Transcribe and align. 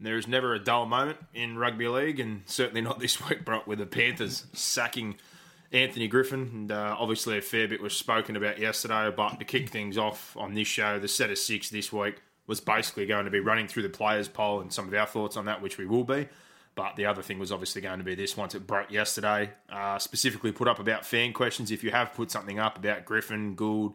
There 0.00 0.16
is 0.16 0.28
never 0.28 0.54
a 0.54 0.58
dull 0.58 0.86
moment 0.86 1.18
in 1.34 1.58
rugby 1.58 1.88
league, 1.88 2.20
and 2.20 2.42
certainly 2.46 2.80
not 2.80 3.00
this 3.00 3.20
week, 3.28 3.44
Brock, 3.44 3.66
with 3.66 3.78
the 3.78 3.86
Panthers 3.86 4.46
sacking 4.52 5.16
Anthony 5.72 6.08
Griffin. 6.08 6.50
And 6.52 6.72
uh, 6.72 6.96
obviously, 6.98 7.36
a 7.38 7.42
fair 7.42 7.66
bit 7.66 7.82
was 7.82 7.96
spoken 7.96 8.36
about 8.36 8.58
yesterday. 8.58 9.12
But 9.14 9.38
to 9.38 9.44
kick 9.44 9.68
things 9.68 9.98
off 9.98 10.36
on 10.36 10.54
this 10.54 10.68
show, 10.68 10.98
the 10.98 11.08
set 11.08 11.30
of 11.30 11.38
six 11.38 11.70
this 11.70 11.92
week 11.92 12.22
was 12.46 12.60
basically 12.60 13.06
going 13.06 13.24
to 13.24 13.30
be 13.30 13.40
running 13.40 13.68
through 13.68 13.82
the 13.82 13.88
players' 13.88 14.28
poll 14.28 14.60
and 14.60 14.72
some 14.72 14.88
of 14.88 14.94
our 14.94 15.06
thoughts 15.06 15.36
on 15.36 15.46
that, 15.46 15.60
which 15.60 15.78
we 15.78 15.86
will 15.86 16.04
be. 16.04 16.28
But 16.74 16.94
the 16.94 17.06
other 17.06 17.22
thing 17.22 17.40
was 17.40 17.50
obviously 17.50 17.82
going 17.82 17.98
to 17.98 18.04
be 18.04 18.14
this 18.14 18.36
once 18.36 18.54
it 18.54 18.64
broke 18.64 18.92
yesterday. 18.92 19.50
Uh, 19.68 19.98
specifically, 19.98 20.52
put 20.52 20.68
up 20.68 20.78
about 20.78 21.04
fan 21.04 21.32
questions. 21.32 21.72
If 21.72 21.82
you 21.82 21.90
have 21.90 22.14
put 22.14 22.30
something 22.30 22.60
up 22.60 22.78
about 22.78 23.04
Griffin, 23.04 23.56
Gould, 23.56 23.94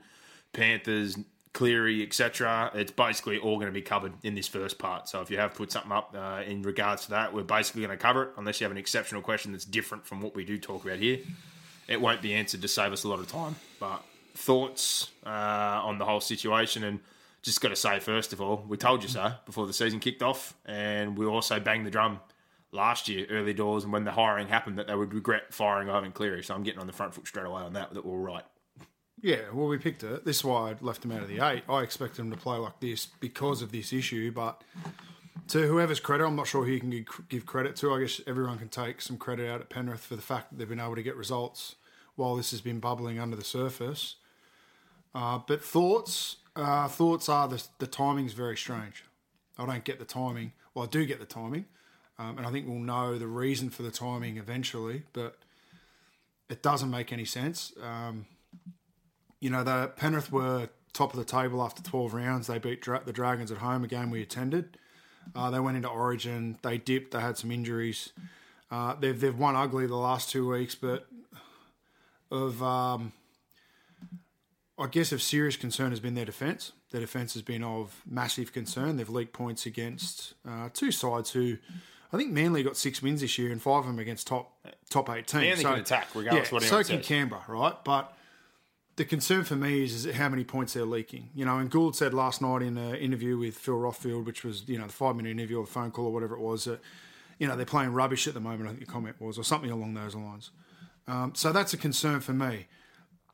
Panthers, 0.52 1.18
Cleary, 1.54 2.02
etc. 2.02 2.72
It's 2.74 2.92
basically 2.92 3.38
all 3.38 3.56
going 3.56 3.68
to 3.68 3.74
be 3.74 3.82
covered 3.82 4.14
in 4.24 4.34
this 4.34 4.48
first 4.48 4.80
part. 4.80 5.08
So 5.08 5.22
if 5.22 5.30
you 5.30 5.38
have 5.38 5.54
put 5.54 5.72
something 5.72 5.92
up 5.92 6.16
uh, 6.18 6.42
in 6.46 6.64
regards 6.64 7.04
to 7.06 7.12
that, 7.12 7.34
we're 7.34 7.44
basically 7.44 7.82
going 7.82 7.96
to 7.96 8.02
cover 8.02 8.24
it, 8.24 8.30
unless 8.38 8.60
you 8.60 8.66
have 8.66 8.72
an 8.72 8.78
exceptional 8.78 9.22
question 9.22 9.52
that's 9.52 9.66
different 9.66 10.06
from 10.06 10.20
what 10.22 10.36
we 10.36 10.44
do 10.44 10.58
talk 10.58 10.84
about 10.84 10.98
here. 10.98 11.20
It 11.88 12.02
won't 12.02 12.22
be 12.22 12.34
answered 12.34 12.62
to 12.62 12.68
save 12.68 12.92
us 12.92 13.04
a 13.04 13.08
lot 13.08 13.20
of 13.20 13.28
time. 13.28 13.56
But 13.80 14.04
thoughts 14.34 15.12
uh, 15.26 15.30
on 15.30 16.00
the 16.00 16.06
whole 16.06 16.22
situation, 16.22 16.84
and 16.84 17.00
just 17.44 17.62
got 17.62 17.70
to 17.70 17.76
say 17.76 18.00
first 18.00 18.34
of 18.34 18.42
all, 18.42 18.66
we 18.68 18.78
told 18.78 19.04
you 19.04 19.10
so 19.10 19.34
before 19.46 19.68
the 19.68 19.74
season 19.74 20.00
kicked 20.00 20.24
off, 20.24 20.56
and 20.66 21.18
we 21.18 21.26
also 21.26 21.60
banged 21.60 21.86
the 21.86 21.92
drum 21.92 22.20
last 22.72 23.08
year, 23.08 23.28
early 23.30 23.54
doors, 23.54 23.84
and 23.84 23.94
when 23.94 24.04
the 24.04 24.12
hiring 24.12 24.48
happened, 24.48 24.80
that 24.80 24.88
they 24.88 24.96
would 24.96 25.14
regret 25.14 25.54
firing 25.54 25.90
Ivan 25.90 26.12
Cleary. 26.12 26.44
So 26.44 26.56
I'm 26.56 26.64
getting 26.64 26.80
on 26.80 26.88
the 26.88 26.94
front 26.94 27.14
foot 27.14 27.28
straight 27.28 27.46
away 27.46 27.62
on 27.62 27.74
that. 27.74 27.94
That 27.94 28.06
we're 28.06 28.18
right. 28.18 28.44
Yeah, 29.24 29.38
well, 29.54 29.68
we 29.68 29.78
picked 29.78 30.04
it. 30.04 30.26
This 30.26 30.40
is 30.40 30.44
why 30.44 30.72
I 30.72 30.76
left 30.82 31.06
him 31.06 31.14
out 31.14 31.22
of 31.22 31.30
the 31.30 31.40
eight. 31.40 31.64
I 31.70 31.80
expected 31.82 32.20
him 32.20 32.32
to 32.32 32.38
play 32.38 32.58
like 32.58 32.82
this 32.82 33.06
because 33.06 33.62
of 33.62 33.72
this 33.72 33.94
issue, 33.94 34.34
but 34.34 34.62
to 35.48 35.66
whoever's 35.66 36.02
credit, 36.02 36.26
I'm 36.26 36.36
not 36.36 36.46
sure 36.46 36.66
who 36.66 36.72
you 36.74 36.82
can 36.82 37.06
give 37.30 37.46
credit 37.46 37.78
to. 37.78 37.94
I 37.94 38.02
guess 38.02 38.20
everyone 38.28 38.58
can 38.58 38.68
take 38.68 39.00
some 39.00 39.16
credit 39.16 39.50
out 39.50 39.62
at 39.62 39.70
Penrith 39.70 40.02
for 40.02 40.18
the 40.18 40.22
fact 40.22 40.50
that 40.50 40.58
they've 40.58 40.68
been 40.68 40.82
able 40.82 40.96
to 40.96 41.02
get 41.02 41.16
results 41.16 41.76
while 42.18 42.36
this 42.36 42.52
has 42.52 42.60
been 42.60 42.82
bubbling 42.82 43.18
under 43.18 43.38
the 43.38 43.46
surface. 43.46 44.18
Uh, 45.16 45.40
but 45.48 45.64
thoughts, 45.64 46.36
uh, 46.58 46.90
thoughts 46.90 47.30
are 47.30 47.48
the, 47.48 47.64
the 47.80 47.88
timing's 47.88 48.34
very 48.34 48.58
strange. 48.58 49.06
I 49.58 49.66
don't 49.66 49.86
get 49.86 50.00
the 50.00 50.06
timing. 50.06 50.52
Well, 50.76 50.84
I 50.84 50.90
do 50.90 51.06
get 51.06 51.22
the 51.22 51.26
timing, 51.26 51.64
um, 52.20 52.40
and 52.40 52.46
I 52.46 52.52
think 52.52 52.68
we'll 52.68 52.80
know 52.80 53.18
the 53.18 53.28
reason 53.28 53.70
for 53.70 53.84
the 53.84 53.92
timing 53.92 54.36
eventually, 54.36 55.04
but 55.14 55.38
it 56.50 56.62
doesn't 56.62 56.90
make 56.90 57.14
any 57.14 57.24
sense. 57.26 57.72
Um, 57.82 58.26
you 59.44 59.50
know, 59.50 59.62
the 59.62 59.92
Penrith 59.98 60.32
were 60.32 60.70
top 60.94 61.12
of 61.12 61.20
the 61.20 61.26
table 61.26 61.62
after 61.62 61.84
12 61.84 62.14
rounds. 62.14 62.48
They 62.48 62.60
beat 62.60 62.82
Dra- 62.82 63.02
the 63.06 63.12
Dragons 63.12 63.52
at 63.52 63.58
home, 63.58 63.84
a 63.84 63.88
game 63.88 64.10
we 64.10 64.22
attended. 64.22 64.78
Uh, 65.36 65.52
they 65.52 65.60
went 65.60 65.76
into 65.76 65.90
Origin. 65.90 66.58
They 66.62 66.78
dipped. 66.78 67.12
They 67.12 67.20
had 67.20 67.38
some 67.38 67.52
injuries. 67.52 68.14
Uh, 68.72 68.96
they've 68.96 69.20
they've 69.20 69.38
won 69.38 69.58
ugly 69.58 69.86
the 69.86 69.98
last 69.98 70.30
two 70.30 70.50
weeks, 70.50 70.76
but 70.76 71.08
of 72.32 72.64
um, 72.64 73.12
I 74.80 74.88
guess 74.88 75.12
of 75.12 75.22
serious 75.22 75.58
concern 75.58 75.90
has 75.90 76.00
been 76.00 76.16
their 76.16 76.26
defence. 76.26 76.72
Their 76.92 77.02
defence 77.02 77.34
has 77.34 77.42
been 77.42 77.64
of 77.64 78.02
massive 78.10 78.54
concern. 78.54 78.96
They've 78.96 79.10
leaked 79.10 79.34
points 79.34 79.66
against 79.66 80.36
uh, 80.48 80.70
two 80.74 80.92
sides 80.92 81.32
who. 81.32 81.58
I 82.12 82.18
think 82.18 82.32
Manly 82.32 82.62
got 82.62 82.78
six 82.78 83.02
wins 83.02 83.22
this 83.22 83.38
year, 83.40 83.52
and 83.52 83.62
five 83.62 83.80
of 83.80 83.88
them 83.88 84.00
against 84.00 84.28
top 84.28 84.54
top 84.90 85.10
eight 85.10 85.28
teams. 85.28 85.44
Manly 85.44 85.64
can 85.64 85.80
attack 85.80 86.08
regardless 86.16 86.50
yeah, 86.50 86.54
what 86.54 86.64
so 86.64 86.78
can 86.78 86.86
says. 87.00 87.06
Canberra, 87.06 87.44
right? 87.48 87.76
But 87.84 88.16
the 88.96 89.06
concern 89.06 89.44
for 89.44 89.56
me 89.56 89.84
is, 89.84 90.06
is 90.06 90.16
how 90.16 90.30
many 90.30 90.44
points 90.44 90.74
they're 90.74 90.86
leaking. 90.86 91.30
You 91.34 91.46
know, 91.46 91.58
and 91.58 91.70
Gould 91.70 91.96
said 91.96 92.14
last 92.14 92.42
night 92.42 92.62
in 92.62 92.78
an 92.78 92.96
interview 92.96 93.38
with 93.38 93.58
Phil 93.58 93.76
Rothfield, 93.76 94.26
which 94.26 94.44
was 94.44 94.68
you 94.68 94.78
know 94.78 94.88
the 94.88 94.94
five 94.94 95.16
minute 95.16 95.32
interview 95.32 95.60
or 95.60 95.66
the 95.66 95.72
phone 95.72 95.92
call 95.92 96.06
or 96.06 96.14
whatever 96.14 96.36
it 96.36 96.42
was, 96.42 96.66
that 96.66 96.82
you 97.40 97.48
know 97.48 97.56
they're 97.56 97.66
playing 97.66 97.94
rubbish 97.94 98.28
at 98.28 98.34
the 98.34 98.40
moment. 98.40 98.66
I 98.66 98.68
think 98.70 98.86
the 98.86 98.92
comment 98.92 99.20
was, 99.20 99.38
or 99.38 99.44
something 99.44 99.72
along 99.72 99.94
those 99.94 100.16
lines. 100.16 100.52
Um, 101.08 101.34
so 101.36 101.52
that's 101.52 101.74
a 101.74 101.78
concern 101.78 102.22
for 102.22 102.34
me. 102.34 102.68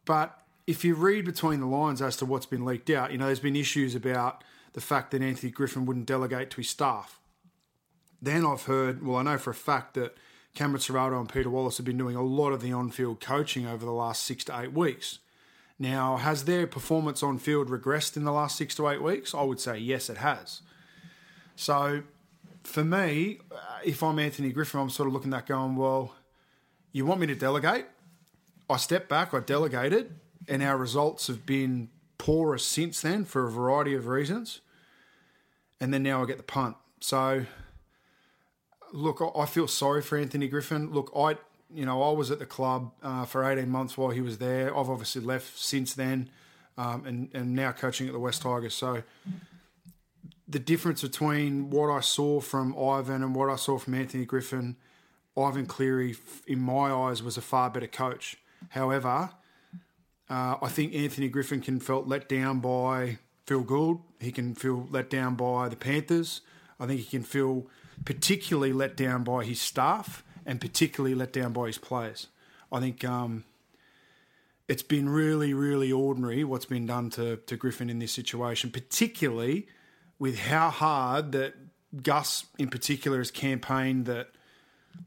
But 0.05 0.39
if 0.65 0.83
you 0.83 0.95
read 0.95 1.25
between 1.25 1.59
the 1.59 1.67
lines 1.67 2.01
as 2.01 2.15
to 2.17 2.25
what's 2.25 2.45
been 2.45 2.65
leaked 2.65 2.89
out, 2.89 3.11
you 3.11 3.17
know, 3.17 3.25
there's 3.25 3.39
been 3.39 3.55
issues 3.55 3.95
about 3.95 4.43
the 4.73 4.81
fact 4.81 5.11
that 5.11 5.21
Anthony 5.21 5.51
Griffin 5.51 5.85
wouldn't 5.85 6.05
delegate 6.05 6.49
to 6.51 6.57
his 6.57 6.69
staff. 6.69 7.19
Then 8.21 8.45
I've 8.45 8.63
heard, 8.63 9.05
well, 9.05 9.17
I 9.17 9.23
know 9.23 9.37
for 9.37 9.51
a 9.51 9.55
fact 9.55 9.93
that 9.95 10.15
Cameron 10.53 10.81
Ciraldo 10.81 11.19
and 11.19 11.31
Peter 11.31 11.49
Wallace 11.49 11.77
have 11.77 11.85
been 11.85 11.97
doing 11.97 12.15
a 12.15 12.23
lot 12.23 12.51
of 12.51 12.61
the 12.61 12.71
on 12.71 12.91
field 12.91 13.19
coaching 13.19 13.65
over 13.65 13.85
the 13.85 13.91
last 13.91 14.23
six 14.23 14.43
to 14.45 14.59
eight 14.59 14.73
weeks. 14.73 15.19
Now, 15.79 16.17
has 16.17 16.43
their 16.43 16.67
performance 16.67 17.23
on 17.23 17.37
field 17.37 17.69
regressed 17.69 18.17
in 18.17 18.25
the 18.25 18.33
last 18.33 18.57
six 18.57 18.75
to 18.75 18.89
eight 18.89 19.01
weeks? 19.01 19.33
I 19.33 19.43
would 19.43 19.61
say 19.61 19.77
yes, 19.77 20.09
it 20.09 20.17
has. 20.17 20.61
So, 21.55 22.03
for 22.63 22.83
me, 22.83 23.39
uh, 23.49 23.55
if 23.85 24.03
I'm 24.03 24.19
Anthony 24.19 24.51
Griffin, 24.51 24.81
I'm 24.81 24.89
sort 24.89 25.07
of 25.07 25.13
looking 25.13 25.33
at 25.33 25.47
going, 25.47 25.77
well, 25.77 26.13
you 26.91 27.05
want 27.05 27.21
me 27.21 27.27
to 27.27 27.35
delegate? 27.35 27.85
I 28.69 28.75
stepped 28.75 29.07
back, 29.07 29.33
I 29.33 29.39
delegated, 29.39 30.19
and 30.47 30.61
our 30.61 30.77
results 30.77 31.27
have 31.27 31.45
been 31.45 31.89
poorer 32.17 32.57
since 32.57 33.01
then 33.01 33.23
for 33.23 33.47
a 33.47 33.51
variety 33.51 33.93
of 33.93 34.07
reasons. 34.07 34.59
And 35.79 35.93
then 35.93 36.03
now 36.03 36.21
I 36.21 36.25
get 36.25 36.37
the 36.37 36.43
punt. 36.43 36.75
So, 36.99 37.45
look, 38.91 39.21
I 39.35 39.45
feel 39.45 39.67
sorry 39.67 40.01
for 40.01 40.17
Anthony 40.17 40.49
Griffin. 40.49 40.91
Look, 40.91 41.11
I, 41.15 41.37
you 41.73 41.85
know, 41.85 42.01
I 42.01 42.11
was 42.13 42.31
at 42.31 42.39
the 42.39 42.45
club 42.45 42.91
uh, 43.03 43.25
for 43.25 43.49
18 43.49 43.69
months 43.69 43.97
while 43.97 44.09
he 44.09 44.21
was 44.21 44.37
there. 44.37 44.75
I've 44.75 44.89
obviously 44.89 45.21
left 45.21 45.57
since 45.57 45.93
then, 45.93 46.29
um, 46.77 47.05
and 47.05 47.29
and 47.33 47.53
now 47.53 47.71
coaching 47.71 48.07
at 48.07 48.13
the 48.13 48.19
West 48.19 48.41
Tigers. 48.41 48.73
So 48.73 49.03
the 50.47 50.59
difference 50.59 51.03
between 51.03 51.69
what 51.69 51.91
I 51.91 51.99
saw 51.99 52.39
from 52.39 52.75
Ivan 52.77 53.21
and 53.21 53.35
what 53.35 53.49
I 53.49 53.55
saw 53.55 53.77
from 53.77 53.93
Anthony 53.93 54.25
Griffin, 54.25 54.77
Ivan 55.37 55.67
Cleary, 55.67 56.15
in 56.47 56.59
my 56.59 56.91
eyes, 56.91 57.21
was 57.21 57.37
a 57.37 57.41
far 57.41 57.69
better 57.69 57.87
coach. 57.87 58.37
However, 58.69 59.29
uh, 60.27 60.55
I 60.61 60.67
think 60.69 60.95
Anthony 60.95 61.29
Griffin 61.29 61.61
can 61.61 61.79
felt 61.79 62.07
let 62.07 62.27
down 62.27 62.59
by 62.59 63.19
Phil 63.45 63.61
Gould. 63.61 64.01
He 64.19 64.31
can 64.31 64.55
feel 64.55 64.87
let 64.89 65.09
down 65.09 65.35
by 65.35 65.69
the 65.69 65.75
Panthers. 65.75 66.41
I 66.79 66.87
think 66.87 67.01
he 67.01 67.05
can 67.05 67.23
feel 67.23 67.67
particularly 68.05 68.73
let 68.73 68.97
down 68.97 69.23
by 69.23 69.43
his 69.43 69.61
staff 69.61 70.23
and 70.45 70.61
particularly 70.61 71.15
let 71.15 71.33
down 71.33 71.53
by 71.53 71.67
his 71.67 71.77
players. 71.77 72.27
I 72.71 72.79
think 72.79 73.03
um, 73.03 73.43
it's 74.67 74.83
been 74.83 75.09
really, 75.09 75.53
really 75.53 75.91
ordinary 75.91 76.43
what's 76.43 76.65
been 76.65 76.85
done 76.85 77.09
to, 77.11 77.37
to 77.37 77.57
Griffin 77.57 77.89
in 77.89 77.99
this 77.99 78.11
situation, 78.11 78.69
particularly 78.71 79.67
with 80.19 80.37
how 80.37 80.69
hard 80.69 81.31
that 81.31 81.55
Gus 82.03 82.45
in 82.57 82.69
particular 82.69 83.17
has 83.17 83.31
campaigned 83.31 84.05
that, 84.05 84.29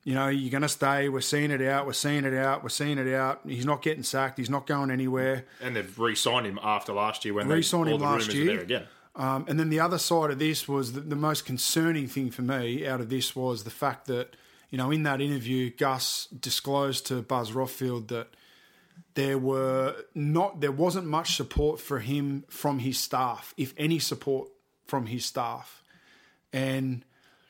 you 0.04 0.14
know, 0.14 0.28
you're 0.28 0.50
going 0.50 0.62
to 0.62 0.68
stay. 0.68 1.08
We're 1.08 1.20
seeing 1.20 1.50
it 1.50 1.62
out. 1.62 1.86
We're 1.86 1.92
seeing 1.92 2.24
it 2.24 2.34
out. 2.34 2.62
We're 2.62 2.70
seeing 2.70 2.98
it 2.98 3.12
out. 3.12 3.40
He's 3.46 3.66
not 3.66 3.82
getting 3.82 4.02
sacked. 4.02 4.38
He's 4.38 4.50
not 4.50 4.66
going 4.66 4.90
anywhere. 4.90 5.44
And 5.60 5.76
they've 5.76 5.98
re-signed 5.98 6.46
him 6.46 6.58
after 6.62 6.92
last 6.92 7.24
year 7.24 7.34
when 7.34 7.48
they, 7.48 7.56
Re-signed 7.56 7.88
all 7.88 7.94
him 7.94 8.00
the 8.00 8.06
last 8.06 8.34
year. 8.34 8.46
There 8.46 8.60
again. 8.60 8.84
Um, 9.14 9.44
and 9.46 9.60
then 9.60 9.68
the 9.68 9.78
other 9.78 9.98
side 9.98 10.30
of 10.30 10.38
this 10.38 10.66
was 10.66 10.94
the, 10.94 11.00
the 11.00 11.16
most 11.16 11.44
concerning 11.44 12.08
thing 12.08 12.30
for 12.30 12.42
me 12.42 12.86
out 12.86 13.00
of 13.00 13.10
this 13.10 13.36
was 13.36 13.64
the 13.64 13.70
fact 13.70 14.06
that, 14.06 14.34
you 14.72 14.78
know, 14.78 14.90
in 14.90 15.02
that 15.02 15.20
interview, 15.20 15.70
Gus 15.70 16.26
disclosed 16.28 17.06
to 17.08 17.20
Buzz 17.20 17.52
Rothfield 17.52 18.08
that 18.08 18.28
there 19.14 19.36
were 19.36 19.94
not 20.14 20.62
there 20.62 20.72
wasn't 20.72 21.06
much 21.06 21.36
support 21.36 21.78
for 21.78 21.98
him 21.98 22.44
from 22.48 22.78
his 22.78 22.96
staff, 22.96 23.52
if 23.58 23.74
any 23.76 23.98
support 23.98 24.48
from 24.86 25.06
his 25.06 25.26
staff. 25.26 25.84
And 26.54 27.04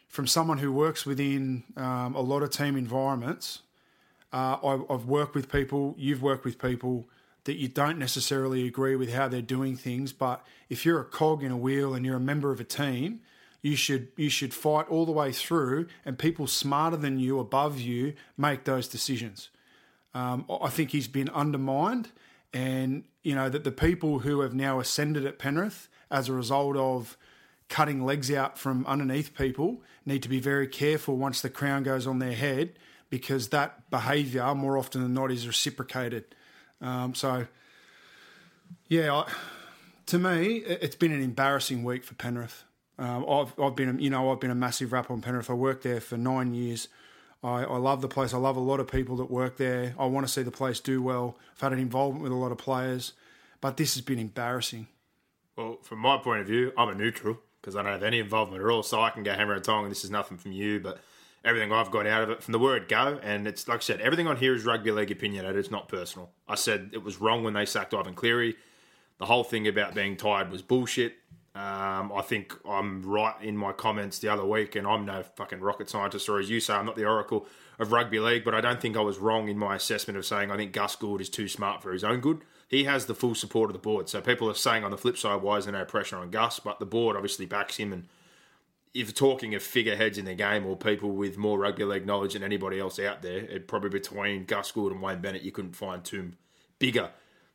from 0.08 0.26
someone 0.26 0.58
who 0.58 0.72
works 0.72 1.06
within 1.06 1.62
um, 1.76 2.16
a 2.16 2.20
lot 2.20 2.42
of 2.42 2.50
team 2.50 2.76
environments, 2.76 3.60
uh, 4.32 4.56
I, 4.60 4.80
I've 4.92 5.04
worked 5.04 5.36
with 5.36 5.50
people, 5.50 5.94
you've 5.96 6.22
worked 6.22 6.44
with 6.44 6.58
people 6.58 7.08
that 7.44 7.54
you 7.54 7.68
don't 7.68 7.98
necessarily 7.98 8.66
agree 8.66 8.96
with 8.96 9.12
how 9.12 9.28
they're 9.28 9.42
doing 9.42 9.76
things, 9.76 10.12
but 10.12 10.44
if 10.68 10.84
you're 10.84 11.00
a 11.00 11.04
cog 11.04 11.44
in 11.44 11.52
a 11.52 11.56
wheel 11.56 11.94
and 11.94 12.04
you're 12.04 12.16
a 12.16 12.20
member 12.20 12.50
of 12.50 12.58
a 12.58 12.64
team, 12.64 13.20
you 13.62 13.76
should 13.76 14.08
you 14.16 14.28
should 14.28 14.52
fight 14.52 14.88
all 14.88 15.06
the 15.06 15.12
way 15.12 15.32
through, 15.32 15.86
and 16.04 16.18
people 16.18 16.46
smarter 16.46 16.96
than 16.96 17.18
you, 17.18 17.38
above 17.38 17.80
you, 17.80 18.14
make 18.36 18.64
those 18.64 18.88
decisions. 18.88 19.48
Um, 20.14 20.44
I 20.60 20.68
think 20.68 20.90
he's 20.90 21.08
been 21.08 21.30
undermined, 21.30 22.10
and 22.52 23.04
you 23.22 23.34
know 23.34 23.48
that 23.48 23.64
the 23.64 23.72
people 23.72 24.18
who 24.20 24.40
have 24.40 24.54
now 24.54 24.80
ascended 24.80 25.24
at 25.24 25.38
Penrith 25.38 25.88
as 26.10 26.28
a 26.28 26.32
result 26.32 26.76
of 26.76 27.16
cutting 27.68 28.04
legs 28.04 28.30
out 28.30 28.58
from 28.58 28.84
underneath 28.86 29.34
people 29.34 29.80
need 30.04 30.22
to 30.22 30.28
be 30.28 30.40
very 30.40 30.66
careful 30.66 31.16
once 31.16 31.40
the 31.40 31.48
crown 31.48 31.82
goes 31.82 32.06
on 32.06 32.18
their 32.18 32.34
head 32.34 32.78
because 33.08 33.48
that 33.48 33.88
behaviour 33.90 34.54
more 34.54 34.76
often 34.76 35.02
than 35.02 35.14
not 35.14 35.30
is 35.30 35.46
reciprocated. 35.46 36.24
Um, 36.82 37.14
so, 37.14 37.46
yeah, 38.88 39.14
I, 39.14 39.32
to 40.06 40.18
me, 40.18 40.56
it's 40.56 40.96
been 40.96 41.12
an 41.12 41.22
embarrassing 41.22 41.84
week 41.84 42.04
for 42.04 42.14
Penrith. 42.14 42.64
Um, 43.02 43.26
I've, 43.28 43.58
I've 43.58 43.74
been, 43.74 43.98
you 43.98 44.10
know, 44.10 44.30
I've 44.30 44.38
been 44.38 44.52
a 44.52 44.54
massive 44.54 44.92
rap 44.92 45.10
on 45.10 45.20
Penrith. 45.22 45.50
I 45.50 45.54
worked 45.54 45.82
there 45.82 46.00
for 46.00 46.16
nine 46.16 46.54
years. 46.54 46.86
I, 47.42 47.64
I 47.64 47.76
love 47.76 48.00
the 48.00 48.06
place. 48.06 48.32
I 48.32 48.38
love 48.38 48.56
a 48.56 48.60
lot 48.60 48.78
of 48.78 48.86
people 48.86 49.16
that 49.16 49.28
work 49.28 49.56
there. 49.56 49.96
I 49.98 50.06
want 50.06 50.24
to 50.24 50.32
see 50.32 50.42
the 50.42 50.52
place 50.52 50.78
do 50.78 51.02
well. 51.02 51.36
I've 51.56 51.60
had 51.60 51.72
an 51.72 51.80
involvement 51.80 52.22
with 52.22 52.30
a 52.30 52.36
lot 52.36 52.52
of 52.52 52.58
players, 52.58 53.14
but 53.60 53.76
this 53.76 53.94
has 53.94 54.02
been 54.02 54.20
embarrassing. 54.20 54.86
Well, 55.56 55.78
from 55.82 55.98
my 55.98 56.16
point 56.18 56.42
of 56.42 56.46
view, 56.46 56.72
I'm 56.78 56.90
a 56.90 56.94
neutral 56.94 57.40
because 57.60 57.74
I 57.74 57.82
don't 57.82 57.90
have 57.90 58.04
any 58.04 58.20
involvement 58.20 58.62
at 58.62 58.70
all, 58.70 58.84
so 58.84 59.02
I 59.02 59.10
can 59.10 59.24
go 59.24 59.32
hammer 59.32 59.54
and 59.54 59.64
tong, 59.64 59.82
and 59.82 59.90
this 59.90 60.04
is 60.04 60.10
nothing 60.10 60.38
from 60.38 60.52
you, 60.52 60.78
but 60.78 61.00
everything 61.44 61.72
I've 61.72 61.90
got 61.90 62.06
out 62.06 62.22
of 62.22 62.30
it 62.30 62.40
from 62.40 62.52
the 62.52 62.58
word 62.60 62.86
go, 62.86 63.18
and 63.20 63.48
it's 63.48 63.66
like 63.66 63.78
I 63.78 63.82
said, 63.82 64.00
everything 64.00 64.28
on 64.28 64.36
here 64.36 64.54
is 64.54 64.64
rugby 64.64 64.92
league 64.92 65.10
opinionated. 65.10 65.56
It's 65.56 65.72
not 65.72 65.88
personal. 65.88 66.30
I 66.46 66.54
said 66.54 66.90
it 66.92 67.02
was 67.02 67.20
wrong 67.20 67.42
when 67.42 67.54
they 67.54 67.66
sacked 67.66 67.94
Ivan 67.94 68.14
Cleary. 68.14 68.54
The 69.18 69.26
whole 69.26 69.42
thing 69.44 69.66
about 69.66 69.94
being 69.94 70.16
tired 70.16 70.50
was 70.50 70.62
bullshit. 70.62 71.14
Um, 71.54 72.12
I 72.14 72.22
think 72.22 72.56
I'm 72.66 73.02
right 73.02 73.34
in 73.42 73.58
my 73.58 73.72
comments 73.72 74.18
the 74.18 74.28
other 74.28 74.44
week, 74.44 74.74
and 74.74 74.86
I'm 74.86 75.04
no 75.04 75.22
fucking 75.22 75.60
rocket 75.60 75.90
scientist, 75.90 76.28
or 76.28 76.38
as 76.38 76.48
you 76.48 76.60
say, 76.60 76.72
I'm 76.72 76.86
not 76.86 76.96
the 76.96 77.04
oracle 77.04 77.46
of 77.78 77.92
rugby 77.92 78.20
league, 78.20 78.44
but 78.44 78.54
I 78.54 78.62
don't 78.62 78.80
think 78.80 78.96
I 78.96 79.00
was 79.00 79.18
wrong 79.18 79.48
in 79.48 79.58
my 79.58 79.76
assessment 79.76 80.16
of 80.16 80.24
saying 80.24 80.50
I 80.50 80.56
think 80.56 80.72
Gus 80.72 80.96
Gould 80.96 81.20
is 81.20 81.28
too 81.28 81.48
smart 81.48 81.82
for 81.82 81.92
his 81.92 82.04
own 82.04 82.20
good. 82.20 82.40
He 82.68 82.84
has 82.84 83.04
the 83.04 83.14
full 83.14 83.34
support 83.34 83.68
of 83.68 83.74
the 83.74 83.80
board. 83.80 84.08
So 84.08 84.22
people 84.22 84.48
are 84.48 84.54
saying 84.54 84.82
on 84.82 84.90
the 84.90 84.96
flip 84.96 85.18
side, 85.18 85.42
why 85.42 85.58
is 85.58 85.66
there 85.66 85.74
no 85.74 85.84
pressure 85.84 86.16
on 86.16 86.30
Gus? 86.30 86.58
But 86.58 86.78
the 86.78 86.86
board 86.86 87.16
obviously 87.16 87.44
backs 87.44 87.76
him. 87.76 87.92
And 87.92 88.08
if 88.94 89.14
talking 89.14 89.54
of 89.54 89.62
figureheads 89.62 90.16
in 90.16 90.24
the 90.24 90.34
game 90.34 90.64
or 90.64 90.74
people 90.74 91.10
with 91.10 91.36
more 91.36 91.58
rugby 91.58 91.84
league 91.84 92.06
knowledge 92.06 92.32
than 92.32 92.42
anybody 92.42 92.80
else 92.80 92.98
out 92.98 93.20
there, 93.20 93.40
it 93.40 93.68
probably 93.68 93.90
between 93.90 94.46
Gus 94.46 94.72
Gould 94.72 94.92
and 94.92 95.02
Wayne 95.02 95.20
Bennett, 95.20 95.42
you 95.42 95.52
couldn't 95.52 95.76
find 95.76 96.02
two 96.02 96.32
bigger 96.78 97.10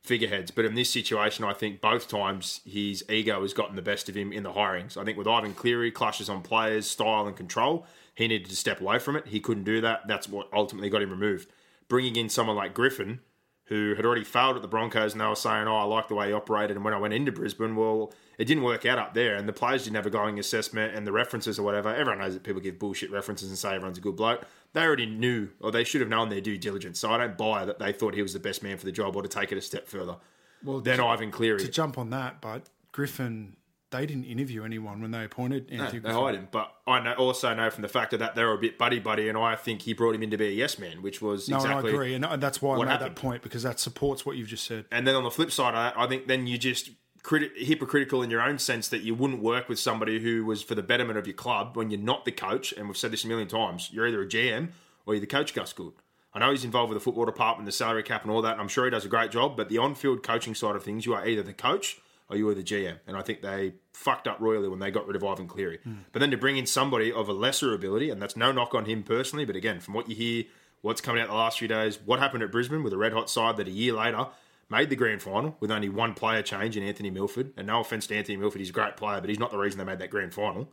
figureheads. 0.07 0.51
But 0.51 0.65
in 0.65 0.75
this 0.75 0.89
situation, 0.89 1.45
I 1.45 1.54
think 1.54 1.81
both 1.81 2.07
times 2.07 2.62
his 2.65 3.04
ego 3.09 3.42
has 3.42 3.54
gotten 3.54 3.75
the 3.75 3.81
best 3.81 4.09
of 4.09 4.15
him 4.15 4.31
in 4.31 4.44
the 4.44 4.54
hirings. 4.54 4.98
I 4.98 5.04
think 5.04 5.18
with 5.18 5.27
Ivan 5.27 5.54
Cleary, 5.54 5.92
clashes 5.92 6.30
on 6.30 6.42
players, 6.42 6.89
style, 6.89 7.27
and 7.27 7.36
control, 7.36 7.86
he 8.15 8.27
needed 8.27 8.50
to 8.50 8.56
step 8.56 8.81
away 8.81 9.00
from 9.00 9.15
it. 9.15 9.27
He 9.27 9.39
couldn't 9.39 9.65
do 9.65 9.81
that. 9.81 10.07
That's 10.07 10.27
what 10.27 10.50
ultimately 10.54 10.89
got 10.89 11.01
him 11.01 11.12
removed. 11.12 11.50
Bringing 11.88 12.15
in 12.15 12.30
someone 12.30 12.56
like 12.56 12.74
Griffin, 12.74 13.19
who 13.65 13.94
had 13.95 14.06
already 14.06 14.24
failed 14.24 14.56
at 14.56 14.62
the 14.62 14.68
Broncos, 14.68 15.12
and 15.12 15.21
they 15.21 15.27
were 15.27 15.36
saying, 15.36 15.68
"Oh, 15.68 15.75
I 15.75 15.83
like 15.83 16.07
the 16.07 16.15
way 16.15 16.27
he 16.27 16.33
operated." 16.33 16.77
And 16.77 16.86
when 16.86 16.94
I 16.94 17.00
went 17.00 17.13
into 17.13 17.31
Brisbane, 17.31 17.75
well, 17.75 18.13
it 18.38 18.45
didn't 18.45 18.63
work 18.63 18.86
out 18.86 19.00
up 19.00 19.13
there, 19.13 19.36
and 19.36 19.48
the 19.48 19.54
players 19.54 19.84
didn't 19.84 19.95
have 19.95 20.06
a 20.06 20.12
going 20.12 20.38
assessment, 20.39 20.95
and 20.95 21.07
the 21.07 21.12
references 21.12 21.57
or 21.57 21.63
whatever. 21.63 21.89
Everyone 21.89 22.19
knows 22.19 22.34
that 22.34 22.44
people 22.44 22.62
give 22.62 22.78
bullshit 22.78 23.12
references 23.12 23.50
and 23.50 23.57
say 23.57 23.75
everyone's 23.75 23.98
a 23.98 24.01
good 24.01 24.16
bloke. 24.16 24.45
They 24.74 24.81
already 24.81 25.07
knew, 25.07 25.50
or 25.60 25.72
they 25.72 25.84
should 25.84 26.01
have 26.01 26.10
known 26.10 26.30
their 26.30 26.42
due 26.42 26.57
diligence. 26.57 27.00
So 27.00 27.12
I 27.12 27.18
don't 27.18 27.38
buy 27.38 27.66
that 27.66 27.80
they 27.80 27.92
thought 27.92 28.13
he 28.13 28.22
was 28.22 28.34
the 28.34 28.39
best 28.39 28.62
man 28.62 28.78
for 28.78 28.86
the 28.86 28.92
job, 28.92 29.16
or 29.16 29.24
to 29.24 29.28
take 29.28 29.51
it 29.51 29.57
a 29.57 29.62
step 29.62 29.88
further. 29.88 30.18
Well, 30.63 30.81
then 30.81 30.98
to, 30.98 31.06
Ivan 31.06 31.31
Cleary 31.31 31.60
to 31.60 31.68
jump 31.68 31.98
on 31.98 32.12
that, 32.12 32.42
but 32.42 32.69
Griffin 32.92 33.57
they 33.89 34.06
didn't 34.06 34.25
interview 34.25 34.63
anyone 34.63 35.01
when 35.01 35.12
they 35.12 35.24
appointed 35.24 35.72
Anthony. 35.72 36.01
No, 36.01 36.10
they 36.10 36.13
hired 36.13 36.36
him, 36.36 36.48
but 36.51 36.74
I 36.86 37.00
know, 37.00 37.13
also 37.13 37.54
know 37.54 37.69
from 37.69 37.83
the 37.83 37.88
fact 37.88 38.12
of 38.13 38.19
that 38.19 38.36
they 38.36 38.44
were 38.44 38.54
a 38.54 38.57
bit 38.57 38.78
buddy 38.78 39.00
buddy, 39.00 39.30
and 39.30 39.38
I 39.38 39.56
think 39.56 39.81
he 39.81 39.94
brought 39.94 40.13
him 40.13 40.24
in 40.24 40.31
to 40.31 40.38
be 40.38 40.48
a 40.48 40.51
yes 40.51 40.78
man, 40.78 41.01
which 41.01 41.22
was 41.22 41.48
no, 41.48 41.57
exactly. 41.57 41.92
I 41.92 41.94
agree, 41.94 42.13
and 42.13 42.25
uh, 42.25 42.36
that's 42.36 42.62
why 42.62 42.75
I 42.75 42.80
made 42.80 42.88
happened. 42.90 43.16
that 43.16 43.22
point 43.22 43.44
because 43.44 43.63
that 43.63 43.80
supports 43.80 44.25
what 44.25 44.36
you've 44.36 44.50
just 44.50 44.66
said. 44.66 44.86
And 44.92 45.07
then 45.07 45.16
on 45.16 45.24
the 45.24 45.31
flip 45.31 45.51
side 45.51 45.69
of 45.69 45.75
that, 45.75 45.98
I 45.98 46.07
think 46.07 46.28
then 46.28 46.48
you 46.48 46.57
just 46.57 46.90
criti- 47.28 47.56
hypocritical 47.58 48.24
in 48.24 48.32
your 48.32 48.42
own 48.42 48.58
sense 48.58 48.88
that 48.88 49.02
you 49.02 49.14
wouldn't 49.14 49.44
work 49.44 49.68
with 49.68 49.78
somebody 49.78 50.20
who 50.20 50.46
was 50.46 50.64
for 50.64 50.76
the 50.76 50.82
betterment 50.82 51.20
of 51.20 51.28
your 51.28 51.36
club 51.36 51.76
when 51.76 51.92
you're 51.92 52.00
not 52.00 52.26
the 52.26 52.32
coach. 52.32 52.72
And 52.72 52.88
we've 52.88 52.98
said 52.98 53.12
this 53.12 53.26
a 53.26 53.28
million 53.28 53.48
times: 53.48 53.90
you're 53.92 54.08
either 54.08 54.22
a 54.22 54.28
GM 54.28 54.70
or 55.06 55.14
you're 55.14 55.22
the 55.22 55.28
coach, 55.28 55.54
Gus 55.54 55.74
Gould. 55.74 55.94
I 56.34 56.40
know 56.40 56.52
he's 56.52 56.64
involved 56.64 56.90
with 56.90 56.98
the 56.98 57.04
football 57.04 57.26
department, 57.26 57.66
the 57.66 57.72
salary 57.72 58.04
cap, 58.04 58.24
and 58.24 58.32
all 58.32 58.42
that. 58.44 58.54
And 58.54 58.62
I'm 58.62 58.68
sure 58.68 58.86
he 58.86 58.92
does 58.92 59.06
a 59.06 59.10
great 59.10 59.32
job. 59.32 59.58
But 59.58 59.70
the 59.70 59.80
on-field 59.80 60.24
coaching 60.24 60.56
side 60.56 60.76
of 60.76 60.84
things, 60.84 61.06
you 61.06 61.14
are 61.14 61.28
either 61.28 61.42
the 61.44 61.54
coach 61.54 61.98
or 62.30 62.38
you 62.38 62.48
are 62.50 62.54
the 62.54 62.64
GM. 62.64 63.00
And 63.08 63.18
I 63.18 63.22
think 63.22 63.42
they 63.42 63.74
fucked 63.94 64.28
up 64.28 64.40
royally 64.40 64.68
when 64.68 64.80
they 64.80 64.92
got 64.92 65.08
rid 65.08 65.16
of 65.16 65.24
Ivan 65.24 65.48
Cleary. 65.48 65.80
Mm. 65.88 66.00
But 66.12 66.20
then 66.20 66.30
to 66.32 66.38
bring 66.38 66.58
in 66.58 66.66
somebody 66.66 67.12
of 67.12 67.28
a 67.30 67.34
lesser 67.34 67.74
ability, 67.74 68.10
and 68.10 68.22
that's 68.22 68.36
no 68.36 68.52
knock 68.52 68.76
on 68.76 68.86
him 68.86 69.02
personally, 69.02 69.46
but 69.46 69.56
again, 69.56 69.80
from 69.80 69.94
what 69.94 70.10
you 70.10 70.16
hear, 70.16 70.44
what's 70.82 71.02
coming 71.02 71.22
out 71.22 71.30
the 71.30 71.34
last 71.34 71.58
few 71.58 71.68
days, 71.68 72.00
what 72.06 72.20
happened 72.20 72.44
at 72.44 72.52
Brisbane 72.52 72.84
with 72.84 72.94
a 72.94 72.98
red 72.98 73.14
hot 73.14 73.30
side 73.30 73.58
that 73.58 73.68
a 73.68 73.72
year 73.72 73.94
later 73.94 74.28
made 74.69 74.90
the 74.90 74.96
grand 74.96 75.22
final 75.22 75.56
with 75.60 75.72
only 75.72 75.90
one 75.90 76.14
player 76.14 76.42
change 76.42 76.75
in 76.75 76.84
Anthony 76.84 77.10
Milford. 77.10 77.54
And 77.58 77.68
no 77.68 77.80
offense 77.80 78.08
to 78.08 78.16
Anthony 78.16 78.38
Milford, 78.38 78.60
he's 78.60 78.69
a 78.69 78.74
great 78.74 78.98
player, 78.98 79.22
but 79.22 79.30
he's 79.30 79.40
not 79.40 79.52
the 79.52 79.58
reason 79.58 79.78
they 79.78 79.86
made 79.86 80.00
that 80.00 80.10
grand 80.10 80.34
final. 80.34 80.69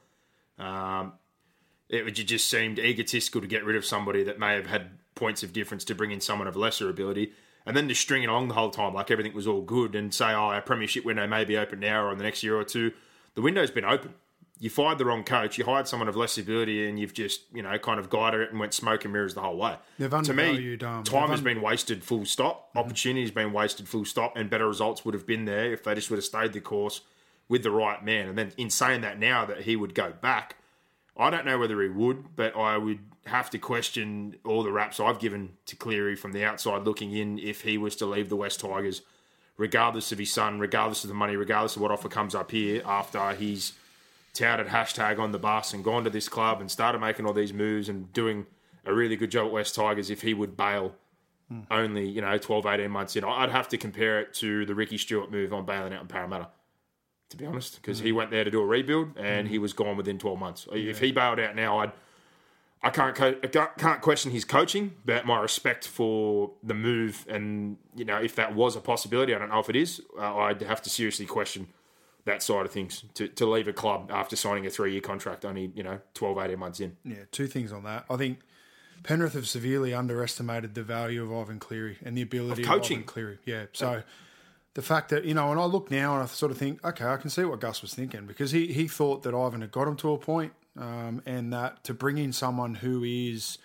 Um, 0.58 1.12
it 1.88 2.10
just 2.12 2.48
seemed 2.48 2.78
egotistical 2.78 3.40
to 3.40 3.46
get 3.46 3.64
rid 3.64 3.76
of 3.76 3.84
somebody 3.84 4.24
that 4.24 4.38
may 4.38 4.54
have 4.54 4.66
had 4.66 4.98
points 5.14 5.42
of 5.42 5.52
difference 5.52 5.84
to 5.84 5.94
bring 5.94 6.10
in 6.10 6.20
someone 6.20 6.48
of 6.48 6.56
lesser 6.56 6.90
ability 6.90 7.32
and 7.66 7.76
then 7.76 7.88
to 7.88 7.94
string 7.94 8.22
it 8.22 8.28
along 8.28 8.48
the 8.48 8.54
whole 8.54 8.70
time 8.70 8.94
like 8.94 9.10
everything 9.10 9.34
was 9.34 9.46
all 9.46 9.62
good 9.62 9.94
and 9.94 10.12
say, 10.12 10.32
oh, 10.32 10.48
our 10.48 10.60
premiership 10.62 11.04
window 11.04 11.26
may 11.26 11.44
be 11.44 11.56
open 11.56 11.80
now 11.80 12.04
or 12.04 12.12
in 12.12 12.18
the 12.18 12.24
next 12.24 12.42
year 12.42 12.56
or 12.58 12.64
two. 12.64 12.92
The 13.34 13.42
window's 13.42 13.70
been 13.70 13.84
open. 13.84 14.14
You 14.60 14.70
fired 14.70 14.98
the 14.98 15.04
wrong 15.04 15.24
coach. 15.24 15.58
You 15.58 15.64
hired 15.64 15.88
someone 15.88 16.08
of 16.08 16.16
less 16.16 16.38
ability, 16.38 16.88
and 16.88 16.98
you've 16.98 17.12
just 17.12 17.42
you 17.52 17.62
know 17.62 17.76
kind 17.78 17.98
of 17.98 18.08
guided 18.08 18.40
it 18.40 18.50
and 18.50 18.60
went 18.60 18.72
smoke 18.72 19.04
and 19.04 19.12
mirrors 19.12 19.34
the 19.34 19.40
whole 19.40 19.56
way. 19.56 19.76
They've 19.98 20.10
to 20.10 20.32
me, 20.32 20.78
um, 20.82 21.02
time 21.04 21.30
has 21.30 21.40
un- 21.40 21.44
been 21.44 21.60
wasted. 21.60 22.04
Full 22.04 22.24
stop. 22.24 22.68
Mm-hmm. 22.68 22.78
Opportunity 22.78 23.22
has 23.22 23.30
been 23.30 23.52
wasted. 23.52 23.88
Full 23.88 24.04
stop. 24.04 24.36
And 24.36 24.48
better 24.48 24.68
results 24.68 25.04
would 25.04 25.14
have 25.14 25.26
been 25.26 25.44
there 25.44 25.72
if 25.72 25.84
they 25.84 25.94
just 25.94 26.10
would 26.10 26.16
have 26.16 26.24
stayed 26.24 26.52
the 26.52 26.60
course 26.60 27.00
with 27.48 27.62
the 27.62 27.70
right 27.70 28.04
man. 28.04 28.28
And 28.28 28.38
then 28.38 28.52
in 28.56 28.70
saying 28.70 29.02
that 29.02 29.18
now 29.18 29.44
that 29.44 29.62
he 29.62 29.76
would 29.76 29.94
go 29.94 30.12
back, 30.12 30.56
I 31.16 31.30
don't 31.30 31.44
know 31.44 31.58
whether 31.58 31.80
he 31.82 31.88
would, 31.88 32.36
but 32.36 32.56
I 32.56 32.76
would 32.78 33.00
have 33.26 33.50
to 33.50 33.58
question 33.58 34.36
all 34.44 34.62
the 34.62 34.72
raps 34.72 35.00
I've 35.00 35.18
given 35.18 35.56
to 35.66 35.76
Cleary 35.76 36.16
from 36.16 36.32
the 36.32 36.44
outside 36.44 36.84
looking 36.84 37.12
in 37.12 37.38
if 37.38 37.62
he 37.62 37.78
was 37.78 37.96
to 37.96 38.06
leave 38.06 38.28
the 38.28 38.36
West 38.36 38.60
Tigers, 38.60 39.02
regardless 39.56 40.12
of 40.12 40.18
his 40.18 40.32
son, 40.32 40.58
regardless 40.58 41.04
of 41.04 41.08
the 41.08 41.14
money, 41.14 41.36
regardless 41.36 41.76
of 41.76 41.82
what 41.82 41.90
offer 41.90 42.08
comes 42.08 42.34
up 42.34 42.50
here 42.50 42.82
after 42.84 43.32
he's 43.32 43.72
touted 44.34 44.66
hashtag 44.66 45.18
on 45.18 45.32
the 45.32 45.38
bus 45.38 45.72
and 45.72 45.82
gone 45.82 46.04
to 46.04 46.10
this 46.10 46.28
club 46.28 46.60
and 46.60 46.70
started 46.70 46.98
making 46.98 47.24
all 47.26 47.32
these 47.32 47.52
moves 47.52 47.88
and 47.88 48.12
doing 48.12 48.46
a 48.84 48.92
really 48.92 49.16
good 49.16 49.30
job 49.30 49.46
at 49.46 49.52
West 49.52 49.74
Tigers 49.74 50.10
if 50.10 50.22
he 50.22 50.34
would 50.34 50.56
bail 50.56 50.94
mm. 51.50 51.64
only, 51.70 52.06
you 52.06 52.20
know, 52.20 52.36
12, 52.36 52.66
18 52.66 52.90
months 52.90 53.16
in. 53.16 53.24
I'd 53.24 53.50
have 53.50 53.68
to 53.68 53.78
compare 53.78 54.20
it 54.20 54.34
to 54.34 54.66
the 54.66 54.74
Ricky 54.74 54.98
Stuart 54.98 55.30
move 55.30 55.52
on 55.52 55.64
bailing 55.64 55.94
out 55.94 56.02
in 56.02 56.08
Parramatta 56.08 56.48
to 57.30 57.36
be 57.36 57.46
honest, 57.46 57.76
because 57.76 58.00
mm. 58.00 58.04
he 58.04 58.12
went 58.12 58.30
there 58.30 58.44
to 58.44 58.50
do 58.50 58.60
a 58.60 58.66
rebuild 58.66 59.16
and 59.16 59.46
mm. 59.46 59.50
he 59.50 59.58
was 59.58 59.72
gone 59.72 59.96
within 59.96 60.18
12 60.18 60.38
months. 60.38 60.68
Yeah. 60.70 60.90
If 60.90 61.00
he 61.00 61.12
bailed 61.12 61.40
out 61.40 61.56
now, 61.56 61.78
I'd 61.78 61.92
I 62.82 62.90
can't 62.90 63.16
co- 63.16 63.68
can't 63.78 64.02
question 64.02 64.30
his 64.30 64.44
coaching, 64.44 64.92
but 65.06 65.24
my 65.24 65.40
respect 65.40 65.88
for 65.88 66.50
the 66.62 66.74
move 66.74 67.24
and 67.30 67.78
you 67.96 68.04
know 68.04 68.18
if 68.18 68.36
that 68.36 68.54
was 68.54 68.76
a 68.76 68.80
possibility, 68.80 69.34
I 69.34 69.38
don't 69.38 69.48
know 69.48 69.58
if 69.58 69.70
it 69.70 69.76
is. 69.76 70.02
Uh, 70.18 70.36
I'd 70.36 70.60
have 70.60 70.82
to 70.82 70.90
seriously 70.90 71.24
question 71.24 71.68
that 72.24 72.42
side 72.42 72.64
of 72.64 72.72
things 72.72 73.04
to, 73.14 73.28
to 73.28 73.46
leave 73.46 73.68
a 73.68 73.72
club 73.72 74.10
after 74.12 74.36
signing 74.36 74.66
a 74.66 74.70
three 74.70 74.92
year 74.92 75.00
contract 75.00 75.44
only 75.44 75.70
you 75.74 75.82
know 75.82 76.00
12, 76.14 76.38
18 76.38 76.58
months 76.58 76.80
in. 76.80 76.96
Yeah, 77.04 77.24
two 77.30 77.46
things 77.46 77.72
on 77.72 77.84
that. 77.84 78.04
I 78.08 78.16
think 78.16 78.40
Penrith 79.02 79.34
have 79.34 79.48
severely 79.48 79.92
underestimated 79.92 80.74
the 80.74 80.82
value 80.82 81.22
of 81.22 81.32
Ivan 81.32 81.58
Cleary 81.58 81.98
and 82.04 82.16
the 82.16 82.22
ability 82.22 82.62
of 82.62 82.68
coaching 82.68 83.00
of 83.00 83.06
Cleary. 83.06 83.38
Yeah, 83.44 83.66
so. 83.72 83.92
Yeah 83.92 84.00
the 84.74 84.82
fact 84.82 85.10
that 85.10 85.24
you 85.24 85.34
know, 85.34 85.50
and 85.50 85.60
I 85.60 85.64
look 85.64 85.90
now 85.90 86.14
and 86.14 86.22
I 86.22 86.26
sort 86.26 86.52
of 86.52 86.58
think, 86.58 86.84
okay, 86.84 87.06
I 87.06 87.16
can 87.16 87.30
see 87.30 87.44
what 87.44 87.60
Gus 87.60 87.80
was 87.80 87.94
thinking 87.94 88.26
because 88.26 88.50
he 88.50 88.66
he 88.72 88.88
thought 88.88 89.22
that 89.22 89.34
Ivan 89.34 89.60
had 89.60 89.70
got 89.70 89.88
him 89.88 89.96
to 89.96 90.12
a 90.12 90.18
point, 90.18 90.52
um, 90.76 91.22
and 91.24 91.52
that 91.52 91.84
to 91.84 91.94
bring 91.94 92.18
in 92.18 92.32
someone 92.32 92.74
who 92.74 93.04
is 93.04 93.58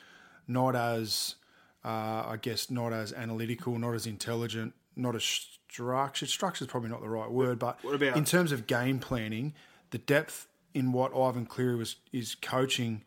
not 0.48 0.76
as, 0.76 1.36
uh, 1.84 2.24
I 2.28 2.38
guess, 2.42 2.70
not 2.70 2.94
as 2.94 3.12
analytical, 3.12 3.78
not 3.78 3.94
as 3.94 4.06
intelligent, 4.06 4.74
not 4.96 5.16
as 5.16 5.48
structured. 5.70 6.30
Structure 6.30 6.66
is 6.66 6.72
probably 6.72 6.90
not 6.90 7.02
the 7.02 7.10
right 7.10 7.30
word, 7.30 7.60
but 7.60 7.80
about- 7.84 8.18
in 8.18 8.26
terms 8.26 8.52
of 8.52 8.68
game 8.68 9.00
planning, 9.00 9.54
the 9.92 9.98
depth 9.98 10.48
in 10.74 10.92
what 10.92 11.16
Ivan 11.16 11.46
Cleary 11.46 11.76
was 11.76 11.96
is 12.12 12.36
coaching 12.36 13.04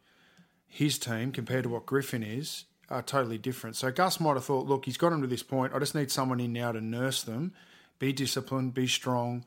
his 0.67 0.99
team 0.99 1.33
compared 1.33 1.65
to 1.65 1.69
what 1.69 1.87
Griffin 1.87 2.23
is 2.23 2.65
are 2.89 3.03
totally 3.03 3.39
different. 3.39 3.77
So 3.77 3.91
Gus 3.91 4.21
might 4.21 4.35
have 4.35 4.45
thought, 4.45 4.67
look, 4.67 4.85
he's 4.85 4.97
got 4.97 5.13
him 5.13 5.21
to 5.23 5.27
this 5.27 5.43
point. 5.43 5.73
I 5.75 5.79
just 5.79 5.95
need 5.95 6.11
someone 6.11 6.41
in 6.41 6.53
now 6.53 6.73
to 6.73 6.81
nurse 6.81 7.23
them 7.23 7.53
be 7.99 8.13
disciplined, 8.13 8.75
be 8.75 8.87
strong, 8.89 9.45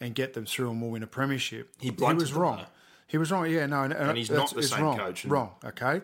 and 0.00 0.14
get 0.14 0.32
them 0.32 0.46
through, 0.46 0.70
and 0.70 0.80
we'll 0.80 0.90
win 0.92 1.02
a 1.02 1.06
premiership. 1.06 1.68
He, 1.78 1.90
he 1.90 2.14
was 2.14 2.32
wrong. 2.32 2.64
He 3.06 3.18
was 3.18 3.30
wrong. 3.30 3.46
Yeah, 3.50 3.66
no, 3.66 3.82
and, 3.82 4.16
he's 4.16 4.30
not 4.30 4.54
the 4.54 4.62
same 4.62 4.82
wrong, 4.82 4.96
coach, 4.96 5.24
and- 5.24 5.32
Wrong. 5.32 5.54
Okay. 5.62 6.00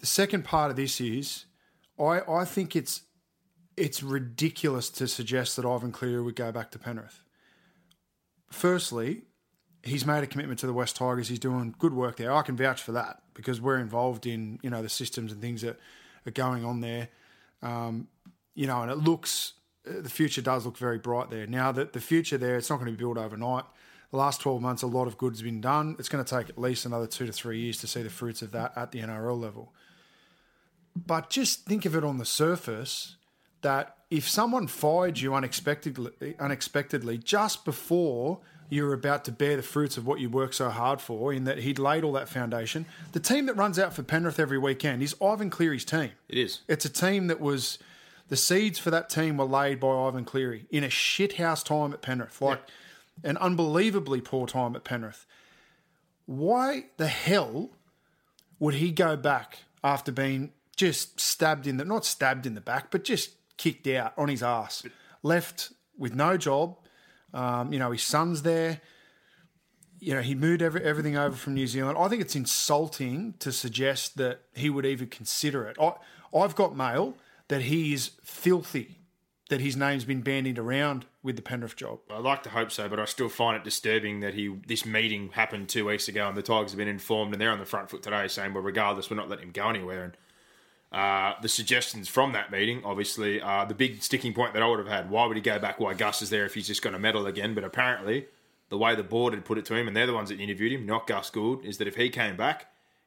The 0.00 0.06
second 0.06 0.44
part 0.44 0.70
of 0.70 0.76
this 0.76 1.00
is, 1.00 1.44
I 1.98 2.20
I 2.28 2.44
think 2.44 2.74
it's 2.74 3.02
it's 3.76 4.02
ridiculous 4.02 4.90
to 4.90 5.08
suggest 5.08 5.56
that 5.56 5.64
Ivan 5.64 5.92
Cleary 5.92 6.22
would 6.22 6.36
go 6.36 6.52
back 6.52 6.70
to 6.72 6.78
Penrith. 6.78 7.24
Firstly, 8.50 9.22
he's 9.82 10.06
made 10.06 10.22
a 10.22 10.26
commitment 10.26 10.60
to 10.60 10.66
the 10.66 10.72
West 10.72 10.96
Tigers. 10.96 11.28
He's 11.28 11.38
doing 11.38 11.74
good 11.78 11.92
work 11.92 12.16
there. 12.16 12.32
I 12.32 12.42
can 12.42 12.56
vouch 12.56 12.82
for 12.82 12.92
that 12.92 13.22
because 13.34 13.60
we're 13.60 13.78
involved 13.78 14.26
in 14.26 14.58
you 14.62 14.70
know 14.70 14.82
the 14.82 14.88
systems 14.88 15.32
and 15.32 15.40
things 15.40 15.62
that 15.62 15.78
are 16.26 16.32
going 16.32 16.64
on 16.64 16.80
there. 16.80 17.08
Um, 17.62 18.08
you 18.54 18.66
know, 18.66 18.82
and 18.82 18.90
it 18.90 18.98
looks 18.98 19.54
uh, 19.88 20.00
the 20.00 20.10
future 20.10 20.42
does 20.42 20.64
look 20.64 20.76
very 20.76 20.98
bright 20.98 21.30
there. 21.30 21.46
Now 21.46 21.72
that 21.72 21.92
the 21.92 22.00
future 22.00 22.38
there, 22.38 22.56
it's 22.56 22.70
not 22.70 22.76
going 22.76 22.86
to 22.86 22.92
be 22.92 23.02
built 23.02 23.18
overnight. 23.18 23.64
The 24.10 24.16
last 24.16 24.40
twelve 24.40 24.62
months, 24.62 24.82
a 24.82 24.86
lot 24.86 25.06
of 25.06 25.18
good's 25.18 25.42
been 25.42 25.60
done. 25.60 25.96
It's 25.98 26.08
going 26.08 26.24
to 26.24 26.38
take 26.38 26.48
at 26.48 26.58
least 26.58 26.86
another 26.86 27.06
two 27.06 27.26
to 27.26 27.32
three 27.32 27.60
years 27.60 27.78
to 27.78 27.86
see 27.86 28.02
the 28.02 28.10
fruits 28.10 28.42
of 28.42 28.52
that 28.52 28.72
at 28.76 28.92
the 28.92 29.00
NRL 29.00 29.40
level. 29.40 29.72
But 30.94 31.28
just 31.28 31.64
think 31.64 31.84
of 31.84 31.96
it 31.96 32.04
on 32.04 32.18
the 32.18 32.24
surface 32.24 33.16
that 33.64 33.96
if 34.10 34.28
someone 34.28 34.68
fired 34.68 35.18
you 35.18 35.34
unexpectedly, 35.34 36.36
unexpectedly 36.38 37.18
just 37.18 37.64
before 37.64 38.38
you 38.70 38.84
were 38.84 38.92
about 38.92 39.24
to 39.24 39.32
bear 39.32 39.56
the 39.56 39.62
fruits 39.62 39.96
of 39.96 40.06
what 40.06 40.20
you 40.20 40.30
worked 40.30 40.54
so 40.54 40.70
hard 40.70 41.00
for, 41.00 41.32
in 41.32 41.44
that 41.44 41.58
he'd 41.58 41.78
laid 41.78 42.04
all 42.04 42.12
that 42.12 42.28
foundation, 42.28 42.86
the 43.12 43.20
team 43.20 43.46
that 43.46 43.54
runs 43.54 43.78
out 43.78 43.92
for 43.92 44.02
Penrith 44.02 44.38
every 44.38 44.58
weekend 44.58 45.02
is 45.02 45.14
Ivan 45.20 45.50
Cleary's 45.50 45.84
team. 45.84 46.12
It 46.28 46.38
is. 46.38 46.60
It's 46.68 46.84
a 46.84 46.90
team 46.90 47.26
that 47.26 47.40
was 47.40 47.78
the 48.28 48.36
seeds 48.36 48.78
for 48.78 48.90
that 48.90 49.10
team 49.10 49.36
were 49.36 49.44
laid 49.44 49.80
by 49.80 49.88
Ivan 49.88 50.24
Cleary 50.24 50.66
in 50.70 50.84
a 50.84 50.88
shithouse 50.88 51.64
time 51.64 51.92
at 51.92 52.00
Penrith, 52.00 52.40
like 52.40 52.62
an 53.22 53.36
unbelievably 53.38 54.22
poor 54.22 54.46
time 54.46 54.76
at 54.76 54.84
Penrith. 54.84 55.26
Why 56.26 56.86
the 56.96 57.08
hell 57.08 57.70
would 58.58 58.74
he 58.74 58.92
go 58.92 59.16
back 59.16 59.58
after 59.82 60.10
being 60.10 60.52
just 60.76 61.20
stabbed 61.20 61.66
in 61.66 61.76
the 61.76 61.84
not 61.84 62.04
stabbed 62.04 62.46
in 62.46 62.54
the 62.54 62.60
back, 62.60 62.90
but 62.90 63.04
just 63.04 63.32
kicked 63.56 63.86
out 63.86 64.12
on 64.16 64.28
his 64.28 64.42
ass, 64.42 64.84
left 65.22 65.72
with 65.96 66.14
no 66.14 66.36
job? 66.36 66.76
Um, 67.32 67.72
you 67.72 67.78
know, 67.78 67.90
his 67.90 68.02
son's 68.02 68.42
there. 68.42 68.80
You 69.98 70.14
know, 70.14 70.20
he 70.20 70.34
moved 70.34 70.62
every, 70.62 70.82
everything 70.82 71.16
over 71.16 71.34
from 71.36 71.54
New 71.54 71.66
Zealand. 71.66 71.96
I 71.98 72.08
think 72.08 72.20
it's 72.20 72.36
insulting 72.36 73.34
to 73.38 73.50
suggest 73.52 74.16
that 74.18 74.42
he 74.54 74.68
would 74.70 74.84
even 74.84 75.08
consider 75.08 75.66
it. 75.66 75.76
I, 75.80 75.94
I've 76.36 76.54
got 76.54 76.76
mail 76.76 77.16
that 77.48 77.62
he 77.62 77.92
is 77.92 78.12
filthy, 78.22 78.98
that 79.48 79.60
his 79.60 79.76
name's 79.76 80.04
been 80.04 80.20
bandied 80.22 80.58
around 80.58 81.06
with 81.22 81.36
the 81.36 81.42
Penrith 81.42 81.76
job. 81.76 82.00
I'd 82.10 82.22
like 82.22 82.42
to 82.44 82.50
hope 82.50 82.70
so, 82.70 82.88
but 82.88 83.00
I 83.00 83.06
still 83.06 83.28
find 83.28 83.56
it 83.56 83.64
disturbing 83.64 84.20
that 84.20 84.34
he 84.34 84.54
this 84.66 84.84
meeting 84.84 85.30
happened 85.30 85.68
two 85.68 85.86
weeks 85.86 86.06
ago, 86.08 86.28
and 86.28 86.36
the 86.36 86.42
Tigers 86.42 86.72
have 86.72 86.78
been 86.78 86.88
informed, 86.88 87.32
and 87.32 87.40
they're 87.40 87.50
on 87.50 87.58
the 87.58 87.64
front 87.64 87.90
foot 87.90 88.02
today, 88.02 88.28
saying, 88.28 88.52
"Well, 88.52 88.62
regardless, 88.62 89.10
we're 89.10 89.16
not 89.16 89.28
letting 89.28 89.46
him 89.46 89.52
go 89.52 89.68
anywhere." 89.68 90.04
And 90.04 90.16
uh, 90.94 91.34
the 91.42 91.48
suggestions 91.48 92.08
from 92.08 92.32
that 92.32 92.50
meeting, 92.50 92.82
obviously, 92.84 93.40
uh, 93.40 93.64
the 93.64 93.74
big 93.74 94.02
sticking 94.02 94.32
point 94.32 94.54
that 94.54 94.62
I 94.62 94.66
would 94.66 94.78
have 94.78 94.88
had: 94.88 95.10
why 95.10 95.26
would 95.26 95.36
he 95.36 95.42
go 95.42 95.58
back? 95.58 95.80
Why 95.80 95.94
Gus 95.94 96.22
is 96.22 96.30
there 96.30 96.44
if 96.44 96.54
he's 96.54 96.66
just 96.66 96.82
going 96.82 96.92
to 96.92 96.98
meddle 96.98 97.26
again? 97.26 97.54
But 97.54 97.64
apparently, 97.64 98.26
the 98.68 98.78
way 98.78 98.94
the 98.94 99.02
board 99.02 99.34
had 99.34 99.44
put 99.44 99.58
it 99.58 99.64
to 99.66 99.74
him, 99.74 99.88
and 99.88 99.96
they're 99.96 100.06
the 100.06 100.14
ones 100.14 100.28
that 100.28 100.40
interviewed 100.40 100.72
him, 100.72 100.86
not 100.86 101.06
Gus 101.06 101.30
Gould, 101.30 101.64
is 101.64 101.78
that 101.78 101.88
if 101.88 101.96
he 101.96 102.10
came 102.10 102.36
back, 102.36 102.66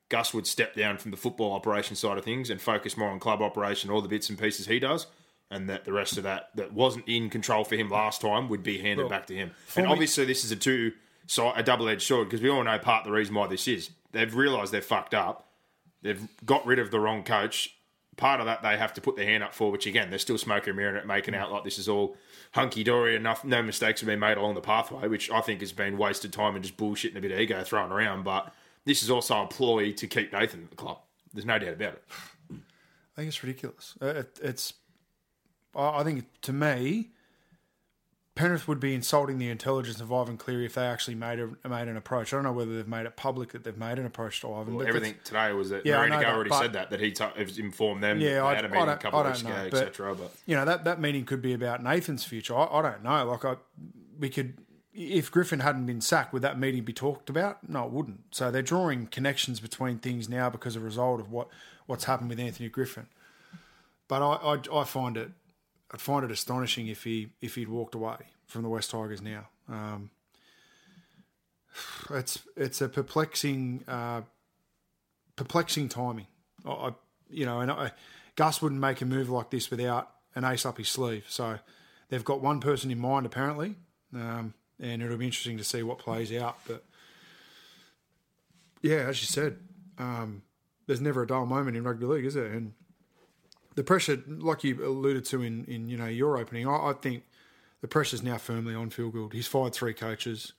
Gus 0.09 0.33
would 0.33 0.47
step 0.47 0.75
down 0.75 0.97
from 0.97 1.11
the 1.11 1.17
football 1.17 1.53
operation 1.53 1.95
side 1.95 2.17
of 2.17 2.23
things 2.23 2.49
and 2.49 2.61
focus 2.61 2.97
more 2.97 3.09
on 3.09 3.19
club 3.19 3.41
operation, 3.41 3.89
all 3.89 4.01
the 4.01 4.07
bits 4.07 4.29
and 4.29 4.37
pieces 4.37 4.67
he 4.67 4.79
does, 4.79 5.07
and 5.49 5.69
that 5.69 5.85
the 5.85 5.93
rest 5.93 6.17
of 6.17 6.23
that 6.23 6.49
that 6.55 6.73
wasn't 6.73 7.07
in 7.07 7.29
control 7.29 7.63
for 7.63 7.75
him 7.75 7.89
last 7.89 8.21
time 8.21 8.49
would 8.49 8.63
be 8.63 8.79
handed 8.79 9.09
back 9.09 9.27
to 9.27 9.35
him. 9.35 9.51
And 9.75 9.87
obviously, 9.87 10.25
this 10.25 10.43
is 10.43 10.51
a 10.51 10.55
two 10.55 10.91
so 11.25 11.51
a 11.51 11.63
double 11.63 11.89
edged 11.89 12.03
sword 12.03 12.29
because 12.29 12.41
we 12.41 12.49
all 12.49 12.63
know 12.63 12.79
part 12.79 13.05
of 13.05 13.11
the 13.11 13.17
reason 13.17 13.35
why 13.35 13.47
this 13.47 13.67
is 13.67 13.89
they've 14.13 14.33
realised 14.33 14.71
they're 14.71 14.81
fucked 14.81 15.13
up. 15.13 15.45
They've 16.01 16.27
got 16.45 16.65
rid 16.65 16.79
of 16.79 16.91
the 16.91 16.99
wrong 16.99 17.23
coach. 17.23 17.75
Part 18.17 18.39
of 18.39 18.47
that 18.47 18.63
they 18.63 18.77
have 18.77 18.93
to 18.95 19.01
put 19.01 19.15
their 19.15 19.25
hand 19.25 19.43
up 19.43 19.53
for, 19.53 19.71
which 19.71 19.85
again 19.85 20.09
they're 20.09 20.17
still 20.19 20.39
smoking 20.39 20.71
and 20.71 20.77
mirroring 20.77 20.97
it, 20.97 21.05
making 21.05 21.35
out 21.35 21.51
like 21.51 21.63
this 21.63 21.77
is 21.77 21.87
all 21.87 22.17
hunky 22.51 22.83
dory 22.83 23.15
and 23.15 23.27
no, 23.43 23.61
mistakes 23.61 24.01
have 24.01 24.07
been 24.07 24.19
made 24.19 24.37
along 24.37 24.55
the 24.55 24.61
pathway, 24.61 25.07
which 25.07 25.29
I 25.29 25.41
think 25.41 25.59
has 25.59 25.71
been 25.71 25.97
wasted 25.97 26.33
time 26.33 26.55
and 26.55 26.63
just 26.63 26.77
bullshit 26.77 27.11
and 27.11 27.19
a 27.19 27.21
bit 27.21 27.31
of 27.31 27.39
ego 27.39 27.63
thrown 27.63 27.91
around. 27.91 28.23
But 28.23 28.51
this 28.85 29.03
is 29.03 29.11
also 29.11 29.43
a 29.43 29.47
ploy 29.47 29.91
to 29.93 30.07
keep 30.07 30.33
Nathan 30.33 30.63
at 30.63 30.71
the 30.71 30.75
club. 30.75 30.99
There's 31.33 31.45
no 31.45 31.59
doubt 31.59 31.73
about 31.73 31.93
it. 31.93 32.03
I 32.49 33.15
think 33.15 33.27
it's 33.27 33.43
ridiculous. 33.43 33.93
Uh, 34.01 34.07
It, 34.07 34.39
it's, 34.41 34.73
I 35.75 36.03
think 36.03 36.25
to 36.41 36.53
me, 36.53 37.11
Penrith 38.37 38.67
would 38.67 38.79
be 38.79 38.93
insulting 38.93 39.37
the 39.39 39.49
intelligence 39.49 39.99
of 39.99 40.13
Ivan 40.13 40.37
Cleary 40.37 40.65
if 40.65 40.75
they 40.75 40.85
actually 40.85 41.15
made 41.15 41.39
a, 41.39 41.47
made 41.67 41.87
an 41.87 41.97
approach. 41.97 42.31
I 42.33 42.37
don't 42.37 42.43
know 42.43 42.51
whether 42.53 42.75
they've 42.75 42.87
made 42.87 43.05
it 43.05 43.15
public 43.17 43.51
that 43.51 43.63
they've 43.63 43.77
made 43.77 43.97
an 43.99 44.05
approach 44.05 44.41
to 44.41 44.53
Ivan. 44.53 44.75
Well, 44.75 44.87
everything 44.87 45.15
today 45.23 45.51
was 45.53 45.69
that 45.71 45.85
Yeah, 45.85 45.97
I 45.97 46.07
Marina 46.07 46.15
know 46.15 46.21
Go 46.21 46.27
that, 46.27 46.35
already 46.35 46.49
but- 46.51 46.61
said 46.61 46.73
that 46.73 46.89
that 46.91 46.99
he 47.01 47.11
t- 47.11 47.25
informed 47.61 48.03
them. 48.03 48.21
Yeah, 48.21 48.35
that 48.35 48.43
I, 48.45 48.49
they 48.49 48.55
had 48.55 48.65
a 48.65 48.69
meeting 48.69 48.89
a 48.89 48.97
couple 48.97 49.19
of 49.19 49.25
weeks 49.25 49.43
know, 49.43 49.49
ago, 49.51 49.77
etc. 49.77 50.15
But 50.15 50.31
you 50.45 50.55
know 50.55 50.65
that 50.65 50.83
that 50.85 51.01
meeting 51.01 51.25
could 51.25 51.41
be 51.41 51.53
about 51.53 51.83
Nathan's 51.83 52.23
future. 52.23 52.55
I, 52.55 52.65
I 52.65 52.81
don't 52.81 53.03
know. 53.03 53.25
Like 53.25 53.43
I, 53.43 53.55
we 54.19 54.29
could, 54.29 54.57
if 54.93 55.31
Griffin 55.31 55.59
hadn't 55.61 55.85
been 55.85 56.01
sacked, 56.01 56.31
would 56.33 56.41
that 56.43 56.59
meeting 56.59 56.83
be 56.83 56.93
talked 56.93 57.29
about? 57.29 57.67
No, 57.67 57.85
it 57.85 57.91
wouldn't. 57.91 58.21
So 58.31 58.51
they're 58.51 58.61
drawing 58.61 59.07
connections 59.07 59.59
between 59.59 59.97
things 59.97 60.29
now 60.29 60.49
because 60.49 60.75
of 60.75 60.83
a 60.83 60.85
result 60.85 61.19
of 61.19 61.31
what 61.31 61.47
what's 61.87 62.03
happened 62.05 62.29
with 62.29 62.39
Anthony 62.39 62.69
Griffin. 62.69 63.07
But 64.07 64.21
I, 64.21 64.55
I, 64.73 64.79
I 64.81 64.83
find 64.85 65.17
it, 65.17 65.31
I'd 65.91 66.01
find 66.01 66.25
it 66.25 66.31
astonishing 66.31 66.87
if 66.87 67.03
he 67.03 67.29
if 67.41 67.55
he'd 67.55 67.69
walked 67.69 67.95
away 67.95 68.17
from 68.45 68.63
the 68.63 68.69
West 68.69 68.91
Tigers 68.91 69.21
now. 69.21 69.47
Um, 69.69 70.09
it's 72.09 72.39
it's 72.55 72.81
a 72.81 72.89
perplexing 72.89 73.83
uh, 73.87 74.21
perplexing 75.35 75.89
timing. 75.89 76.27
I, 76.65 76.93
you 77.29 77.45
know, 77.45 77.61
and 77.61 77.71
I, 77.71 77.91
Gus 78.35 78.61
wouldn't 78.61 78.81
make 78.81 79.01
a 79.01 79.05
move 79.05 79.29
like 79.29 79.49
this 79.49 79.71
without 79.71 80.11
an 80.35 80.43
ace 80.43 80.65
up 80.65 80.77
his 80.77 80.89
sleeve. 80.89 81.25
So 81.29 81.59
they've 82.09 82.23
got 82.23 82.41
one 82.41 82.59
person 82.59 82.91
in 82.91 82.99
mind 82.99 83.25
apparently, 83.25 83.75
um, 84.13 84.53
and 84.79 85.01
it'll 85.01 85.17
be 85.17 85.25
interesting 85.25 85.57
to 85.57 85.63
see 85.63 85.83
what 85.83 85.99
plays 85.99 86.33
out. 86.33 86.57
But 86.67 86.83
yeah, 88.81 89.07
as 89.07 89.21
you 89.21 89.27
said, 89.27 89.57
um, 89.97 90.43
there's 90.85 91.01
never 91.01 91.23
a 91.23 91.27
dull 91.27 91.45
moment 91.45 91.77
in 91.77 91.83
rugby 91.83 92.05
league, 92.05 92.25
is 92.25 92.33
there? 92.33 92.47
And 92.47 92.73
the 93.77 93.83
pressure, 93.83 94.21
like 94.27 94.65
you 94.65 94.85
alluded 94.85 95.23
to 95.25 95.41
in, 95.41 95.63
in 95.65 95.87
you 95.87 95.95
know 95.97 96.07
your 96.07 96.37
opening, 96.37 96.67
I, 96.67 96.89
I 96.89 96.93
think 96.93 97.23
the 97.81 97.87
pressure's 97.87 98.21
now 98.23 98.37
firmly 98.37 98.75
on 98.75 98.89
Phil 98.89 99.09
Gould. 99.09 99.31
He's 99.33 99.47
fired 99.47 99.73
three 99.73 99.93
coaches. 99.93 100.51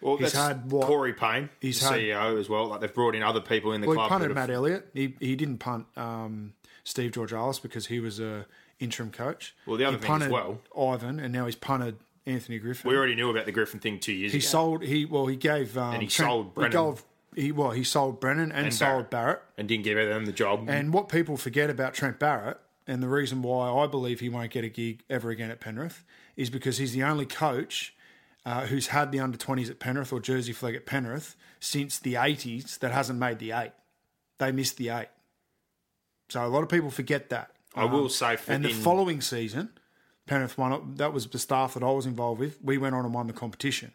well, 0.00 0.16
he's 0.18 0.32
that's 0.32 0.46
had 0.46 0.70
what- 0.70 0.86
Corey 0.86 1.14
Payne, 1.14 1.48
he's 1.60 1.80
the 1.80 1.88
had- 1.88 2.00
CEO 2.00 2.38
as 2.38 2.48
well. 2.48 2.66
Like 2.68 2.80
they've 2.82 2.94
brought 2.94 3.14
in 3.16 3.22
other 3.22 3.40
people 3.40 3.72
in 3.72 3.80
the 3.80 3.86
Well, 3.88 3.96
he 3.96 3.98
club. 3.98 4.08
punted 4.10 4.32
Matt 4.34 4.50
Elliott. 4.50 4.88
He 4.94 5.16
he 5.18 5.34
didn't 5.34 5.58
punt 5.58 5.86
um, 5.96 6.52
Steve 6.84 7.12
Georgallis 7.12 7.60
because 7.60 7.86
he 7.86 7.98
was 7.98 8.20
a 8.20 8.46
interim 8.78 9.10
coach. 9.10 9.54
Well, 9.66 9.78
the 9.78 9.86
other 9.86 9.96
he 9.96 10.02
thing 10.04 10.22
as 10.22 10.28
well- 10.28 10.60
Ivan, 10.78 11.18
and 11.18 11.32
now 11.32 11.46
he's 11.46 11.56
punted 11.56 11.96
Anthony 12.26 12.58
Griffin. 12.58 12.90
we 12.90 12.96
already 12.96 13.14
knew 13.14 13.30
about 13.30 13.46
the 13.46 13.52
Griffin 13.52 13.80
thing 13.80 13.98
two 14.00 14.12
years 14.12 14.32
he 14.32 14.38
ago. 14.38 14.46
sold. 14.46 14.82
He 14.82 15.06
well, 15.06 15.26
he 15.26 15.36
gave 15.36 15.78
um, 15.78 15.94
And 15.94 16.02
he 16.02 16.08
Trent- 16.08 16.28
sold 16.28 16.54
Brennan. 16.54 16.72
He, 16.72 16.90
gave, 16.92 17.04
he 17.46 17.52
well, 17.52 17.70
he 17.70 17.84
sold 17.84 18.20
Brennan 18.20 18.52
and, 18.52 18.66
And 18.66 18.74
sold 18.74 19.08
Barrett. 19.08 19.10
Barrett. 19.10 19.42
and 19.56 19.66
didn't 19.68 19.84
give 19.84 19.96
them 19.96 20.26
the 20.26 20.32
job. 20.32 20.68
And 20.68 20.92
what 20.92 21.08
people 21.08 21.36
forget 21.38 21.70
about 21.70 21.94
Trent 21.94 22.18
Barrett, 22.18 22.58
and 22.86 23.02
the 23.02 23.08
reason 23.08 23.42
why 23.42 23.70
I 23.70 23.86
believe 23.86 24.20
he 24.20 24.28
won't 24.28 24.50
get 24.50 24.64
a 24.64 24.68
gig 24.68 25.02
ever 25.10 25.30
again 25.30 25.50
at 25.50 25.60
Penrith, 25.60 26.04
is 26.36 26.50
because 26.50 26.78
he's 26.78 26.92
the 26.92 27.02
only 27.02 27.26
coach 27.26 27.94
uh, 28.44 28.66
who's 28.66 28.88
had 28.88 29.10
the 29.12 29.18
under 29.20 29.36
20s 29.36 29.70
at 29.70 29.78
Penrith 29.80 30.12
or 30.12 30.20
Jersey 30.20 30.52
flag 30.52 30.74
at 30.76 30.86
Penrith 30.86 31.34
since 31.58 31.98
the 31.98 32.14
80s 32.14 32.78
that 32.78 32.92
hasn't 32.92 33.18
made 33.18 33.38
the 33.40 33.50
eight. 33.52 33.72
They 34.38 34.52
missed 34.52 34.76
the 34.76 34.90
eight. 34.90 35.08
So 36.28 36.44
a 36.44 36.48
lot 36.48 36.62
of 36.62 36.68
people 36.68 36.90
forget 36.90 37.30
that. 37.30 37.50
I 37.74 37.84
will 37.84 38.08
say, 38.08 38.36
for 38.36 38.52
And 38.52 38.64
the 38.64 38.70
in- 38.70 38.76
following 38.76 39.20
season, 39.20 39.70
Penrith 40.26 40.56
won. 40.56 40.94
That 40.96 41.12
was 41.12 41.26
the 41.26 41.38
staff 41.38 41.74
that 41.74 41.82
I 41.82 41.90
was 41.90 42.06
involved 42.06 42.40
with. 42.40 42.58
We 42.62 42.78
went 42.78 42.94
on 42.94 43.04
and 43.04 43.12
won 43.14 43.26
the 43.26 43.32
competition. 43.32 43.92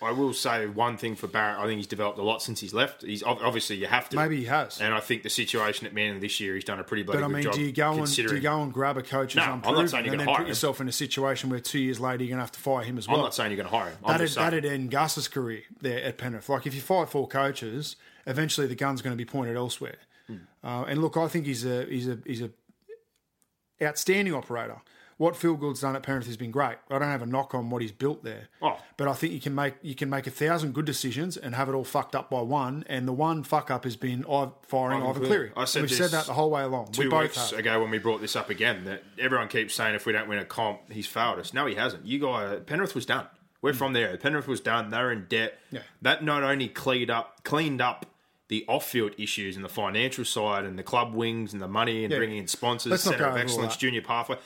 I 0.00 0.12
will 0.12 0.32
say 0.32 0.66
one 0.66 0.96
thing 0.96 1.16
for 1.16 1.26
Barrett. 1.26 1.58
I 1.58 1.66
think 1.66 1.78
he's 1.78 1.86
developed 1.86 2.18
a 2.18 2.22
lot 2.22 2.40
since 2.42 2.60
he's 2.60 2.72
left. 2.72 3.02
He's 3.02 3.22
obviously 3.22 3.76
you 3.76 3.86
have 3.86 4.08
to. 4.10 4.16
Maybe 4.16 4.36
he 4.38 4.44
has. 4.44 4.80
And 4.80 4.94
I 4.94 5.00
think 5.00 5.22
the 5.24 5.30
situation 5.30 5.86
at 5.86 5.92
Manly 5.94 6.20
this 6.20 6.38
year, 6.38 6.54
he's 6.54 6.64
done 6.64 6.78
a 6.78 6.84
pretty 6.84 7.02
bloody 7.02 7.20
But 7.20 7.24
I 7.24 7.28
mean, 7.28 7.42
job. 7.42 7.54
do 7.54 7.62
you 7.62 7.72
go 7.72 7.92
and 7.94 8.14
do 8.14 8.22
you 8.22 8.40
go 8.40 8.62
and 8.62 8.72
grab 8.72 8.96
a 8.96 9.02
coach 9.02 9.34
who's 9.34 9.44
No, 9.44 9.60
I'm 9.64 9.74
not 9.74 9.90
saying 9.90 10.04
you're 10.04 10.12
and 10.14 10.20
then 10.20 10.28
hire 10.28 10.36
put 10.36 10.42
him. 10.42 10.48
yourself 10.48 10.80
in 10.80 10.88
a 10.88 10.92
situation 10.92 11.50
where 11.50 11.60
two 11.60 11.80
years 11.80 11.98
later 11.98 12.22
you're 12.22 12.28
going 12.30 12.38
to 12.38 12.42
have 12.44 12.52
to 12.52 12.60
fire 12.60 12.84
him 12.84 12.96
as 12.98 13.08
well? 13.08 13.16
I'm 13.16 13.22
not 13.24 13.34
saying 13.34 13.50
you're 13.50 13.56
going 13.56 13.68
to 13.70 13.76
hire 13.76 13.90
him. 13.90 13.98
I'm 14.04 14.18
That'd, 14.18 14.34
that'd 14.36 14.64
end 14.64 14.90
Gus's 14.90 15.26
career 15.26 15.62
there 15.80 16.02
at 16.04 16.16
Penrith. 16.18 16.48
Like 16.48 16.66
if 16.66 16.74
you 16.74 16.80
fire 16.80 17.06
four 17.06 17.26
coaches, 17.26 17.96
eventually 18.26 18.66
the 18.68 18.76
gun's 18.76 19.02
going 19.02 19.12
to 19.14 19.18
be 19.18 19.24
pointed 19.28 19.56
elsewhere. 19.56 19.96
Hmm. 20.28 20.36
Uh, 20.62 20.84
and 20.84 21.00
look, 21.02 21.16
I 21.16 21.26
think 21.28 21.46
he's 21.46 21.64
a 21.64 21.84
he's 21.86 22.06
a 22.08 22.18
he's 22.24 22.42
a 22.42 22.50
outstanding 23.82 24.34
operator. 24.34 24.80
What 25.18 25.36
Phil 25.36 25.54
Gould's 25.54 25.80
done 25.80 25.96
at 25.96 26.04
Penrith 26.04 26.26
has 26.26 26.36
been 26.36 26.52
great. 26.52 26.76
I 26.88 26.98
don't 27.00 27.08
have 27.08 27.22
a 27.22 27.26
knock 27.26 27.52
on 27.52 27.70
what 27.70 27.82
he's 27.82 27.90
built 27.90 28.22
there. 28.22 28.48
Oh. 28.62 28.78
But 28.96 29.08
I 29.08 29.14
think 29.14 29.32
you 29.32 29.40
can 29.40 29.52
make 29.52 29.74
you 29.82 29.96
can 29.96 30.08
make 30.08 30.28
a 30.28 30.30
thousand 30.30 30.74
good 30.74 30.84
decisions 30.84 31.36
and 31.36 31.56
have 31.56 31.68
it 31.68 31.72
all 31.72 31.82
fucked 31.84 32.14
up 32.14 32.30
by 32.30 32.40
one. 32.40 32.84
And 32.88 33.06
the 33.06 33.12
one 33.12 33.42
fuck 33.42 33.68
up 33.68 33.82
has 33.82 33.96
been 33.96 34.24
I- 34.30 34.50
firing 34.62 35.02
Ivan 35.02 35.24
Cleary. 35.24 35.52
I 35.56 35.64
said 35.64 35.82
We've 35.82 35.92
said 35.92 36.12
that 36.12 36.26
the 36.26 36.34
whole 36.34 36.50
way 36.50 36.62
along. 36.62 36.92
two 36.92 37.02
we 37.02 37.08
both 37.08 37.22
weeks 37.22 37.50
have. 37.50 37.58
ago 37.58 37.80
when 37.80 37.90
we 37.90 37.98
brought 37.98 38.20
this 38.20 38.36
up 38.36 38.48
again 38.48 38.84
that 38.84 39.02
everyone 39.18 39.48
keeps 39.48 39.74
saying 39.74 39.96
if 39.96 40.06
we 40.06 40.12
don't 40.12 40.28
win 40.28 40.38
a 40.38 40.44
comp, 40.44 40.92
he's 40.92 41.08
failed 41.08 41.40
us. 41.40 41.52
No, 41.52 41.66
he 41.66 41.74
hasn't. 41.74 42.06
You 42.06 42.20
guys, 42.20 42.60
Penrith 42.64 42.94
was 42.94 43.04
done. 43.04 43.26
We're 43.60 43.72
mm. 43.72 43.76
from 43.76 43.94
there. 43.94 44.16
Penrith 44.18 44.46
was 44.46 44.60
done. 44.60 44.90
They're 44.90 45.10
in 45.10 45.26
debt. 45.28 45.58
Yeah. 45.72 45.80
That 46.00 46.22
not 46.22 46.44
only 46.44 46.68
cleaned 46.68 47.10
up 47.10 47.42
cleaned 47.42 47.80
up 47.80 48.06
the 48.48 48.64
off-field 48.66 49.12
issues 49.18 49.56
and 49.56 49.64
the 49.64 49.68
financial 49.68 50.24
side 50.24 50.64
and 50.64 50.78
the 50.78 50.82
club 50.82 51.12
wings 51.12 51.52
and 51.52 51.60
the 51.60 51.68
money 51.68 52.04
and 52.04 52.10
Yeah. 52.10 52.18
bringing 52.18 52.38
in 52.38 52.46
sponsors, 52.46 53.02
centre 53.02 53.26
of 53.26 53.36
excellence, 53.36 53.76
junior 53.76 54.00
pathway. 54.00 54.38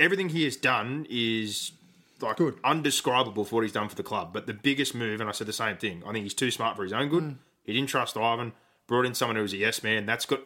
Everything 0.00 0.28
he 0.28 0.44
has 0.44 0.56
done 0.56 1.06
is 1.10 1.72
like 2.20 2.36
Good. 2.36 2.58
undescribable 2.64 3.44
for 3.44 3.56
what 3.56 3.62
he's 3.62 3.72
done 3.72 3.88
for 3.88 3.94
the 3.94 4.02
club. 4.02 4.32
But 4.32 4.46
the 4.46 4.54
biggest 4.54 4.94
move, 4.94 5.20
and 5.20 5.28
I 5.28 5.32
said 5.32 5.46
the 5.46 5.52
same 5.52 5.76
thing. 5.76 6.02
I 6.06 6.12
think 6.12 6.24
he's 6.24 6.34
too 6.34 6.50
smart 6.50 6.76
for 6.76 6.82
his 6.82 6.92
own 6.92 7.08
good. 7.08 7.24
Mm. 7.24 7.36
He 7.64 7.72
didn't 7.72 7.88
trust 7.88 8.16
Ivan. 8.16 8.52
Brought 8.86 9.06
in 9.06 9.14
someone 9.14 9.36
who 9.36 9.42
was 9.42 9.52
a 9.52 9.58
yes 9.58 9.82
man. 9.82 10.06
That's 10.06 10.24
got. 10.24 10.40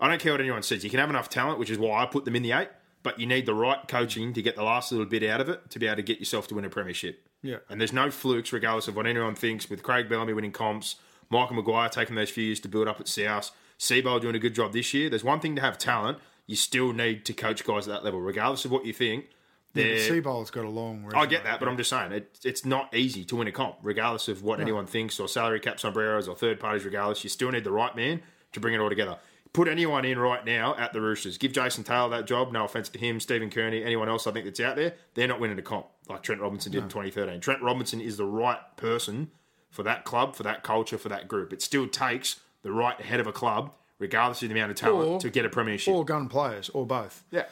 I 0.00 0.08
don't 0.08 0.20
care 0.20 0.32
what 0.32 0.40
anyone 0.40 0.62
says. 0.62 0.82
You 0.82 0.90
can 0.90 0.98
have 0.98 1.10
enough 1.10 1.28
talent, 1.28 1.58
which 1.58 1.70
is 1.70 1.78
why 1.78 2.02
I 2.02 2.06
put 2.06 2.24
them 2.24 2.34
in 2.34 2.42
the 2.42 2.52
eight. 2.52 2.68
But 3.04 3.20
you 3.20 3.26
need 3.26 3.46
the 3.46 3.54
right 3.54 3.86
coaching 3.86 4.32
to 4.32 4.42
get 4.42 4.56
the 4.56 4.62
last 4.62 4.90
little 4.90 5.06
bit 5.06 5.22
out 5.22 5.40
of 5.40 5.48
it 5.48 5.70
to 5.70 5.78
be 5.78 5.86
able 5.86 5.96
to 5.96 6.02
get 6.02 6.18
yourself 6.18 6.48
to 6.48 6.54
win 6.54 6.64
a 6.64 6.70
premiership. 6.70 7.28
Yeah. 7.42 7.58
And 7.68 7.78
there's 7.78 7.92
no 7.92 8.10
flukes, 8.10 8.52
regardless 8.52 8.88
of 8.88 8.96
what 8.96 9.06
anyone 9.06 9.34
thinks. 9.34 9.68
With 9.68 9.82
Craig 9.82 10.08
Bellamy 10.08 10.32
winning 10.32 10.52
comps, 10.52 10.96
Michael 11.28 11.56
Maguire 11.56 11.90
taking 11.90 12.16
those 12.16 12.30
few 12.30 12.44
years 12.44 12.60
to 12.60 12.68
build 12.68 12.88
up 12.88 13.00
at 13.00 13.06
South, 13.06 13.50
Seibold 13.78 14.22
doing 14.22 14.34
a 14.34 14.38
good 14.38 14.54
job 14.54 14.72
this 14.72 14.94
year. 14.94 15.10
There's 15.10 15.22
one 15.22 15.40
thing 15.40 15.54
to 15.56 15.62
have 15.62 15.76
talent. 15.76 16.18
You 16.46 16.56
still 16.56 16.92
need 16.92 17.24
to 17.26 17.32
coach 17.32 17.64
guys 17.64 17.88
at 17.88 17.94
that 17.94 18.04
level, 18.04 18.20
regardless 18.20 18.64
of 18.64 18.70
what 18.70 18.84
you 18.84 18.92
think. 18.92 19.26
they're- 19.72 19.98
Seibold's 19.98 20.50
got 20.52 20.64
a 20.64 20.68
long. 20.68 21.10
I 21.16 21.26
get 21.26 21.42
that, 21.44 21.58
but 21.58 21.68
I'm 21.68 21.76
just 21.76 21.90
saying 21.90 22.12
it, 22.12 22.38
it's 22.44 22.64
not 22.64 22.94
easy 22.94 23.24
to 23.24 23.34
win 23.36 23.48
a 23.48 23.52
comp, 23.52 23.76
regardless 23.82 24.28
of 24.28 24.42
what 24.44 24.60
anyone 24.60 24.86
thinks 24.86 25.18
or 25.18 25.26
salary 25.26 25.58
cap 25.58 25.80
sombreros 25.80 26.28
or 26.28 26.36
third 26.36 26.60
parties. 26.60 26.84
Regardless, 26.84 27.24
you 27.24 27.30
still 27.30 27.50
need 27.50 27.64
the 27.64 27.72
right 27.72 27.94
man 27.96 28.22
to 28.52 28.60
bring 28.60 28.72
it 28.74 28.78
all 28.78 28.88
together. 28.88 29.18
Put 29.52 29.66
anyone 29.66 30.04
in 30.04 30.16
right 30.18 30.44
now 30.44 30.76
at 30.76 30.92
the 30.92 31.00
Roosters. 31.00 31.38
Give 31.38 31.50
Jason 31.52 31.82
Taylor 31.82 32.08
that 32.10 32.26
job. 32.26 32.52
No 32.52 32.64
offense 32.64 32.88
to 32.90 32.98
him, 33.00 33.18
Stephen 33.18 33.50
Kearney, 33.50 33.82
anyone 33.82 34.08
else 34.08 34.26
I 34.28 34.30
think 34.32 34.44
that's 34.44 34.60
out 34.60 34.76
there. 34.76 34.94
They're 35.14 35.26
not 35.28 35.40
winning 35.40 35.58
a 35.58 35.62
comp 35.62 35.86
like 36.08 36.22
Trent 36.22 36.40
Robinson 36.40 36.70
did 36.72 36.82
in 36.84 36.88
2013. 36.88 37.40
Trent 37.40 37.60
Robinson 37.62 38.00
is 38.00 38.16
the 38.16 38.26
right 38.26 38.58
person 38.76 39.30
for 39.70 39.82
that 39.82 40.04
club, 40.04 40.36
for 40.36 40.44
that 40.44 40.62
culture, 40.62 40.98
for 40.98 41.08
that 41.08 41.26
group. 41.26 41.52
It 41.52 41.62
still 41.62 41.88
takes 41.88 42.38
the 42.62 42.70
right 42.72 43.00
head 43.00 43.18
of 43.18 43.26
a 43.26 43.32
club, 43.32 43.72
regardless 43.98 44.42
of 44.42 44.48
the 44.48 44.54
amount 44.54 44.70
of 44.70 44.76
talent, 44.76 45.08
Or- 45.08 45.20
to 45.20 45.30
get 45.30 45.44
a 45.44 45.48
premiership. 45.48 45.94
Or 45.94 46.04
gun 46.04 46.28
players, 46.28 46.68
or 46.70 46.86
both. 46.86 47.24
yeah. 47.30 47.44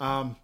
Um, 0.00 0.36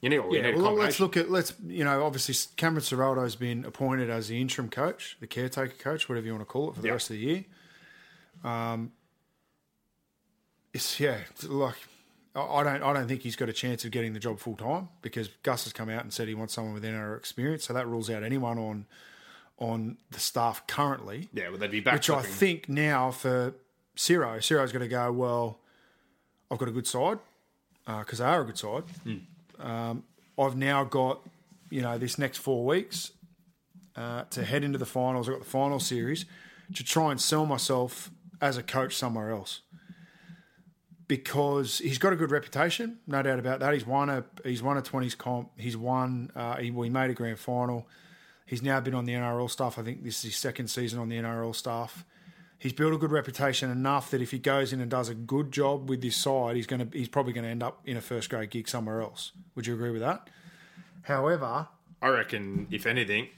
you 0.00 0.08
need, 0.08 0.16
you 0.16 0.28
Yeah, 0.36 0.42
need 0.52 0.56
well, 0.56 0.72
let's 0.74 0.98
look 1.00 1.16
at 1.18 1.30
let's 1.30 1.52
you 1.66 1.84
know 1.84 2.04
obviously 2.06 2.34
Cameron 2.56 2.82
Ciraldo's 2.82 3.36
been 3.36 3.64
appointed 3.66 4.08
as 4.08 4.28
the 4.28 4.40
interim 4.40 4.70
coach, 4.70 5.16
the 5.20 5.26
caretaker 5.26 5.74
coach, 5.78 6.08
whatever 6.08 6.26
you 6.26 6.32
want 6.32 6.42
to 6.42 6.46
call 6.50 6.70
it, 6.70 6.76
for 6.76 6.80
the 6.80 6.86
Yeah. 6.88 6.92
rest 6.94 7.10
of 7.10 7.16
the 7.16 7.22
year. 7.22 7.44
Um, 8.42 8.92
it's 10.72 11.00
yeah, 11.00 11.18
like 11.46 11.74
I 12.34 12.40
I 12.40 12.62
don't 12.62 12.82
I 12.82 12.92
don't 12.92 13.08
think 13.08 13.22
he's 13.22 13.36
got 13.36 13.48
a 13.48 13.52
chance 13.52 13.84
of 13.84 13.90
getting 13.90 14.12
the 14.12 14.20
job 14.20 14.38
full 14.38 14.56
time 14.56 14.88
because 15.02 15.28
Gus 15.42 15.64
has 15.64 15.72
come 15.72 15.90
out 15.90 16.02
and 16.02 16.12
said 16.12 16.28
he 16.28 16.34
wants 16.34 16.54
someone 16.54 16.74
with 16.74 16.84
NRL 16.84 17.16
experience, 17.18 17.64
so 17.64 17.72
that 17.74 17.86
rules 17.86 18.08
out 18.08 18.22
anyone 18.22 18.58
on 18.58 18.86
on 19.58 19.98
the 20.12 20.20
staff 20.20 20.66
currently. 20.66 21.28
yeah, 21.34 21.50
well, 21.50 21.58
they'd 21.58 21.70
be 21.70 21.80
back. 21.80 21.94
Which 21.94 22.08
I 22.08 22.22
think 22.22 22.68
now 22.70 23.10
for 23.10 23.52
Ciro, 24.00 24.40
Ciro's 24.40 24.72
going 24.72 24.80
to 24.80 24.88
go, 24.88 25.12
well, 25.12 25.58
I've 26.50 26.56
got 26.56 26.68
a 26.68 26.72
good 26.72 26.86
side 26.86 27.18
because 27.86 28.18
they 28.18 28.24
are 28.24 28.40
a 28.40 28.44
good 28.46 28.56
side. 28.56 28.84
Um, 29.58 30.04
I've 30.38 30.56
now 30.56 30.84
got, 30.84 31.20
you 31.68 31.82
know, 31.82 31.98
this 31.98 32.16
next 32.16 32.38
four 32.38 32.64
weeks 32.64 33.12
uh, 33.96 34.22
to 34.30 34.42
head 34.42 34.64
into 34.64 34.78
the 34.78 34.86
finals. 34.86 35.28
I've 35.28 35.34
got 35.34 35.44
the 35.44 35.50
final 35.50 35.78
series 35.78 36.24
to 36.76 36.82
try 36.82 37.10
and 37.10 37.20
sell 37.20 37.44
myself 37.44 38.10
as 38.40 38.56
a 38.56 38.62
coach 38.62 38.96
somewhere 38.96 39.32
else. 39.32 39.60
Because 41.06 41.78
he's 41.78 41.98
got 41.98 42.14
a 42.14 42.16
good 42.16 42.30
reputation, 42.30 43.00
no 43.06 43.20
doubt 43.20 43.38
about 43.38 43.60
that. 43.60 43.74
He's 43.74 43.86
won 43.86 44.08
a 44.08 44.24
he's 44.44 44.62
won 44.62 44.78
a 44.78 44.82
twenties 44.82 45.14
comp. 45.14 45.50
He's 45.58 45.76
won. 45.76 46.30
Uh, 46.34 46.56
he, 46.56 46.70
well, 46.70 46.84
he 46.84 46.90
made 46.90 47.10
a 47.10 47.14
grand 47.14 47.38
final. 47.38 47.86
He's 48.46 48.62
now 48.62 48.80
been 48.80 48.94
on 48.94 49.04
the 49.04 49.12
NRL 49.12 49.50
staff. 49.50 49.78
I 49.78 49.82
think 49.82 50.04
this 50.04 50.18
is 50.18 50.22
his 50.22 50.36
second 50.36 50.68
season 50.68 51.00
on 51.00 51.08
the 51.10 51.16
NRL 51.16 51.54
staff. 51.54 52.06
He's 52.60 52.74
built 52.74 52.92
a 52.92 52.98
good 52.98 53.10
reputation 53.10 53.70
enough 53.70 54.10
that 54.10 54.20
if 54.20 54.32
he 54.32 54.38
goes 54.38 54.70
in 54.70 54.82
and 54.82 54.90
does 54.90 55.08
a 55.08 55.14
good 55.14 55.50
job 55.50 55.88
with 55.88 56.02
this 56.02 56.14
side, 56.14 56.56
he's 56.56 56.66
going 56.66 56.86
to 56.86 56.96
he's 56.96 57.08
probably 57.08 57.32
going 57.32 57.44
to 57.44 57.50
end 57.50 57.62
up 57.62 57.80
in 57.86 57.96
a 57.96 58.02
first 58.02 58.28
grade 58.28 58.50
gig 58.50 58.68
somewhere 58.68 59.00
else. 59.00 59.32
Would 59.54 59.66
you 59.66 59.72
agree 59.72 59.90
with 59.90 60.02
that? 60.02 60.28
However, 61.02 61.68
I 62.02 62.08
reckon, 62.08 62.68
if 62.70 62.84
anything, 62.84 63.28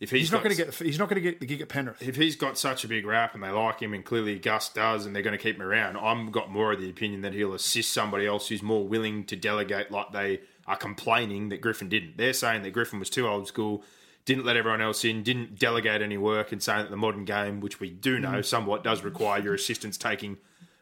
if 0.00 0.10
he's, 0.10 0.22
he's 0.22 0.32
not 0.32 0.42
going 0.42 0.54
to 0.54 0.62
get 0.62 0.72
the, 0.72 0.84
he's 0.84 0.98
not 0.98 1.08
going 1.08 1.22
to 1.22 1.30
get 1.30 1.38
the 1.38 1.46
gig 1.46 1.60
at 1.60 1.68
Penrith. 1.68 2.02
if 2.02 2.16
he's 2.16 2.34
got 2.34 2.58
such 2.58 2.84
a 2.84 2.88
big 2.88 3.06
rap 3.06 3.34
and 3.34 3.42
they 3.42 3.50
like 3.50 3.80
him, 3.80 3.94
and 3.94 4.04
clearly 4.04 4.38
Gus 4.38 4.68
does, 4.68 5.06
and 5.06 5.14
they're 5.14 5.22
going 5.22 5.36
to 5.36 5.42
keep 5.42 5.56
him 5.56 5.62
around, 5.62 5.96
I'm 5.96 6.32
got 6.32 6.50
more 6.50 6.72
of 6.72 6.80
the 6.80 6.90
opinion 6.90 7.22
that 7.22 7.34
he'll 7.34 7.54
assist 7.54 7.92
somebody 7.92 8.26
else 8.26 8.48
who's 8.48 8.62
more 8.62 8.86
willing 8.86 9.24
to 9.26 9.36
delegate, 9.36 9.90
like 9.90 10.12
they 10.12 10.40
are 10.66 10.76
complaining 10.76 11.50
that 11.50 11.60
Griffin 11.60 11.88
didn't. 11.88 12.16
They're 12.16 12.32
saying 12.32 12.62
that 12.64 12.72
Griffin 12.72 12.98
was 12.98 13.10
too 13.10 13.28
old 13.28 13.46
school, 13.46 13.84
didn't 14.26 14.44
let 14.44 14.56
everyone 14.56 14.82
else 14.82 15.04
in, 15.04 15.22
didn't 15.22 15.58
delegate 15.58 16.02
any 16.02 16.18
work, 16.18 16.52
and 16.52 16.62
saying 16.62 16.82
that 16.82 16.90
the 16.90 16.96
modern 16.96 17.24
game, 17.24 17.60
which 17.60 17.80
we 17.80 17.88
do 17.90 18.18
know 18.20 18.42
somewhat, 18.42 18.84
does 18.84 19.02
require 19.02 19.40
your 19.42 19.54
assistants 19.54 19.96
taking 19.96 20.36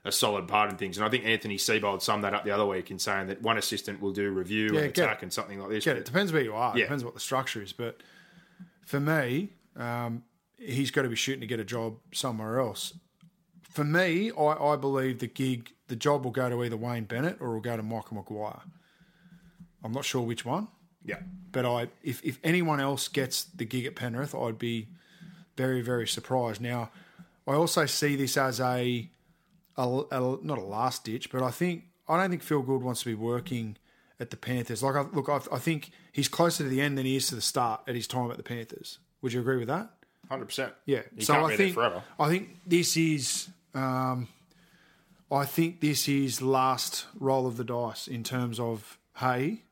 a 0.07 0.11
solid 0.13 0.49
part 0.49 0.71
in 0.71 0.77
things. 0.77 0.97
And 0.99 1.07
I 1.07 1.09
think 1.09 1.25
Anthony 1.25 1.57
Seibold 1.57 2.03
summed 2.03 2.25
that 2.25 2.35
up 2.35 2.45
the 2.45 2.51
other 2.51 2.67
week 2.67 2.91
in 2.91 2.99
saying 2.99 3.29
that 3.29 3.41
one 3.41 3.57
assistant 3.57 4.01
will 4.03 4.13
do 4.13 4.31
review 4.31 4.71
Yeah, 4.73 4.81
and 4.81 4.89
attack 4.91 5.19
it. 5.19 5.23
and 5.23 5.33
something 5.33 5.59
like 5.61 5.71
this. 5.71 5.85
Get 5.85 5.97
it. 5.97 6.05
Depends 6.05 6.33
where 6.33 6.43
you 6.43 6.55
are. 6.55 6.77
Yeah. 6.77 6.85
Depends 6.85 7.05
what 7.05 7.15
the 7.15 7.21
structure 7.21 7.63
is. 7.63 7.73
But 7.73 8.03
for 8.85 9.01
me, 9.01 9.51
um, 9.77 10.25
he's 10.59 10.91
got 10.91 11.03
to 11.03 11.09
be 11.09 11.17
shooting 11.17 11.41
to 11.41 11.47
get 11.47 11.59
a 11.61 11.65
job 11.65 11.97
somewhere 12.13 12.59
else. 12.61 12.95
For 13.63 13.85
me, 13.85 14.31
I, 14.39 14.43
I 14.73 14.77
believe 14.77 15.21
the 15.21 15.27
gig, 15.27 15.71
the 15.89 15.97
job 15.97 16.25
will 16.25 16.31
go 16.33 16.49
to 16.51 16.63
either 16.65 16.77
Wayne 16.77 17.05
Bennett 17.05 17.39
or 17.41 17.55
will 17.55 17.61
go 17.61 17.77
to 17.77 17.83
Michael 17.83 18.17
Maguire. 18.17 18.61
I'm 19.83 19.93
not 19.93 20.05
sure 20.05 20.23
which 20.23 20.45
one, 20.45 20.69
yeah. 21.05 21.19
but 21.53 21.67
I 21.67 21.89
if, 22.03 22.25
if 22.25 22.39
anyone 22.43 22.81
else 22.81 23.09
gets 23.09 23.45
the 23.45 23.65
gig 23.65 23.87
at 23.87 23.97
Penrith, 23.97 24.35
I'd 24.35 24.59
be 24.59 24.89
very 25.57 25.83
very 25.83 26.07
surprised. 26.07 26.61
Now, 26.61 26.91
I 27.47 27.53
also 27.53 27.87
see 27.87 28.17
this 28.17 28.37
as 28.37 28.61
a, 28.61 29.09
a, 29.77 30.03
a 30.11 30.39
not 30.43 30.59
a 30.59 30.65
last 30.65 31.05
ditch, 31.05 31.31
but 31.31 31.43
I 31.43 31.51
think 31.51 31.85
I 32.09 32.17
don't 32.17 32.31
think 32.31 32.43
Phil 32.43 32.63
Gould 32.63 32.83
wants 32.83 33.01
to 33.01 33.07
be 33.07 33.15
working 33.15 33.77
at 34.21 34.31
the 34.31 34.37
Panthers. 34.37 34.83
Like, 34.83 34.95
I, 34.95 35.03
look, 35.13 35.29
I, 35.29 35.41
I 35.53 35.59
think 35.59 35.91
he's 36.13 36.29
closer 36.29 36.65
to 36.65 36.69
the 36.69 36.81
end 36.81 36.97
than 36.97 37.07
he 37.07 37.17
is 37.17 37.29
to 37.29 37.35
the 37.35 37.41
start 37.41 37.83
at 37.87 37.95
his 37.95 38.07
time 38.07 38.31
at 38.31 38.37
the 38.37 38.43
Panthers. 38.43 38.99
Would 39.23 39.33
you 39.33 39.41
agree 39.41 39.57
with 39.57 39.69
that? 39.69 39.91
100%. 40.31 40.73
Yeah. 40.87 41.03
He 41.17 41.25
so 41.25 41.45
I 41.45 41.57
think 41.57 41.75
forever. 41.75 42.03
I 42.19 42.29
think 42.29 42.57
this 42.67 42.97
is 42.97 43.49
um, 43.75 44.29
I 45.31 45.45
think 45.45 45.81
this 45.81 46.09
is 46.09 46.41
last 46.41 47.07
roll 47.19 47.47
of 47.47 47.57
the 47.57 47.65
dice 47.65 48.09
in 48.09 48.23
terms 48.23 48.61
of 48.61 48.99
hey, 49.17 49.63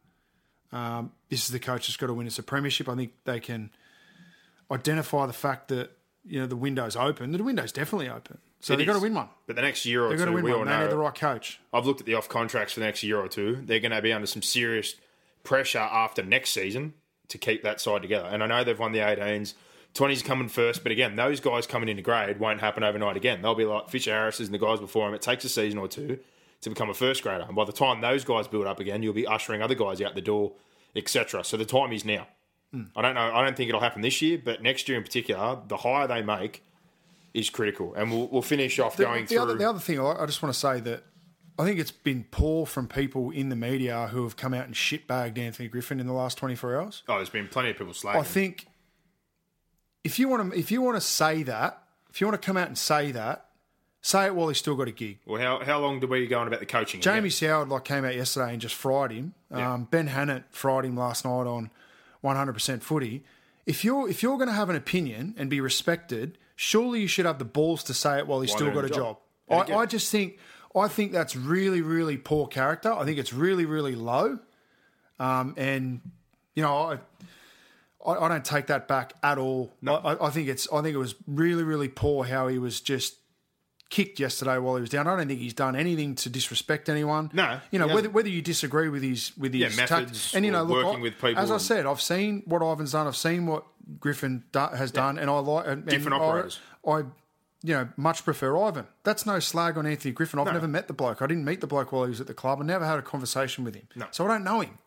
um, 0.73 1.13
this 1.29 1.45
is 1.45 1.51
the 1.51 1.59
coach 1.59 1.87
that's 1.87 1.97
got 1.97 2.07
to 2.07 2.15
win 2.15 2.27
us 2.27 2.39
a 2.39 2.43
premiership. 2.43 2.89
I 2.89 2.97
think 2.97 3.13
they 3.25 3.41
can 3.41 3.71
identify 4.71 5.27
the 5.27 5.33
fact 5.33 5.69
that 5.69 5.91
you 6.25 6.41
know 6.41 6.47
the 6.47 6.57
window's 6.57 6.97
open. 6.97 7.33
The 7.33 7.43
window's 7.43 7.73
definitely 7.73 8.09
open, 8.09 8.39
so 8.61 8.73
It 8.73 8.79
they've 8.79 8.87
got 8.87 8.95
to 8.95 9.01
win 9.01 9.15
one. 9.15 9.29
But 9.47 9.57
the 9.57 9.63
next 9.63 9.85
year 9.85 10.05
or 10.05 10.11
They've 10.11 10.19
got 10.19 10.25
two, 10.25 10.31
to 10.31 10.35
win 10.35 10.45
we 10.45 10.53
all 10.53 10.59
one. 10.59 10.69
They 10.69 10.75
know 10.75 10.83
need 10.83 10.91
the 10.91 10.99
right 10.99 11.15
coach. 11.15 11.61
I've 11.73 11.87
looked 11.87 12.01
at 12.01 12.07
the 12.07 12.15
off 12.15 12.29
contracts 12.29 12.75
for 12.75 12.81
the 12.81 12.87
next 12.87 13.03
year 13.03 13.19
or 13.19 13.29
two. 13.29 13.61
They're 13.65 13.81
going 13.81 13.93
to 13.93 14.03
be 14.03 14.13
under 14.13 14.27
some 14.27 14.43
serious 14.43 14.95
pressure 15.45 15.79
after 15.79 16.23
next 16.23 16.51
season 16.51 16.95
to 17.29 17.39
keep 17.39 17.63
that 17.63 17.81
side 17.81 18.03
together. 18.03 18.29
And 18.29 18.43
I 18.43 18.47
know 18.47 18.65
they've 18.65 18.79
won 18.79 18.93
the 18.93 19.01
18s. 19.01 19.55
20s 19.95 20.25
coming 20.25 20.49
first, 20.49 20.83
but 20.83 20.91
again, 20.91 21.17
those 21.17 21.39
guys 21.41 21.67
coming 21.67 21.91
into 21.91 22.03
grade 22.03 22.41
won't 22.41 22.61
happen 22.61 22.83
overnight 22.83 23.15
again. 23.15 23.43
They'll 23.43 23.55
be 23.55 23.67
like 23.67 23.91
Fisher 23.91 24.11
Harris's 24.11 24.49
and 24.49 24.55
the 24.55 24.59
guys 24.59 24.81
before 24.81 25.07
him. 25.07 25.13
It 25.13 25.21
takes 25.21 25.45
a 25.45 25.51
season 25.51 25.79
or 25.79 25.87
two 25.87 26.19
to 26.62 26.70
become 26.70 26.88
a 26.90 26.94
first 26.94 27.22
grader. 27.22 27.44
And 27.46 27.55
by 27.55 27.64
the 27.64 27.72
time 27.72 28.01
those 28.01 28.25
guys 28.25 28.48
build 28.48 28.66
up 28.66 28.81
again, 28.81 29.03
you'll 29.03 29.12
be 29.14 29.27
ushering 29.27 29.62
other 29.62 29.75
guys 29.75 30.01
out 30.01 30.14
the 30.14 30.20
door, 30.20 30.53
etc. 30.96 31.44
So 31.44 31.57
the 31.57 31.64
time 31.64 31.92
is 31.92 32.05
now. 32.05 32.27
Hmm. 32.72 32.85
I 32.96 33.03
don't 33.03 33.14
know. 33.14 33.31
I 33.35 33.44
don't 33.44 33.57
think 33.57 33.68
it'll 33.68 33.81
happen 33.81 34.01
this 34.03 34.22
year, 34.22 34.40
but 34.42 34.62
next 34.62 34.88
year 34.88 34.96
in 34.96 35.05
particular, 35.05 35.59
the 35.68 35.77
higher 35.79 36.07
they 36.07 36.22
make 36.22 36.64
is 37.35 37.51
critical. 37.51 37.94
And 37.94 38.11
we'll, 38.11 38.29
we'll 38.29 38.42
finish 38.42 38.79
off 38.79 38.96
The, 38.96 39.05
going 39.05 39.25
the 39.27 39.35
through. 39.35 39.38
other, 39.42 39.55
the 39.57 39.68
other 39.68 39.79
thing, 39.79 40.01
I 40.01 40.22
I 40.22 40.27
just 40.27 40.42
want 40.42 40.55
to 40.55 40.59
say 40.59 40.81
that 40.81 41.03
I 41.59 41.64
think 41.64 41.79
it's 41.81 41.90
been 41.90 42.25
poor 42.31 42.64
from 42.64 42.88
people 42.88 43.31
in 43.31 43.51
the 43.51 43.57
media 43.57 44.09
who 44.11 44.22
have 44.22 44.37
come 44.37 44.55
out 44.55 44.64
and 44.66 44.75
shitbagged 44.75 45.37
Anthony 45.38 45.68
Griffin 45.68 46.01
in 46.01 46.07
the 46.07 46.12
last 46.14 46.38
24 46.38 46.81
hours. 46.81 47.03
oh, 47.09 47.16
there's 47.16 47.29
been 47.29 47.46
plenty 47.48 47.70
of 47.70 47.77
people 47.77 47.92
slagging. 47.92 48.16
I 48.16 48.22
think 48.22 48.66
if 50.05 50.18
you 50.18 50.29
want 50.29 50.53
to, 50.53 50.59
if 50.59 50.70
you 50.70 50.81
want 50.81 50.96
to 50.96 51.01
say 51.01 51.42
that, 51.42 51.83
if 52.11 52.20
you 52.20 52.27
want 52.27 52.40
to 52.40 52.44
come 52.46 52.57
out 52.57 52.68
and 52.68 52.77
say 52.79 53.12
that, 53.12 53.46
say 54.03 54.27
it 54.27 54.35
while 54.35 54.49
he's 54.49 54.59
still 54.59 54.75
got 54.77 54.88
a 54.88 54.93
gig. 54.93 55.19
Well, 55.27 55.41
how, 55.41 55.65
how 55.65 55.79
long 55.81 56.01
did 56.01 56.11
we 56.11 56.27
go 56.27 56.38
on 56.41 56.49
about 56.49 56.61
the 56.61 56.67
coaching? 56.67 57.01
Jamie 57.01 57.19
again? 57.19 57.31
Soward 57.31 57.69
like 57.71 57.85
came 57.85 58.05
out 58.05 58.15
yesterday 58.15 58.53
and 58.53 58.61
just 58.61 58.75
fried 58.75 59.12
him. 59.12 59.33
Yeah. 59.51 59.73
Um, 59.73 59.85
ben 59.91 60.09
Hannant 60.09 60.45
fried 60.51 60.85
him 60.85 60.97
last 60.97 61.25
night 61.25 61.31
on 61.47 61.71
100% 62.23 62.83
footy. 62.83 63.25
If 63.65 63.85
you're 63.85 64.09
if 64.09 64.23
you're 64.23 64.37
going 64.37 64.49
to 64.49 64.55
have 64.55 64.69
an 64.71 64.77
opinion 64.77 65.35
and 65.38 65.49
be 65.49 65.61
respected, 65.61 66.37
surely 66.57 67.01
you 67.01 67.07
should 67.07 67.27
have 67.27 67.38
the 67.38 67.45
balls 67.45 67.85
to 67.85 67.95
say 67.95 68.19
it 68.19 68.27
while 68.27 68.41
he's 68.41 68.51
still 68.51 68.71
got 68.73 68.85
a 68.85 68.88
job. 68.88 69.19
job. 69.49 69.71
I, 69.71 69.75
I 69.77 69.87
just 69.87 70.11
think 70.11 70.38
I 70.75 70.88
think 70.88 71.12
that's 71.12 71.37
really 71.37 71.81
really 71.81 72.17
poor 72.17 72.49
character. 72.49 72.93
I 72.93 73.05
think 73.05 73.19
it's 73.19 73.33
really 73.33 73.65
really 73.65 73.95
low. 73.95 74.41
Um, 75.21 75.55
and 75.57 76.01
you 76.55 76.62
know 76.62 76.77
I. 76.77 76.99
I 78.05 78.25
I 78.25 78.29
don't 78.29 78.45
take 78.45 78.67
that 78.67 78.88
back 78.88 79.12
at 79.23 79.38
all. 79.38 79.73
I, 79.87 79.93
I- 79.93 80.27
I 80.27 80.31
think 80.31 80.49
it's. 80.49 80.67
I 80.73 80.83
think 80.83 80.97
it 80.97 80.99
was 80.99 81.15
really, 81.29 81.62
really 81.62 81.87
poor 81.87 82.25
how 82.25 82.49
he 82.49 82.59
was 82.59 82.81
just 82.81 83.15
kicked 83.92 84.18
yesterday 84.18 84.59
while 84.59 84.74
he 84.74 84.81
was 84.81 84.90
down. 84.90 85.07
I 85.07 85.14
don't 85.16 85.28
think 85.28 85.38
he's 85.40 85.55
done 85.55 85.76
anything 85.76 86.14
to 86.16 86.28
disrespect 86.31 86.88
anyone. 86.88 87.31
No, 87.33 87.61
you 87.70 87.78
know 87.78 87.87
whether 87.87 88.11
whether 88.11 88.28
you 88.28 88.42
disagree 88.42 88.88
with 88.88 89.02
his 89.02 89.31
with 89.37 89.52
his 89.52 89.61
Yeah, 89.62 89.68
tactics, 89.68 89.90
methods 89.90 90.35
and 90.35 90.44
you 90.44 90.50
know, 90.50 90.64
look, 90.64 90.85
working 90.85 91.00
I- 91.00 91.02
with 91.02 91.14
people 91.14 91.38
As 91.38 91.50
I 91.52 91.59
said, 91.59 91.87
I've 91.87 92.00
seen 92.00 92.42
what 92.46 92.62
Ivan's 92.62 92.92
done. 92.92 93.07
I've 93.07 93.16
seen 93.16 93.46
what 93.46 93.64
Griffin 94.00 94.44
do, 94.52 94.59
has 94.59 94.90
done, 94.90 95.18
and 95.18 95.28
I 95.31 95.38
like 95.38 95.66
and, 95.68 95.85
Different 95.87 96.14
and 96.14 96.24
I- 96.24 96.26
operators. 96.26 96.61
I, 96.87 96.98
you 97.64 97.74
know, 97.74 97.88
much 97.96 98.24
prefer 98.24 98.57
Ivan. 98.57 98.87
That's 99.05 99.24
no 99.26 99.38
slag 99.38 99.76
on 99.78 99.87
Anthony 99.87 100.12
Griffin. 100.12 100.40
I've 100.40 100.52
never 100.52 100.66
met 100.66 100.88
the 100.88 100.94
bloke. 100.94 101.22
I 101.22 101.26
didn't 101.28 101.44
meet 101.44 101.61
the 101.61 101.66
bloke 101.68 101.92
while 101.92 102.05
he 102.05 102.09
was 102.11 102.20
at 102.20 102.26
the 102.26 102.35
club. 102.35 102.61
I 102.61 102.64
never 102.64 102.85
had 102.85 102.98
a 102.98 103.02
conversation 103.02 103.62
with 103.62 103.74
him, 103.76 103.87
No. 103.94 104.07
so 104.11 104.24
I 104.24 104.28
don't 104.28 104.42
know 104.42 104.61
him. 104.61 104.78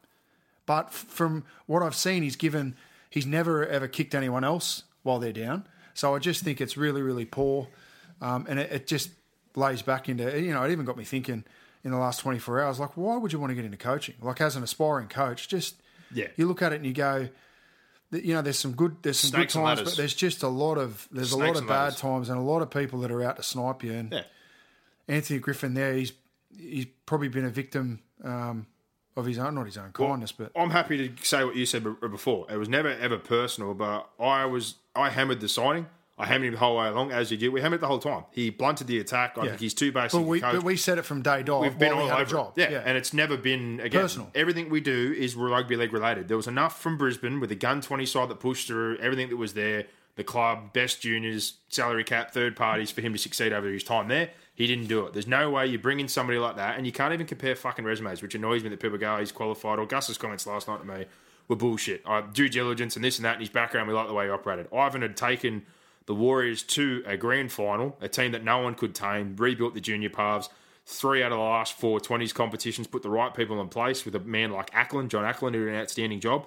But 0.66 0.92
from 0.92 1.44
what 1.68 1.84
I've 1.84 1.96
seen, 1.96 2.24
he's 2.24 2.36
given. 2.36 2.76
He's 3.10 3.26
never 3.26 3.66
ever 3.66 3.88
kicked 3.88 4.14
anyone 4.16 4.44
else 4.44 4.84
while 5.04 5.20
they're 5.20 5.32
down. 5.32 5.68
So 5.94 6.16
I 6.16 6.20
just 6.20 6.44
think 6.44 6.60
it's 6.60 6.76
really, 6.76 7.02
really 7.02 7.24
poor, 7.24 7.70
um, 8.22 8.46
and 8.50 8.60
it, 8.60 8.72
it 8.72 8.88
just 8.88 9.10
lays 9.56 9.82
back 9.82 10.10
into. 10.10 10.40
You 10.40 10.54
know, 10.54 10.64
it 10.64 10.72
even 10.72 10.86
got 10.86 10.98
me 10.98 11.04
thinking 11.04 11.44
in 11.84 11.92
the 11.92 11.98
last 11.98 12.20
twenty 12.20 12.40
four 12.40 12.62
hours. 12.62 12.80
Like, 12.80 12.96
why 12.98 13.18
would 13.18 13.32
you 13.34 13.40
want 13.40 13.52
to 13.52 13.56
get 13.56 13.66
into 13.66 13.78
coaching? 13.78 14.16
Like, 14.22 14.42
as 14.42 14.56
an 14.56 14.64
aspiring 14.64 15.08
coach, 15.08 15.48
just 15.48 15.76
Yeah. 16.14 16.28
you 16.36 16.48
look 16.48 16.62
at 16.62 16.74
it 16.74 16.78
and 16.78 16.86
you 16.86 16.94
go. 16.94 17.30
You 18.12 18.36
know, 18.36 18.42
there's 18.44 18.60
some 18.60 18.74
good, 18.74 18.98
there's 19.02 19.20
some 19.20 19.32
Snakes 19.32 19.56
good 19.56 19.62
times, 19.62 19.82
but 19.82 19.98
there's 19.98 20.14
just 20.14 20.44
a 20.44 20.48
lot 20.48 20.78
of, 20.78 21.08
there's 21.12 21.32
a 21.34 21.38
lot 21.38 21.58
of 21.58 21.68
bad 21.68 21.86
ladders. 21.86 22.00
times 22.00 22.30
and 22.30 22.38
a 22.38 22.42
lot 22.42 22.62
of 22.62 22.70
people 22.70 23.00
that 23.00 23.12
are 23.12 23.22
out 23.24 23.36
to 23.38 23.44
snipe 23.44 23.84
you. 23.84 23.92
And 23.94 24.12
Yeah. 24.14 24.24
Anthony 25.08 25.40
Griffin, 25.40 25.74
there, 25.74 25.94
he's 25.94 26.14
he's 26.58 26.86
probably 27.06 27.28
been 27.28 27.44
a 27.46 27.50
victim 27.50 28.00
um, 28.24 28.68
of 29.18 29.26
his 29.26 29.38
own, 29.38 29.56
not 29.56 29.66
his 29.66 29.78
own 29.78 29.92
kindness, 29.92 30.32
but 30.32 30.52
I'm 30.56 30.70
happy 30.70 31.10
to 31.10 31.26
say 31.26 31.44
what 31.44 31.56
you 31.56 31.66
said 31.66 31.84
before. 32.00 32.46
It 32.50 32.58
was 32.58 32.70
never 32.70 32.90
ever 32.90 33.18
personal, 33.18 33.74
but 33.74 34.08
I 34.20 34.46
was 34.46 34.76
I 34.96 35.10
hammered 35.10 35.42
the 35.42 35.50
signing. 35.50 35.88
I 36.18 36.26
hammered 36.26 36.48
him 36.48 36.54
the 36.54 36.60
whole 36.60 36.78
way 36.78 36.88
along, 36.88 37.12
as 37.12 37.30
you 37.30 37.36
do. 37.38 37.52
We 37.52 37.60
hammered 37.60 37.80
it 37.80 37.82
the 37.82 37.88
whole 37.88 38.00
time. 38.00 38.24
He 38.32 38.50
blunted 38.50 38.88
the 38.88 39.00
attack. 39.00 39.38
I 39.38 39.44
Yeah. 39.44 39.50
think 39.50 39.60
he's 39.62 39.74
too 39.74 39.92
basic. 39.92 40.18
but 40.20 40.26
we, 40.26 40.40
but 40.40 40.64
we 40.64 40.78
said 40.78 40.98
it 40.98 41.02
from 41.04 41.22
day 41.22 41.44
dot. 41.44 41.62
We've 41.62 41.78
been 41.78 41.92
all 41.92 42.10
over 42.10 42.22
a 42.22 42.26
job. 42.26 42.58
it. 42.58 42.72
Yeah. 42.72 42.84
and 42.86 42.98
it's 42.98 43.14
never 43.14 43.36
been 43.36 43.82
again. 43.82 44.02
Personal. 44.02 44.32
Everything 44.34 44.70
we 44.70 44.80
do 44.80 45.14
is 45.18 45.36
rugby 45.36 45.76
league 45.76 45.92
related. 45.92 46.30
There 46.30 46.38
was 46.38 46.48
enough 46.48 46.82
from 46.82 46.98
Brisbane 46.98 47.40
with 47.42 47.50
the 47.50 47.56
gun 47.56 47.82
twenty 47.82 48.06
side 48.06 48.30
that 48.30 48.40
pushed 48.40 48.68
through 48.68 48.98
everything 49.00 49.28
that 49.30 49.36
was 49.38 49.54
there. 49.56 49.88
The 50.16 50.24
club, 50.24 50.72
best 50.72 51.02
juniors, 51.02 51.56
salary 51.68 52.06
cap, 52.06 52.32
third 52.32 52.56
parties 52.56 52.90
for 52.92 53.02
him 53.02 53.12
to 53.12 53.20
succeed 53.20 53.52
over 53.52 53.68
his 53.68 53.84
time 53.84 54.08
there. 54.08 54.30
He 54.54 54.66
didn't 54.68 54.88
do 54.88 55.06
it. 55.06 55.12
There's 55.12 55.28
no 55.28 55.50
way 55.50 55.68
you 55.68 55.78
bring 55.78 56.00
in 56.00 56.08
somebody 56.08 56.40
like 56.40 56.56
that, 56.56 56.78
and 56.78 56.86
you 56.86 56.94
can't 56.94 57.14
even 57.14 57.28
compare 57.28 57.54
fucking 57.54 57.84
resumes, 57.84 58.22
which 58.22 58.34
annoys 58.36 58.64
me 58.64 58.70
that 58.70 58.80
people 58.80 58.98
go, 58.98 59.16
"Oh, 59.16 59.20
he's 59.20 59.34
qualified. 59.34 59.78
Or 59.80 59.86
Gus's 59.86 60.18
comments 60.18 60.48
last 60.48 60.70
night 60.70 60.80
to 60.80 60.86
me 60.88 61.06
were 61.50 61.58
bullshit. 61.58 62.02
Uh, 62.06 62.22
due 62.22 62.48
diligence 62.48 62.96
and 62.96 63.04
this 63.04 63.18
and 63.18 63.26
that, 63.26 63.34
and 63.34 63.42
his 63.42 63.50
background, 63.50 63.90
we 63.90 63.94
like 63.94 64.08
the 64.08 64.14
way 64.14 64.24
he 64.28 64.32
operated. 64.32 64.68
Ivan 64.74 65.02
had 65.02 65.18
taken 65.18 65.66
the 66.06 66.16
Warriors 66.16 66.64
to 66.64 67.04
a 67.06 67.18
grand 67.18 67.52
final, 67.52 67.98
a 68.00 68.08
team 68.08 68.32
that 68.32 68.44
no 68.44 68.60
one 68.60 68.76
could 68.76 68.94
tame, 68.94 69.36
rebuilt 69.38 69.74
the 69.74 69.82
junior 69.82 70.10
paths. 70.10 70.50
Three 70.88 71.24
out 71.24 71.32
of 71.32 71.40
the 71.40 71.44
last 71.44 71.74
four 71.74 72.00
20s 72.00 72.34
competitions, 72.34 72.86
put 72.86 73.02
the 73.02 73.10
right 73.10 73.34
people 73.34 73.60
in 73.60 73.70
place 73.70 74.06
with 74.06 74.16
a 74.16 74.20
man 74.20 74.52
like 74.52 74.70
Ackland, 74.74 75.10
John 75.10 75.26
Ackland, 75.26 75.56
who 75.56 75.66
did 75.66 75.74
an 75.74 75.82
outstanding 75.82 76.20
job. 76.20 76.46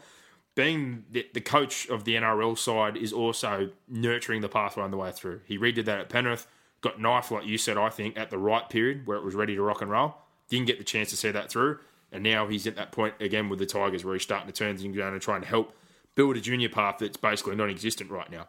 Being 0.54 1.04
the, 1.10 1.26
the 1.34 1.40
coach 1.40 1.88
of 1.88 2.04
the 2.04 2.14
NRL 2.14 2.56
side 2.56 2.96
is 2.96 3.12
also 3.12 3.70
nurturing 3.88 4.40
the 4.40 4.48
pathway 4.48 4.84
on 4.84 4.92
the 4.92 4.96
way 4.96 5.10
through. 5.10 5.40
He 5.44 5.58
redid 5.58 5.86
that 5.86 5.98
at 5.98 6.08
Penrith, 6.08 6.46
got 6.80 7.00
knifed, 7.00 7.32
like 7.32 7.46
you 7.46 7.58
said, 7.58 7.76
I 7.76 7.88
think, 7.90 8.16
at 8.16 8.30
the 8.30 8.38
right 8.38 8.68
period 8.68 9.06
where 9.06 9.16
it 9.16 9.24
was 9.24 9.34
ready 9.34 9.56
to 9.56 9.62
rock 9.62 9.82
and 9.82 9.90
roll. 9.90 10.14
Didn't 10.48 10.66
get 10.66 10.78
the 10.78 10.84
chance 10.84 11.10
to 11.10 11.16
see 11.16 11.32
that 11.32 11.50
through. 11.50 11.80
And 12.12 12.22
now 12.22 12.46
he's 12.46 12.66
at 12.66 12.76
that 12.76 12.92
point 12.92 13.14
again 13.20 13.48
with 13.48 13.58
the 13.58 13.66
Tigers 13.66 14.04
where 14.04 14.14
he's 14.14 14.22
starting 14.22 14.46
to 14.46 14.52
turn 14.52 14.76
things 14.76 14.96
around 14.96 15.12
and 15.12 15.22
trying 15.22 15.42
to 15.42 15.46
help 15.46 15.76
build 16.14 16.36
a 16.36 16.40
junior 16.40 16.68
path 16.68 16.98
that's 16.98 17.16
basically 17.16 17.56
non 17.56 17.70
existent 17.70 18.10
right 18.10 18.30
now. 18.30 18.48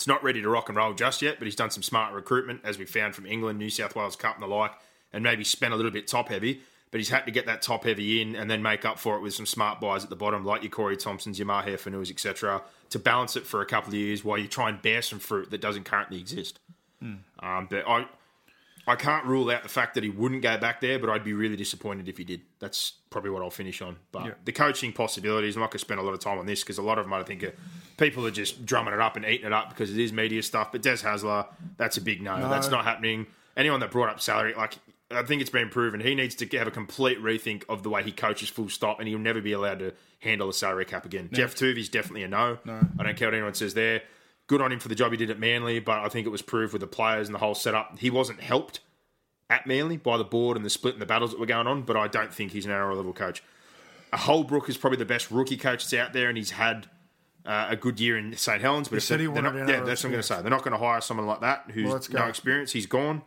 It's 0.00 0.06
not 0.06 0.24
ready 0.24 0.40
to 0.40 0.48
rock 0.48 0.70
and 0.70 0.78
roll 0.78 0.94
just 0.94 1.20
yet, 1.20 1.38
but 1.38 1.44
he's 1.44 1.54
done 1.54 1.68
some 1.68 1.82
smart 1.82 2.14
recruitment, 2.14 2.62
as 2.64 2.78
we 2.78 2.86
found 2.86 3.14
from 3.14 3.26
England, 3.26 3.58
New 3.58 3.68
South 3.68 3.94
Wales 3.94 4.16
Cup, 4.16 4.32
and 4.34 4.42
the 4.42 4.46
like, 4.46 4.72
and 5.12 5.22
maybe 5.22 5.44
spent 5.44 5.74
a 5.74 5.76
little 5.76 5.90
bit 5.90 6.06
top 6.06 6.30
heavy. 6.30 6.62
But 6.90 7.00
he's 7.00 7.10
had 7.10 7.26
to 7.26 7.30
get 7.30 7.44
that 7.44 7.60
top 7.60 7.84
heavy 7.84 8.22
in 8.22 8.34
and 8.34 8.50
then 8.50 8.62
make 8.62 8.86
up 8.86 8.98
for 8.98 9.16
it 9.16 9.20
with 9.20 9.34
some 9.34 9.44
smart 9.44 9.78
buys 9.78 10.02
at 10.02 10.08
the 10.08 10.16
bottom, 10.16 10.42
like 10.42 10.62
your 10.62 10.70
Corey 10.70 10.96
Thompsons, 10.96 11.38
your 11.38 11.44
Mahe 11.44 11.76
Fonuas, 11.76 12.10
etc., 12.10 12.62
to 12.88 12.98
balance 12.98 13.36
it 13.36 13.46
for 13.46 13.60
a 13.60 13.66
couple 13.66 13.90
of 13.90 13.94
years 13.94 14.24
while 14.24 14.38
you 14.38 14.48
try 14.48 14.70
and 14.70 14.80
bear 14.80 15.02
some 15.02 15.18
fruit 15.18 15.50
that 15.50 15.60
doesn't 15.60 15.84
currently 15.84 16.18
exist. 16.18 16.60
Um, 17.40 17.66
but 17.68 17.86
I, 17.86 18.06
I 18.86 18.96
can't 18.96 19.24
rule 19.26 19.50
out 19.50 19.62
the 19.62 19.68
fact 19.68 19.94
that 19.94 20.02
he 20.02 20.10
wouldn't 20.10 20.42
go 20.42 20.56
back 20.58 20.80
there, 20.80 20.98
but 20.98 21.10
I'd 21.10 21.22
be 21.22 21.32
really 21.32 21.56
disappointed 21.56 22.08
if 22.08 22.16
he 22.18 22.24
did. 22.24 22.40
That's 22.58 22.94
probably 23.10 23.30
what 23.30 23.42
I'll 23.42 23.50
finish 23.50 23.82
on. 23.82 23.96
But 24.10 24.24
Yeah. 24.26 24.32
the 24.44 24.52
coaching 24.52 24.92
possibilities, 24.92 25.54
I'm 25.56 25.60
not 25.60 25.70
going 25.70 25.78
to 25.78 25.84
spend 25.84 26.00
a 26.00 26.02
lot 26.02 26.14
of 26.14 26.20
time 26.20 26.38
on 26.38 26.46
this 26.46 26.62
because 26.62 26.78
a 26.78 26.82
lot 26.82 26.98
of 26.98 27.04
them, 27.04 27.12
I 27.12 27.22
think, 27.22 27.44
are, 27.44 27.54
people 27.98 28.26
are 28.26 28.30
just 28.30 28.64
drumming 28.64 28.94
it 28.94 29.00
up 29.00 29.16
and 29.16 29.24
eating 29.24 29.46
it 29.46 29.52
up 29.52 29.68
because 29.68 29.90
it 29.92 29.98
is 29.98 30.12
media 30.12 30.42
stuff. 30.42 30.72
But 30.72 30.82
Des 30.82 30.96
Hasler, 30.96 31.46
that's 31.76 31.98
a 31.98 32.00
big 32.00 32.22
no. 32.22 32.48
That's 32.48 32.68
not 32.68 32.84
happening. 32.84 33.26
Anyone 33.56 33.80
that 33.80 33.90
brought 33.90 34.08
up 34.08 34.20
salary, 34.20 34.54
like, 34.56 34.78
I 35.10 35.24
think 35.24 35.40
it's 35.40 35.50
been 35.50 35.68
proven 35.68 36.00
he 36.00 36.14
needs 36.14 36.36
to 36.36 36.46
have 36.58 36.68
a 36.68 36.70
complete 36.70 37.18
rethink 37.20 37.64
of 37.68 37.82
the 37.82 37.90
way 37.90 38.02
he 38.02 38.12
coaches 38.12 38.48
full 38.48 38.68
stop, 38.68 39.00
and 39.00 39.08
he'll 39.08 39.18
never 39.18 39.40
be 39.40 39.52
allowed 39.52 39.80
to 39.80 39.92
handle 40.20 40.48
a 40.48 40.52
salary 40.54 40.84
cap 40.84 41.04
again. 41.04 41.28
Geoff 41.32 41.54
Toovey's 41.54 41.88
definitely 41.88 42.22
a 42.22 42.28
no. 42.28 42.58
no. 42.64 42.80
I 42.98 43.02
don't 43.02 43.16
care 43.16 43.28
what 43.28 43.34
anyone 43.34 43.54
says 43.54 43.74
there. 43.74 44.02
Good 44.50 44.60
on 44.60 44.72
him 44.72 44.80
for 44.80 44.88
the 44.88 44.96
job 44.96 45.12
he 45.12 45.16
did 45.16 45.30
at 45.30 45.38
Manly, 45.38 45.78
but 45.78 46.00
I 46.00 46.08
think 46.08 46.26
it 46.26 46.30
was 46.30 46.42
proved 46.42 46.72
with 46.72 46.80
the 46.80 46.88
players 46.88 47.28
and 47.28 47.34
the 47.36 47.38
whole 47.38 47.54
setup. 47.54 48.00
He 48.00 48.10
wasn't 48.10 48.40
helped 48.40 48.80
at 49.48 49.64
Manly 49.64 49.96
by 49.96 50.16
the 50.16 50.24
board 50.24 50.56
and 50.56 50.66
the 50.66 50.70
split 50.70 50.94
and 50.94 51.00
the 51.00 51.06
battles 51.06 51.30
that 51.30 51.38
were 51.38 51.46
going 51.46 51.68
on, 51.68 51.82
but 51.82 51.96
I 51.96 52.08
don't 52.08 52.34
think 52.34 52.50
he's 52.50 52.66
an 52.66 52.72
NRL 52.72 52.96
level 52.96 53.12
coach. 53.12 53.44
A 54.12 54.16
Holbrook 54.16 54.68
is 54.68 54.76
probably 54.76 54.96
the 54.96 55.04
best 55.04 55.30
rookie 55.30 55.56
coach 55.56 55.84
that's 55.84 55.94
out 55.94 56.12
there, 56.14 56.28
and 56.28 56.36
he's 56.36 56.50
had 56.50 56.88
uh, 57.46 57.68
a 57.70 57.76
good 57.76 58.00
year 58.00 58.18
in 58.18 58.36
St 58.36 58.60
Helens. 58.60 58.88
But 58.88 59.02
said 59.02 59.20
he 59.20 59.28
not, 59.28 59.54
yeah, 59.54 59.84
that's 59.84 60.02
what 60.02 60.06
I'm 60.06 60.10
going 60.10 60.14
to 60.14 60.22
say. 60.24 60.42
They're 60.42 60.50
not 60.50 60.64
going 60.64 60.72
to 60.72 60.84
hire 60.84 61.00
someone 61.00 61.28
like 61.28 61.42
that 61.42 61.66
who's 61.72 61.86
Well, 61.86 62.02
no 62.10 62.26
experience. 62.26 62.72
He's 62.72 62.86
gone. 62.86 63.22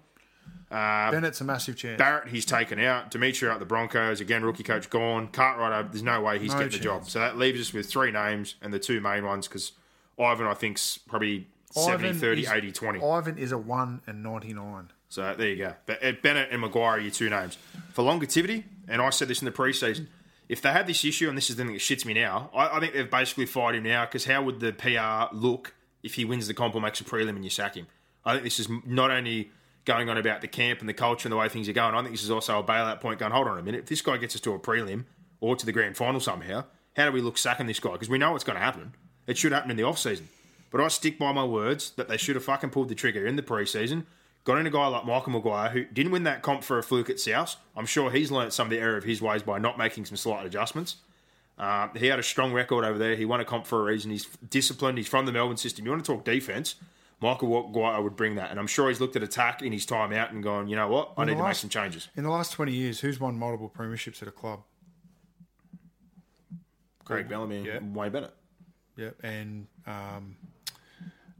Bennett's 0.69 1.39
a 1.39 1.45
massive 1.45 1.77
chance. 1.77 1.97
Barrett, 1.99 2.27
he's 2.27 2.45
taken 2.45 2.79
out. 2.79 3.11
Dimitri 3.11 3.47
out 3.47 3.59
the 3.59 3.65
Broncos 3.65 4.19
again. 4.19 4.43
Rookie 4.43 4.63
coach 4.63 4.89
gone. 4.89 5.29
Cartwright, 5.29 5.89
there's 5.93 6.03
no 6.03 6.19
way 6.19 6.37
he's 6.37 6.51
No 6.51 6.57
getting 6.57 6.73
the 6.79 6.83
job. 6.83 7.07
So 7.07 7.19
that 7.19 7.37
leaves 7.37 7.61
us 7.61 7.71
with 7.71 7.85
three 7.85 8.11
names 8.11 8.55
and 8.61 8.73
the 8.73 8.79
two 8.79 8.99
main 8.99 9.23
ones 9.23 9.47
because 9.47 9.71
Ivan, 10.19 10.47
I 10.47 10.53
think's 10.53 10.97
probably 10.97 11.47
70, 11.71 12.07
Ivan 12.09 12.19
30, 12.19 12.41
is- 12.43 12.49
80, 12.49 12.71
20. 12.71 13.01
Ivan 13.03 13.37
is 13.37 13.51
a 13.51 13.57
one 13.57 14.01
and 14.05 14.21
ninety 14.23 14.53
nine. 14.53 14.91
So 15.09 15.33
there 15.37 15.49
you 15.49 15.57
go. 15.57 15.73
But 15.85 16.03
uh, 16.03 16.13
Bennett 16.23 16.49
and 16.51 16.61
Maguire 16.61 16.93
are 16.93 16.99
your 16.99 17.11
two 17.11 17.29
names. 17.29 17.57
For 17.93 18.01
longevity, 18.03 18.65
and 18.87 19.01
I 19.01 19.09
said 19.11 19.27
this 19.27 19.41
in 19.41 19.45
the 19.45 19.51
preseason, 19.51 20.07
if 20.49 20.61
they 20.61 20.71
had 20.71 20.87
this 20.87 21.05
issue, 21.05 21.29
and 21.29 21.37
this 21.37 21.49
is 21.49 21.55
the 21.55 21.63
thing 21.63 21.73
that 21.73 21.79
shits 21.79 22.03
me 22.05 22.13
now, 22.15 22.49
I, 22.53 22.77
I 22.77 22.79
think 22.79 22.93
they've 22.93 23.09
basically 23.09 23.45
fired 23.45 23.75
him 23.75 23.83
now 23.83 24.05
because 24.05 24.25
how 24.25 24.41
would 24.43 24.59
the 24.59 24.73
PR 24.73 25.35
look 25.35 25.73
if 26.01 26.15
he 26.15 26.25
wins 26.25 26.47
the 26.47 26.53
comp 26.53 26.75
or 26.75 26.81
makes 26.81 26.99
a 26.99 27.03
prelim 27.03 27.29
and 27.29 27.43
you 27.43 27.49
sack 27.49 27.75
him? 27.75 27.87
I 28.25 28.33
think 28.33 28.43
this 28.43 28.59
is 28.59 28.67
not 28.85 29.11
only 29.11 29.51
going 29.85 30.09
on 30.09 30.17
about 30.17 30.41
the 30.41 30.47
camp 30.47 30.79
and 30.79 30.87
the 30.89 30.93
culture 30.93 31.27
and 31.27 31.31
the 31.33 31.37
way 31.37 31.47
things 31.49 31.67
are 31.69 31.73
going, 31.73 31.93
I 31.93 31.99
think 32.01 32.11
this 32.13 32.23
is 32.23 32.31
also 32.31 32.57
a 32.59 32.63
bailout 32.63 32.99
point 33.01 33.19
going, 33.19 33.31
hold 33.31 33.47
on 33.47 33.57
a 33.57 33.63
minute, 33.63 33.81
if 33.81 33.85
this 33.89 34.01
guy 34.01 34.17
gets 34.17 34.33
us 34.35 34.41
to 34.41 34.53
a 34.53 34.59
prelim 34.59 35.05
or 35.41 35.55
to 35.55 35.65
the 35.65 35.71
grand 35.71 35.95
final 35.97 36.19
somehow, 36.19 36.63
how 36.95 37.05
do 37.05 37.11
we 37.11 37.21
look 37.21 37.37
sacking 37.37 37.67
this 37.67 37.79
guy? 37.79 37.91
Because 37.93 38.09
we 38.09 38.17
know 38.17 38.31
what's 38.31 38.43
going 38.43 38.57
to 38.57 38.63
happen. 38.63 38.93
It 39.27 39.37
should 39.37 39.51
happen 39.51 39.71
in 39.71 39.77
the 39.77 39.83
off-season. 39.83 40.29
But 40.71 40.81
I 40.81 40.87
stick 40.87 41.19
by 41.19 41.31
my 41.31 41.43
words 41.45 41.91
that 41.91 42.07
they 42.07 42.17
should 42.17 42.35
have 42.35 42.43
fucking 42.45 42.71
pulled 42.71 42.89
the 42.89 42.95
trigger 42.95 43.25
in 43.25 43.35
the 43.35 43.43
preseason. 43.43 44.05
Got 44.43 44.57
in 44.57 44.67
a 44.67 44.71
guy 44.71 44.87
like 44.87 45.05
Michael 45.05 45.31
Maguire 45.31 45.69
who 45.69 45.85
didn't 45.85 46.11
win 46.11 46.23
that 46.23 46.41
comp 46.41 46.63
for 46.63 46.77
a 46.77 46.83
fluke 46.83 47.09
at 47.09 47.19
South. 47.19 47.55
I'm 47.77 47.85
sure 47.85 48.11
he's 48.11 48.31
learnt 48.31 48.51
some 48.53 48.67
of 48.67 48.71
the 48.71 48.79
error 48.79 48.97
of 48.97 49.03
his 49.05 49.21
ways 49.21 49.41
by 49.43 49.57
not 49.59 49.77
making 49.77 50.05
some 50.05 50.17
slight 50.17 50.45
adjustments. 50.45 50.97
Uh, 51.57 51.87
he 51.95 52.07
had 52.07 52.19
a 52.19 52.23
strong 52.23 52.51
record 52.51 52.83
over 52.83 52.97
there. 52.97 53.15
He 53.15 53.23
won 53.25 53.39
a 53.39 53.45
comp 53.45 53.65
for 53.67 53.79
a 53.79 53.83
reason. 53.83 54.11
He's 54.11 54.25
disciplined. 54.49 54.97
He's 54.97 55.07
from 55.07 55.25
the 55.27 55.31
Melbourne 55.31 55.55
system. 55.57 55.85
You 55.85 55.91
want 55.91 56.03
to 56.03 56.11
talk 56.11 56.25
defense? 56.25 56.75
Michael 57.21 57.67
Maguire 57.69 58.01
would 58.01 58.17
bring 58.17 58.35
that, 58.35 58.51
and 58.51 58.59
I'm 58.59 58.67
sure 58.67 58.89
he's 58.89 58.99
looked 58.99 59.15
at 59.15 59.23
attack 59.23 59.61
in 59.61 59.71
his 59.71 59.85
time 59.85 60.11
out 60.11 60.31
and 60.33 60.43
gone, 60.43 60.67
you 60.67 60.75
know 60.75 60.89
what? 60.89 61.13
I 61.15 61.21
In 61.21 61.27
need 61.29 61.35
the 61.37 61.41
to 61.43 61.47
make 61.47 61.55
some 61.55 61.69
changes. 61.69 62.09
In 62.17 62.23
the 62.25 62.29
last 62.29 62.51
twenty 62.51 62.73
years, 62.73 62.99
who's 62.99 63.17
won 63.17 63.37
multiple 63.39 63.71
premierships 63.73 64.21
at 64.21 64.27
a 64.27 64.31
club? 64.31 64.63
Craig 67.05 67.29
Bellamy, 67.29 67.65
Yeah. 67.65 67.75
and 67.77 67.95
Wayne 67.95 68.11
Bennett. 68.11 68.33
Yep, 68.97 69.15
and 69.23 69.67
um, 69.87 70.35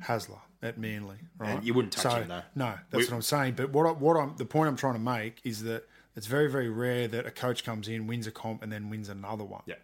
Hasler 0.03 0.39
at 0.61 0.77
Manly. 0.77 1.17
Right, 1.37 1.51
And 1.55 1.63
you 1.63 1.73
wouldn't 1.73 1.93
touch 1.93 2.11
so, 2.11 2.21
him, 2.21 2.27
though. 2.29 2.41
No, 2.55 2.73
that's 2.89 3.03
We- 3.03 3.05
what 3.05 3.13
I'm 3.15 3.21
saying. 3.21 3.53
But 3.55 3.71
what 3.71 3.85
I, 3.85 3.91
what 3.91 4.15
I'm 4.17 4.35
the 4.37 4.45
point 4.45 4.69
I'm 4.69 4.75
trying 4.77 4.93
to 4.93 4.99
make 4.99 5.39
is 5.43 5.63
that 5.63 5.87
it's 6.15 6.27
very 6.27 6.49
very 6.49 6.69
rare 6.69 7.07
that 7.07 7.25
a 7.25 7.31
coach 7.31 7.63
comes 7.63 7.87
in, 7.87 8.07
wins 8.07 8.27
a 8.27 8.31
comp, 8.31 8.63
and 8.63 8.71
then 8.71 8.89
wins 8.89 9.09
another 9.09 9.43
one. 9.43 9.61
Yeah. 9.65 9.75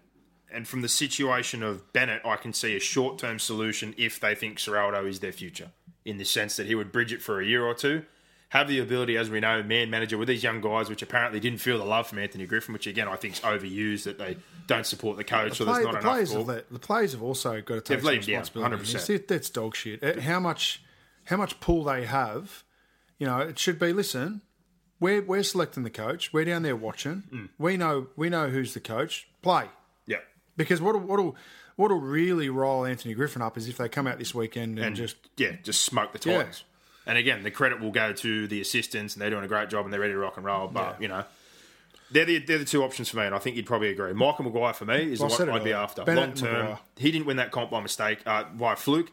And 0.52 0.68
from 0.68 0.82
the 0.82 0.90
situation 0.90 1.62
of 1.62 1.94
Bennett, 1.94 2.24
I 2.26 2.36
can 2.36 2.54
see 2.54 2.76
a 2.76 2.80
short 2.80 3.20
term 3.20 3.38
solution 3.40 3.94
if 3.98 4.20
they 4.20 4.34
think 4.34 4.58
Ciraldo 4.58 5.08
is 5.08 5.20
their 5.20 5.32
future, 5.32 5.72
in 6.06 6.18
the 6.18 6.26
sense 6.26 6.56
that 6.58 6.66
he 6.66 6.74
would 6.76 6.92
bridge 6.92 7.14
it 7.14 7.22
for 7.22 7.40
a 7.40 7.46
year 7.46 7.64
or 7.64 7.76
two, 7.76 8.04
have 8.50 8.68
the 8.68 8.80
ability, 8.80 9.16
as 9.18 9.30
we 9.30 9.40
know, 9.40 9.62
man 9.64 9.90
manager 9.90 10.18
with 10.18 10.28
these 10.28 10.44
young 10.44 10.60
guys, 10.62 10.90
which 10.90 11.02
apparently 11.02 11.40
didn't 11.40 11.60
feel 11.60 11.78
the 11.78 11.86
love 11.86 12.08
from 12.08 12.20
Anthony 12.20 12.46
Griffin, 12.46 12.74
which 12.74 12.88
again 12.88 13.08
I 13.08 13.16
think 13.16 13.36
is 13.36 13.40
overused 13.42 14.04
that 14.06 14.18
they 14.18 14.38
don't 14.68 14.86
support 14.86 15.18
the 15.18 15.24
coach, 15.24 15.58
so 15.58 15.66
Play- 15.66 15.74
there's 15.76 15.86
not 15.86 15.92
the, 15.94 16.00
enough. 16.00 16.12
players 16.14 16.30
talk. 16.30 16.38
have 16.40 16.48
let, 16.48 16.72
the 16.74 16.80
players 16.80 17.12
have 17.14 17.22
also 17.24 17.62
got 17.62 17.76
to 17.76 17.82
take 17.82 18.02
They've 18.02 18.24
some 18.24 18.34
responsibility. 18.34 18.76
100%. 18.78 19.10
It's- 19.10 19.22
That's 19.28 19.50
dog 19.50 19.76
shit. 19.76 20.04
Uh, 20.04 20.20
How 20.22 20.40
much 20.40 20.82
how 21.26 21.38
much 21.38 21.60
pull 21.60 21.84
they 21.84 22.06
have? 22.06 22.64
You 23.20 23.28
know, 23.28 23.40
it 23.40 23.60
should 23.60 23.78
be. 23.78 23.94
Listen, 23.94 24.42
we're 25.00 25.22
we're 25.22 25.44
selecting 25.44 25.84
the 25.84 25.90
coach. 25.92 26.32
We're 26.34 26.46
down 26.46 26.64
there 26.64 26.76
watching. 26.76 27.24
Mm. 27.32 27.50
We 27.60 27.78
know 27.78 28.08
we 28.16 28.30
know 28.30 28.50
who's 28.50 28.74
the 28.74 28.80
coach. 28.80 29.28
Play. 29.42 29.66
yeah. 30.08 30.18
Because 30.58 30.82
what 30.82 31.00
what'll 31.02 31.36
what'll 31.76 32.00
really 32.00 32.50
roll 32.50 32.84
Anthony 32.86 33.14
Griffin 33.14 33.42
up 33.42 33.58
is 33.58 33.68
if 33.70 33.78
they 33.78 33.88
come 33.90 34.08
out 34.08 34.18
this 34.18 34.34
weekend 34.34 34.78
and, 34.80 34.88
and 34.88 34.96
just 34.96 35.18
yeah, 35.38 35.52
just 35.64 35.84
smoke 35.84 36.14
the. 36.14 36.20
Titans. 36.20 36.64
And 37.10 37.18
again, 37.18 37.44
the 37.44 37.52
credit 37.52 37.80
will 37.82 37.92
go 37.92 38.14
to 38.14 38.48
the 38.48 38.62
assistants, 38.62 39.16
and 39.16 39.22
they're 39.22 39.30
doing 39.32 39.44
a 39.44 39.48
great 39.48 39.70
job, 39.70 39.84
and 39.86 39.92
they're 39.92 40.00
ready 40.00 40.14
to 40.14 40.20
rock 40.20 40.38
and 40.38 40.46
roll. 40.46 40.68
But 40.68 40.96
Yeah. 40.98 41.02
you 41.02 41.08
know, 41.10 41.24
They're 42.12 42.26
the, 42.26 42.40
they're 42.40 42.58
the 42.58 42.66
two 42.66 42.84
options 42.84 43.10
for 43.10 43.18
me, 43.18 43.24
and 43.26 43.36
I 43.36 43.40
think 43.40 43.56
you'd 43.56 43.66
probably 43.68 43.90
agree. 43.90 44.14
Michael 44.14 44.46
Maguire 44.46 44.74
for 44.74 44.86
me 44.86 45.12
is 45.12 45.20
Well, 45.20 45.30
the 45.30 45.46
one 45.46 45.56
i'd 45.58 45.64
be 45.64 45.74
after. 45.74 46.04
Long 46.06 46.34
term, 46.34 46.78
he 46.98 47.12
didn't 47.12 47.28
win 47.28 47.38
that 47.38 47.52
comp 47.52 47.70
by 47.72 47.82
mistake, 47.82 48.20
uh, 48.26 48.46
by 48.46 48.74
fluke. 48.76 49.12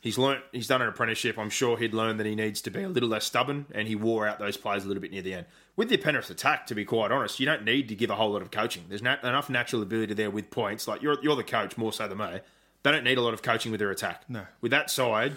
He's 0.00 0.16
learnt. 0.18 0.42
He's 0.52 0.68
done 0.68 0.80
an 0.80 0.88
apprenticeship. 0.88 1.36
I'm 1.36 1.50
sure 1.50 1.76
he'd 1.76 1.92
learned 1.94 2.20
that 2.20 2.26
he 2.26 2.36
needs 2.36 2.60
to 2.62 2.70
be 2.70 2.84
a 2.84 2.88
little 2.88 3.08
less 3.08 3.24
stubborn, 3.24 3.66
and 3.74 3.88
he 3.88 3.96
wore 3.96 4.28
out 4.28 4.38
those 4.38 4.56
players 4.56 4.84
a 4.84 4.86
little 4.86 5.00
bit 5.00 5.10
near 5.10 5.22
the 5.22 5.34
end. 5.34 5.46
With 5.74 5.88
the 5.88 5.96
Penrith 5.96 6.30
attack, 6.30 6.66
to 6.68 6.74
be 6.76 6.84
quite 6.84 7.10
honest, 7.10 7.40
you 7.40 7.46
don't 7.46 7.64
need 7.64 7.88
to 7.88 7.96
give 7.96 8.08
a 8.10 8.14
whole 8.14 8.30
lot 8.30 8.42
of 8.42 8.52
coaching. 8.52 8.84
There's 8.88 9.02
na- 9.02 9.16
enough 9.24 9.50
natural 9.50 9.82
ability 9.82 10.14
there 10.14 10.30
with 10.30 10.50
points. 10.50 10.86
Like 10.86 11.02
you're 11.02 11.16
you're 11.22 11.34
the 11.36 11.42
coach 11.42 11.76
more 11.76 11.92
so 11.92 12.06
than 12.06 12.18
me. 12.18 12.38
They 12.84 12.92
don't 12.92 13.02
need 13.02 13.18
a 13.18 13.22
lot 13.22 13.34
of 13.34 13.42
coaching 13.42 13.72
with 13.72 13.80
their 13.80 13.90
attack. 13.90 14.22
No. 14.28 14.46
With 14.60 14.70
that 14.70 14.88
side, 14.90 15.32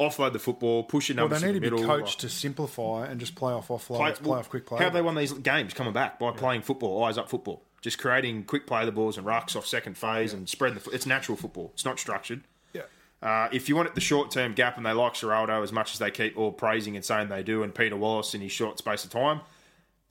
offload 0.00 0.32
the 0.32 0.38
football, 0.38 0.82
push 0.84 1.08
your 1.08 1.16
Well, 1.16 1.28
they 1.28 1.46
need 1.46 1.56
in 1.56 1.62
to 1.62 1.70
the 1.70 1.76
be 1.76 1.76
middle. 1.82 1.86
coached 1.86 2.20
to 2.20 2.28
simplify 2.28 3.06
and 3.06 3.18
just 3.20 3.34
play 3.34 3.52
off 3.52 3.68
offload, 3.68 3.96
Play- 3.96 4.12
play, 4.12 4.38
off 4.38 4.48
quick 4.50 4.66
play. 4.66 4.78
How 4.78 4.84
have 4.84 4.92
they 4.92 5.02
won 5.02 5.14
these 5.14 5.32
games 5.32 5.74
coming 5.74 5.92
back 5.92 6.18
by 6.18 6.30
playing 6.32 6.62
football, 6.62 7.04
eyes 7.04 7.18
up 7.18 7.28
football, 7.28 7.62
just 7.80 7.98
creating 7.98 8.44
quick 8.44 8.66
play 8.66 8.84
the 8.84 8.92
balls 8.92 9.16
and 9.18 9.26
rucks 9.26 9.54
off 9.56 9.66
second 9.66 9.96
phase 9.96 10.32
and 10.32 10.48
spreading 10.48 10.78
the. 10.78 10.90
It's 10.90 11.06
natural 11.06 11.36
football. 11.36 11.70
It's 11.74 11.84
not 11.84 11.98
structured. 11.98 12.42
Yeah. 12.72 12.82
Uh, 13.22 13.48
if 13.52 13.68
you 13.68 13.76
want 13.76 13.88
it 13.88 13.94
the 13.94 14.00
short 14.00 14.30
term 14.30 14.52
gap, 14.54 14.76
and 14.76 14.84
they 14.86 14.92
like 14.92 15.14
Ciraldo 15.14 15.62
as 15.62 15.72
much 15.72 15.92
as 15.92 15.98
they 15.98 16.10
keep 16.10 16.36
all 16.36 16.52
praising 16.52 16.96
and 16.96 17.04
saying 17.04 17.28
they 17.28 17.42
do, 17.42 17.62
and 17.62 17.74
Peter 17.74 17.96
Wallace 17.96 18.34
in 18.34 18.40
his 18.40 18.52
short 18.52 18.78
space 18.78 19.04
of 19.04 19.10
time, 19.10 19.40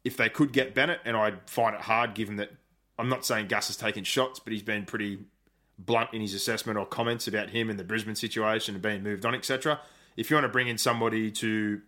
if 0.03 0.15
they 0.17 0.29
could 0.29 0.51
get 0.53 0.73
Bennett, 0.73 0.99
and 1.05 1.15
I'd 1.17 1.49
find 1.49 1.75
it 1.75 1.81
hard 1.81 2.13
given 2.13 2.37
that 2.37 2.51
I'm 2.99 3.09
not 3.09 3.25
saying 3.25 3.47
Gus 3.47 3.67
has 3.67 3.77
taken 3.77 4.03
shots, 4.03 4.39
but 4.39 4.53
he's 4.53 4.61
been 4.63 4.85
pretty 4.85 5.19
blunt 5.85 6.13
in 6.13 6.21
his 6.21 6.33
assessment 6.33 6.77
or 6.77 6.85
comments 6.85 7.27
about 7.27 7.49
him 7.49 7.69
and 7.69 7.79
the 7.79 7.83
Brisbane 7.83 8.15
situation 8.15 8.75
and 8.75 8.81
being 8.81 9.03
moved 9.03 9.25
on, 9.25 9.35
etc. 9.35 9.79
If 10.17 10.29
you 10.29 10.35
want 10.35 10.45
to 10.45 10.49
bring 10.49 10.67
in 10.67 10.77
somebody 10.77 11.31
to, 11.31 11.81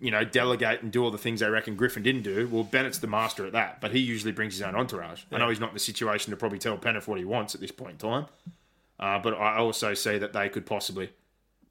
you 0.00 0.10
know, 0.10 0.24
delegate 0.24 0.82
and 0.82 0.90
do 0.90 1.02
all 1.04 1.10
the 1.10 1.18
things 1.18 1.40
they 1.40 1.48
reckon 1.48 1.76
Griffin 1.76 2.02
didn't 2.02 2.22
do, 2.22 2.48
well, 2.50 2.64
Bennett's 2.64 2.98
the 2.98 3.06
master 3.06 3.46
at 3.46 3.52
that, 3.52 3.80
but 3.80 3.92
he 3.92 4.00
usually 4.00 4.32
brings 4.32 4.54
his 4.54 4.62
own 4.62 4.74
entourage. 4.74 5.22
I 5.32 5.38
know 5.38 5.48
he's 5.48 5.60
not 5.60 5.70
in 5.70 5.74
the 5.74 5.80
situation 5.80 6.30
to 6.30 6.36
probably 6.36 6.58
tell 6.58 6.76
Penrith 6.76 7.08
what 7.08 7.18
he 7.18 7.24
wants 7.24 7.54
at 7.54 7.60
this 7.60 7.72
point 7.72 7.92
in 7.92 7.98
time, 7.98 8.26
uh, 8.98 9.18
but 9.18 9.34
I 9.34 9.58
also 9.58 9.94
see 9.94 10.18
that 10.18 10.32
they 10.32 10.48
could 10.48 10.66
possibly 10.66 11.10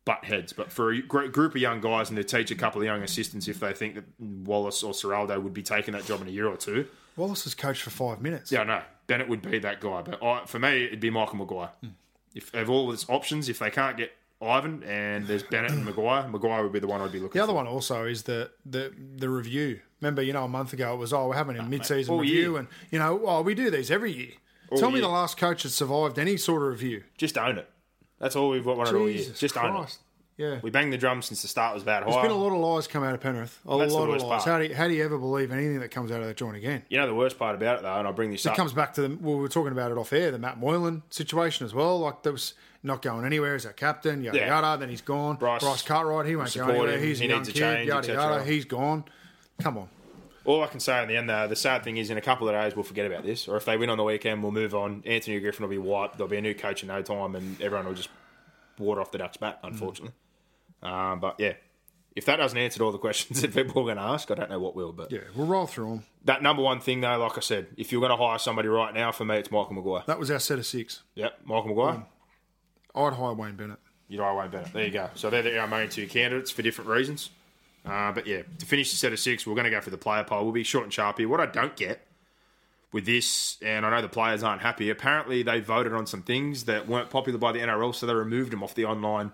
butt 0.05 0.23
heads. 0.23 0.53
But 0.53 0.71
for 0.71 0.91
a 0.91 1.01
gr- 1.01 1.25
group 1.27 1.55
of 1.55 1.61
young 1.61 1.81
guys 1.81 2.09
and 2.09 2.17
to 2.17 2.23
teach 2.23 2.51
a 2.51 2.55
couple 2.55 2.79
of 2.79 2.85
young 2.85 3.01
assistants 3.01 3.47
if 3.47 3.59
they 3.59 3.73
think 3.73 3.95
that 3.95 4.05
Wallace 4.19 4.83
or 4.83 4.93
Ciraldo 4.93 5.41
would 5.41 5.53
be 5.53 5.63
taking 5.63 5.93
that 5.93 6.05
job 6.05 6.21
in 6.21 6.27
a 6.27 6.31
year 6.31 6.47
or 6.47 6.57
two, 6.57 6.87
Wallace 7.17 7.43
has 7.45 7.55
coached 7.55 7.81
for 7.81 7.89
five 7.89 8.21
minutes. 8.21 8.51
yeah, 8.51 8.83
no, 9.07 9.13
Bennett 9.15 9.29
would 9.29 9.41
be 9.41 9.59
that 9.59 9.79
guy. 9.81 10.01
But 10.01 10.23
I, 10.23 10.45
for 10.45 10.59
me, 10.59 10.85
it'd 10.85 10.99
be 10.99 11.09
Michael 11.09 11.37
Maguire. 11.37 11.71
Hmm. 11.81 11.89
If 12.33 12.53
of 12.53 12.69
all 12.69 12.91
its 12.91 13.09
options, 13.09 13.47
if 13.47 13.59
they 13.59 13.69
can't 13.69 13.95
get 13.95 14.11
Ivan 14.41 14.83
and 14.83 15.25
there's 15.25 15.43
Bennett 15.43 15.71
and 15.71 15.85
Maguire, 15.85 16.27
Maguire 16.31 16.63
would 16.63 16.73
be 16.73 16.79
the 16.79 16.87
one 16.87 17.01
I'd 17.01 17.11
be 17.11 17.19
looking. 17.19 17.39
The 17.39 17.43
other 17.43 17.53
for. 17.53 17.57
one 17.57 17.67
also 17.67 18.05
is 18.05 18.23
the 18.23 18.51
the 18.65 18.93
the 19.17 19.29
review. 19.29 19.79
Remember, 20.01 20.21
you 20.21 20.33
know, 20.33 20.43
a 20.43 20.49
month 20.49 20.73
ago 20.73 20.93
it 20.93 20.97
was 20.97 21.13
oh 21.13 21.29
we're 21.29 21.35
having 21.35 21.57
a 21.57 21.63
mid-season 21.63 22.13
all 22.13 22.19
review, 22.19 22.51
year. 22.51 22.57
and 22.59 22.67
you 22.91 22.99
know, 22.99 23.21
oh 23.25 23.41
we 23.41 23.55
do 23.55 23.69
these 23.69 23.89
every 23.89 24.11
year. 24.11 24.33
Tell 24.75 24.91
me 24.91 24.99
the 24.99 25.07
last 25.07 25.37
coach 25.37 25.63
that 25.63 25.69
survived 25.69 26.19
any 26.19 26.37
sort 26.37 26.63
of 26.63 26.69
review. 26.69 27.03
just 27.17 27.37
own 27.37 27.57
it. 27.57 27.69
That's 28.19 28.35
all 28.35 28.49
we've 28.49 28.65
wanted 28.65 28.95
all 28.95 29.07
year. 29.09 29.17
Jesus 29.19 29.39
Just 29.39 29.57
own 29.57 29.83
it. 29.83 29.97
Yeah. 30.37 30.59
We 30.61 30.69
banged 30.69 30.91
the 30.91 30.97
drum 30.97 31.21
since 31.21 31.41
the 31.41 31.47
start 31.47 31.73
was 31.73 31.83
bad. 31.83 32.03
There's 32.03 32.15
been 32.21 32.29
a 32.29 32.35
lot 32.35 32.51
of 32.51 32.59
lies 32.59 32.87
come 32.87 33.03
out 33.03 33.13
of 33.13 33.21
Penrith. 33.21 33.57
A 33.65 33.77
That's 33.77 33.93
the 33.93 33.97
lot 33.99 34.09
of 34.09 34.21
lies. 34.21 34.23
part. 34.23 34.43
How 34.43 34.57
do, 34.59 34.65
you, 34.65 34.75
how 34.75 34.87
do 34.89 34.93
you 34.93 35.03
ever 35.05 35.17
believe 35.17 35.49
anything 35.51 35.79
that 35.79 35.91
comes 35.91 36.11
out 36.11 36.19
of 36.19 36.27
that 36.27 36.35
joint 36.35 36.57
again? 36.57 36.83
You 36.89 36.97
know 36.97 37.07
the 37.07 37.13
worst 37.15 37.39
part 37.39 37.55
about 37.55 37.77
it 37.77 37.81
though, 37.83 37.95
and 37.97 38.05
I'll 38.05 38.13
bring 38.13 38.31
this 38.31 38.45
It 38.45 38.49
up. 38.49 38.55
It 38.55 38.57
comes 38.57 38.73
back 38.73 38.93
to 38.95 39.01
the 39.07 39.17
well, 39.21 39.35
we 39.35 39.41
were 39.41 39.47
talking 39.47 39.71
about 39.71 39.91
it 39.91 39.97
off 39.97 40.11
air, 40.11 40.31
the 40.31 40.39
Matt 40.39 40.59
Moylan 40.59 41.03
situation 41.09 41.65
as 41.65 41.73
well. 41.73 41.99
Like 41.99 42.23
there 42.23 42.33
was 42.33 42.53
not 42.83 43.01
going 43.01 43.25
anywhere 43.25 43.55
as 43.55 43.65
our 43.65 43.71
captain, 43.73 44.23
yada 44.23 44.37
Yeah. 44.37 44.47
yada. 44.61 44.77
Then 44.79 44.89
he's 44.89 45.01
gone. 45.01 45.37
Bryce- 45.37 45.61
Bryce, 45.63 45.81
Cartwright, 45.81 46.25
he 46.27 46.35
won't 46.35 46.53
go 46.53 46.67
anywhere. 46.67 46.91
him. 46.97 47.01
He's 47.03 47.19
He 47.19 47.25
a 47.27 47.29
young 47.29 47.41
a 47.41 47.45
kid, 47.45 47.55
change, 47.55 47.87
yada 47.87 48.07
yada. 48.07 48.43
He's 48.43 48.65
gone. 48.65 49.05
Come 49.61 49.77
on. 49.77 49.87
All 50.43 50.61
I 50.63 50.67
can 50.67 50.79
say 50.81 51.01
in 51.01 51.07
the 51.07 51.15
end, 51.17 51.27
though, 51.29 51.47
the 51.47 51.55
sad 51.55 51.83
thing 51.83 51.95
is, 51.97 52.09
in 52.11 52.17
a 52.17 52.21
couple 52.21 52.47
of 52.47 52.53
days, 52.53 52.75
we'll 52.75 52.83
forget 52.83 53.07
about 53.07 53.23
this. 53.23 53.47
Or 53.47 53.55
if 53.57 53.65
they 53.65 53.77
win 53.77 53.89
on 53.89 53.97
the 53.97 54.03
weekend, 54.03 54.43
we'll 54.43 54.51
move 54.51 54.75
on. 54.75 55.01
Anthony 55.05 55.39
Griffin 55.39 55.63
will 55.63 55.71
be 55.71 55.79
wiped. 55.79 56.17
There'll 56.17 56.29
be 56.29 56.37
a 56.37 56.41
new 56.41 56.53
coach 56.53 56.83
in 56.83 56.89
no 56.89 57.01
time, 57.01 57.35
and 57.35 57.59
everyone 57.61 57.87
will 57.87 57.95
just 57.95 58.09
water 58.77 59.01
off 59.01 59.11
the 59.11 59.17
duck's 59.17 59.37
back, 59.37 59.57
unfortunately. 59.63 60.13
Um, 60.85 61.19
but 61.19 61.35
yeah, 61.39 61.53
if 62.15 62.25
that 62.25 62.35
doesn't 62.37 62.57
answer 62.57 62.83
all 62.83 62.91
the 62.91 62.97
questions 62.97 63.41
that 63.43 63.53
people 63.53 63.81
are 63.81 63.85
going 63.85 63.97
to 63.97 64.03
ask, 64.03 64.29
I 64.31 64.35
don't 64.35 64.49
know 64.49 64.59
what 64.59 64.75
will. 64.75 64.91
But 64.93 65.11
Yeah, 65.11 65.19
we'll 65.35 65.47
roll 65.47 65.65
through 65.65 65.89
them. 65.89 66.03
that 66.25 66.41
number 66.43 66.61
one 66.61 66.79
thing, 66.79 67.01
though, 67.01 67.17
like 67.17 67.37
I 67.37 67.41
said, 67.41 67.67
if 67.77 67.91
you're 67.91 68.01
going 68.01 68.11
to 68.17 68.23
hire 68.23 68.37
somebody 68.39 68.67
right 68.67 68.93
now, 68.93 69.11
for 69.11 69.25
me, 69.25 69.37
it's 69.37 69.51
Michael 69.51 69.73
Maguire. 69.73 70.03
That 70.07 70.19
was 70.19 70.29
our 70.31 70.39
set 70.39 70.59
of 70.59 70.65
six. 70.65 71.01
Yep, 71.15 71.39
Michael 71.45 71.69
Maguire. 71.69 72.03
I'd 72.93 73.13
hire 73.13 73.33
Wayne 73.33 73.55
Bennett. 73.55 73.79
You'd 74.07 74.21
hire 74.21 74.35
Wayne 74.35 74.51
Bennett. 74.51 74.71
There 74.71 74.85
you 74.85 74.91
go. 74.91 75.09
So 75.15 75.29
they're 75.29 75.41
the- 75.41 75.57
our 75.57 75.67
main 75.67 75.89
two 75.89 76.07
candidates 76.07 76.51
for 76.51 76.61
different 76.61 76.89
reasons. 76.89 77.29
Uh, 77.85 78.11
but 78.11 78.25
yeah, 78.25 78.41
to 78.59 78.65
finish 78.65 78.89
the 78.91 78.97
set 78.97 79.11
of 79.13 79.19
six, 79.19 79.45
we're 79.45 79.53
going 79.55 79.65
to 79.65 79.69
go 79.71 79.81
for 79.81 79.89
the 79.91 79.97
player 79.97 80.23
poll. 80.23 80.43
We'll 80.43 80.53
be 80.53 80.63
short 80.63 80.85
and 80.85 80.93
sharp 80.93 81.17
here. 81.17 81.27
What 81.29 81.39
I 81.39 81.45
don't 81.45 81.75
get 81.75 82.05
with 82.91 83.05
this, 83.05 83.57
and 83.61 83.85
I 83.85 83.89
know 83.89 84.01
the 84.01 84.07
players 84.09 84.41
aren't 84.41 84.61
happy, 84.61 84.89
apparently 84.89 85.43
they 85.43 85.59
voted 85.59 85.93
on 85.93 86.07
some 86.07 86.21
things 86.23 86.63
that 86.65 86.87
weren't 86.87 87.09
popular 87.09 87.37
by 87.37 87.51
the 87.51 87.59
NRL, 87.59 87.93
so 87.93 88.05
they 88.05 88.13
removed 88.13 88.51
them 88.51 88.63
off 88.63 88.73
the 88.73 88.85
online 88.85 89.33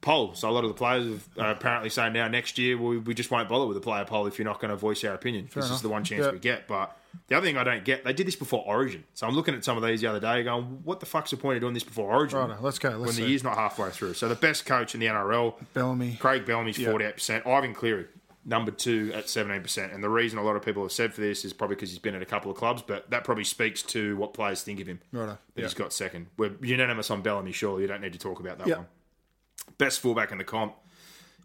poll. 0.00 0.34
So 0.34 0.48
a 0.48 0.52
lot 0.52 0.64
of 0.64 0.68
the 0.70 0.74
players 0.74 1.20
are 1.38 1.46
uh, 1.46 1.50
apparently 1.52 1.90
saying 1.90 2.12
now 2.12 2.28
next 2.28 2.58
year 2.58 2.76
we, 2.78 2.98
we 2.98 3.14
just 3.14 3.30
won't 3.30 3.48
bother 3.48 3.66
with 3.66 3.74
the 3.76 3.80
player 3.80 4.04
poll 4.04 4.26
if 4.26 4.38
you're 4.38 4.44
not 4.46 4.60
going 4.60 4.70
to 4.70 4.76
voice 4.76 5.02
our 5.04 5.14
opinion. 5.14 5.48
this 5.54 5.70
is 5.70 5.82
the 5.82 5.88
one 5.88 6.04
chance 6.04 6.24
Yeah. 6.26 6.32
we 6.32 6.38
get. 6.38 6.68
But 6.68 6.96
the 7.28 7.36
other 7.36 7.46
thing 7.46 7.56
I 7.56 7.64
don't 7.64 7.84
get, 7.84 8.04
they 8.04 8.12
did 8.12 8.26
this 8.26 8.36
before 8.36 8.62
Origin. 8.66 9.04
So 9.14 9.26
I'm 9.26 9.34
looking 9.34 9.54
at 9.54 9.64
some 9.64 9.76
of 9.76 9.82
these 9.82 10.02
the 10.02 10.06
other 10.08 10.20
day 10.20 10.42
going, 10.44 10.64
what 10.84 11.00
the 11.00 11.06
fuck's 11.06 11.30
the 11.30 11.36
point 11.38 11.56
of 11.56 11.62
doing 11.62 11.74
this 11.74 11.82
before 11.84 12.12
Origin? 12.12 12.38
Righto, 12.38 12.58
let's 12.60 12.78
go, 12.78 12.90
let's 12.90 13.00
when 13.00 13.12
see. 13.12 13.22
the 13.22 13.28
year's 13.30 13.42
not 13.44 13.56
halfway 13.56 13.90
through. 13.90 14.14
So 14.14 14.28
the 14.28 14.34
best 14.36 14.66
coach 14.66 14.94
in 14.94 15.00
the 15.00 15.06
NRL, 15.06 15.54
Bellamy. 15.72 16.16
Craig 16.20 16.44
Bellamy's 16.44 16.78
Yeah. 16.78 16.90
48%. 16.90 17.46
Ivan 17.46 17.74
Cleary, 17.74 18.06
number 18.44 18.70
two 18.70 19.10
at 19.14 19.24
17%. 19.26 19.92
And 19.94 20.04
the 20.04 20.10
reason 20.10 20.38
a 20.38 20.42
lot 20.44 20.54
of 20.56 20.62
people 20.62 20.82
have 20.82 20.92
said 20.92 21.14
for 21.14 21.22
this 21.22 21.44
is 21.44 21.52
probably 21.52 21.74
because 21.76 21.88
he's 21.90 21.98
been 21.98 22.14
at 22.14 22.22
a 22.22 22.26
couple 22.26 22.50
of 22.50 22.56
clubs, 22.58 22.82
but 22.82 23.10
that 23.10 23.24
probably 23.24 23.44
speaks 23.44 23.82
to 23.84 24.14
what 24.18 24.34
players 24.34 24.62
think 24.62 24.78
of 24.78 24.86
him. 24.86 25.00
Righto, 25.10 25.26
That 25.32 25.38
yeah. 25.56 25.62
he's 25.64 25.74
got 25.74 25.92
second. 25.92 26.26
We're 26.36 26.52
unanimous 26.60 27.10
on 27.10 27.22
Bellamy, 27.22 27.52
surely. 27.52 27.82
You 27.82 27.88
don't 27.88 28.02
need 28.02 28.12
to 28.12 28.18
talk 28.18 28.38
about 28.40 28.58
that 28.58 28.66
Yeah. 28.68 28.76
one. 28.76 28.86
Best 29.78 30.00
fullback 30.00 30.32
in 30.32 30.38
the 30.38 30.44
comp, 30.44 30.74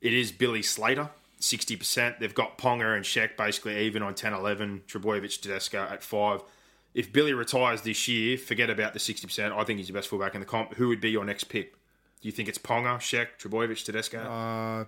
it 0.02 0.14
is 0.14 0.32
Billy 0.32 0.62
Slater, 0.62 1.10
60%. 1.40 2.20
They've 2.20 2.34
got 2.34 2.58
Ponga 2.58 2.96
and 2.96 3.04
Sheck 3.04 3.36
basically 3.38 3.80
even 3.86 4.02
on 4.04 4.16
10 4.16 4.34
11, 4.34 4.84
Trbojevic 4.88 5.42
Tedesco 5.42 5.80
at 5.90 6.04
5. 6.04 6.42
If 6.94 7.12
Billy 7.14 7.34
retires 7.34 7.82
this 7.82 8.08
year, 8.08 8.38
forget 8.38 8.70
about 8.70 8.94
the 8.94 9.00
60%. 9.00 9.52
I 9.52 9.64
think 9.64 9.78
he's 9.80 9.88
the 9.88 9.94
best 9.94 10.08
fullback 10.10 10.34
in 10.36 10.42
the 10.42 10.46
comp. 10.48 10.74
Who 10.76 10.88
would 10.90 11.02
be 11.02 11.10
your 11.10 11.24
next 11.26 11.46
pick? 11.46 11.74
Do 11.74 12.28
you 12.28 12.32
think 12.32 12.48
it's 12.50 12.58
Ponga, 12.58 12.98
Sheck, 12.98 13.28
Trbojevic, 13.40 13.84
Tedesco? 13.86 14.20
Uh, 14.20 14.86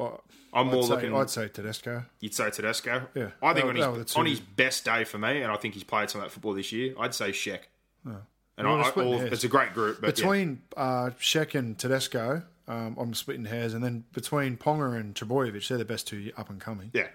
I- 0.00 0.18
I'm 0.52 0.68
more 0.68 0.76
I'd 0.78 0.84
say, 0.84 0.90
looking. 0.94 1.14
I'd 1.16 1.30
say 1.30 1.48
Tedesco. 1.48 2.04
You'd 2.20 2.34
say 2.34 2.48
Tedesco. 2.50 3.08
Yeah. 3.14 3.30
I 3.42 3.52
think 3.52 3.66
That- 3.74 3.82
on, 3.88 3.98
his, 4.00 4.16
on 4.16 4.26
his 4.26 4.40
best 4.40 4.84
day 4.84 5.04
for 5.04 5.18
me, 5.18 5.42
and 5.42 5.50
I 5.52 5.56
think 5.56 5.74
he's 5.74 5.84
played 5.84 6.08
some 6.10 6.20
of 6.20 6.26
that 6.26 6.30
football 6.32 6.54
this 6.54 6.72
year. 6.72 6.94
I'd 6.98 7.14
say 7.14 7.30
Sheck. 7.30 7.60
And 8.58 8.66
Well, 8.66 8.78
I, 8.78 8.88
I, 8.88 9.04
all, 9.04 9.20
it's 9.20 9.44
a 9.44 9.48
great 9.48 9.74
group, 9.74 10.00
but 10.00 10.06
yeah. 10.08 10.24
Between 10.24 10.62
uh, 10.76 11.10
Sheck 11.20 11.54
and 11.58 11.78
Tedesco, 11.78 12.42
um, 12.68 12.96
I'm 12.98 13.12
splitting 13.14 13.44
hairs, 13.44 13.74
and 13.74 13.84
then 13.84 14.04
between 14.12 14.56
Ponga 14.56 14.98
and 14.98 15.14
Trbojevic, 15.14 15.68
they're 15.68 15.76
the 15.78 15.84
best 15.84 16.06
two 16.08 16.32
up 16.36 16.48
and 16.50 16.60
coming. 16.60 16.90
yeah, 16.94 17.08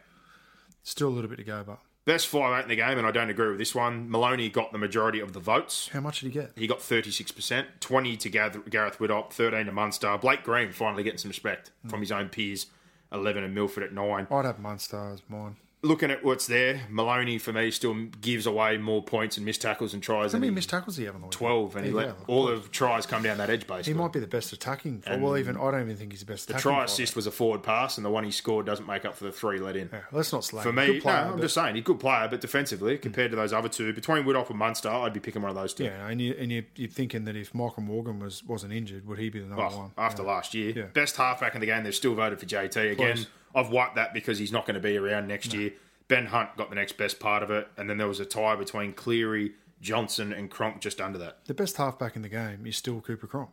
Still 0.84 1.08
a 1.08 1.10
little 1.10 1.30
bit 1.30 1.38
to 1.38 1.44
go, 1.44 1.64
but 1.66 1.80
best 2.06 2.28
five 2.28 2.60
eight 2.60 2.64
in 2.64 2.70
the 2.70 2.76
game, 2.76 2.98
and 2.98 3.06
I 3.08 3.12
don't 3.12 3.30
agree 3.30 3.50
with 3.50 3.58
this 3.60 3.74
one. 3.76 4.10
Maloney 4.10 4.50
got 4.50 4.72
the 4.72 4.78
majority 4.78 5.20
of 5.20 5.34
the 5.34 5.40
votes. 5.40 5.90
how 5.92 6.00
much 6.00 6.20
did 6.22 6.28
he 6.28 6.32
get? 6.34 6.52
He 6.56 6.68
got 6.68 6.80
36%, 6.80 7.66
20 7.80 8.18
to 8.18 8.30
Gareth, 8.30 8.70
Gareth 8.70 9.00
Widdop, 9.00 9.32
13 9.34 9.66
to 9.66 9.72
Munster. 9.72 10.18
Blake 10.20 10.44
Green 10.44 10.72
finally 10.72 11.04
getting 11.04 11.18
some 11.20 11.30
respect 11.30 11.72
Hmm. 11.84 11.90
from 11.90 12.00
his 12.02 12.12
own 12.12 12.30
peers, 12.30 12.68
11 13.12 13.44
and 13.44 13.54
Milford 13.56 13.84
at 13.84 13.94
9. 13.94 14.28
I'd 14.30 14.46
have 14.46 14.60
Munster 14.60 15.12
as 15.14 15.22
mine. 15.28 15.56
Looking 15.84 16.12
at 16.12 16.24
what's 16.24 16.46
there, 16.46 16.82
Maloney 16.92 17.40
for 17.40 17.52
me 17.52 17.72
still 17.72 17.96
gives 18.22 18.46
away 18.46 18.78
more 18.78 19.02
points 19.02 19.38
and 19.38 19.46
missed 19.48 19.64
tackles 19.64 19.96
and 19.96 20.04
tries 20.04 20.32
How 20.34 20.38
many 20.38 20.52
missed 20.52 20.70
tackles 20.70 20.96
he 20.96 21.06
have 21.06 21.16
on 21.16 21.22
the 21.22 21.26
weekend? 21.28 21.40
12, 21.40 21.76
and 21.76 21.86
he 21.88 21.92
let 21.92 22.18
go. 22.20 22.24
all 22.28 22.46
the 22.46 22.60
tries 22.70 23.08
come 23.08 23.24
down 23.24 23.40
that 23.40 23.50
edge 23.50 23.66
base. 23.66 23.88
He 23.88 23.94
might 23.96 24.14
be 24.14 24.20
the 24.20 24.28
best 24.28 24.54
attacking. 24.54 25.02
For, 25.02 25.18
well, 25.18 25.36
even 25.40 25.58
I 25.58 25.72
don't 25.72 25.82
even 25.82 25.98
think 25.98 26.12
he's 26.12 26.20
the 26.20 26.28
best. 26.28 26.50
The 26.50 26.54
try 26.54 26.84
assist 26.84 27.16
was 27.16 27.26
a 27.26 27.32
forward 27.32 27.64
pass, 27.64 27.98
and 27.98 28.06
the 28.06 28.12
one 28.12 28.24
he 28.24 28.30
scored 28.30 28.68
doesn't 28.68 28.86
make 28.86 29.06
up 29.06 29.16
for 29.16 29.24
the 29.24 29.32
three 29.32 29.58
let 29.60 29.76
in. 29.76 29.90
Yeah, 29.92 30.02
let's 30.12 30.32
not 30.32 30.44
slag. 30.44 30.62
For 30.62 30.72
me, 30.72 31.00
player, 31.02 31.16
no, 31.16 31.28
I'm 31.30 31.32
but- 31.38 31.42
just 31.42 31.56
saying, 31.56 31.74
he's 31.74 31.82
a 31.82 31.86
good 31.86 32.00
player, 32.00 32.28
but 32.30 32.42
defensively, 32.42 33.00
compared 33.00 33.32
to 33.32 33.38
those 33.38 33.52
other 33.52 33.68
two, 33.68 33.92
between 33.92 34.24
Widdop 34.24 34.52
and 34.52 34.60
Munster, 34.60 34.88
I'd 34.90 35.14
be 35.14 35.20
picking 35.20 35.42
one 35.42 35.50
of 35.50 35.56
those 35.56 35.74
two. 35.74 35.86
Yeah, 35.86 36.08
and 36.08 36.22
you 36.22 36.36
and 36.38 36.52
you 36.52 36.64
you're 36.76 36.90
thinking 36.92 37.24
that 37.24 37.36
if 37.36 37.56
Michael 37.56 37.82
Morgan 37.82 38.20
was 38.20 38.44
wasn't 38.44 38.74
injured, 38.74 39.08
would 39.08 39.18
he 39.18 39.30
be 39.32 39.40
the 39.40 39.48
number 39.48 39.64
Oh, 39.64 39.76
one? 39.78 39.92
after 39.98 40.22
Yeah. 40.22 40.28
last 40.30 40.54
year. 40.54 40.74
Yeah. 40.76 40.84
Best 40.94 41.16
halfback 41.18 41.56
in 41.56 41.60
the 41.60 41.66
game, 41.66 41.84
they've 41.84 41.96
still 41.96 42.14
voted 42.14 42.40
for 42.40 42.46
JT. 42.46 42.92
Again, 42.92 43.16
Close. 43.16 43.28
I've 43.54 43.70
wiped 43.70 43.96
that 43.96 44.14
because 44.14 44.40
he's 44.40 44.52
not 44.52 44.66
going 44.66 44.76
to 44.76 44.82
be 44.82 44.98
around 44.98 45.28
next 45.28 45.54
year. 45.54 45.74
Ben 46.08 46.28
Hunt 46.28 46.58
got 46.58 46.70
the 46.70 46.76
next 46.76 46.98
best 46.98 47.20
part 47.20 47.42
of 47.44 47.52
it, 47.52 47.68
and 47.78 47.90
then 47.90 47.98
there 47.98 48.08
was 48.08 48.20
a 48.20 48.26
tie 48.26 48.56
between 48.56 48.94
Cleary, 48.94 49.54
Johnson, 49.82 50.34
and 50.34 50.50
Cronk 50.50 50.82
just 50.82 51.00
under 51.00 51.18
that. 51.20 51.46
The 51.46 51.54
best 51.54 51.78
halfback 51.78 52.16
in 52.16 52.22
the 52.22 52.30
game 52.30 52.66
is 52.66 52.76
still 52.76 53.00
Cooper 53.02 53.28
Cronk. 53.28 53.50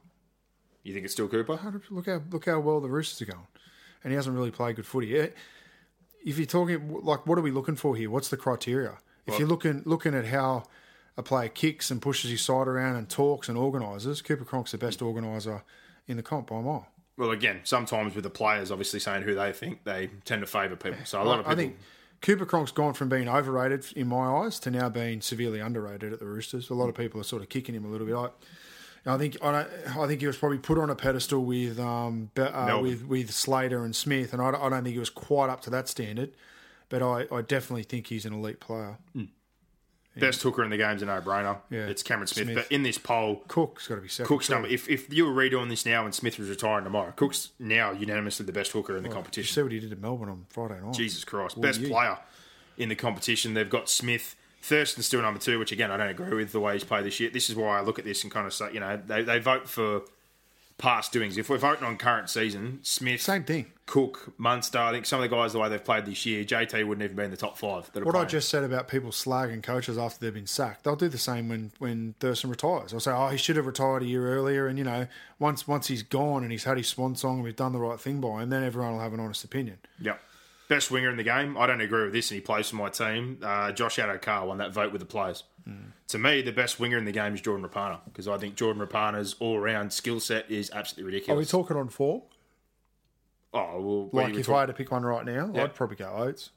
You 0.83 0.93
think 0.93 1.05
it's 1.05 1.13
still 1.13 1.29
Cooper? 1.29 1.53
Look 1.91 2.07
how 2.07 2.23
look 2.31 2.47
how 2.47 2.61
well 2.61 2.81
the 2.81 2.89
Roosters 2.89 3.29
are 3.29 3.33
going, 3.33 3.47
and 4.03 4.13
he 4.13 4.17
hasn't 4.17 4.35
really 4.35 4.51
played 4.51 4.77
good 4.77 4.87
footy. 4.87 5.09
yet. 5.09 5.35
If 6.25 6.37
you're 6.37 6.47
talking 6.47 7.01
like, 7.03 7.27
what 7.27 7.39
are 7.39 7.43
we 7.43 7.51
looking 7.51 7.77
for 7.77 7.95
here? 7.95 8.11
What's 8.11 8.29
the 8.29 8.37
criteria? 8.37 8.99
If 9.27 9.39
you're 9.39 9.49
looking 9.49 9.83
looking 9.85 10.15
at 10.15 10.27
how 10.27 10.65
a 11.17 11.23
player 11.23 11.49
kicks 11.49 11.91
and 11.91 12.01
pushes 12.01 12.31
his 12.31 12.41
side 12.41 12.67
around 12.67 12.97
and 12.97 13.09
talks 13.09 13.49
and 13.49 13.59
organises, 13.59 14.23
Cooper 14.23 14.45
Cronk's 14.45 14.73
the 14.73 14.79
best 14.79 15.03
organiser 15.03 15.63
in 16.07 16.17
the 16.17 16.23
comp 16.23 16.49
by 16.49 16.57
a 16.57 16.63
mile. 16.63 16.89
Well, 17.19 17.31
again, 17.33 17.61
sometimes 17.65 18.15
with 18.15 18.25
the 18.25 18.31
players 18.31 18.71
obviously 18.71 19.01
saying 19.01 19.25
who 19.25 19.35
they 19.35 19.53
think, 19.53 19.85
they 19.85 20.09
tend 20.25 20.41
to 20.41 20.47
favour 20.47 20.77
people. 20.77 21.01
So 21.05 21.21
a 21.21 21.25
lot 21.25 21.41
of 21.41 21.47
I 21.47 21.51
people. 21.51 21.57
think 21.57 21.77
Cooper 22.23 22.47
Cronk's 22.47 22.73
gone 22.73 22.95
from 22.95 23.09
being 23.11 23.29
overrated 23.29 23.85
in 23.97 24.07
my 24.09 24.27
eyes 24.45 24.59
to 24.61 24.71
now 24.71 24.89
being 24.89 25.21
severely 25.21 25.61
underrated 25.61 26.13
at 26.13 26.21
the 26.21 26.27
Roosters. 26.27 26.71
A 26.71 26.75
lot 26.75 26.89
of 26.89 26.95
people 26.95 27.21
are 27.21 27.25
sort 27.25 27.43
of 27.43 27.49
kicking 27.49 27.75
him 27.75 27.85
a 27.85 27.89
little 27.89 28.07
bit. 28.07 28.17
I, 28.17 29.15
I 29.15 29.19
think 29.19 29.37
I, 29.43 29.53
don't, 29.53 29.97
I 29.99 30.07
think 30.07 30.21
he 30.21 30.27
was 30.27 30.37
probably 30.37 30.59
put 30.59 30.79
on 30.79 30.91
a 30.91 30.95
pedestal 30.97 31.45
with 31.45 31.79
um, 31.79 32.31
uh, 32.37 32.67
with 32.83 33.05
with 33.07 33.31
Slater 33.33 33.85
and 33.85 33.95
Smith, 33.97 34.33
and 34.33 34.41
I, 34.43 34.51
don't- 34.51 34.63
I 34.63 34.69
don't 34.69 34.85
think 34.85 34.95
he 34.95 34.99
was 34.99 35.11
quite 35.11 35.51
up 35.51 35.61
to 35.63 35.71
that 35.71 35.89
standard. 35.89 36.31
But 36.91 37.03
I, 37.03 37.27
I 37.31 37.43
definitely 37.43 37.83
think 37.83 38.07
he's 38.07 38.25
an 38.27 38.33
elite 38.33 38.61
player. 38.61 38.97
Best 40.21 40.43
hooker 40.43 40.65
in 40.65 40.71
the 40.71 40.77
game's 40.77 41.03
a 41.03 41.07
no-brainer. 41.07 41.59
Yeah. 41.71 41.87
It's 41.87 42.03
Cameron 42.03 42.27
Smith. 42.27 42.45
Smith. 42.47 42.57
But 42.57 42.73
in 42.73 42.83
this 42.83 42.99
poll, 42.99 43.43
Cook's 43.49 43.87
got 43.89 43.97
to 43.97 44.01
be 44.01 44.09
second. 44.09 44.29
Cook's 44.29 44.47
too. 44.47 44.55
number. 44.55 44.69
If, 44.69 44.89
if 44.89 45.13
you 45.13 45.25
were 45.27 45.33
redoing 45.33 45.69
this 45.69 45.87
now 45.87 46.05
and 46.05 46.15
Smith 46.15 46.39
was 46.39 46.49
retiring 46.49 46.85
tomorrow, 46.85 47.13
Cook's 47.17 47.51
now 47.59 47.93
unanimously 47.93 48.47
the 48.47 48.53
best 48.53 48.73
hooker 48.73 48.97
in 48.97 49.03
the 49.03 49.09
you 49.09 49.15
competition. 49.15 49.55
see 49.55 49.63
what 49.63 49.73
he 49.73 49.81
did 49.81 49.93
at 49.93 50.01
Melbourne 50.01 50.29
on 50.29 50.47
Friday 50.49 50.81
night? 50.81 50.95
Jesus 50.95 51.25
Christ. 51.25 51.57
Well, 51.57 51.63
Best 51.63 51.83
player 51.85 52.19
in 52.77 52.89
the 52.89 52.97
competition. 52.97 53.55
They've 53.55 53.69
got 53.69 53.89
Smith. 53.89 54.37
Thurston's 54.61 55.07
still 55.07 55.23
number 55.23 55.39
two, 55.41 55.59
which 55.59 55.73
again 55.73 55.91
I 55.91 55.97
don't 55.97 56.09
agree 56.09 56.35
with 56.35 56.53
the 56.53 56.61
way 56.61 56.73
he's 56.73 56.85
played 56.85 57.05
this 57.05 57.21
year. 57.21 57.31
This 57.31 57.49
is 57.49 57.57
why 57.57 57.79
I 57.79 57.81
look 57.81 57.99
at 57.99 58.05
this 58.05 58.25
and 58.25 58.33
kind 58.33 58.47
of 58.47 58.53
say, 58.53 58.73
you 58.73 58.81
know, 58.81 59.01
they, 59.07 59.23
they 59.23 59.39
vote 59.39 59.69
for 59.69 60.03
past 60.79 61.13
doings. 61.13 61.37
If 61.37 61.51
we're 61.51 61.59
voting 61.59 61.85
on 61.85 61.99
current 61.99 62.31
season, 62.31 62.79
Smith, 62.83 63.21
Same 63.21 63.45
thing. 63.45 63.67
Cook, 63.87 64.35
Munster, 64.39 64.79
I 64.79 64.93
think 64.93 65.07
some 65.07 65.21
of 65.23 65.29
the 65.29 65.35
guys 65.35 65.53
the 65.55 65.59
way 65.59 65.69
they've 65.69 65.83
played 65.83 66.05
this 66.05 66.25
year, 66.27 66.45
JT 66.45 66.87
wouldn't 66.87 67.03
even 67.03 67.17
be 67.17 67.25
in 67.25 67.31
the 67.31 67.39
top 67.39 67.57
five. 67.57 67.91
That 67.93 68.05
What 68.05 68.15
I 68.15 68.25
just 68.25 68.49
said 68.51 68.63
about 68.63 68.87
people 68.87 69.11
slagging 69.11 69.63
coaches 69.63 69.97
after 69.97 70.21
they've 70.21 70.35
been 70.35 70.47
sacked, 70.47 70.85
they'll 70.85 70.95
do 70.95 71.09
the 71.09 71.19
same 71.19 71.49
when 71.49 71.73
when 71.79 72.15
Thurston 72.21 72.51
retires. 72.51 72.93
I'll 72.93 73.01
say, 73.01 73.13
"Oh, 73.13 73.29
he 73.29 73.39
should 73.39 73.57
have 73.57 73.67
retired 73.67 74.03
a 74.03 74.07
year 74.07 74.29
earlier," 74.29 74.67
and 74.67 74.79
you 74.79 74.85
know, 74.85 75.07
once 75.39 75.67
once 75.67 75.89
he's 75.89 76.03
gone 76.03 76.43
and 76.43 76.53
he's 76.53 76.65
had 76.65 76.77
his 76.77 76.87
swan 76.87 77.17
song 77.17 77.37
and 77.37 77.45
we've 77.45 77.57
done 77.57 77.73
the 77.73 77.81
right 77.81 77.99
thing 77.99 78.21
by 78.21 78.43
him, 78.43 78.51
then 78.51 78.63
everyone 78.63 78.93
will 78.93 79.01
have 79.01 79.15
an 79.15 79.21
honest 79.21 79.43
opinion. 79.45 79.79
Yep. 80.01 80.21
Best 80.69 80.91
winger 80.91 81.11
in 81.11 81.17
the 81.17 81.23
game. 81.23 81.57
I 81.57 81.67
don't 81.67 81.81
agree 81.81 82.05
with 82.05 82.13
this, 82.13 82.31
and 82.31 82.37
he 82.37 82.41
plays 82.43 82.69
for 82.69 82.77
my 82.77 82.91
team. 82.91 83.39
Uh, 83.43 83.73
Josh 83.73 83.97
Addo-Carr 83.97 84.47
won 84.47 84.59
that 84.59 84.73
vote 84.73 84.93
with 84.93 85.01
the 85.01 85.07
players. 85.07 85.45
To 86.09 86.19
me, 86.19 86.41
the 86.41 86.53
best 86.53 86.81
winger 86.81 86.97
in 86.97 87.05
the 87.05 87.13
game 87.13 87.35
is 87.35 87.43
Jordan 87.43 87.67
Rapana 87.69 88.01
because 88.07 88.27
I 88.27 88.39
think 88.39 88.55
Jordan 88.55 88.87
Rapana's 88.87 89.35
all-round 89.39 89.93
skill 89.93 90.19
set 90.21 90.51
is 90.51 90.71
absolutely 90.73 91.13
ridiculous. 91.13 91.37
Are 91.37 91.39
we 91.39 91.45
talking 91.63 91.77
on 91.77 91.89
four? 91.91 92.23
oh, 93.53 94.09
well, 94.13 94.25
Like 94.25 94.35
if 94.35 94.47
talk- 94.47 94.57
I 94.57 94.61
had 94.61 94.67
to 94.67 94.73
pick 94.73 94.91
one 94.91 95.03
right 95.05 95.25
now, 95.27 95.51
Yeah. 95.55 95.65
I'd 95.65 95.75
probably 95.75 95.97
go 95.97 96.07
Oates. 96.11 96.51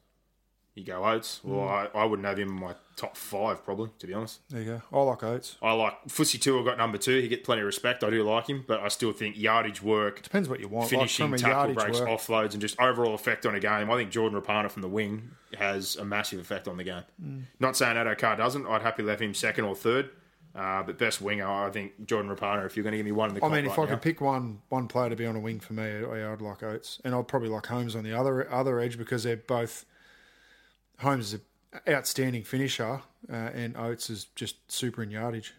You 0.75 0.86
go 0.86 1.03
Oates. 1.05 1.41
Well, 1.43 1.67
Mm. 1.67 1.89
I, 1.95 1.99
I 1.99 2.05
wouldn't 2.05 2.25
have 2.25 2.39
him 2.39 2.47
in 2.49 2.60
my 2.60 2.75
top 2.95 3.17
five, 3.17 3.63
probably, 3.65 3.89
to 3.99 4.07
be 4.07 4.13
honest. 4.13 4.39
There 4.49 4.62
you 4.62 4.65
go. 4.65 4.81
I 4.97 5.03
like 5.03 5.21
Oates. 5.21 5.57
I 5.62 5.73
like 5.73 5.93
Fusitu'a 6.07 6.63
got 6.63 6.77
number 6.77 6.97
two. 6.97 7.19
He 7.19 7.27
get 7.27 7.43
plenty 7.43 7.62
of 7.62 7.65
respect. 7.65 8.05
I 8.05 8.10
do 8.10 8.23
like 8.23 8.47
him, 8.47 8.63
but 8.65 8.79
I 8.79 8.88
still 8.88 9.12
think 9.12 9.38
yardage 9.38 9.81
work, 9.81 10.21
Depends 10.21 10.47
what 10.47 10.62
you 10.62 10.69
want. 10.69 10.89
finishing, 10.89 11.29
like 11.31 11.41
tackle 11.41 11.73
breaks, 11.73 11.99
work, 11.99 12.07
offloads, 12.10 12.53
and 12.53 12.62
just 12.62 12.79
overall 12.79 13.13
effect 13.13 13.45
on 13.45 13.53
a 13.55 13.60
game. 13.60 13.91
I 13.91 13.95
think 13.97 14.12
Jordan 14.12 14.39
Rapana 14.41 14.71
from 14.71 14.81
the 14.81 14.88
wing 14.88 15.31
has 15.57 15.97
a 15.97 16.05
massive 16.05 16.39
effect 16.39 16.69
on 16.69 16.77
the 16.77 16.86
game. 16.86 17.03
Mm. 17.21 17.41
Not 17.60 17.75
saying 17.75 17.97
Addo-Carr 17.97 18.38
doesn't. 18.38 18.65
I'd 18.65 18.81
happily 18.81 19.10
have 19.10 19.19
him 19.21 19.34
second 19.34 19.65
or 19.65 19.75
third. 19.75 20.10
Uh, 20.55 20.84
but 20.84 20.97
best 20.97 21.21
winger, 21.21 21.47
I 21.49 21.69
think 21.69 22.05
Jordan 22.05 22.34
Rapana. 22.34 22.65
If 22.65 22.75
you're 22.75 22.84
going 22.84 22.91
to 22.91 22.97
give 22.97 23.05
me 23.05 23.13
one 23.13 23.29
in 23.29 23.36
the 23.36 23.43
I 23.45 23.47
mean, 23.49 23.65
if 23.65 23.77
right 23.77 23.84
I 23.84 23.88
could 23.88 23.91
now. 23.93 23.97
pick 23.99 24.19
one 24.21 24.62
one 24.67 24.88
player 24.89 25.10
to 25.10 25.15
be 25.15 25.25
on 25.25 25.38
a 25.38 25.39
wing 25.39 25.60
for 25.62 25.71
me, 25.73 25.84
yeah, 25.84 26.31
I'd 26.34 26.41
like 26.41 26.62
Oates, 26.62 26.99
and 27.05 27.15
I'd 27.15 27.27
probably 27.29 27.47
like 27.47 27.65
Holmes 27.65 27.95
on 27.95 28.03
the 28.03 28.13
other 28.13 28.49
other 28.51 28.79
edge 28.81 28.97
because 28.97 29.23
they're 29.23 29.38
both. 29.38 29.86
Holmes 31.01 31.33
is 31.33 31.39
an 31.73 31.81
outstanding 31.89 32.43
finisher, 32.43 33.01
uh, 33.31 33.33
and 33.33 33.75
Oates 33.77 34.09
is 34.09 34.25
just 34.35 34.71
super 34.71 35.03
in 35.03 35.11
yardage. 35.11 35.53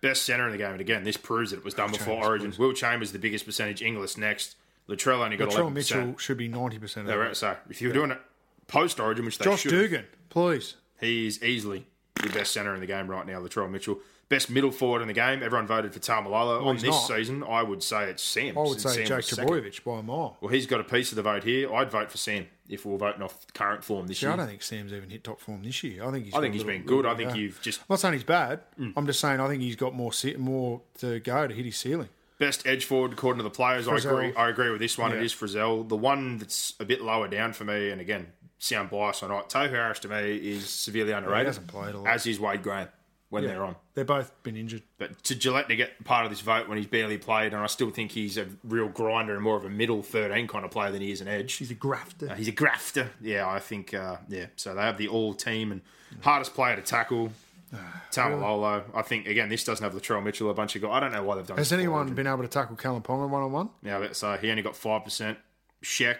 best 0.00 0.22
centre 0.22 0.46
in 0.46 0.52
the 0.52 0.58
game, 0.58 0.72
and 0.72 0.80
again, 0.80 1.04
this 1.04 1.16
proves 1.16 1.50
that 1.50 1.58
it 1.58 1.64
was 1.64 1.74
done 1.74 1.90
before 1.90 2.14
Chambers, 2.14 2.28
Origin. 2.28 2.54
Will 2.58 2.72
Chambers 2.72 3.12
the 3.12 3.18
biggest 3.18 3.44
percentage. 3.46 3.82
Inglis 3.82 4.16
next. 4.16 4.56
Latrell 4.88 5.22
only 5.24 5.36
got 5.36 5.48
Latrell 5.48 5.54
eleven 5.54 5.74
Mitchell 5.74 6.16
should 6.18 6.38
be 6.38 6.48
ninety 6.48 6.78
percent 6.78 7.08
of 7.08 7.18
Right, 7.18 7.36
so 7.36 7.56
if 7.68 7.82
you're 7.82 7.92
doing 7.92 8.10
it 8.10 8.20
post 8.68 9.00
Origin, 9.00 9.24
which 9.24 9.38
they 9.38 9.44
Josh 9.44 9.60
should, 9.60 9.70
Dugan, 9.70 10.06
please. 10.30 10.76
He 11.00 11.26
is 11.26 11.42
easily 11.42 11.86
the 12.22 12.30
best 12.30 12.52
centre 12.52 12.74
in 12.74 12.80
the 12.80 12.86
game 12.86 13.08
right 13.08 13.26
now, 13.26 13.40
Latrell 13.40 13.70
Mitchell. 13.70 13.98
Best 14.28 14.50
middle 14.50 14.70
forward 14.70 15.00
in 15.00 15.08
the 15.08 15.14
game. 15.14 15.42
Everyone 15.42 15.66
voted 15.66 15.94
for 15.94 16.00
Taumalolo. 16.00 16.66
On 16.66 16.74
this 16.76 16.84
not. 16.84 16.98
season, 17.06 17.42
I 17.42 17.62
would 17.62 17.82
say 17.82 18.10
it's 18.10 18.22
Sam. 18.22 18.58
I 18.58 18.60
would 18.60 18.78
say 18.80 18.90
Sam 18.90 19.06
Jake. 19.06 19.24
Trbojevic 19.24 19.82
by 19.84 20.00
a 20.00 20.02
mile. 20.02 20.36
Well, 20.42 20.50
he's 20.52 20.66
got 20.66 20.80
a 20.80 20.84
piece 20.84 21.12
of 21.12 21.16
the 21.16 21.22
vote 21.22 21.44
here. 21.44 21.72
I'd 21.72 21.90
vote 21.90 22.10
for 22.10 22.18
Sam 22.18 22.46
if 22.68 22.84
we 22.84 22.92
we're 22.92 22.98
voting 22.98 23.22
off 23.22 23.46
current 23.54 23.82
form 23.82 24.06
this 24.06 24.18
See, 24.18 24.26
year. 24.26 24.34
I 24.34 24.36
don't 24.36 24.46
think 24.46 24.62
Sam's 24.62 24.92
even 24.92 25.08
hit 25.08 25.24
top 25.24 25.40
form 25.40 25.62
this 25.62 25.82
year. 25.82 26.04
I 26.06 26.10
think 26.12 26.26
he's. 26.26 26.34
I 26.34 26.40
think 26.42 26.52
he's 26.52 26.62
little- 26.62 26.78
been 26.78 26.86
good. 26.86 27.06
I 27.06 27.14
think 27.14 27.30
go. 27.30 27.36
you've 27.36 27.58
just 27.62 27.80
I'm 27.80 27.86
not 27.88 28.00
saying 28.00 28.14
he's 28.14 28.24
bad. 28.24 28.60
Mm. 28.78 28.92
I'm 28.98 29.06
just 29.06 29.18
saying 29.20 29.40
I 29.40 29.48
think 29.48 29.62
he's 29.62 29.76
got 29.76 29.94
more 29.94 30.12
more 30.36 30.82
to 30.98 31.20
go 31.20 31.46
to 31.48 31.54
hit 31.54 31.64
his 31.64 31.76
ceiling. 31.78 32.10
best 32.38 32.66
edge 32.66 32.84
forward 32.84 33.12
according 33.14 33.38
to 33.38 33.44
the 33.44 33.50
players. 33.50 33.88
I 33.88 33.96
agree. 33.96 34.34
I 34.36 34.50
agree 34.50 34.70
with 34.70 34.80
this 34.80 34.98
one. 34.98 35.10
It 35.12 35.16
Yeah. 35.16 35.22
is 35.22 35.32
Frizell. 35.34 35.88
The 35.88 35.96
one 35.96 36.36
that's 36.36 36.74
a 36.78 36.84
bit 36.84 37.00
lower 37.00 37.28
down 37.28 37.54
for 37.54 37.64
me, 37.64 37.88
and 37.90 37.98
again, 38.00 38.26
sound 38.58 38.90
biased 38.90 39.22
or 39.22 39.28
not, 39.28 39.48
Tohu 39.48 39.70
Harris 39.70 40.00
to 40.00 40.08
me 40.08 40.36
is 40.36 40.68
severely 40.68 41.12
underrated. 41.12 41.46
hasn't 41.46 41.66
played 41.68 41.94
a 41.94 41.98
lot. 41.98 42.08
As 42.08 42.26
is 42.26 42.38
Wade 42.38 42.62
Graham 42.62 42.88
when 43.30 43.44
they're 43.44 43.62
on. 43.64 43.76
They've 43.94 44.06
both 44.06 44.32
been 44.42 44.56
injured. 44.56 44.82
But 44.96 45.22
to 45.24 45.34
Gillett 45.34 45.68
to 45.68 45.76
get 45.76 46.02
part 46.04 46.24
of 46.24 46.30
this 46.30 46.40
vote 46.40 46.68
when 46.68 46.78
he's 46.78 46.86
barely 46.86 47.18
played, 47.18 47.52
and 47.52 47.62
I 47.62 47.66
still 47.66 47.90
think 47.90 48.12
he's 48.12 48.38
a 48.38 48.46
real 48.64 48.88
grinder 48.88 49.34
and 49.34 49.42
more 49.42 49.56
of 49.56 49.64
a 49.64 49.70
middle 49.70 50.02
13 50.02 50.46
kind 50.48 50.64
of 50.64 50.70
player 50.70 50.90
than 50.90 51.02
he 51.02 51.10
is 51.10 51.20
an 51.20 51.28
edge. 51.28 51.54
He's 51.54 51.70
a 51.70 51.74
grafter. 51.74 52.30
Uh, 52.30 52.34
he's 52.34 52.48
a 52.48 52.52
grafter. 52.52 53.10
Yeah, 53.20 53.48
I 53.48 53.58
think, 53.58 53.92
uh, 53.92 54.16
yeah. 54.28 54.46
So 54.56 54.74
they 54.74 54.80
have 54.82 54.96
the 54.98 55.08
all 55.08 55.34
team 55.34 55.72
and 55.72 55.82
hardest 56.22 56.54
player 56.54 56.76
to 56.76 56.82
tackle. 56.82 57.32
Taumalolo. 58.12 58.84
I 58.94 59.02
think, 59.02 59.26
again, 59.26 59.48
this 59.50 59.62
doesn't 59.64 59.84
have 59.84 59.92
Latrell 60.00 60.22
Mitchell, 60.22 60.48
a 60.50 60.54
bunch 60.54 60.74
of 60.76 60.82
guys. 60.82 60.90
I 60.92 61.00
don't 61.00 61.12
know 61.12 61.22
why 61.22 61.36
they've 61.36 61.46
done 61.46 61.58
Has 61.58 61.72
anyone 61.72 62.14
been 62.14 62.26
able 62.26 62.42
to 62.42 62.48
tackle 62.48 62.76
Kalyn 62.76 63.02
Ponga 63.04 63.28
one 63.28 63.42
on 63.42 63.52
one? 63.52 63.70
Yeah, 63.82 63.98
but- 63.98 64.16
so 64.16 64.36
he 64.38 64.50
only 64.50 64.62
got 64.62 64.72
5%. 64.74 65.36
Sheck, 65.84 66.18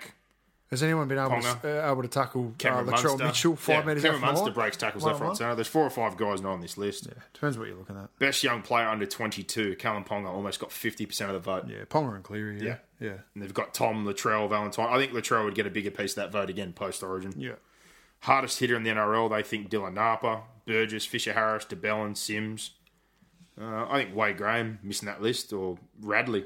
Has 0.71 0.83
anyone 0.83 1.09
been 1.09 1.19
able 1.19 1.31
Ponga. 1.31 1.63
to, 1.63 1.87
uh, 1.87 1.91
able 1.91 2.03
to 2.03 2.09
tackle 2.09 2.53
uh, 2.59 2.69
Latrell. 2.69 3.19
Mitchell 3.19 3.57
five 3.57 3.77
yeah, 3.77 3.85
metres 3.85 4.03
Cameron 4.03 4.05
out 4.05 4.21
from 4.21 4.21
the 4.21 4.27
Munster 4.27 4.45
line? 4.45 4.53
breaks 4.53 4.77
tackles 4.77 5.03
One 5.03 5.13
left, 5.13 5.25
right, 5.25 5.37
centre. 5.37 5.55
There's 5.55 5.67
four 5.69 5.83
or 5.85 5.91
five 5.91 6.19
guys 6.19 6.43
not 6.43 6.53
on 6.53 6.61
this 6.61 6.77
list. 6.77 7.07
Yeah, 7.07 7.23
Depends 7.33 7.57
what 7.57 7.69
you're 7.69 7.77
looking 7.79 7.97
at. 7.97 8.17
Best 8.19 8.43
young 8.45 8.61
player 8.61 8.87
under 8.87 9.07
22, 9.07 9.77
Kalyn 9.77 10.07
Ponga, 10.07 10.27
almost 10.29 10.61
got 10.61 10.69
50% 10.69 11.21
of 11.23 11.33
the 11.33 11.39
vote. 11.39 11.65
Yeah, 11.69 11.85
Ponga 11.89 12.15
and 12.15 12.23
Cleary. 12.23 12.61
Yeah, 12.63 12.77
yeah, 13.01 13.15
And 13.35 13.43
they've 13.43 13.55
got 13.55 13.73
Tom, 13.73 14.05
Latrell, 14.05 14.47
Valentine. 14.49 14.89
I 14.91 14.99
think 14.99 15.13
Latrell 15.13 15.45
would 15.45 15.55
get 15.55 15.67
a 15.67 15.71
bigger 15.71 15.91
piece 15.91 16.13
of 16.13 16.17
that 16.17 16.33
vote 16.33 16.51
again 16.51 16.73
post 16.75 17.03
Origin. 17.03 17.33
yeah. 17.37 17.53
Hardest 18.23 18.59
hitter 18.59 18.75
in 18.75 18.83
the 18.83 18.91
NRL, 18.91 19.31
they 19.31 19.45
think 19.45 19.71
Dylan 19.71 19.95
Napa, 19.95 20.43
Burgess, 20.67 21.07
Fisher 21.07 21.33
Harris, 21.33 21.65
de 21.65 21.77
Belin, 21.77 22.17
Sims. 22.17 22.73
Uh, 23.61 23.87
I 23.89 24.03
think 24.03 24.17
Wade 24.17 24.37
Graham 24.37 24.81
missing 24.83 25.07
that 25.07 25.23
list, 25.23 25.53
or 25.53 25.79
Radley 26.01 26.45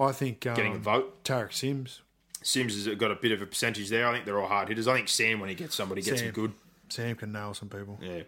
I 0.00 0.12
think 0.12 0.44
um, 0.46 0.54
getting 0.54 0.74
a 0.74 0.78
vote. 0.78 1.22
Tariq 1.24 1.52
Sims. 1.52 2.02
Sims 2.42 2.84
has 2.84 2.94
got 2.96 3.10
a 3.10 3.14
bit 3.14 3.32
of 3.32 3.42
a 3.42 3.46
percentage 3.46 3.88
there. 3.88 4.06
I 4.06 4.12
think 4.12 4.24
they're 4.24 4.40
all 4.40 4.48
hard 4.48 4.68
hitters. 4.68 4.88
I 4.88 4.94
think 4.94 5.08
Sam, 5.08 5.40
when 5.40 5.48
he 5.48 5.54
gets 5.54 5.74
somebody, 5.74 6.02
gets 6.02 6.18
Sam. 6.18 6.28
him 6.28 6.34
good. 6.34 6.52
Sam 6.88 7.16
can 7.16 7.32
nail 7.32 7.54
some 7.54 7.68
people. 7.68 7.98
Yeah. 8.00 8.22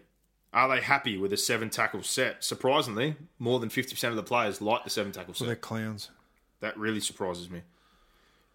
Are 0.53 0.69
they 0.69 0.81
happy 0.81 1.17
with 1.17 1.33
a 1.33 1.37
seven 1.37 1.69
tackle 1.69 2.01
set? 2.01 2.43
Surprisingly, 2.43 3.15
more 3.39 3.59
than 3.59 3.69
50% 3.69 4.09
of 4.09 4.15
the 4.15 4.23
players 4.23 4.61
like 4.61 4.85
the 4.85 4.89
seven 4.89 5.11
tackle 5.11 5.33
set. 5.33 5.41
Well, 5.41 5.47
they're 5.47 5.55
clowns. 5.57 6.09
That 6.61 6.77
really 6.77 7.01
surprises 7.01 7.49
me. 7.49 7.61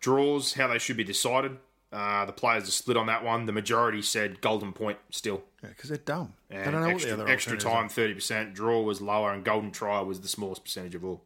Draws, 0.00 0.54
how 0.54 0.68
they 0.68 0.78
should 0.78 0.96
be 0.96 1.04
decided. 1.04 1.58
Uh, 1.92 2.24
the 2.24 2.32
players 2.32 2.68
are 2.68 2.72
split 2.72 2.96
on 2.96 3.06
that 3.06 3.24
one. 3.24 3.46
The 3.46 3.52
majority 3.52 4.00
said 4.00 4.40
golden 4.40 4.72
point 4.72 4.98
still. 5.10 5.42
Yeah, 5.62 5.70
because 5.70 5.90
they're 5.90 5.98
dumb. 5.98 6.34
they 6.48 6.56
don't 6.56 6.72
know 6.72 6.84
extra, 6.84 7.10
what 7.10 7.16
the 7.16 7.22
other 7.24 7.32
extra 7.32 7.58
time, 7.58 7.88
30%. 7.88 8.54
Draw 8.54 8.80
was 8.82 9.00
lower, 9.00 9.32
and 9.32 9.44
golden 9.44 9.70
try 9.70 10.00
was 10.00 10.20
the 10.20 10.28
smallest 10.28 10.64
percentage 10.64 10.94
of 10.94 11.04
all. 11.04 11.22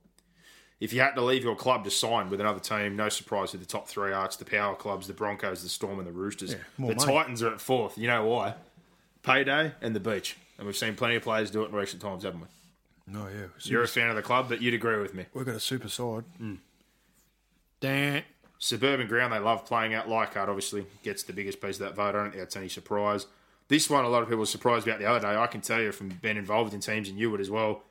If 0.80 0.92
you 0.92 1.00
had 1.00 1.14
to 1.14 1.22
leave 1.22 1.44
your 1.44 1.56
club 1.56 1.84
to 1.84 1.90
sign 1.90 2.28
with 2.30 2.40
another 2.40 2.60
team, 2.60 2.96
no 2.96 3.08
surprise 3.08 3.52
who 3.52 3.58
the 3.58 3.64
top 3.64 3.88
three 3.88 4.12
are. 4.12 4.24
It's 4.26 4.37
the 4.37 4.44
power 4.44 4.74
clubs, 4.74 5.06
the 5.06 5.12
Broncos, 5.14 5.62
the 5.62 5.68
Storm, 5.68 5.98
and 5.98 6.06
the 6.06 6.12
Roosters. 6.12 6.56
more 6.76 6.90
the 6.90 6.96
money. 6.96 7.12
Titans 7.12 7.42
are 7.42 7.52
at 7.52 7.60
fourth. 7.60 7.96
You 7.96 8.08
know 8.08 8.26
why? 8.26 8.54
Payday 9.22 9.72
and 9.80 9.94
the 9.94 10.00
beach. 10.00 10.37
And 10.58 10.66
we've 10.66 10.76
seen 10.76 10.94
plenty 10.94 11.16
of 11.16 11.22
players 11.22 11.50
do 11.50 11.62
it 11.62 11.68
in 11.70 11.74
recent 11.74 12.02
times, 12.02 12.24
haven't 12.24 12.40
we? 12.40 12.46
No, 13.06 13.26
yeah. 13.28 13.46
You're 13.60 13.82
a 13.82 13.88
fan 13.88 14.08
of 14.08 14.16
the 14.16 14.22
club, 14.22 14.48
but 14.48 14.60
you'd 14.62 14.74
agree 14.74 15.00
with 15.00 15.14
me. 15.14 15.26
We've 15.32 15.46
got 15.46 15.54
a 15.54 15.60
super 15.60 15.88
side. 15.88 16.24
Hmm. 16.38 16.54
Dan. 17.80 18.22
Suburban 18.58 19.08
ground, 19.08 19.32
they 19.32 19.38
love 19.38 19.66
playing 19.66 19.92
out. 19.94 20.08
Leichhardt 20.08 20.48
obviously 20.48 20.87
gets 21.02 21.22
the 21.22 21.32
biggest 21.34 21.60
piece 21.60 21.78
of 21.80 21.80
that 21.80 21.94
vote. 21.94 22.10
I 22.10 22.12
don't 22.12 22.30
think 22.30 22.37
that's 22.40 22.56
any 22.56 22.68
surprise. 22.68 23.26
This 23.68 23.90
one, 23.90 24.04
a 24.04 24.08
lot 24.08 24.22
of 24.22 24.28
people 24.28 24.40
were 24.40 24.46
surprised 24.46 24.87
about 24.87 25.00
the 25.00 25.06
other 25.06 25.20
day. 25.20 25.37
I 25.37 25.46
can 25.46 25.60
tell 25.60 25.80
you 25.80 25.92
from 25.92 26.08
being 26.22 26.37
involved 26.37 26.72
in 26.72 26.80
teams, 26.80 27.08
and 27.08 27.18
you 27.18 27.30
would 27.30 27.40
as 27.40 27.50
well. 27.50 27.82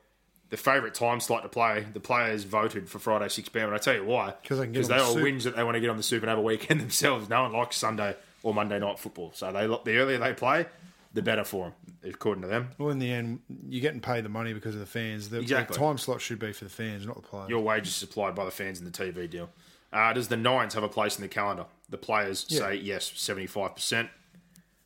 The 0.53 0.57
favourite 0.57 0.93
time 0.93 1.19
slot 1.19 1.41
to 1.41 1.49
play, 1.49 1.83
the 1.93 1.99
players 1.99 2.43
voted 2.43 2.87
for 2.87 2.99
Friday 2.99 3.27
6 3.27 3.49
pm. 3.49 3.65
And 3.69 3.73
I 3.73 3.79
tell 3.79 3.95
you 3.95 4.03
why. 4.05 4.35
'Cause 4.47 4.59
they 4.59 4.65
can 4.65 4.73
get 4.73 4.81
Because 4.81 4.87
they 4.89 4.97
the 4.97 5.03
all 5.03 5.13
soup. 5.15 5.23
wins 5.23 5.43
that 5.45 5.55
they 5.55 5.63
want 5.63 5.73
to 5.73 5.81
get 5.81 5.89
on 5.89 5.97
the 5.97 6.03
soup 6.03 6.21
and 6.21 6.29
have 6.29 6.37
a 6.37 6.43
weekend 6.43 6.79
themselves. 6.79 7.27
No 7.27 7.41
one 7.41 7.53
likes 7.53 7.75
Sunday 7.75 8.15
or 8.43 8.53
Monday 8.53 8.77
night 8.77 8.99
football. 8.99 9.31
So 9.33 9.51
they 9.51 9.65
the 9.65 9.97
earlier 9.99 10.19
they 10.19 10.31
play, 10.33 10.67
the 11.11 11.23
better 11.23 11.43
for 11.43 11.73
them, 12.03 12.11
according 12.13 12.43
to 12.43 12.47
them. 12.49 12.69
Well, 12.77 12.91
in 12.91 12.99
the 12.99 13.11
end, 13.11 13.39
you're 13.67 13.81
getting 13.81 13.99
paid 13.99 14.25
the 14.25 14.29
money 14.29 14.53
because 14.53 14.75
of 14.75 14.79
the 14.79 14.85
fans. 14.85 15.29
The, 15.29 15.39
Exactly. 15.39 15.73
the 15.73 15.79
time 15.83 15.97
slot 15.97 16.21
should 16.21 16.37
be 16.37 16.53
for 16.53 16.65
the 16.65 16.69
fans, 16.69 17.07
not 17.07 17.15
the 17.15 17.27
players. 17.27 17.49
Your 17.49 17.61
wages 17.63 17.89
are 17.93 18.05
supplied 18.05 18.35
by 18.35 18.45
the 18.45 18.51
fans 18.51 18.77
in 18.77 18.85
the 18.85 18.91
TV 18.91 19.27
deal. 19.27 19.49
Uh, 19.91 20.13
does 20.13 20.27
the 20.27 20.37
Nines 20.37 20.75
have 20.75 20.83
a 20.83 20.87
place 20.87 21.15
in 21.15 21.23
the 21.23 21.29
calendar? 21.29 21.65
The 21.89 21.97
players 21.97 22.45
Yeah. 22.49 22.59
say 22.59 22.75
yes, 22.75 23.11
75%. 23.15 24.09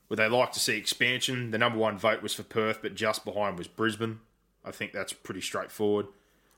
Would 0.07 0.17
they 0.19 0.29
like 0.29 0.53
to 0.53 0.61
see 0.61 0.77
expansion? 0.77 1.51
The 1.51 1.57
number 1.57 1.77
one 1.77 1.97
vote 1.97 2.21
was 2.21 2.33
for 2.33 2.43
Perth, 2.43 2.79
but 2.81 2.95
just 2.95 3.25
behind 3.25 3.57
was 3.57 3.67
Brisbane. 3.67 4.21
I 4.65 4.71
think 4.71 4.93
that's 4.93 5.13
pretty 5.13 5.41
straightforward. 5.41 6.07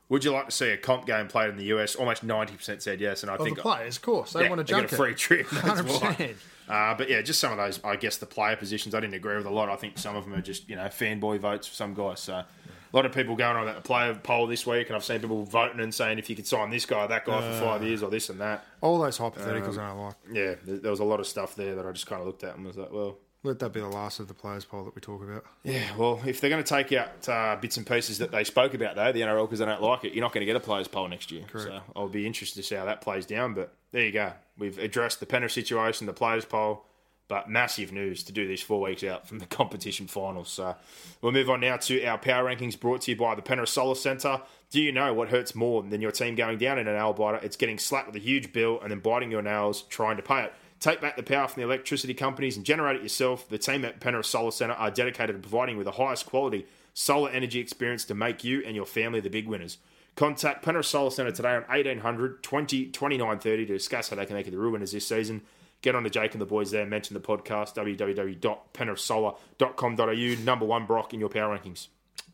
Would 0.08 0.24
you 0.24 0.32
like 0.32 0.46
to 0.46 0.50
see 0.50 0.70
a 0.70 0.76
comp 0.76 1.06
game 1.06 1.28
played 1.28 1.50
in 1.50 1.56
the 1.56 1.66
US? 1.66 1.94
Almost 1.94 2.26
90% 2.26 2.82
said 2.82 3.00
yes, 3.00 3.22
and 3.22 3.30
I 3.30 3.36
Of 3.36 3.44
think 3.44 3.56
the 3.56 3.62
players, 3.62 3.96
of 3.96 4.02
course, 4.02 4.32
they 4.32 4.42
yeah, 4.42 4.48
want 4.48 4.66
to 4.66 4.74
get 4.74 4.92
a 4.92 4.96
free 4.96 5.14
trip. 5.14 5.48
That's 5.50 5.80
100%. 5.82 6.02
why. 6.02 6.34
Uh, 6.68 6.94
but 6.96 7.08
yeah, 7.08 7.20
just 7.20 7.40
some 7.40 7.50
of 7.52 7.58
those, 7.58 7.82
I 7.84 7.96
guess, 7.96 8.16
the 8.16 8.26
player 8.26 8.56
positions. 8.56 8.94
I 8.94 9.00
didn't 9.00 9.14
agree 9.14 9.36
with 9.36 9.46
a 9.46 9.50
lot. 9.50 9.68
I 9.68 9.76
think 9.76 9.98
some 9.98 10.14
of 10.16 10.24
them 10.24 10.34
are 10.34 10.42
just 10.42 10.68
you 10.68 10.76
know 10.76 10.84
fanboy 10.84 11.38
votes 11.40 11.66
for 11.66 11.74
some 11.74 11.94
guys. 11.94 12.20
So 12.20 12.34
a 12.34 12.46
lot 12.92 13.06
of 13.06 13.12
people 13.12 13.36
going 13.36 13.56
on 13.56 13.62
about 13.64 13.76
the 13.76 13.82
player 13.82 14.14
poll 14.14 14.46
this 14.46 14.66
week, 14.66 14.88
and 14.88 14.96
I've 14.96 15.04
seen 15.04 15.20
people 15.20 15.44
voting 15.44 15.80
and 15.80 15.94
saying 15.94 16.18
if 16.18 16.30
you 16.30 16.36
could 16.36 16.46
sign 16.46 16.70
this 16.70 16.86
guy, 16.86 17.06
that 17.06 17.24
guy 17.24 17.40
for 17.40 17.64
five 17.64 17.82
years, 17.82 18.02
or 18.02 18.10
this 18.10 18.30
and 18.30 18.40
that. 18.40 18.64
All 18.80 18.98
those 18.98 19.18
hypotheticals 19.18 19.78
I 19.78 19.88
don't 19.88 19.98
like. 19.98 20.14
Yeah, 20.32 20.54
there 20.64 20.90
was 20.90 21.00
a 21.00 21.04
lot 21.04 21.20
of 21.20 21.26
stuff 21.26 21.56
there 21.56 21.74
that 21.76 21.86
I 21.86 21.92
just 21.92 22.06
kind 22.06 22.20
of 22.20 22.26
looked 22.26 22.44
at 22.44 22.56
and 22.56 22.64
was 22.64 22.76
like, 22.76 22.92
well, 22.92 23.18
Let 23.42 23.58
that 23.60 23.72
be 23.72 23.80
the 23.80 23.88
last 23.88 24.20
of 24.20 24.28
the 24.28 24.34
players 24.34 24.66
poll 24.66 24.84
that 24.84 24.94
we 24.94 25.00
talk 25.00 25.22
about. 25.22 25.46
Yeah, 25.64 25.96
well, 25.96 26.20
if 26.26 26.40
they're 26.40 26.50
going 26.50 26.62
to 26.62 26.68
take 26.68 26.92
out 26.92 27.26
uh, 27.26 27.56
bits 27.58 27.78
and 27.78 27.86
pieces 27.86 28.18
that 28.18 28.30
they 28.30 28.44
spoke 28.44 28.74
about, 28.74 28.96
though, 28.96 29.12
the 29.12 29.22
NRL, 29.22 29.46
because 29.46 29.60
they 29.60 29.64
don't 29.64 29.80
like 29.80 30.04
it, 30.04 30.12
you're 30.12 30.22
not 30.22 30.32
going 30.32 30.42
to 30.42 30.46
get 30.46 30.56
a 30.56 30.60
players' 30.60 30.88
poll 30.88 31.08
next 31.08 31.32
year. 31.32 31.44
So 31.62 31.80
I'll 31.96 32.08
be 32.08 32.26
interested 32.26 32.60
to 32.60 32.66
see 32.66 32.74
how 32.74 32.84
that 32.84 33.00
plays 33.00 33.24
down. 33.24 33.54
But 33.54 33.72
there 33.92 34.04
you 34.04 34.12
go. 34.12 34.32
We've 34.58 34.78
addressed 34.78 35.20
the 35.20 35.26
Penrith 35.26 35.52
situation, 35.52 36.06
the 36.06 36.12
players' 36.12 36.44
poll, 36.44 36.84
but 37.28 37.48
massive 37.48 37.92
news 37.92 38.24
to 38.24 38.32
do 38.32 38.46
this 38.46 38.60
four 38.60 38.82
weeks 38.82 39.04
out 39.04 39.26
from 39.26 39.38
the 39.38 39.46
competition 39.46 40.06
finals. 40.06 40.50
So 40.50 40.76
we'll 41.22 41.32
move 41.32 41.48
on 41.48 41.60
now 41.60 41.78
to 41.78 42.04
our 42.04 42.18
power 42.18 42.44
rankings 42.44 42.78
brought 42.78 43.02
to 43.02 43.12
you 43.12 43.16
by 43.16 43.34
the 43.34 43.42
Penrith 43.42 43.70
Solar 43.70 43.94
Centre. 43.94 44.42
Do 44.70 44.82
you 44.82 44.92
know 44.92 45.14
what 45.14 45.30
hurts 45.30 45.54
more 45.54 45.82
than 45.82 46.02
your 46.02 46.12
team 46.12 46.34
going 46.34 46.58
down 46.58 46.78
in 46.78 46.86
an 46.86 46.94
nail 46.94 47.14
biter? 47.14 47.38
It's 47.42 47.56
getting 47.56 47.78
slapped 47.78 48.08
with 48.08 48.16
a 48.16 48.24
huge 48.24 48.52
bill 48.52 48.80
and 48.82 48.90
then 48.90 48.98
biting 48.98 49.30
your 49.30 49.42
nails 49.42 49.82
trying 49.82 50.16
to 50.16 50.22
pay 50.22 50.44
it. 50.44 50.52
Take 50.80 51.00
back 51.00 51.16
the 51.16 51.22
power 51.22 51.46
from 51.46 51.60
the 51.60 51.66
electricity 51.68 52.14
companies 52.14 52.56
and 52.56 52.64
generate 52.64 52.96
it 52.96 53.02
yourself. 53.02 53.48
The 53.48 53.58
team 53.58 53.84
at 53.84 54.00
Penrith 54.00 54.26
Solar 54.26 54.50
Centre 54.50 54.74
are 54.74 54.90
dedicated 54.90 55.36
to 55.36 55.40
providing 55.48 55.74
you 55.74 55.78
with 55.78 55.84
the 55.84 55.92
highest 55.92 56.26
quality 56.26 56.66
solar 56.94 57.30
energy 57.30 57.60
experience 57.60 58.04
to 58.06 58.14
make 58.14 58.42
you 58.44 58.62
and 58.66 58.74
your 58.74 58.86
family 58.86 59.20
the 59.20 59.28
big 59.30 59.46
winners. 59.46 59.76
Contact 60.16 60.64
Penrith 60.64 60.86
Solar 60.86 61.10
Centre 61.10 61.32
today 61.32 61.50
on 61.54 61.62
1800 61.64 62.42
20 62.42 62.86
29 62.86 63.38
30 63.38 63.66
to 63.66 63.72
discuss 63.74 64.08
how 64.08 64.16
they 64.16 64.24
can 64.26 64.34
make 64.34 64.46
you 64.46 64.52
the 64.52 64.58
real 64.58 64.72
winners 64.72 64.92
this 64.92 65.06
season. 65.06 65.42
Get 65.82 65.94
on 65.94 66.02
to 66.04 66.10
Jake 66.10 66.32
and 66.32 66.40
the 66.40 66.46
boys 66.46 66.70
there. 66.70 66.84
Mention 66.86 67.12
the 67.14 67.20
podcast 67.20 67.74
www.penrithsolar.com.au. 67.74 70.44
Number 70.44 70.64
one, 70.66 70.86
Brock, 70.86 71.14
in 71.14 71.20
your 71.20 71.28
power 71.28 71.56
rankings. 71.56 71.86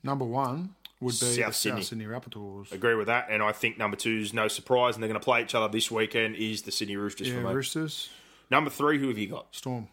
Number 0.03 0.25
one 0.25 0.75
would 1.01 1.11
be 1.11 1.17
South 1.27 1.55
Sydney. 1.55 1.83
South 1.83 1.89
Sydney 1.89 2.07
Rabbitohs. 2.07 2.73
Agree 2.73 2.95
with 2.95 3.07
that. 3.09 3.27
And 3.31 3.43
I 3.43 3.53
think 3.53 3.79
number 3.79 3.97
two 3.97 4.17
is 4.19 4.33
no 4.33 4.49
surprise, 4.49 4.95
and 4.95 5.03
they're 5.03 5.09
going 5.09 5.21
to 5.21 5.25
play 5.25 5.43
each 5.43 5.55
other 5.55 5.69
this 5.69 5.91
weekend, 5.91 6.37
is 6.37 6.63
the 6.63 6.73
Sydney 6.73 6.97
Roosters 6.97 7.29
Yeah. 7.29 7.43
Roosters, 7.43 8.09
Number 8.51 8.71
three, 8.71 8.99
who 8.99 9.09
have 9.09 9.19
you 9.19 9.29
got? 9.29 9.55
Storm. 9.55 9.89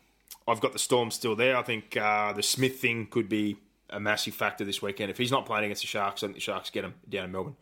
I've 0.47 0.59
got 0.59 0.73
the 0.73 0.79
Storm 0.79 1.11
still 1.11 1.35
there. 1.35 1.57
I 1.57 1.63
think 1.63 1.95
uh, 1.97 2.33
the 2.33 2.43
Smith 2.43 2.79
thing 2.79 3.07
could 3.07 3.29
be 3.29 3.57
a 3.89 3.99
massive 3.99 4.33
factor 4.33 4.65
this 4.65 4.81
weekend. 4.81 5.09
If 5.09 5.17
he's 5.17 5.31
not 5.31 5.45
playing 5.45 5.65
against 5.65 5.81
the 5.83 5.87
Sharks, 5.87 6.23
I 6.23 6.27
think 6.27 6.35
the 6.35 6.41
Sharks 6.41 6.69
get 6.69 6.83
him 6.83 6.95
down 7.09 7.25
in 7.25 7.31
Melbourne. 7.31 7.55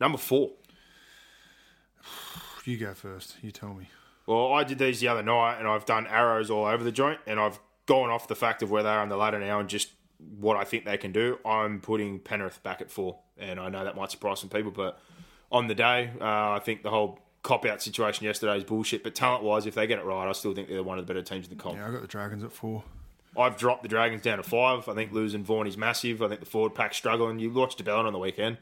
Number 0.00 0.18
four. 0.18 0.50
You 2.64 2.76
go 2.76 2.94
first. 2.94 3.36
You 3.42 3.52
tell 3.52 3.74
me. 3.74 3.88
Well, 4.26 4.52
I 4.52 4.64
did 4.64 4.78
these 4.78 5.00
the 5.00 5.08
other 5.08 5.22
night, 5.22 5.58
and 5.58 5.68
I've 5.68 5.86
done 5.86 6.06
arrows 6.08 6.50
all 6.50 6.66
over 6.66 6.82
the 6.82 6.92
joint, 6.92 7.20
and 7.26 7.38
I've 7.38 7.60
gone 7.86 8.10
off 8.10 8.26
the 8.26 8.34
fact 8.34 8.62
of 8.62 8.70
where 8.70 8.82
they 8.82 8.88
are 8.88 9.00
on 9.00 9.08
the 9.08 9.16
ladder 9.16 9.38
now 9.38 9.60
and 9.60 9.68
just 9.68 9.90
what 10.38 10.56
I 10.56 10.64
think 10.64 10.84
they 10.84 10.96
can 10.96 11.12
do. 11.12 11.38
I'm 11.46 11.80
putting 11.80 12.18
Penrith 12.18 12.62
back 12.62 12.80
at 12.80 12.90
four, 12.90 13.20
and 13.38 13.60
I 13.60 13.68
know 13.68 13.84
that 13.84 13.94
might 13.94 14.10
surprise 14.10 14.40
some 14.40 14.50
people, 14.50 14.72
but 14.72 14.98
on 15.52 15.68
the 15.68 15.74
day, 15.76 16.10
uh, 16.20 16.52
I 16.52 16.60
think 16.62 16.82
the 16.82 16.90
whole 16.90 17.20
cop 17.46 17.64
out 17.64 17.80
situation 17.80 18.24
yesterday 18.24 18.56
is 18.56 18.64
bullshit. 18.64 19.04
But 19.04 19.14
talent 19.14 19.44
wise, 19.44 19.66
if 19.66 19.76
they 19.76 19.86
get 19.86 20.00
it 20.00 20.04
right, 20.04 20.28
I 20.28 20.32
still 20.32 20.52
think 20.52 20.68
they're 20.68 20.82
one 20.82 20.98
of 20.98 21.06
the 21.06 21.12
better 21.12 21.22
teams 21.22 21.46
in 21.48 21.56
the 21.56 21.62
comp. 21.62 21.76
Yeah, 21.76 21.86
I 21.86 21.92
got 21.92 22.02
the 22.02 22.08
Dragons 22.08 22.42
at 22.42 22.50
four. 22.50 22.82
I've 23.38 23.56
dropped 23.56 23.82
the 23.82 23.88
Dragons 23.88 24.22
down 24.22 24.38
to 24.38 24.42
five. 24.42 24.88
I 24.88 24.94
think 24.94 25.12
losing 25.12 25.44
Vaughan 25.44 25.66
is 25.66 25.76
massive. 25.76 26.22
I 26.22 26.28
think 26.28 26.40
the 26.40 26.46
forward 26.46 26.74
pack's 26.74 26.96
struggling. 26.96 27.38
You 27.38 27.50
watched 27.50 27.78
de 27.78 27.84
Belin 27.84 28.06
on 28.06 28.12
the 28.12 28.18
weekend. 28.18 28.58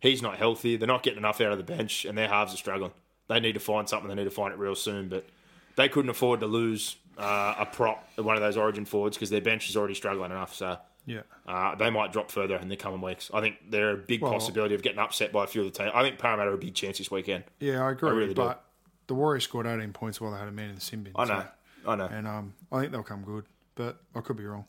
He's 0.00 0.22
not 0.22 0.36
healthy. 0.36 0.76
They're 0.76 0.86
not 0.86 1.02
getting 1.02 1.18
enough 1.18 1.40
out 1.40 1.50
of 1.50 1.58
the 1.58 1.64
bench, 1.64 2.04
and 2.04 2.16
their 2.16 2.28
halves 2.28 2.54
are 2.54 2.58
struggling. 2.58 2.92
They 3.28 3.40
need 3.40 3.54
to 3.54 3.60
find 3.60 3.88
something. 3.88 4.08
They 4.08 4.14
need 4.14 4.24
to 4.24 4.30
find 4.30 4.52
it 4.52 4.58
real 4.58 4.76
soon. 4.76 5.08
But 5.08 5.26
they 5.76 5.88
couldn't 5.88 6.10
afford 6.10 6.40
to 6.40 6.46
lose 6.46 6.96
uh, 7.18 7.54
a 7.58 7.66
prop, 7.66 8.08
one 8.16 8.36
of 8.36 8.42
those 8.42 8.56
Origin 8.56 8.84
forwards, 8.84 9.16
because 9.16 9.30
their 9.30 9.40
bench 9.40 9.68
is 9.68 9.76
already 9.76 9.94
struggling 9.94 10.30
enough. 10.30 10.54
So 10.54 10.78
Yeah. 11.08 11.22
uh, 11.46 11.74
they 11.74 11.90
might 11.90 12.12
drop 12.12 12.30
further 12.30 12.56
in 12.56 12.68
the 12.68 12.76
coming 12.76 13.00
weeks. 13.00 13.30
I 13.32 13.40
think 13.40 13.56
they're 13.70 13.92
a 13.92 13.96
big 13.96 14.20
Well- 14.22 14.32
possibility 14.32 14.74
of 14.74 14.82
getting 14.82 14.98
upset 14.98 15.32
by 15.32 15.44
a 15.44 15.46
few 15.46 15.62
of 15.64 15.72
the 15.72 15.78
teams. 15.78 15.90
I 15.94 16.02
think 16.02 16.18
Parramatta 16.18 16.50
are 16.50 16.54
a 16.54 16.58
big 16.58 16.74
chance 16.74 16.98
this 16.98 17.10
weekend. 17.10 17.44
Yeah, 17.60 17.82
I 17.84 17.92
agree. 17.92 18.10
I 18.10 18.12
really 18.12 18.28
do. 18.34 18.42
but 18.42 18.64
the 19.06 19.14
Warriors 19.14 19.44
scored 19.44 19.66
18 19.66 19.92
points 19.92 20.20
while 20.20 20.32
they 20.32 20.38
had 20.38 20.48
a 20.48 20.52
man 20.52 20.68
in 20.68 20.74
the 20.76 20.80
sin 20.80 21.02
bin. 21.02 21.12
I 21.16 21.24
know. 21.24 21.40
so- 21.40 21.90
I 21.90 21.94
know. 21.96 22.04
and 22.06 22.26
um, 22.28 22.54
I 22.70 22.80
think 22.80 22.92
they'll 22.92 23.02
come 23.02 23.22
good, 23.24 23.44
but 23.74 23.98
I 24.14 24.20
could 24.20 24.36
be 24.36 24.44
wrong. 24.44 24.66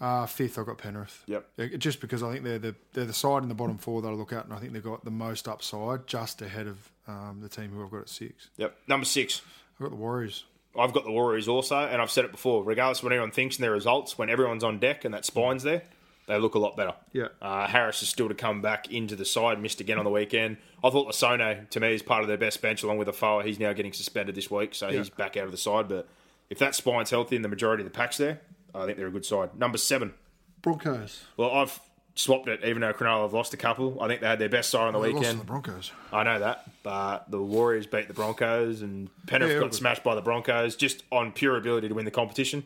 Uh, 0.00 0.24
fifth, 0.26 0.58
I've 0.58 0.66
got 0.66 0.78
Penrith. 0.78 1.22
Yep. 1.26 1.46
Just 1.78 2.00
because 2.00 2.22
I 2.22 2.32
think 2.32 2.44
they're 2.44 2.58
the 2.58 2.74
they're 2.92 3.04
the 3.04 3.12
side 3.12 3.42
in 3.42 3.48
the 3.50 3.54
bottom 3.54 3.76
four 3.78 4.00
that 4.02 4.08
I 4.08 4.12
look 4.12 4.32
at, 4.32 4.44
and 4.44 4.52
I 4.54 4.58
think 4.58 4.72
they've 4.72 4.82
got 4.82 5.04
the 5.04 5.10
most 5.10 5.46
upside, 5.48 6.06
just 6.06 6.40
ahead 6.42 6.66
of 6.66 6.90
um, 7.06 7.40
the 7.42 7.48
team 7.50 7.70
who 7.70 7.82
I've 7.84 7.90
got 7.90 8.00
at 8.02 8.08
six. 8.08 8.48
Yep. 8.56 8.76
Number 8.88 9.04
six. 9.04 9.42
I've 9.74 9.80
got 9.84 9.90
the 9.90 9.96
Warriors. 9.96 10.44
I've 10.78 10.92
got 10.92 11.04
the 11.04 11.10
Warriors 11.10 11.48
also, 11.48 11.76
and 11.76 12.00
I've 12.00 12.10
said 12.10 12.24
it 12.24 12.32
before. 12.32 12.62
Regardless 12.62 12.98
of 12.98 13.04
what 13.04 13.12
anyone 13.12 13.30
thinks 13.30 13.58
in 13.58 13.62
their 13.62 13.72
results, 13.72 14.16
when 14.16 14.30
everyone's 14.30 14.64
on 14.64 14.78
deck 14.78 15.04
and 15.04 15.12
that 15.14 15.24
spine's 15.24 15.62
there, 15.62 15.82
they 16.26 16.38
look 16.38 16.54
a 16.54 16.60
lot 16.60 16.76
better. 16.76 16.94
Yeah. 17.12 17.28
Uh, 17.42 17.66
Harris 17.66 18.02
is 18.02 18.08
still 18.08 18.28
to 18.28 18.34
come 18.34 18.62
back 18.62 18.92
into 18.92 19.16
the 19.16 19.24
side. 19.24 19.60
Missed 19.60 19.80
again 19.80 19.98
on 19.98 20.04
the 20.04 20.10
weekend. 20.10 20.58
I 20.84 20.90
thought 20.90 21.08
Lasone, 21.08 21.68
to 21.70 21.80
me, 21.80 21.92
is 21.92 22.02
part 22.02 22.22
of 22.22 22.28
their 22.28 22.38
best 22.38 22.62
bench 22.62 22.84
along 22.84 22.98
with 22.98 23.08
Afoa. 23.08 23.42
He's 23.42 23.58
now 23.58 23.72
getting 23.72 23.92
suspended 23.92 24.36
this 24.36 24.50
week, 24.50 24.74
so 24.74 24.90
he's 24.90 25.10
back 25.10 25.36
out 25.36 25.44
of 25.44 25.50
the 25.50 25.56
side. 25.56 25.88
But 25.88 26.08
if 26.48 26.58
that 26.58 26.74
spine's 26.76 27.10
healthy 27.10 27.34
and 27.34 27.44
the 27.44 27.48
majority 27.48 27.82
of 27.82 27.90
the 27.90 27.96
pack's 27.96 28.16
there, 28.18 28.40
I 28.72 28.86
think 28.86 28.96
they're 28.96 29.08
a 29.08 29.12
good 29.12 29.24
side. 29.26 29.56
Number 29.56 29.78
seven. 29.78 30.14
Broncos. 30.62 31.24
Well, 31.36 31.50
I've 31.50 31.80
swapped 32.14 32.48
it, 32.48 32.60
even 32.64 32.80
though 32.80 32.92
Cronulla 32.92 33.22
have 33.22 33.32
lost 33.32 33.54
a 33.54 33.56
couple. 33.56 34.02
I 34.02 34.08
think 34.08 34.20
they 34.20 34.26
had 34.26 34.38
their 34.38 34.48
best 34.48 34.70
side 34.70 34.86
on 34.86 34.92
the 34.92 35.00
They 35.00 35.08
lost 35.12 35.14
to 35.14 35.20
weekend. 35.20 35.40
the 35.40 35.44
Broncos. 35.44 35.92
I 36.12 36.22
know 36.24 36.38
that, 36.38 36.68
but 36.82 37.30
the 37.30 37.40
Warriors 37.40 37.86
beat 37.86 38.08
the 38.08 38.14
Broncos, 38.14 38.82
and 38.82 39.08
Penrith 39.26 39.52
Yeah, 39.52 39.60
got 39.60 39.74
smashed 39.74 40.02
by 40.04 40.14
the 40.14 40.20
Broncos 40.22 40.76
just 40.76 41.02
on 41.10 41.32
pure 41.32 41.56
ability 41.56 41.88
to 41.88 41.94
win 41.94 42.04
the 42.04 42.10
competition. 42.10 42.64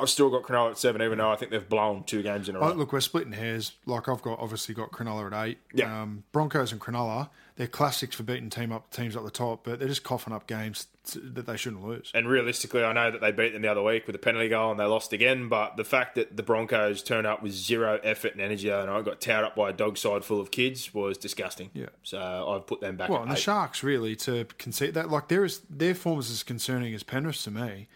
I've 0.00 0.10
still 0.10 0.30
got 0.30 0.42
Cronulla 0.42 0.70
at 0.70 0.78
seven, 0.78 1.02
even 1.02 1.18
though 1.18 1.30
I 1.30 1.36
think 1.36 1.50
they've 1.50 1.68
blown 1.68 2.04
two 2.04 2.22
games 2.22 2.48
in 2.48 2.56
a 2.56 2.60
row. 2.60 2.70
Oh, 2.70 2.74
look, 2.74 2.92
we're 2.92 3.00
splitting 3.00 3.32
hairs. 3.32 3.72
Like 3.86 4.08
I've 4.08 4.22
got 4.22 4.38
obviously 4.38 4.74
got 4.74 4.90
Cronulla 4.92 5.32
at 5.32 5.46
eight. 5.46 5.58
Yeah. 5.74 6.02
Um, 6.02 6.24
Broncos 6.32 6.72
and 6.72 6.80
Cronulla, 6.80 7.30
they're 7.56 7.66
classics 7.66 8.16
for 8.16 8.22
beating 8.22 8.50
team 8.50 8.72
up 8.72 8.90
teams 8.90 9.16
up 9.16 9.24
the 9.24 9.30
top, 9.30 9.64
but 9.64 9.78
they're 9.78 9.88
just 9.88 10.02
coughing 10.02 10.32
up 10.32 10.46
games 10.46 10.86
t- 11.04 11.20
that 11.22 11.46
they 11.46 11.56
shouldn't 11.56 11.84
lose. 11.86 12.10
and 12.14 12.28
realistically, 12.28 12.82
I 12.82 12.92
know 12.92 13.10
that 13.10 13.20
they 13.20 13.32
beat 13.32 13.52
them 13.52 13.62
the 13.62 13.68
other 13.70 13.82
week 13.82 14.06
with 14.06 14.16
a 14.16 14.18
penalty 14.18 14.48
goal 14.48 14.70
and 14.70 14.80
they 14.80 14.84
lost 14.84 15.12
again. 15.12 15.48
But 15.48 15.76
the 15.76 15.84
fact 15.84 16.14
that 16.14 16.36
the 16.36 16.42
Broncos 16.42 17.02
turned 17.02 17.26
up 17.26 17.42
with 17.42 17.52
zero 17.52 18.00
effort 18.02 18.32
and 18.32 18.40
energy, 18.40 18.70
and 18.70 18.90
I 18.90 19.02
got 19.02 19.20
towed 19.20 19.44
up 19.44 19.56
by 19.56 19.70
a 19.70 19.72
dog 19.72 19.98
side 19.98 20.24
full 20.24 20.40
of 20.40 20.50
kids, 20.50 20.94
was 20.94 21.18
disgusting. 21.18 21.70
Yeah. 21.74 21.86
So 22.02 22.18
I've 22.18 22.66
put 22.66 22.80
them 22.80 22.96
back. 22.96 23.08
Well, 23.10 23.18
at 23.18 23.24
and 23.24 23.32
the. 23.32 23.36
Sharks 23.36 23.82
really 23.82 24.16
to 24.16 24.46
concede 24.58 24.94
that 24.94 25.10
like 25.10 25.28
there 25.28 25.44
is 25.44 25.60
their 25.68 25.94
form 25.94 26.20
is 26.20 26.30
as 26.30 26.42
concerning 26.42 26.94
as 26.94 27.02
Penrith 27.02 27.42
to 27.44 27.50
me. 27.50 27.88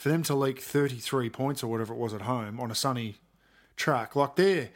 For 0.00 0.08
them 0.08 0.22
to 0.22 0.34
leak 0.34 0.60
thirty 0.60 0.96
three 0.96 1.28
points 1.28 1.62
or 1.62 1.66
whatever 1.66 1.92
it 1.92 1.98
was 1.98 2.14
at 2.14 2.22
home 2.22 2.58
on 2.58 2.70
a 2.70 2.74
sunny 2.74 3.16
track, 3.76 4.16
like 4.16 4.34
they're 4.34 4.70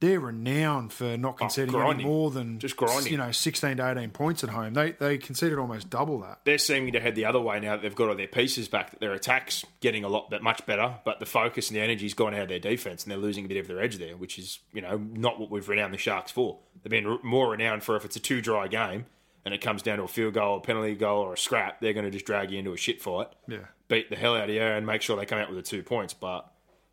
they're 0.00 0.18
renowned 0.20 0.90
for 0.90 1.18
not 1.18 1.34
oh, 1.34 1.36
conceding 1.36 1.74
any 1.74 1.82
Oh, 1.82 1.84
grinding. 1.84 2.06
more 2.06 2.30
than 2.30 2.58
Just 2.58 2.74
grinding. 2.78 3.12
You 3.12 3.18
know, 3.18 3.30
sixteen 3.30 3.76
to 3.76 3.90
eighteen 3.90 4.08
points 4.08 4.42
at 4.42 4.48
home. 4.48 4.72
They 4.72 4.92
they 4.92 5.18
conceded 5.18 5.58
almost 5.58 5.90
double 5.90 6.18
that. 6.20 6.40
they're 6.44 6.56
seeming 6.56 6.94
to 6.94 7.00
head 7.00 7.14
the 7.14 7.26
other 7.26 7.42
way 7.42 7.60
now 7.60 7.72
that 7.76 7.82
they've 7.82 7.94
got 7.94 8.08
all 8.08 8.14
their 8.14 8.26
pieces 8.26 8.66
back. 8.66 8.90
That 8.92 9.00
their 9.00 9.12
attacks 9.12 9.66
getting 9.80 10.02
a 10.02 10.08
lot 10.08 10.30
bit 10.30 10.42
much 10.42 10.64
better, 10.64 10.94
but 11.04 11.20
the 11.20 11.26
focus 11.26 11.68
and 11.68 11.76
the 11.76 11.82
energy's 11.82 12.14
gone 12.14 12.32
out 12.32 12.44
of 12.44 12.48
their 12.48 12.58
defense, 12.58 13.02
and 13.04 13.10
they're 13.10 13.18
losing 13.18 13.44
a 13.44 13.48
bit 13.48 13.58
of 13.58 13.66
their 13.66 13.82
edge 13.82 13.98
there, 13.98 14.16
which 14.16 14.38
is 14.38 14.60
you 14.72 14.80
know 14.80 14.96
not 14.96 15.38
what 15.38 15.50
we've 15.50 15.68
renowned 15.68 15.92
the 15.92 15.98
Sharks 15.98 16.30
for. 16.32 16.56
They've 16.82 16.90
been 16.90 17.18
more 17.22 17.50
renowned 17.50 17.82
for 17.82 17.96
if 17.96 18.06
it's 18.06 18.16
a 18.16 18.20
two 18.20 18.40
dry 18.40 18.66
game 18.68 19.04
and 19.44 19.52
it 19.54 19.60
comes 19.60 19.82
down 19.82 19.98
to 19.98 20.04
a 20.04 20.08
field 20.08 20.34
goal, 20.34 20.56
a 20.58 20.60
penalty 20.60 20.94
goal, 20.94 21.22
or 21.22 21.34
a 21.34 21.38
scrap, 21.38 21.80
they're 21.80 21.92
going 21.92 22.04
to 22.06 22.10
just 22.10 22.24
drag 22.26 22.50
you 22.50 22.58
into 22.58 22.72
a 22.72 22.76
shit 22.76 23.02
fight, 23.02 23.28
Yeah. 23.46 23.58
beat 23.88 24.08
the 24.10 24.16
hell 24.16 24.34
out 24.36 24.48
of 24.48 24.54
you, 24.54 24.62
and 24.62 24.86
make 24.86 25.02
sure 25.02 25.16
they 25.16 25.26
come 25.26 25.38
out 25.38 25.48
with 25.48 25.56
the 25.58 25.62
two 25.62 25.82
points. 25.82 26.14
But 26.14 26.50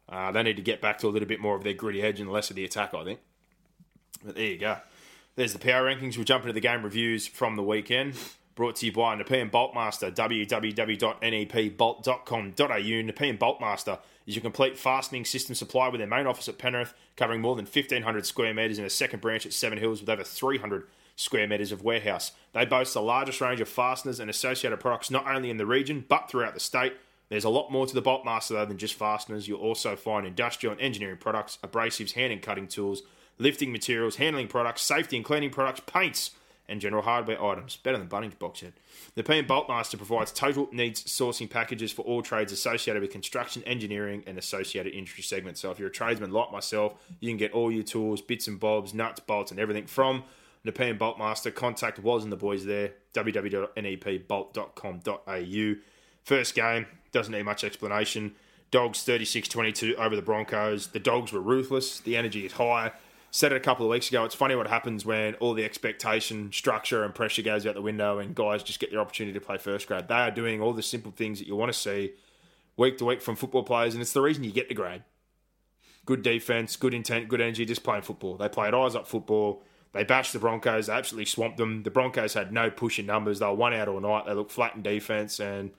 uh, 0.10 0.32
they 0.32 0.44
need 0.44 0.58
to 0.58 0.62
get 0.62 0.82
back 0.82 0.98
to 1.00 1.08
a 1.08 1.10
little 1.10 1.28
bit 1.28 1.40
more 1.40 1.56
of 1.56 1.64
their 1.64 1.74
gritty 1.74 2.02
edge 2.02 2.20
and 2.20 2.30
less 2.32 2.50
of 2.50 2.56
the 2.58 2.66
attack, 2.66 2.94
I 2.94 3.04
think. 3.06 3.20
But 4.26 4.36
there 4.36 4.46
you 4.46 4.58
go. 4.58 4.78
There's 5.36 5.54
the 5.54 5.60
power 5.60 5.86
rankings. 5.86 6.18
We'll 6.18 6.26
jump 6.26 6.44
into 6.44 6.54
the 6.54 6.60
game 6.60 6.84
reviews 6.84 7.26
from 7.26 7.56
the 7.56 7.64
weekend. 7.64 8.16
Brought 8.56 8.76
to 8.78 8.86
you 8.86 8.92
by 8.92 9.16
Nepean 9.16 9.50
Boltmaster, 9.50 10.12
www.nepbolt.com.au. 11.72 13.02
Nepean 13.02 13.38
Boltmaster 13.38 14.00
is 14.28 14.36
your 14.36 14.42
complete 14.42 14.78
fastening 14.78 15.26
system 15.26 15.56
supply 15.56 15.88
with 15.88 16.00
their 16.00 16.08
main 16.08 16.28
office 16.28 16.48
at 16.50 16.58
Penrith, 16.58 16.94
covering 17.16 17.42
more 17.42 17.56
than 17.56 17.66
1,500 17.66 18.26
square 18.26 18.54
metres 18.54 18.78
and 18.78 18.86
a 18.86 18.90
second 18.90 19.22
branch 19.22 19.46
at 19.46 19.54
Seven 19.54 19.78
Hills 19.78 20.02
with 20.02 20.10
over 20.10 20.24
300 20.24 20.88
square 21.22 21.48
metres 21.48 21.72
of 21.72 21.84
warehouse. 21.84 22.32
They 22.54 22.66
boast 22.66 22.96
the 22.96 23.02
largest 23.02 23.42
range 23.42 23.62
of 23.62 23.70
fasteners 23.70 24.20
and 24.20 24.30
associated 24.30 24.80
products 24.80 25.12
not 25.12 25.28
only 25.28 25.52
in 25.52 25.58
the 25.58 25.68
region 25.68 26.04
but 26.08 26.30
throughout 26.30 26.56
the 26.56 26.60
state. 26.60 26.94
There's 27.30 27.44
a 27.44 27.50
lot 27.50 27.72
more 27.72 27.86
to 27.86 27.94
the 27.94 28.02
Boltmaster 28.02 28.50
though 28.50 28.66
than 28.66 28.80
just 28.80 28.96
fasteners. 28.96 29.48
You'll 29.48 29.60
also 29.60 29.96
find 29.96 30.26
industrial 30.26 30.74
and 30.74 30.82
engineering 30.82 31.20
products, 31.20 31.60
abrasives, 31.64 32.14
hand 32.14 32.34
and 32.34 32.42
cutting 32.42 32.68
tools, 32.68 33.04
lifting 33.38 33.72
materials, 33.72 34.16
handling 34.16 34.48
products, 34.48 34.82
safety 34.82 35.16
and 35.16 35.24
cleaning 35.24 35.52
products, 35.52 35.82
paints, 35.86 36.32
and 36.68 36.82
general 36.82 37.04
hardware 37.04 37.42
items. 37.44 37.76
Better 37.76 38.00
than 38.00 38.08
Bunnings 38.08 38.40
box 38.40 38.62
set. 38.62 38.74
The 39.14 39.22
Nepean 39.22 39.46
Boltmaster 39.46 39.98
provides 39.98 40.32
total 40.32 40.70
needs 40.72 41.04
sourcing 41.04 41.50
packages 41.50 41.92
for 41.92 42.02
all 42.02 42.24
trades 42.24 42.52
associated 42.52 43.02
with 43.02 43.12
construction, 43.12 43.62
engineering, 43.66 44.24
and 44.26 44.40
associated 44.40 44.94
industry 44.94 45.22
segments. 45.22 45.62
So 45.62 45.70
if 45.70 45.78
you're 45.78 45.90
a 45.90 45.92
tradesman 45.92 46.32
like 46.32 46.52
myself, 46.52 46.94
you 47.20 47.30
can 47.30 47.38
get 47.38 47.52
all 47.52 47.72
your 47.72 47.84
tools, 47.84 48.22
bits 48.22 48.48
and 48.48 48.60
bobs, 48.60 48.94
nuts, 48.94 49.20
bolts, 49.20 49.52
and 49.52 49.60
everything 49.60 49.86
from 49.86 50.24
Nepean 50.64 50.98
Boltmaster. 50.98 51.54
Contact 51.54 52.00
was 52.00 52.24
and 52.24 52.32
the 52.32 52.38
boys 52.38 52.66
there. 52.66 52.94
www.nepbolt.com.au. 53.14 55.76
First 56.24 56.56
game, 56.56 56.86
doesn't 57.12 57.34
need 57.34 57.44
much 57.44 57.64
explanation. 57.64 58.36
Dogs 58.70 59.04
36 59.04 59.50
22 59.50 59.96
over 59.98 60.16
the 60.16 60.22
Broncos. 60.22 60.88
The 60.88 61.00
Dogs 61.00 61.34
were 61.34 61.42
ruthless. 61.42 62.00
The 62.00 62.16
energy 62.16 62.46
is 62.46 62.54
high. 62.54 62.92
Said 63.32 63.52
it 63.52 63.56
a 63.56 63.62
couple 63.62 63.86
of 63.86 63.90
weeks 63.90 64.10
ago. 64.10 64.26
It's 64.26 64.36
funny 64.36 64.56
what 64.56 64.68
happens 64.68 65.06
when 65.06 65.36
all 65.36 65.54
the 65.54 65.64
expectation, 65.64 66.52
structure, 66.52 67.04
and 67.04 67.16
pressure 67.16 67.42
goes 67.42 67.66
out 67.66 67.76
the 67.76 67.82
window 67.82 68.20
and 68.20 68.36
guys 68.36 68.62
just 68.62 68.80
get 68.80 68.92
their 68.92 69.00
opportunity 69.00 69.38
to 69.38 69.46
play 69.46 69.58
first 69.58 69.88
grade. 69.88 70.10
They 70.10 70.16
are 70.16 70.32
doing 70.32 70.62
all 70.62 70.74
the 70.74 70.84
simple 70.84 71.12
things 71.12 71.40
that 71.40 71.48
you 71.48 71.56
want 71.56 71.72
to 71.72 71.78
see 71.78 72.12
week 72.78 72.98
to 72.98 73.06
week 73.06 73.22
from 73.22 73.36
football 73.36 73.64
players, 73.64 73.94
and 73.94 74.02
it's 74.02 74.14
the 74.14 74.22
reason 74.22 74.44
you 74.44 74.52
get 74.52 74.70
the 74.70 74.76
grade. 74.76 75.04
Good 76.06 76.24
defense, 76.24 76.76
good 76.76 76.94
intent, 76.94 77.30
good 77.30 77.42
energy, 77.42 77.66
just 77.66 77.84
playing 77.84 78.02
football. 78.02 78.36
They 78.36 78.50
played 78.50 78.74
eyes 78.74 78.96
up 78.96 79.08
football. 79.08 79.64
They 79.94 80.04
bashed 80.04 80.34
the 80.34 80.40
Broncos. 80.40 80.88
They 80.88 80.94
absolutely 80.94 81.26
swamped 81.26 81.58
them. 81.58 81.84
The 81.84 81.92
Broncos 81.92 82.34
had 82.34 82.52
no 82.54 82.70
push 82.70 82.98
in 83.00 83.06
numbers. 83.06 83.40
They 83.40 83.46
were 83.46 83.54
one 83.54 83.74
out 83.74 83.88
all 83.88 84.00
night. 84.00 84.26
They 84.26 84.34
looked 84.34 84.52
flat 84.52 84.76
in 84.76 84.82
defense, 84.82 85.40
and 85.40 85.72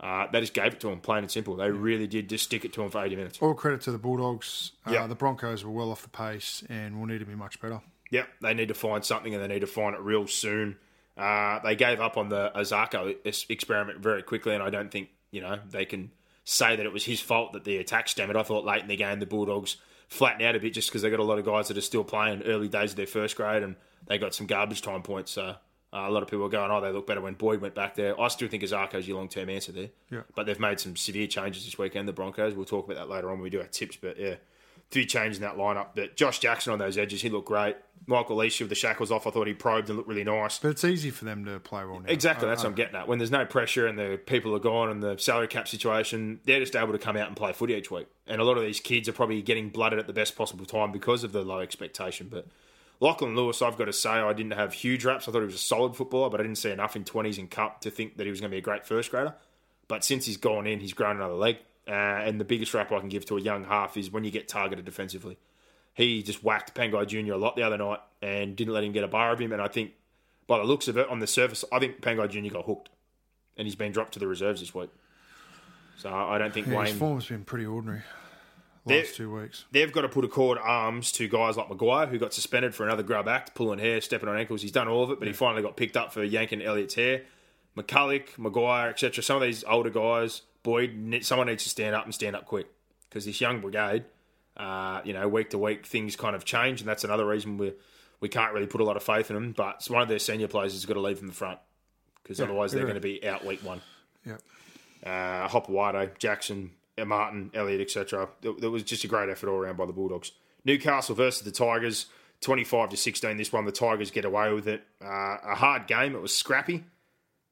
uh, 0.00 0.26
they 0.32 0.40
just 0.40 0.54
gave 0.54 0.74
it 0.74 0.80
to 0.80 0.88
them, 0.88 1.00
plain 1.00 1.18
and 1.24 1.30
simple. 1.30 1.56
They 1.56 1.70
really 1.70 2.06
did 2.06 2.28
just 2.28 2.44
stick 2.44 2.64
it 2.64 2.72
to 2.74 2.82
them 2.82 2.90
for 2.90 3.04
80 3.04 3.16
minutes. 3.16 3.38
All 3.40 3.54
credit 3.54 3.80
to 3.82 3.90
the 3.90 3.98
Bulldogs. 3.98 4.72
Uh, 4.86 4.92
Yeah. 4.92 5.06
The 5.08 5.16
Broncos 5.16 5.64
were 5.64 5.72
well 5.72 5.90
off 5.90 6.02
the 6.02 6.08
pace 6.08 6.62
and 6.68 6.98
will 7.00 7.06
need 7.06 7.18
to 7.18 7.24
be 7.26 7.34
much 7.34 7.60
better. 7.60 7.80
Yep, 8.10 8.28
they 8.40 8.54
need 8.54 8.68
to 8.68 8.74
find 8.74 9.04
something 9.04 9.34
and 9.34 9.42
they 9.42 9.48
need 9.48 9.60
to 9.60 9.66
find 9.66 9.94
it 9.94 10.00
real 10.00 10.26
soon. 10.26 10.76
Uh, 11.16 11.58
they 11.64 11.74
gave 11.74 12.00
up 12.00 12.16
on 12.16 12.28
the 12.28 12.50
Isaako 12.54 13.16
ex- 13.24 13.44
experiment 13.48 13.98
very 13.98 14.22
quickly, 14.22 14.54
and 14.54 14.62
I 14.62 14.70
don't 14.70 14.90
think 14.90 15.08
you 15.32 15.40
know 15.40 15.58
they 15.68 15.84
can 15.84 16.12
say 16.44 16.76
that 16.76 16.86
it 16.86 16.92
was 16.92 17.04
his 17.04 17.20
fault 17.20 17.52
that 17.52 17.64
the 17.64 17.76
attack 17.76 18.08
stemmed. 18.08 18.34
I 18.36 18.42
thought 18.44 18.64
late 18.64 18.80
in 18.82 18.88
the 18.88 18.96
game 18.96 19.18
the 19.18 19.26
Bulldogs 19.26 19.76
flattened 20.08 20.42
out 20.42 20.56
a 20.56 20.60
bit 20.60 20.72
just 20.74 20.88
because 20.88 21.02
they 21.02 21.10
got 21.10 21.20
a 21.20 21.24
lot 21.24 21.38
of 21.38 21.44
guys 21.44 21.68
that 21.68 21.76
are 21.76 21.82
still 21.82 22.04
playing 22.04 22.42
early 22.42 22.68
days 22.68 22.90
of 22.90 22.96
their 22.96 23.06
first 23.06 23.36
grade, 23.36 23.62
and 23.62 23.76
they 24.06 24.18
got 24.18 24.34
some 24.34 24.46
garbage 24.46 24.82
time 24.82 25.02
points. 25.02 25.32
So 25.32 25.42
uh, 25.42 25.56
a 25.92 26.10
lot 26.10 26.22
of 26.22 26.28
people 26.28 26.44
are 26.44 26.50
going, 26.50 26.70
"Oh, 26.70 26.80
they 26.80 26.90
look 26.90 27.06
better 27.06 27.20
when 27.20 27.34
Boyd 27.34 27.60
went 27.60 27.74
back 27.74 27.94
there." 27.94 28.18
I 28.20 28.28
still 28.28 28.48
think 28.48 28.62
Isaako's 28.62 29.06
your 29.06 29.18
long 29.18 29.28
term 29.28 29.48
answer 29.48 29.72
there. 29.72 29.90
Yeah. 30.10 30.22
But 30.34 30.46
they've 30.46 30.58
made 30.58 30.80
some 30.80 30.96
severe 30.96 31.26
changes 31.26 31.64
this 31.64 31.78
weekend. 31.78 32.08
The 32.08 32.12
Broncos. 32.12 32.54
We'll 32.54 32.64
talk 32.64 32.86
about 32.86 32.96
that 32.96 33.12
later 33.12 33.28
on 33.28 33.34
when 33.34 33.42
we 33.42 33.50
do 33.50 33.60
our 33.60 33.66
tips. 33.66 33.96
But 33.96 34.18
yeah, 34.18 34.36
few 34.90 35.04
changes 35.04 35.38
in 35.38 35.42
that 35.42 35.56
lineup. 35.56 35.88
But 35.94 36.16
Josh 36.16 36.38
Jackson 36.38 36.72
on 36.72 36.78
those 36.78 36.96
edges, 36.96 37.20
he 37.22 37.28
looked 37.28 37.48
great. 37.48 37.76
Michael 38.06 38.36
Lichaa 38.38 38.60
with 38.60 38.70
the 38.70 38.74
shackles 38.74 39.10
off, 39.10 39.26
I 39.26 39.30
thought 39.30 39.46
he 39.46 39.52
probed 39.52 39.90
and 39.90 39.98
looked 39.98 40.08
really 40.08 40.24
nice. 40.24 40.58
But 40.58 40.70
it's 40.70 40.84
easy 40.84 41.10
for 41.10 41.26
them 41.26 41.44
to 41.44 41.60
play 41.60 41.84
well 41.84 42.00
now. 42.00 42.08
Exactly, 42.08 42.48
that's 42.48 42.62
I- 42.62 42.64
what 42.64 42.70
I'm 42.70 42.74
getting 42.76 42.96
at. 42.96 43.06
When 43.06 43.18
there's 43.18 43.30
no 43.30 43.44
pressure 43.44 43.86
and 43.86 43.98
the 43.98 44.18
people 44.24 44.54
are 44.56 44.58
gone 44.60 44.88
and 44.88 45.02
the 45.02 45.18
salary 45.18 45.46
cap 45.48 45.68
situation, 45.68 46.40
they're 46.46 46.60
just 46.60 46.74
able 46.74 46.92
to 46.92 46.98
come 46.98 47.16
out 47.18 47.26
and 47.28 47.36
play 47.36 47.52
footy 47.52 47.74
each 47.74 47.90
week. 47.90 48.06
And 48.26 48.40
a 48.40 48.44
lot 48.44 48.56
of 48.56 48.62
these 48.62 48.80
kids 48.80 49.08
are 49.08 49.12
probably 49.12 49.42
getting 49.42 49.68
blooded 49.68 49.98
at 49.98 50.06
the 50.06 50.12
best 50.14 50.36
possible 50.36 50.64
time 50.64 50.90
because 50.90 51.22
of 51.22 51.32
the 51.32 51.42
low 51.42 51.58
expectation. 51.60 52.28
But 52.30 52.46
Lachlan 53.00 53.36
Lewis, 53.36 53.60
I've 53.60 53.76
got 53.76 53.84
to 53.86 53.92
say, 53.92 54.08
I 54.10 54.32
didn't 54.32 54.52
have 54.54 54.72
huge 54.72 55.04
raps. 55.04 55.28
I 55.28 55.32
thought 55.32 55.40
he 55.40 55.44
was 55.46 55.54
a 55.54 55.58
solid 55.58 55.94
footballer, 55.94 56.30
but 56.30 56.40
I 56.40 56.44
didn't 56.44 56.58
see 56.58 56.70
enough 56.70 56.96
in 56.96 57.04
20s 57.04 57.38
and 57.38 57.50
Cup 57.50 57.82
to 57.82 57.90
think 57.90 58.16
that 58.16 58.24
he 58.24 58.30
was 58.30 58.40
going 58.40 58.50
to 58.50 58.54
be 58.54 58.58
a 58.58 58.62
great 58.62 58.86
first 58.86 59.10
grader. 59.10 59.34
But 59.86 60.02
since 60.02 60.24
he's 60.26 60.36
gone 60.38 60.66
in, 60.66 60.80
he's 60.80 60.94
grown 60.94 61.16
another 61.16 61.34
leg. 61.34 61.58
Uh, 61.88 61.92
and 61.92 62.38
the 62.38 62.44
biggest 62.44 62.74
rap 62.74 62.92
I 62.92 63.00
can 63.00 63.08
give 63.08 63.24
to 63.26 63.38
a 63.38 63.40
young 63.40 63.64
half 63.64 63.96
is 63.96 64.10
when 64.10 64.22
you 64.22 64.30
get 64.30 64.46
targeted 64.46 64.84
defensively. 64.84 65.38
He 65.94 66.22
just 66.22 66.44
whacked 66.44 66.74
Pangai 66.74 67.06
Jr. 67.06 67.32
a 67.32 67.38
lot 67.38 67.56
the 67.56 67.62
other 67.62 67.78
night 67.78 68.00
and 68.20 68.54
didn't 68.54 68.74
let 68.74 68.84
him 68.84 68.92
get 68.92 69.04
a 69.04 69.08
bar 69.08 69.32
of 69.32 69.38
him. 69.40 69.52
And 69.52 69.62
I 69.62 69.68
think, 69.68 69.92
by 70.46 70.58
the 70.58 70.64
looks 70.64 70.86
of 70.86 70.96
it, 70.98 71.08
on 71.08 71.18
the 71.18 71.26
surface, 71.26 71.64
I 71.72 71.78
think 71.78 72.00
Pangai 72.02 72.28
Jr. 72.28 72.52
got 72.52 72.66
hooked. 72.66 72.90
And 73.56 73.66
he's 73.66 73.74
been 73.74 73.90
dropped 73.90 74.12
to 74.12 74.18
the 74.18 74.26
reserves 74.28 74.60
this 74.60 74.74
week. 74.74 74.90
So 75.96 76.12
I 76.12 76.38
don't 76.38 76.54
think 76.54 76.68
Yeah, 76.68 76.84
his 76.84 76.96
form's 76.96 77.26
been 77.26 77.44
pretty 77.44 77.66
ordinary 77.66 78.02
last 78.86 79.16
two 79.16 79.34
weeks. 79.34 79.64
they've 79.72 79.92
got 79.92 80.02
to 80.02 80.08
put 80.08 80.24
a 80.24 80.28
cord 80.28 80.58
arms 80.62 81.12
to 81.12 81.28
guys 81.28 81.56
like 81.56 81.68
McGuire, 81.68 82.08
who 82.08 82.18
got 82.18 82.32
suspended 82.32 82.74
for 82.74 82.84
another 82.84 83.02
grub 83.02 83.28
act, 83.28 83.54
pulling 83.54 83.78
hair, 83.78 84.00
stepping 84.00 84.28
on 84.28 84.36
ankles. 84.38 84.62
He's 84.62 84.72
done 84.72 84.88
all 84.88 85.02
of 85.02 85.10
it, 85.10 85.18
but 85.18 85.26
he 85.28 85.34
finally 85.34 85.62
got 85.62 85.76
picked 85.76 85.96
up 85.96 86.12
for 86.12 86.22
yanking 86.22 86.62
Elliott's 86.62 86.94
hair. 86.94 87.22
McCulloch, 87.76 88.30
McGuire, 88.36 88.90
etc. 88.90 89.22
Some 89.22 89.36
of 89.36 89.42
these 89.42 89.64
older 89.64 89.90
guys, 89.90 90.42
Boyd, 90.62 91.20
someone 91.22 91.46
needs 91.46 91.62
to 91.64 91.68
stand 91.70 91.94
up 91.94 92.04
and 92.04 92.14
stand 92.14 92.36
up 92.36 92.44
quick 92.46 92.66
because 93.08 93.24
this 93.24 93.40
young 93.40 93.60
brigade, 93.60 94.04
uh, 94.56 95.00
you 95.04 95.12
know, 95.12 95.28
week 95.28 95.50
to 95.50 95.58
week, 95.58 95.86
things 95.86 96.16
kind 96.16 96.34
of 96.36 96.44
change, 96.44 96.80
and 96.80 96.88
that's 96.88 97.04
another 97.04 97.26
reason 97.26 97.58
we 97.58 97.72
we 98.20 98.28
can't 98.28 98.52
really 98.52 98.66
put 98.66 98.80
a 98.80 98.84
lot 98.84 98.96
of 98.96 99.02
faith 99.02 99.30
in 99.30 99.34
them. 99.34 99.52
But 99.56 99.76
it's 99.76 99.88
one 99.90 100.02
of 100.02 100.08
their 100.08 100.18
senior 100.18 100.48
players 100.48 100.72
has 100.72 100.84
got 100.84 100.94
to 100.94 101.00
leave 101.00 101.18
from 101.18 101.28
the 101.28 101.32
front 101.34 101.58
because 102.22 102.40
otherwise 102.40 102.72
they're 102.72 102.80
agree. 102.82 102.92
going 102.92 103.02
to 103.02 103.20
be 103.20 103.26
out 103.28 103.44
week 103.46 103.62
one 103.64 103.80
Yeah. 104.26 104.36
uh, 105.06 105.48
Hopoate, 105.48 106.18
Jackson, 106.18 106.72
Martin, 107.06 107.50
Elliott, 107.54 107.80
etc. 107.80 108.28
There 108.42 108.70
was 108.70 108.82
just 108.82 109.04
a 109.04 109.08
great 109.08 109.28
effort 109.28 109.48
all 109.48 109.56
around 109.56 109.76
by 109.76 109.86
the 109.86 109.92
Bulldogs. 109.92 110.32
Newcastle 110.64 111.14
versus 111.14 111.42
the 111.42 111.52
Tigers, 111.52 112.06
25 112.40 112.90
to 112.90 112.96
16. 112.96 113.36
This 113.36 113.52
one, 113.52 113.64
the 113.64 113.72
Tigers 113.72 114.10
get 114.10 114.24
away 114.24 114.52
with 114.52 114.66
it. 114.66 114.82
Uh, 115.02 115.36
a 115.44 115.54
hard 115.54 115.86
game. 115.86 116.14
It 116.16 116.20
was 116.20 116.34
scrappy, 116.36 116.84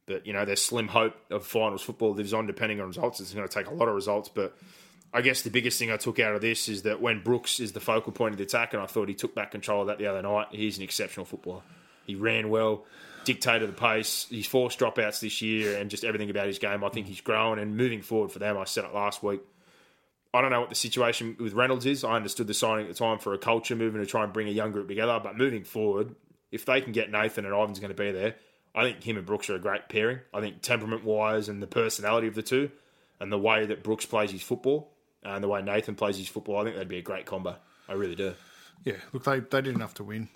but 0.06 0.26
you 0.26 0.32
know 0.32 0.44
their 0.44 0.56
slim 0.56 0.88
hope 0.88 1.14
of 1.30 1.46
finals 1.46 1.82
football 1.82 2.14
lives 2.14 2.32
on 2.32 2.46
depending 2.46 2.80
on 2.80 2.88
results. 2.88 3.20
It's 3.20 3.34
going 3.34 3.46
to 3.46 3.52
take 3.52 3.66
a 3.66 3.74
lot 3.74 3.88
of 3.88 3.94
results, 3.94 4.28
but. 4.28 4.56
I 5.14 5.22
guess 5.22 5.42
the 5.42 5.50
biggest 5.50 5.78
thing 5.78 5.90
I 5.90 5.96
took 5.96 6.18
out 6.18 6.34
of 6.34 6.42
this 6.42 6.68
is 6.68 6.82
that 6.82 7.00
when 7.00 7.22
Brooks 7.22 7.58
is 7.58 7.72
the 7.72 7.80
focal 7.80 8.12
point 8.12 8.34
of 8.34 8.38
the 8.38 8.44
attack, 8.44 8.74
and 8.74 8.82
I 8.82 8.86
thought 8.86 9.08
he 9.08 9.14
took 9.14 9.34
back 9.34 9.52
control 9.52 9.82
of 9.82 9.86
that 9.86 9.98
the 9.98 10.08
other 10.08 10.20
night, 10.20 10.48
he's 10.50 10.76
an 10.76 10.84
exceptional 10.84 11.24
footballer. 11.24 11.62
He 12.06 12.16
ran 12.16 12.50
well, 12.50 12.84
dictated 13.24 13.68
the 13.68 13.72
pace. 13.72 14.26
He's 14.28 14.46
forced 14.46 14.78
dropouts 14.78 15.20
this 15.20 15.40
year, 15.42 15.78
and 15.78 15.90
just 15.90 16.04
everything 16.04 16.28
about 16.28 16.46
his 16.48 16.58
game. 16.58 16.84
I 16.84 16.88
think 16.88 17.06
he's 17.06 17.20
grown 17.20 17.58
and 17.58 17.76
moving 17.76 18.02
forward 18.02 18.30
for 18.30 18.38
them. 18.38 18.58
I 18.58 18.64
said 18.64 18.84
it 18.84 18.94
last 18.94 19.22
week. 19.22 19.40
I 20.32 20.42
don't 20.42 20.50
know 20.50 20.60
what 20.60 20.68
the 20.68 20.74
situation 20.74 21.36
with 21.40 21.54
Reynolds 21.54 21.86
is. 21.86 22.04
I 22.04 22.12
understood 22.12 22.46
the 22.46 22.54
signing 22.54 22.86
at 22.86 22.92
the 22.92 22.98
time 22.98 23.18
for 23.18 23.32
a 23.32 23.38
culture 23.38 23.74
movement 23.74 24.04
to 24.04 24.10
try 24.10 24.22
and 24.22 24.32
bring 24.32 24.48
a 24.48 24.52
young 24.52 24.70
group 24.70 24.88
together. 24.88 25.18
But 25.22 25.38
moving 25.38 25.64
forward, 25.64 26.14
if 26.50 26.64
they 26.66 26.80
can 26.80 26.92
get 26.92 27.10
Nathan 27.10 27.46
and 27.46 27.54
Ivan's 27.54 27.80
going 27.80 27.94
to 27.94 28.00
be 28.00 28.12
there, 28.12 28.34
I 28.76 28.82
think 28.84 29.02
him 29.02 29.16
and 29.16 29.24
Brooks 29.26 29.48
are 29.50 29.56
a 29.56 29.58
great 29.58 29.88
pairing. 29.88 30.18
I 30.34 30.40
think 30.40 30.60
temperament 30.60 31.02
wise 31.02 31.48
and 31.48 31.62
the 31.62 31.66
personality 31.66 32.28
of 32.28 32.34
the 32.34 32.42
two, 32.42 32.70
and 33.18 33.32
the 33.32 33.38
way 33.38 33.64
that 33.66 33.82
Brooks 33.82 34.04
plays 34.04 34.30
his 34.30 34.42
football, 34.42 34.92
and 35.22 35.42
the 35.42 35.48
way 35.48 35.62
Nathan 35.62 35.94
plays 35.94 36.18
his 36.18 36.28
football, 36.28 36.58
I 36.58 36.64
think 36.64 36.76
that'd 36.76 36.88
be 36.88 36.98
a 36.98 37.02
great 37.02 37.24
combo. 37.24 37.56
I 37.88 37.94
really 37.94 38.14
do. 38.14 38.34
Yeah, 38.84 38.96
look, 39.12 39.24
they, 39.24 39.40
they 39.40 39.62
did 39.62 39.74
enough 39.74 39.94
to 39.94 40.04
win. 40.04 40.28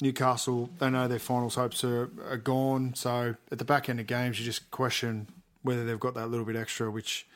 Newcastle, 0.00 0.68
they 0.80 0.90
know 0.90 1.06
their 1.06 1.20
finals 1.20 1.54
hopes 1.54 1.84
are, 1.84 2.10
are 2.28 2.36
gone. 2.36 2.94
So 2.94 3.36
at 3.52 3.58
the 3.58 3.64
back 3.64 3.88
end 3.88 4.00
of 4.00 4.08
games, 4.08 4.38
you 4.38 4.44
just 4.44 4.70
question 4.72 5.28
whether 5.62 5.84
they've 5.84 6.00
got 6.00 6.14
that 6.14 6.26
little 6.26 6.44
bit 6.44 6.56
extra, 6.56 6.90
which 6.90 7.26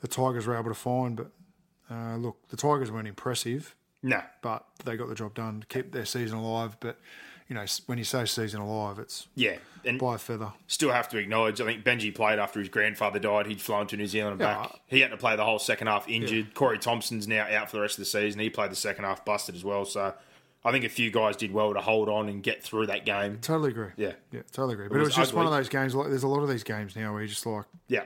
the 0.00 0.08
Tigers 0.08 0.46
were 0.46 0.56
able 0.56 0.70
to 0.70 0.74
find. 0.74 1.16
But 1.16 1.30
uh, 1.90 2.16
look, 2.16 2.48
the 2.48 2.56
Tigers 2.56 2.90
weren't 2.90 3.06
impressive, 3.06 3.76
No, 4.02 4.22
but 4.40 4.64
they 4.84 4.96
got 4.96 5.10
the 5.10 5.14
job 5.14 5.34
done 5.34 5.60
to 5.60 5.66
keep 5.66 5.92
their 5.92 6.06
season 6.06 6.38
alive. 6.38 6.78
But, 6.80 6.98
you 7.48 7.54
know, 7.54 7.64
when 7.86 7.98
you 7.98 8.04
say 8.04 8.24
season 8.24 8.60
alive, 8.60 8.98
it's 8.98 9.28
yeah, 9.34 9.56
and 9.84 9.98
by 9.98 10.16
a 10.16 10.18
feather. 10.18 10.52
still 10.66 10.90
have 10.92 11.08
to 11.10 11.18
acknowledge. 11.18 11.60
I 11.60 11.64
think 11.64 11.84
Benji 11.84 12.14
played 12.14 12.38
after 12.38 12.58
his 12.60 12.68
grandfather 12.68 13.18
died. 13.18 13.46
He'd 13.46 13.60
flown 13.60 13.86
to 13.88 13.96
New 13.96 14.06
Zealand 14.06 14.32
and 14.32 14.40
Yeah. 14.40 14.62
back. 14.62 14.80
He 14.86 15.00
had 15.00 15.10
to 15.12 15.16
play 15.16 15.36
the 15.36 15.44
whole 15.44 15.58
second 15.58 15.86
half 15.86 16.08
injured. 16.08 16.54
Corey 16.54 16.78
Thompson's 16.78 17.28
now 17.28 17.46
out 17.48 17.70
for 17.70 17.76
the 17.76 17.82
rest 17.82 17.94
of 17.94 18.02
the 18.02 18.06
season. 18.10 18.40
He 18.40 18.50
played 18.50 18.70
the 18.70 18.76
second 18.76 19.04
half 19.04 19.24
busted 19.24 19.54
as 19.54 19.62
well. 19.64 19.84
So 19.84 20.12
I 20.64 20.72
think 20.72 20.84
a 20.84 20.88
few 20.88 21.12
guys 21.12 21.36
did 21.36 21.52
well 21.52 21.72
to 21.74 21.80
hold 21.80 22.08
on 22.08 22.28
and 22.28 22.42
get 22.42 22.64
through 22.64 22.86
that 22.86 23.06
game. 23.06 23.38
Totally 23.40 23.70
agree. 23.70 23.90
Yeah. 23.96 24.12
Yeah, 24.32 24.40
totally 24.50 24.74
agree. 24.74 24.88
But 24.88 24.96
it 24.96 24.98
was 24.98 25.08
was, 25.10 25.16
just 25.16 25.34
one 25.34 25.46
of 25.46 25.52
those 25.52 25.68
games. 25.68 25.94
Like, 25.94 26.08
there's 26.08 26.24
a 26.24 26.28
lot 26.28 26.42
of 26.42 26.48
these 26.48 26.64
games 26.64 26.96
now 26.96 27.12
where 27.12 27.20
you're 27.22 27.28
just 27.28 27.46
like 27.46 27.66
Yeah, 27.86 28.02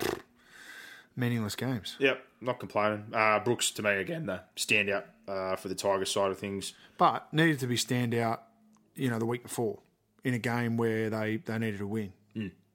meaningless 1.17 1.57
games. 1.57 1.97
yep. 1.99 2.25
Not 2.43 2.59
complaining. 2.59 3.05
Uh, 3.13 3.39
Brooks 3.41 3.71
to 3.73 3.83
me 3.83 3.91
again 3.93 4.27
the 4.27 4.41
standout 4.57 5.05
uh, 5.29 5.57
for 5.57 5.69
the 5.69 5.75
Tigers 5.75 6.11
side 6.11 6.31
of 6.31 6.39
things. 6.39 6.73
but 6.99 7.33
needed 7.33 7.59
to 7.61 7.67
be 7.67 7.77
stand 7.77 8.15
out, 8.15 8.43
you 9.01 9.11
know, 9.11 9.19
the 9.19 9.27
week 9.27 9.43
before 9.43 9.79
in 10.25 10.35
a 10.35 10.39
game 10.39 10.77
where 10.77 11.09
they, 11.11 11.39
they 11.39 11.59
needed 11.59 11.79
to 11.79 11.87
win. 11.87 12.13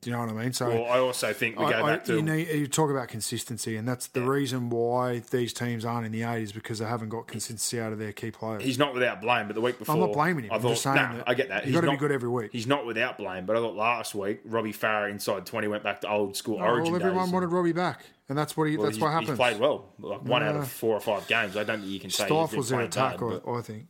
Do 0.02 0.12
you 0.12 0.18
know 0.18 0.22
what 0.24 0.30
I 0.30 0.34
mean? 0.44 0.54
So 0.54 0.70
Well, 0.70 0.86
I 0.86 1.00
also 1.00 1.34
think 1.34 1.58
we 1.58 1.66
I- 1.66 1.72
go 1.72 1.84
I- 1.84 1.92
back 1.96 2.04
to 2.06 2.16
you, 2.18 2.22
need, 2.22 2.48
you 2.50 2.68
talk 2.68 2.92
about 2.92 3.08
consistency, 3.08 3.76
and 3.76 3.88
that's 3.88 4.06
the 4.06 4.22
reason 4.22 4.70
why 4.70 5.24
these 5.32 5.52
teams 5.52 5.84
aren't 5.84 6.06
in 6.06 6.12
the 6.12 6.22
80s 6.22 6.54
because 6.54 6.78
they 6.78 6.86
haven't 6.86 7.10
got 7.10 7.26
consistency 7.26 7.80
out 7.82 7.92
of 7.92 7.98
their 7.98 8.12
key 8.12 8.30
players. 8.30 8.62
He's 8.62 8.78
not 8.78 8.94
without 8.94 9.20
blame, 9.20 9.48
but 9.48 9.56
the 9.56 9.62
week 9.62 9.80
before, 9.80 9.96
I'm 9.96 10.02
not 10.02 10.14
blaming 10.14 10.44
him. 10.44 10.52
I 10.52 10.56
I'm 10.56 10.62
thought, 10.62 10.70
just 10.72 10.84
saying 10.84 10.96
nah, 10.98 11.14
that 11.16 11.24
I 11.28 11.34
get 11.34 11.50
that. 11.50 11.66
He's 11.66 11.74
gotta 11.74 11.90
be 11.90 11.98
good 11.98 12.12
every 12.12 12.30
week. 12.30 12.52
He's 12.52 12.68
not 12.68 12.86
without 12.86 13.18
blame, 13.18 13.48
but 13.48 13.56
I 13.56 13.60
thought 13.62 13.76
last 13.76 14.14
week 14.14 14.42
Robbie 14.46 14.74
Farah 14.74 15.10
inside 15.10 15.44
twenty 15.48 15.68
went 15.68 15.82
back 15.82 16.02
to 16.02 16.10
old 16.12 16.36
school 16.38 16.58
Origin 16.58 16.94
well, 16.94 17.02
everyone 17.02 17.26
days. 17.26 17.34
wanted 17.34 17.48
Robbie 17.48 17.72
back, 17.72 18.06
and 18.30 18.38
that's 18.38 18.56
what 18.56 18.70
he. 18.70 18.78
Well, 18.78 18.86
that's 18.86 19.00
what 19.00 19.12
happens. 19.12 19.30
He's 19.30 19.38
played 19.38 19.60
well, 19.60 19.86
like 19.98 20.22
one 20.24 20.44
out 20.44 20.56
of 20.56 20.68
four 20.70 20.94
or 20.96 21.00
five 21.00 21.26
games. 21.28 21.58
I 21.58 21.64
don't 21.64 21.80
think 21.80 21.92
you 21.92 22.00
can 22.00 22.12
say 22.12 22.28
been 22.28 22.46
Stifles 22.48 22.70
their 22.70 22.82
attack, 22.82 23.20
bad, 23.20 23.42
I, 23.48 23.52
I 23.54 23.62
think. 23.62 23.88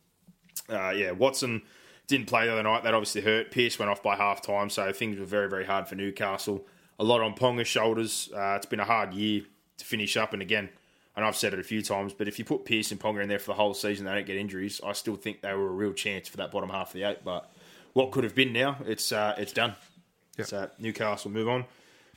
uh, 0.70 0.92
yeah, 0.92 1.12
Watson 1.12 1.64
didn't 2.08 2.28
play 2.28 2.46
the 2.46 2.54
other 2.54 2.64
night. 2.64 2.84
That 2.84 2.94
obviously 2.94 3.22
hurt. 3.22 3.52
Pearce 3.52 3.80
went 3.80 3.90
off 3.90 4.04
by 4.04 4.16
half 4.16 4.42
time, 4.42 4.70
so 4.70 4.92
things 4.92 5.18
were 5.20 5.26
very, 5.26 5.50
very 5.50 5.66
hard 5.66 5.88
for 5.88 5.96
Newcastle. 5.96 6.66
A 7.00 7.04
lot 7.04 7.22
on 7.22 7.34
Ponga's 7.34 7.68
shoulders. 7.68 8.30
Uh, 8.34 8.56
it's 8.56 8.66
been 8.66 8.80
a 8.80 8.86
hard 8.86 9.14
year 9.14 9.44
to 9.78 9.86
finish 9.86 10.16
up, 10.16 10.34
and 10.34 10.42
again, 10.42 10.70
and 11.16 11.26
I've 11.26 11.36
said 11.36 11.54
it 11.54 11.60
a 11.60 11.64
few 11.64 11.82
times, 11.82 12.14
but 12.14 12.28
if 12.28 12.38
you 12.40 12.46
put 12.46 12.66
Pearce 12.66 12.92
and 12.92 13.00
Ponga 13.00 13.22
in 13.24 13.30
there 13.30 13.40
for 13.40 13.48
the 13.48 13.56
whole 13.56 13.74
season, 13.74 14.06
they 14.06 14.14
don't 14.14 14.26
get 14.26 14.36
injuries. 14.36 14.82
I 14.86 14.94
still 14.94 15.16
think 15.16 15.42
they 15.42 15.54
were 15.54 15.68
a 15.68 15.72
real 15.72 15.94
chance 15.94 16.28
for 16.28 16.38
that 16.38 16.52
bottom 16.52 16.70
half 16.70 16.90
of 16.90 16.94
the 16.94 17.04
eight. 17.04 17.24
But 17.24 17.50
what 17.94 18.12
could 18.12 18.24
have 18.24 18.36
been 18.36 18.54
now, 18.54 18.78
it's 18.86 19.12
uh, 19.12 19.36
it's 19.38 19.54
done. 19.54 19.76
So 20.44 20.70
Newcastle 20.78 21.32
move 21.32 21.48
on. 21.48 21.66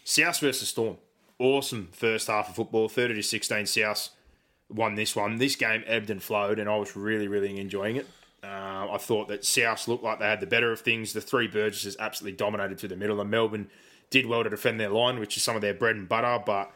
South 0.05 0.41
versus 0.41 0.69
Storm. 0.69 0.97
Awesome 1.39 1.91
first 1.93 2.27
half 2.27 2.49
of 2.49 2.57
football. 2.57 2.89
30 2.89 3.15
to 3.15 3.23
16 3.23 3.67
South 3.67 4.09
won 4.69 4.97
this 4.97 5.15
one. 5.15 5.37
This 5.37 5.55
game 5.55 5.85
ebbed 5.87 6.11
and 6.11 6.23
flowed, 6.23 6.59
and 6.59 6.69
I 6.69 6.77
was 6.77 6.97
really, 6.97 7.29
really 7.29 7.59
enjoying 7.59 7.97
it. 7.97 8.09
Uh, 8.43 8.89
I 8.93 8.99
thought 9.01 9.29
that 9.29 9.45
South 9.45 9.89
looked 9.89 10.05
like 10.05 10.21
they 10.21 10.27
had 10.27 10.41
the 10.41 10.47
better 10.47 10.71
of 10.71 10.81
things. 10.81 11.13
The 11.13 11.21
three 11.21 11.49
Burgesses 11.49 11.97
absolutely 11.99 12.37
dominated 12.37 12.79
through 12.79 12.91
the 12.91 12.97
middle, 12.97 13.21
and 13.21 13.31
Melbourne 13.31 13.69
did 14.11 14.27
well 14.27 14.45
to 14.45 14.51
defend 14.51 14.79
their 14.79 14.91
line, 14.91 15.19
which 15.19 15.37
is 15.37 15.43
some 15.43 15.57
of 15.57 15.63
their 15.63 15.75
bread 15.75 15.97
and 15.97 16.09
butter. 16.09 16.43
But 16.45 16.71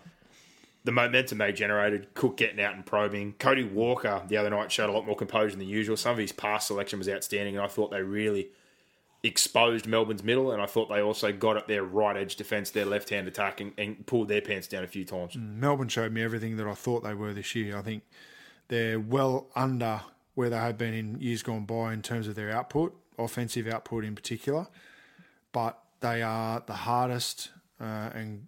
the 0.85 0.93
momentum 0.93 1.39
they 1.39 1.53
generated, 1.53 2.15
Cook 2.15 2.37
getting 2.37 2.61
out 2.61 2.75
and 2.75 2.85
probing. 2.85 3.35
Cody 3.39 3.65
Walker 3.65 4.23
the 4.27 4.37
other 4.37 4.51
night 4.51 4.73
showed 4.73 4.91
a 4.91 4.93
lot 4.93 5.07
more 5.07 5.17
composure 5.17 5.57
than 5.57 5.69
usual. 5.69 5.97
Some 5.97 6.13
of 6.13 6.19
his 6.19 6.33
pass 6.33 6.67
selection 6.67 6.99
was 6.99 7.09
outstanding, 7.09 7.57
and 7.57 7.65
I 7.65 7.69
thought 7.69 7.91
they 7.91 8.03
really 8.03 8.49
exposed 9.23 9.87
Melbourne's 9.87 10.25
middle, 10.25 10.51
and 10.51 10.61
I 10.61 10.67
thought 10.67 10.89
they 10.89 11.01
also 11.01 11.33
got 11.33 11.57
at 11.57 11.69
their 11.69 11.85
right 11.85 12.17
edge 12.17 12.37
defence, 12.37 12.71
their 12.71 12.85
left 12.85 13.11
hand 13.11 13.29
attack, 13.29 13.61
and, 13.61 13.73
and, 13.79 14.05
pulled 14.07 14.29
their 14.29 14.41
pants 14.41 14.67
down 14.67 14.83
a 14.83 14.89
few 14.89 15.05
times. 15.05 15.37
Melbourne 15.37 15.89
showed 15.89 16.13
me 16.13 16.23
everything 16.23 16.57
that 16.57 16.67
I 16.67 16.75
thought 16.75 17.05
they 17.05 17.15
were 17.15 17.33
this 17.33 17.55
year. 17.55 17.79
I 17.79 17.83
think 17.83 18.03
they're 18.69 18.99
well 18.99 19.47
under 19.55 20.01
where 20.35 20.51
they 20.51 20.57
have 20.57 20.79
been 20.79 20.95
in 20.95 21.21
years 21.21 21.43
gone 21.43 21.65
by 21.65 21.93
in 21.93 22.03
terms 22.03 22.27
of 22.29 22.35
their 22.35 22.51
output, 22.51 22.95
offensive 23.19 23.67
output 23.67 24.05
in 24.05 24.15
particular. 24.15 24.67
But 25.53 25.79
they 26.01 26.23
are 26.23 26.63
the 26.67 26.73
hardest 26.75 27.51
uh, 27.81 28.11
and 28.15 28.47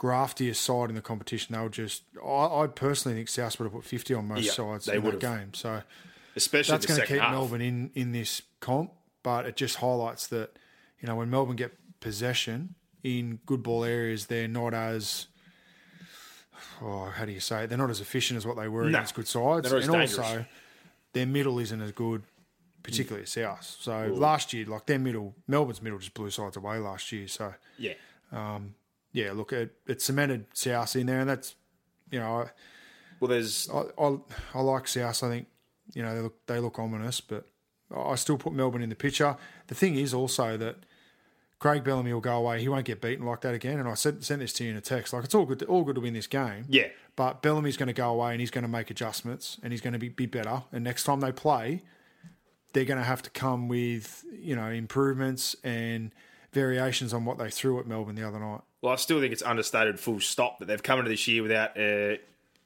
graftiest 0.00 0.56
side 0.56 0.88
in 0.88 0.94
the 0.94 1.02
competition. 1.02 1.54
They'll 1.54 1.68
just, 1.68 2.02
I, 2.24 2.62
I 2.62 2.66
personally 2.66 3.16
think 3.16 3.28
South 3.28 3.58
would 3.58 3.66
have 3.66 3.72
put 3.72 3.84
50 3.84 4.14
on 4.14 4.28
most 4.28 4.44
Yeah, 4.46 4.52
sides 4.52 4.86
they 4.86 4.96
in 4.96 5.02
would 5.02 5.14
that 5.14 5.20
game. 5.20 5.54
So 5.54 5.82
Especially 6.34 6.72
that's 6.72 6.86
going 6.86 7.00
to 7.00 7.06
keep 7.06 7.18
half. 7.20 7.30
Melbourne 7.32 7.60
in, 7.62 7.90
in 7.94 8.12
this 8.12 8.42
comp, 8.60 8.92
but 9.22 9.46
it 9.46 9.56
just 9.56 9.76
highlights 9.76 10.26
that, 10.28 10.58
you 11.00 11.06
know, 11.06 11.16
when 11.16 11.30
Melbourne 11.30 11.56
get 11.56 11.72
possession 12.00 12.74
in 13.02 13.38
good 13.46 13.62
ball 13.62 13.84
areas, 13.84 14.26
they're 14.26 14.48
not 14.48 14.74
as, 14.74 15.26
oh, 16.82 17.06
how 17.14 17.24
do 17.24 17.32
you 17.32 17.40
say 17.40 17.64
it? 17.64 17.68
They're 17.68 17.78
not 17.78 17.90
as 17.90 18.00
efficient 18.00 18.36
as 18.36 18.46
what 18.46 18.56
they 18.56 18.68
were 18.68 18.84
No, 18.84 18.98
against 18.98 19.14
good 19.14 19.28
sides. 19.28 19.70
and 19.72 19.90
dangerous. 19.92 20.18
also, 20.18 20.44
their 21.16 21.26
middle 21.26 21.58
isn't 21.58 21.80
as 21.80 21.92
good, 21.92 22.22
particularly 22.82 23.22
at 23.22 23.28
South. 23.28 23.64
So 23.80 23.92
Mm. 23.92 24.18
last 24.18 24.52
year, 24.52 24.66
like 24.66 24.84
their 24.86 24.98
middle, 24.98 25.34
Melbourne's 25.46 25.80
middle 25.82 25.98
just 25.98 26.12
blew 26.14 26.30
sides 26.30 26.56
away 26.56 26.78
last 26.78 27.10
year. 27.10 27.26
So, 27.26 27.54
Yeah. 27.78 27.94
yeah, 29.12 29.32
look, 29.32 29.52
it, 29.52 29.74
it 29.86 30.02
cemented 30.02 30.46
South 30.52 30.94
in 30.96 31.06
there, 31.06 31.20
and 31.20 31.28
that's, 31.28 31.54
you 32.10 32.18
know, 32.18 32.48
Well, 33.20 33.28
there's 33.28 33.68
I, 33.70 33.84
I, 33.98 34.18
I 34.54 34.60
like 34.60 34.86
South. 34.88 35.22
I 35.24 35.28
think 35.30 35.46
you 35.94 36.02
know 36.02 36.14
they 36.14 36.20
look 36.20 36.46
they 36.46 36.58
look 36.60 36.78
ominous, 36.78 37.20
but 37.22 37.46
I 37.94 38.14
still 38.16 38.36
put 38.36 38.52
Melbourne 38.52 38.82
in 38.82 38.90
the 38.90 38.94
picture. 38.96 39.36
The 39.68 39.74
thing 39.74 39.94
is 39.94 40.12
also 40.12 40.56
that 40.58 40.76
Craig 41.58 41.82
Bellamy 41.82 42.12
will 42.12 42.20
go 42.20 42.36
away. 42.36 42.60
He 42.60 42.68
won't 42.68 42.84
get 42.84 43.00
beaten 43.00 43.24
like 43.24 43.40
that 43.40 43.54
again. 43.54 43.78
And 43.78 43.88
I 43.88 43.94
said 43.94 44.22
sent 44.22 44.40
this 44.40 44.52
to 44.54 44.64
you 44.64 44.70
in 44.72 44.76
a 44.76 44.80
text. 44.82 45.12
Like 45.14 45.24
it's 45.24 45.34
all 45.34 45.46
good, 45.46 45.60
to, 45.60 45.64
all 45.66 45.82
good 45.84 45.94
to 45.94 46.00
win 46.02 46.12
this 46.12 46.26
game. 46.26 46.66
Yeah. 46.68 46.88
But 47.16 47.42
Bellamy's 47.42 47.78
going 47.78 47.88
to 47.88 47.94
go 47.94 48.10
away 48.10 48.32
and 48.32 48.40
he's 48.40 48.50
going 48.50 48.62
to 48.62 48.68
make 48.68 48.90
adjustments 48.90 49.58
and 49.62 49.72
he's 49.72 49.80
going 49.80 49.94
to 49.94 49.98
be, 49.98 50.10
be 50.10 50.26
better. 50.26 50.64
And 50.70 50.84
next 50.84 51.04
time 51.04 51.20
they 51.20 51.32
play, 51.32 51.82
they're 52.72 52.84
going 52.84 52.98
to 52.98 53.04
have 53.04 53.22
to 53.22 53.30
come 53.30 53.68
with 53.68 54.24
you 54.32 54.54
know 54.54 54.68
improvements 54.68 55.56
and 55.64 56.12
variations 56.52 57.14
on 57.14 57.24
what 57.24 57.38
they 57.38 57.50
threw 57.50 57.80
at 57.80 57.86
Melbourne 57.86 58.14
the 58.14 58.26
other 58.26 58.38
night. 58.38 58.60
Well, 58.82 58.92
I 58.92 58.96
still 58.96 59.20
think 59.20 59.32
it's 59.32 59.42
understated 59.42 59.98
full 59.98 60.20
stop 60.20 60.58
that 60.58 60.66
they've 60.66 60.82
come 60.82 60.98
into 60.98 61.10
this 61.10 61.26
year 61.26 61.42
without 61.42 61.76
a 61.76 62.20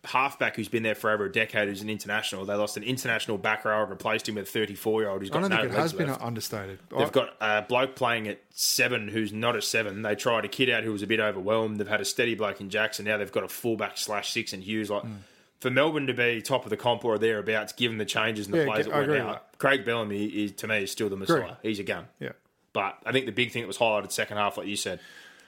halfback 0.04 0.56
who's 0.56 0.68
been 0.68 0.82
there 0.82 0.94
for 0.94 1.10
over 1.10 1.26
a 1.26 1.32
decade 1.32 1.68
who's 1.68 1.82
an 1.82 1.90
international. 1.90 2.44
They 2.46 2.54
lost 2.54 2.76
an 2.76 2.82
international 2.82 3.36
back 3.36 3.64
row 3.64 3.82
and 3.82 3.90
replaced 3.90 4.28
him 4.28 4.36
with 4.36 4.48
a 4.48 4.50
34 4.50 5.02
year 5.02 5.10
old 5.10 5.20
who's 5.20 5.30
I 5.30 5.34
got 5.34 5.40
don't 5.40 5.50
no 5.50 5.56
think 5.56 5.72
it 5.72 5.76
has 5.76 5.92
been 5.92 6.08
understated. 6.08 6.78
They've 6.88 7.06
I- 7.06 7.10
got 7.10 7.34
a 7.40 7.62
bloke 7.62 7.96
playing 7.96 8.26
at 8.28 8.40
seven 8.50 9.08
who's 9.08 9.32
not 9.32 9.56
a 9.56 9.62
seven. 9.62 10.02
They 10.02 10.14
tried 10.14 10.44
a 10.44 10.48
kid 10.48 10.70
out 10.70 10.84
who 10.84 10.92
was 10.92 11.02
a 11.02 11.06
bit 11.06 11.20
overwhelmed. 11.20 11.78
They've 11.78 11.86
had 11.88 12.00
a 12.00 12.06
steady 12.06 12.34
bloke 12.34 12.60
in 12.60 12.70
Jackson. 12.70 13.04
Now 13.04 13.18
they've 13.18 13.30
got 13.30 13.44
a 13.44 13.48
fullback 13.48 13.98
slash 13.98 14.32
six 14.32 14.52
in 14.52 14.62
Hughes. 14.62 14.88
Like 14.90 15.02
hmm. 15.02 15.16
for 15.60 15.70
Melbourne 15.70 16.06
to 16.06 16.14
be 16.14 16.40
top 16.40 16.64
of 16.64 16.70
the 16.70 16.76
comp 16.78 17.04
or 17.04 17.18
thereabouts, 17.18 17.74
given 17.74 17.98
the 17.98 18.06
changes 18.06 18.46
and 18.46 18.54
the 18.54 18.60
Yeah, 18.60 18.66
players 18.66 18.86
I 18.86 18.90
that 18.90 18.96
went 18.96 19.04
agree 19.10 19.20
with 19.20 19.28
out, 19.28 19.58
Craig 19.58 19.84
Bellamy 19.84 20.24
is 20.24 20.52
to 20.52 20.66
me 20.66 20.82
is 20.82 20.90
still 20.90 21.10
the 21.10 21.16
messiah. 21.16 21.56
He's 21.62 21.78
a 21.78 21.84
gun. 21.84 22.06
yeah. 22.18 22.32
But 22.72 22.98
I 23.04 23.10
think 23.12 23.26
the 23.26 23.32
big 23.32 23.50
thing 23.50 23.62
that 23.62 23.66
was 23.66 23.78
highlighted 23.78 24.12
second 24.12 24.36
half, 24.36 24.56
like 24.56 24.68
you 24.68 24.76
said, 24.76 25.00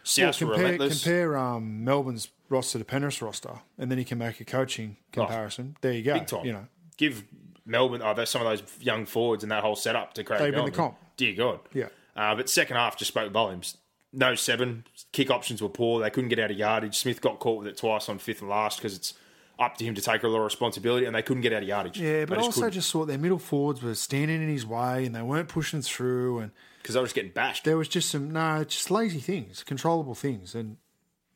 Well, 0.05 0.33
South 0.33 0.41
were 0.41 0.55
compare 0.55 0.73
relentless. 0.73 1.03
compare 1.03 1.37
um, 1.37 1.85
Melbourne's 1.85 2.29
roster 2.49 2.79
to 2.79 2.85
Penrith's 2.85 3.23
roster, 3.23 3.61
and 3.79 3.91
then 3.91 3.99
you 3.99 4.05
can 4.05 4.19
make 4.19 4.41
a 4.41 4.45
coaching 4.45 4.97
comparison. 5.13 5.77
there 5.81 5.93
you 5.93 6.03
go. 6.03 6.13
Oh, 6.13 6.19
Big 6.19 6.27
time. 6.27 6.45
You 6.45 6.53
know, 6.53 6.67
Give 6.97 7.25
Melbourne 7.65 8.03
oh, 8.05 8.15
there's 8.15 8.31
some 8.31 8.45
of 8.45 8.49
those 8.49 8.63
young 8.81 9.07
forwards 9.07 9.43
and 9.43 9.53
that 9.53 9.63
whole 9.63 9.77
setup 9.77 10.15
to 10.15 10.25
Craig 10.25 10.41
They've 10.41 10.53
been 10.53 10.65
the 10.65 10.71
comp. 10.71 10.97
Dear 11.17 11.35
God. 11.35 11.61
Yeah. 11.73 11.87
Uh, 12.17 12.35
but 12.35 12.49
second 12.49 12.77
half 12.77 12.97
just 12.97 13.09
spoke 13.09 13.33
volumes. 13.33 13.77
No 14.13 14.35
seven. 14.35 14.85
Kick 15.13 15.31
options 15.31 15.63
were 15.63 15.69
poor. 15.69 16.01
They 16.03 16.11
couldn't 16.11 16.29
get 16.29 16.39
out 16.39 16.51
of 16.51 16.59
yardage. 16.59 16.99
Smith 16.99 17.21
got 17.21 17.39
caught 17.39 17.61
with 17.61 17.69
it 17.69 17.77
twice 17.79 18.09
on 18.09 18.19
fifth 18.19 18.41
and 18.43 18.51
last 18.51 18.79
because 18.79 18.95
it's 18.95 19.15
up 19.59 19.77
to 19.79 19.85
him 19.85 19.95
to 19.95 20.03
take 20.03 20.23
a 20.23 20.29
lot 20.29 20.39
of 20.39 20.45
responsibility 20.45 21.07
and 21.07 21.15
they 21.15 21.23
couldn't 21.23 21.43
get 21.43 21.53
out 21.53 21.63
of 21.63 21.69
yardage. 21.69 21.99
yeah, 21.99 22.25
but 22.25 22.37
they 22.37 22.45
also 22.45 22.63
couldn't. 22.63 22.73
just 22.73 22.91
thought 22.93 23.07
their 23.07 23.17
middle 23.19 23.39
forwards 23.39 23.83
were 23.83 23.95
standing 23.95 24.43
in 24.43 24.49
his 24.49 24.67
way, 24.67 25.07
and 25.07 25.15
they 25.15 25.23
weren't 25.23 25.49
pushing 25.49 25.81
through, 25.81 26.41
and 26.41 26.51
because 26.83 26.95
they 26.95 27.01
were 27.01 27.07
just 27.07 27.15
getting 27.15 27.31
bashed. 27.33 27.65
there 27.65 27.77
was 27.79 27.89
just 27.89 28.11
some 28.11 28.31
no, 28.33 28.65
just 28.65 28.91
lazy 28.91 29.21
things, 29.21 29.63
controllable 29.63 30.15
things, 30.15 30.55
and 30.55 30.77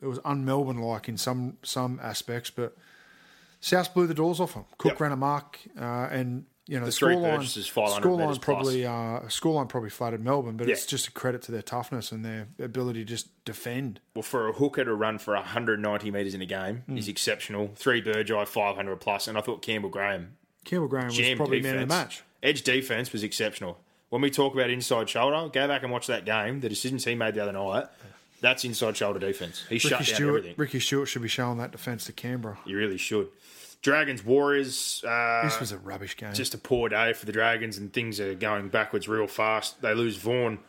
it 0.03 0.07
was 0.07 0.19
un-Melbourne 0.25 0.79
like 0.79 1.09
in 1.09 1.17
some 1.17 1.57
some 1.63 1.99
aspects, 2.03 2.51
but 2.51 2.77
South 3.61 3.95
blew 3.95 4.07
the 4.07 4.15
doors 4.15 4.41
off 4.41 4.55
them. 4.55 4.65
Cook 4.79 4.93
Yep. 4.93 5.01
ran 5.01 5.13
a 5.13 5.17
mark, 5.17 5.59
uh, 5.81 6.09
and 6.11 6.45
you 6.67 6.79
know 6.79 6.87
the, 6.87 6.93
three 6.93 7.15
scoreline. 7.15 7.37
Burgesses, 7.37 7.67
500 7.69 8.03
Scoreline 8.07 8.41
probably 8.41 8.85
uh, 8.87 8.91
scoreline 9.29 9.69
probably 9.69 9.89
flattered 9.91 10.23
Melbourne, 10.23 10.57
but 10.57 10.67
Yeah. 10.67 10.75
it's 10.75 10.85
just 10.87 11.07
a 11.09 11.13
credit 11.13 11.43
to 11.43 11.53
their 11.53 11.63
toughness 11.63 12.13
and 12.13 12.25
their 12.25 12.49
ability 12.59 13.01
to 13.01 13.05
just 13.05 13.29
defend. 13.45 14.01
Well, 14.15 14.23
for 14.23 14.49
a 14.49 14.53
hooker 14.53 14.85
to 14.85 14.95
run 14.95 15.19
for 15.19 15.35
190 15.35 16.11
metres 16.11 16.35
in 16.35 16.43
a 16.43 16.47
game 16.47 16.83
Hmm. 16.87 16.99
is 16.99 17.09
exceptional. 17.09 17.71
Three 17.77 18.03
Burgeye, 18.03 18.47
500 18.47 18.97
plus, 19.01 19.27
and 19.29 19.39
I 19.39 19.41
thought 19.41 19.63
Campbell 19.63 19.91
Graham 19.91 20.37
Campbell 20.65 20.89
Graham 20.89 21.07
was 21.07 21.17
probably 21.37 21.59
defense. 21.61 21.75
man 21.75 21.83
of 21.85 21.89
the 21.89 21.95
match. 21.95 22.23
Edge 22.43 22.63
defense 22.63 23.13
was 23.13 23.23
exceptional. 23.23 23.79
When 24.17 24.23
we 24.23 24.31
talk 24.31 24.55
about 24.55 24.71
inside 24.71 25.11
shoulder, 25.11 25.51
go 25.53 25.69
back 25.69 25.83
and 25.83 25.93
watch 25.93 26.07
that 26.07 26.25
game. 26.25 26.61
The 26.61 26.71
decisions 26.71 27.05
he 27.05 27.15
made 27.15 27.35
the 27.35 27.43
other 27.43 27.53
night, 27.53 27.85
that's 28.41 28.65
inside 28.65 28.97
shoulder 28.97 29.19
defense. 29.19 29.67
He 29.69 29.79
shut 29.79 29.93
Ricky 30.01 30.05
down 30.07 30.15
Stuart, 30.15 30.29
everything. 30.39 30.55
Ricky 30.57 30.81
Stuart 30.81 31.05
should 31.05 31.21
be 31.21 31.29
showing 31.29 31.59
that 31.59 31.71
defence 31.71 32.07
to 32.07 32.15
Canberra. 32.15 32.57
You 32.65 32.79
really 32.79 32.97
should. 32.97 33.29
Dragons 33.83 34.25
Warriors. 34.25 35.05
Uh, 35.07 35.43
This 35.45 35.61
was 35.61 35.71
a 35.71 35.77
rubbish 35.77 36.17
game. 36.17 36.33
just 36.33 36.55
a 36.55 36.59
poor 36.59 36.89
day 36.89 37.13
for 37.13 37.27
the 37.27 37.33
Dragons, 37.33 37.77
and 37.77 37.93
things 37.93 38.19
are 38.19 38.35
going 38.35 38.71
backwards 38.71 39.07
real 39.07 39.27
fast. 39.27 39.83
They 39.83 39.93
lose 39.93 40.17
Vaughan 40.17 40.61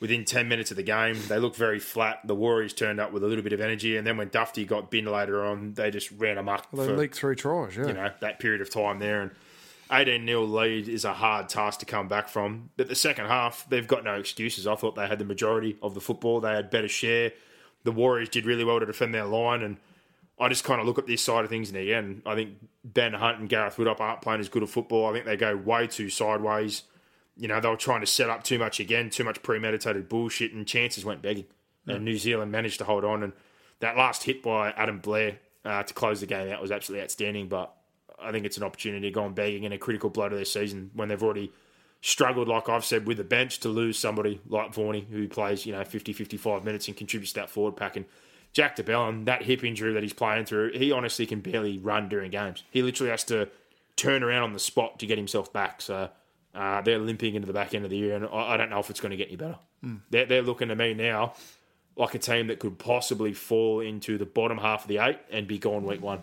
within 0.00 0.24
10 0.24 0.48
minutes 0.48 0.70
of 0.70 0.78
the 0.78 0.82
game. 0.82 1.18
They 1.28 1.38
look 1.38 1.56
very 1.56 1.80
flat. 1.80 2.20
The 2.26 2.34
Warriors 2.34 2.72
turned 2.72 3.00
up 3.00 3.12
with 3.12 3.22
a 3.22 3.26
little 3.26 3.44
bit 3.44 3.52
of 3.52 3.60
energy, 3.60 3.98
and 3.98 4.06
then 4.06 4.16
when 4.16 4.30
Dufty 4.30 4.66
got 4.66 4.90
binned 4.90 5.08
later 5.08 5.44
on, 5.44 5.74
they 5.74 5.90
just 5.90 6.10
ran 6.12 6.38
amok 6.38 6.70
they 6.70 6.86
for 6.86 6.96
leaked 6.96 7.16
three 7.16 7.36
tries. 7.36 7.76
Yeah, 7.76 7.86
you 7.86 7.92
know 7.92 8.10
that 8.20 8.38
period 8.38 8.62
of 8.62 8.70
time 8.70 8.98
there. 8.98 9.20
And 9.20 9.30
18 9.92 10.26
0 10.26 10.44
lead 10.44 10.88
is 10.88 11.04
a 11.04 11.12
hard 11.12 11.48
task 11.48 11.80
to 11.80 11.86
come 11.86 12.08
back 12.08 12.28
from. 12.28 12.70
But 12.76 12.88
the 12.88 12.94
second 12.94 13.26
half, 13.26 13.68
they've 13.68 13.86
got 13.86 14.04
no 14.04 14.14
excuses. 14.14 14.66
I 14.66 14.74
thought 14.74 14.94
they 14.94 15.06
had 15.06 15.18
the 15.18 15.24
majority 15.24 15.76
of 15.82 15.94
the 15.94 16.00
football. 16.00 16.40
They 16.40 16.52
had 16.52 16.70
better 16.70 16.88
share. 16.88 17.32
The 17.84 17.92
Warriors 17.92 18.28
did 18.30 18.46
really 18.46 18.64
well 18.64 18.80
to 18.80 18.86
defend 18.86 19.14
their 19.14 19.26
line, 19.26 19.62
and 19.62 19.76
I 20.38 20.48
just 20.48 20.64
kind 20.64 20.80
of 20.80 20.86
look 20.86 20.98
at 20.98 21.06
this 21.06 21.22
side 21.22 21.44
of 21.44 21.50
things, 21.50 21.68
and 21.68 21.78
again, 21.78 22.22
I 22.26 22.34
think 22.34 22.56
Ben 22.82 23.12
Hunt 23.12 23.38
and 23.38 23.48
Gareth 23.48 23.76
Widdop 23.76 24.00
aren't 24.00 24.22
playing 24.22 24.40
as 24.40 24.48
good 24.48 24.62
a 24.62 24.66
football. 24.66 25.06
I 25.06 25.12
think 25.12 25.26
they 25.26 25.36
go 25.36 25.56
way 25.56 25.86
too 25.86 26.08
sideways. 26.08 26.82
You 27.36 27.48
know, 27.48 27.60
they 27.60 27.68
were 27.68 27.76
trying 27.76 28.00
to 28.00 28.06
set 28.06 28.30
up 28.30 28.42
too 28.42 28.58
much 28.58 28.80
again, 28.80 29.10
too 29.10 29.24
much 29.24 29.42
premeditated 29.42 30.08
bullshit, 30.08 30.52
and 30.52 30.66
chances 30.66 31.04
went 31.04 31.22
begging. 31.22 31.46
And 31.86 32.04
New 32.04 32.16
Zealand 32.16 32.50
managed 32.50 32.78
to 32.78 32.84
hold 32.84 33.04
on. 33.04 33.22
And 33.22 33.32
that 33.80 33.96
last 33.96 34.24
hit 34.24 34.42
by 34.42 34.70
Adam 34.70 35.00
Blair 35.00 35.38
uh, 35.64 35.82
to 35.82 35.92
close 35.92 36.20
the 36.20 36.26
game 36.26 36.50
out 36.50 36.62
was 36.62 36.70
absolutely 36.70 37.02
outstanding. 37.02 37.48
But 37.48 37.74
I 38.20 38.32
think 38.32 38.46
it's 38.46 38.56
an 38.56 38.62
opportunity 38.62 39.10
gone 39.10 39.34
begging 39.34 39.64
in 39.64 39.72
a 39.72 39.78
critical 39.78 40.10
blow 40.10 40.28
to 40.28 40.36
their 40.36 40.44
season 40.44 40.90
when 40.94 41.08
they've 41.08 41.22
already 41.22 41.52
struggled, 42.00 42.48
like 42.48 42.68
I've 42.68 42.84
said, 42.84 43.06
with 43.06 43.16
the 43.16 43.24
bench 43.24 43.60
to 43.60 43.68
lose 43.68 43.98
somebody 43.98 44.40
like 44.48 44.72
Vorney 44.72 45.08
who 45.08 45.28
plays, 45.28 45.66
you 45.66 45.72
know, 45.72 45.84
50, 45.84 46.12
55 46.12 46.64
minutes 46.64 46.88
and 46.88 46.96
contributes 46.96 47.32
to 47.32 47.40
that 47.40 47.50
forward 47.50 47.76
pack. 47.76 47.96
And 47.96 48.04
Jack 48.52 48.76
de 48.76 48.82
Belin, 48.82 49.24
that 49.24 49.42
hip 49.42 49.64
injury 49.64 49.92
that 49.94 50.02
he's 50.02 50.12
playing 50.12 50.44
through, 50.44 50.72
he 50.72 50.92
honestly 50.92 51.26
can 51.26 51.40
barely 51.40 51.78
run 51.78 52.08
during 52.08 52.30
games. 52.30 52.62
He 52.70 52.82
literally 52.82 53.10
has 53.10 53.24
to 53.24 53.48
turn 53.96 54.22
around 54.22 54.42
on 54.42 54.52
the 54.52 54.58
spot 54.58 54.98
to 55.00 55.06
get 55.06 55.18
himself 55.18 55.52
back. 55.52 55.80
So 55.80 56.10
uh, 56.54 56.80
they're 56.82 56.98
limping 56.98 57.34
into 57.34 57.46
the 57.46 57.52
back 57.52 57.74
end 57.74 57.84
of 57.84 57.90
the 57.90 57.96
year, 57.96 58.14
and 58.14 58.26
I, 58.26 58.52
I 58.52 58.56
don't 58.56 58.70
know 58.70 58.78
if 58.78 58.90
it's 58.90 59.00
going 59.00 59.10
to 59.10 59.16
get 59.16 59.28
any 59.28 59.36
better. 59.36 59.58
They're, 60.10 60.26
they're 60.26 60.42
looking 60.42 60.68
to 60.68 60.76
me 60.76 60.94
now 60.94 61.34
like 61.96 62.14
a 62.14 62.18
team 62.18 62.48
that 62.48 62.58
could 62.58 62.78
possibly 62.78 63.32
fall 63.32 63.80
into 63.80 64.18
the 64.18 64.26
bottom 64.26 64.58
half 64.58 64.82
of 64.82 64.88
the 64.88 64.98
eight 64.98 65.18
and 65.30 65.46
be 65.46 65.58
gone 65.58 65.84
week 65.84 66.02
one. 66.02 66.20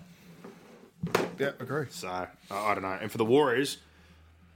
Yeah, 1.39 1.51
agree. 1.59 1.87
So 1.89 2.07
I, 2.07 2.27
I 2.49 2.73
don't 2.73 2.83
know. 2.83 2.97
And 3.01 3.11
for 3.11 3.17
the 3.17 3.25
Warriors, 3.25 3.77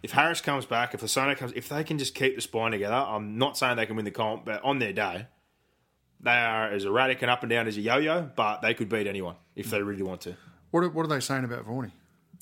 if 0.03 0.11
Harris 0.11 0.41
comes 0.41 0.65
back, 0.65 0.93
if 0.93 1.01
Lasona 1.01 1.35
comes, 1.35 1.51
if 1.55 1.69
they 1.69 1.83
can 1.83 1.97
just 1.97 2.13
keep 2.13 2.35
the 2.35 2.41
spine 2.41 2.71
together, 2.71 2.95
I'm 2.95 3.37
not 3.37 3.57
saying 3.57 3.77
they 3.77 3.85
can 3.85 3.95
win 3.95 4.05
the 4.05 4.11
comp, 4.11 4.45
but 4.45 4.63
on 4.63 4.79
their 4.79 4.93
day, 4.93 5.27
they 6.21 6.31
are 6.31 6.69
as 6.69 6.85
erratic 6.85 7.21
and 7.21 7.31
up 7.31 7.43
and 7.43 7.49
down 7.49 7.67
as 7.67 7.77
a 7.77 7.81
yo-yo, 7.81 8.29
but 8.35 8.61
they 8.61 8.73
could 8.73 8.89
beat 8.89 9.07
anyone 9.07 9.35
if 9.55 9.69
they 9.69 9.81
really 9.81 10.03
want 10.03 10.21
to. 10.21 10.35
What 10.71 10.83
are, 10.83 10.89
what 10.89 11.05
are 11.05 11.09
they 11.09 11.19
saying 11.19 11.43
about 11.43 11.67
Vorney? 11.67 11.91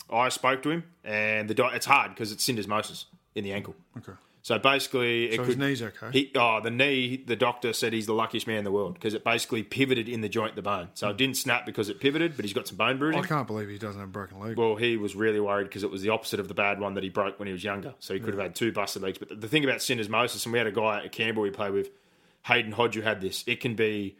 I 0.09 0.29
spoke 0.29 0.61
to 0.63 0.69
him, 0.69 0.83
and 1.03 1.49
the 1.49 1.67
it's 1.67 1.85
hard 1.85 2.11
because 2.11 2.31
it's 2.31 2.47
syndesmosis 2.47 3.05
in 3.35 3.43
the 3.43 3.53
ankle. 3.53 3.75
Okay. 3.97 4.13
So 4.43 4.59
basically, 4.59 5.27
it 5.27 5.37
So 5.37 5.37
could, 5.37 5.47
his 5.47 5.57
knee's 5.57 5.81
okay? 5.81 6.09
He, 6.11 6.31
oh, 6.35 6.59
the 6.61 6.69
knee. 6.69 7.15
The 7.15 7.37
doctor 7.37 7.71
said 7.71 7.93
he's 7.93 8.07
the 8.07 8.13
luckiest 8.13 8.45
man 8.45 8.57
in 8.57 8.65
the 8.65 8.73
world 8.73 8.93
because 8.93 9.13
it 9.13 9.23
basically 9.23 9.63
pivoted 9.63 10.09
in 10.09 10.19
the 10.19 10.27
joint, 10.27 10.57
the 10.57 10.61
bone. 10.61 10.89
So 10.95 11.09
it 11.09 11.15
didn't 11.15 11.37
snap 11.37 11.65
because 11.65 11.87
it 11.87 12.01
pivoted, 12.01 12.35
but 12.35 12.43
he's 12.43 12.53
got 12.53 12.67
some 12.67 12.75
bone 12.75 12.97
bruising. 12.97 13.23
I 13.23 13.25
can't 13.25 13.47
believe 13.47 13.69
he 13.69 13.77
doesn't 13.77 14.01
have 14.01 14.09
a 14.09 14.11
broken 14.11 14.41
leg. 14.41 14.57
Well, 14.57 14.75
he 14.75 14.97
was 14.97 15.15
really 15.15 15.39
worried 15.39 15.63
because 15.63 15.83
it 15.83 15.89
was 15.89 16.01
the 16.01 16.09
opposite 16.09 16.41
of 16.41 16.49
the 16.49 16.53
bad 16.53 16.81
one 16.81 16.93
that 16.95 17.03
he 17.03 17.09
broke 17.09 17.39
when 17.39 17.47
he 17.47 17.53
was 17.53 17.63
younger. 17.63 17.93
So 17.99 18.13
he 18.13 18.19
could 18.19 18.33
have 18.33 18.43
had 18.43 18.53
two 18.53 18.73
busted 18.73 19.01
legs. 19.01 19.17
But 19.17 19.29
the, 19.29 19.35
the 19.35 19.47
thing 19.47 19.63
about 19.63 19.77
syndesmosis, 19.77 20.45
and 20.45 20.51
we 20.51 20.57
had 20.57 20.67
a 20.67 20.73
guy 20.73 21.05
at 21.05 21.13
Campbell 21.13 21.43
we 21.43 21.49
played 21.49 21.71
with, 21.71 21.89
Hayden 22.43 22.73
Hodge, 22.73 22.95
who 22.95 23.01
had 23.01 23.21
this. 23.21 23.45
It 23.47 23.61
can 23.61 23.75
be 23.75 24.17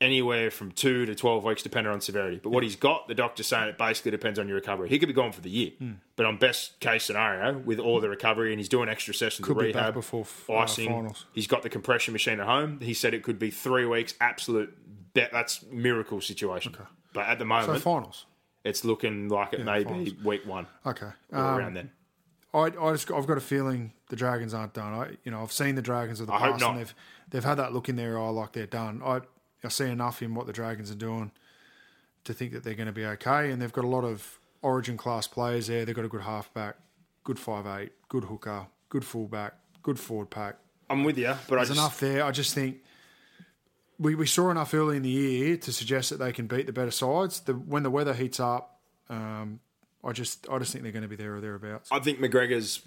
anywhere 0.00 0.50
from 0.50 0.70
two 0.70 1.06
to 1.06 1.14
12 1.14 1.44
weeks, 1.44 1.62
depending 1.62 1.92
on 1.92 2.00
severity. 2.00 2.38
But 2.42 2.50
what 2.50 2.62
he's 2.62 2.76
got, 2.76 3.08
the 3.08 3.14
doctor's 3.14 3.46
saying 3.48 3.68
it 3.70 3.78
basically 3.78 4.12
depends 4.12 4.38
on 4.38 4.46
your 4.46 4.54
recovery. 4.54 4.88
He 4.88 4.98
could 4.98 5.08
be 5.08 5.12
gone 5.12 5.32
for 5.32 5.40
the 5.40 5.50
year. 5.50 5.72
Hmm. 5.78 5.92
But 6.16 6.26
on 6.26 6.36
best 6.38 6.78
case 6.80 7.04
scenario, 7.04 7.58
with 7.58 7.78
all 7.80 8.00
the 8.00 8.08
recovery 8.08 8.52
and 8.52 8.60
he's 8.60 8.68
doing 8.68 8.88
extra 8.88 9.12
sessions 9.14 9.46
Could 9.46 9.56
of 9.56 9.62
rehab, 9.62 9.94
before 9.94 10.20
f- 10.22 10.50
uh, 10.50 10.66
finals. 10.66 11.26
he's 11.32 11.46
got 11.46 11.62
the 11.62 11.68
compression 11.68 12.12
machine 12.12 12.38
at 12.40 12.46
home. 12.46 12.78
He 12.80 12.94
said 12.94 13.12
it 13.14 13.22
could 13.22 13.38
be 13.38 13.50
three 13.50 13.86
weeks, 13.86 14.14
absolute, 14.20 14.76
bet 15.14 15.30
that's 15.32 15.64
miracle 15.70 16.20
situation. 16.20 16.76
But 17.12 17.26
at 17.26 17.38
the 17.38 17.44
so 17.44 17.48
moment, 17.48 17.82
finals. 17.82 18.26
it's 18.64 18.84
looking 18.84 19.28
like 19.28 19.52
it 19.52 19.64
may 19.64 19.82
finals. 19.82 20.12
be 20.12 20.22
week 20.22 20.46
one 20.46 20.66
Okay. 20.86 21.08
Um, 21.32 21.44
around 21.58 21.74
then. 21.74 21.90
I, 22.54 22.58
I 22.60 22.92
just 22.92 23.10
I've 23.10 23.26
got 23.26 23.36
a 23.36 23.40
feeling 23.42 23.92
the 24.08 24.16
Dragons 24.16 24.54
aren't 24.54 24.72
done. 24.72 24.94
I 24.94 25.16
you 25.24 25.30
know 25.30 25.42
I've 25.42 25.52
seen 25.52 25.74
the 25.74 25.82
Dragons 25.82 26.20
of 26.20 26.28
the 26.28 26.32
I 26.32 26.38
past 26.38 26.62
and 26.62 26.78
they've 26.78 26.94
they've 27.30 27.44
had 27.44 27.56
that 27.56 27.72
look 27.74 27.88
in 27.88 27.96
their 27.96 28.18
eye 28.18 28.28
like 28.30 28.52
they're 28.52 28.66
done. 28.66 29.02
I 29.04 29.20
I 29.64 29.68
see 29.68 29.88
enough 29.88 30.22
in 30.22 30.34
what 30.34 30.46
the 30.46 30.52
Dragons 30.52 30.90
are 30.90 30.96
doing 30.96 31.32
to 32.24 32.32
think 32.32 32.52
that 32.52 32.64
they're 32.64 32.74
going 32.74 32.86
to 32.86 32.92
be 32.92 33.04
okay. 33.04 33.50
And 33.50 33.60
they've 33.60 33.72
got 33.72 33.84
a 33.84 33.88
lot 33.88 34.04
of 34.04 34.38
Origin 34.62 34.96
class 34.96 35.26
players 35.26 35.68
there. 35.68 35.84
They've 35.84 35.94
got 35.94 36.04
a 36.04 36.08
good 36.08 36.22
halfback, 36.22 36.76
good 37.24 37.38
five 37.38 37.66
eight, 37.66 37.92
good 38.08 38.24
hooker, 38.24 38.66
good 38.88 39.04
fullback, 39.04 39.54
good 39.82 39.98
forward 39.98 40.30
pack. 40.30 40.56
I'm 40.90 41.04
with 41.04 41.18
you, 41.18 41.34
but 41.48 41.54
I 41.54 41.58
There's 41.58 41.68
just 41.68 41.78
enough 41.78 42.00
there. 42.00 42.24
I 42.24 42.30
just 42.30 42.54
think 42.54 42.78
we, 43.98 44.14
we 44.14 44.26
saw 44.26 44.50
enough 44.50 44.72
early 44.74 44.96
in 44.96 45.02
the 45.02 45.10
year 45.10 45.56
to 45.56 45.72
suggest 45.72 46.10
that 46.10 46.18
they 46.18 46.32
can 46.32 46.46
beat 46.46 46.66
the 46.66 46.72
better 46.72 46.90
sides. 46.90 47.40
The, 47.40 47.52
when 47.52 47.82
the 47.82 47.90
weather 47.90 48.14
heats 48.14 48.40
up, 48.40 48.80
um, 49.08 49.60
I 50.04 50.12
just 50.12 50.48
I 50.50 50.58
just 50.58 50.72
think 50.72 50.84
they're 50.84 50.92
going 50.92 51.02
to 51.02 51.08
be 51.08 51.16
there 51.16 51.34
or 51.34 51.40
thereabouts. 51.40 51.90
I 51.90 51.98
think 51.98 52.20
McGregor's, 52.20 52.82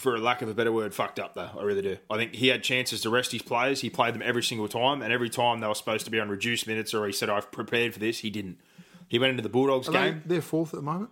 for 0.00 0.16
a 0.16 0.18
lack 0.18 0.42
of 0.42 0.48
a 0.48 0.54
better 0.54 0.72
word, 0.72 0.94
fucked 0.94 1.18
up 1.20 1.34
though. 1.34 1.50
I 1.58 1.62
really 1.62 1.82
do. 1.82 1.96
I 2.10 2.16
think 2.16 2.34
he 2.34 2.48
had 2.48 2.62
chances 2.62 3.02
to 3.02 3.10
rest 3.10 3.32
his 3.32 3.42
players. 3.42 3.80
He 3.80 3.90
played 3.90 4.14
them 4.14 4.22
every 4.24 4.42
single 4.42 4.68
time, 4.68 5.02
and 5.02 5.12
every 5.12 5.28
time 5.30 5.60
they 5.60 5.66
were 5.66 5.74
supposed 5.74 6.04
to 6.06 6.10
be 6.10 6.18
on 6.18 6.28
reduced 6.28 6.66
minutes, 6.66 6.92
or 6.94 7.06
he 7.06 7.12
said, 7.12 7.28
"I've 7.30 7.50
prepared 7.52 7.92
for 7.92 8.00
this." 8.00 8.18
He 8.20 8.30
didn't. 8.30 8.58
He 9.08 9.18
went 9.18 9.30
into 9.30 9.42
the 9.42 9.48
Bulldogs 9.48 9.88
Are 9.88 9.92
game 9.92 10.22
they, 10.26 10.34
they're 10.36 10.42
fourth 10.42 10.72
at 10.72 10.76
the 10.78 10.82
moment. 10.82 11.10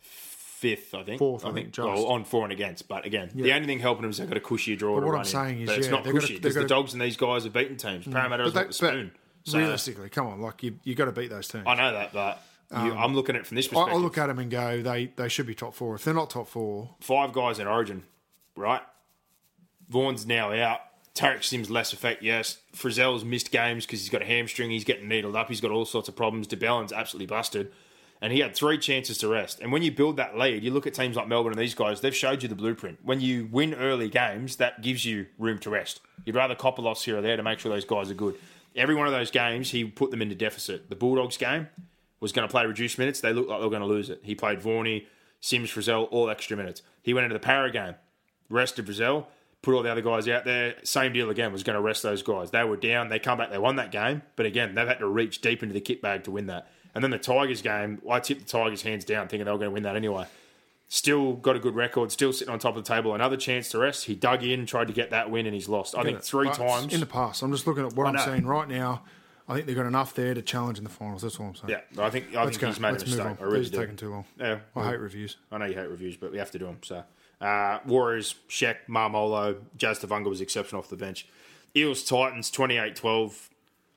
fifth, 0.00 0.94
I 0.94 1.02
think. 1.02 1.18
Fourth, 1.18 1.44
I 1.44 1.48
I 1.48 1.52
think, 1.52 1.66
think. 1.66 1.74
just. 1.74 1.86
Well, 1.86 2.06
on 2.06 2.24
for 2.24 2.44
and 2.44 2.52
against, 2.52 2.88
but 2.88 3.04
again, 3.06 3.30
the 3.34 3.52
only 3.52 3.66
thing 3.66 3.78
helping 3.78 4.04
him 4.04 4.10
is 4.10 4.18
they've 4.18 4.28
got 4.28 4.36
a 4.36 4.40
cushier 4.40 4.76
draw. 4.78 4.96
But 5.00 5.06
what 5.06 5.14
I'm 5.14 5.20
in. 5.20 5.24
saying 5.26 5.60
is, 5.62 5.66
but 5.68 5.78
it's 5.78 5.86
yeah, 5.86 5.92
not 5.92 6.04
they've 6.04 6.12
got 6.12 6.20
cushy 6.22 6.34
because 6.36 6.54
the 6.54 6.66
Dogs 6.66 6.92
and 6.92 7.00
these 7.02 7.16
guys 7.16 7.44
have 7.44 7.52
beaten 7.52 7.76
teams. 7.76 8.06
Mm. 8.06 8.12
Parramatta 8.12 8.44
But, 8.44 8.52
doesn't 8.54 8.68
the 8.68 8.74
spoon. 8.74 9.10
So, 9.44 9.58
realistically, 9.58 10.10
come 10.10 10.26
on, 10.26 10.40
like 10.40 10.62
you 10.62 10.78
you 10.84 10.94
got 10.94 11.06
to 11.06 11.12
beat 11.12 11.30
those 11.30 11.48
teams. 11.48 11.64
I 11.66 11.74
know 11.74 11.92
that, 11.92 12.12
but 12.12 12.42
you, 12.70 12.76
um, 12.76 12.98
I'm 12.98 13.14
looking 13.14 13.34
at 13.36 13.40
it 13.40 13.46
from 13.46 13.56
this 13.56 13.72
I. 13.72 13.76
I 13.78 13.94
look 13.94 14.18
at 14.18 14.26
them 14.26 14.38
and 14.38 14.50
go, 14.50 14.82
they 14.82 15.06
they 15.16 15.28
should 15.28 15.46
be 15.46 15.54
top 15.54 15.74
four. 15.74 15.94
If 15.94 16.04
they're 16.04 16.14
not 16.14 16.28
top 16.30 16.46
four, 16.46 16.90
five 17.00 17.32
guys 17.32 17.58
in 17.58 17.66
Origin, 17.66 18.04
right? 18.60 18.82
Vaughan's 19.88 20.26
now 20.26 20.52
out. 20.52 20.80
Tariq 21.14 21.42
Sims 21.42 21.68
less 21.70 21.92
effect, 21.92 22.22
yes. 22.22 22.58
Frizell's 22.74 23.24
missed 23.24 23.50
games 23.50 23.84
because 23.84 24.00
he's 24.00 24.08
got 24.08 24.22
a 24.22 24.26
hamstring. 24.26 24.70
He's 24.70 24.84
getting 24.84 25.08
needled 25.08 25.34
up. 25.34 25.48
He's 25.48 25.60
got 25.60 25.72
all 25.72 25.84
sorts 25.84 26.08
of 26.08 26.16
problems. 26.16 26.46
de 26.46 26.56
Belin's 26.56 26.92
absolutely 26.92 27.26
busted. 27.26 27.72
And 28.22 28.32
he 28.32 28.40
had 28.40 28.54
three 28.54 28.78
chances 28.78 29.18
to 29.18 29.28
rest. 29.28 29.60
And 29.60 29.72
when 29.72 29.82
you 29.82 29.90
build 29.90 30.18
that 30.18 30.36
lead, 30.36 30.62
you 30.62 30.70
look 30.70 30.86
at 30.86 30.94
teams 30.94 31.16
like 31.16 31.26
Melbourne 31.26 31.52
and 31.52 31.60
these 31.60 31.74
guys, 31.74 32.00
they've 32.00 32.14
showed 32.14 32.42
you 32.42 32.48
the 32.48 32.54
blueprint. 32.54 32.98
When 33.02 33.20
you 33.20 33.48
win 33.50 33.74
early 33.74 34.08
games, 34.08 34.56
that 34.56 34.82
gives 34.82 35.04
you 35.04 35.26
room 35.38 35.58
to 35.60 35.70
rest. 35.70 36.00
You'd 36.24 36.36
rather 36.36 36.54
cop 36.54 36.78
a 36.78 36.82
loss 36.82 37.02
here 37.04 37.18
or 37.18 37.22
there 37.22 37.36
to 37.36 37.42
make 37.42 37.58
sure 37.58 37.72
those 37.72 37.86
guys 37.86 38.10
are 38.10 38.14
good. 38.14 38.36
Every 38.76 38.94
one 38.94 39.06
of 39.06 39.12
those 39.12 39.30
games, 39.30 39.70
he 39.70 39.84
put 39.84 40.10
them 40.10 40.22
into 40.22 40.34
deficit. 40.34 40.90
The 40.90 40.96
Bulldogs 40.96 41.38
game 41.38 41.68
was 42.20 42.32
going 42.32 42.46
to 42.46 42.52
play 42.52 42.66
reduced 42.66 42.98
minutes. 42.98 43.20
They 43.20 43.32
looked 43.32 43.48
like 43.48 43.58
they 43.58 43.64
were 43.64 43.70
going 43.70 43.82
to 43.82 43.88
lose 43.88 44.10
it. 44.10 44.20
He 44.22 44.34
played 44.34 44.60
Varney, 44.60 45.08
Sims, 45.40 45.70
Frizzell, 45.70 46.06
all 46.10 46.30
extra 46.30 46.56
minutes. 46.56 46.82
He 47.02 47.14
went 47.14 47.24
into 47.24 47.34
the 47.34 47.40
Para 47.40 47.70
game, 47.70 47.94
rested 48.50 48.84
Brazil, 48.84 49.28
put 49.62 49.74
all 49.74 49.82
the 49.82 49.90
other 49.90 50.02
guys 50.02 50.28
out 50.28 50.44
there. 50.44 50.74
Same 50.82 51.12
deal 51.14 51.30
again, 51.30 51.52
was 51.52 51.62
going 51.62 51.76
to 51.76 51.80
rest 51.80 52.02
those 52.02 52.22
guys. 52.22 52.50
They 52.50 52.62
were 52.64 52.76
down. 52.76 53.08
They 53.08 53.18
come 53.18 53.38
back. 53.38 53.50
They 53.50 53.58
won 53.58 53.76
that 53.76 53.90
game. 53.90 54.20
But 54.36 54.44
again, 54.46 54.74
they've 54.74 54.86
had 54.88 54.98
to 54.98 55.06
reach 55.08 55.40
deep 55.40 55.62
into 55.62 55.72
the 55.72 55.80
kit 55.80 56.02
bag 56.02 56.24
to 56.24 56.30
win 56.30 56.46
that. 56.46 56.68
And 56.94 57.02
then 57.02 57.10
the 57.12 57.18
Tigers 57.18 57.62
game, 57.62 58.02
I 58.10 58.18
tipped 58.20 58.40
the 58.40 58.46
Tigers 58.46 58.82
hands 58.82 59.04
down, 59.04 59.28
thinking 59.28 59.44
they 59.46 59.52
were 59.52 59.58
going 59.58 59.70
to 59.70 59.74
win 59.74 59.84
that 59.84 59.96
anyway. 59.96 60.26
Still 60.88 61.34
got 61.34 61.54
a 61.54 61.60
good 61.60 61.76
record, 61.76 62.10
still 62.10 62.32
sitting 62.32 62.52
on 62.52 62.58
top 62.58 62.76
of 62.76 62.84
the 62.84 62.88
table. 62.94 63.14
Another 63.14 63.36
chance 63.36 63.68
to 63.68 63.78
rest. 63.78 64.06
He 64.06 64.16
dug 64.16 64.42
in, 64.42 64.66
tried 64.66 64.88
to 64.88 64.92
get 64.92 65.10
that 65.10 65.30
win, 65.30 65.46
and 65.46 65.54
he's 65.54 65.68
lost. 65.68 65.94
I 65.96 66.02
think 66.02 66.20
three 66.20 66.48
But 66.48 66.56
times. 66.56 66.92
in 66.92 66.98
the 66.98 67.06
past. 67.06 67.42
I'm 67.42 67.52
just 67.52 67.64
looking 67.68 67.86
at 67.86 67.92
what 67.94 68.08
I'm 68.08 68.14
know. 68.14 68.24
seeing 68.24 68.44
right 68.44 68.66
now. 68.66 69.04
I 69.48 69.54
think 69.54 69.66
they've 69.66 69.76
got 69.76 69.86
enough 69.86 70.14
there 70.14 70.34
to 70.34 70.42
challenge 70.42 70.78
in 70.78 70.84
the 70.84 70.90
finals. 70.90 71.22
That's 71.22 71.38
all 71.38 71.46
I'm 71.46 71.54
saying. 71.54 71.70
yeah, 71.96 72.04
I 72.04 72.10
think 72.10 72.34
I 72.34 72.42
Let's 72.44 72.56
think 72.56 72.60
go. 72.62 72.66
he's 72.68 72.80
made 72.80 72.90
Let's 72.90 73.02
a 73.04 73.06
move 73.06 73.16
mistake. 73.18 73.40
on. 73.40 73.46
I 73.46 73.50
really 73.52 73.68
do. 73.70 73.76
taking 73.78 73.96
too 73.96 74.10
long. 74.10 74.24
Yeah, 74.38 74.58
I 74.74 74.88
hate 74.90 74.98
reviews. 75.00 75.36
I 75.52 75.58
know 75.58 75.64
you 75.66 75.74
hate 75.74 75.88
reviews, 75.88 76.16
but 76.16 76.32
we 76.32 76.38
have 76.38 76.50
to 76.52 76.58
do 76.58 76.64
them. 76.66 76.78
So, 76.82 77.04
uh, 77.40 77.78
Warriors, 77.86 78.34
Shaq, 78.48 78.76
Marmolo, 78.88 79.56
Jazz 79.76 79.98
Tevaga 80.00 80.28
was 80.28 80.40
exceptional 80.40 80.80
off 80.80 80.88
the 80.88 80.96
bench. 80.96 81.26
Eels, 81.76 82.02
Titans, 82.04 82.50
28-12. 82.50 83.48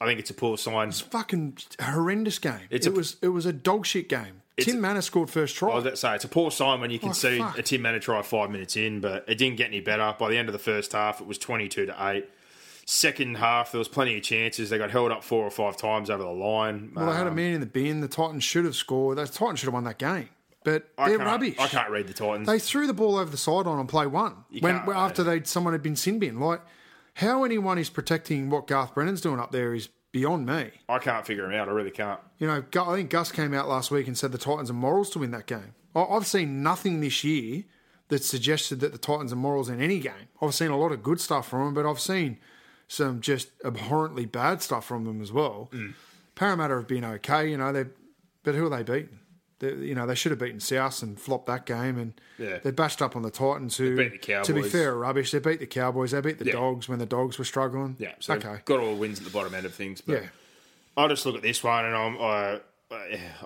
I 0.01 0.05
think 0.05 0.19
it's 0.19 0.29
a 0.29 0.33
poor 0.33 0.57
sign. 0.57 0.89
It's 0.89 1.01
a 1.01 1.05
fucking 1.05 1.57
horrendous 1.81 2.37
game. 2.39 2.59
It's 2.69 2.85
it 2.87 2.91
a- 2.91 2.95
was 2.95 3.15
it 3.21 3.29
was 3.29 3.45
a 3.45 3.53
dog 3.53 3.85
shit 3.85 4.09
game. 4.09 4.41
Tim 4.59 4.79
Mannah 4.81 5.01
scored 5.01 5.29
first 5.31 5.55
try. 5.55 5.71
I 5.71 5.79
was 5.79 5.99
say 5.99 6.13
it's 6.13 6.25
a 6.25 6.27
poor 6.27 6.51
sign 6.51 6.79
when 6.81 6.91
you 6.91 6.99
can 6.99 7.09
Oh, 7.09 7.13
see 7.13 7.39
fuck. 7.39 7.57
a 7.57 7.63
Tim 7.63 7.81
Mannah 7.81 7.99
try 7.99 8.21
five 8.21 8.51
minutes 8.51 8.75
in, 8.77 8.99
but 8.99 9.23
it 9.27 9.37
didn't 9.39 9.55
get 9.57 9.67
any 9.67 9.79
better. 9.79 10.13
By 10.19 10.29
the 10.29 10.37
end 10.37 10.49
of 10.49 10.53
the 10.53 10.59
first 10.59 10.91
half, 10.91 11.21
it 11.21 11.25
was 11.27 11.37
twenty-two 11.37 11.85
to 11.87 11.95
eight. 12.07 12.29
Second 12.85 13.37
half, 13.37 13.71
there 13.71 13.79
was 13.79 13.87
plenty 13.87 14.17
of 14.17 14.23
chances. 14.23 14.69
They 14.69 14.77
got 14.77 14.91
held 14.91 15.11
up 15.11 15.23
four 15.23 15.43
or 15.45 15.49
five 15.49 15.77
times 15.77 16.09
over 16.09 16.21
the 16.21 16.29
line. 16.29 16.91
well, 16.93 17.05
they 17.07 17.13
had 17.15 17.25
a 17.27 17.29
Um, 17.29 17.35
man 17.35 17.53
in 17.53 17.59
the 17.61 17.65
bin. 17.65 18.01
The 18.01 18.09
Titans 18.09 18.43
should 18.43 18.65
have 18.65 18.75
scored. 18.75 19.17
The 19.17 19.25
Titans 19.25 19.59
should 19.61 19.67
have 19.67 19.73
won 19.73 19.85
that 19.85 19.97
game. 19.97 20.27
But 20.63 20.89
I 20.97 21.09
they're 21.09 21.17
can't- 21.17 21.27
rubbish. 21.29 21.55
I 21.59 21.67
can't 21.67 21.89
read 21.89 22.07
the 22.07 22.13
Titans. 22.13 22.47
They 22.47 22.59
threw 22.59 22.87
the 22.87 22.93
ball 22.93 23.17
over 23.17 23.29
the 23.29 23.37
sideline 23.37 23.67
on 23.75 23.79
on 23.79 23.87
play 23.87 24.05
one 24.07 24.45
when, 24.61 24.79
can't, 24.79 24.89
after 24.89 25.23
they 25.23 25.43
someone 25.43 25.73
had 25.73 25.83
been 25.83 25.95
sin 25.95 26.19
bin. 26.19 26.39
Like 26.39 26.61
how 27.15 27.43
anyone 27.43 27.77
is 27.77 27.89
protecting 27.89 28.49
what 28.49 28.67
Garth 28.67 28.93
Brennan's 28.95 29.21
doing 29.21 29.39
up 29.39 29.51
there 29.51 29.73
is 29.73 29.89
beyond 30.11 30.45
me. 30.45 30.71
I 30.89 30.99
can't 30.99 31.25
figure 31.25 31.43
them 31.43 31.53
out. 31.53 31.67
I 31.67 31.71
really 31.71 31.91
can't. 31.91 32.19
You 32.39 32.47
know, 32.47 32.61
Gu- 32.69 32.81
I 32.91 32.95
think 32.97 33.09
Gus 33.09 33.31
came 33.31 33.53
out 33.53 33.67
last 33.67 33.91
week 33.91 34.07
and 34.07 34.17
said 34.17 34.31
the 34.31 34.37
Titans 34.37 34.69
are 34.69 34.73
morals 34.73 35.09
to 35.11 35.19
win 35.19 35.31
that 35.31 35.45
game. 35.47 35.73
I- 35.95 36.03
I've 36.03 36.25
seen 36.27 36.63
nothing 36.63 37.01
this 37.01 37.23
year 37.23 37.63
that 38.09 38.23
suggested 38.23 38.79
that 38.81 38.91
the 38.91 38.97
Titans 38.97 39.33
are 39.33 39.37
morals 39.37 39.69
in 39.69 39.81
any 39.81 39.99
game. 39.99 40.27
I've 40.41 40.53
seen 40.53 40.69
a 40.71 40.77
lot 40.77 40.91
of 40.91 41.01
good 41.03 41.19
stuff 41.19 41.47
from 41.49 41.65
them, 41.65 41.73
but 41.73 41.89
I've 41.89 41.99
seen 41.99 42.37
some 42.87 43.21
just 43.21 43.49
abhorrently 43.65 44.25
bad 44.25 44.61
stuff 44.61 44.85
from 44.85 45.05
them 45.05 45.21
as 45.21 45.31
well. 45.31 45.69
Mm. 45.73 45.93
Parramatta 46.35 46.75
have 46.75 46.87
been 46.87 47.03
okay, 47.05 47.49
you 47.49 47.57
know, 47.57 47.71
they 47.73 47.85
but 48.43 48.55
who 48.55 48.65
are 48.65 48.69
they 48.69 48.83
beating? 48.83 49.19
They, 49.63 49.73
you 49.87 49.95
know, 49.95 50.05
they 50.05 50.15
should 50.15 50.31
have 50.31 50.39
beaten 50.39 50.59
South 50.59 51.01
and 51.01 51.19
flopped 51.19 51.45
that 51.47 51.65
game, 51.65 51.97
and 51.97 52.13
Yeah. 52.37 52.59
they 52.63 52.71
bashed 52.71 53.01
up 53.01 53.15
on 53.15 53.21
the 53.21 53.31
Titans, 53.31 53.77
who, 53.77 53.95
They 53.95 54.09
beat 54.09 54.21
the 54.25 54.41
to 54.43 54.53
be 54.53 54.61
fair, 54.63 54.93
rubbish. 54.95 55.31
They 55.31 55.39
beat 55.39 55.59
the 55.59 55.65
Cowboys. 55.67 56.11
They 56.11 56.21
beat 56.21 56.39
the 56.39 56.45
Yeah. 56.45 56.53
Dogs 56.53 56.87
when 56.89 56.99
the 56.99 57.05
Dogs 57.05 57.37
were 57.39 57.45
struggling. 57.45 57.95
Yeah, 57.99 58.13
so 58.19 58.33
okay, 58.35 58.57
got 58.65 58.79
all 58.79 58.95
wins 58.95 59.19
at 59.19 59.25
the 59.25 59.31
bottom 59.31 59.53
end 59.55 59.65
of 59.65 59.73
things. 59.73 60.01
But 60.01 60.21
yeah. 60.23 60.27
I 60.97 61.07
just 61.07 61.25
look 61.25 61.35
at 61.35 61.41
this 61.41 61.63
one 61.63 61.85
and 61.85 61.95
I'm, 61.95 62.17
uh, 62.19 62.57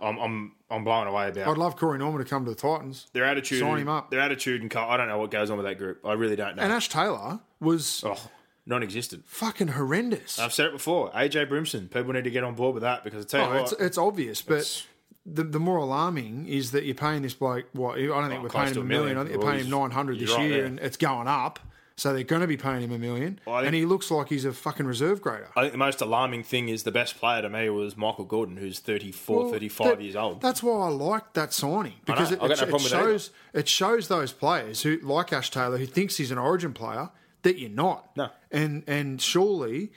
I'm, 0.02 0.18
I'm, 0.18 0.52
I'm 0.70 0.84
blown 0.84 1.08
away 1.08 1.30
about 1.30 1.48
I'd 1.48 1.58
love 1.58 1.78
Corey 1.78 1.98
Norman 1.98 2.22
to 2.24 2.30
come 2.30 2.44
to 2.46 2.52
the 2.52 2.56
Titans. 2.58 3.08
their 3.14 3.24
attitude. 3.24 3.60
Sign 3.60 3.78
him 3.80 3.88
up. 3.88 4.12
Their 4.12 4.20
attitude 4.20 4.62
and 4.62 4.76
I 4.76 4.98
don't 4.98 5.08
know 5.08 5.18
what 5.20 5.32
goes 5.32 5.50
on 5.50 5.58
with 5.58 5.66
that 5.66 5.78
group. 5.78 6.02
I 6.06 6.14
really 6.14 6.36
don't 6.36 6.56
know. 6.58 6.64
And 6.64 6.74
Ash 6.74 6.90
Taylor 6.90 7.40
was 7.62 8.04
oh, 8.06 8.30
non-existent. 8.66 9.24
fucking 9.28 9.70
horrendous. 9.70 10.38
I've 10.40 10.52
said 10.54 10.66
it 10.68 10.72
before. 10.74 11.12
AJ 11.12 11.48
Brimson. 11.50 11.90
People 11.90 12.12
need 12.14 12.26
to 12.26 12.32
get 12.32 12.44
on 12.44 12.56
board 12.56 12.74
with 12.74 12.84
that 12.84 13.04
because 13.06 13.24
I 13.24 13.28
tell 13.28 13.42
you 13.46 13.52
Oh, 13.58 13.62
what, 13.62 13.72
it's, 13.72 13.82
it's 13.82 13.98
obvious, 13.98 14.42
but 14.42 14.56
it's- 14.56 14.86
the, 15.26 15.44
the 15.44 15.60
more 15.60 15.78
alarming 15.78 16.48
is 16.48 16.72
that 16.72 16.86
you're 16.86 16.96
paying 16.96 17.22
this 17.22 17.34
bloke. 17.34 17.66
What 17.74 17.98
I 18.00 18.06
don't 18.06 18.30
think 18.30 18.40
Oh, 18.40 18.44
we're 18.44 18.50
paying 18.50 18.74
him 18.74 18.82
a 18.82 18.86
million. 18.86 19.16
million. 19.16 19.18
I 19.18 19.22
think 19.24 19.32
you're 19.34 19.40
Well, 19.44 19.52
paying 19.52 19.66
him 19.66 19.72
nine 19.72 19.92
hundred 19.92 20.20
this 20.20 20.32
right 20.34 20.50
year, 20.50 20.66
and 20.66 20.80
it's 20.80 20.98
going 20.98 21.28
up. 21.28 21.60
So 22.00 22.14
they're 22.14 22.24
going 22.24 22.42
to 22.42 22.48
be 22.48 22.58
paying 22.58 22.82
him 22.84 22.92
a 22.92 23.00
million, 23.00 23.40
I 23.48 23.56
think- 23.58 23.66
and 23.66 23.76
he 23.76 23.84
looks 23.84 24.12
like 24.12 24.30
he's 24.30 24.46
a 24.46 24.54
fucking 24.54 24.86
reserve 24.86 25.20
grader. 25.20 25.50
I 25.56 25.62
think 25.62 25.72
the 25.72 25.80
most 25.80 26.00
alarming 26.00 26.44
thing 26.44 26.70
is 26.70 26.84
the 26.84 26.92
best 26.92 27.18
player 27.18 27.42
to 27.42 27.50
me 27.50 27.72
was 27.72 27.98
Michael 27.98 28.24
Gordon, 28.26 28.58
who's 28.58 28.78
34, 28.80 29.40
Well, 29.46 29.52
35 29.52 29.88
that- 29.98 30.04
years 30.04 30.16
old. 30.16 30.40
That's 30.40 30.62
why 30.62 30.74
I 30.86 30.90
like 30.90 31.34
that 31.34 31.54
signing 31.54 31.94
because 32.06 32.32
it, 32.32 32.40
I've 32.40 32.50
got 32.50 32.62
it, 32.62 32.70
no 32.70 32.76
it 32.76 32.82
shows 32.82 33.32
it 33.52 33.68
shows 33.68 34.10
those 34.10 34.32
players 34.32 34.84
who 34.84 34.98
like 35.02 35.34
Ash 35.34 35.50
Taylor 35.50 35.80
who 35.80 35.88
thinks 35.88 36.18
he's 36.18 36.30
an 36.30 36.38
Origin 36.38 36.72
player 36.72 37.10
that 37.42 37.58
you're 37.58 37.72
not. 37.72 38.16
No. 38.16 38.30
and 38.52 38.84
and 38.86 39.20
surely 39.20 39.92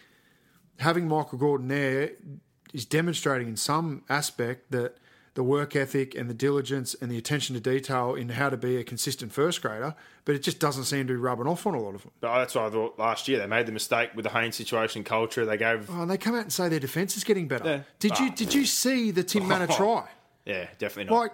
having 0.78 1.06
Michael 1.06 1.36
Gordon 1.36 1.68
there 1.68 2.12
is 2.72 2.86
demonstrating 2.86 3.46
in 3.48 3.56
some 3.56 4.04
aspect 4.08 4.70
that 4.70 4.96
the 5.34 5.42
work 5.44 5.76
ethic 5.76 6.14
and 6.14 6.28
the 6.28 6.34
diligence 6.34 6.94
and 7.00 7.10
the 7.10 7.16
attention 7.16 7.54
to 7.54 7.60
detail 7.60 8.14
in 8.14 8.30
how 8.30 8.48
to 8.50 8.56
be 8.56 8.76
a 8.76 8.84
consistent 8.84 9.32
first 9.32 9.62
grader, 9.62 9.94
but 10.24 10.34
it 10.34 10.42
just 10.42 10.58
doesn't 10.58 10.84
seem 10.84 11.06
to 11.06 11.12
be 11.12 11.16
rubbing 11.16 11.46
off 11.46 11.66
on 11.66 11.74
a 11.74 11.80
lot 11.80 11.94
of 11.94 12.02
them. 12.02 12.10
But 12.20 12.38
that's 12.38 12.54
what 12.56 12.64
I 12.64 12.70
thought 12.70 12.98
last 12.98 13.28
year. 13.28 13.38
They 13.38 13.46
made 13.46 13.66
the 13.66 13.72
mistake 13.72 14.10
with 14.16 14.24
the 14.24 14.30
Haynes 14.30 14.56
situation 14.56 15.04
culture. 15.04 15.46
They 15.46 15.56
gave, 15.56 15.88
Oh, 15.88 16.02
and 16.02 16.10
they 16.10 16.18
come 16.18 16.34
out 16.34 16.42
and 16.42 16.52
say 16.52 16.68
their 16.68 16.80
defence 16.80 17.16
is 17.16 17.22
getting 17.24 17.46
better. 17.48 17.64
Yeah. 17.64 17.80
Did 18.00 18.18
you 18.18 18.26
Ah. 18.30 18.34
did 18.34 18.54
you 18.54 18.64
see 18.66 19.10
the 19.12 19.22
Tim 19.22 19.46
Mannah 19.46 19.66
try? 19.76 20.08
yeah, 20.44 20.66
definitely 20.78 21.12
not. 21.14 21.20
Like, 21.20 21.32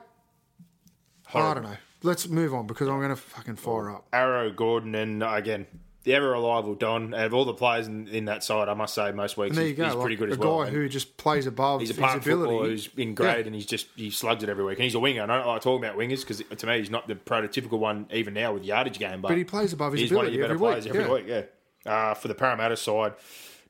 I 1.34 1.54
don't 1.54 1.64
know. 1.64 1.76
let's 2.02 2.28
move 2.28 2.54
on 2.54 2.66
because 2.66 2.88
I'm 2.88 2.98
going 2.98 3.08
to 3.10 3.16
fucking 3.16 3.56
fire 3.56 3.90
up. 3.90 4.06
Arrow, 4.12 4.50
Gordon, 4.50 4.94
and 4.94 5.22
uh, 5.22 5.30
again, 5.34 5.66
the 6.06 6.14
ever 6.14 6.30
reliable 6.30 6.74
Don. 6.74 7.12
Out 7.12 7.26
of 7.26 7.34
all 7.34 7.44
the 7.44 7.52
players 7.52 7.86
in, 7.88 8.08
in 8.08 8.24
that 8.24 8.42
side, 8.42 8.70
I 8.70 8.74
must 8.74 8.94
say, 8.94 9.12
most 9.12 9.36
weeks 9.36 9.58
he's, 9.58 9.76
he's 9.76 9.78
like, 9.78 9.98
pretty 10.00 10.16
good 10.16 10.30
a 10.30 10.32
as 10.32 10.38
well. 10.38 10.60
guy 10.60 10.68
And 10.68 10.74
who 10.76 10.88
just 10.88 11.16
plays 11.18 11.46
above 11.46 11.80
he's 11.80 11.90
a 11.90 11.92
his 11.92 12.00
part 12.00 12.16
ability. 12.22 12.42
footballer 12.50 12.68
who's 12.70 12.88
in 12.96 13.14
grade, 13.14 13.40
Yeah. 13.40 13.46
and 13.46 13.54
he's 13.54 13.66
just 13.66 13.88
he 13.96 14.10
slugs 14.10 14.42
it 14.42 14.48
every 14.48 14.64
week. 14.64 14.78
And 14.78 14.84
he's 14.84 14.94
a 14.94 15.00
winger. 15.00 15.22
And 15.22 15.30
I 15.30 15.36
don't 15.38 15.46
like 15.48 15.60
talking 15.62 15.84
about 15.84 15.98
wingers 15.98 16.20
because 16.20 16.42
to 16.56 16.66
me 16.66 16.78
he's 16.78 16.88
not 16.90 17.06
the 17.08 17.16
prototypical 17.16 17.78
one 17.78 18.06
even 18.12 18.32
now 18.32 18.54
with 18.54 18.64
yardage 18.64 18.98
game. 18.98 19.20
But, 19.20 19.28
But 19.28 19.36
he 19.36 19.44
plays 19.44 19.72
above 19.74 19.92
his 19.92 20.00
he's 20.02 20.12
one 20.12 20.26
of 20.26 20.32
ability 20.32 20.38
your 20.38 20.44
better 20.44 20.54
every 20.54 20.66
players 20.66 20.84
week, 20.84 20.94
every 20.94 21.30
yeah. 21.30 21.42
week. 21.42 21.48
Yeah. 21.84 21.92
Uh, 21.92 22.14
for 22.14 22.28
the 22.28 22.34
Parramatta 22.34 22.76
side, 22.76 23.12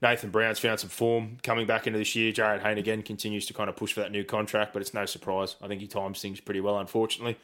Nathan 0.03 0.31
Brown's 0.31 0.59
found 0.59 0.79
some 0.79 0.91
form 0.91 1.39
coming 1.43 1.67
back 1.67 1.87
into 1.87 1.99
this 1.99 2.15
year. 2.15 2.33
Jarryd 2.33 2.61
Hayne 2.63 2.77
again 2.79 3.03
continues 3.03 3.47
to 3.47 3.55
kind 3.55 3.71
of 3.71 3.77
push 3.77 3.93
for 3.95 4.01
that 4.01 4.13
new 4.13 4.25
contract, 4.25 4.75
but 4.75 4.83
it's 4.83 4.93
no 4.93 5.07
surprise. 5.07 5.57
I 5.63 5.69
think 5.69 5.81
he 5.81 5.87
times 5.87 6.21
things 6.21 6.39
pretty 6.41 6.61
well, 6.61 6.79
unfortunately. 6.79 7.39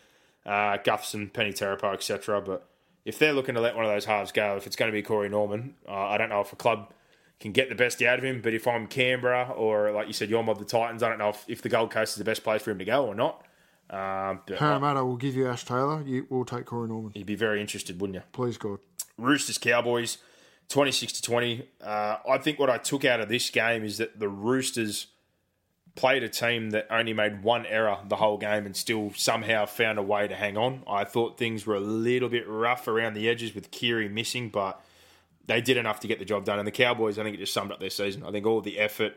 Uh, 0.45 0.77
Gutherson, 0.79 1.31
Peni 1.33 1.55
Terepo, 1.55 1.93
etc. 1.95 2.41
But 2.43 2.67
if 3.05 3.19
they're 3.19 3.33
looking 3.33 3.55
to 3.55 3.61
let 3.61 3.75
one 3.75 3.85
of 3.85 3.91
those 3.91 4.05
halves 4.05 4.33
go, 4.33 4.57
if 4.57 4.67
it's 4.67 4.77
going 4.77 4.91
to 4.91 4.93
be 4.93 5.03
Corey 5.03 5.29
Norman, 5.29 5.75
uh, 5.89 5.93
I 5.93 6.19
don't 6.19 6.29
know 6.29 6.41
if 6.41 6.53
a 6.53 6.57
club 6.57 6.93
can 7.41 7.53
get 7.53 7.69
the 7.69 7.75
best 7.75 8.01
out 8.03 8.19
of 8.19 8.25
him. 8.25 8.41
But 8.41 8.55
if 8.55 8.67
I'm 8.67 8.87
Canberra 8.87 9.53
or, 9.57 9.91
like 9.91 10.07
you 10.07 10.13
said, 10.13 10.31
you're 10.31 10.43
mob 10.43 10.59
the 10.59 10.65
Titans, 10.65 11.03
I 11.03 11.09
don't 11.09 11.19
know 11.19 11.31
if, 11.31 11.45
if 11.49 11.63
the 11.63 11.69
Gold 11.69 11.91
Coast 11.91 12.13
is 12.13 12.19
the 12.19 12.25
best 12.25 12.45
place 12.45 12.63
for 12.63 12.71
him 12.71 12.79
to 12.79 12.85
go 12.85 13.07
or 13.07 13.15
not. 13.15 13.45
Um, 13.91 14.41
Parramatta 14.47 15.05
will 15.05 15.17
give 15.17 15.35
you 15.35 15.49
Ash 15.49 15.65
Taylor. 15.65 16.03
You 16.07 16.27
will 16.31 16.45
take 16.45 16.65
Corey 16.65 16.89
Norman. 16.89 17.13
you'd 17.15 17.27
be 17.27 17.35
very 17.35 17.61
interested, 17.61 18.01
wouldn't 18.01 18.15
you? 18.15 18.23
Please, 18.33 18.57
God. 18.57 18.79
Roosters 19.19 19.59
Cowboys, 19.59 20.19
26 20.69 21.13
to 21.15 21.23
20. 21.23 21.69
Uh, 21.83 22.17
I 22.29 22.39
think 22.39 22.59
what 22.59 22.71
I 22.71 22.79
took 22.79 23.05
out 23.05 23.21
of 23.21 23.29
this 23.29 23.51
game 23.51 23.85
is 23.85 23.99
that 23.99 24.19
the 24.19 24.29
Roosters 24.29 25.09
played 25.95 26.23
a 26.23 26.29
team 26.29 26.71
that 26.71 26.87
only 26.91 27.13
made 27.13 27.43
one 27.43 27.67
error 27.67 27.99
the 28.09 28.17
whole 28.17 28.39
game 28.39 28.65
and 28.65 28.75
still 28.75 29.13
somehow 29.15 29.67
found 29.67 29.99
a 29.99 30.03
way 30.03 30.27
to 30.27 30.35
hang 30.35 30.57
on. 30.57 30.83
I 30.89 31.05
thought 31.05 31.37
things 31.37 31.67
were 31.67 31.75
a 31.75 31.81
little 31.81 32.29
bit 32.29 32.49
rough 32.49 32.89
around 32.89 33.15
the 33.15 33.29
edges 33.29 33.55
with 33.55 33.71
Keary 33.71 34.09
missing, 34.09 34.49
but 34.49 34.83
they 35.47 35.61
did 35.61 35.77
enough 35.77 36.01
to 36.01 36.09
get 36.09 36.19
the 36.19 36.25
job 36.25 36.45
done. 36.45 36.59
And 36.59 36.67
the 36.67 36.73
Cowboys, 36.73 37.19
I 37.19 37.25
think 37.25 37.35
it 37.35 37.41
just 37.41 37.53
summed 37.53 37.73
up 37.73 37.81
their 37.81 37.91
season. 37.91 38.25
I 38.25 38.31
think 38.31 38.47
all 38.47 38.61
the 38.61 38.79
effort 38.79 39.15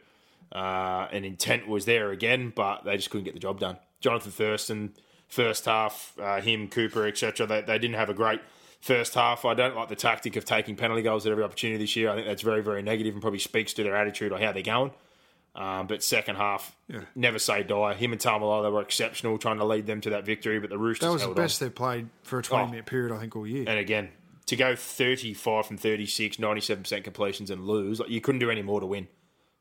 uh, 0.51 1.07
and 1.11 1.25
intent 1.25 1.67
was 1.67 1.85
there 1.85 2.11
again, 2.11 2.51
but 2.53 2.83
they 2.83 2.97
just 2.97 3.09
couldn't 3.09 3.25
get 3.25 3.33
the 3.33 3.39
job 3.39 3.59
done. 3.59 3.77
Jonathan 4.01 4.31
Thurston, 4.31 4.93
first 5.27 5.65
half, 5.65 6.13
uh, 6.19 6.41
him, 6.41 6.67
Cooper, 6.67 7.07
etc. 7.07 7.47
They, 7.47 7.61
they 7.61 7.79
didn't 7.79 7.95
have 7.95 8.09
a 8.09 8.13
great 8.13 8.41
first 8.81 9.15
half. 9.15 9.45
I 9.45 9.53
don't 9.53 9.75
like 9.75 9.89
the 9.89 9.95
tactic 9.95 10.35
of 10.35 10.45
taking 10.45 10.75
penalty 10.75 11.01
goals 11.01 11.25
at 11.25 11.31
every 11.31 11.43
opportunity 11.43 11.83
this 11.83 11.95
year. 11.95 12.09
I 12.09 12.15
think 12.15 12.27
that's 12.27 12.41
very, 12.41 12.61
very 12.61 12.81
negative 12.81 13.13
and 13.13 13.21
probably 13.21 13.39
speaks 13.39 13.73
to 13.73 13.83
their 13.83 13.95
attitude 13.95 14.31
or 14.31 14.39
how 14.39 14.51
they're 14.51 14.61
going. 14.61 14.91
Um, 15.55 15.87
but 15.87 16.03
second 16.03 16.35
half, 16.35 16.75
never 17.15 17.39
say 17.39 17.63
die. 17.63 17.93
Him 17.93 18.11
and 18.11 18.19
Taumalolo 18.19 18.71
were 18.73 18.81
exceptional, 18.81 19.37
trying 19.37 19.57
to 19.59 19.65
lead 19.65 19.85
them 19.87 20.01
to 20.01 20.09
that 20.11 20.25
victory. 20.25 20.59
But 20.59 20.69
the 20.69 20.77
Roosters 20.77 21.07
That 21.07 21.13
was 21.13 21.21
the 21.21 21.33
best 21.33 21.61
on. 21.61 21.67
they've 21.67 21.75
played 21.75 22.09
for 22.23 22.39
a 22.39 22.43
20 22.43 22.71
minute 22.71 22.85
period, 22.85 23.15
I 23.15 23.19
think, 23.19 23.35
all 23.37 23.47
year. 23.47 23.63
And 23.65 23.79
again, 23.79 24.09
to 24.47 24.55
go 24.57 24.75
35 24.75 25.65
from 25.65 25.77
36, 25.77 26.37
97% 26.37 27.03
completions 27.05 27.49
and 27.49 27.65
lose, 27.65 28.01
like 28.01 28.09
you 28.09 28.19
couldn't 28.19 28.39
do 28.39 28.51
any 28.51 28.61
more 28.63 28.81
to 28.81 28.85
win. 28.85 29.07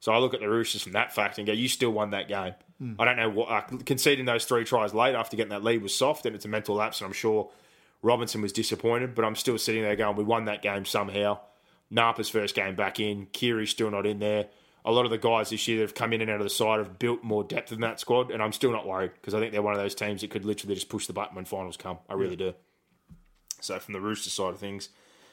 So 0.00 0.12
I 0.12 0.18
look 0.18 0.34
at 0.34 0.40
the 0.40 0.48
Roosters 0.48 0.82
from 0.82 0.92
that 0.92 1.14
fact 1.14 1.38
and 1.38 1.46
go, 1.46 1.52
you 1.52 1.68
still 1.68 1.90
won 1.90 2.10
that 2.10 2.28
game. 2.28 2.54
I 2.98 3.04
don't 3.06 3.16
know 3.16 3.30
what 3.30 3.48
uh, 3.48 3.60
conceding 3.86 4.26
those 4.26 4.44
three 4.44 4.64
tries 4.64 4.92
late 4.92 5.14
after 5.14 5.36
getting 5.38 5.50
that 5.50 5.64
lead 5.64 5.80
was 5.80 5.94
soft, 5.94 6.26
and 6.26 6.34
it's 6.36 6.44
a 6.44 6.48
mental 6.48 6.74
lapse. 6.74 7.00
And 7.00 7.06
I'm 7.06 7.14
sure 7.14 7.50
Robinson 8.02 8.42
was 8.42 8.52
disappointed, 8.52 9.14
but 9.14 9.24
I'm 9.24 9.36
still 9.36 9.56
sitting 9.56 9.82
there 9.82 9.96
going, 9.96 10.16
we 10.16 10.24
won 10.24 10.44
that 10.46 10.60
game 10.60 10.84
somehow. 10.84 11.38
Napa's 11.90 12.28
first 12.28 12.54
game 12.54 12.74
back 12.74 13.00
in, 13.00 13.26
Keary's 13.26 13.70
still 13.70 13.90
not 13.90 14.04
in 14.04 14.18
there. 14.18 14.46
A 14.84 14.92
lot 14.92 15.04
of 15.04 15.10
the 15.10 15.18
guys 15.18 15.50
this 15.50 15.66
year 15.66 15.78
that 15.78 15.84
have 15.84 15.94
come 15.94 16.12
in 16.12 16.20
and 16.20 16.30
out 16.30 16.40
of 16.40 16.44
the 16.44 16.50
side 16.50 16.78
have 16.78 16.98
built 16.98 17.22
more 17.22 17.42
depth 17.42 17.72
in 17.72 17.80
that 17.80 18.00
squad, 18.00 18.30
and 18.30 18.42
I'm 18.42 18.52
still 18.52 18.70
not 18.70 18.86
worried 18.86 19.12
because 19.14 19.32
I 19.32 19.40
think 19.40 19.52
they're 19.52 19.62
one 19.62 19.72
of 19.72 19.80
those 19.80 19.94
teams 19.94 20.20
that 20.20 20.30
could 20.30 20.44
literally 20.44 20.74
just 20.74 20.90
push 20.90 21.06
the 21.06 21.12
button 21.14 21.34
when 21.34 21.46
finals 21.46 21.76
come. 21.76 21.98
I 22.08 22.14
really 22.14 22.36
do. 22.36 22.52
So 23.60 23.78
from 23.78 23.94
the 23.94 24.00
Rooster 24.00 24.28
side 24.28 24.50
of 24.52 24.58
things, 24.58 24.90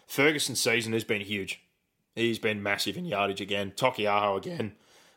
Ferguson's 0.08 0.62
season 0.62 0.93
has 0.93 1.04
been 1.04 1.22
huge. 1.22 1.62
He's 2.16 2.39
been 2.39 2.64
massive 2.64 2.97
in 2.97 3.06
yardage 3.06 3.41
again. 3.41 3.74
Taukeiaho 3.76 4.38
again. 4.38 4.74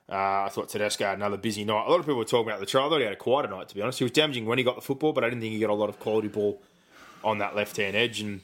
Uh, 0.09 0.45
I 0.45 0.49
thought 0.51 0.69
Tedesco 0.69 1.05
had 1.05 1.19
another 1.19 1.37
busy 1.37 1.65
night. 1.65 1.87
A 1.87 1.91
lot 1.91 1.99
of 1.99 2.05
people 2.05 2.19
were 2.19 2.25
talking 2.25 2.49
about 2.49 2.61
the 2.61 2.67
trial. 2.67 2.87
I 2.87 2.89
thought 2.91 2.99
he 2.99 3.05
had 3.05 3.15
a 3.15 3.17
quieter 3.17 3.49
night, 3.49 3.69
to 3.69 3.75
be 3.75 3.83
honest. 3.83 3.99
He 3.99 4.05
was 4.05 4.13
damaging 4.13 4.47
when 4.47 4.59
he 4.59 4.65
got 4.65 4.75
the 4.75 4.83
football, 4.83 5.13
but 5.13 5.25
I 5.25 5.29
didn't 5.29 5.41
think 5.41 5.55
he 5.55 5.61
got 5.61 5.71
a 5.71 5.75
lot 5.75 5.89
of 5.89 5.99
quality 5.99 6.29
ball 6.29 6.63
on 7.23 7.39
that 7.39 7.57
left 7.57 7.77
hand 7.77 7.97
edge. 7.97 8.21
And 8.21 8.41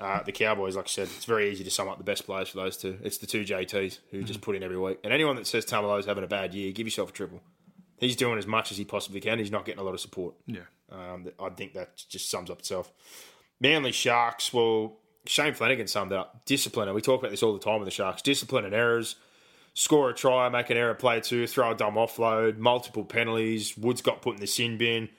uh, 0.00 0.22
the 0.22 0.32
Cowboys, 0.32 0.76
like 0.76 0.86
I 0.86 0.88
said, 0.88 1.08
it's 1.14 1.26
very 1.26 1.50
easy 1.50 1.62
to 1.62 1.70
sum 1.70 1.88
up 1.88 1.98
the 1.98 2.04
best 2.04 2.24
players 2.24 2.48
for 2.48 2.56
those 2.56 2.76
two. 2.76 2.98
It's 3.02 3.18
the 3.18 3.26
two 3.26 3.44
JTs 3.44 3.98
who 4.10 4.22
just 4.24 4.40
put 4.40 4.56
in 4.56 4.62
every 4.62 4.78
week. 4.78 4.98
And 5.04 5.12
anyone 5.12 5.36
that 5.36 5.46
says 5.46 5.64
Tamalo's 5.66 6.06
having 6.06 6.24
a 6.24 6.28
bad 6.28 6.54
year, 6.54 6.72
give 6.72 6.86
yourself 6.86 7.10
a 7.10 7.12
triple. 7.12 7.40
He's 7.98 8.16
doing 8.16 8.38
as 8.38 8.46
much 8.46 8.70
as 8.72 8.78
he 8.78 8.84
possibly 8.84 9.20
can. 9.20 9.38
He's 9.38 9.50
not 9.50 9.66
getting 9.66 9.80
a 9.80 9.84
lot 9.84 9.94
of 9.94 10.00
support. 10.00 10.34
yeah. 10.46 10.60
Um, 10.90 11.28
I 11.38 11.50
think 11.50 11.74
that 11.74 12.02
just 12.08 12.28
sums 12.28 12.50
up 12.50 12.58
itself. 12.58 12.90
Manly 13.60 13.92
Sharks, 13.92 14.52
well, 14.52 14.96
Shane 15.26 15.54
Flanagan 15.54 15.86
summed 15.86 16.10
it 16.10 16.18
up. 16.18 16.44
Discipline, 16.46 16.88
and 16.88 16.94
we 16.96 17.00
talk 17.02 17.20
about 17.20 17.30
this 17.30 17.44
all 17.44 17.52
the 17.52 17.60
time 17.60 17.78
with 17.78 17.86
the 17.86 17.92
Sharks. 17.92 18.22
Discipline 18.22 18.64
and 18.64 18.74
errors. 18.74 19.14
Score 19.74 20.10
a 20.10 20.14
try, 20.14 20.48
make 20.48 20.68
an 20.70 20.76
error, 20.76 20.94
play 20.94 21.20
two, 21.20 21.46
throw 21.46 21.70
a 21.70 21.74
dumb 21.76 21.94
offload, 21.94 22.56
multiple 22.58 23.04
penalties. 23.04 23.78
Woods 23.78 24.02
got 24.02 24.20
put 24.20 24.34
in 24.34 24.40
the 24.40 24.46
sin 24.48 24.78
bin. 24.78 25.10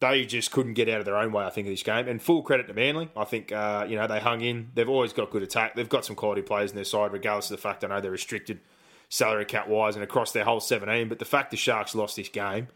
They 0.00 0.26
just 0.26 0.52
couldn't 0.52 0.74
get 0.74 0.88
out 0.90 0.98
of 0.98 1.06
their 1.06 1.16
own 1.16 1.32
way, 1.32 1.44
I 1.44 1.50
think, 1.50 1.66
of 1.68 1.72
this 1.72 1.82
game. 1.82 2.06
And 2.06 2.20
full 2.20 2.42
credit 2.42 2.66
to 2.68 2.74
Manly. 2.74 3.10
I 3.16 3.24
think, 3.24 3.50
uh, 3.50 3.86
you 3.88 3.96
know, 3.96 4.06
they 4.06 4.20
hung 4.20 4.42
in. 4.42 4.70
They've 4.74 4.88
always 4.88 5.14
got 5.14 5.30
good 5.30 5.42
attack. 5.42 5.74
They've 5.74 5.88
got 5.88 6.04
some 6.04 6.16
quality 6.16 6.42
players 6.42 6.70
in 6.70 6.76
their 6.76 6.84
side, 6.84 7.12
regardless 7.12 7.50
of 7.50 7.56
the 7.56 7.62
fact 7.62 7.82
I 7.82 7.88
know 7.88 8.00
they're 8.00 8.10
restricted 8.10 8.60
salary 9.08 9.46
cap 9.46 9.68
wise 9.68 9.94
and 9.94 10.04
across 10.04 10.32
their 10.32 10.44
whole 10.44 10.60
17. 10.60 11.08
But 11.08 11.18
the 11.18 11.24
fact 11.24 11.50
the 11.50 11.56
Sharks 11.56 11.94
lost 11.94 12.16
this 12.16 12.28
game, 12.28 12.68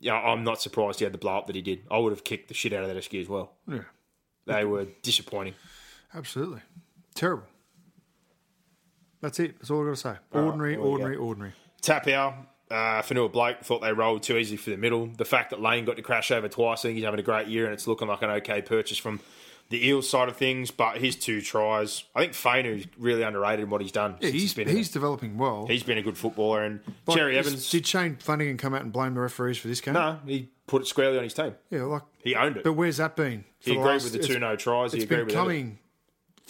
yeah, 0.00 0.14
I'm 0.14 0.44
not 0.44 0.62
surprised 0.62 0.98
he 0.98 1.04
had 1.04 1.12
the 1.12 1.18
blow 1.18 1.36
up 1.36 1.46
that 1.48 1.56
he 1.56 1.62
did. 1.62 1.82
I 1.90 1.98
would 1.98 2.12
have 2.12 2.24
kicked 2.24 2.48
the 2.48 2.54
shit 2.54 2.72
out 2.72 2.84
of 2.84 2.94
that 2.94 3.02
SQ 3.02 3.14
as 3.14 3.28
well. 3.28 3.52
Yeah. 3.68 3.80
They 4.46 4.64
were 4.64 4.86
disappointing. 5.02 5.54
Absolutely. 6.14 6.60
Terrible. 7.14 7.44
That's 9.20 9.38
it. 9.38 9.58
That's 9.58 9.70
all 9.70 9.80
I've 9.80 9.86
got 9.86 9.90
to 9.90 9.96
say. 9.96 10.14
Ordinary, 10.32 10.76
well, 10.76 10.88
ordinary, 10.88 11.16
ordinary. 11.16 11.52
Taupau, 11.82 12.34
uh, 12.72 13.02
Fonua 13.02 13.30
Blake 13.30 13.60
thought 13.62 13.82
they 13.82 13.92
rolled 13.92 14.22
too 14.22 14.36
easy 14.36 14.56
for 14.56 14.70
the 14.70 14.76
middle. 14.76 15.06
The 15.06 15.24
fact 15.24 15.50
that 15.50 15.60
Lane 15.60 15.84
got 15.84 15.96
to 15.96 16.02
crash 16.02 16.30
over 16.30 16.48
twice, 16.48 16.80
I 16.80 16.82
think 16.88 16.96
he's 16.96 17.04
having 17.04 17.20
a 17.20 17.22
great 17.22 17.48
year 17.48 17.64
and 17.66 17.74
it's 17.74 17.86
looking 17.86 18.08
like 18.08 18.22
an 18.22 18.30
okay 18.30 18.62
purchase 18.62 18.98
from 18.98 19.20
the 19.68 19.86
Eels 19.86 20.08
side 20.08 20.28
of 20.28 20.36
things. 20.36 20.70
But 20.70 20.98
his 20.98 21.14
two 21.16 21.40
tries, 21.40 22.04
I 22.14 22.20
think 22.20 22.32
Fainu's 22.32 22.86
really 22.98 23.22
underrated 23.22 23.64
in 23.64 23.70
what 23.70 23.80
he's 23.80 23.92
done. 23.92 24.16
Yeah, 24.20 24.30
since 24.30 24.40
he's, 24.42 24.54
been 24.54 24.68
he's 24.68 24.90
developing 24.90 25.38
well. 25.38 25.66
he's 25.66 25.82
been 25.82 25.98
a 25.98 26.02
good 26.02 26.16
footballer. 26.18 26.62
And 26.64 26.80
Like, 27.06 27.16
Cherry 27.16 27.36
Evans, 27.38 27.70
Did 27.70 27.86
Shane 27.86 28.16
Flanagan 28.16 28.56
come 28.56 28.74
out 28.74 28.82
and 28.82 28.92
blame 28.92 29.14
the 29.14 29.20
referees 29.20 29.58
for 29.58 29.68
this 29.68 29.80
game? 29.80 29.94
no, 29.94 30.18
he 30.26 30.48
put 30.66 30.82
it 30.82 30.86
squarely 30.86 31.18
on 31.18 31.24
his 31.24 31.34
team. 31.34 31.54
Yeah, 31.70 31.82
like, 31.84 32.02
He 32.24 32.34
owned 32.34 32.56
it. 32.56 32.64
but 32.64 32.72
where's 32.72 32.96
that 32.96 33.16
been? 33.16 33.44
He 33.58 33.72
agreed 33.72 33.84
last- 33.84 34.04
with 34.04 34.12
the 34.14 34.18
two 34.26 34.38
no 34.38 34.56
tries. 34.56 34.92
He 34.92 35.02
agreed 35.02 35.26
with 35.26 35.34
coming 35.34 35.78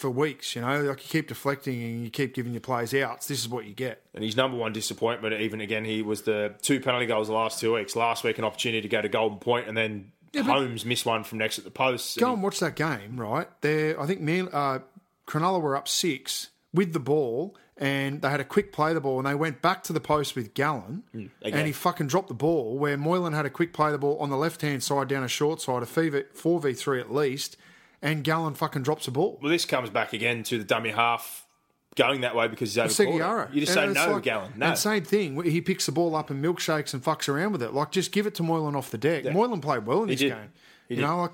for 0.03 0.09
weeks, 0.11 0.55
you 0.55 0.61
know. 0.61 0.81
Like 0.83 1.01
you 1.03 1.09
keep 1.09 1.27
deflecting 1.29 1.81
and 1.81 2.03
you 2.03 2.09
keep 2.11 2.33
giving 2.35 2.51
your 2.53 2.61
players 2.61 2.93
outs. 2.93 3.27
This 3.27 3.39
is 3.39 3.49
what 3.49 3.65
you 3.65 3.73
get. 3.73 4.01
And 4.13 4.23
his 4.23 4.35
number 4.37 4.57
one 4.57 4.73
disappointment, 4.73 5.33
even 5.41 5.59
again, 5.61 5.83
he 5.85 6.01
was 6.01 6.21
the 6.23 6.53
two 6.61 6.79
penalty 6.79 7.05
goals 7.07 7.27
the 7.27 7.33
last 7.33 7.59
two 7.59 7.73
weeks. 7.73 7.95
Last 7.95 8.23
week, 8.23 8.37
an 8.37 8.43
opportunity 8.43 8.81
to 8.81 8.87
go 8.89 9.01
to 9.01 9.09
Golden 9.09 9.39
Point, 9.39 9.67
and 9.67 9.75
then 9.75 10.11
but- 10.33 10.43
Holmes 10.45 10.85
missed 10.85 11.05
one 11.05 11.23
from 11.23 11.37
next 11.39 11.57
at 11.57 11.63
the 11.63 11.71
post. 11.71 12.17
Go 12.19 12.27
And 12.27 12.33
and 12.35 12.43
watch 12.43 12.59
that 12.59 12.75
game, 12.75 13.19
right? 13.19 13.47
There, 13.61 13.99
I 13.99 14.05
think 14.05 14.21
Man, 14.21 14.49
uh, 14.51 14.79
Cronulla 15.27 15.61
were 15.61 15.75
up 15.75 15.87
six 15.87 16.49
with 16.73 16.91
the 16.93 16.99
ball, 16.99 17.55
and 17.77 18.21
they 18.21 18.29
had 18.29 18.39
a 18.39 18.43
quick 18.45 18.71
play 18.71 18.93
the 18.93 19.01
ball, 19.01 19.19
and 19.19 19.27
they 19.27 19.35
went 19.35 19.61
back 19.61 19.83
to 19.83 19.93
the 19.93 19.99
post 19.99 20.35
with 20.35 20.53
Gallen, 20.53 21.03
Mm, 21.15 21.29
and 21.43 21.65
he 21.67 21.71
fucking 21.71 22.07
dropped 22.07 22.27
the 22.27 22.33
ball. 22.33 22.77
Where 22.77 22.97
Moylan 22.97 23.33
had 23.33 23.45
a 23.45 23.49
quick 23.49 23.73
play 23.73 23.91
the 23.91 23.97
ball 23.97 24.17
on 24.19 24.29
the 24.29 24.37
left 24.37 24.61
hand 24.61 24.83
side 24.83 25.07
down 25.07 25.23
a 25.23 25.27
short 25.27 25.61
side, 25.61 25.81
a 25.83 25.85
four 26.33 26.59
v 26.59 26.73
three 26.73 26.99
at 26.99 27.13
least, 27.13 27.57
and 28.03 28.23
Gallen 28.23 28.53
fucking 28.53 28.83
drops 28.83 29.05
the 29.05 29.11
ball. 29.11 29.39
Well, 29.41 29.49
this 29.51 29.65
comes 29.65 29.89
back 29.89 30.13
again 30.13 30.43
to 30.43 30.59
the 30.59 30.63
dummy 30.63 30.91
half 30.91 31.47
going 31.95 32.21
that 32.21 32.35
way 32.35 32.47
because 32.47 32.75
he's 32.75 32.99
over. 32.99 33.49
You 33.53 33.61
just 33.61 33.75
And 33.77 33.95
say 33.95 34.05
no, 34.05 34.13
like- 34.13 34.23
Gallen. 34.23 34.53
No. 34.57 34.67
And 34.67 34.77
same 34.77 35.03
thing. 35.03 35.41
He 35.43 35.61
picks 35.61 35.85
the 35.87 35.91
ball 35.91 36.15
up 36.15 36.29
and 36.29 36.43
milkshakes 36.43 36.93
and 36.93 37.03
fucks 37.03 37.27
around 37.29 37.53
with 37.53 37.63
it. 37.63 37.73
Like, 37.73 37.91
just 37.91 38.11
give 38.11 38.27
it 38.27 38.35
to 38.35 38.43
Moylan 38.43 38.75
off 38.75 38.91
the 38.91 38.97
deck. 38.97 39.25
Moylan 39.25 39.61
played 39.61 39.85
well 39.87 40.03
in 40.03 40.09
this 40.09 40.19
did. 40.19 40.29
game. 40.29 40.51
He 40.89 40.95
you 40.95 41.01
did. 41.01 41.07
know, 41.07 41.17
like 41.21 41.31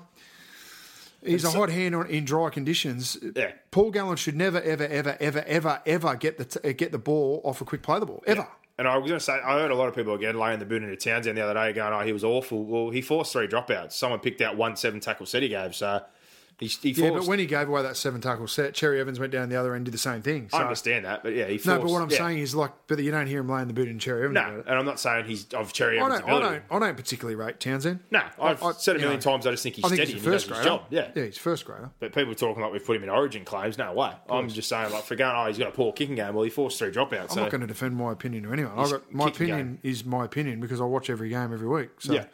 he's 1.24 1.44
a 1.44 1.50
hot 1.50 1.70
hand 1.70 1.94
on, 1.94 2.06
in 2.06 2.24
dry 2.24 2.50
conditions. 2.50 3.18
Yeah. 3.34 3.52
Paul 3.70 3.90
Gallen 3.90 4.16
should 4.16 4.36
never, 4.36 4.60
ever, 4.62 4.86
ever, 4.86 5.16
ever, 5.20 5.44
ever, 5.46 5.82
ever 5.86 6.14
get 6.16 6.38
the 6.38 6.44
t- 6.44 6.68
uh, 6.68 6.72
get 6.72 6.92
the 6.92 6.98
ball 6.98 7.40
off 7.44 7.60
a 7.60 7.64
quick 7.64 7.82
play 7.82 7.98
the 7.98 8.06
ball 8.06 8.22
ever. 8.26 8.46
And 8.78 8.88
I 8.88 8.96
was 8.96 9.08
going 9.10 9.18
to 9.18 9.24
say, 9.24 9.34
I 9.34 9.60
heard 9.60 9.70
a 9.70 9.74
lot 9.74 9.88
of 9.88 9.94
people 9.94 10.14
again 10.14 10.38
laying 10.38 10.58
the 10.58 10.64
boot 10.64 10.82
into 10.82 10.96
Townsend 10.96 11.36
the 11.36 11.42
other 11.42 11.52
day 11.52 11.74
going, 11.74 11.92
oh, 11.92 12.00
he 12.00 12.14
was 12.14 12.24
awful. 12.24 12.64
Well, 12.64 12.88
he 12.90 13.02
forced 13.02 13.32
three 13.32 13.46
dropouts. 13.46 13.92
Someone 13.92 14.20
picked 14.20 14.40
out 14.40 14.56
one 14.56 14.74
seven 14.76 15.00
tackle 15.00 15.26
set 15.26 15.42
he 15.42 15.50
gave. 15.50 15.74
So 15.74 16.02
he, 16.60 16.66
he 16.66 16.90
Yeah, 16.90 17.10
but 17.10 17.24
when 17.24 17.38
he 17.38 17.46
gave 17.46 17.68
away 17.68 17.82
that 17.82 17.96
seven 17.96 18.20
tackle 18.20 18.46
set, 18.46 18.74
Cherry 18.74 19.00
Evans 19.00 19.18
went 19.18 19.32
down 19.32 19.48
the 19.48 19.56
other 19.56 19.70
end, 19.74 19.80
and 19.80 19.84
did 19.86 19.94
the 19.94 19.98
same 19.98 20.20
thing. 20.20 20.48
So, 20.50 20.58
I 20.58 20.62
understand 20.62 21.06
that, 21.06 21.22
but 21.22 21.34
yeah, 21.34 21.46
he 21.46 21.56
forced. 21.56 21.66
no, 21.66 21.78
but 21.78 21.90
what 21.90 22.02
I'm 22.02 22.10
yeah. 22.10 22.18
saying 22.18 22.38
is 22.38 22.54
like, 22.54 22.72
but 22.86 22.98
you 23.02 23.10
don't 23.10 23.26
hear 23.26 23.40
him 23.40 23.48
laying 23.48 23.66
the 23.66 23.72
boot 23.72 23.88
in 23.88 23.98
Cherry 23.98 24.24
Evans. 24.24 24.34
No, 24.34 24.62
and 24.66 24.78
I'm 24.78 24.84
not 24.84 25.00
saying 25.00 25.24
he's 25.24 25.46
of 25.54 25.72
Cherry 25.72 25.98
I 25.98 26.04
Evans' 26.04 26.20
don't, 26.20 26.30
I 26.30 26.36
ability. 26.36 26.62
don't, 26.70 26.82
I 26.82 26.86
don't 26.86 26.96
particularly 26.96 27.34
rate 27.34 27.58
Townsend. 27.60 28.00
No, 28.10 28.22
I've 28.40 28.62
I- 28.62 28.72
said 28.72 28.96
a 28.96 28.98
million 28.98 29.16
know, 29.16 29.20
times. 29.22 29.46
I 29.46 29.52
just 29.52 29.62
think 29.62 29.76
he's 29.76 29.84
I 29.84 29.88
think 29.88 29.96
steady 29.98 30.12
he's 30.12 30.22
and 30.22 30.32
he 30.32 30.36
first 30.38 30.48
grader. 30.48 30.64
job. 30.64 30.82
Yeah. 30.90 31.08
yeah, 31.14 31.24
he's 31.24 31.38
first 31.38 31.64
grader. 31.64 31.90
But 31.98 32.14
people 32.14 32.34
talking 32.34 32.62
like 32.62 32.72
we've 32.72 32.84
put 32.84 32.96
him 32.96 33.04
in 33.04 33.08
origin 33.08 33.44
claims. 33.44 33.78
No 33.78 33.92
way. 33.94 34.12
I'm 34.28 34.48
just 34.48 34.68
saying, 34.68 34.92
like, 34.92 35.04
for 35.04 35.16
going, 35.16 35.34
oh, 35.34 35.46
he's 35.46 35.58
got 35.58 35.68
a 35.68 35.72
poor 35.72 35.92
kicking 35.92 36.16
game. 36.16 36.34
Well, 36.34 36.44
he 36.44 36.50
forced 36.50 36.78
three 36.78 36.90
dropouts. 36.90 37.22
I'm 37.22 37.28
so. 37.30 37.40
not 37.42 37.50
going 37.50 37.62
to 37.62 37.66
defend 37.66 37.96
my 37.96 38.12
opinion 38.12 38.44
to 38.44 38.52
anyone. 38.52 38.78
I 38.78 38.90
got, 38.90 39.12
my 39.12 39.28
opinion 39.28 39.78
is 39.82 40.04
my 40.04 40.24
opinion 40.24 40.60
because 40.60 40.80
I 40.80 40.84
watch 40.84 41.08
every 41.08 41.30
game 41.30 41.52
every 41.52 41.68
week. 41.68 41.90
So 42.00 42.12
Yeah. 42.12 42.26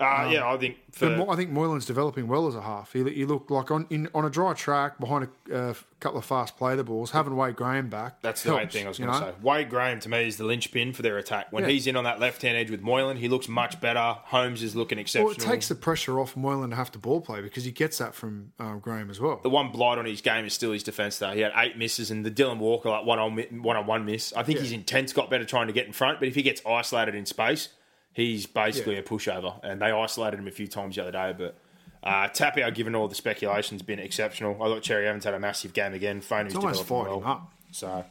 Uh, 0.00 0.30
yeah, 0.32 0.50
I 0.50 0.56
think 0.56 0.78
for 0.92 1.30
I 1.30 1.36
think 1.36 1.50
Moylan's 1.50 1.84
developing 1.84 2.26
well 2.26 2.46
as 2.46 2.54
a 2.54 2.62
half. 2.62 2.92
He, 2.92 3.04
he 3.10 3.26
looked 3.26 3.50
like 3.50 3.70
on 3.70 3.86
in, 3.90 4.08
on 4.14 4.24
a 4.24 4.30
dry 4.30 4.54
track 4.54 4.98
behind 4.98 5.28
a 5.50 5.54
uh, 5.54 5.74
couple 6.00 6.18
of 6.18 6.24
fast 6.24 6.56
play 6.56 6.74
the 6.74 6.82
balls, 6.82 7.10
having 7.10 7.36
Wade 7.36 7.54
Graham 7.54 7.90
back. 7.90 8.22
That's 8.22 8.42
the 8.42 8.56
main 8.56 8.68
thing 8.68 8.86
I 8.86 8.88
was 8.88 8.98
going 8.98 9.10
to 9.12 9.18
say. 9.18 9.32
Wade 9.42 9.68
Graham 9.68 10.00
to 10.00 10.08
me 10.08 10.26
is 10.26 10.38
the 10.38 10.44
linchpin 10.44 10.94
for 10.94 11.02
their 11.02 11.18
attack. 11.18 11.48
When 11.52 11.64
Yeah. 11.64 11.70
he's 11.70 11.86
in 11.86 11.96
on 11.96 12.04
that 12.04 12.18
left 12.18 12.40
hand 12.40 12.56
edge 12.56 12.70
with 12.70 12.80
Moylan, 12.80 13.18
he 13.18 13.28
looks 13.28 13.46
much 13.46 13.78
better. 13.80 14.16
Holmes 14.24 14.62
is 14.62 14.74
looking 14.74 14.98
exceptional. 14.98 15.26
Well, 15.28 15.36
it 15.36 15.40
takes 15.40 15.68
the 15.68 15.74
pressure 15.74 16.18
off 16.18 16.34
Moylan 16.34 16.70
to 16.70 16.76
have 16.76 16.90
to 16.92 16.98
ball 16.98 17.20
play 17.20 17.42
because 17.42 17.64
he 17.64 17.70
gets 17.70 17.98
that 17.98 18.14
from 18.14 18.52
um, 18.58 18.80
Graham 18.80 19.10
as 19.10 19.20
well. 19.20 19.38
the 19.42 19.50
one 19.50 19.70
blight 19.70 19.98
on 19.98 20.06
his 20.06 20.22
game 20.22 20.46
is 20.46 20.54
still 20.54 20.72
his 20.72 20.82
defence. 20.82 21.18
Though 21.18 21.32
he 21.32 21.40
had 21.40 21.52
eight 21.56 21.76
misses, 21.76 22.10
and 22.10 22.24
the 22.24 22.30
Dylan 22.30 22.58
Walker 22.58 22.88
like 22.88 23.04
one 23.04 23.18
on 23.18 23.36
one 23.62 23.76
on 23.76 23.86
one 23.86 24.06
miss. 24.06 24.32
I 24.34 24.42
think 24.44 24.60
his 24.60 24.72
intent's 24.72 25.12
got 25.12 25.28
better 25.28 25.44
trying 25.44 25.66
to 25.66 25.72
get 25.74 25.86
in 25.86 25.92
front, 25.92 26.20
but 26.20 26.28
if 26.28 26.34
he 26.34 26.42
gets 26.42 26.62
isolated 26.64 27.14
in 27.14 27.26
space, 27.26 27.68
he's 28.12 28.46
basically 28.46 28.96
a 28.96 29.02
pushover. 29.02 29.58
And 29.62 29.80
they 29.80 29.90
isolated 29.90 30.38
him 30.38 30.48
a 30.48 30.52
few 30.52 30.66
times 30.66 30.96
the 30.96 31.02
other 31.02 31.12
day, 31.12 31.34
but. 31.36 31.56
Uh, 32.02 32.26
Taupau, 32.28 32.74
given 32.74 32.94
all 32.94 33.08
the 33.08 33.14
speculation, 33.14 33.76
has 33.76 33.82
been 33.82 33.98
exceptional. 33.98 34.54
I 34.54 34.68
thought 34.68 34.82
Cherry 34.82 35.06
Evans 35.06 35.24
had 35.24 35.34
a 35.34 35.38
massive 35.38 35.74
game 35.74 35.92
again. 35.92 36.22
Phone 36.22 36.46
It's 36.46 36.54
almost 36.54 36.84
fired 36.84 37.12
him 37.12 37.26
up. 37.26 37.52
So, 37.72 38.06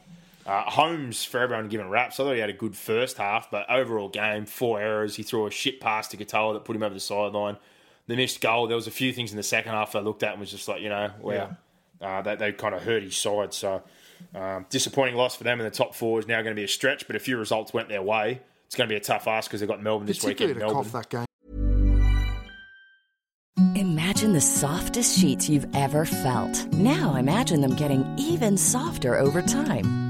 uh, 0.46 0.62
Holmes, 0.62 1.24
for 1.24 1.40
everyone 1.40 1.68
giving 1.68 1.88
raps, 1.88 2.18
I 2.20 2.24
thought 2.24 2.34
he 2.34 2.38
had 2.40 2.50
a 2.50 2.54
good 2.54 2.76
first 2.76 3.18
half, 3.18 3.50
but 3.50 3.68
overall 3.68 4.08
game, 4.08 4.46
four 4.46 4.80
errors. 4.80 5.16
He 5.16 5.22
threw 5.22 5.46
a 5.46 5.50
shit 5.50 5.80
pass 5.80 6.08
to 6.08 6.16
Katoa 6.16 6.54
that 6.54 6.64
put 6.64 6.76
him 6.76 6.82
over 6.82 6.94
the 6.94 7.00
sideline. 7.00 7.56
The 8.06 8.16
missed 8.16 8.40
goal, 8.40 8.66
there 8.66 8.76
was 8.76 8.86
a 8.86 8.92
few 8.92 9.12
things 9.12 9.32
in 9.32 9.36
the 9.36 9.42
second 9.42 9.72
half 9.72 9.94
I 9.94 10.00
looked 10.00 10.22
at 10.22 10.32
and 10.32 10.40
was 10.40 10.50
just 10.50 10.66
like, 10.68 10.82
you 10.82 10.88
know, 10.88 11.10
wow. 11.20 11.56
Uh, 12.00 12.22
that 12.22 12.38
they 12.38 12.52
kind 12.52 12.74
of 12.74 12.82
hurt 12.82 13.02
his 13.02 13.16
side. 13.16 13.52
So, 13.52 13.82
um, 14.34 14.66
disappointing 14.70 15.16
loss 15.16 15.36
for 15.36 15.44
them 15.44 15.60
in 15.60 15.64
the 15.64 15.70
top 15.70 15.94
four 15.94 16.18
is 16.18 16.26
now 16.26 16.42
going 16.42 16.54
to 16.54 16.58
be 16.58 16.64
a 16.64 16.68
stretch, 16.68 17.06
but 17.06 17.16
a 17.16 17.18
few 17.18 17.36
results 17.36 17.72
went 17.74 17.88
their 17.88 18.02
way. 18.02 18.40
It's 18.70 18.76
going 18.76 18.88
to 18.88 18.92
be 18.92 18.96
a 18.96 19.00
tough 19.00 19.26
ask 19.26 19.50
because 19.50 19.58
they've 19.58 19.68
got 19.68 19.82
Melbourne 19.82 20.06
this 20.06 20.20
Particularly 20.20 20.54
weekend. 20.54 20.70
to 20.70 20.74
Melbourne. 20.74 20.92
cough 20.92 21.10
that 21.10 21.26
game. 23.56 23.76
Imagine 23.76 24.32
the 24.32 24.40
softest 24.40 25.18
sheets 25.18 25.48
you've 25.48 25.66
ever 25.74 26.04
felt. 26.04 26.72
Now 26.74 27.16
imagine 27.16 27.62
them 27.62 27.74
getting 27.74 28.06
even 28.16 28.56
softer 28.56 29.18
over 29.18 29.42
time. 29.42 30.09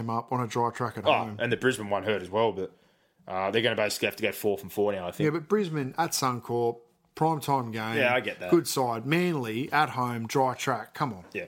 Him 0.00 0.10
up 0.10 0.32
on 0.32 0.40
a 0.40 0.46
dry 0.46 0.70
track 0.70 0.98
at 0.98 1.06
Oh, 1.06 1.12
home. 1.12 1.36
and 1.38 1.50
the 1.52 1.56
Brisbane 1.56 1.90
one 1.90 2.02
hurt 2.04 2.22
as 2.22 2.30
well, 2.30 2.52
but 2.52 2.72
uh, 3.26 3.50
they're 3.50 3.62
going 3.62 3.76
to 3.76 3.82
basically 3.82 4.06
have 4.06 4.16
to 4.16 4.22
go 4.22 4.32
four 4.32 4.56
from 4.58 4.68
four 4.68 4.92
now, 4.92 5.06
I 5.06 5.10
think. 5.10 5.26
Yeah, 5.26 5.30
but 5.30 5.48
Brisbane 5.48 5.94
at 5.98 6.10
Suncorp, 6.12 6.78
prime 7.14 7.40
time 7.40 7.70
game. 7.72 7.96
Yeah, 7.96 8.14
I 8.14 8.20
get 8.20 8.40
that. 8.40 8.50
Good 8.50 8.66
side. 8.68 9.04
Manly 9.06 9.70
at 9.72 9.90
home, 9.90 10.26
dry 10.26 10.54
track. 10.54 10.94
Come 10.94 11.12
on. 11.12 11.24
Yeah. 11.32 11.46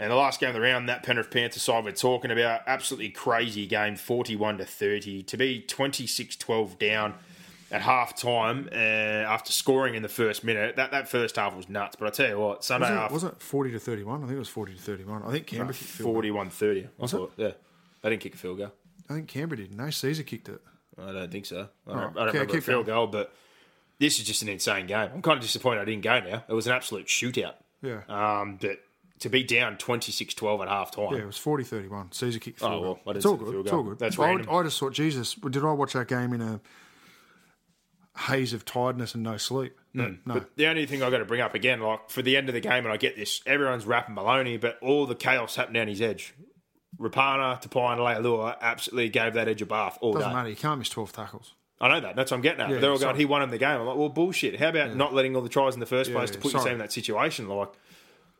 And 0.00 0.10
the 0.12 0.16
last 0.16 0.38
game 0.38 0.50
of 0.50 0.54
the 0.54 0.60
round, 0.60 0.88
that 0.88 1.02
Penrith 1.02 1.30
Panther 1.30 1.58
side 1.58 1.84
we're 1.84 1.90
talking 1.90 2.30
about, 2.30 2.60
absolutely 2.68 3.08
crazy 3.10 3.66
game, 3.66 3.96
41 3.96 4.58
to 4.58 4.64
30. 4.64 5.24
To 5.24 5.36
be 5.36 5.60
26 5.60 6.36
12 6.36 6.78
down 6.78 7.14
at 7.70 7.82
half 7.82 8.16
time 8.16 8.68
uh, 8.72 8.74
after 8.74 9.52
scoring 9.52 9.94
in 9.94 10.02
the 10.02 10.08
first 10.08 10.42
minute, 10.44 10.76
that, 10.76 10.90
that 10.92 11.08
first 11.08 11.36
half 11.36 11.54
was 11.54 11.68
nuts. 11.68 11.96
But 11.96 12.06
I 12.08 12.10
tell 12.10 12.28
you 12.28 12.38
what, 12.38 12.64
Sunday 12.64 12.86
Was 12.88 12.90
it, 12.96 12.98
half, 13.00 13.12
was 13.12 13.24
it 13.24 13.40
40 13.42 13.70
to 13.72 13.78
31? 13.78 14.22
I 14.22 14.26
think 14.26 14.36
it 14.36 14.38
was 14.38 14.48
40 14.48 14.74
to 14.74 14.80
31. 14.80 15.22
I 15.24 15.30
think 15.32 15.46
Canberra 15.46 15.74
kicked 15.74 16.00
a 16.00 16.02
41 16.02 16.50
30. 16.50 16.84
I 16.84 16.88
Was 16.98 17.12
thought, 17.12 17.32
yeah. 17.36 17.50
They 18.02 18.10
didn't 18.10 18.22
kick 18.22 18.34
a 18.34 18.38
field 18.38 18.58
goal. 18.58 18.72
I 19.10 19.14
think 19.14 19.28
Canberra 19.28 19.56
did. 19.58 19.74
No, 19.76 19.84
Sezer 19.84 20.24
kicked 20.24 20.48
it. 20.48 20.60
I 21.00 21.12
don't 21.12 21.30
think 21.30 21.46
so. 21.46 21.68
I 21.86 21.90
Oh, 21.90 21.94
don't, 21.94 21.96
I 21.96 22.00
don't 22.02 22.28
okay, 22.28 22.38
remember 22.38 22.58
a 22.58 22.60
field 22.62 22.86
going. 22.86 22.96
goal, 22.96 23.06
but 23.08 23.32
this 23.98 24.18
is 24.18 24.24
just 24.26 24.42
an 24.42 24.48
insane 24.48 24.86
game. 24.86 25.10
I'm 25.14 25.22
kind 25.22 25.36
of 25.36 25.42
disappointed 25.42 25.80
I 25.80 25.84
didn't 25.84 26.02
go 26.02 26.20
now. 26.20 26.44
It 26.48 26.52
was 26.52 26.66
an 26.66 26.72
absolute 26.72 27.06
shootout. 27.06 27.54
Yeah. 27.82 28.00
Um, 28.08 28.58
but 28.60 28.80
to 29.20 29.28
be 29.28 29.42
down 29.42 29.76
26 29.78 30.34
12 30.34 30.60
at 30.62 30.68
half 30.68 30.90
time. 30.92 31.12
Yeah, 31.12 31.18
it 31.20 31.26
was 31.26 31.36
40 31.36 31.64
31. 31.64 32.08
Sezer 32.10 32.40
kicked 32.40 32.60
the 32.60 32.66
Oh, 32.66 32.70
field 32.70 32.82
well, 32.82 32.94
goal. 32.94 33.02
I 33.06 33.08
didn't 33.12 33.16
It's 33.16 33.26
all 33.26 33.36
good. 33.36 33.54
It's 33.66 33.72
all 33.72 33.82
good. 33.82 33.98
That's 33.98 34.18
I, 34.18 34.24
random. 34.26 34.46
I 34.54 34.62
just 34.62 34.78
thought, 34.78 34.92
Jesus, 34.92 35.34
did 35.34 35.64
I 35.64 35.72
watch 35.72 35.92
that 35.94 36.06
game 36.08 36.32
in 36.32 36.40
a 36.40 36.60
haze 38.18 38.52
of 38.52 38.64
tiredness 38.64 39.14
and 39.14 39.22
no 39.22 39.36
sleep? 39.36 39.78
But 39.94 40.10
mm. 40.10 40.18
no. 40.26 40.34
But 40.34 40.56
the 40.56 40.66
only 40.66 40.86
thing 40.86 41.02
I've 41.02 41.10
got 41.10 41.18
to 41.18 41.24
bring 41.24 41.40
up 41.40 41.54
again, 41.54 41.80
like 41.80 42.10
for 42.10 42.22
the 42.22 42.36
end 42.36 42.48
of 42.48 42.54
the 42.54 42.60
game, 42.60 42.84
and 42.84 42.88
I 42.88 42.96
get 42.96 43.16
this, 43.16 43.40
everyone's 43.46 43.86
rapping 43.86 44.14
Maloney, 44.14 44.56
but 44.56 44.78
all 44.82 45.06
the 45.06 45.14
chaos 45.14 45.56
happened 45.56 45.74
down 45.74 45.88
his 45.88 46.00
edge. 46.00 46.34
Rapana, 46.98 47.62
Tapine, 47.62 47.92
and 47.92 48.24
Leilua 48.24 48.56
absolutely 48.60 49.08
gave 49.08 49.34
that 49.34 49.46
edge 49.48 49.62
a 49.62 49.66
bath 49.66 49.98
all 50.00 50.14
Doesn't 50.14 50.30
day. 50.30 50.34
matter. 50.34 50.48
You 50.48 50.56
can't 50.56 50.78
miss 50.78 50.88
12 50.88 51.12
tackles. 51.12 51.54
I 51.80 51.88
know 51.88 52.00
that. 52.00 52.16
That's 52.16 52.32
what 52.32 52.38
I'm 52.38 52.42
getting 52.42 52.60
at. 52.60 52.70
Yeah, 52.70 52.78
They're 52.78 52.90
all 52.90 52.98
sorry. 52.98 53.12
going, 53.12 53.20
he 53.20 53.24
won 53.24 53.42
him 53.42 53.50
the 53.50 53.58
game. 53.58 53.80
I'm 53.80 53.86
like, 53.86 53.96
well, 53.96 54.08
bullshit. 54.08 54.58
How 54.58 54.70
about 54.70 54.96
not 54.96 55.14
letting 55.14 55.36
all 55.36 55.42
the 55.42 55.48
tries 55.48 55.74
in 55.74 55.80
the 55.80 55.86
first 55.86 56.10
Yeah, 56.10 56.16
place 56.16 56.30
to 56.30 56.38
yeah, 56.38 56.42
put 56.42 56.52
yourself 56.52 56.72
in 56.72 56.78
that 56.78 56.92
situation? 56.92 57.48
Like, 57.48 57.70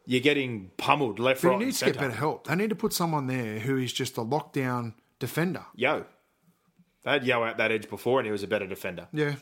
you're 0.07 0.21
getting 0.21 0.73
pummeled 0.77 1.21
left, 1.21 1.43
But 1.43 1.49
right, 1.49 1.53
he 1.53 1.57
and 1.57 1.65
needs 1.67 1.79
to 1.81 1.85
get 1.85 1.99
better 1.99 2.11
help. 2.11 2.49
They 2.49 2.57
need 2.57 2.71
to 2.71 2.77
put 2.77 2.93
someone 2.93 3.29
there 3.29 3.61
who 3.61 3.77
is 3.77 3.93
just 3.93 4.19
a 4.19 4.23
lockdown 4.23 4.95
defender. 5.21 5.67
Yo. 5.77 6.05
They 7.05 7.11
had 7.13 7.25
Yo 7.25 7.45
out 7.45 7.59
that 7.59 7.71
edge 7.71 7.89
before, 7.89 8.19
and 8.19 8.27
he 8.27 8.33
was 8.33 8.43
a 8.43 8.49
better 8.49 8.67
defender. 8.67 9.07
Yeah, 9.13 9.37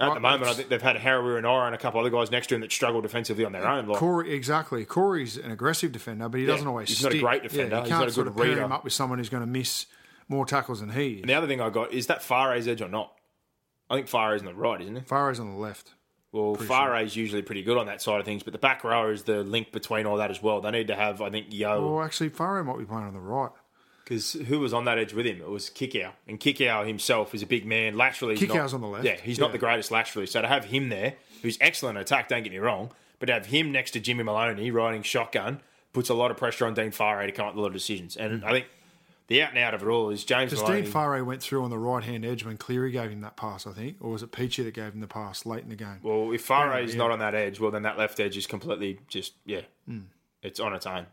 At 0.00 0.14
the 0.14 0.20
moment, 0.20 0.44
I 0.44 0.54
think 0.54 0.68
they've 0.68 0.82
had 0.82 0.96
Harrow 0.96 1.36
and 1.36 1.46
Ora 1.46 1.66
and 1.66 1.74
a 1.74 1.78
couple 1.78 2.00
other 2.00 2.10
guys 2.10 2.30
next 2.30 2.48
to 2.48 2.54
him 2.54 2.60
that 2.62 2.72
struggle 2.72 3.00
defensively 3.00 3.44
on 3.44 3.52
their 3.52 3.66
own. 3.66 3.86
Like, 3.86 3.98
Corey, 3.98 4.32
exactly. 4.32 4.84
Corey's 4.84 5.36
an 5.36 5.50
aggressive 5.50 5.92
defender, 5.92 6.28
but 6.28 6.40
he 6.40 6.46
doesn't 6.46 6.66
always. 6.66 6.88
he's 6.88 7.02
not 7.02 7.12
a 7.12 7.16
stick. 7.16 7.22
great 7.22 7.42
defender. 7.42 7.76
Yeah, 7.76 7.76
you 7.76 7.82
He's 7.82 7.88
can't 7.90 8.00
not 8.00 8.08
a 8.08 8.12
sort 8.12 8.26
of 8.26 8.36
pair 8.36 8.58
him 8.58 8.72
up 8.72 8.84
with 8.84 8.92
someone 8.92 9.18
who's 9.18 9.28
going 9.28 9.42
to 9.42 9.46
miss 9.48 9.86
more 10.28 10.46
tackles 10.46 10.80
than 10.80 10.90
he 10.90 11.14
is. 11.14 11.20
And 11.22 11.30
the 11.30 11.34
other 11.34 11.46
thing 11.46 11.60
I 11.60 11.70
got 11.70 11.92
is 11.92 12.06
that 12.08 12.20
Whare's 12.20 12.66
edge 12.68 12.82
or 12.82 12.88
not? 12.88 13.12
I 13.90 13.96
think 13.96 14.08
Whare's 14.08 14.40
on 14.40 14.46
the 14.46 14.54
right, 14.54 14.80
isn't 14.80 14.96
it? 14.96 15.08
Whare's 15.08 15.38
on 15.38 15.50
the 15.52 15.58
left. 15.58 15.94
Well, 16.32 16.56
Whare's 16.56 17.14
usually 17.14 17.42
pretty 17.42 17.62
good 17.62 17.76
on 17.76 17.86
that 17.86 18.02
side 18.02 18.18
of 18.18 18.26
things, 18.26 18.42
but 18.42 18.52
the 18.52 18.58
back 18.58 18.82
row 18.82 19.10
is 19.10 19.22
the 19.22 19.44
link 19.44 19.70
between 19.70 20.04
all 20.06 20.16
that 20.16 20.30
as 20.30 20.42
well. 20.42 20.60
They 20.60 20.70
need 20.72 20.88
to 20.88 20.96
have, 20.96 21.20
I 21.22 21.30
think, 21.30 21.46
Yo. 21.50 21.94
Well, 21.94 22.04
actually, 22.04 22.30
Farah 22.30 22.64
might 22.64 22.78
be 22.78 22.84
playing 22.84 23.04
on 23.04 23.12
the 23.14 23.20
right. 23.20 23.50
Because 24.04 24.34
who 24.34 24.60
was 24.60 24.74
on 24.74 24.84
that 24.84 24.98
edge 24.98 25.14
with 25.14 25.24
him? 25.24 25.40
It 25.40 25.48
was 25.48 25.70
Kikau. 25.70 26.10
And 26.28 26.38
Kikau 26.38 26.86
himself 26.86 27.34
is 27.34 27.42
a 27.42 27.46
big 27.46 27.64
man. 27.64 27.96
Laterally, 27.96 28.36
he's 28.36 28.48
not- 28.48 28.74
on 28.74 28.80
the 28.82 28.86
left. 28.86 29.04
Yeah, 29.06 29.16
he's 29.16 29.38
not 29.38 29.52
the 29.52 29.58
greatest 29.58 29.90
laterally. 29.90 30.26
So 30.26 30.42
to 30.42 30.48
have 30.48 30.66
him 30.66 30.90
there, 30.90 31.14
who's 31.42 31.56
excellent 31.60 31.96
at 31.96 32.02
attack, 32.02 32.28
don't 32.28 32.42
get 32.42 32.52
me 32.52 32.58
wrong, 32.58 32.90
but 33.18 33.26
to 33.26 33.32
have 33.32 33.46
him 33.46 33.72
next 33.72 33.92
to 33.92 34.00
Jimmy 34.00 34.22
Maloney 34.22 34.70
riding 34.70 35.02
shotgun 35.02 35.60
puts 35.94 36.10
a 36.10 36.14
lot 36.14 36.30
of 36.30 36.36
pressure 36.36 36.66
on 36.66 36.74
Dean 36.74 36.90
Whare 36.92 37.24
to 37.26 37.32
come 37.32 37.46
up 37.46 37.54
with 37.54 37.60
a 37.60 37.62
lot 37.62 37.68
of 37.68 37.72
decisions. 37.72 38.16
And 38.16 38.44
I 38.44 38.50
think 38.50 38.66
the 39.28 39.42
out 39.42 39.50
and 39.50 39.58
out 39.58 39.72
of 39.72 39.82
it 39.82 39.86
all 39.86 40.10
is 40.10 40.22
James 40.24 40.50
Because 40.50 40.68
Dean 40.68 40.92
Whare 40.92 41.24
went 41.24 41.40
through 41.42 41.64
on 41.64 41.70
the 41.70 41.78
right 41.78 42.04
hand 42.04 42.26
edge 42.26 42.44
when 42.44 42.58
Cleary 42.58 42.90
gave 42.90 43.10
him 43.10 43.22
that 43.22 43.36
pass, 43.36 43.66
I 43.66 43.72
think. 43.72 43.96
Or 44.00 44.10
was 44.10 44.22
it 44.22 44.32
Peachy 44.32 44.64
that 44.64 44.74
gave 44.74 44.92
him 44.92 45.00
the 45.00 45.06
pass 45.06 45.46
late 45.46 45.62
in 45.62 45.70
the 45.70 45.76
game? 45.76 46.00
Well, 46.02 46.30
if 46.32 46.46
Whare's 46.46 46.92
Yeah, 46.92 46.98
not 46.98 47.10
on 47.10 47.20
that 47.20 47.34
edge, 47.34 47.58
well, 47.58 47.70
then 47.70 47.84
that 47.84 47.96
left 47.96 48.20
edge 48.20 48.36
is 48.36 48.46
completely 48.46 48.98
just, 49.08 49.32
yeah, 49.46 49.62
Hmm. 49.86 50.00
it's 50.42 50.60
on 50.60 50.74
its 50.74 50.84
own. 50.84 51.06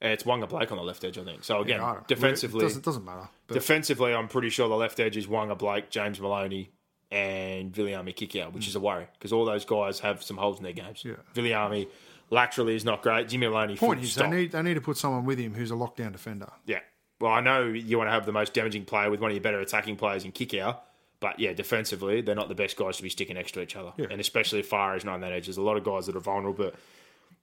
It's 0.00 0.24
Waqa 0.24 0.48
Blake 0.48 0.70
on 0.70 0.76
the 0.76 0.84
left 0.84 1.04
edge, 1.04 1.16
I 1.18 1.24
think. 1.24 1.44
So 1.44 1.60
again, 1.60 1.80
Yeah, 1.80 2.00
defensively, 2.06 2.60
It 2.60 2.68
doesn't, 2.68 2.84
doesn't 2.84 3.04
matter. 3.04 3.28
But 3.46 3.54
defensively, 3.54 4.12
I'm 4.12 4.28
pretty 4.28 4.50
sure 4.50 4.68
the 4.68 4.74
left 4.74 5.00
edge 5.00 5.16
is 5.16 5.26
Waqa 5.26 5.56
Blake, 5.56 5.90
James 5.90 6.20
Maloney, 6.20 6.70
and 7.10 7.72
Viliami 7.72 8.14
Kikau, 8.14 8.52
which 8.52 8.64
hmm. 8.64 8.70
is 8.70 8.74
a 8.74 8.80
worry 8.80 9.06
because 9.14 9.32
all 9.32 9.44
those 9.44 9.64
guys 9.64 10.00
have 10.00 10.22
some 10.22 10.36
holes 10.36 10.58
in 10.58 10.64
their 10.64 10.72
games. 10.72 11.04
Yeah. 11.04 11.14
Viliami 11.34 11.88
laterally 12.30 12.74
is 12.74 12.84
not 12.84 13.02
great. 13.02 13.28
Jimmy 13.28 13.46
Maloney, 13.46 13.76
point 13.76 14.02
is, 14.02 14.12
stop. 14.12 14.30
they 14.30 14.36
need, 14.36 14.52
they 14.52 14.62
need 14.62 14.74
to 14.74 14.80
put 14.80 14.96
someone 14.96 15.24
with 15.24 15.38
him 15.38 15.54
who's 15.54 15.70
a 15.70 15.74
lockdown 15.74 16.12
defender. 16.12 16.50
Yeah. 16.66 16.80
Well, 17.20 17.32
I 17.32 17.40
know 17.40 17.62
you 17.66 17.96
want 17.96 18.08
to 18.08 18.12
have 18.12 18.26
the 18.26 18.32
most 18.32 18.52
damaging 18.52 18.84
player 18.84 19.10
with 19.10 19.20
one 19.20 19.30
of 19.30 19.34
your 19.34 19.42
better 19.42 19.60
attacking 19.60 19.96
players 19.96 20.24
in 20.24 20.32
out, 20.60 20.84
but 21.20 21.38
yeah, 21.38 21.52
defensively, 21.52 22.20
they're 22.20 22.34
not 22.34 22.48
the 22.48 22.54
best 22.54 22.76
guys 22.76 22.96
to 22.96 23.02
be 23.02 23.08
sticking 23.08 23.36
next 23.36 23.52
to 23.52 23.62
each 23.62 23.76
other. 23.76 23.92
Yeah. 23.96 24.06
And 24.10 24.20
especially 24.20 24.60
is 24.60 24.72
not 24.72 25.06
on 25.06 25.20
that 25.20 25.32
edge. 25.32 25.46
There's 25.46 25.56
a 25.56 25.62
lot 25.62 25.76
of 25.76 25.84
guys 25.84 26.06
that 26.06 26.16
are 26.16 26.20
vulnerable, 26.20 26.64
but 26.64 26.74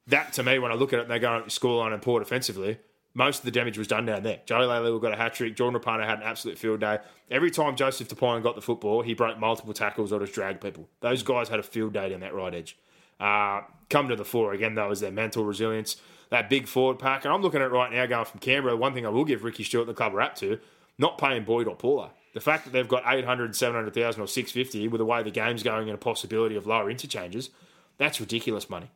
that 0.07 0.33
to 0.33 0.43
me, 0.43 0.59
when 0.59 0.71
I 0.71 0.75
look 0.75 0.93
at 0.93 0.99
it 0.99 1.03
and 1.03 1.11
they 1.11 1.19
go 1.19 1.33
up 1.33 1.45
the 1.45 1.51
scoreline 1.51 1.93
and 1.93 2.01
poor 2.01 2.19
defensively, 2.19 2.79
most 3.13 3.39
of 3.39 3.45
the 3.45 3.51
damage 3.51 3.77
was 3.77 3.87
done 3.87 4.05
down 4.05 4.23
there. 4.23 4.39
Joe 4.45 4.59
Leilua 4.59 5.01
got 5.01 5.13
a 5.13 5.17
hat 5.17 5.33
trick. 5.33 5.55
Jordan 5.55 5.79
Rapana 5.79 6.05
had 6.05 6.19
an 6.19 6.23
absolute 6.23 6.57
field 6.57 6.79
day. 6.79 6.99
Every 7.29 7.51
time 7.51 7.75
Joseph 7.75 8.07
Tapine 8.07 8.41
got 8.41 8.55
the 8.55 8.61
football, 8.61 9.01
he 9.01 9.13
broke 9.13 9.37
multiple 9.37 9.73
tackles 9.73 10.13
or 10.13 10.19
just 10.19 10.33
dragged 10.33 10.61
people. 10.61 10.87
Those 11.01 11.21
guys 11.23 11.49
had 11.49 11.59
a 11.59 11.63
field 11.63 11.93
day 11.93 12.09
down 12.09 12.21
that 12.21 12.33
right 12.33 12.53
edge. 12.53 12.77
Uh, 13.19 13.61
come 13.89 14.07
to 14.07 14.15
the 14.15 14.25
fore 14.25 14.53
again, 14.53 14.75
though, 14.75 14.91
is 14.91 15.01
their 15.01 15.11
mental 15.11 15.43
resilience, 15.43 15.97
that 16.29 16.49
big 16.49 16.67
forward 16.67 16.99
pack. 16.99 17.25
And 17.25 17.33
I'm 17.33 17.41
looking 17.41 17.61
at 17.61 17.67
it 17.67 17.71
right 17.71 17.91
now 17.91 18.05
going 18.05 18.25
from 18.25 18.39
Canberra. 18.39 18.75
One 18.77 18.93
thing 18.93 19.05
I 19.05 19.09
will 19.09 19.25
give 19.25 19.43
Ricky 19.43 19.63
Stuart 19.63 19.85
the 19.85 19.93
club 19.93 20.13
a 20.13 20.15
rap 20.15 20.35
to, 20.37 20.59
not 20.97 21.17
paying 21.17 21.43
Boyd 21.43 21.67
or 21.67 21.75
Paulo. 21.75 22.11
The 22.33 22.39
fact 22.39 22.63
that 22.63 22.71
they've 22.71 22.87
got 22.87 23.03
800, 23.05 23.55
700,000 23.55 24.21
or 24.21 24.27
650 24.27 24.87
with 24.87 24.99
the 24.99 25.05
way 25.05 25.21
the 25.21 25.31
game's 25.31 25.63
going 25.63 25.89
and 25.89 25.95
a 25.95 25.97
possibility 25.97 26.55
of 26.55 26.65
lower 26.65 26.89
interchanges, 26.89 27.49
that's 27.97 28.21
ridiculous 28.21 28.69
money. 28.69 28.89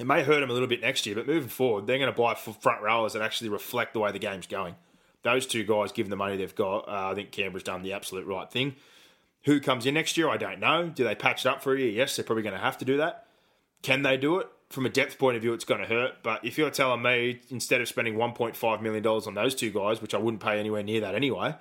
It 0.00 0.06
may 0.06 0.22
hurt 0.22 0.40
them 0.40 0.48
a 0.48 0.52
little 0.54 0.66
bit 0.66 0.80
next 0.80 1.04
year, 1.04 1.14
but 1.14 1.26
moving 1.26 1.50
forward, 1.50 1.86
they're 1.86 1.98
going 1.98 2.10
to 2.10 2.18
buy 2.18 2.34
front 2.34 2.80
rowers 2.80 3.12
that 3.12 3.20
actually 3.20 3.50
reflect 3.50 3.92
the 3.92 4.00
way 4.00 4.10
the 4.10 4.18
game's 4.18 4.46
going. 4.46 4.76
Those 5.24 5.46
two 5.46 5.62
guys, 5.62 5.92
given 5.92 6.08
the 6.08 6.16
money 6.16 6.38
they've 6.38 6.54
got, 6.54 6.88
uh, 6.88 7.10
I 7.10 7.14
think 7.14 7.32
Canberra's 7.32 7.64
done 7.64 7.82
the 7.82 7.92
absolute 7.92 8.26
right 8.26 8.50
thing. 8.50 8.76
Who 9.44 9.60
comes 9.60 9.84
in 9.84 9.92
next 9.92 10.16
year? 10.16 10.30
I 10.30 10.38
don't 10.38 10.58
know. 10.58 10.88
Do 10.88 11.04
they 11.04 11.14
patch 11.14 11.44
it 11.44 11.50
up 11.50 11.62
for 11.62 11.74
a 11.74 11.78
year? 11.78 11.90
Yes, 11.90 12.16
they're 12.16 12.24
probably 12.24 12.42
going 12.42 12.54
to 12.54 12.60
have 12.60 12.78
to 12.78 12.86
do 12.86 12.96
that. 12.96 13.26
Can 13.82 14.00
they 14.00 14.16
do 14.16 14.38
it? 14.38 14.48
From 14.70 14.86
a 14.86 14.88
depth 14.88 15.18
point 15.18 15.36
of 15.36 15.42
view, 15.42 15.52
it's 15.52 15.66
going 15.66 15.82
to 15.82 15.86
hurt. 15.86 16.22
But 16.22 16.46
if 16.46 16.56
you're 16.56 16.70
telling 16.70 17.02
me 17.02 17.40
instead 17.50 17.82
of 17.82 17.88
spending 17.88 18.14
$1.5 18.14 18.80
million 18.80 19.06
on 19.06 19.34
those 19.34 19.54
two 19.54 19.70
guys, 19.70 20.00
which 20.00 20.14
I 20.14 20.18
wouldn't 20.18 20.42
pay 20.42 20.58
anywhere 20.58 20.82
near 20.82 21.02
that 21.02 21.14
anyway, 21.14 21.54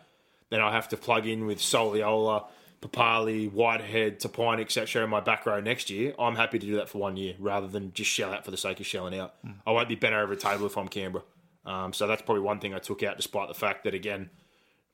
then 0.49 0.61
I 0.61 0.71
have 0.71 0.87
to 0.89 0.97
plug 0.97 1.25
in 1.27 1.45
with 1.45 1.59
Soliola, 1.59 2.45
Papali, 2.82 3.51
Whitehead, 3.51 4.19
Tapine, 4.19 4.61
etc. 4.61 5.03
in 5.03 5.09
my 5.09 5.19
back 5.19 5.45
row 5.45 5.59
next 5.59 5.89
year, 5.89 6.13
I'm 6.17 6.36
happy 6.36 6.59
to 6.59 6.65
do 6.65 6.75
that 6.77 6.88
for 6.88 6.97
one 6.99 7.17
year 7.17 7.36
rather 7.38 7.67
than 7.67 7.91
just 7.93 8.09
shell 8.09 8.34
out 8.34 8.45
for 8.45 8.51
the 8.51 8.57
sake 8.57 8.80
of 8.80 8.86
shelling 8.86 9.19
out. 9.19 9.36
Mm. 9.45 9.55
I 9.67 9.71
won't 9.71 9.89
be 9.89 9.95
bent 9.95 10.15
over 10.15 10.34
a 10.34 10.38
table 10.38 10.65
if 10.65 10.77
I'm 10.77 10.88
Canberra. 10.88 11.23
Um, 11.65 11.91
so 11.91 12.07
that's 12.07 12.21
probably 12.21 12.41
one 12.41 12.59
thing 12.59 12.73
I 12.73 12.80
took 12.80 13.03
out, 13.03 13.17
despite 13.17 13.49
the 13.49 13.53
fact 13.53 13.84
that, 13.84 13.93
again, 13.93 14.30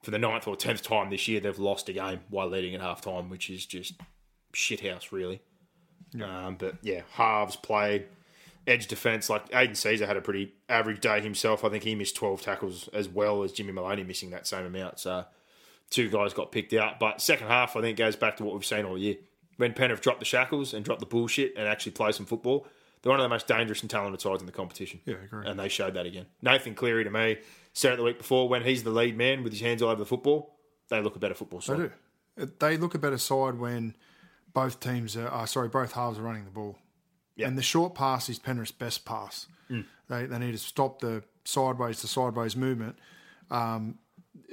for 0.02 0.12
the 0.12 0.20
ninth 0.20 0.48
or 0.48 0.56
tenth 0.56 0.82
time 0.82 1.10
this 1.10 1.28
year, 1.28 1.40
they've 1.40 1.60
lost 1.60 1.88
a 1.90 1.94
game 1.94 2.22
while 2.30 2.48
leading 2.48 2.74
at 2.74 2.82
half 2.82 3.02
time, 3.02 3.30
which 3.30 3.50
is 3.50 3.66
just 3.66 3.94
shithouse, 4.54 5.12
really. 5.12 5.42
Yeah. 6.14 6.48
Um, 6.48 6.56
but 6.56 6.76
yeah, 6.82 7.02
halves 7.14 7.56
played, 7.56 8.08
edge 8.66 8.88
defence. 8.88 9.30
Like 9.30 9.44
Aidan 9.54 9.76
Sezer 9.76 10.08
had 10.08 10.18
a 10.18 10.22
pretty 10.22 10.54
average 10.70 11.02
day 11.02 11.22
himself. 11.22 11.64
I 11.64 11.70
think 11.70 11.84
he 11.84 11.94
missed 11.94 12.16
12 12.16 12.42
tackles 12.42 12.88
as 12.90 13.08
well 13.08 13.44
as 13.44 13.52
Jimmy 13.52 13.74
Maloney 13.74 14.04
missing 14.04 14.32
that 14.32 14.48
same 14.48 14.66
amount. 14.66 15.00
So 15.00 15.26
two 15.90 16.10
guys 16.10 16.34
got 16.34 16.52
picked 16.52 16.74
out. 16.74 17.00
But 17.00 17.22
second 17.22 17.48
half, 17.48 17.76
I 17.76 17.82
think, 17.82 17.98
goes 17.98 18.16
back 18.16 18.38
to 18.38 18.44
what 18.44 18.54
we've 18.54 18.66
seen 18.66 18.86
all 18.86 18.98
year. 18.98 19.16
When 19.58 19.74
Penrith 19.74 20.02
dropped 20.02 20.20
the 20.20 20.26
shackles 20.26 20.74
and 20.74 20.84
dropped 20.84 21.00
the 21.00 21.06
bullshit 21.06 21.54
and 21.56 21.68
actually 21.68 21.94
play 21.94 22.12
some 22.12 22.26
football, 22.26 22.68
they're 23.02 23.12
one 23.12 23.20
of 23.20 23.24
the 23.24 23.30
most 23.30 23.48
dangerous 23.48 23.82
and 23.82 23.90
talented 23.90 24.20
sides 24.20 24.42
in 24.42 24.46
the 24.46 24.52
competition. 24.52 25.00
Yeah, 25.06 25.16
agree. 25.24 25.48
And 25.48 25.60
they 25.60 25.70
showed 25.70 25.94
that 25.94 26.06
again. 26.06 26.26
Nathan 26.42 26.76
Cleary 26.76 27.04
to 27.04 27.10
me 27.10 27.38
said 27.72 27.94
it 27.94 27.98
the 27.98 28.04
week 28.04 28.18
before 28.18 28.50
when 28.50 28.64
he's 28.64 28.84
the 28.84 28.90
lead 28.90 29.16
man 29.16 29.44
with 29.44 29.54
his 29.54 29.62
hands 29.62 29.82
all 29.82 29.90
over 29.90 30.00
the 30.00 30.06
football, 30.06 30.56
they 30.90 31.02
look 31.02 31.16
a 31.16 31.20
better 31.20 31.36
football 31.36 31.62
side. 31.62 31.92
They 32.36 32.46
do. 32.46 32.52
They 32.60 32.78
look 32.78 32.96
a 32.96 33.00
better 33.00 33.18
side 33.18 33.56
when 33.56 33.96
both 34.54 34.80
teams 34.80 35.16
are, 35.16 35.28
uh, 35.28 35.46
sorry, 35.46 35.70
both 35.70 35.94
halves 35.94 36.18
are 36.18 36.24
running 36.24 36.46
the 36.46 36.52
ball. 36.52 36.78
Yep. 37.36 37.48
And 37.48 37.58
the 37.58 37.62
short 37.62 37.96
pass 37.96 38.28
is 38.30 38.40
Penrith's 38.40 38.72
best 38.72 39.06
pass. 39.06 39.48
Mm. 39.70 39.86
They, 40.10 40.26
they 40.26 40.40
need 40.40 40.54
to 40.54 40.58
stop 40.58 41.00
the 41.00 41.24
sideways 41.44 42.02
to 42.02 42.08
sideways 42.08 42.56
movement. 42.56 42.98
Um, 43.52 44.00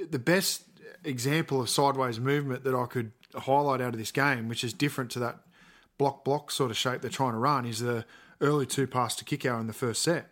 the 0.09 0.19
best 0.19 0.63
example 1.03 1.61
of 1.61 1.69
sideways 1.69 2.19
movement 2.19 2.63
that 2.63 2.75
I 2.75 2.85
could 2.85 3.11
highlight 3.35 3.81
out 3.81 3.93
of 3.93 3.99
this 3.99 4.11
game, 4.11 4.47
which 4.47 4.63
is 4.63 4.73
different 4.73 5.11
to 5.11 5.19
that 5.19 5.39
block 5.97 6.23
block 6.23 6.51
sort 6.51 6.71
of 6.71 6.77
shape 6.77 7.01
they're 7.01 7.09
trying 7.09 7.33
to 7.33 7.37
run, 7.37 7.65
is 7.65 7.79
the 7.79 8.05
early 8.41 8.65
two 8.65 8.87
pass 8.87 9.15
to 9.15 9.25
Kikau 9.25 9.59
in 9.59 9.67
the 9.67 9.73
first 9.73 10.01
set. 10.01 10.29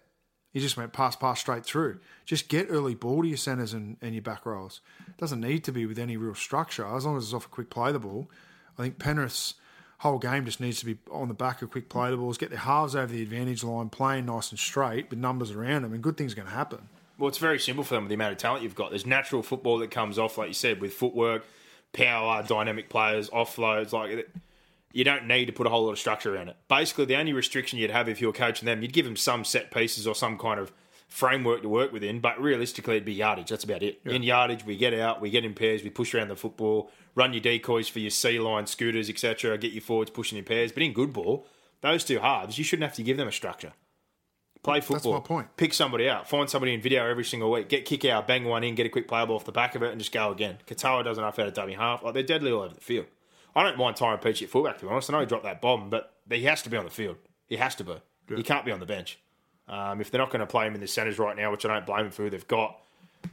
He 0.51 0.59
just 0.59 0.75
went 0.75 0.91
pass, 0.91 1.15
pass 1.15 1.39
straight 1.39 1.65
through. 1.65 1.99
Just 2.25 2.49
get 2.49 2.67
early 2.69 2.93
ball 2.93 3.21
to 3.21 3.27
your 3.27 3.37
centres 3.37 3.73
and, 3.73 3.95
and 4.01 4.13
your 4.13 4.21
back 4.21 4.45
rows. 4.45 4.81
It 5.07 5.17
doesn't 5.17 5.39
need 5.39 5.63
to 5.63 5.71
be 5.71 5.85
with 5.85 5.97
any 5.97 6.17
real 6.17 6.35
structure. 6.35 6.85
As 6.85 7.05
long 7.05 7.17
as 7.17 7.23
it's 7.23 7.33
off 7.33 7.45
a 7.45 7.49
quick 7.49 7.69
play 7.69 7.93
the 7.93 7.99
ball. 7.99 8.29
I 8.77 8.81
think 8.81 8.99
Penrith's 8.99 9.55
whole 9.99 10.17
game 10.17 10.45
just 10.45 10.59
needs 10.59 10.79
to 10.79 10.85
be 10.85 10.97
on 11.11 11.27
the 11.27 11.33
back 11.33 11.61
of 11.61 11.71
quick 11.71 11.87
play 11.87 12.09
the 12.09 12.17
balls, 12.17 12.37
get 12.37 12.49
their 12.49 12.59
halves 12.59 12.95
over 12.95 13.13
the 13.13 13.21
advantage 13.21 13.63
line, 13.63 13.89
playing 13.89 14.25
nice 14.25 14.49
and 14.49 14.59
straight 14.59 15.09
with 15.09 15.19
numbers 15.19 15.51
around 15.51 15.83
them, 15.83 15.93
and 15.93 16.01
good 16.01 16.17
things 16.17 16.33
are 16.33 16.37
going 16.37 16.47
to 16.47 16.53
happen. 16.53 16.89
Well, 17.21 17.27
it's 17.27 17.37
very 17.37 17.59
simple 17.59 17.83
for 17.83 17.93
them 17.93 18.05
with 18.05 18.09
the 18.09 18.15
amount 18.15 18.31
of 18.31 18.39
talent 18.39 18.63
you've 18.63 18.73
got. 18.73 18.89
There's 18.89 19.05
natural 19.05 19.43
football 19.43 19.77
that 19.77 19.91
comes 19.91 20.17
off, 20.17 20.39
like 20.39 20.47
you 20.47 20.55
said, 20.55 20.81
with 20.81 20.91
footwork, 20.95 21.45
power, 21.93 22.41
dynamic 22.41 22.89
players, 22.89 23.29
offloads. 23.29 23.91
Like 23.91 24.27
you 24.91 25.03
don't 25.03 25.27
need 25.27 25.45
to 25.45 25.51
put 25.51 25.67
a 25.67 25.69
whole 25.69 25.85
lot 25.85 25.91
of 25.91 25.99
structure 25.99 26.33
around 26.33 26.49
it. 26.49 26.57
Basically, 26.67 27.05
the 27.05 27.15
only 27.15 27.31
restriction 27.31 27.77
you'd 27.77 27.91
have 27.91 28.09
if 28.09 28.21
you 28.21 28.25
were 28.25 28.33
coaching 28.33 28.65
them, 28.65 28.81
you'd 28.81 28.91
give 28.91 29.05
them 29.05 29.15
some 29.15 29.45
set 29.45 29.69
pieces 29.69 30.07
or 30.07 30.15
some 30.15 30.35
kind 30.35 30.59
of 30.59 30.73
framework 31.09 31.61
to 31.61 31.69
work 31.69 31.93
within. 31.93 32.21
But 32.21 32.41
realistically, 32.41 32.95
it'd 32.95 33.05
be 33.05 33.13
yardage. 33.13 33.49
That's 33.49 33.65
about 33.65 33.83
it. 33.83 34.01
Yeah. 34.03 34.13
In 34.13 34.23
yardage, 34.23 34.65
we 34.65 34.75
get 34.75 34.95
out, 34.95 35.21
we 35.21 35.29
get 35.29 35.45
in 35.45 35.53
pairs, 35.53 35.83
we 35.83 35.91
push 35.91 36.15
around 36.15 36.29
the 36.29 36.35
football, 36.35 36.89
run 37.13 37.33
your 37.33 37.41
decoys 37.41 37.87
for 37.87 37.99
your 37.99 38.09
C 38.09 38.39
line 38.39 38.65
scooters, 38.65 39.11
etc. 39.11 39.59
Get 39.59 39.73
your 39.73 39.83
forwards 39.83 40.09
pushing 40.09 40.39
in 40.39 40.43
pairs. 40.43 40.71
But 40.71 40.81
in 40.81 40.91
good 40.91 41.13
ball, 41.13 41.45
those 41.81 42.03
two 42.03 42.17
halves, 42.17 42.57
you 42.57 42.63
shouldn't 42.63 42.89
have 42.89 42.95
to 42.95 43.03
give 43.03 43.17
them 43.17 43.27
a 43.27 43.31
structure. 43.31 43.73
Play 44.63 44.79
football. 44.79 45.13
That's 45.13 45.29
my 45.29 45.35
point. 45.35 45.57
Pick 45.57 45.73
somebody 45.73 46.07
out. 46.07 46.29
Find 46.29 46.47
somebody 46.47 46.73
in 46.75 46.81
video 46.81 47.09
every 47.09 47.23
single 47.23 47.49
week. 47.51 47.67
Get 47.67 47.85
Kikau, 47.85 48.25
bang 48.27 48.45
one 48.45 48.63
in, 48.63 48.75
get 48.75 48.85
a 48.85 48.89
quick 48.89 49.07
play 49.07 49.25
ball 49.25 49.37
off 49.37 49.45
the 49.45 49.51
back 49.51 49.73
of 49.73 49.81
it, 49.81 49.89
and 49.89 49.99
just 49.99 50.11
go 50.11 50.31
again. 50.31 50.59
Katoa 50.67 51.03
does 51.03 51.17
enough 51.17 51.39
out 51.39 51.47
of 51.47 51.53
dummy 51.55 51.73
half. 51.73 52.03
Like 52.03 52.13
they're 52.13 52.21
deadly 52.21 52.51
all 52.51 52.61
over 52.61 52.75
the 52.75 52.81
field. 52.81 53.07
I 53.55 53.63
don't 53.63 53.77
mind 53.77 53.95
Tyrone 53.95 54.19
Peachey 54.19 54.43
at 54.43 54.49
fullback 54.49 54.77
to 54.77 54.85
be 54.85 54.91
honest. 54.91 55.09
I 55.09 55.13
know 55.13 55.19
he 55.21 55.25
dropped 55.25 55.45
that 55.45 55.61
bomb, 55.61 55.89
but 55.89 56.13
he 56.29 56.43
has 56.43 56.61
to 56.61 56.69
be 56.69 56.77
on 56.77 56.85
the 56.85 56.91
field. 56.91 57.17
He 57.49 57.57
has 57.57 57.73
to 57.75 57.83
be. 57.83 57.95
Yeah. 58.29 58.37
He 58.37 58.43
can't 58.43 58.63
be 58.63 58.71
on 58.71 58.79
the 58.79 58.85
bench. 58.85 59.19
Um, 59.67 59.99
if 59.99 60.11
they're 60.11 60.21
not 60.21 60.29
going 60.29 60.41
to 60.41 60.45
play 60.45 60.67
him 60.67 60.75
in 60.75 60.81
the 60.81 60.87
centres 60.87 61.17
right 61.17 61.35
now, 61.35 61.49
which 61.51 61.65
I 61.65 61.73
don't 61.73 61.85
blame 61.85 62.05
him 62.05 62.11
for 62.11 62.23
who 62.23 62.29
they've 62.29 62.47
got, 62.47 62.79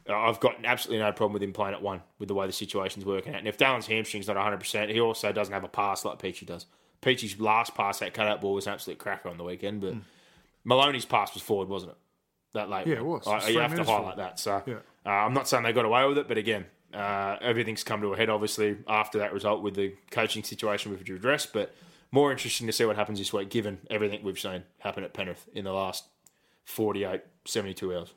uh, 0.09 0.17
I've 0.17 0.41
got 0.41 0.57
absolutely 0.65 1.05
no 1.05 1.13
problem 1.13 1.35
with 1.35 1.43
him 1.43 1.53
playing 1.53 1.75
at 1.75 1.83
one 1.83 2.03
with 2.19 2.29
the 2.29 2.35
way 2.35 2.47
the 2.47 2.53
situation's 2.53 3.05
working 3.05 3.35
out. 3.35 3.41
And 3.41 3.49
if 3.49 3.59
Dylan's 3.59 3.87
hamstring's 3.87 4.29
not 4.29 4.37
100%, 4.37 4.91
he 4.91 5.01
also 5.01 5.31
doesn't 5.31 5.53
have 5.53 5.65
a 5.65 5.69
pass 5.69 6.05
like 6.05 6.19
Peachey 6.21 6.47
does. 6.47 6.67
Peachey's 7.03 7.39
last 7.39 7.75
pass, 7.75 7.99
that 7.99 8.15
cutout 8.15 8.41
ball, 8.41 8.55
was 8.55 8.67
an 8.67 8.73
absolute 8.73 8.99
cracker 8.99 9.29
on 9.29 9.37
the 9.37 9.45
weekend, 9.45 9.83
but. 9.83 9.95
Mm 9.95 10.03
Maloney's 10.65 11.05
pass 11.05 11.35
was 11.35 11.43
forward, 11.43 11.69
wasn't 11.69 11.93
it? 11.93 11.99
That 12.55 12.71
late. 12.71 12.87
Yeah, 12.87 12.97
it 12.97 13.05
was. 13.05 13.27
I, 13.27 13.49
you 13.49 13.61
have 13.61 13.75
to 13.75 13.85
highlight 13.85 14.17
that. 14.17 14.39
So 14.39 14.63
yeah. 14.67 14.75
uh, 15.05 15.11
I'm 15.11 15.35
not 15.35 15.49
saying 15.49 15.65
they 15.65 15.73
got 15.73 15.85
away 15.85 16.07
with 16.07 16.19
it, 16.19 16.29
but 16.29 16.39
again, 16.39 16.67
uh, 16.95 17.37
everything's 17.41 17.85
come 17.85 18.01
to 18.01 18.15
a 18.15 18.17
head, 18.17 18.31
obviously, 18.31 18.79
after 18.87 19.19
that 19.19 19.33
result 19.33 19.63
with 19.63 19.75
the 19.75 19.95
coaching 20.11 20.43
situation 20.43 20.91
we've 20.91 21.01
addressed. 21.01 21.53
But 21.53 21.75
more 22.11 22.33
interesting 22.33 22.67
to 22.67 22.73
see 22.73 22.85
what 22.85 22.97
happens 22.97 23.19
this 23.19 23.33
week, 23.33 23.51
given 23.51 23.79
everything 23.91 24.23
we've 24.23 24.39
seen 24.39 24.63
happen 24.79 25.05
at 25.05 25.13
Penrith 25.13 25.49
in 25.53 25.65
the 25.65 25.73
last 25.73 26.05
48, 26.65 27.21
72 27.47 27.95
hours. 27.95 28.15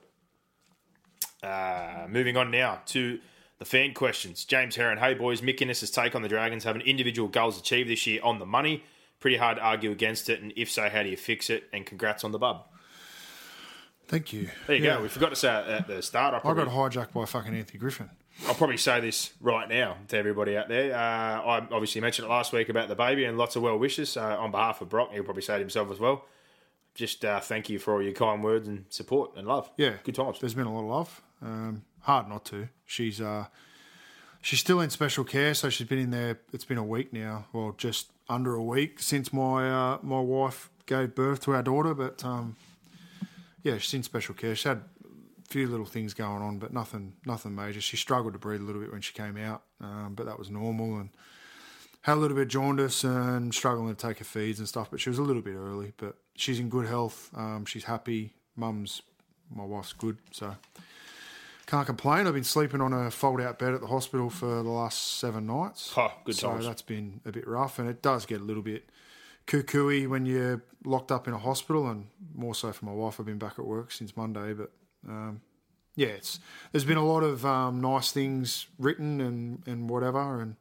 Uh, 1.44 2.08
moving 2.08 2.38
on 2.38 2.52
now 2.52 2.82
to 2.86 3.20
the 3.58 3.66
fan 3.66 3.94
questions. 3.94 4.46
James 4.46 4.76
Heron, 4.76 4.98
hey 4.98 5.14
boys, 5.14 5.42
Mick 5.42 5.62
Ennis' 5.62 5.90
take 5.90 6.16
on 6.16 6.22
the 6.22 6.30
Dragons 6.30 6.64
having 6.64 6.82
individual 6.84 7.28
goals 7.28 7.60
achieved 7.60 7.90
this 7.90 8.06
year 8.08 8.20
on 8.24 8.40
the 8.40 8.46
money 8.46 8.84
pretty 9.22 9.38
hard 9.38 9.56
to 9.58 9.64
argue 9.64 9.92
against 9.92 10.30
it. 10.30 10.42
And 10.42 10.52
if 10.58 10.70
so, 10.70 10.90
how 10.90 11.04
do 11.04 11.10
you 11.10 11.16
fix 11.16 11.50
it? 11.50 11.70
And 11.72 11.86
congrats 11.86 12.26
on 12.26 12.34
the 12.34 12.40
bub. 12.40 12.66
Thank 14.08 14.34
you. 14.34 14.50
There 14.68 14.76
you 14.76 14.84
yeah. 14.84 14.98
go. 14.98 15.04
We 15.04 15.08
forgot 15.08 15.30
to 15.30 15.38
say 15.38 15.48
at 15.48 15.88
the 15.88 16.02
start. 16.02 16.34
I, 16.34 16.40
probably, 16.40 16.64
I 16.64 16.66
got 16.66 16.92
hijacked 16.92 17.14
by 17.14 17.24
fucking 17.24 17.56
Anthony 17.56 17.80
Griffin. 17.80 18.10
I'll 18.46 18.56
probably 18.56 18.78
say 18.78 19.00
this 19.00 19.32
right 19.40 19.70
now 19.70 19.98
to 20.10 20.18
everybody 20.18 20.58
out 20.58 20.68
there. 20.68 20.94
Uh, 20.94 20.98
I 20.98 21.68
obviously 21.72 22.02
mentioned 22.02 22.26
it 22.26 22.30
last 22.30 22.52
week 22.52 22.68
about 22.68 22.90
the 22.90 22.96
baby 22.96 23.24
and 23.24 23.38
lots 23.38 23.56
of 23.56 23.62
well 23.62 23.78
wishes. 23.78 24.10
So 24.10 24.22
on 24.22 24.52
behalf 24.52 24.82
of 24.82 24.90
Brock, 24.90 25.12
he'll 25.14 25.24
probably 25.24 25.44
say 25.44 25.56
it 25.56 25.60
himself 25.60 25.92
as 25.92 26.00
well. 26.00 26.26
Just 26.94 27.24
uh, 27.24 27.40
thank 27.40 27.70
you 27.70 27.80
for 27.80 27.94
all 27.94 28.02
your 28.02 28.12
kind 28.12 28.44
words 28.44 28.68
and 28.68 28.86
support 28.90 29.32
and 29.38 29.48
love. 29.48 29.72
Yeah, 29.78 29.94
good 30.04 30.16
times. 30.16 30.40
There's 30.40 30.56
been 30.56 30.66
a 30.66 30.74
lot 30.74 30.82
of 30.82 30.90
love. 30.90 31.22
Um, 31.42 31.84
hard 32.02 32.28
not 32.28 32.44
to. 32.46 32.68
She's 32.86 33.22
uh, 33.22 33.46
she's 34.42 34.60
still 34.60 34.82
in 34.82 34.90
special 34.90 35.24
care, 35.24 35.54
so 35.54 35.70
she's 35.70 35.88
been 35.88 36.00
in 36.00 36.12
there. 36.12 36.40
It's 36.52 36.66
been 36.66 36.78
a 36.78 36.84
week 36.84 37.14
now. 37.14 37.46
Well, 37.54 37.76
just 37.78 38.12
under 38.30 38.56
a 38.56 38.64
week 38.64 39.00
since 39.00 39.32
my 39.34 39.70
uh, 39.70 39.98
my 40.02 40.20
wife 40.20 40.70
gave 40.86 41.16
birth 41.16 41.42
to 41.42 41.54
our 41.54 41.64
daughter, 41.64 41.94
but 41.94 42.24
um, 42.26 42.56
yeah, 43.64 43.78
she's 43.78 43.94
in 43.94 44.04
special 44.04 44.36
care. 44.36 44.56
She 44.56 44.68
had 44.68 44.78
a 44.78 45.48
few 45.48 45.68
little 45.68 45.86
things 45.86 46.14
going 46.14 46.42
on, 46.42 46.60
but 46.60 46.74
nothing 46.74 47.14
nothing 47.26 47.56
major. 47.56 47.82
She 47.82 47.98
struggled 47.98 48.34
to 48.34 48.40
breathe 48.40 48.62
a 48.62 48.64
little 48.64 48.82
bit 48.82 48.92
when 48.92 49.02
she 49.02 49.14
came 49.14 49.38
out, 49.38 49.64
um, 49.80 50.14
but 50.16 50.26
that 50.26 50.40
was 50.40 50.50
normal 50.50 50.98
and 50.98 51.10
had 52.02 52.18
a 52.18 52.20
little 52.20 52.36
bit 52.36 52.44
of 52.44 52.48
jaundice 52.50 53.04
and 53.04 53.54
struggling 53.54 53.96
to 53.96 54.08
take 54.08 54.18
her 54.18 54.26
feeds 54.26 54.60
and 54.60 54.68
stuff. 54.68 54.90
But 54.90 55.00
she 55.00 55.10
was 55.10 55.20
a 55.20 55.24
little 55.24 55.42
bit 55.42 55.56
early, 55.56 55.94
but 55.98 56.16
she's 56.36 56.60
in 56.60 56.70
good 56.70 56.88
health. 56.88 57.30
Um, 57.36 57.66
she's 57.66 57.84
happy. 57.84 58.34
Mum's 58.56 59.02
my 59.54 59.66
wife's 59.66 59.94
good, 59.94 60.18
so 60.32 60.56
can't 61.66 61.86
complain. 61.86 62.28
I've 62.28 62.34
been 62.34 62.44
sleeping 62.44 62.82
on 62.82 62.94
a 62.94 63.10
fold-out 63.12 63.60
bed 63.60 63.74
at 63.74 63.82
the 63.82 63.88
hospital 63.88 64.30
for 64.30 64.64
the 64.64 64.70
last 64.70 65.20
seven 65.20 65.46
nights. 65.46 65.94
Oh, 65.96 66.12
good 66.26 66.36
so 66.36 66.50
times. 66.50 66.66
that's 66.66 66.82
been 66.82 67.22
a 67.26 67.32
bit 67.32 67.48
rough, 67.48 67.80
and 67.80 67.90
it 67.90 68.02
does 68.02 68.26
get 68.26 68.42
a 68.42 68.44
little 68.44 68.64
bit 68.64 68.90
cuckooey 69.48 70.08
when 70.08 70.26
you're 70.26 70.64
locked 70.84 71.12
up 71.12 71.28
in 71.28 71.34
a 71.34 71.38
hospital, 71.38 71.88
and 71.88 72.08
more 72.34 72.56
so 72.56 72.72
for 72.72 72.86
my 72.86 72.92
wife. 72.92 73.20
I've 73.20 73.26
been 73.26 73.38
back 73.38 73.60
at 73.60 73.66
work 73.66 73.92
since 73.92 74.18
Monday, 74.18 74.54
but 74.54 74.72
um, 75.08 75.42
yeah, 75.96 76.10
it's 76.10 76.40
there's 76.72 76.86
been 76.86 76.98
a 76.98 77.06
lot 77.06 77.22
of 77.24 77.46
um, 77.46 77.82
nice 77.82 78.12
things 78.12 78.68
written 78.78 79.22
and 79.22 79.64
and 79.66 79.90
whatever, 79.90 80.42
and 80.42 80.56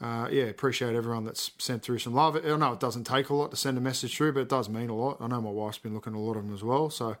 uh, 0.00 0.28
yeah, 0.30 0.44
appreciate 0.44 0.94
everyone 0.94 1.24
that's 1.24 1.50
sent 1.58 1.82
through 1.82 1.98
some 1.98 2.14
love. 2.14 2.36
I 2.36 2.56
know 2.56 2.72
it 2.72 2.80
doesn't 2.80 3.04
take 3.04 3.30
a 3.30 3.34
lot 3.34 3.50
to 3.50 3.56
send 3.56 3.76
a 3.78 3.80
message 3.80 4.16
through, 4.16 4.32
but 4.32 4.40
it 4.40 4.48
does 4.48 4.68
mean 4.68 4.90
a 4.90 4.94
lot. 4.94 5.18
I 5.20 5.26
know 5.26 5.40
my 5.40 5.50
wife's 5.50 5.78
been 5.78 5.94
looking 5.94 6.12
at 6.14 6.16
a 6.16 6.20
lot 6.20 6.36
of 6.36 6.44
them 6.44 6.54
as 6.54 6.62
well, 6.62 6.90
so 6.90 7.16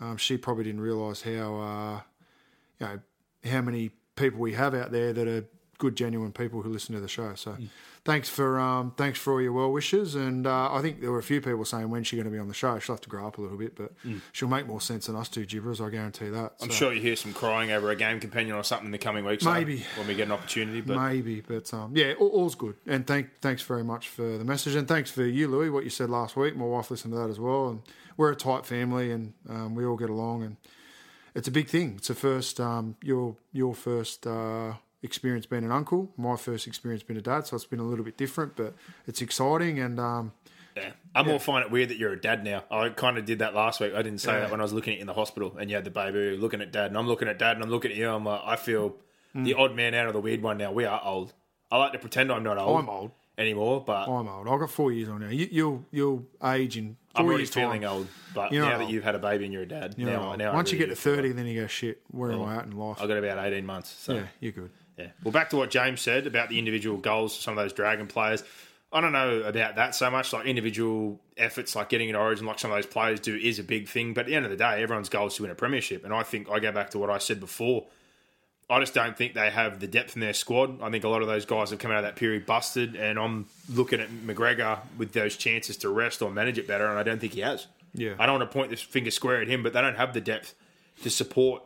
um, 0.00 0.16
she 0.16 0.36
probably 0.36 0.64
didn't 0.64 0.80
realise 0.80 1.22
how. 1.22 1.56
Uh, 1.60 2.00
you 2.80 2.86
know 2.86 3.00
how 3.44 3.60
many 3.60 3.90
people 4.16 4.40
we 4.40 4.54
have 4.54 4.74
out 4.74 4.90
there 4.92 5.12
that 5.12 5.28
are 5.28 5.44
good, 5.78 5.96
genuine 5.96 6.32
people 6.32 6.62
who 6.62 6.70
listen 6.70 6.94
to 6.94 7.00
the 7.00 7.08
show. 7.08 7.34
So, 7.34 7.52
mm. 7.52 7.68
thanks 8.04 8.28
for 8.28 8.58
um, 8.58 8.92
thanks 8.96 9.18
for 9.18 9.34
all 9.34 9.42
your 9.42 9.52
well 9.52 9.70
wishes. 9.70 10.14
And 10.14 10.46
uh, 10.46 10.72
I 10.72 10.80
think 10.80 11.00
there 11.00 11.10
were 11.10 11.18
a 11.18 11.22
few 11.22 11.40
people 11.40 11.64
saying 11.64 11.90
when's 11.90 12.06
she 12.06 12.16
going 12.16 12.24
to 12.26 12.30
be 12.30 12.38
on 12.38 12.48
the 12.48 12.54
show. 12.54 12.78
She'll 12.78 12.94
have 12.94 13.02
to 13.02 13.08
grow 13.08 13.26
up 13.26 13.38
a 13.38 13.40
little 13.40 13.58
bit, 13.58 13.76
but 13.76 13.92
mm. 14.04 14.20
she'll 14.32 14.48
make 14.48 14.66
more 14.66 14.80
sense 14.80 15.06
than 15.06 15.16
us 15.16 15.28
two 15.28 15.46
gibbers. 15.46 15.84
I 15.84 15.90
guarantee 15.90 16.30
that. 16.30 16.54
I'm 16.60 16.70
so. 16.70 16.76
sure 16.76 16.92
you 16.92 17.00
hear 17.00 17.16
some 17.16 17.32
crying 17.32 17.72
over 17.72 17.90
a 17.90 17.96
game 17.96 18.20
companion 18.20 18.56
or 18.56 18.64
something 18.64 18.86
in 18.86 18.92
the 18.92 18.98
coming 18.98 19.24
weeks. 19.24 19.44
Maybe 19.44 19.84
when 19.96 20.06
we 20.06 20.14
get 20.14 20.26
an 20.26 20.32
opportunity. 20.32 20.80
But 20.80 20.96
maybe, 20.96 21.40
but 21.40 21.72
um, 21.74 21.92
yeah, 21.94 22.14
all, 22.18 22.28
all's 22.28 22.54
good. 22.54 22.76
And 22.86 23.06
thank 23.06 23.40
thanks 23.40 23.62
very 23.62 23.84
much 23.84 24.08
for 24.08 24.38
the 24.38 24.44
message, 24.44 24.74
and 24.74 24.88
thanks 24.88 25.10
for 25.10 25.24
you, 25.24 25.48
Louis, 25.48 25.70
what 25.70 25.84
you 25.84 25.90
said 25.90 26.10
last 26.10 26.36
week. 26.36 26.56
My 26.56 26.64
wife 26.64 26.90
listened 26.90 27.12
to 27.12 27.18
that 27.18 27.30
as 27.30 27.40
well, 27.40 27.68
and 27.68 27.82
we're 28.16 28.32
a 28.32 28.36
tight 28.36 28.64
family, 28.64 29.12
and 29.12 29.34
um, 29.48 29.74
we 29.74 29.84
all 29.84 29.96
get 29.96 30.10
along 30.10 30.42
and 30.42 30.56
it's 31.36 31.48
a 31.48 31.52
big 31.52 31.68
thing. 31.68 31.94
It's 31.98 32.08
the 32.08 32.14
first 32.14 32.58
um, 32.60 32.96
your 33.02 33.36
your 33.52 33.74
first 33.74 34.26
uh, 34.26 34.74
experience 35.02 35.46
being 35.46 35.64
an 35.64 35.70
uncle, 35.72 36.10
my 36.16 36.36
first 36.36 36.66
experience 36.66 37.02
being 37.04 37.18
a 37.18 37.22
dad. 37.22 37.46
So 37.46 37.54
it's 37.56 37.64
been 37.64 37.80
a 37.80 37.84
little 37.84 38.04
bit 38.04 38.16
different, 38.16 38.56
but 38.56 38.74
it's 39.06 39.20
exciting. 39.22 39.78
And 39.78 40.00
um, 40.00 40.32
Yeah. 40.76 40.90
I'm 41.14 41.28
all 41.30 41.38
find 41.38 41.64
it 41.64 41.70
weird 41.70 41.88
that 41.90 41.98
you're 41.98 42.12
a 42.12 42.20
dad 42.20 42.42
now. 42.44 42.64
I 42.70 42.88
kind 42.90 43.16
of 43.18 43.24
did 43.24 43.38
that 43.38 43.54
last 43.54 43.80
week. 43.80 43.92
I 43.94 44.02
didn't 44.02 44.20
say 44.20 44.32
Yeah. 44.32 44.40
that 44.40 44.50
when 44.50 44.60
I 44.60 44.64
was 44.64 44.72
looking 44.72 44.92
at 44.94 44.96
you 44.96 45.02
in 45.02 45.06
the 45.06 45.14
hospital 45.14 45.56
and 45.58 45.70
you 45.70 45.76
had 45.76 45.84
the 45.84 45.90
baby 45.90 46.36
looking 46.36 46.60
at 46.60 46.72
dad, 46.72 46.86
and 46.86 46.98
I'm 46.98 47.06
looking 47.06 47.28
at 47.28 47.38
dad 47.38 47.56
and 47.56 47.62
I'm 47.64 47.70
looking 47.70 47.90
at 47.92 47.96
you. 47.96 48.08
I'm 48.10 48.24
like, 48.24 48.40
I 48.44 48.56
feel 48.56 48.96
the 49.34 49.54
odd 49.54 49.74
man 49.76 49.94
out 49.94 50.06
of 50.08 50.14
the 50.14 50.20
weird 50.20 50.42
one 50.42 50.56
now. 50.58 50.72
We 50.72 50.84
are 50.86 51.00
old. 51.04 51.32
I 51.70 51.76
like 51.78 51.92
to 51.92 51.98
pretend 51.98 52.32
I'm 52.32 52.42
not 52.42 52.58
old. 52.58 52.80
I'm 52.80 52.88
old. 52.88 53.10
anymore, 53.38 53.84
but 53.86 54.08
I'm 54.08 54.28
old. 54.28 54.48
I've 54.48 54.60
got 54.60 54.70
four 54.70 54.90
years 54.92 55.08
on 55.10 55.20
now. 55.20 55.28
You, 55.28 55.46
you'll 55.50 55.84
you'll 55.92 56.24
age 56.42 56.76
in 56.78 56.96
4 57.05 57.05
I'm 57.16 57.26
already 57.26 57.46
feeling 57.46 57.82
time. 57.82 57.90
old. 57.90 58.08
But 58.34 58.52
You're 58.52 58.64
now 58.64 58.78
that 58.78 58.84
old. 58.84 58.92
you've 58.92 59.04
had 59.04 59.14
a 59.14 59.18
baby 59.18 59.44
and 59.44 59.52
you're 59.52 59.62
a 59.62 59.68
dad, 59.68 59.94
You're 59.96 60.10
now, 60.10 60.34
now 60.34 60.52
Once 60.52 60.70
you 60.70 60.78
get 60.78 60.90
to 60.90 60.96
thirty, 60.96 61.32
then 61.32 61.46
you 61.46 61.62
go 61.62 61.66
shit. 61.66 62.02
Where 62.10 62.32
am 62.32 62.40
oh, 62.40 62.44
I 62.44 62.56
at 62.56 62.64
in 62.66 62.76
life? 62.76 62.98
I've 63.00 63.08
got 63.08 63.16
about 63.16 63.44
18 63.44 63.64
months. 63.64 63.90
So 63.90 64.14
yeah, 64.14 64.26
you're 64.40 64.52
good. 64.52 64.70
Yeah. 64.98 65.08
Well, 65.22 65.32
back 65.32 65.50
to 65.50 65.56
what 65.56 65.70
James 65.70 66.00
said 66.00 66.26
about 66.26 66.48
the 66.48 66.58
individual 66.58 66.98
goals 66.98 67.36
of 67.36 67.42
some 67.42 67.56
of 67.56 67.62
those 67.62 67.72
Dragon 67.72 68.06
players. 68.06 68.42
I 68.92 69.00
don't 69.00 69.12
know 69.12 69.42
about 69.42 69.76
that 69.76 69.94
so 69.94 70.10
much. 70.10 70.32
Like 70.32 70.46
individual 70.46 71.20
efforts, 71.36 71.74
like 71.76 71.88
getting 71.88 72.08
an 72.08 72.16
Origin, 72.16 72.46
like 72.46 72.58
some 72.58 72.70
of 72.70 72.76
those 72.76 72.86
players 72.86 73.20
do, 73.20 73.34
is 73.34 73.58
a 73.58 73.64
big 73.64 73.88
thing. 73.88 74.14
But 74.14 74.22
at 74.22 74.26
the 74.28 74.34
end 74.34 74.44
of 74.44 74.50
the 74.50 74.56
day, 74.56 74.82
everyone's 74.82 75.08
goal 75.08 75.26
is 75.26 75.34
to 75.34 75.42
win 75.42 75.50
a 75.50 75.54
premiership. 75.54 76.04
And 76.04 76.14
I 76.14 76.22
think 76.22 76.48
I 76.50 76.60
go 76.60 76.72
back 76.72 76.90
to 76.90 76.98
what 76.98 77.10
I 77.10 77.18
said 77.18 77.40
before. 77.40 77.86
I 78.68 78.80
just 78.80 78.94
don't 78.94 79.16
think 79.16 79.34
they 79.34 79.50
have 79.50 79.78
the 79.78 79.86
depth 79.86 80.16
in 80.16 80.20
their 80.20 80.32
squad. 80.32 80.82
I 80.82 80.90
think 80.90 81.04
a 81.04 81.08
lot 81.08 81.22
of 81.22 81.28
those 81.28 81.44
guys 81.44 81.70
have 81.70 81.78
come 81.78 81.92
out 81.92 81.98
of 81.98 82.02
that 82.04 82.16
period 82.16 82.46
busted. 82.46 82.96
And 82.96 83.18
I'm 83.18 83.46
looking 83.72 84.00
at 84.00 84.08
McGregor 84.10 84.80
with 84.98 85.12
those 85.12 85.36
chances 85.36 85.76
to 85.78 85.88
rest 85.88 86.20
or 86.20 86.30
manage 86.30 86.58
it 86.58 86.66
better, 86.66 86.86
and 86.86 86.98
I 86.98 87.04
don't 87.04 87.20
think 87.20 87.34
he 87.34 87.40
has. 87.42 87.68
Yeah. 87.94 88.14
I 88.18 88.26
don't 88.26 88.40
want 88.40 88.50
to 88.50 88.52
point 88.52 88.70
this 88.70 88.82
finger 88.82 89.12
square 89.12 89.40
at 89.40 89.48
him, 89.48 89.62
but 89.62 89.72
they 89.72 89.80
don't 89.80 89.96
have 89.96 90.12
the 90.14 90.20
depth 90.20 90.54
to 91.02 91.10
support, 91.10 91.62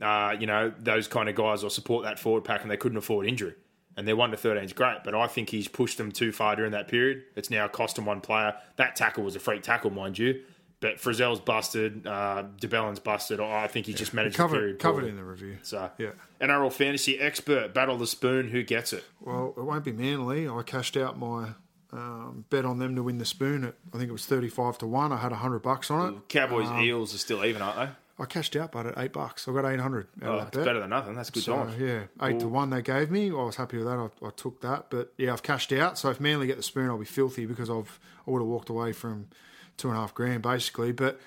uh, 0.00 0.36
you 0.38 0.46
know, 0.46 0.72
those 0.78 1.08
kind 1.08 1.28
of 1.28 1.34
guys 1.34 1.64
or 1.64 1.70
support 1.70 2.04
that 2.04 2.18
forward 2.18 2.44
pack, 2.44 2.62
and 2.62 2.70
they 2.70 2.76
couldn't 2.76 2.98
afford 2.98 3.26
injury. 3.26 3.54
And 3.96 4.08
their 4.08 4.16
one 4.16 4.30
to 4.30 4.36
thirteen 4.36 4.64
is 4.64 4.72
great, 4.72 4.98
but 5.04 5.14
I 5.14 5.26
think 5.26 5.50
he's 5.50 5.68
pushed 5.68 5.98
them 5.98 6.10
too 6.10 6.32
far 6.32 6.56
during 6.56 6.72
that 6.72 6.88
period. 6.88 7.24
It's 7.36 7.50
now 7.50 7.68
cost 7.68 7.96
them 7.96 8.06
one 8.06 8.20
player. 8.20 8.54
That 8.76 8.96
tackle 8.96 9.24
was 9.24 9.36
a 9.36 9.40
freak 9.40 9.62
tackle, 9.62 9.90
mind 9.90 10.18
you, 10.18 10.42
but 10.84 11.00
Frizell's 11.00 11.40
busted, 11.40 12.06
uh, 12.06 12.44
de 12.60 12.68
Belin's 12.68 12.98
busted. 13.00 13.40
I 13.40 13.66
think 13.68 13.86
he 13.86 13.94
just 13.94 14.12
managed 14.12 14.34
the 14.34 14.42
Covered 14.42 14.58
period 14.58 14.78
covered 14.78 14.94
poorly. 15.00 15.08
in 15.10 15.16
the 15.16 15.24
review. 15.24 15.56
So, 15.62 15.90
Yeah. 15.98 16.10
NRL 16.40 16.70
fantasy 16.70 17.18
expert, 17.18 17.72
battle 17.72 17.96
the 17.96 18.06
spoon. 18.06 18.48
Who 18.48 18.62
gets 18.62 18.92
it? 18.92 19.04
Well, 19.20 19.54
it 19.56 19.62
won't 19.62 19.84
be 19.84 19.92
Manly. 19.92 20.46
I 20.48 20.62
cashed 20.62 20.96
out 20.96 21.18
my 21.18 21.50
um, 21.92 22.44
bet 22.50 22.64
on 22.64 22.78
them 22.80 22.96
to 22.96 23.02
win 23.02 23.18
the 23.18 23.24
spoon 23.24 23.64
at 23.64 23.74
I 23.94 23.98
think 23.98 24.08
it 24.08 24.12
was 24.12 24.26
thirty 24.26 24.48
five 24.48 24.76
to 24.78 24.86
one. 24.86 25.12
I 25.12 25.16
had 25.16 25.32
hundred 25.32 25.60
bucks 25.60 25.90
on 25.90 26.14
it. 26.14 26.28
Cowboys 26.28 26.68
Um, 26.68 26.80
Eels 26.82 27.14
are 27.14 27.18
still 27.18 27.44
even, 27.44 27.62
aren't 27.62 27.76
they? 27.78 27.88
I 28.16 28.26
cashed 28.26 28.54
out, 28.54 28.70
but 28.70 28.86
at 28.86 28.94
eight 28.98 29.12
bucks, 29.12 29.48
I 29.48 29.52
got 29.52 29.64
eight 29.64 29.80
hundred 29.80 30.08
out 30.22 30.28
Oh, 30.28 30.32
of 30.34 30.38
that 30.40 30.46
it's 30.48 30.56
bet. 30.58 30.64
better 30.66 30.80
than 30.80 30.90
nothing. 30.90 31.14
That's 31.16 31.30
good 31.30 31.42
So 31.44 31.68
yeah, 31.78 32.02
eight 32.22 32.38
to 32.40 32.48
one 32.48 32.70
they 32.70 32.82
gave 32.82 33.10
me. 33.10 33.30
I 33.30 33.34
was 33.34 33.56
happy 33.56 33.76
with 33.78 33.86
that. 33.86 33.98
I, 33.98 34.26
I 34.26 34.30
took 34.36 34.60
that, 34.60 34.86
but 34.90 35.12
yeah, 35.16 35.32
I've 35.32 35.42
cashed 35.42 35.72
out. 35.72 35.96
So 35.98 36.10
if 36.10 36.20
Manly 36.20 36.46
get 36.46 36.56
the 36.56 36.62
spoon, 36.62 36.90
I'll 36.90 36.98
be 36.98 37.04
filthy 37.04 37.46
because 37.46 37.70
I've 37.70 37.98
I 38.26 38.30
would 38.30 38.40
have 38.40 38.48
walked 38.48 38.68
away 38.70 38.92
from 38.92 39.28
two 39.76 39.88
and 39.88 39.96
a 39.96 40.00
half 40.00 40.14
grand 40.14 40.42
basically. 40.42 40.92
But 40.92 41.20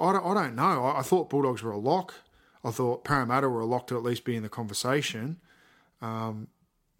I 0.00 0.12
don't, 0.12 0.24
I 0.24 0.34
don't 0.34 0.54
know. 0.54 0.84
I, 0.84 1.00
I 1.00 1.02
thought 1.02 1.30
Bulldogs 1.30 1.62
were 1.62 1.72
a 1.72 1.78
lock. 1.78 2.14
I 2.64 2.70
thought 2.70 3.04
Parramatta 3.04 3.48
were 3.48 3.60
a 3.60 3.66
lock 3.66 3.86
to 3.88 3.96
at 3.96 4.02
least 4.02 4.24
be 4.24 4.36
in 4.36 4.42
the 4.42 4.48
conversation. 4.48 5.38
Um, 6.02 6.48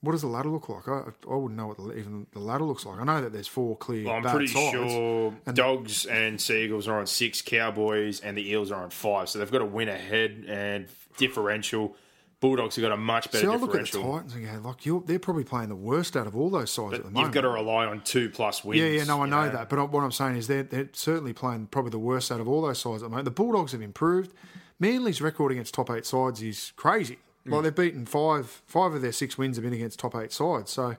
what 0.01 0.13
does 0.13 0.23
the 0.23 0.29
ladder 0.29 0.49
look 0.49 0.69
like? 0.69 0.87
I, 0.87 1.03
I 1.29 1.35
wouldn't 1.35 1.57
know 1.57 1.67
what 1.67 1.77
the, 1.77 1.93
even 1.99 2.27
the 2.33 2.39
ladder 2.39 2.65
looks 2.65 2.87
like. 2.87 3.01
I 3.01 3.05
know 3.05 3.21
that 3.21 3.33
there's 3.33 3.49
four 3.49 3.77
clear. 3.77 4.05
Well, 4.07 4.15
I'm 4.15 4.23
pretty 4.23 4.47
sides. 4.47 4.71
sure 4.71 5.35
Dogs 5.53 6.07
and 6.07 6.41
Seagulls 6.41 6.87
are 6.87 7.01
on 7.01 7.07
six, 7.07 7.43
Cowboys 7.43 8.21
and 8.21 8.37
the 8.37 8.49
Eels 8.49 8.71
are 8.71 8.83
on 8.83 8.91
five. 8.91 9.29
So 9.29 9.39
they've 9.41 9.51
got 9.51 9.59
to 9.59 9.65
win 9.65 9.89
ahead 9.89 10.45
and 10.47 10.87
differential. 11.17 11.97
Bulldogs 12.41 12.77
have 12.77 12.83
got 12.83 12.93
a 12.93 12.97
much 12.97 13.31
better 13.33 13.47
See, 13.47 13.53
I 13.53 13.57
look 13.57 13.75
at 13.75 13.91
the. 13.91 14.01
Titans 14.01 14.35
and 14.35 14.47
go, 14.63 14.69
like, 14.69 14.87
you're, 14.87 15.01
they're 15.05 15.19
probably 15.19 15.43
playing 15.43 15.71
the 15.71 15.77
worst 15.77 16.17
out 16.17 16.29
of 16.29 16.37
all 16.37 16.51
those 16.51 16.71
sides 16.71 16.95
at 16.95 17.03
the 17.05 17.11
moment. 17.11 17.27
You've 17.27 17.35
got 17.35 17.41
to 17.41 17.49
rely 17.49 17.87
on 17.87 18.01
two 18.03 18.31
plus 18.31 18.65
wins. 18.65 18.81
Yeah, 18.81 18.89
yeah, 18.89 19.05
no, 19.05 19.23
I 19.23 19.25
you 19.25 19.31
know, 19.31 19.49
that. 19.51 19.69
But 19.69 19.81
I- 19.81 19.83
what 19.83 20.05
I'm 20.05 20.13
saying 20.13 20.37
is 20.37 20.47
they're, 20.47 20.63
they're 20.63 20.89
certainly 20.93 21.33
playing 21.33 21.67
probably 21.67 21.91
the 21.91 21.99
worst 21.99 22.31
out 22.31 22.41
of 22.41 22.47
all 22.47 22.63
those 22.63 22.79
sides 22.79 23.03
at 23.03 23.07
the 23.07 23.11
moment. 23.11 23.25
The 23.25 23.33
Bulldogs 23.33 23.73
have 23.73 23.83
improved. 23.83 24.33
Manly's 24.79 25.21
record 25.21 25.51
against 25.51 25.75
top 25.75 25.91
eight 25.91 26.07
sides 26.07 26.41
is 26.41 26.73
crazy. 26.77 27.19
Mm. 27.45 27.53
Like 27.53 27.63
they've 27.65 27.75
beaten 27.75 28.07
five, 28.07 28.47
five 28.67 28.95
of 28.95 29.03
their 29.03 29.11
six 29.13 29.37
wins 29.37 29.57
have 29.57 29.65
been 29.65 29.73
against 29.73 29.99
top 29.99 30.15
eight 30.15 30.33
sides. 30.33 30.71
So, 30.71 30.97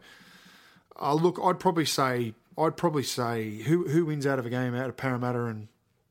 uh, 1.01 1.13
look, 1.13 1.39
I'd 1.41 1.59
probably 1.59 1.85
say, 1.85 2.33
I'd 2.57 2.75
probably 2.75 3.03
say 3.03 3.59
who 3.59 3.87
who 3.87 4.05
wins 4.05 4.27
out 4.27 4.39
of 4.39 4.45
a 4.45 4.49
game 4.49 4.75
out 4.75 4.89
of 4.89 4.97
Parramatta 4.97 5.45
and 5.45 5.69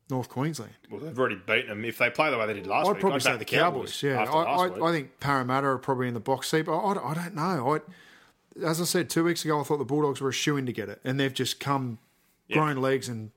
North 0.09 0.29
Queensland. 0.29 0.73
Well, 0.89 1.01
they've 1.01 1.17
already 1.17 1.35
beaten 1.35 1.69
them. 1.69 1.85
If 1.85 1.99
they 1.99 2.09
play 2.09 2.31
the 2.31 2.37
way 2.37 2.47
they 2.47 2.53
did 2.53 2.67
last 2.67 2.87
I'd 2.87 2.93
week, 2.93 3.01
probably 3.01 3.15
I'd 3.17 3.21
say 3.23 3.37
the 3.37 3.45
Cowboys. 3.45 4.01
yeah, 4.01 4.21
after 4.21 4.37
last 4.37 4.73
I. 4.73 4.79
I, 4.79 4.89
I 4.89 4.91
think 4.91 5.19
Parramatta 5.19 5.67
are 5.67 5.77
probably 5.77 6.07
in 6.07 6.13
the 6.13 6.19
box 6.19 6.49
seat. 6.49 6.63
But 6.63 6.77
I, 6.77 7.11
I, 7.11 7.13
don't 7.13 7.35
know. 7.35 7.75
I, 7.75 8.65
as 8.65 8.81
I 8.81 8.85
said 8.85 9.09
two 9.09 9.23
weeks 9.23 9.45
ago, 9.45 9.59
I 9.59 9.63
thought 9.63 9.77
the 9.77 9.85
Bulldogs 9.85 10.19
were 10.19 10.29
a 10.29 10.33
shoe 10.33 10.57
in 10.57 10.65
to 10.65 10.73
get 10.73 10.89
it, 10.89 10.99
and 11.03 11.19
they've 11.19 11.33
just 11.33 11.59
come, 11.59 11.99
grown 12.51 12.77
legs, 12.77 13.07
and 13.07 13.31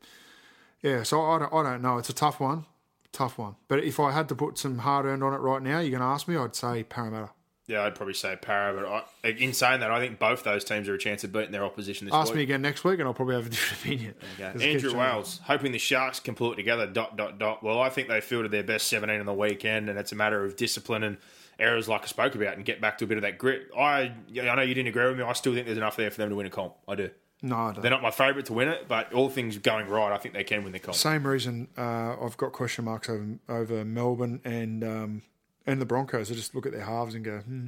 yeah. 0.82 1.02
So 1.02 1.22
I 1.22 1.38
don't, 1.40 1.52
I 1.52 1.62
don't 1.62 1.82
know. 1.82 1.98
It's 1.98 2.08
a 2.08 2.14
tough 2.14 2.40
one, 2.40 2.64
tough 3.12 3.36
one. 3.36 3.56
But 3.68 3.84
if 3.84 4.00
I 4.00 4.12
had 4.12 4.28
to 4.30 4.34
put 4.34 4.56
some 4.56 4.78
hard 4.78 5.04
earned 5.04 5.22
on 5.22 5.34
it 5.34 5.38
right 5.38 5.62
now, 5.62 5.80
you're 5.80 5.90
going 5.90 6.00
to 6.00 6.06
ask 6.06 6.26
me, 6.26 6.36
I'd 6.36 6.56
say 6.56 6.84
Parramatta. 6.84 7.30
Yeah, 7.66 7.82
I'd 7.84 7.94
probably 7.94 8.14
say 8.14 8.36
Para. 8.40 8.74
But 8.74 9.06
I, 9.24 9.28
in 9.32 9.52
saying 9.52 9.80
that, 9.80 9.90
I 9.90 10.00
think 10.00 10.18
both 10.18 10.42
those 10.44 10.64
teams 10.64 10.88
are 10.88 10.94
a 10.94 10.98
chance 10.98 11.24
of 11.24 11.32
beating 11.32 11.52
their 11.52 11.64
opposition 11.64 12.06
this 12.06 12.12
week. 12.12 12.20
Ask 12.20 12.30
week. 12.30 12.36
me 12.38 12.42
again 12.42 12.62
next 12.62 12.84
week, 12.84 12.98
and 12.98 13.06
I'll 13.08 13.14
probably 13.14 13.36
have 13.36 13.46
a 13.46 13.50
different 13.50 13.80
opinion. 13.82 14.14
Okay. 14.34 14.52
'Cause 14.52 14.62
it 14.62 14.72
keeps 14.72 14.84
Andrew. 14.84 15.00
Wales, 15.00 15.40
hoping 15.44 15.72
the 15.72 15.78
Sharks 15.78 16.20
can 16.20 16.34
pull 16.34 16.52
it 16.52 16.56
together. 16.56 16.86
Dot 16.86 17.16
dot 17.16 17.38
dot. 17.38 17.62
Well, 17.62 17.80
I 17.80 17.88
think 17.88 18.08
they 18.08 18.20
fielded 18.20 18.50
their 18.50 18.62
best 18.64 18.88
seventeen 18.88 19.20
on 19.20 19.26
the 19.26 19.34
weekend, 19.34 19.88
and 19.88 19.98
it's 19.98 20.12
a 20.12 20.16
matter 20.16 20.44
of 20.44 20.56
discipline 20.56 21.02
and 21.02 21.18
errors, 21.58 21.88
like 21.88 22.02
I 22.02 22.06
spoke 22.06 22.34
about, 22.34 22.56
and 22.56 22.64
get 22.64 22.80
back 22.80 22.98
to 22.98 23.04
a 23.04 23.06
bit 23.08 23.18
of 23.18 23.22
that 23.22 23.38
grit. 23.38 23.68
I, 23.76 24.12
I 24.40 24.54
know 24.56 24.62
you 24.62 24.74
didn't 24.74 24.88
agree 24.88 25.06
with 25.06 25.18
me. 25.18 25.22
I 25.24 25.32
still 25.34 25.54
think 25.54 25.66
there's 25.66 25.78
enough 25.78 25.96
there 25.96 26.10
for 26.10 26.16
them 26.18 26.30
to 26.30 26.34
win 26.36 26.46
a 26.46 26.50
comp. 26.50 26.74
I 26.88 26.94
do. 26.96 27.10
No, 27.44 27.56
I 27.56 27.72
don't. 27.72 27.82
They're 27.82 27.90
not 27.90 28.02
my 28.02 28.10
favourite 28.12 28.46
to 28.46 28.52
win 28.52 28.68
it, 28.68 28.86
but 28.88 29.12
all 29.12 29.28
things 29.28 29.58
going 29.58 29.88
right, 29.88 30.12
I 30.12 30.16
think 30.18 30.34
they 30.34 30.44
can 30.44 30.62
win 30.64 30.72
the 30.72 30.78
comp. 30.78 30.96
Same 30.96 31.26
reason 31.26 31.68
uh, 31.76 32.16
I've 32.24 32.36
got 32.36 32.52
question 32.52 32.84
marks 32.84 33.08
over 33.08 33.26
over 33.48 33.84
Melbourne 33.84 34.40
and 34.44 34.84
um, 34.84 35.22
and 35.66 35.80
the 35.80 35.86
Broncos. 35.86 36.30
I 36.30 36.34
just 36.34 36.54
look 36.54 36.66
at 36.66 36.72
their 36.72 36.84
halves 36.84 37.14
and 37.14 37.24
go, 37.24 37.38
hmm, 37.38 37.66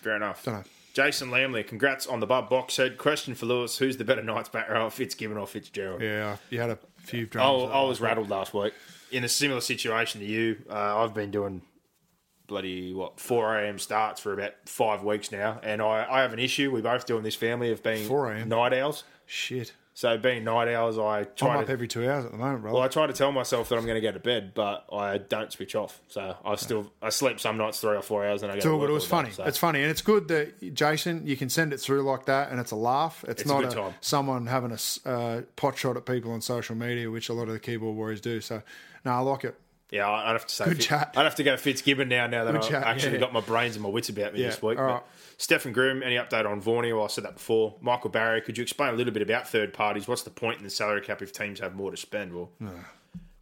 Fair 0.00 0.16
enough. 0.16 0.44
Dunno. 0.44 0.64
Jason 0.94 1.30
Lamley, 1.30 1.66
congrats 1.66 2.06
on 2.06 2.20
the 2.20 2.26
Bub 2.26 2.48
box 2.48 2.76
head. 2.76 2.98
Question 2.98 3.34
for 3.34 3.46
Lewis: 3.46 3.78
Who's 3.78 3.96
the 3.96 4.04
better 4.04 4.22
Knights 4.22 4.48
batter, 4.48 4.76
oh, 4.76 4.90
Fitzgibbon 4.90 5.36
or 5.36 5.46
Fitzgerald? 5.46 6.02
yeah, 6.02 6.36
you 6.50 6.60
had 6.60 6.70
a 6.70 6.78
few 6.98 7.22
I, 7.22 7.26
drums. 7.26 7.70
I 7.72 7.82
was 7.82 8.00
rattled 8.00 8.30
last 8.30 8.52
week 8.54 8.72
in 9.12 9.22
a 9.24 9.28
similar 9.28 9.60
situation 9.60 10.20
to 10.20 10.26
you. 10.26 10.56
Uh, 10.68 11.02
I've 11.02 11.14
been 11.14 11.30
doing 11.30 11.62
bloody 12.46 12.94
what 12.94 13.20
four 13.20 13.58
a.m. 13.58 13.78
starts 13.78 14.20
for 14.20 14.32
about 14.32 14.54
five 14.64 15.04
weeks 15.04 15.30
now, 15.30 15.60
and 15.62 15.80
I, 15.82 16.06
I 16.08 16.22
have 16.22 16.32
an 16.32 16.38
issue. 16.38 16.70
We 16.70 16.80
both 16.80 17.06
do 17.06 17.16
in 17.16 17.22
this 17.22 17.36
family 17.36 17.70
of 17.70 17.82
being 17.82 18.06
4 18.08 18.32
a.m.? 18.32 18.48
night 18.48 18.72
owls. 18.72 19.04
Shit. 19.26 19.72
So 19.98 20.16
being 20.16 20.44
night 20.44 20.72
hours, 20.72 20.96
I 20.96 21.18
I'm 21.18 21.26
try 21.34 21.58
up 21.58 21.66
to. 21.66 21.72
every 21.72 21.88
two 21.88 22.08
hours 22.08 22.24
at 22.24 22.30
the 22.30 22.38
moment, 22.38 22.62
bro. 22.62 22.72
well, 22.72 22.82
I 22.82 22.86
try 22.86 23.08
to 23.08 23.12
tell 23.12 23.32
myself 23.32 23.68
that 23.68 23.78
I'm 23.78 23.84
going 23.84 23.96
to 23.96 24.00
go 24.00 24.12
to 24.12 24.20
bed, 24.20 24.52
but 24.54 24.84
I 24.92 25.18
don't 25.18 25.52
switch 25.52 25.74
off. 25.74 26.00
So 26.06 26.36
I 26.44 26.54
still 26.54 26.92
I 27.02 27.08
sleep 27.08 27.40
some 27.40 27.56
nights 27.56 27.80
three 27.80 27.96
or 27.96 28.02
four 28.02 28.24
hours, 28.24 28.44
and 28.44 28.52
I 28.52 28.54
go. 28.54 28.56
It's 28.58 28.64
to 28.64 28.70
all 28.70 28.78
work 28.78 28.86
good. 28.86 28.90
It 28.92 28.94
was 28.94 29.12
all 29.12 29.22
day, 29.22 29.30
funny. 29.30 29.34
so. 29.34 29.42
It's 29.42 29.58
funny, 29.58 29.82
and 29.82 29.90
it's 29.90 30.02
good 30.02 30.28
that 30.28 30.72
Jason, 30.72 31.26
you 31.26 31.36
can 31.36 31.48
send 31.48 31.72
it 31.72 31.80
through 31.80 32.02
like 32.02 32.26
that, 32.26 32.52
and 32.52 32.60
it's 32.60 32.70
a 32.70 32.76
laugh. 32.76 33.24
It's, 33.26 33.42
It's 33.42 33.50
a 33.50 33.52
not 33.52 33.62
good 33.64 33.72
time. 33.72 33.94
someone 34.00 34.46
having 34.46 34.70
a 34.70 35.08
uh, 35.08 35.40
pot 35.56 35.76
shot 35.76 35.96
at 35.96 36.06
people 36.06 36.30
on 36.30 36.42
social 36.42 36.76
media, 36.76 37.10
which 37.10 37.28
a 37.28 37.32
lot 37.32 37.48
of 37.48 37.54
the 37.54 37.58
keyboard 37.58 37.96
warriors 37.96 38.20
do. 38.20 38.40
So, 38.40 38.62
no, 39.04 39.10
I 39.10 39.18
like 39.18 39.42
it. 39.42 39.56
Yeah, 39.90 40.08
I'd 40.08 40.32
have 40.32 40.46
to 40.46 40.54
say. 40.54 40.64
Good 40.66 40.76
Fit- 40.76 40.82
chat. 40.86 41.14
I'd 41.16 41.24
have 41.24 41.36
to 41.36 41.42
go 41.44 41.56
Fitzgibbon 41.56 42.08
now. 42.08 42.26
Now 42.26 42.44
that 42.44 42.54
I've 42.54 42.74
actually 42.84 43.14
yeah. 43.14 43.18
got 43.20 43.32
my 43.32 43.40
brains 43.40 43.74
and 43.76 43.82
my 43.82 43.88
wits 43.88 44.08
about 44.08 44.34
me 44.34 44.40
Yeah, 44.40 44.48
this 44.48 44.62
week. 44.62 44.78
all 44.78 44.84
right. 44.84 45.02
Stephen 45.38 45.72
Groom, 45.72 46.02
any 46.02 46.16
update 46.16 46.44
on 46.46 46.60
Vorney? 46.60 46.94
Well, 46.94 47.04
I 47.04 47.08
said 47.08 47.24
that 47.24 47.34
before. 47.34 47.74
Michael 47.80 48.10
Barry, 48.10 48.40
could 48.42 48.58
you 48.58 48.62
explain 48.62 48.92
a 48.92 48.96
little 48.96 49.12
bit 49.12 49.22
about 49.22 49.48
third 49.48 49.72
parties? 49.72 50.06
What's 50.08 50.22
the 50.22 50.30
point 50.30 50.58
in 50.58 50.64
the 50.64 50.70
salary 50.70 51.00
cap 51.00 51.22
if 51.22 51.32
teams 51.32 51.60
have 51.60 51.74
more 51.74 51.90
to 51.90 51.96
spend? 51.96 52.34
Well, 52.34 52.50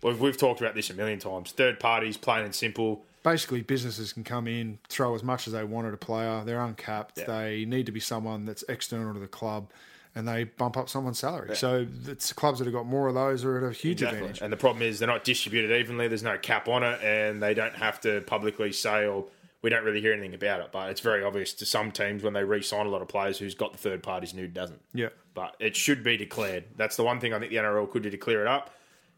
we've, 0.02 0.20
we've 0.20 0.36
talked 0.36 0.60
about 0.60 0.74
this 0.74 0.90
a 0.90 0.94
million 0.94 1.18
times. 1.18 1.52
Third 1.52 1.80
parties, 1.80 2.16
plain 2.16 2.44
and 2.44 2.54
simple. 2.54 3.04
Basically, 3.22 3.62
businesses 3.62 4.12
can 4.12 4.22
come 4.22 4.46
in, 4.46 4.78
throw 4.88 5.14
as 5.16 5.24
much 5.24 5.48
as 5.48 5.52
they 5.52 5.64
want 5.64 5.88
at 5.88 5.94
a 5.94 5.96
player. 5.96 6.44
They're 6.44 6.60
uncapped. 6.60 7.16
They 7.16 7.64
need 7.66 7.86
to 7.86 7.92
be 7.92 7.98
someone 7.98 8.44
that's 8.44 8.62
external 8.68 9.14
to 9.14 9.18
the 9.18 9.26
club, 9.26 9.70
and 10.16 10.26
they 10.26 10.44
bump 10.44 10.76
up 10.76 10.88
someone's 10.88 11.18
salary. 11.18 11.54
So, 11.54 11.86
it's 12.08 12.32
clubs 12.32 12.58
that 12.58 12.64
have 12.64 12.74
got 12.74 12.86
more 12.86 13.06
of 13.06 13.14
those 13.14 13.44
are 13.44 13.58
at 13.58 13.70
a 13.70 13.72
huge 13.72 14.02
advantage. 14.02 14.40
And 14.40 14.52
the 14.52 14.56
problem 14.56 14.82
is 14.82 14.98
they're 14.98 15.06
not 15.06 15.22
distributed 15.22 15.78
evenly. 15.78 16.08
There's 16.08 16.22
no 16.22 16.38
cap 16.38 16.66
on 16.66 16.82
it, 16.82 17.00
and 17.02 17.40
they 17.40 17.54
don't 17.54 17.76
have 17.76 18.00
to 18.00 18.22
publicly 18.22 18.72
say 18.72 19.06
or 19.06 19.26
we 19.62 19.70
don't 19.70 19.84
really 19.84 20.00
hear 20.00 20.12
anything 20.12 20.34
about 20.34 20.60
it. 20.60 20.68
But 20.72 20.90
it's 20.90 21.00
very 21.00 21.22
obvious 21.22 21.52
to 21.54 21.66
some 21.66 21.92
teams 21.92 22.22
when 22.22 22.32
they 22.32 22.44
re-sign 22.44 22.86
a 22.86 22.88
lot 22.88 23.02
of 23.02 23.08
players 23.08 23.38
who's 23.38 23.54
got 23.54 23.72
the 23.72 23.78
third 23.78 24.02
parties 24.02 24.32
and 24.32 24.40
who 24.40 24.48
doesn't. 24.48 24.80
Yeah. 24.94 25.08
But 25.34 25.54
it 25.60 25.76
should 25.76 26.02
be 26.02 26.16
declared. 26.16 26.64
That's 26.76 26.96
the 26.96 27.04
one 27.04 27.20
thing 27.20 27.34
I 27.34 27.38
think 27.38 27.50
the 27.50 27.58
NRL 27.58 27.90
could 27.90 28.02
do 28.02 28.10
to 28.10 28.16
clear 28.16 28.40
it 28.40 28.46
up 28.48 28.70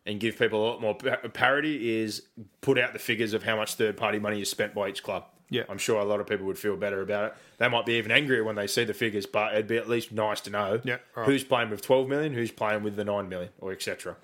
and 0.06 0.18
give 0.18 0.38
people 0.38 0.64
a 0.64 0.66
lot 0.66 0.80
more 0.80 0.94
parity 0.94 2.00
is 2.00 2.22
put 2.60 2.78
out 2.78 2.92
the 2.92 2.98
figures 2.98 3.34
of 3.34 3.42
how 3.42 3.56
much 3.56 3.74
third 3.74 3.96
party 3.96 4.18
money 4.18 4.40
is 4.40 4.50
spent 4.50 4.74
by 4.74 4.88
each 4.88 5.02
club. 5.02 5.26
Yeah. 5.50 5.62
I'm 5.68 5.78
sure 5.78 6.00
a 6.00 6.04
lot 6.04 6.20
of 6.20 6.26
people 6.26 6.46
would 6.46 6.58
feel 6.58 6.76
better 6.76 7.00
about 7.00 7.24
it. 7.24 7.34
They 7.58 7.68
might 7.68 7.86
be 7.86 7.94
even 7.94 8.10
angrier 8.10 8.44
when 8.44 8.56
they 8.56 8.66
see 8.66 8.84
the 8.84 8.92
figures, 8.94 9.24
but 9.26 9.52
it'd 9.54 9.66
be 9.66 9.78
at 9.78 9.88
least 9.88 10.12
nice 10.12 10.40
to 10.42 10.50
know 10.50 10.80
Yeah, 10.84 10.98
right. 11.16 11.26
who's 11.26 11.42
playing 11.44 11.70
with 11.70 11.80
12 11.82 12.08
million, 12.08 12.34
who's 12.34 12.50
playing 12.50 12.82
with 12.82 12.96
the 12.96 13.04
9 13.04 13.28
million, 13.28 13.50
or 13.60 13.72
etc. 13.72 14.16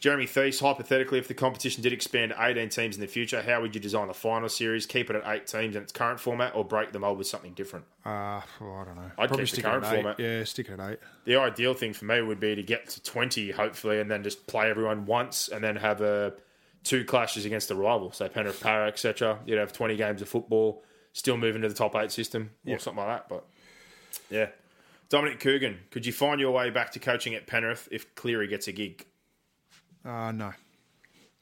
Jeremy 0.00 0.26
Thies, 0.26 0.58
hypothetically, 0.58 1.20
if 1.20 1.28
the 1.28 1.34
competition 1.34 1.80
did 1.80 1.92
expand 1.92 2.32
to 2.32 2.44
18 2.44 2.70
teams 2.70 2.96
in 2.96 3.00
the 3.00 3.06
future, 3.06 3.40
how 3.40 3.60
would 3.62 3.72
you 3.72 3.80
design 3.80 4.08
the 4.08 4.14
final 4.14 4.48
series? 4.48 4.84
Keep 4.84 5.10
it 5.10 5.16
at 5.16 5.22
eight 5.32 5.46
teams 5.46 5.76
in 5.76 5.82
its 5.84 5.92
current 5.92 6.18
format 6.18 6.56
or 6.56 6.64
break 6.64 6.90
them 6.90 7.04
all 7.04 7.14
with 7.14 7.28
something 7.28 7.52
different? 7.52 7.84
Uh, 8.04 8.40
well, 8.60 8.74
I 8.80 8.84
don't 8.84 8.96
know. 8.96 9.10
I'd 9.16 9.28
Probably 9.28 9.46
keep 9.46 9.54
the 9.54 9.62
current 9.62 9.84
it 9.84 9.86
at 9.86 9.92
eight. 9.92 9.96
format. 10.02 10.18
Yeah, 10.18 10.42
stick 10.42 10.68
it 10.70 10.80
at 10.80 10.90
eight. 10.90 10.98
The 11.24 11.36
ideal 11.36 11.72
thing 11.74 11.92
for 11.92 12.04
me 12.06 12.20
would 12.20 12.40
be 12.40 12.56
to 12.56 12.64
get 12.64 12.88
to 12.88 13.02
20, 13.04 13.52
hopefully, 13.52 14.00
and 14.00 14.10
then 14.10 14.24
just 14.24 14.48
play 14.48 14.68
everyone 14.68 15.06
once 15.06 15.46
and 15.48 15.62
then 15.62 15.76
have 15.76 16.00
a, 16.00 16.32
two 16.84 17.04
clashes 17.04 17.44
against 17.44 17.68
the 17.68 17.74
rival, 17.74 18.12
say 18.12 18.28
Penrith, 18.28 18.60
Para, 18.60 18.88
etc. 18.88 19.38
You'd 19.46 19.58
have 19.58 19.72
20 19.72 19.96
games 19.96 20.22
of 20.22 20.28
football, 20.28 20.82
still 21.12 21.36
moving 21.36 21.62
to 21.62 21.68
the 21.68 21.74
top 21.74 21.94
eight 21.96 22.12
system 22.12 22.50
or 22.66 22.78
something 22.78 23.04
like 23.04 23.18
that. 23.18 23.28
But 23.28 23.44
yeah. 24.30 24.46
Dominic 25.08 25.40
Coogan, 25.40 25.78
could 25.90 26.06
you 26.06 26.12
find 26.12 26.40
your 26.40 26.52
way 26.52 26.70
back 26.70 26.92
to 26.92 26.98
coaching 26.98 27.34
at 27.34 27.46
Penrith 27.46 27.86
if 27.90 28.14
Cleary 28.14 28.48
gets 28.48 28.66
a 28.68 28.72
gig? 28.72 29.04
Uh, 30.04 30.32
no. 30.32 30.52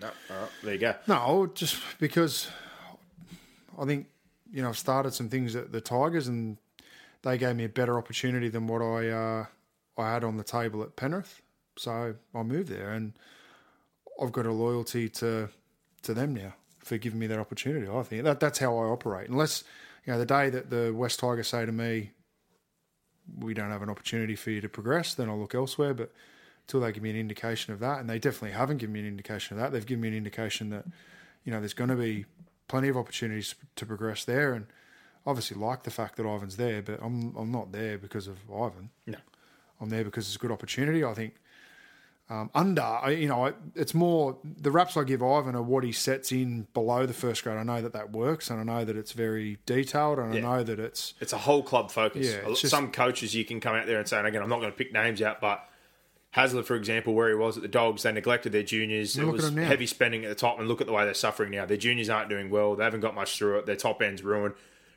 No, 0.00 0.08
all 0.30 0.36
right, 0.40 0.50
there 0.64 0.74
you 0.74 0.80
go. 0.80 0.94
No, 1.06 1.50
just 1.54 1.76
because 1.98 2.48
I 3.78 3.84
think 3.84 4.06
you 4.50 4.62
know 4.62 4.70
I've 4.70 4.78
started 4.78 5.12
some 5.12 5.28
things 5.28 5.54
at 5.54 5.72
the 5.72 5.80
Tigers 5.80 6.26
and 6.26 6.56
they 7.22 7.36
gave 7.36 7.54
me 7.54 7.64
a 7.64 7.68
better 7.68 7.98
opportunity 7.98 8.48
than 8.48 8.66
what 8.66 8.80
I 8.80 9.08
uh, 9.10 9.46
I 9.98 10.12
had 10.12 10.24
on 10.24 10.36
the 10.36 10.44
table 10.44 10.82
at 10.82 10.96
Penrith. 10.96 11.42
So 11.76 12.14
I 12.34 12.42
moved 12.42 12.68
there 12.68 12.90
and 12.90 13.12
I've 14.20 14.32
got 14.32 14.46
a 14.46 14.52
loyalty 14.52 15.08
to 15.08 15.48
to 16.02 16.14
them 16.14 16.34
now 16.34 16.54
for 16.78 16.96
giving 16.98 17.18
me 17.18 17.26
that 17.26 17.38
opportunity. 17.38 17.86
I 17.88 18.02
think 18.02 18.24
that 18.24 18.40
that's 18.40 18.58
how 18.58 18.76
I 18.78 18.84
operate. 18.86 19.28
Unless 19.28 19.64
you 20.06 20.12
know 20.12 20.18
the 20.18 20.26
day 20.26 20.50
that 20.50 20.70
the 20.70 20.92
West 20.94 21.20
Tigers 21.20 21.48
say 21.48 21.66
to 21.66 21.72
me, 21.72 22.12
"We 23.38 23.54
don't 23.54 23.70
have 23.70 23.82
an 23.82 23.90
opportunity 23.90 24.36
for 24.36 24.50
you 24.50 24.60
to 24.60 24.68
progress," 24.68 25.14
then 25.14 25.28
I'll 25.28 25.38
look 25.38 25.54
elsewhere. 25.54 25.94
But 25.94 26.12
until 26.62 26.80
they 26.80 26.92
give 26.92 27.02
me 27.02 27.10
an 27.10 27.16
indication 27.16 27.72
of 27.72 27.80
that, 27.80 28.00
and 28.00 28.08
they 28.08 28.18
definitely 28.18 28.56
haven't 28.56 28.78
given 28.78 28.92
me 28.92 29.00
an 29.00 29.06
indication 29.06 29.56
of 29.56 29.62
that, 29.62 29.72
they've 29.72 29.86
given 29.86 30.02
me 30.02 30.08
an 30.08 30.14
indication 30.14 30.70
that 30.70 30.86
you 31.44 31.52
know 31.52 31.60
there's 31.60 31.74
going 31.74 31.90
to 31.90 31.96
be 31.96 32.26
plenty 32.68 32.88
of 32.88 32.96
opportunities 32.96 33.54
to 33.76 33.84
progress 33.86 34.24
there, 34.24 34.52
and 34.52 34.66
obviously 35.26 35.56
like 35.56 35.82
the 35.82 35.90
fact 35.90 36.16
that 36.16 36.26
Ivan's 36.26 36.56
there, 36.56 36.82
but 36.82 37.00
I'm 37.02 37.34
I'm 37.36 37.50
not 37.50 37.72
there 37.72 37.98
because 37.98 38.26
of 38.26 38.38
Ivan. 38.50 38.90
No. 39.06 39.18
I'm 39.80 39.88
there 39.88 40.04
because 40.04 40.26
it's 40.26 40.36
a 40.36 40.38
good 40.38 40.50
opportunity. 40.50 41.02
I 41.02 41.14
think 41.14 41.34
um, 42.30 42.48
under, 42.54 43.12
you 43.12 43.26
know, 43.28 43.52
it's 43.74 43.92
more 43.92 44.38
the 44.44 44.70
raps 44.70 44.96
I 44.96 45.02
give 45.02 45.20
Ivan 45.22 45.56
are 45.56 45.62
what 45.62 45.82
he 45.84 45.90
sets 45.90 46.30
in 46.30 46.68
below 46.72 47.04
the 47.04 47.12
first 47.12 47.42
grade. 47.42 47.58
I 47.58 47.64
know 47.64 47.82
that 47.82 47.92
that 47.92 48.12
works, 48.12 48.48
and 48.50 48.60
I 48.60 48.62
know 48.62 48.84
that 48.84 48.96
it's 48.96 49.10
very 49.12 49.58
detailed, 49.66 50.20
and 50.20 50.32
Yeah. 50.32 50.38
I 50.38 50.42
know 50.58 50.62
that 50.62 50.78
it's 50.78 51.14
It's 51.20 51.32
a 51.32 51.38
whole 51.38 51.62
club 51.64 51.90
focus. 51.90 52.28
Yeah, 52.32 52.48
just- 52.50 52.68
Some 52.68 52.92
coaches 52.92 53.34
you 53.34 53.44
can 53.44 53.58
come 53.60 53.74
out 53.74 53.86
there 53.86 53.98
and 53.98 54.08
say, 54.08 54.16
and 54.18 54.26
again, 54.28 54.42
I'm 54.42 54.48
not 54.48 54.60
going 54.60 54.70
to 54.70 54.78
pick 54.78 54.92
names 54.92 55.20
out, 55.20 55.40
but 55.40 55.66
Hasler, 56.36 56.64
for 56.64 56.76
example, 56.76 57.14
where 57.14 57.28
he 57.30 57.34
was 57.34 57.56
at 57.56 57.62
the 57.64 57.68
Dogs, 57.68 58.04
they 58.04 58.12
neglected 58.12 58.52
their 58.52 58.62
juniors. 58.62 59.18
It 59.18 59.24
was 59.24 59.48
heavy 59.52 59.86
spending 59.86 60.24
at 60.24 60.28
the 60.28 60.36
top, 60.36 60.60
and 60.60 60.68
look 60.68 60.80
at 60.80 60.86
the 60.86 60.92
way 60.92 61.04
they're 61.04 61.14
suffering 61.14 61.50
now. 61.50 61.66
Their 61.66 61.76
juniors 61.76 62.08
aren't 62.08 62.28
doing 62.28 62.48
well. 62.50 62.76
They 62.76 62.84
haven't 62.84 63.00
got 63.00 63.16
much 63.16 63.36
through 63.36 63.58
it. 63.58 63.66
Their 63.66 63.74
top 63.74 64.00
end's 64.00 64.22
ruined. 64.22 64.54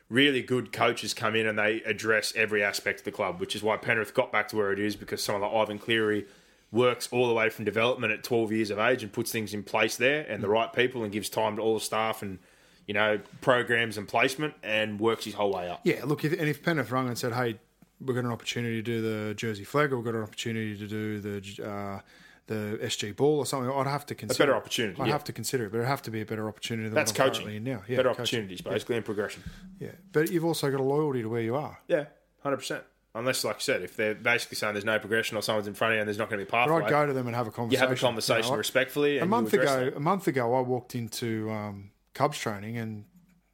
Really 0.08 0.42
good 0.42 0.70
coaches 0.72 1.12
come 1.14 1.34
in 1.34 1.46
and 1.48 1.58
they 1.58 1.82
address 1.84 2.32
every 2.36 2.62
aspect 2.62 3.00
of 3.00 3.04
the 3.06 3.10
club, 3.10 3.40
which 3.40 3.56
is 3.56 3.62
why 3.64 3.76
Penrith 3.76 4.14
got 4.14 4.30
back 4.30 4.46
to 4.48 4.56
where 4.56 4.70
it 4.70 4.78
is 4.78 4.94
because 4.94 5.20
someone 5.22 5.42
like 5.50 5.60
Ivan 5.60 5.78
Cleary 5.80 6.26
works 6.72 7.08
all 7.12 7.28
the 7.28 7.34
way 7.34 7.48
from 7.50 7.64
development 7.64 8.12
at 8.12 8.22
12 8.24 8.52
years 8.52 8.70
of 8.70 8.78
age 8.78 9.02
and 9.02 9.12
puts 9.12 9.30
things 9.30 9.54
in 9.54 9.62
place 9.62 9.96
there 9.96 10.22
and 10.28 10.42
the 10.42 10.48
right 10.48 10.72
people 10.72 11.04
and 11.04 11.12
gives 11.12 11.28
time 11.28 11.56
to 11.56 11.62
all 11.62 11.74
the 11.74 11.80
staff 11.80 12.20
and 12.22 12.38
you 12.86 12.92
know 12.94 13.18
programs 13.40 13.96
and 13.96 14.08
placement 14.08 14.54
and 14.62 14.98
works 15.00 15.24
his 15.24 15.34
whole 15.34 15.52
way 15.52 15.68
up. 15.70 15.80
yeah. 15.84 16.04
Look, 16.04 16.24
if, 16.24 16.32
and 16.32 16.48
if 16.48 16.62
Penrith 16.62 16.90
rung 16.90 17.08
and 17.08 17.16
said, 17.16 17.32
"Hey, 17.32 17.58
we've 18.00 18.14
got 18.14 18.24
an 18.24 18.32
opportunity 18.32 18.76
to 18.76 18.82
do 18.82 19.00
the 19.00 19.34
Jersey 19.34 19.64
Flegg, 19.64 19.92
or 19.92 19.96
we've 19.96 20.04
got 20.04 20.14
an 20.14 20.22
opportunity 20.22 20.76
to 20.76 20.86
do 20.86 21.20
the 21.20 21.64
uh, 21.64 22.00
the 22.46 22.78
SG 22.82 23.16
ball 23.16 23.38
or 23.38 23.46
something," 23.46 23.70
I'd 23.70 23.86
have 23.86 24.04
to 24.06 24.14
consider 24.14 24.42
a 24.42 24.46
better 24.46 24.56
opportunity, 24.56 25.00
I'd 25.00 25.06
yeah. 25.06 25.12
have 25.12 25.24
to 25.24 25.32
consider 25.32 25.64
it, 25.66 25.70
but 25.70 25.78
it'd 25.78 25.88
have 25.88 26.02
to 26.02 26.10
be 26.10 26.20
a 26.20 26.26
better 26.26 26.46
opportunity 26.46 26.88
than 26.88 26.94
That's 26.94 27.12
what 27.12 27.20
I'm 27.22 27.28
coaching. 27.28 27.54
in 27.54 27.64
now. 27.64 27.82
Yeah, 27.88 27.96
Better 27.98 28.08
coaching. 28.10 28.20
opportunities, 28.40 28.60
basically, 28.60 28.96
and 28.96 29.04
progression. 29.04 29.44
Yeah, 29.80 29.92
but 30.12 30.30
you've 30.30 30.44
also 30.44 30.70
got 30.70 30.80
a 30.80 30.82
loyalty 30.82 31.22
to 31.22 31.28
where 31.30 31.40
you 31.42 31.54
are. 31.54 31.78
Yeah, 31.88 32.06
hundred 32.42 32.58
percent. 32.58 32.82
Unless, 33.16 33.44
like 33.44 33.56
I 33.56 33.60
said, 33.60 33.82
if 33.82 33.94
they're 33.96 34.14
basically 34.16 34.56
saying 34.56 34.74
there's 34.74 34.84
no 34.84 34.98
progression 34.98 35.36
or 35.36 35.42
someone's 35.42 35.68
in 35.68 35.74
front 35.74 35.92
of 35.92 35.96
you 35.96 36.00
and 36.00 36.08
there's 36.08 36.18
not 36.18 36.28
going 36.28 36.40
to 36.40 36.44
be 36.44 36.48
a 36.48 36.50
But 36.50 36.66
pathway, 36.66 36.82
I'd 36.84 36.90
go 36.90 37.06
to 37.06 37.12
them 37.12 37.28
and 37.28 37.36
have 37.36 37.46
a 37.46 37.50
conversation. 37.52 37.82
you 37.92 37.96
conversation. 37.96 38.02
have 38.02 38.08
a 38.08 38.08
conversation 38.08 38.44
You 38.44 38.50
know, 38.50 38.54
I- 38.54 38.58
respectfully. 38.58 39.10
And 39.18 39.22
a 39.22 39.26
you 39.26 39.30
month 39.30 39.52
address 39.54 39.70
ago, 39.70 39.84
that. 39.84 39.96
a 39.96 40.00
month 40.00 40.26
ago, 40.26 40.54
I 40.54 40.60
walked 40.62 40.94
into 40.96 41.50
um, 41.50 41.90
Cubs 42.12 42.38
training, 42.38 42.76
and 42.76 43.04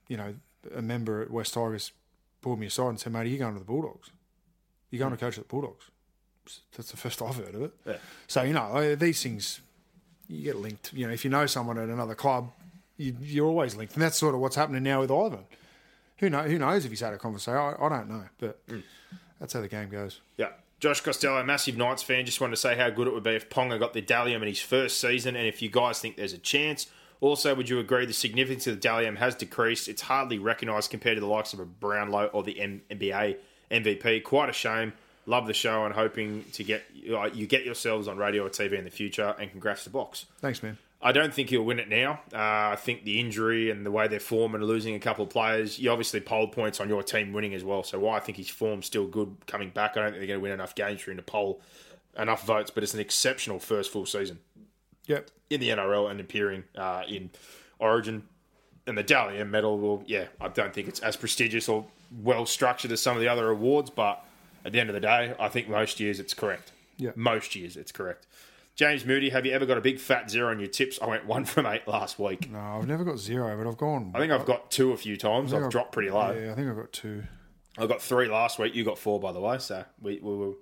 you 0.09 0.16
know, 0.16 0.35
a 0.74 0.81
member 0.82 1.20
at 1.23 1.31
West 1.31 1.53
Tigers 1.55 1.93
pulled 2.41 2.59
me 2.59 2.66
aside 2.69 2.89
and 2.89 3.01
said, 3.01 3.12
"Mate, 3.12 3.20
are 3.20 3.24
you 3.27 3.39
going 3.39 3.53
to 3.53 3.59
the 3.59 3.65
Bulldogs? 3.66 4.11
You're 4.91 4.99
going 5.01 5.12
to 5.12 5.19
coach 5.19 5.37
at 5.37 5.45
the 5.45 5.49
Bulldogs?" 5.49 5.91
That's 6.77 6.91
the 6.91 6.97
first 6.97 7.20
I've 7.27 7.37
heard 7.37 7.55
of 7.55 7.62
it. 7.62 7.73
Yeah. 7.87 7.97
So 8.28 8.43
you 8.43 8.55
know, 8.55 8.95
these 8.95 9.23
things 9.23 9.61
you 10.27 10.43
get 10.43 10.57
linked. 10.57 10.93
You 10.95 11.07
know, 11.07 11.12
if 11.12 11.23
you 11.24 11.31
know 11.31 11.45
someone 11.45 11.77
at 11.77 11.89
another 11.91 12.15
club, 12.15 12.51
you, 12.97 13.15
you're 13.20 13.47
always 13.47 13.74
linked, 13.77 13.93
and 13.93 14.03
that's 14.03 14.16
sort 14.16 14.35
of 14.35 14.41
what's 14.41 14.57
happening 14.57 14.82
now 14.82 15.01
with 15.01 15.11
Ivan. 15.11 15.45
Who 16.19 16.31
know? 16.31 16.43
Who 16.45 16.59
knows 16.59 16.85
if 16.87 16.91
he's 16.91 17.01
had 17.01 17.12
a 17.12 17.19
conversation? 17.19 17.59
I, 17.59 17.74
I 17.78 17.89
don't 17.91 18.09
know, 18.09 18.24
but 18.39 18.66
Mm. 18.69 18.82
That's 19.40 19.52
how 19.52 19.60
the 19.60 19.68
game 19.68 19.88
goes. 19.88 20.20
Yeah. 20.36 20.50
Josh 20.78 21.00
Costello, 21.00 21.42
massive 21.42 21.76
Knights 21.76 22.02
fan, 22.02 22.24
just 22.24 22.40
wanted 22.40 22.52
to 22.52 22.60
say 22.60 22.76
how 22.76 22.88
good 22.90 23.06
it 23.06 23.12
would 23.12 23.22
be 23.22 23.34
if 23.34 23.50
Ponga 23.50 23.78
got 23.78 23.92
the 23.92 24.00
Dally 24.00 24.34
M 24.34 24.42
in 24.42 24.48
his 24.48 24.60
first 24.60 24.98
season 24.98 25.36
and 25.36 25.46
if 25.46 25.60
you 25.60 25.68
guys 25.68 25.98
think 25.98 26.16
there's 26.16 26.32
a 26.32 26.38
chance. 26.38 26.86
Also, 27.20 27.54
would 27.54 27.68
you 27.68 27.78
agree 27.78 28.06
the 28.06 28.14
significance 28.14 28.66
of 28.66 28.76
the 28.76 28.80
Dally 28.80 29.06
M 29.06 29.16
has 29.16 29.34
decreased? 29.34 29.88
It's 29.88 30.02
hardly 30.02 30.38
recognised 30.38 30.90
compared 30.90 31.16
to 31.16 31.20
the 31.20 31.26
likes 31.26 31.52
of 31.52 31.60
a 31.60 31.66
Brownlow 31.66 32.26
or 32.32 32.42
the 32.42 32.54
NBA 32.54 33.36
MVP. 33.70 34.24
Quite 34.24 34.48
a 34.48 34.54
shame. 34.54 34.94
Love 35.26 35.46
the 35.46 35.52
show 35.52 35.84
and 35.84 35.94
hoping 35.94 36.44
to 36.52 36.64
get 36.64 36.82
you 36.94 37.46
get 37.46 37.64
yourselves 37.64 38.08
on 38.08 38.16
radio 38.16 38.46
or 38.46 38.48
TV 38.48 38.78
in 38.78 38.84
the 38.84 38.90
future. 38.90 39.34
And 39.38 39.50
congrats 39.50 39.84
to 39.84 39.90
Box. 39.90 40.24
Thanks, 40.40 40.62
man. 40.62 40.78
I 41.02 41.12
don't 41.12 41.32
think 41.32 41.48
he'll 41.48 41.62
win 41.62 41.78
it 41.78 41.89
now. 41.89 42.20
Uh, 42.32 42.36
I 42.72 42.77
think 42.78 43.05
the 43.05 43.18
injury 43.20 43.70
and 43.70 43.86
the 43.86 43.90
way 43.90 44.06
they're 44.06 44.20
form 44.20 44.55
and 44.55 44.62
losing 44.62 44.94
a 44.94 44.98
couple 44.98 45.24
of 45.24 45.31
players, 45.31 45.78
you 45.78 45.90
obviously 45.90 46.20
poll 46.20 46.48
points 46.48 46.78
on 46.78 46.89
your 46.90 47.02
team 47.02 47.32
winning 47.32 47.55
as 47.55 47.64
well. 47.64 47.82
So 47.82 47.98
why 47.98 48.18
I 48.18 48.20
think 48.20 48.36
his 48.36 48.51
form's 48.51 48.85
still 48.85 49.06
good 49.06 49.35
coming 49.47 49.70
back. 49.70 49.97
I 49.97 50.02
don't 50.02 50.10
think 50.10 50.20
they're 50.20 50.27
going 50.27 50.40
to 50.40 50.43
win 50.43 50.52
enough 50.52 50.74
games 50.74 51.01
for 51.01 51.10
him 51.10 51.16
to 51.16 51.22
poll 51.22 51.62
enough 52.18 52.44
votes, 52.44 52.70
but 52.70 52.82
it's 52.82 52.93
an 52.93 53.01
exceptional 53.01 53.59
first 53.59 53.90
full 53.90 54.05
season 54.05 54.40
Yep. 55.06 55.31
in 55.48 55.60
the 55.60 55.70
NRL 55.70 56.10
and 56.10 56.20
appearing 56.20 56.64
uh, 56.77 57.02
in 57.09 57.31
Origin. 57.78 58.24
And 58.86 58.98
the 58.98 59.02
Dally 59.02 59.39
M 59.39 59.51
medal, 59.51 59.78
well, 59.78 60.02
yeah, 60.06 60.24
I 60.40 60.48
don't 60.48 60.74
think 60.74 60.86
it's 60.89 61.01
as 61.01 61.16
prestigious 61.16 61.68
or 61.68 61.86
well 62.22 62.44
structured 62.44 62.93
as 62.93 63.01
some 63.01 63.16
of 63.16 63.22
the 63.22 63.28
other 63.28 63.48
awards, 63.48 63.89
but 63.89 64.22
at 64.64 64.72
the 64.72 64.81
end 64.81 64.90
of 64.90 64.94
the 64.94 65.01
day, 65.01 65.35
I 65.39 65.48
think 65.48 65.68
most 65.68 65.98
years 66.01 66.20
it's 66.20 66.35
correct. 66.35 66.72
Yeah. 66.97 67.12
Most 67.14 67.55
years 67.56 67.77
it's 67.77 67.93
correct. 67.93 68.27
James 68.76 69.05
Moody, 69.05 69.28
have 69.30 69.44
you 69.44 69.52
ever 69.52 69.66
got 69.66 69.76
a 69.76 69.80
big 69.82 69.98
fat 69.98 70.30
zero 70.30 70.51
on 70.51 70.59
your 70.59 70.68
tips? 70.68 70.98
I 71.02 71.06
went 71.06 71.26
one 71.26 71.44
from 71.44 71.66
eight 71.66 71.86
last 71.86 72.18
week. 72.18 72.51
No, 72.51 72.59
I've 72.59 72.86
never 72.88 73.05
got 73.05 73.18
zero, 73.18 73.56
but 73.56 73.68
I've 73.68 73.76
gone. 73.76 74.12
I 74.14 74.18
think 74.18 74.32
I've 74.32 74.47
got 74.47 74.70
two 74.70 74.92
a 74.92 74.97
few 74.97 75.16
times. 75.16 75.52
I've 75.52 75.62
I've- 75.64 75.70
dropped 75.70 75.92
pretty 75.92 76.10
low. 76.10 76.30
Yeah, 76.32 76.52
I 76.52 76.55
think 76.55 76.68
I've 76.68 76.76
got 76.76 76.92
two. 76.92 77.24
I 77.78 77.86
got 77.86 78.01
three 78.02 78.28
last 78.28 78.59
week. 78.59 78.74
You 78.74 78.84
got 78.84 78.98
four, 78.98 79.20
by 79.20 79.32
the 79.32 79.40
way. 79.40 79.59
So 79.59 79.84
we, 80.01 80.18
we 80.22 80.36
were 80.36 80.52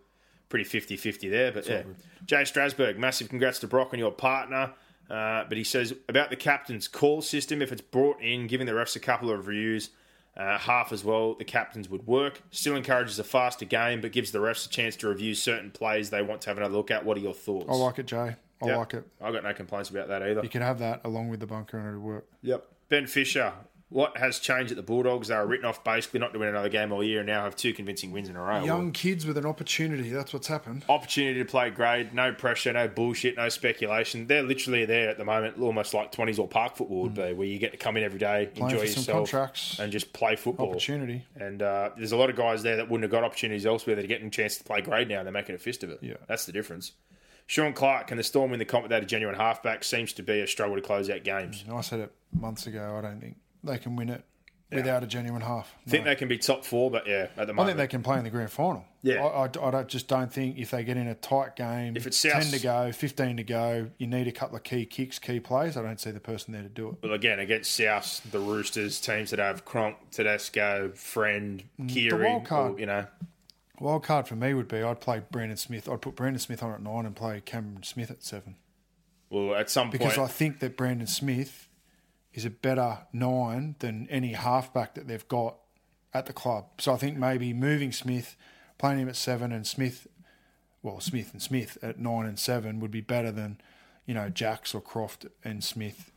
pretty 0.48 0.64
50 0.64 0.96
50 0.96 1.28
there. 1.28 1.52
But 1.52 1.66
yeah. 1.68 1.82
Jay 2.26 2.42
Strasberg, 2.42 2.96
massive 2.98 3.28
congrats 3.28 3.60
to 3.60 3.66
Brock 3.66 3.92
and 3.92 4.00
your 4.00 4.10
partner. 4.12 4.72
Uh, 5.08 5.44
but 5.48 5.56
he 5.56 5.64
says 5.64 5.94
about 6.08 6.28
the 6.30 6.36
captain's 6.36 6.86
call 6.86 7.22
system, 7.22 7.62
if 7.62 7.72
it's 7.72 7.80
brought 7.80 8.20
in, 8.20 8.46
giving 8.46 8.66
the 8.66 8.72
refs 8.72 8.94
a 8.94 9.00
couple 9.00 9.30
of 9.30 9.46
reviews, 9.46 9.88
uh, 10.38 10.56
half 10.58 10.92
as 10.92 11.04
well, 11.04 11.34
the 11.34 11.44
captains 11.44 11.88
would 11.88 12.06
work. 12.06 12.40
Still 12.50 12.76
encourages 12.76 13.18
a 13.18 13.24
faster 13.24 13.64
game, 13.64 14.00
but 14.00 14.12
gives 14.12 14.30
the 14.30 14.38
refs 14.38 14.66
a 14.66 14.68
chance 14.68 14.94
to 14.96 15.08
review 15.08 15.34
certain 15.34 15.70
plays 15.70 16.10
they 16.10 16.22
want 16.22 16.40
to 16.42 16.50
have 16.50 16.56
another 16.58 16.76
look 16.76 16.90
at. 16.90 17.04
What 17.04 17.16
are 17.16 17.20
your 17.20 17.34
thoughts? 17.34 17.66
I 17.68 17.74
like 17.74 17.98
it, 17.98 18.06
Jay. 18.06 18.36
I 18.62 18.66
Yeah. 18.66 18.76
like 18.76 18.94
it. 18.94 19.04
I 19.20 19.30
got 19.32 19.42
no 19.44 19.52
complaints 19.52 19.90
about 19.90 20.08
that 20.08 20.22
either. 20.22 20.42
You 20.42 20.48
can 20.48 20.62
have 20.62 20.78
that 20.78 21.00
along 21.04 21.28
with 21.28 21.40
the 21.40 21.46
bunker 21.46 21.78
and 21.78 21.88
it'll 21.88 22.00
work. 22.00 22.26
Yep. 22.42 22.64
Ben 22.88 23.06
Fisher, 23.06 23.52
what 23.90 24.16
has 24.18 24.38
changed 24.38 24.70
at 24.70 24.76
the 24.76 24.82
Bulldogs? 24.82 25.28
They 25.28 25.36
were 25.36 25.46
written 25.46 25.64
off 25.64 25.82
basically 25.82 26.20
not 26.20 26.32
to 26.34 26.38
win 26.38 26.48
another 26.48 26.68
game 26.68 26.92
all 26.92 27.02
year 27.02 27.20
and 27.20 27.26
now 27.26 27.44
have 27.44 27.56
two 27.56 27.72
convincing 27.72 28.12
wins 28.12 28.28
in 28.28 28.36
a 28.36 28.42
row. 28.42 28.62
Young 28.62 28.92
kids 28.92 29.24
with 29.24 29.38
an 29.38 29.46
opportunity. 29.46 30.10
That's 30.10 30.32
what's 30.34 30.46
happened. 30.46 30.84
opportunity 30.90 31.38
to 31.38 31.44
play 31.46 31.70
grade, 31.70 32.12
no 32.12 32.32
pressure, 32.32 32.72
no 32.72 32.86
bullshit, 32.86 33.36
no 33.38 33.48
speculation. 33.48 34.26
They're 34.26 34.42
literally 34.42 34.84
there 34.84 35.08
at 35.08 35.16
the 35.16 35.24
moment, 35.24 35.58
almost 35.58 35.94
like 35.94 36.12
20s 36.12 36.38
or 36.38 36.46
park 36.46 36.76
football 36.76 37.02
would 37.02 37.14
be, 37.14 37.32
where 37.32 37.46
you 37.46 37.58
get 37.58 37.72
to 37.72 37.78
come 37.78 37.96
in 37.96 38.02
every 38.04 38.18
day, 38.18 38.50
Playing 38.54 38.72
enjoy 38.72 38.82
yourself, 38.84 39.16
contracts. 39.16 39.78
and 39.78 39.90
just 39.90 40.12
play 40.12 40.36
football. 40.36 40.70
Opportunity. 40.70 41.24
And 41.36 41.62
uh, 41.62 41.90
there's 41.96 42.12
a 42.12 42.16
lot 42.18 42.28
of 42.28 42.36
guys 42.36 42.62
there 42.62 42.76
that 42.76 42.90
wouldn't 42.90 43.04
have 43.04 43.10
got 43.10 43.24
opportunities 43.24 43.64
elsewhere 43.64 43.96
that 43.96 44.04
are 44.04 44.08
getting 44.08 44.26
a 44.26 44.30
chance 44.30 44.58
to 44.58 44.64
play 44.64 44.82
grade 44.82 45.08
now. 45.08 45.18
and 45.20 45.26
They're 45.26 45.32
making 45.32 45.54
a 45.54 45.58
fist 45.58 45.82
of 45.82 45.88
it. 45.90 46.00
Yeah. 46.02 46.14
That's 46.28 46.44
the 46.44 46.52
difference. 46.52 46.92
Sean 47.46 47.72
Clark, 47.72 48.08
can 48.08 48.18
the 48.18 48.22
Storm 48.22 48.50
win 48.50 48.58
the 48.58 48.66
comp 48.66 48.82
without 48.82 49.02
a 49.02 49.06
genuine 49.06 49.34
halfback? 49.34 49.82
Seems 49.82 50.12
to 50.12 50.22
be 50.22 50.40
a 50.40 50.46
struggle 50.46 50.76
to 50.76 50.82
close 50.82 51.08
out 51.08 51.24
games. 51.24 51.64
And 51.66 51.74
I 51.74 51.80
said 51.80 52.00
it 52.00 52.12
months 52.38 52.66
ago. 52.66 52.96
I 52.98 53.00
don't 53.00 53.18
think 53.20 53.38
they 53.68 53.78
can 53.78 53.96
win 53.96 54.08
it 54.08 54.24
without 54.70 55.02
a 55.02 55.06
genuine 55.06 55.40
half. 55.40 55.74
I 55.86 55.90
think 55.90 56.04
they 56.04 56.14
can 56.14 56.28
be 56.28 56.36
top 56.36 56.64
four, 56.64 56.90
but 56.90 57.06
yeah, 57.06 57.28
at 57.36 57.46
the 57.46 57.54
moment. 57.54 57.60
I 57.60 57.64
think 57.66 57.76
they 57.78 57.86
can 57.86 58.02
play 58.02 58.18
in 58.18 58.24
the 58.24 58.30
grand 58.30 58.50
final. 58.50 58.84
Yeah. 59.02 59.24
I, 59.24 59.44
I, 59.44 59.44
I 59.44 59.70
don't, 59.70 59.88
just 59.88 60.08
don't 60.08 60.30
think 60.32 60.58
if 60.58 60.70
they 60.70 60.84
get 60.84 60.96
in 60.96 61.06
a 61.06 61.14
tight 61.14 61.56
game, 61.56 61.96
If 61.96 62.06
it's 62.06 62.18
South- 62.18 62.42
10 62.42 62.52
to 62.52 62.60
go, 62.60 62.92
15 62.92 63.36
to 63.38 63.44
go, 63.44 63.90
you 63.98 64.06
need 64.06 64.28
a 64.28 64.32
couple 64.32 64.56
of 64.56 64.64
key 64.64 64.84
kicks, 64.84 65.18
key 65.18 65.40
plays. 65.40 65.76
I 65.76 65.82
don't 65.82 66.00
see 66.00 66.10
the 66.10 66.20
person 66.20 66.52
there 66.52 66.62
to 66.62 66.68
do 66.68 66.88
it. 66.90 66.96
Well, 67.02 67.12
again, 67.14 67.38
against 67.38 67.74
South, 67.74 68.20
the 68.30 68.40
Roosters, 68.40 69.00
teams 69.00 69.30
that 69.30 69.38
have 69.38 69.64
Cronk, 69.64 69.96
Tedesco, 70.10 70.90
Friend, 70.94 71.62
mm, 71.80 71.88
Keary, 71.88 72.42
or, 72.50 72.78
you 72.78 72.86
know, 72.86 73.06
Wild 73.80 74.02
card 74.02 74.26
for 74.26 74.34
me 74.34 74.54
would 74.54 74.68
be 74.68 74.82
I'd 74.82 75.00
play 75.00 75.22
Brandon 75.30 75.56
Smith. 75.56 75.88
I'd 75.88 76.00
put 76.00 76.16
Brandon 76.16 76.40
Smith 76.40 76.62
on 76.62 76.72
at 76.72 76.82
nine 76.82 77.06
and 77.06 77.14
play 77.14 77.40
Cameron 77.40 77.84
Smith 77.84 78.10
at 78.10 78.24
seven. 78.24 78.56
Well, 79.30 79.54
at 79.54 79.70
some 79.70 79.86
point 79.86 79.92
because 79.92 80.16
point, 80.16 80.28
I 80.28 80.32
think 80.32 80.58
that 80.60 80.76
Brandon 80.76 81.06
Smith 81.06 81.67
is 82.38 82.44
a 82.44 82.50
better 82.50 82.98
nine 83.12 83.74
than 83.80 84.06
any 84.10 84.32
halfback 84.32 84.94
that 84.94 85.08
they've 85.08 85.26
got 85.26 85.56
at 86.14 86.26
the 86.26 86.32
club. 86.32 86.66
So 86.78 86.92
I 86.92 86.96
think 86.96 87.18
maybe 87.18 87.52
moving 87.52 87.90
Smith, 87.90 88.36
playing 88.78 89.00
him 89.00 89.08
at 89.08 89.16
seven, 89.16 89.50
and 89.50 89.66
Smith, 89.66 90.06
well, 90.82 91.00
Smith 91.00 91.32
and 91.32 91.42
Smith 91.42 91.76
at 91.82 91.98
nine 91.98 92.26
and 92.26 92.38
seven 92.38 92.78
would 92.78 92.92
be 92.92 93.00
better 93.00 93.32
than, 93.32 93.60
you 94.06 94.14
know, 94.14 94.28
Jacks 94.28 94.72
or 94.72 94.80
Croft 94.80 95.26
and 95.44 95.64
Smith. 95.64 96.12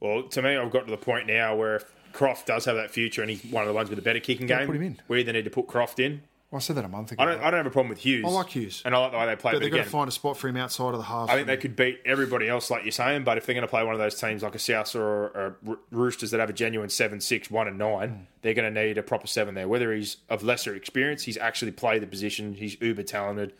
well, 0.00 0.22
to 0.24 0.40
me, 0.40 0.56
I've 0.56 0.70
got 0.70 0.86
to 0.86 0.90
the 0.90 0.96
point 0.96 1.26
now 1.26 1.54
where 1.54 1.76
if 1.76 1.84
Croft 2.14 2.46
does 2.46 2.64
have 2.64 2.76
that 2.76 2.90
future 2.90 3.20
and 3.20 3.30
he's 3.30 3.44
one 3.52 3.62
of 3.62 3.68
the 3.68 3.74
ones 3.74 3.90
with 3.90 3.98
a 3.98 4.02
better 4.02 4.18
kicking 4.18 4.46
game, 4.46 4.66
put 4.66 4.76
him 4.76 4.82
in. 4.82 5.00
we 5.08 5.20
either 5.20 5.32
need 5.34 5.44
to 5.44 5.50
put 5.50 5.66
Croft 5.66 6.00
in. 6.00 6.22
Well, 6.50 6.56
I 6.56 6.60
said 6.60 6.74
that 6.76 6.84
a 6.84 6.88
month 6.88 7.12
ago. 7.12 7.22
I 7.22 7.26
don't, 7.26 7.40
I 7.42 7.50
don't 7.50 7.58
have 7.58 7.66
a 7.66 7.70
problem 7.70 7.90
with 7.90 7.98
Hughes. 7.98 8.24
I 8.26 8.28
like 8.28 8.48
Hughes. 8.48 8.82
and 8.84 8.92
I 8.92 8.98
like 8.98 9.12
the 9.12 9.18
way 9.18 9.26
they 9.26 9.36
play. 9.36 9.52
but 9.52 9.58
But, 9.58 9.62
they've 9.62 9.70
got 9.70 9.76
again, 9.76 9.84
to 9.84 9.90
find 9.90 10.08
a 10.08 10.12
spot 10.12 10.36
for 10.36 10.48
him 10.48 10.56
outside 10.56 10.94
of 10.94 10.98
the 10.98 11.04
half. 11.04 11.30
I 11.30 11.36
think 11.36 11.46
they 11.46 11.56
could 11.56 11.76
beat 11.76 12.00
everybody 12.04 12.48
else, 12.48 12.70
like 12.70 12.82
you're 12.82 12.90
saying. 12.90 13.22
But 13.22 13.38
if 13.38 13.46
they're 13.46 13.54
going 13.54 13.62
to 13.62 13.68
play 13.68 13.84
one 13.84 13.94
of 13.94 14.00
those 14.00 14.20
teams 14.20 14.42
like 14.42 14.56
a 14.56 14.58
South 14.58 14.96
or, 14.96 15.56
Roosters 15.92 16.32
that 16.32 16.40
have 16.40 16.50
a 16.50 16.52
genuine 16.52 16.88
seven, 16.88 17.20
six, 17.20 17.52
one, 17.52 17.68
and 17.68 17.78
nine, 17.78 18.08
hmm. 18.08 18.22
they're 18.42 18.54
going 18.54 18.72
to 18.72 18.82
need 18.82 18.98
a 18.98 19.02
proper 19.02 19.28
seven 19.28 19.54
there. 19.54 19.68
Whether 19.68 19.94
he's 19.94 20.16
of 20.28 20.42
lesser 20.42 20.74
experience, 20.74 21.22
he's 21.22 21.36
actually 21.36 21.70
played 21.70 22.02
the 22.02 22.08
position. 22.08 22.54
He's 22.54 22.80
uber 22.80 23.04
talented. 23.04 23.52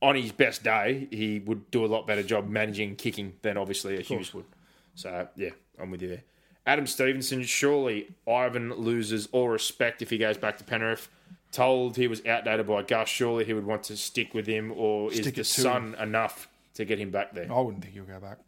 On 0.00 0.14
his 0.14 0.30
best 0.30 0.62
day, 0.62 1.08
he 1.10 1.40
would 1.40 1.72
do 1.72 1.84
a 1.84 1.86
lot 1.86 2.06
better 2.06 2.22
job 2.22 2.48
managing 2.48 2.94
kicking 2.94 3.34
than 3.42 3.56
obviously 3.56 3.96
a 3.96 4.00
Hughes 4.00 4.32
would. 4.32 4.44
So 4.94 5.26
yeah, 5.34 5.50
I'm 5.80 5.90
with 5.90 6.02
you 6.02 6.08
there. 6.08 6.22
Adam 6.66 6.86
Stevenson, 6.86 7.42
surely 7.42 8.14
Ivan 8.28 8.72
loses 8.74 9.28
all 9.32 9.48
respect 9.48 10.02
if 10.02 10.10
he 10.10 10.18
goes 10.18 10.38
back 10.38 10.58
to 10.58 10.64
Penrith. 10.64 11.08
Told 11.52 11.96
he 11.96 12.08
was 12.08 12.24
outdated 12.24 12.66
by 12.66 12.82
Gus, 12.82 13.08
surely 13.08 13.44
he 13.44 13.52
would 13.52 13.66
want 13.66 13.84
to 13.84 13.96
stick 13.96 14.32
with 14.34 14.46
him, 14.46 14.72
or 14.74 15.12
Stick 15.12 15.26
is 15.26 15.32
the 15.34 15.44
sun 15.44 15.94
enough 16.00 16.48
to 16.74 16.84
get 16.84 16.98
him 16.98 17.10
back 17.10 17.34
there? 17.34 17.52
I 17.52 17.60
wouldn't 17.60 17.82
think 17.82 17.94
he'll 17.94 18.04
go 18.04 18.18
back. 18.18 18.38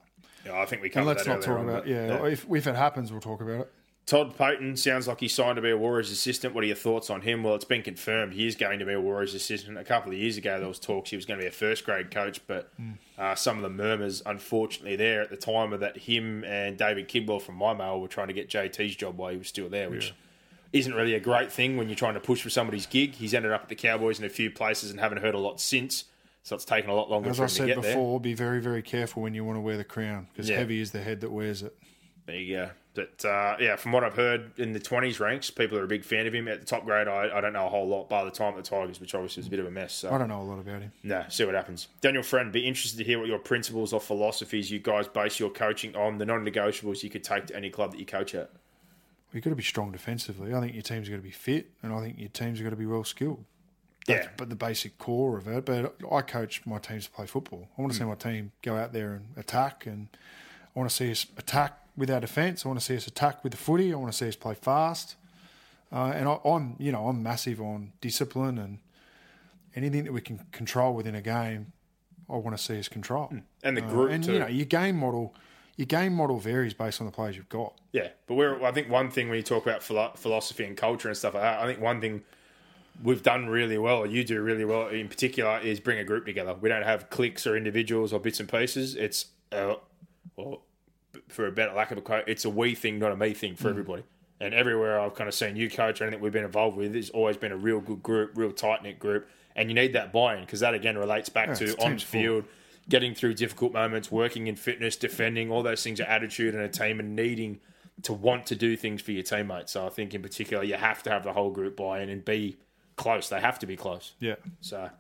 Yeah, 0.46 0.60
I 0.60 0.66
think 0.66 0.82
we 0.82 0.88
can. 0.88 1.04
let's 1.04 1.26
not 1.26 1.42
talk 1.42 1.58
on, 1.58 1.68
about. 1.68 1.84
but, 1.84 1.90
Yeah, 1.90 2.24
If, 2.24 2.46
if 2.50 2.66
it 2.66 2.76
happens, 2.76 3.12
we'll 3.12 3.20
talk 3.20 3.40
about 3.40 3.60
it. 3.60 3.72
Todd 4.06 4.36
Payten 4.36 4.76
sounds 4.76 5.08
like 5.08 5.20
he 5.20 5.28
signed 5.28 5.56
to 5.56 5.62
be 5.62 5.70
a 5.70 5.78
Warriors 5.78 6.10
assistant. 6.10 6.54
What 6.54 6.62
are 6.62 6.66
your 6.66 6.76
thoughts 6.76 7.08
on 7.08 7.22
him? 7.22 7.42
Well, 7.42 7.54
it's 7.54 7.64
been 7.64 7.80
confirmed 7.80 8.34
he 8.34 8.46
is 8.46 8.54
going 8.54 8.78
to 8.80 8.84
be 8.84 8.92
a 8.92 9.00
Warriors 9.00 9.32
assistant. 9.32 9.78
A 9.78 9.84
couple 9.84 10.12
of 10.12 10.18
years 10.18 10.36
ago, 10.36 10.58
there 10.58 10.68
was 10.68 10.78
talks 10.78 11.08
he 11.08 11.16
was 11.16 11.24
going 11.24 11.40
to 11.40 11.44
be 11.44 11.48
a 11.48 11.52
first 11.52 11.86
grade 11.86 12.10
coach, 12.10 12.46
but 12.46 12.70
uh, 13.16 13.34
some 13.34 13.56
of 13.56 13.62
the 13.62 13.70
murmurs, 13.70 14.22
unfortunately, 14.26 14.96
there 14.96 15.22
at 15.22 15.30
the 15.30 15.38
time 15.38 15.72
of 15.72 15.80
that 15.80 15.96
him 15.96 16.44
and 16.44 16.76
David 16.76 17.08
Kidwell 17.08 17.40
from 17.40 17.54
my 17.54 17.72
mail 17.72 17.98
were 17.98 18.08
trying 18.08 18.28
to 18.28 18.34
get 18.34 18.50
JT's 18.50 18.94
job 18.94 19.16
while 19.16 19.30
he 19.30 19.38
was 19.38 19.48
still 19.48 19.70
there, 19.70 19.88
which 19.88 20.12
isn't 20.74 20.92
really 20.92 21.14
a 21.14 21.20
great 21.20 21.50
thing 21.50 21.76
when 21.78 21.88
you're 21.88 21.96
trying 21.96 22.14
to 22.14 22.20
push 22.20 22.42
for 22.42 22.50
somebody's 22.50 22.84
gig. 22.86 23.14
He's 23.14 23.32
ended 23.32 23.52
up 23.52 23.62
at 23.62 23.68
the 23.70 23.74
Cowboys 23.76 24.18
in 24.18 24.24
a 24.26 24.28
few 24.28 24.50
places 24.50 24.90
and 24.90 25.00
haven't 25.00 25.18
heard 25.22 25.34
a 25.34 25.38
lot 25.38 25.60
since, 25.60 26.04
so 26.42 26.54
it's 26.56 26.64
taken 26.64 26.90
a 26.90 26.94
lot 26.94 27.08
longer 27.10 27.30
As 27.30 27.36
for 27.38 27.44
I 27.44 27.46
said 27.46 27.66
get 27.68 27.80
there. 27.80 27.94
before, 27.94 28.20
be 28.20 28.34
very, 28.34 28.60
very 28.60 28.82
careful 28.82 29.22
when 29.22 29.32
you 29.34 29.44
want 29.44 29.56
to 29.56 29.60
wear 29.60 29.76
the 29.78 29.84
crown 29.84 30.26
because 30.32 30.50
Yeah. 30.50 30.58
heavy 30.58 30.80
is 30.80 30.90
the 30.90 31.00
head 31.02 31.20
that 31.22 31.30
wears 31.30 31.62
it. 31.62 31.74
There 32.26 32.36
you 32.36 32.56
go. 32.56 32.70
But 32.94 33.24
uh, 33.24 33.56
yeah, 33.60 33.76
from 33.76 33.92
what 33.92 34.02
I've 34.04 34.14
heard 34.14 34.58
in 34.58 34.72
the 34.72 34.78
twenties 34.80 35.18
ranks, 35.20 35.50
people 35.50 35.76
are 35.78 35.82
a 35.84 35.86
big 35.88 36.04
fan 36.04 36.26
of 36.26 36.34
him. 36.34 36.46
At 36.48 36.60
the 36.60 36.66
top 36.66 36.84
grade, 36.84 37.06
I, 37.08 37.28
I 37.36 37.40
don't 37.40 37.52
know 37.52 37.66
a 37.66 37.68
whole 37.68 37.86
lot. 37.88 38.08
By 38.08 38.24
the 38.24 38.30
time 38.30 38.56
at 38.56 38.64
the 38.64 38.70
Tigers, 38.70 38.98
which 39.00 39.14
obviously 39.14 39.40
was 39.42 39.48
a 39.48 39.50
bit 39.50 39.58
of 39.60 39.66
a 39.66 39.70
mess. 39.70 39.92
So. 39.92 40.10
I 40.12 40.16
don't 40.18 40.28
know 40.28 40.40
a 40.40 40.44
lot 40.44 40.58
about 40.60 40.80
him. 40.82 40.92
no, 41.02 41.24
see 41.28 41.44
what 41.44 41.54
happens. 41.54 41.88
Daniel 42.00 42.22
Friend, 42.22 42.50
be 42.52 42.66
interested 42.66 42.96
to 42.98 43.04
hear 43.04 43.18
what 43.18 43.26
your 43.28 43.40
principles 43.40 43.92
or 43.92 44.00
philosophies 44.00 44.70
you 44.70 44.78
guys 44.78 45.06
base 45.08 45.38
your 45.40 45.50
coaching 45.50 45.94
on. 45.96 46.18
The 46.18 46.24
non-negotiables 46.24 47.02
you 47.02 47.10
could 47.10 47.24
take 47.24 47.46
to 47.46 47.56
any 47.56 47.68
club 47.68 47.90
that 47.92 47.98
you 48.00 48.06
coach 48.06 48.34
at. 48.34 48.50
You've 49.34 49.44
got 49.44 49.50
to 49.50 49.56
be 49.56 49.62
strong 49.64 49.90
defensively. 49.92 50.54
I 50.54 50.60
think 50.60 50.72
your 50.74 50.82
team's 50.82 51.08
got 51.08 51.16
to 51.16 51.22
be 51.22 51.30
fit, 51.32 51.70
and 51.82 51.92
I 51.92 52.00
think 52.00 52.18
your 52.18 52.28
team's 52.30 52.60
got 52.60 52.70
to 52.70 52.76
be 52.76 52.86
well 52.86 53.04
skilled. 53.04 53.44
Yeah. 54.06 54.28
but 54.36 54.50
the 54.50 54.54
basic 54.56 54.98
core 54.98 55.38
of 55.38 55.48
it. 55.48 55.64
But 55.64 55.96
I 56.12 56.20
coach 56.20 56.60
my 56.66 56.78
teams 56.78 57.06
to 57.06 57.10
play 57.10 57.26
football. 57.26 57.68
I 57.76 57.80
want 57.80 57.92
to 57.94 57.98
see 57.98 58.04
my 58.04 58.14
team 58.14 58.52
go 58.62 58.76
out 58.76 58.92
there 58.92 59.14
and 59.14 59.26
attack, 59.36 59.86
and 59.86 60.08
I 60.74 60.78
want 60.78 60.90
to 60.90 60.94
see 60.94 61.10
us 61.10 61.26
attack 61.38 61.78
with 61.96 62.10
our 62.10 62.20
defence. 62.20 62.64
I 62.64 62.68
want 62.68 62.78
to 62.80 62.84
see 62.84 62.96
us 62.96 63.06
attack 63.06 63.42
with 63.42 63.52
the 63.52 63.56
footy. 63.56 63.92
I 63.92 63.96
want 63.96 64.12
to 64.12 64.16
see 64.16 64.28
us 64.28 64.36
play 64.36 64.54
fast. 64.54 65.16
Uh, 65.90 66.12
and 66.14 66.28
I, 66.28 66.38
I'm, 66.44 66.76
you 66.78 66.92
know, 66.92 67.08
I'm 67.08 67.22
massive 67.22 67.60
on 67.62 67.92
discipline 68.00 68.58
and 68.58 68.78
anything 69.74 70.04
that 70.04 70.12
we 70.12 70.20
can 70.20 70.38
control 70.52 70.92
within 70.94 71.14
a 71.14 71.22
game. 71.22 71.72
I 72.28 72.36
want 72.36 72.56
to 72.56 72.62
see 72.62 72.78
us 72.78 72.88
control. 72.88 73.32
And 73.62 73.76
the 73.76 73.84
Uh, 73.84 73.88
group 73.88 74.10
and 74.10 74.22
too. 74.24 74.32
you 74.34 74.38
know, 74.38 74.46
your 74.48 74.66
game 74.66 74.96
model, 74.96 75.34
your 75.76 75.86
game 75.86 76.12
model 76.14 76.38
varies 76.38 76.74
based 76.74 77.00
on 77.00 77.06
the 77.06 77.12
players 77.12 77.36
you've 77.36 77.48
got. 77.48 77.74
Yeah, 77.92 78.08
but 78.26 78.34
we're. 78.34 78.62
I 78.64 78.72
think 78.72 78.88
one 78.88 79.10
thing 79.10 79.28
when 79.28 79.36
you 79.36 79.42
talk 79.42 79.64
about 79.66 79.82
philo- 79.82 80.12
philosophy 80.16 80.64
and 80.64 80.76
culture 80.76 81.08
and 81.08 81.16
stuff 81.16 81.34
like 81.34 81.42
that, 81.42 81.60
I 81.60 81.66
think 81.66 81.80
one 81.80 82.00
thing 82.00 82.22
we've 83.02 83.22
done 83.22 83.46
really 83.48 83.78
well, 83.78 83.98
or 83.98 84.06
you 84.06 84.22
do 84.24 84.40
really 84.40 84.64
well 84.64 84.88
in 84.88 85.08
particular, 85.08 85.58
is 85.58 85.80
bring 85.80 85.98
a 85.98 86.04
group 86.04 86.26
together. 86.26 86.54
We 86.54 86.68
don't 86.68 86.84
have 86.84 87.10
cliques 87.10 87.46
or 87.46 87.56
individuals 87.56 88.12
or 88.12 88.20
bits 88.20 88.38
and 88.38 88.48
pieces. 88.48 88.94
It's, 88.94 89.26
uh, 89.50 89.74
well, 90.36 90.62
for 91.28 91.46
a 91.46 91.52
better 91.52 91.72
lack 91.72 91.90
of 91.90 91.98
a 91.98 92.00
quote, 92.00 92.24
it's 92.28 92.44
a 92.44 92.50
we 92.50 92.74
thing, 92.76 92.98
not 93.00 93.10
a 93.10 93.16
me 93.16 93.34
thing 93.34 93.56
for 93.56 93.68
everybody. 93.68 94.04
And 94.40 94.52
everywhere 94.54 95.00
I've 95.00 95.14
kind 95.14 95.26
of 95.28 95.34
seen 95.34 95.56
you 95.56 95.70
coach 95.70 96.00
or 96.00 96.04
anything 96.04 96.20
we've 96.22 96.32
been 96.32 96.44
involved 96.44 96.76
with, 96.76 96.94
it's 96.94 97.10
always 97.10 97.36
been 97.36 97.52
a 97.52 97.56
real 97.56 97.80
good 97.80 98.02
group, 98.02 98.32
real 98.36 98.52
tight 98.52 98.82
knit 98.82 98.98
group. 98.98 99.28
And 99.56 99.68
you 99.68 99.74
need 99.74 99.92
that 99.94 100.12
buy 100.12 100.34
in 100.36 100.40
because 100.42 100.60
that 100.60 100.74
again 100.74 100.98
relates 100.98 101.28
back 101.28 101.48
Yeah, 101.48 101.54
to 101.54 101.76
on 101.84 101.98
field. 101.98 102.44
sport. 102.44 102.54
Getting 102.88 103.14
through 103.14 103.34
difficult 103.34 103.72
moments, 103.72 104.10
working 104.10 104.46
in 104.46 104.56
fitness, 104.56 104.96
defending, 104.96 105.50
all 105.50 105.62
those 105.62 105.82
things 105.82 106.00
are 106.00 106.04
attitude 106.04 106.54
and 106.54 106.62
a 106.62 106.68
team 106.68 107.00
and 107.00 107.16
needing 107.16 107.60
to 108.02 108.12
want 108.12 108.46
to 108.46 108.56
do 108.56 108.76
things 108.76 109.00
for 109.00 109.12
your 109.12 109.22
teammates. 109.22 109.72
So 109.72 109.86
I 109.86 109.88
think 109.88 110.14
in 110.14 110.22
particular, 110.22 110.64
you 110.64 110.74
have 110.74 111.02
to 111.04 111.10
have 111.10 111.24
the 111.24 111.32
whole 111.32 111.50
group 111.50 111.76
buy 111.76 112.00
in 112.00 112.08
and 112.08 112.24
be 112.24 112.56
close. 112.96 113.28
They 113.28 113.40
have 113.40 113.58
to 113.60 113.66
be 113.66 113.76
close. 113.76 114.12
Yeah. 114.20 114.36
So, 114.60 114.90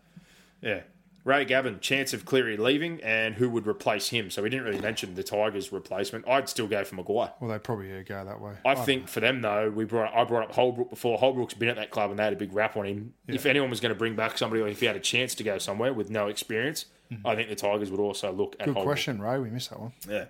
yeah. 0.62 0.80
Ray 1.24 1.46
Gavin, 1.46 1.80
chance 1.80 2.12
of 2.12 2.26
Cleary 2.26 2.58
leaving 2.58 3.02
and 3.02 3.34
who 3.34 3.48
would 3.48 3.66
replace 3.66 4.10
him. 4.10 4.30
So 4.30 4.42
we 4.42 4.50
didn't 4.50 4.66
really 4.66 4.80
mention 4.80 5.14
the 5.14 5.22
Tigers' 5.22 5.72
replacement. 5.72 6.28
I'd 6.28 6.50
still 6.50 6.66
go 6.66 6.84
for 6.84 6.96
Maguire. 6.96 7.32
Well, 7.40 7.50
they 7.50 7.58
probably 7.58 7.90
yeah, 7.90 8.02
go 8.02 8.22
that 8.26 8.40
way. 8.40 8.52
I 8.64 8.74
think 8.74 9.08
for 9.08 9.20
them 9.20 9.40
though, 9.40 9.70
we 9.70 9.86
brought 9.86 10.14
I 10.14 10.24
brought 10.24 10.50
up 10.50 10.54
Holbrook 10.54 10.90
before. 10.90 11.16
Holbrook's 11.16 11.54
been 11.54 11.70
at 11.70 11.76
that 11.76 11.90
club 11.90 12.10
and 12.10 12.18
they 12.18 12.24
had 12.24 12.34
a 12.34 12.36
big 12.36 12.52
rap 12.52 12.76
on 12.76 12.84
him. 12.84 13.14
If 13.26 13.46
anyone 13.46 13.70
was 13.70 13.80
going 13.80 13.90
to 13.92 13.98
bring 13.98 14.14
back 14.14 14.36
somebody, 14.36 14.60
or 14.60 14.68
if 14.68 14.80
he 14.80 14.86
had 14.86 14.96
a 14.96 15.00
chance 15.00 15.34
to 15.36 15.42
go 15.42 15.56
somewhere 15.56 15.94
with 15.94 16.10
no 16.10 16.28
experience, 16.28 16.84
I 17.24 17.34
think 17.36 17.48
the 17.48 17.54
Tigers 17.54 17.90
would 17.90 18.00
also 18.00 18.32
look 18.32 18.54
at 18.58 18.66
Good 18.66 18.74
Holbrook. 18.74 18.84
question, 18.84 19.20
Ray. 19.22 19.38
We 19.38 19.50
missed 19.50 19.70
that 19.70 19.80
one. 19.80 19.92
Yeah. 20.08 20.24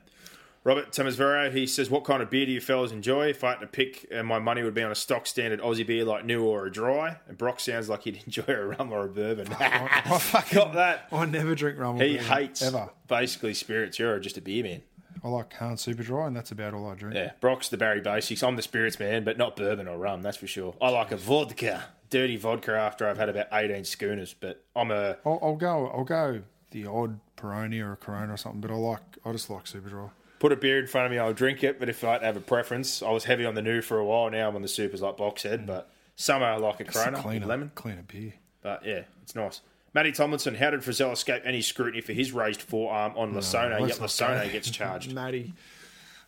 Robert 0.64 0.92
Temasvero, 0.92 1.52
he 1.52 1.66
says, 1.66 1.90
What 1.90 2.04
kind 2.04 2.22
of 2.22 2.30
beer 2.30 2.46
do 2.46 2.52
you 2.52 2.60
fellas 2.60 2.90
enjoy? 2.90 3.28
If 3.28 3.44
I 3.44 3.50
had 3.50 3.60
to 3.60 3.66
pick, 3.66 4.06
uh, 4.14 4.22
my 4.22 4.38
money 4.38 4.62
would 4.62 4.72
be 4.72 4.82
on 4.82 4.90
a 4.90 4.94
stock 4.94 5.26
standard 5.26 5.60
Aussie 5.60 5.86
beer 5.86 6.04
like 6.06 6.24
new 6.24 6.42
or 6.44 6.64
a 6.66 6.72
dry. 6.72 7.18
And 7.28 7.36
Brock 7.36 7.60
sounds 7.60 7.88
like 7.90 8.02
he'd 8.04 8.22
enjoy 8.26 8.44
a 8.48 8.64
rum 8.68 8.90
or 8.92 9.04
a 9.04 9.08
bourbon. 9.08 9.48
I 9.60 10.18
fucking, 10.18 10.56
Got 10.58 10.72
that. 10.74 11.08
I 11.12 11.26
never 11.26 11.54
drink 11.54 11.78
rum. 11.78 11.96
or 12.00 12.02
He 12.04 12.14
bourbon, 12.16 12.32
hates 12.32 12.62
ever. 12.62 12.88
basically 13.08 13.52
spirits. 13.54 13.98
You're 13.98 14.18
just 14.18 14.38
a 14.38 14.40
beer 14.40 14.62
man. 14.64 14.82
I 15.22 15.28
like 15.28 15.52
Hard 15.54 15.78
Super 15.80 16.02
Dry, 16.02 16.26
and 16.26 16.36
that's 16.36 16.50
about 16.50 16.74
all 16.74 16.90
I 16.90 16.94
drink. 16.94 17.14
Yeah, 17.16 17.32
Brock's 17.40 17.68
the 17.70 17.76
Barry 17.78 18.00
Basics. 18.02 18.42
I'm 18.42 18.56
the 18.56 18.62
spirits 18.62 18.98
man, 18.98 19.24
but 19.24 19.38
not 19.38 19.56
bourbon 19.56 19.88
or 19.88 19.96
rum, 19.96 20.20
that's 20.22 20.36
for 20.36 20.46
sure. 20.46 20.74
I 20.82 20.90
like 20.90 21.12
a 21.12 21.16
vodka, 21.16 21.84
dirty 22.10 22.36
vodka 22.36 22.72
after 22.72 23.08
I've 23.08 23.16
had 23.16 23.30
about 23.30 23.46
18 23.52 23.84
schooners, 23.84 24.34
but 24.38 24.62
I'm 24.76 24.90
a. 24.90 25.16
I'll, 25.24 25.38
I'll 25.42 25.56
go. 25.56 25.88
I'll 25.88 26.04
go 26.04 26.42
the 26.74 26.90
odd 26.90 27.20
Peroni 27.36 27.80
or 27.80 27.92
a 27.92 27.96
Corona 27.96 28.34
or 28.34 28.36
something, 28.36 28.60
but 28.60 28.70
I 28.70 28.74
like. 28.74 29.00
I 29.24 29.32
just 29.32 29.48
like 29.48 29.66
Super 29.66 29.88
Dry. 29.88 30.08
Put 30.40 30.52
a 30.52 30.56
beer 30.56 30.78
in 30.78 30.86
front 30.86 31.06
of 31.06 31.12
me, 31.12 31.18
I'll 31.18 31.32
drink 31.32 31.64
it, 31.64 31.78
but 31.78 31.88
if 31.88 32.04
I 32.04 32.12
had 32.12 32.18
to 32.18 32.26
have 32.26 32.36
a 32.36 32.40
preference, 32.40 33.02
I 33.02 33.10
was 33.10 33.24
heavy 33.24 33.46
on 33.46 33.54
the 33.54 33.62
new 33.62 33.80
for 33.80 33.98
a 33.98 34.04
while. 34.04 34.28
Now 34.30 34.48
I'm 34.48 34.56
on 34.56 34.62
the 34.62 34.68
supers 34.68 35.00
like 35.00 35.16
Box 35.16 35.42
said, 35.42 35.62
mm. 35.62 35.66
but 35.66 35.90
summer 36.16 36.44
I 36.44 36.56
like 36.56 36.80
a 36.80 36.84
It's 36.84 36.96
a 36.96 36.98
Corona 36.98 37.22
cleaner, 37.22 37.46
lemon. 37.46 37.70
cleaner 37.74 38.02
beer. 38.02 38.34
But 38.60 38.84
yeah, 38.84 39.02
it's 39.22 39.34
nice. 39.34 39.62
Matty 39.94 40.10
Tomlinson, 40.10 40.56
how 40.56 40.70
did 40.70 40.80
Frizell 40.80 41.12
escape 41.12 41.42
any 41.44 41.62
scrutiny 41.62 42.00
for 42.00 42.12
his 42.12 42.32
raised 42.32 42.60
forearm 42.60 43.12
on 43.16 43.32
Lasona? 43.32 43.80
let's 43.80 43.98
Yet 44.00 44.08
Lasona 44.08 44.50
gets 44.50 44.68
charged. 44.70 45.14
Matty. 45.14 45.54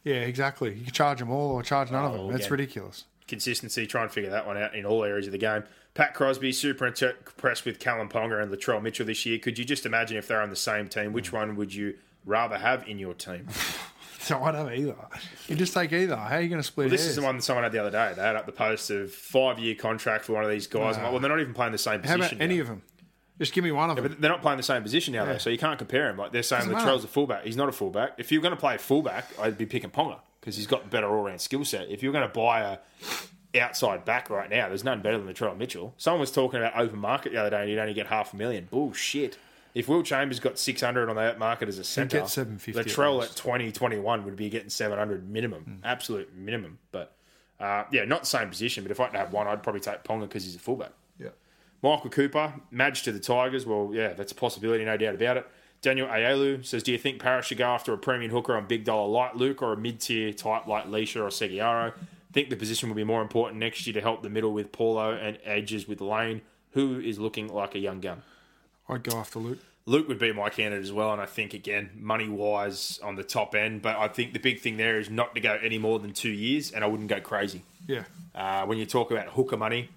Yeah, 0.04 0.20
exactly. 0.20 0.72
You 0.72 0.84
can 0.84 0.92
charge 0.92 1.18
them 1.18 1.30
all 1.30 1.50
or 1.50 1.64
charge 1.64 1.90
none 1.90 2.04
of 2.04 2.12
oh, 2.12 2.16
them. 2.16 2.26
Oh, 2.26 2.30
That's 2.30 2.46
again. 2.46 2.52
ridiculous. 2.52 3.04
Consistency, 3.26 3.88
try 3.88 4.04
and 4.04 4.12
figure 4.12 4.30
that 4.30 4.46
one 4.46 4.56
out 4.56 4.76
in 4.76 4.86
all 4.86 5.02
areas 5.02 5.26
of 5.26 5.32
the 5.32 5.38
game. 5.38 5.64
Pat 5.96 6.12
Crosby, 6.14 6.52
super 6.52 6.86
impressed 6.86 7.64
with 7.64 7.78
Kalyn 7.78 8.10
Ponga 8.10 8.42
and 8.42 8.52
Latrell 8.52 8.82
Mitchell 8.82 9.06
this 9.06 9.24
year. 9.24 9.38
Could 9.38 9.58
you 9.58 9.64
just 9.64 9.86
imagine 9.86 10.18
if 10.18 10.28
they're 10.28 10.42
on 10.42 10.50
the 10.50 10.56
same 10.56 10.88
team, 10.88 11.12
which 11.14 11.32
one 11.32 11.56
would 11.56 11.72
you 11.74 11.94
rather 12.26 12.58
have 12.58 12.86
in 12.86 12.98
your 12.98 13.14
team? 13.14 13.48
So 14.18 14.42
I 14.42 14.50
don't 14.50 14.72
either. 14.72 14.96
You 15.46 15.54
just 15.54 15.72
take 15.72 15.92
either. 15.92 16.16
How 16.16 16.34
are 16.34 16.40
you 16.40 16.48
going 16.48 16.60
to 16.60 16.66
split 16.66 16.90
This 16.90 17.02
hairs? 17.02 17.10
is 17.10 17.16
the 17.16 17.22
one 17.22 17.36
that 17.36 17.42
someone 17.42 17.62
had 17.62 17.70
the 17.70 17.78
other 17.78 17.92
day. 17.92 18.12
They 18.16 18.22
had 18.22 18.34
up 18.34 18.44
the 18.44 18.50
post 18.50 18.90
of 18.90 19.12
five 19.12 19.60
year 19.60 19.76
contract 19.76 20.24
for 20.24 20.32
one 20.32 20.42
of 20.42 20.50
these 20.50 20.66
guys. 20.66 20.96
Like, 20.96 21.12
well, 21.12 21.20
they're 21.20 21.30
not 21.30 21.38
even 21.38 21.54
playing 21.54 21.70
the 21.70 21.78
same 21.78 22.00
position. 22.00 22.20
How 22.22 22.26
about 22.26 22.40
any 22.42 22.58
of 22.58 22.66
them? 22.66 22.82
Just 23.38 23.52
give 23.52 23.62
me 23.62 23.70
one 23.70 23.88
of 23.88 23.94
them. 23.94 24.04
But 24.08 24.20
they're 24.20 24.30
not 24.30 24.42
playing 24.42 24.56
the 24.56 24.64
same 24.64 24.82
position 24.82 25.14
now, 25.14 25.26
though, 25.26 25.38
so 25.38 25.48
you 25.48 25.58
can't 25.58 25.78
compare 25.78 26.10
him. 26.10 26.16
Like 26.16 26.32
they're 26.32 26.42
saying 26.42 26.68
Latrell's 26.68 27.04
a 27.04 27.06
fullback. 27.06 27.44
He's 27.44 27.56
not 27.56 27.68
a 27.68 27.72
fullback. 27.72 28.14
If 28.18 28.32
you're 28.32 28.42
going 28.42 28.54
to 28.54 28.58
play 28.58 28.74
a 28.74 28.78
fullback, 28.78 29.28
I'd 29.40 29.58
be 29.58 29.64
picking 29.66 29.90
Ponga 29.90 30.18
because 30.40 30.56
he's 30.56 30.66
got 30.66 30.90
better 30.90 31.06
all 31.06 31.22
round 31.22 31.40
skill 31.40 31.64
set. 31.64 31.88
If 31.88 32.02
you're 32.02 32.12
going 32.12 32.26
to 32.26 32.34
buy 32.34 32.62
a 32.62 32.78
outside 33.58 34.04
back 34.04 34.28
right 34.30 34.50
now, 34.50 34.68
there's 34.68 34.84
none 34.84 35.02
better 35.02 35.18
than 35.18 35.26
Latrell 35.32 35.56
Mitchell. 35.56 35.94
Someone 35.96 36.20
was 36.20 36.30
talking 36.30 36.60
about 36.60 36.76
open 36.78 36.98
market 36.98 37.32
the 37.32 37.38
other 37.38 37.50
day, 37.50 37.60
and 37.62 37.70
you'd 37.70 37.78
only 37.78 37.94
get 37.94 38.06
half 38.06 38.32
a 38.34 38.36
million. 38.36 38.68
Bullshit. 38.70 39.38
If 39.74 39.88
Will 39.88 40.02
Chambers 40.02 40.40
got 40.40 40.58
600 40.58 41.10
on 41.10 41.16
the 41.16 41.22
open 41.28 41.38
market 41.38 41.68
as 41.68 41.78
a 41.78 41.84
centre, 41.84 42.20
get 42.20 42.28
750 42.30 42.80
at 42.80 42.86
Latrell 42.86 43.22
at 43.22 43.36
20, 43.36 43.72
21 43.72 44.24
would 44.24 44.34
be 44.36 44.48
getting 44.48 44.70
700 44.70 45.28
minimum, 45.28 45.62
Hmm. 45.64 45.74
absolute 45.84 46.34
minimum. 46.34 46.78
But 46.92 47.14
uh, 47.60 47.84
yeah, 47.92 48.04
not 48.04 48.20
the 48.20 48.26
same 48.26 48.48
position. 48.48 48.84
But 48.84 48.90
if 48.90 49.00
I 49.00 49.04
had 49.04 49.12
to 49.12 49.18
have 49.18 49.32
one, 49.32 49.46
I'd 49.46 49.62
probably 49.62 49.80
take 49.80 50.02
Ponga 50.02 50.22
because 50.22 50.44
he's 50.44 50.56
a 50.56 50.58
fullback. 50.58 50.92
yeah. 51.18 51.28
Michael 51.82 52.08
Cooper, 52.10 52.54
Madge 52.70 53.02
to 53.02 53.12
the 53.12 53.20
Tigers. 53.20 53.66
Well, 53.66 53.90
yeah, 53.92 54.14
that's 54.14 54.32
a 54.32 54.34
possibility, 54.34 54.84
no 54.84 54.96
doubt 54.96 55.14
about 55.14 55.36
it. 55.36 55.46
Daniel 55.82 56.08
Ayelu 56.08 56.64
says, 56.64 56.82
Do 56.82 56.90
you 56.90 56.98
think 56.98 57.20
Paris 57.20 57.46
should 57.46 57.58
go 57.58 57.66
after 57.66 57.92
a 57.92 57.98
premium 57.98 58.30
hooker 58.30 58.56
on 58.56 58.66
big 58.66 58.84
dollar 58.84 59.08
like 59.08 59.34
Luke 59.34 59.60
or 59.62 59.74
a 59.74 59.76
mid 59.76 60.00
tier 60.00 60.32
type 60.32 60.66
like 60.66 60.86
Lichaa 60.86 61.16
or 61.20 61.28
Segeyaro? 61.28 61.92
Think 62.36 62.50
the 62.50 62.56
position 62.56 62.90
will 62.90 62.96
be 62.96 63.02
more 63.02 63.22
important 63.22 63.58
next 63.60 63.86
year 63.86 63.94
to 63.94 64.02
help 64.02 64.22
the 64.22 64.28
middle 64.28 64.52
with 64.52 64.70
Paulo 64.70 65.12
and 65.14 65.38
edges 65.42 65.88
with 65.88 66.02
Lane, 66.02 66.42
who 66.72 67.00
is 67.00 67.18
looking 67.18 67.48
like 67.48 67.74
a 67.74 67.78
young 67.78 67.98
gun. 67.98 68.24
I'd 68.90 69.02
go 69.04 69.16
after 69.16 69.38
Luke. 69.38 69.60
Luke 69.86 70.06
would 70.06 70.18
be 70.18 70.30
my 70.34 70.50
candidate 70.50 70.84
as 70.84 70.92
well, 70.92 71.12
and 71.14 71.22
I 71.22 71.24
think 71.24 71.54
again, 71.54 71.88
money 71.98 72.28
wise 72.28 73.00
on 73.02 73.16
the 73.16 73.22
top 73.24 73.54
end. 73.54 73.80
But 73.80 73.96
I 73.96 74.08
think 74.08 74.34
the 74.34 74.38
big 74.38 74.60
thing 74.60 74.76
there 74.76 74.98
is 74.98 75.08
not 75.08 75.34
to 75.34 75.40
go 75.40 75.58
any 75.62 75.78
more 75.78 75.98
than 75.98 76.12
two 76.12 76.28
years, 76.28 76.72
and 76.72 76.84
I 76.84 76.88
wouldn't 76.88 77.08
go 77.08 77.20
crazy. 77.22 77.62
Yeah. 77.88 78.04
Uh, 78.34 78.66
when 78.66 78.76
you 78.76 78.84
talk 78.84 79.10
about 79.10 79.28
hooker 79.28 79.56
money, 79.56 79.88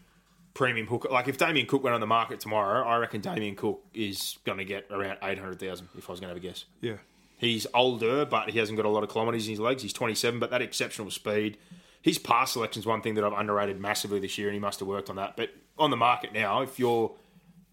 premium 0.53 0.87
hooker, 0.87 1.09
like 1.09 1.27
if 1.27 1.37
Damien 1.37 1.65
Cook 1.67 1.83
went 1.83 1.93
on 1.93 1.99
the 1.99 2.07
market 2.07 2.39
tomorrow, 2.39 2.87
I 2.87 2.99
reckon 2.99 3.19
Damien 3.19 3.57
Cook 3.57 3.83
is 3.93 4.37
going 4.45 4.59
to 4.59 4.63
get 4.65 4.85
around 4.89 5.17
eight 5.23 5.39
hundred 5.39 5.59
thousand. 5.59 5.89
If 5.97 6.07
I 6.09 6.13
was 6.13 6.21
going 6.21 6.33
to 6.33 6.35
have 6.35 6.41
a 6.41 6.47
guess, 6.47 6.63
Yeah. 6.79 6.99
he's 7.37 7.67
older, 7.73 8.23
but 8.23 8.49
he 8.51 8.59
hasn't 8.59 8.77
got 8.77 8.85
a 8.85 8.89
lot 8.89 9.03
of 9.03 9.09
kilometres 9.11 9.45
in 9.45 9.51
his 9.51 9.59
legs. 9.59 9.81
He's 9.83 9.91
twenty 9.91 10.15
seven, 10.15 10.39
but 10.39 10.51
that 10.51 10.61
exceptional 10.61 11.11
speed. 11.11 11.57
His 12.01 12.17
pass 12.17 12.53
selection 12.53 12.79
is 12.81 12.85
one 12.85 13.01
thing 13.01 13.15
that 13.15 13.23
I've 13.23 13.33
underrated 13.33 13.79
massively 13.79 14.19
this 14.19 14.37
year, 14.37 14.47
and 14.47 14.53
he 14.53 14.59
must 14.59 14.79
have 14.79 14.87
worked 14.87 15.09
on 15.09 15.17
that. 15.17 15.35
But 15.35 15.49
on 15.77 15.91
the 15.91 15.97
market 15.97 16.33
now, 16.33 16.61
if 16.61 16.79
you're 16.79 17.11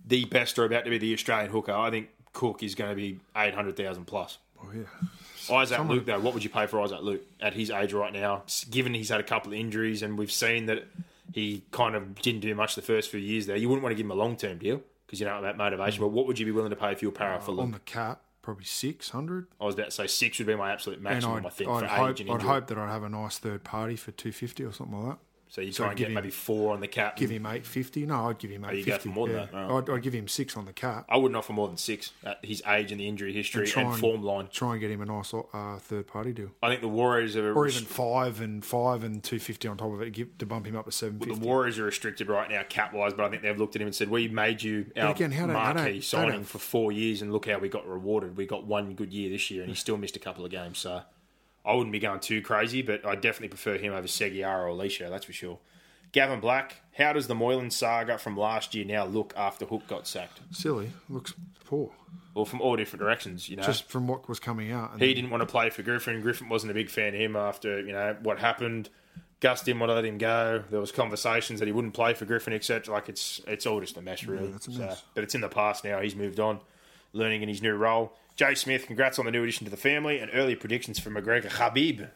the 0.07 0.25
best 0.27 0.59
or 0.59 0.65
about 0.65 0.85
to 0.85 0.91
be 0.91 0.99
the 0.99 1.13
Australian 1.15 1.51
hooker, 1.51 1.73
I 1.73 1.91
think 1.91 2.09
Cook 2.33 2.63
is 2.63 2.75
going 2.75 2.91
to 2.91 2.97
be 2.97 3.21
eight 3.37 3.55
hundred 3.55 3.77
thousand 3.77 4.07
plus. 4.07 4.39
Oh 4.63 4.69
yeah. 4.75 5.55
Isaac 5.55 5.79
Luke, 5.87 6.07
though, 6.07 6.19
what 6.19 6.35
would 6.35 6.43
you 6.43 6.51
pay 6.51 6.67
for 6.67 6.81
Isaac 6.81 7.01
Luke 7.03 7.23
at 7.41 7.55
his 7.55 7.71
age 7.71 7.93
right 7.93 8.13
now? 8.13 8.43
Given 8.69 8.95
he's 8.95 9.11
had 9.11 9.21
a 9.21 9.25
couple 9.25 9.53
of 9.53 9.59
injuries 9.59 10.03
and 10.03 10.19
we've 10.19 10.33
seen 10.33 10.67
that 10.67 10.87
he 11.33 11.63
kind 11.71 11.95
of 11.95 12.21
didn't 12.21 12.41
do 12.41 12.53
much 12.55 12.75
the 12.75 12.83
first 12.83 13.11
few 13.11 13.21
years 13.21 13.47
there, 13.47 13.57
you 13.57 13.69
wouldn't 13.69 13.85
want 13.85 13.93
to 13.93 13.97
give 13.97 14.07
him 14.07 14.11
a 14.11 14.15
long 14.17 14.37
term 14.37 14.59
deal 14.59 14.81
because 15.07 15.21
you 15.21 15.27
know 15.27 15.39
about 15.39 15.43
that 15.43 15.57
motivation. 15.57 15.99
Mm. 16.01 16.07
But 16.07 16.09
what 16.09 16.27
would 16.27 16.39
you 16.39 16.47
be 16.47 16.53
willing 16.53 16.71
to 16.71 16.77
pay 16.77 16.91
if 16.91 17.01
you 17.01 17.09
were 17.09 17.15
para 17.15 17.41
for 17.41 17.53
On 17.53 17.57
Luke? 17.59 17.73
the 17.75 17.79
cap, 17.81 18.23
probably 18.47 18.65
six 18.65 19.11
hundred. 19.11 19.49
I 19.61 19.65
was 19.65 19.75
about 19.75 19.87
to 19.87 19.91
say 19.91 20.07
six 20.07 20.39
would 20.39 20.47
be 20.47 20.55
my 20.55 20.73
absolute 20.73 21.03
maximum. 21.03 21.39
I'd, 21.39 21.47
I 21.47 21.51
think 21.51 21.69
I'd, 21.69 21.81
for 21.81 21.87
hope, 21.87 22.11
age 22.11 22.21
and 22.21 22.31
I'd 22.31 22.43
hope 22.43 22.69
that 22.69 22.79
I'd 22.79 22.89
have 22.89 23.03
a 23.03 23.09
nice 23.09 23.39
third 23.39 23.65
party 23.65 23.97
for 23.97 24.13
two 24.13 24.31
fifty 24.33 24.63
or 24.65 24.73
something 24.73 24.97
like 24.97 25.19
that. 25.19 25.26
So 25.49 25.61
you 25.61 25.73
so 25.73 25.85
try 25.85 25.91
and 25.91 25.99
get 25.99 26.09
him- 26.09 26.15
maybe 26.15 26.31
four 26.31 26.73
on 26.73 26.81
the 26.81 26.89
cap. 26.89 27.17
Give 27.17 27.31
him 27.31 27.47
eight 27.47 27.67
fifty. 27.67 28.05
No, 28.07 28.29
I'd 28.29 28.39
give 28.39 28.51
him 28.51 28.65
eight 28.65 28.71
Oh, 28.71 28.73
you 28.75 28.85
go 28.85 28.99
for 28.99 29.09
more 29.09 29.29
than 29.29 29.37
yeah. 29.37 29.47
that, 29.47 29.55
right. 29.55 29.71
I'd, 29.89 29.91
I'd 29.91 30.03
give 30.03 30.13
him 30.13 30.29
six 30.29 30.57
on 30.57 30.65
the 30.65 30.73
cap. 30.73 31.07
I 31.09 31.17
wouldn't 31.17 31.37
offer 31.37 31.53
more 31.53 31.69
than 31.69 31.77
six 31.77 32.13
at 32.25 32.39
his 32.45 32.63
age 32.67 32.91
and 32.93 33.01
the 33.01 33.09
injury 33.09 33.33
history 33.33 33.63
and, 33.63 33.71
try 33.71 33.83
and- 33.83 33.99
form 33.99 34.23
line. 34.23 34.49
Try 34.53 34.73
and 34.73 34.81
get 34.81 34.91
him 34.91 35.01
a 35.03 35.07
nice 35.07 35.33
uh, 35.35 35.79
third 35.79 36.07
party 36.07 36.33
deal, 36.33 36.51
I 36.63 36.69
think 36.69 36.81
the 36.81 36.89
Warriors 36.89 37.37
are 37.37 37.55
or 37.55 37.67
even 37.67 37.85
five 37.85 38.41
and 38.41 38.65
five 38.65 39.05
and 39.05 39.23
two 39.23 39.39
fifty 39.39 39.69
on 39.69 39.77
top 39.77 39.93
of 39.93 40.03
it, 40.03 40.11
give, 40.13 40.37
to 40.39 40.47
bump 40.47 40.67
him 40.67 40.77
up 40.77 40.85
to 40.87 40.93
seven 40.93 41.19
the. 41.19 41.35
Warriors 41.35 41.79
are 41.79 41.85
restricted 41.85 42.29
right 42.29 42.51
now 42.51 42.63
cap 42.69 42.93
wise, 42.93 43.15
but 43.15 43.25
I 43.27 43.29
think 43.31 43.43
they've 43.43 43.57
looked 43.59 43.77
at 43.77 43.83
him 43.83 43.89
and 43.89 43.95
said, 43.95 44.09
"We 44.11 44.29
made 44.29 44.63
you 44.63 44.87
our 44.97 45.11
again, 45.13 45.31
how 45.33 45.47
do- 45.47 45.53
how 45.53 45.73
do- 45.73 45.79
marquee 45.79 45.97
how 45.97 46.01
signing 46.03 46.39
do- 46.41 46.45
for 46.45 46.59
four 46.59 46.93
years, 46.93 47.23
and 47.23 47.33
look 47.33 47.49
how 47.49 47.59
we 47.59 47.69
got 47.69 47.87
rewarded. 47.87 48.37
We 48.37 48.47
got 48.47 48.65
one 48.67 48.95
good 48.95 49.13
year 49.13 49.31
this 49.31 49.51
year, 49.51 49.63
and 49.63 49.71
he 49.71 49.77
still 49.77 49.97
missed 49.97 50.17
a 50.17 50.21
couple 50.21 50.45
of 50.45 50.51
games. 50.51 50.79
So 50.79 51.03
I 51.67 51.75
wouldn't 51.75 51.93
be 51.93 51.99
going 51.99 52.21
too 52.21 52.41
crazy, 52.43 52.81
but 52.83 53.05
I 53.05 53.15
definitely 53.17 53.49
prefer 53.49 53.77
him 53.77 53.93
over 53.93 54.07
Segeyaro 54.07 54.61
or 54.61 54.67
Alicia, 54.69 55.09
that's 55.11 55.25
for 55.27 55.33
sure. 55.33 55.59
Gavin 56.13 56.41
Black, 56.41 56.77
how 56.97 57.13
does 57.13 57.27
the 57.27 57.35
Moylan 57.35 57.71
saga 57.71 58.17
from 58.19 58.37
last 58.37 58.75
year 58.75 58.85
now 58.85 59.05
look 59.05 59.35
after 59.37 59.67
Hook 59.67 59.83
got 59.89 60.07
sacked? 60.07 60.41
Silly, 60.53 60.93
looks 61.09 61.35
poor. 61.65 61.91
Well, 62.35 62.45
from 62.45 62.61
all 62.61 62.77
different 62.77 63.01
directions, 63.03 63.49
you 63.49 63.57
know. 63.57 63.63
Just 63.65 63.89
from 63.91 64.07
what 64.07 64.29
was 64.29 64.39
coming 64.39 64.71
out. 64.71 64.93
And 64.93 65.03
he 65.03 65.13
didn't 65.13 65.31
want 65.31 65.41
to 65.43 65.47
play 65.47 65.69
for 65.71 65.83
Griffin. 65.83 66.21
Griffin 66.21 66.49
wasn't 66.49 66.71
a 66.71 66.75
big 66.75 66.89
fan 66.89 67.09
of 67.15 67.21
him 67.21 67.35
after 67.37 67.81
you 67.81 67.93
know 67.93 68.17
what 68.23 68.39
happened. 68.39 68.89
Gus 69.41 69.63
didn't 69.63 69.81
want 69.81 69.91
to 69.91 69.95
let 69.95 70.05
him 70.05 70.17
go. 70.17 70.63
There 70.71 70.81
was 70.81 70.93
conversations 70.93 71.59
that 71.61 71.67
he 71.67 71.73
wouldn't 71.73 71.93
play 71.93 72.15
for 72.15 72.25
Griffin, 72.25 72.53
etc. 72.55 72.95
Like 72.95 73.09
it's 73.09 73.41
it's 73.47 73.67
all 73.67 73.81
just 73.81 73.97
a 73.97 74.03
mess, 74.03 74.25
really. 74.25 74.49
that's 74.49 74.69
a 74.69 74.73
So- 74.73 74.95
but 75.15 75.25
it's 75.25 75.35
in 75.35 75.41
the 75.43 75.49
past 75.49 75.85
now. 75.85 76.01
He's 76.01 76.15
moved 76.17 76.39
on, 76.41 76.61
learning 77.13 77.43
in 77.43 77.49
his 77.49 77.61
new 77.61 77.75
role. 77.75 78.17
Jay 78.37 78.55
Smith, 78.55 78.87
congrats 78.87 79.19
on 79.19 79.25
the 79.25 79.31
new 79.31 79.43
addition 79.43 79.65
to 79.65 79.71
the 79.71 79.77
family 79.77 80.19
and 80.19 80.31
early 80.35 80.55
predictions 80.55 80.99
for 80.99 81.11
McGregor. 81.11 81.49
Khabib. 81.49 82.11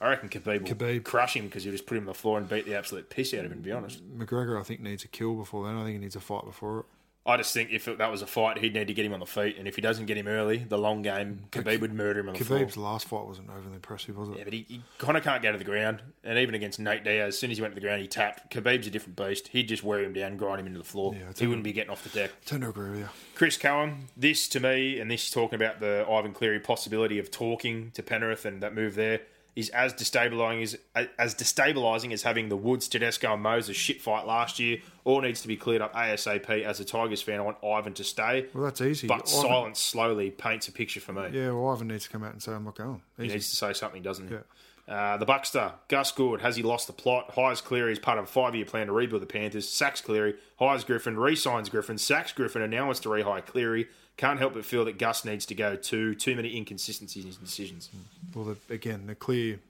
I 0.00 0.08
reckon 0.08 0.30
Khabib 0.30 0.62
will 0.62 0.74
Khabib. 0.74 1.04
crush 1.04 1.36
him 1.36 1.44
because 1.44 1.64
he'll 1.64 1.72
just 1.72 1.84
put 1.86 1.98
him 1.98 2.04
on 2.04 2.06
the 2.06 2.14
floor 2.14 2.38
and 2.38 2.48
beat 2.48 2.64
the 2.64 2.74
absolute 2.74 3.10
piss 3.10 3.34
out 3.34 3.44
of 3.44 3.52
him. 3.52 3.58
To 3.58 3.64
be 3.64 3.70
honest, 3.72 4.02
McGregor, 4.18 4.58
I 4.58 4.62
think, 4.62 4.80
needs 4.80 5.04
a 5.04 5.08
kill 5.08 5.34
before 5.34 5.66
then. 5.66 5.76
I 5.76 5.84
think 5.84 5.92
he 5.92 5.98
needs 5.98 6.16
a 6.16 6.20
fight 6.20 6.46
before 6.46 6.80
it. 6.80 6.86
I 7.26 7.36
just 7.36 7.52
think 7.52 7.70
if 7.70 7.84
that 7.84 8.10
was 8.10 8.22
a 8.22 8.26
fight, 8.26 8.58
he'd 8.58 8.72
need 8.72 8.86
to 8.86 8.94
get 8.94 9.04
him 9.04 9.12
on 9.12 9.20
the 9.20 9.26
feet, 9.26 9.56
and 9.58 9.68
if 9.68 9.76
he 9.76 9.82
doesn't 9.82 10.06
get 10.06 10.16
him 10.16 10.26
early, 10.26 10.56
the 10.56 10.78
long 10.78 11.02
game, 11.02 11.44
Khabib 11.52 11.80
would 11.80 11.92
murder 11.92 12.20
him 12.20 12.28
on 12.28 12.34
the 12.34 12.42
floor. 12.42 12.60
Khabib's 12.60 12.78
last 12.78 13.08
fight 13.08 13.26
wasn't 13.26 13.50
overly 13.50 13.74
impressive, 13.74 14.16
was 14.16 14.30
it? 14.30 14.38
Yeah, 14.38 14.44
but 14.44 14.52
he, 14.54 14.64
he 14.66 14.82
kind 14.96 15.18
of 15.18 15.22
can't 15.22 15.42
go 15.42 15.52
to 15.52 15.58
the 15.58 15.64
ground. 15.64 16.02
And 16.24 16.38
even 16.38 16.54
against 16.54 16.80
Nate 16.80 17.04
Diaz, 17.04 17.28
as 17.34 17.38
soon 17.38 17.50
as 17.50 17.58
he 17.58 17.62
went 17.62 17.74
to 17.74 17.80
the 17.80 17.86
ground, 17.86 18.00
he 18.00 18.08
tapped. 18.08 18.50
Khabib's 18.50 18.86
a 18.86 18.90
different 18.90 19.16
beast. 19.16 19.48
He'd 19.48 19.68
just 19.68 19.84
wear 19.84 20.02
him 20.02 20.14
down, 20.14 20.38
grind 20.38 20.60
him 20.60 20.66
into 20.66 20.78
the 20.78 20.84
floor. 20.84 21.14
Yeah, 21.14 21.32
he 21.36 21.46
wouldn't 21.46 21.64
be 21.64 21.72
getting 21.72 21.90
off 21.90 22.02
the 22.02 22.08
deck. 22.08 22.30
tend 22.46 22.62
to 22.62 22.70
agree 22.70 22.90
with 22.90 22.98
you. 23.00 23.08
Chris 23.34 23.58
Cohen, 23.58 24.08
this 24.16 24.48
to 24.48 24.60
me, 24.60 24.98
and 24.98 25.10
this 25.10 25.30
talking 25.30 25.56
about 25.56 25.80
the 25.80 26.06
Ivan 26.10 26.32
Cleary 26.32 26.60
possibility 26.60 27.18
of 27.18 27.30
talking 27.30 27.90
to 27.92 28.02
Penrith 28.02 28.46
and 28.46 28.62
that 28.62 28.74
move 28.74 28.94
there, 28.94 29.20
is 29.56 29.68
as 29.70 29.92
destabilising 29.92 30.62
as, 30.94 31.08
as 31.18 31.34
destabilising 31.34 32.12
as 32.12 32.22
having 32.22 32.48
the 32.48 32.56
Woods, 32.56 32.88
Tedesco, 32.88 33.34
and 33.34 33.42
Moses 33.42 33.76
shit 33.76 34.00
fight 34.00 34.26
last 34.26 34.58
year. 34.58 34.78
All 35.04 35.20
needs 35.20 35.42
to 35.42 35.48
be 35.48 35.56
cleared 35.56 35.82
up 35.82 35.94
ASAP. 35.94 36.62
As 36.62 36.80
a 36.80 36.84
Tigers 36.84 37.22
fan, 37.22 37.40
I 37.40 37.42
want 37.42 37.56
Ivan 37.64 37.94
to 37.94 38.04
stay. 38.04 38.46
Well, 38.54 38.64
that's 38.64 38.80
easy. 38.80 39.06
But 39.06 39.14
Ivan- 39.14 39.26
silence 39.26 39.78
slowly 39.80 40.30
paints 40.30 40.68
a 40.68 40.72
picture 40.72 41.00
for 41.00 41.12
me. 41.12 41.28
Yeah, 41.32 41.52
well, 41.52 41.70
Ivan 41.70 41.88
needs 41.88 42.04
to 42.04 42.10
come 42.10 42.22
out 42.22 42.32
and 42.32 42.42
say, 42.42 42.52
I'm 42.52 42.64
not 42.64 42.76
going. 42.76 43.02
He 43.16 43.28
needs 43.28 43.50
to 43.50 43.56
say 43.56 43.72
something, 43.72 44.02
doesn't 44.02 44.28
he? 44.28 44.34
Yeah. 44.34 44.40
Uh, 44.88 45.16
the 45.16 45.26
Buckster, 45.26 45.72
Gus 45.86 46.10
Gould, 46.10 46.40
has 46.40 46.56
he 46.56 46.64
lost 46.64 46.88
the 46.88 46.92
plot? 46.92 47.30
Hires 47.36 47.60
Cleary 47.60 47.92
is 47.92 48.00
part 48.00 48.18
of 48.18 48.24
a 48.24 48.26
five 48.26 48.56
year 48.56 48.64
plan 48.64 48.88
to 48.88 48.92
rebuild 48.92 49.22
the 49.22 49.26
Panthers. 49.26 49.68
Sacks 49.68 50.00
Cleary, 50.00 50.34
hires 50.58 50.82
Griffin, 50.82 51.16
re 51.16 51.36
signs 51.36 51.68
Griffin, 51.68 51.96
sacks 51.96 52.32
Griffin, 52.32 52.60
and 52.60 52.72
now 52.72 52.86
wants 52.86 52.98
to 53.00 53.08
rehire 53.08 53.44
Cleary. 53.44 53.86
Can't 54.16 54.38
help 54.38 54.54
but 54.54 54.64
feel 54.64 54.84
that 54.84 54.98
Gus 54.98 55.24
needs 55.24 55.46
to 55.46 55.54
go 55.54 55.76
too. 55.76 56.14
Too 56.14 56.36
many 56.36 56.56
inconsistencies 56.56 57.24
in 57.24 57.30
his 57.30 57.38
decisions. 57.38 57.88
Well, 58.34 58.44
the, 58.44 58.74
again, 58.74 59.06
the 59.06 59.14
clear 59.14 59.60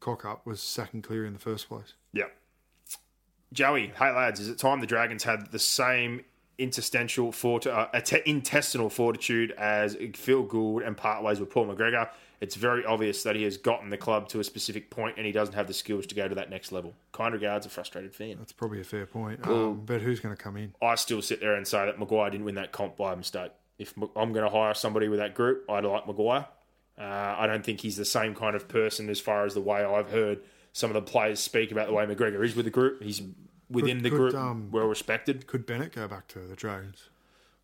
cock 0.00 0.24
up 0.24 0.44
was 0.46 0.60
sacking 0.60 1.02
Cleary 1.02 1.26
in 1.26 1.32
the 1.32 1.38
first 1.38 1.68
place. 1.68 1.94
Yeah. 2.12 2.24
Joey, 3.52 3.92
hey 3.98 4.10
lads, 4.10 4.40
is 4.40 4.48
it 4.48 4.58
time 4.58 4.80
the 4.80 4.86
Dragons 4.86 5.24
had 5.24 5.50
the 5.52 5.58
same 5.58 6.22
interstitial 6.58 7.32
fort- 7.32 7.66
uh, 7.66 7.88
intestinal 8.26 8.90
fortitude 8.90 9.52
as 9.52 9.96
Phil 10.14 10.42
Gould 10.42 10.82
and 10.82 10.96
part 10.96 11.22
ways 11.22 11.40
with 11.40 11.50
Paul 11.50 11.66
McGregor? 11.66 12.10
It's 12.40 12.54
very 12.54 12.84
obvious 12.84 13.22
that 13.24 13.34
he 13.34 13.42
has 13.44 13.56
gotten 13.56 13.90
the 13.90 13.96
club 13.96 14.28
to 14.28 14.38
a 14.38 14.44
specific 14.44 14.90
point 14.90 15.16
and 15.16 15.26
he 15.26 15.32
doesn't 15.32 15.54
have 15.54 15.66
the 15.66 15.74
skills 15.74 16.06
to 16.06 16.14
go 16.14 16.28
to 16.28 16.34
that 16.36 16.50
next 16.50 16.70
level. 16.70 16.94
Kind 17.10 17.34
regards, 17.34 17.66
a 17.66 17.68
frustrated 17.68 18.14
fan. 18.14 18.36
That's 18.38 18.52
probably 18.52 18.80
a 18.80 18.84
fair 18.84 19.06
point. 19.06 19.40
Um, 19.44 19.82
but 19.84 20.02
who's 20.02 20.20
going 20.20 20.36
to 20.36 20.40
come 20.40 20.56
in? 20.56 20.74
I 20.80 20.94
still 20.94 21.20
sit 21.20 21.40
there 21.40 21.54
and 21.54 21.66
say 21.66 21.84
that 21.86 21.98
Maguire 21.98 22.30
didn't 22.30 22.44
win 22.44 22.54
that 22.54 22.70
comp 22.70 22.96
by 22.96 23.14
mistake. 23.16 23.50
If 23.78 23.94
I'm 24.16 24.32
going 24.32 24.44
to 24.44 24.50
hire 24.50 24.74
somebody 24.74 25.08
with 25.08 25.20
that 25.20 25.34
group, 25.34 25.64
I'd 25.70 25.84
like 25.84 26.06
Maguire. 26.06 26.46
Uh, 26.98 27.02
I 27.38 27.46
don't 27.46 27.64
think 27.64 27.80
he's 27.80 27.96
the 27.96 28.04
same 28.04 28.34
kind 28.34 28.56
of 28.56 28.66
person 28.66 29.08
as 29.08 29.20
far 29.20 29.44
as 29.46 29.54
the 29.54 29.60
way 29.60 29.84
I've 29.84 30.10
heard 30.10 30.40
some 30.72 30.90
of 30.90 30.94
the 30.94 31.02
players 31.02 31.38
speak 31.38 31.70
about 31.70 31.86
the 31.86 31.92
way 31.92 32.04
McGregor 32.06 32.44
is 32.44 32.56
with 32.56 32.64
the 32.64 32.70
group. 32.72 33.02
He's 33.02 33.22
within 33.70 33.98
Could- 33.98 34.04
the 34.04 34.10
could, 34.10 34.16
group, 34.18 34.34
um, 34.34 34.70
well 34.72 34.86
respected. 34.86 35.46
Could 35.46 35.64
Bennett 35.64 35.92
go 35.92 36.08
back 36.08 36.26
to 36.28 36.40
the 36.40 36.56
Dragons? 36.56 37.08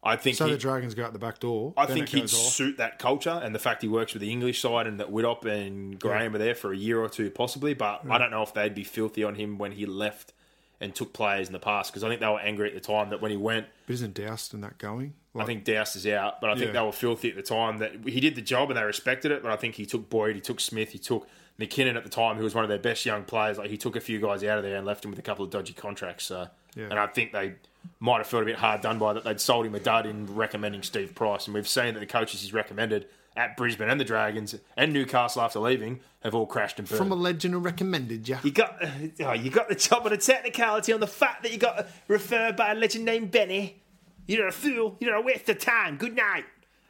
I 0.07 0.17
think 0.17 0.37
So 0.37 0.45
he, 0.45 0.53
the 0.53 0.59
Dragons 0.59 0.95
go 0.95 1.03
out 1.05 1.15
the 1.15 1.19
back 1.19 1.41
door. 1.41 1.73
I 1.79 1.87
Bennett 1.87 2.11
think 2.11 2.11
he'd 2.11 2.25
off. 2.25 2.29
suit 2.53 2.77
that 2.77 2.99
culture 2.99 3.41
and 3.43 3.55
the 3.55 3.59
fact 3.59 3.81
he 3.83 3.89
works 3.89 4.13
with 4.13 4.21
the 4.21 4.31
English 4.31 4.61
side 4.61 4.87
and 4.87 5.01
that 5.01 5.11
Widdop 5.11 5.47
and 5.47 5.99
Graham 5.99 6.35
are 6.35 6.39
there 6.39 6.55
for 6.55 6.73
a 6.73 6.77
year 6.77 7.01
or 7.03 7.09
two 7.09 7.31
possibly. 7.31 7.73
But 7.75 8.03
I 8.09 8.19
don't 8.19 8.31
know 8.31 8.43
if 8.43 8.53
they'd 8.53 8.75
be 8.75 8.85
filthy 8.85 9.25
on 9.25 9.35
him 9.37 9.57
when 9.57 9.73
he 9.73 9.87
left 9.87 10.35
and 10.81 10.95
took 10.95 11.13
players 11.13 11.47
in 11.49 11.53
the 11.53 11.59
past 11.59 11.93
because 11.93 12.05
I 12.05 12.09
think 12.09 12.21
they 12.21 12.27
were 12.27 12.41
angry 12.41 12.69
at 12.69 12.75
the 12.75 12.81
time 12.81 13.11
that 13.11 13.21
when 13.23 13.31
he 13.31 13.37
went, 13.37 13.67
But 13.87 13.95
isn't 13.95 14.15
Doust 14.15 14.53
in 14.55 14.61
that 14.63 14.79
going? 14.79 15.15
I 15.37 15.45
think 15.45 15.65
Doust 15.65 15.97
is 15.97 16.07
out, 16.07 16.41
but 16.41 16.51
I 16.51 16.55
think 16.55 16.67
Yeah. 16.67 16.81
they 16.81 16.87
were 16.87 16.93
filthy 16.93 17.29
at 17.31 17.35
the 17.37 17.43
time. 17.43 17.79
That 17.79 17.93
he 18.07 18.21
did 18.21 18.35
the 18.37 18.43
job 18.43 18.71
and 18.71 18.79
they 18.79 18.85
respected 18.85 19.33
it. 19.33 19.43
But 19.43 19.51
I 19.51 19.57
think 19.57 19.75
he 19.75 19.85
took 19.87 20.09
Boyd, 20.09 20.35
he 20.37 20.41
took 20.41 20.61
Smith, 20.61 20.91
he 20.91 20.99
took 20.99 21.27
McKinnon 21.59 21.97
at 21.97 22.05
the 22.05 22.11
time, 22.11 22.37
who 22.37 22.45
was 22.45 22.55
one 22.55 22.65
of 22.65 22.69
their 22.69 22.79
best 22.79 23.05
young 23.07 23.25
players. 23.25 23.59
Like 23.59 23.71
he 23.71 23.77
took 23.77 23.97
a 23.97 24.01
few 24.01 24.21
guys 24.21 24.45
out 24.45 24.59
of 24.59 24.65
there 24.65 24.77
and 24.77 24.87
left 24.87 25.05
him 25.05 25.11
with 25.11 25.19
a 25.19 25.23
couple 25.23 25.45
of 25.45 25.51
dodgy 25.51 25.73
contracts. 25.73 26.25
So, 26.27 26.49
Yeah. 26.77 26.85
and 26.91 26.99
I 26.99 27.07
think 27.09 27.33
they 27.33 27.55
might 28.01 28.19
have 28.19 28.27
felt 28.27 28.43
a 28.43 28.47
bit 28.47 28.57
hard 28.57 28.81
done 28.81 28.99
by 28.99 29.13
that. 29.13 29.25
They'd 29.25 29.41
sold 29.41 29.67
him 29.67 29.75
a 29.75 29.81
dud 29.81 30.07
in 30.07 30.27
recommending 30.35 30.83
Steve 30.83 31.15
Price, 31.15 31.47
and 31.47 31.55
we've 31.55 31.69
seen 31.69 31.95
that 31.95 32.01
the 32.01 32.07
coaches 32.07 32.41
he's 32.43 32.53
recommended 32.53 33.07
at 33.37 33.57
Brisbane 33.57 33.89
and 33.89 34.01
the 34.01 34.05
Dragons 34.05 34.55
and 34.77 34.93
Newcastle 34.93 35.43
after 35.43 35.59
leaving 35.59 36.01
have 36.23 36.35
all 36.35 36.47
crashed 36.47 36.79
and 36.79 36.89
burned. 36.89 36.99
From 36.99 37.13
a 37.13 37.17
legend 37.17 37.55
who 37.55 37.61
recommended 37.61 38.29
you. 38.29 38.39
You 38.43 38.53
got 38.53 38.77
oh, 39.21 39.33
you 39.33 39.51
got 39.51 39.69
the 39.69 39.75
top 39.75 40.05
of 40.05 40.11
the 40.11 40.19
technicality 40.19 40.93
on 40.93 41.01
the 41.01 41.07
fact 41.07 41.43
that 41.43 41.53
you 41.53 41.59
got 41.59 41.87
referred 42.09 42.57
by 42.57 42.73
a 42.73 42.75
legend 42.75 43.05
named 43.05 43.31
Benny. 43.31 43.83
You're 44.27 44.49
a 44.49 44.53
fool. 44.53 44.97
You're 45.01 45.15
a 45.15 45.21
waste 45.21 45.49
of 45.49 45.59
time. 45.59 45.97
Good 45.97 46.17
night. 46.17 46.45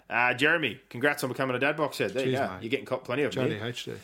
Uh, 0.08 0.34
Jeremy, 0.34 0.80
congrats 0.90 1.24
on 1.24 1.30
becoming 1.30 1.56
a 1.56 1.58
dad 1.58 1.76
box 1.76 1.98
head. 1.98 2.12
There 2.12 2.26
you 2.26 2.32
go. 2.32 2.42
Mate. 2.42 2.62
You're 2.62 2.70
getting 2.70 2.86
caught 2.86 3.04
plenty 3.04 3.22
of 3.22 3.34
here. 3.34 3.44
JDHD. 3.44 3.96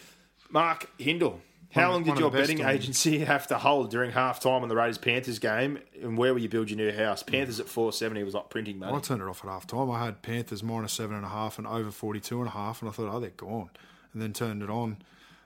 Mark 0.50 0.90
Hindle, 0.98 1.40
how 1.70 1.90
One 1.90 2.04
long 2.04 2.14
did 2.14 2.18
your 2.18 2.30
betting 2.30 2.62
agency 2.62 3.18
have 3.24 3.46
to 3.48 3.58
hold 3.58 3.90
during 3.90 4.10
half 4.10 4.40
time 4.40 4.62
on 4.62 4.68
the 4.68 4.74
Raiders 4.74 4.98
Panthers 4.98 5.38
game? 5.38 5.78
And 6.02 6.18
where 6.18 6.34
will 6.34 6.40
you 6.40 6.48
build 6.48 6.68
your 6.68 6.76
new 6.76 6.92
house? 6.92 7.22
Panthers 7.22 7.60
at 7.60 7.68
470 7.68 8.24
was 8.24 8.34
like 8.34 8.50
printing 8.50 8.78
money. 8.78 8.96
I 8.96 8.98
turned 8.98 9.22
it 9.22 9.28
off 9.28 9.44
at 9.44 9.50
half 9.50 9.66
time. 9.68 9.90
I 9.90 10.04
had 10.04 10.20
Panthers 10.22 10.62
minus 10.64 10.92
seven 10.92 11.14
and 11.14 11.24
a 11.24 11.28
half 11.28 11.58
and 11.58 11.66
over 11.66 11.92
42 11.92 12.38
and 12.40 12.48
a 12.48 12.50
half, 12.50 12.82
and 12.82 12.88
I 12.88 12.92
thought, 12.92 13.14
oh, 13.14 13.20
they're 13.20 13.30
gone. 13.30 13.70
And 14.12 14.20
then 14.20 14.32
turned 14.32 14.62
it 14.62 14.70
on. 14.70 14.98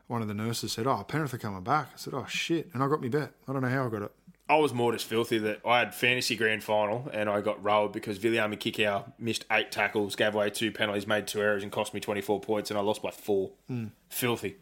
One 0.07 0.23
of 0.23 0.29
the 0.29 0.35
nurses 0.35 0.73
said, 0.73 0.87
oh, 0.87 1.05
Penrith 1.07 1.35
are 1.35 1.39
coming 1.39 1.63
back. 1.63 1.89
I 1.95 1.97
said, 1.97 2.15
oh, 2.15 2.27
shit. 2.27 2.71
And 2.73 2.83
I 2.83 2.89
got 2.89 3.03
me 3.03 3.09
bet. 3.09 3.33
I 3.47 3.53
don't 3.53 3.63
know 3.63 3.69
how 3.69 3.87
I 3.87 3.91
got 3.91 4.03
it. 4.03 4.13
I 4.49 4.57
was 4.57 4.75
more 4.75 4.93
just 4.93 5.07
filthy 5.07 5.39
that 5.39 5.61
I 5.67 5.79
had 5.79 5.95
fantasy 5.95 6.37
grand 6.37 6.63
final 6.63 7.09
and 7.15 7.31
I 7.31 7.41
got 7.41 7.65
rolled 7.65 7.93
because 7.93 8.19
Viliami 8.19 8.59
Kikau 8.59 9.11
missed 9.19 9.47
eight 9.51 9.73
tackles, 9.73 10.17
gave 10.17 10.35
away 10.35 10.51
two 10.51 10.71
penalties, 10.71 11.07
made 11.07 11.27
two 11.27 11.41
errors, 11.41 11.63
and 11.63 11.73
cost 11.73 11.95
me 11.95 12.01
24 12.01 12.41
points, 12.41 12.71
and 12.71 12.79
I 12.79 12.83
lost 12.83 13.03
by 13.03 13.11
four. 13.11 13.53
Mm. 13.71 13.93
Filthy. 14.11 14.57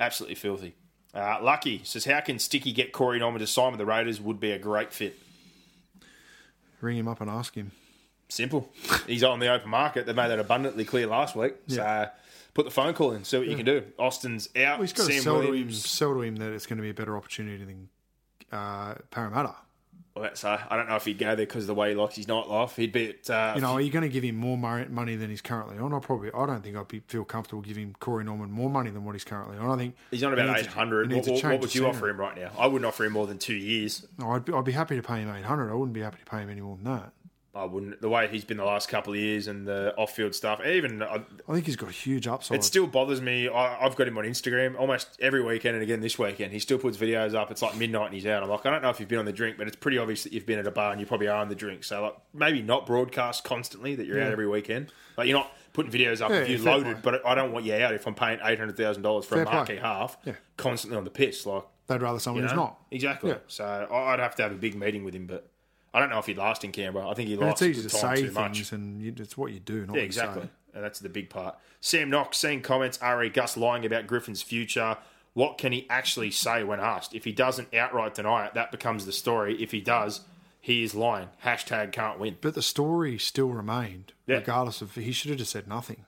Absolutely 0.00 0.34
filthy. 0.34 0.74
Uh, 1.14 1.38
Lucky 1.42 1.80
says, 1.84 2.04
How 2.04 2.20
can 2.20 2.38
Sticky 2.38 2.72
get 2.72 2.92
Corey 2.92 3.18
Norman 3.18 3.40
to 3.40 3.46
sign 3.46 3.72
with 3.72 3.78
the 3.78 3.86
Raiders? 3.86 4.20
Would 4.20 4.38
be 4.40 4.52
a 4.52 4.58
great 4.58 4.92
fit. 4.92 5.18
Ring 6.80 6.96
him 6.96 7.08
up 7.08 7.20
and 7.20 7.28
ask 7.30 7.54
him. 7.54 7.72
Simple. 8.28 8.70
He's 9.06 9.24
on 9.24 9.40
the 9.40 9.48
open 9.52 9.68
market. 9.70 10.06
They 10.06 10.12
made 10.12 10.28
that 10.28 10.38
abundantly 10.38 10.84
clear 10.84 11.06
last 11.06 11.34
week. 11.34 11.54
So 11.66 11.82
uh, 11.82 12.08
put 12.54 12.64
the 12.64 12.70
phone 12.70 12.94
call 12.94 13.12
in, 13.12 13.24
see 13.24 13.38
what 13.38 13.48
you 13.48 13.56
can 13.56 13.66
do. 13.66 13.82
Austin's 13.98 14.48
out. 14.56 14.78
Well, 14.78 14.82
he's 14.82 14.92
got 14.92 15.06
to 15.06 15.12
Sam 15.12 15.22
sell 15.22 15.34
to 15.34 15.40
him, 15.40 15.46
Williams. 15.48 15.84
sell 15.88 16.14
to 16.14 16.22
him 16.22 16.36
that 16.36 16.52
it's 16.52 16.66
going 16.66 16.76
to 16.76 16.82
be 16.82 16.90
a 16.90 16.94
better 16.94 17.16
opportunity 17.16 17.64
than 17.64 17.88
uh, 18.52 18.94
Parramatta. 19.10 19.54
Well, 20.20 20.28
that's, 20.28 20.44
uh, 20.44 20.60
I 20.68 20.76
don't 20.76 20.86
know 20.86 20.96
if 20.96 21.06
he'd 21.06 21.18
go 21.18 21.28
there 21.28 21.36
because 21.46 21.62
of 21.64 21.68
the 21.68 21.74
way 21.74 21.88
he 21.88 21.94
likes 21.94 22.14
his 22.16 22.26
nightlife. 22.26 22.74
He'd 22.76 22.92
be 22.92 23.08
at. 23.08 23.30
Uh, 23.30 23.52
You 23.54 23.62
know, 23.62 23.72
are 23.72 23.80
you 23.80 23.90
going 23.90 24.02
to 24.02 24.08
give 24.10 24.22
him 24.22 24.36
more 24.36 24.58
money 24.58 25.16
than 25.16 25.30
he's 25.30 25.40
currently 25.40 25.78
on? 25.78 25.94
I 25.94 25.98
probably, 25.98 26.30
I 26.34 26.44
don't 26.44 26.62
think 26.62 26.76
I'd 26.76 26.88
be, 26.88 27.00
feel 27.08 27.24
comfortable 27.24 27.62
giving 27.62 27.94
Corey 28.00 28.22
Norman 28.24 28.50
more 28.50 28.68
money 28.68 28.90
than 28.90 29.04
what 29.04 29.14
he's 29.14 29.24
currently 29.24 29.56
on. 29.56 29.70
I 29.70 29.76
think 29.76 29.96
he's 30.10 30.22
on 30.22 30.34
about 30.34 30.48
needs 30.56 30.68
800. 30.68 31.10
he 31.10 31.16
What, 31.16 31.16
needs 31.16 31.26
to 31.26 31.32
what, 31.32 31.40
change 31.40 31.52
what 31.52 31.60
would 31.62 31.74
you 31.74 31.86
offer 31.86 32.08
him 32.10 32.20
right 32.20 32.36
now? 32.36 32.50
I 32.58 32.66
wouldn't 32.66 32.86
offer 32.86 33.04
him 33.06 33.12
more 33.12 33.26
than 33.26 33.38
two 33.38 33.54
years. 33.54 34.06
No, 34.18 34.32
I'd 34.32 34.44
be, 34.44 34.52
I'd 34.52 34.64
be 34.64 34.72
happy 34.72 34.96
to 34.96 35.02
pay 35.02 35.20
him 35.20 35.34
800. 35.34 35.70
I 35.70 35.74
wouldn't 35.74 35.94
be 35.94 36.02
happy 36.02 36.18
to 36.22 36.30
pay 36.30 36.38
him 36.42 36.50
any 36.50 36.60
more 36.60 36.76
than 36.76 36.84
that. 36.84 37.12
I 37.52 37.64
wouldn't. 37.64 38.00
The 38.00 38.08
way 38.08 38.28
he's 38.28 38.44
been 38.44 38.58
the 38.58 38.64
last 38.64 38.88
couple 38.88 39.12
of 39.12 39.18
years 39.18 39.48
and 39.48 39.66
the 39.66 39.92
off-field 39.96 40.36
stuff, 40.36 40.64
even 40.64 41.02
uh, 41.02 41.18
I 41.48 41.52
think 41.52 41.66
he's 41.66 41.74
got 41.74 41.88
a 41.88 41.92
huge 41.92 42.28
upside. 42.28 42.58
it 42.58 42.62
still 42.62 42.86
bothers 42.86 43.20
me. 43.20 43.48
I, 43.48 43.84
I've 43.84 43.96
got 43.96 44.06
him 44.06 44.16
on 44.18 44.24
Instagram 44.24 44.78
almost 44.78 45.08
every 45.20 45.42
weekend, 45.42 45.74
and 45.74 45.82
again 45.82 46.00
this 46.00 46.16
weekend, 46.16 46.52
he 46.52 46.60
still 46.60 46.78
puts 46.78 46.96
videos 46.96 47.34
up. 47.34 47.50
It's 47.50 47.60
like 47.60 47.74
midnight 47.76 48.06
and 48.06 48.14
he's 48.14 48.24
out. 48.26 48.44
I'm 48.44 48.48
like, 48.48 48.64
I 48.66 48.70
don't 48.70 48.82
know 48.82 48.90
if 48.90 49.00
you've 49.00 49.08
been 49.08 49.18
on 49.18 49.24
the 49.24 49.32
drink, 49.32 49.58
but 49.58 49.66
it's 49.66 49.74
pretty 49.74 49.98
obvious 49.98 50.22
that 50.22 50.32
you've 50.32 50.46
been 50.46 50.60
at 50.60 50.66
a 50.68 50.70
bar 50.70 50.92
and 50.92 51.00
you 51.00 51.06
probably 51.08 51.26
are 51.26 51.38
on 51.40 51.48
the 51.48 51.56
drink. 51.56 51.82
So 51.82 52.00
like, 52.02 52.16
maybe 52.32 52.62
not 52.62 52.86
broadcast 52.86 53.42
constantly 53.42 53.96
that 53.96 54.06
you're 54.06 54.22
out 54.22 54.30
every 54.30 54.46
weekend. 54.46 54.92
Like 55.16 55.26
you're 55.26 55.36
not 55.38 55.50
putting 55.72 55.90
videos 55.90 56.20
up 56.20 56.30
Yeah, 56.30 56.36
if 56.42 56.48
you're 56.50 56.60
loaded, 56.60 57.02
play. 57.02 57.12
but 57.18 57.26
I 57.26 57.34
don't 57.34 57.50
want 57.50 57.64
you 57.64 57.74
out 57.74 57.94
if 57.94 58.06
I'm 58.06 58.14
paying 58.14 58.38
eight 58.44 58.60
hundred 58.60 58.76
thousand 58.76 59.02
dollars 59.02 59.24
for 59.24 59.34
Fair 59.34 59.42
a 59.42 59.46
play. 59.46 59.54
marquee 59.56 59.76
half, 59.76 60.16
Yeah. 60.24 60.34
constantly 60.56 60.96
on 60.98 61.02
the 61.02 61.10
piss. 61.10 61.44
Like 61.46 61.64
They'd 61.88 62.00
rather 62.00 62.20
someone 62.20 62.44
you 62.44 62.48
who's 62.48 62.56
not. 62.56 62.78
exactly. 62.92 63.30
Yeah. 63.32 63.38
So 63.48 63.64
I'd 63.90 64.20
have 64.20 64.36
to 64.36 64.42
have 64.44 64.52
a 64.52 64.54
big 64.54 64.76
meeting 64.76 65.02
with 65.02 65.14
him, 65.14 65.26
but. 65.26 65.48
I 65.92 65.98
don't 66.00 66.10
know 66.10 66.18
if 66.18 66.26
he'd 66.26 66.38
last 66.38 66.62
in 66.64 66.72
Canberra. 66.72 67.08
I 67.08 67.14
think 67.14 67.28
he 67.28 67.34
And 67.34 67.42
likes 67.42 67.62
it's 67.62 67.78
easy 67.78 67.88
to 67.88 67.96
time 67.96 68.16
say 68.16 68.22
too 68.26 68.32
much. 68.32 68.52
things, 68.58 68.72
and 68.72 69.02
you, 69.02 69.12
it's 69.16 69.36
what 69.36 69.52
you 69.52 69.58
do, 69.60 69.86
not 69.86 69.96
Yeah, 69.96 70.02
exactly. 70.02 70.48
And 70.72 70.84
that's 70.84 71.00
the 71.00 71.08
big 71.08 71.30
part. 71.30 71.58
Sam 71.80 72.10
Knox, 72.10 72.38
seeing 72.38 72.60
comments, 72.62 72.98
Ari 73.02 73.30
Gus 73.30 73.56
lying 73.56 73.84
about 73.84 74.06
Griffin's 74.06 74.40
future. 74.42 74.98
What 75.32 75.58
can 75.58 75.72
he 75.72 75.86
actually 75.90 76.30
say 76.30 76.62
when 76.62 76.78
asked? 76.80 77.14
If 77.14 77.24
he 77.24 77.32
doesn't 77.32 77.74
outright 77.74 78.14
deny 78.14 78.46
it, 78.46 78.54
that 78.54 78.70
becomes 78.70 79.04
the 79.06 79.12
story. 79.12 79.60
If 79.60 79.72
he 79.72 79.80
does, 79.80 80.20
he 80.60 80.82
is 80.84 80.94
lying. 80.94 81.28
Hashtag 81.44 81.90
can't 81.92 82.20
win. 82.20 82.36
But 82.40 82.54
the 82.54 82.62
story 82.62 83.18
still 83.18 83.48
remained, 83.48 84.12
Yeah. 84.28 84.36
regardless 84.36 84.80
of 84.82 84.94
he 84.94 85.10
should 85.10 85.30
have 85.30 85.38
just 85.38 85.50
said 85.52 85.66
nothing. 85.66 86.04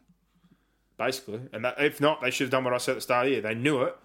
Basically. 0.98 1.40
And 1.52 1.64
that, 1.64 1.80
if 1.80 2.00
not, 2.00 2.20
they 2.20 2.30
should 2.30 2.44
have 2.44 2.50
done 2.50 2.64
what 2.64 2.72
I 2.74 2.78
said 2.78 2.92
at 2.92 2.94
the 2.96 3.00
start 3.00 3.26
of 3.26 3.30
the 3.30 3.32
year. 3.32 3.40
They 3.42 3.54
knew 3.54 3.82
it. 3.82 3.96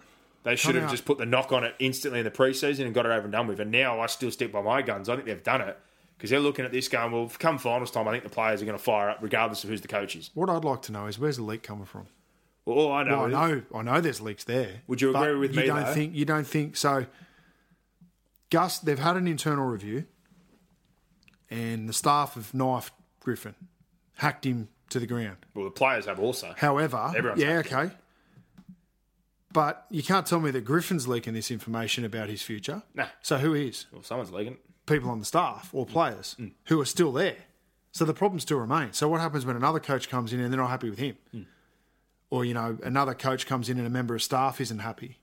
They 0.48 0.56
should 0.56 0.76
have 0.76 0.90
just 0.90 1.04
put 1.04 1.18
the 1.18 1.26
knock 1.26 1.52
on 1.52 1.62
it 1.62 1.74
instantly 1.78 2.20
in 2.20 2.24
the 2.24 2.30
preseason 2.30 2.86
and 2.86 2.94
got 2.94 3.04
it 3.04 3.10
over 3.10 3.24
and 3.24 3.32
done 3.32 3.46
with. 3.46 3.60
And 3.60 3.70
now 3.70 4.00
I 4.00 4.06
still 4.06 4.30
stick 4.30 4.50
by 4.50 4.62
my 4.62 4.80
guns. 4.80 5.10
I 5.10 5.14
think 5.14 5.26
they've 5.26 5.42
done 5.42 5.60
it 5.60 5.78
because 6.16 6.30
they're 6.30 6.40
looking 6.40 6.64
at 6.64 6.72
this 6.72 6.88
going, 6.88 7.12
well, 7.12 7.30
come 7.38 7.58
finals 7.58 7.90
time, 7.90 8.08
I 8.08 8.12
think 8.12 8.24
the 8.24 8.30
players 8.30 8.62
are 8.62 8.64
going 8.64 8.78
to 8.78 8.82
fire 8.82 9.10
up 9.10 9.18
regardless 9.20 9.62
of 9.62 9.68
who's 9.68 9.82
the 9.82 9.88
coach 9.88 10.16
is. 10.16 10.30
What 10.32 10.48
I'd 10.48 10.64
like 10.64 10.80
to 10.82 10.92
know 10.92 11.06
is 11.06 11.18
where's 11.18 11.36
the 11.36 11.42
leak 11.42 11.62
coming 11.62 11.84
from? 11.84 12.06
Well, 12.64 12.90
I 12.90 13.02
know, 13.02 13.22
Well, 13.24 13.36
I 13.36 13.50
know, 13.50 13.62
I 13.74 13.82
know, 13.82 14.00
there's 14.00 14.20
leaks 14.22 14.44
there. 14.44 14.82
Would 14.86 15.02
you 15.02 15.14
agree 15.14 15.34
with 15.36 15.54
you 15.54 15.60
me, 15.60 15.66
Don't 15.66 15.84
though? 15.84 15.92
think 15.94 16.14
you 16.14 16.24
don't 16.24 16.46
think 16.46 16.76
so? 16.76 17.04
Gus, 18.50 18.78
they've 18.78 18.98
had 18.98 19.16
an 19.16 19.28
internal 19.28 19.66
review, 19.66 20.06
and 21.50 21.88
the 21.88 21.92
staff 21.92 22.34
have 22.34 22.52
knifed 22.54 22.92
Griffin, 23.20 23.54
hacked 24.16 24.44
him 24.46 24.68
to 24.90 24.98
the 24.98 25.06
ground. 25.06 25.36
well, 25.54 25.66
the 25.66 25.70
players 25.70 26.06
have 26.06 26.18
also. 26.18 26.54
However, 26.56 27.12
Everyone's 27.14 27.40
yeah, 27.42 27.56
hacked 27.56 27.72
okay, 27.72 27.94
but 29.52 29.86
you 29.90 30.02
can't 30.02 30.26
tell 30.26 30.40
me 30.40 30.50
that 30.50 30.64
Griffin's 30.64 31.08
leaking 31.08 31.34
this 31.34 31.50
information 31.50 32.04
about 32.04 32.28
his 32.28 32.42
future. 32.42 32.82
Nah. 32.94 33.06
So 33.22 33.38
who 33.38 33.54
is? 33.54 33.86
Well, 33.92 34.02
someone's 34.02 34.30
leaking 34.32 34.54
it. 34.54 34.60
people 34.86 35.10
on 35.10 35.18
the 35.18 35.24
staff 35.24 35.70
or 35.72 35.84
players 35.86 36.34
Mm. 36.38 36.52
who 36.68 36.80
are 36.80 36.84
still 36.86 37.12
there. 37.12 37.36
So 37.92 38.04
the 38.04 38.14
problem 38.14 38.38
still 38.40 38.58
remains. 38.58 38.96
So 38.96 39.08
what 39.08 39.20
happens 39.20 39.44
when 39.46 39.56
another 39.56 39.80
coach 39.80 40.08
comes 40.08 40.32
in 40.32 40.40
and 40.40 40.52
they're 40.52 40.60
not 40.60 40.70
happy 40.70 40.90
with 40.90 40.98
him? 40.98 41.16
Mm. 41.34 41.46
Or, 42.30 42.44
you 42.44 42.52
know, 42.54 42.78
another 42.82 43.14
coach 43.14 43.46
comes 43.46 43.68
in 43.70 43.78
and 43.78 43.86
a 43.86 43.90
member 43.90 44.14
of 44.14 44.22
staff 44.22 44.60
isn't 44.60 44.78
happy? 44.80 45.18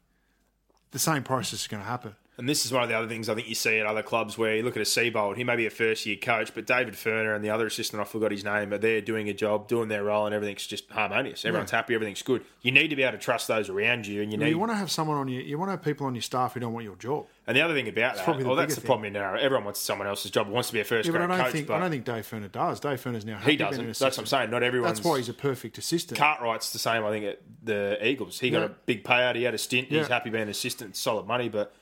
The 0.91 0.99
same 0.99 1.23
process 1.23 1.61
is 1.61 1.67
going 1.67 1.83
to 1.83 1.87
happen. 1.89 2.15
And 2.37 2.49
this 2.49 2.65
is 2.65 2.71
one 2.73 2.83
of 2.83 2.89
the 2.89 2.95
other 2.95 3.07
things 3.07 3.29
I 3.29 3.35
think 3.35 3.47
you 3.47 3.55
see 3.55 3.79
at 3.79 3.85
other 3.85 4.03
clubs 4.03 4.37
where 4.37 4.55
you 4.57 4.63
look 4.63 4.75
at 4.75 4.81
a 4.81 4.85
Seibold, 4.85 5.37
he 5.37 5.45
may 5.45 5.55
be 5.55 5.65
a 5.65 5.69
first 5.69 6.05
year 6.05 6.17
coach, 6.17 6.53
but 6.53 6.65
David 6.67 6.95
Furner 6.95 7.33
and 7.33 7.43
the 7.45 7.49
other 7.49 7.65
assistant, 7.65 8.01
I 8.01 8.03
forgot 8.05 8.31
his 8.31 8.43
name, 8.43 8.71
but 8.71 8.81
they're 8.81 8.99
doing 8.99 9.29
a 9.29 9.33
job, 9.33 9.69
doing 9.69 9.87
their 9.87 10.03
role, 10.03 10.25
and 10.25 10.35
everything's 10.35 10.67
just 10.67 10.89
harmonious. 10.91 11.45
Everyone's 11.45 11.71
happy, 11.71 11.95
everything's 11.95 12.21
good. 12.23 12.43
You 12.61 12.71
need 12.73 12.89
to 12.89 12.95
be 12.97 13.03
able 13.03 13.13
to 13.17 13.23
trust 13.23 13.47
those 13.47 13.69
around 13.69 14.05
you, 14.05 14.21
and 14.21 14.33
you 14.33 14.37
You, 14.37 14.45
need. 14.45 14.55
want 14.55 14.71
to 14.71 14.75
have 14.75 14.91
someone 14.91 15.17
on 15.17 15.29
your, 15.29 15.41
you 15.43 15.57
want 15.57 15.69
to 15.69 15.71
have 15.73 15.81
people 15.83 16.07
on 16.07 16.15
your 16.15 16.21
staff 16.23 16.53
who 16.55 16.59
don't 16.59 16.73
want 16.73 16.83
your 16.83 16.97
job. 16.97 17.25
and 17.47 17.55
the 17.55 17.61
other 17.61 17.73
thing 17.73 17.87
about 17.87 18.17
that, 18.17 18.45
well, 18.45 18.55
that's 18.55 18.75
the 18.75 18.81
problem 18.81 19.05
in 19.05 19.13
Narrow. 19.13 19.39
Everyone 19.39 19.63
wants 19.63 19.79
someone 19.79 20.07
else's 20.07 20.29
job, 20.31 20.49
wants 20.49 20.67
to 20.69 20.73
be 20.73 20.81
a 20.81 20.83
first 20.83 21.07
Yeah, 21.07 21.13
I 21.13 21.17
grade 21.17 21.29
don't 21.29 21.39
coach, 21.39 21.51
think 21.53 21.67
but 21.67 21.75
I 21.75 21.79
don't 21.79 21.91
think 21.91 22.03
Dave 22.03 22.27
Furner 22.29 22.51
does. 22.51 22.79
Dave 22.81 23.01
Furner's 23.01 23.23
now 23.25 23.37
happy 23.37 23.51
he 23.51 23.57
doesn't. 23.57 23.85
That's 23.87 24.01
what 24.01 24.19
I'm 24.19 24.25
saying. 24.25 24.49
Not 24.51 24.61
everyone's. 24.61 24.97
That's 24.99 25.07
why 25.07 25.17
he's 25.17 25.29
a 25.29 25.33
perfect 25.33 25.77
assistant. 25.77 26.19
Cartwright's 26.19 26.73
the 26.73 26.79
same, 26.79 27.05
I 27.05 27.11
think, 27.11 27.25
at 27.25 27.41
the 27.63 27.97
Eagles. 28.05 28.39
He 28.41 28.49
got 28.49 28.63
a 28.63 28.69
big 28.85 29.05
payout. 29.05 29.35
He 29.35 29.43
had 29.43 29.53
a 29.53 29.57
stint. 29.57 29.87
He's 29.87 30.07
happy 30.07 30.29
being 30.29 30.43
an 30.43 30.49
assistant, 30.49 30.97
solid 30.97 31.25
money. 31.27 31.47
But 31.47 31.73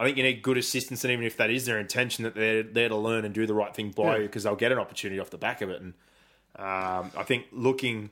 I 0.00 0.04
think 0.04 0.16
you 0.16 0.22
need 0.22 0.40
good 0.42 0.56
assistance, 0.56 1.04
and 1.04 1.12
even 1.12 1.26
if 1.26 1.36
that 1.36 1.50
is 1.50 1.66
their 1.66 1.78
intention, 1.78 2.24
that 2.24 2.34
they're 2.34 2.62
there 2.62 2.88
to 2.88 2.96
learn 2.96 3.26
and 3.26 3.34
do 3.34 3.46
the 3.46 3.52
right 3.54 3.74
thing 3.74 3.90
by 3.90 4.02
Yeah. 4.04 4.16
you, 4.16 4.22
because 4.22 4.44
they'll 4.44 4.56
get 4.56 4.72
an 4.72 4.78
opportunity 4.78 5.20
off 5.20 5.28
the 5.28 5.36
back 5.36 5.60
of 5.60 5.68
it. 5.68 5.82
And 5.82 5.92
um, 6.56 7.12
I 7.16 7.22
think 7.22 7.44
looking 7.52 8.08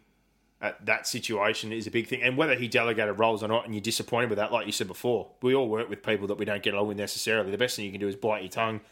at 0.61 0.85
that 0.85 1.07
situation 1.07 1.73
is 1.73 1.87
a 1.87 1.91
big 1.91 2.07
thing. 2.07 2.23
And 2.23 2.37
whether 2.37 2.55
he 2.57 2.69
delegated 2.69 3.19
roles 3.19 3.43
or 3.43 3.49
not, 3.49 3.65
and 3.65 3.75
you're 3.75 3.81
disappointed 3.81 4.29
with 4.29 4.37
that, 4.39 4.53
like 4.53 4.67
you 4.67 4.73
said 4.73 4.87
before, 4.87 5.31
we 5.41 5.55
all 5.55 5.69
work 5.69 5.89
with 5.89 6.03
people 6.03 6.27
that 6.27 6.37
we 6.37 6.45
don't 6.45 6.63
get 6.63 6.75
along 6.75 6.89
with 6.89 6.99
necessarily. 6.99 7.51
The 7.51 7.57
best 7.59 7.75
thing 7.75 7.87
you 7.87 7.91
can 7.91 8.01
do 8.01 8.09
is 8.09 8.17
bite 8.17 8.43
your 8.43 8.51
tongue, 8.51 8.83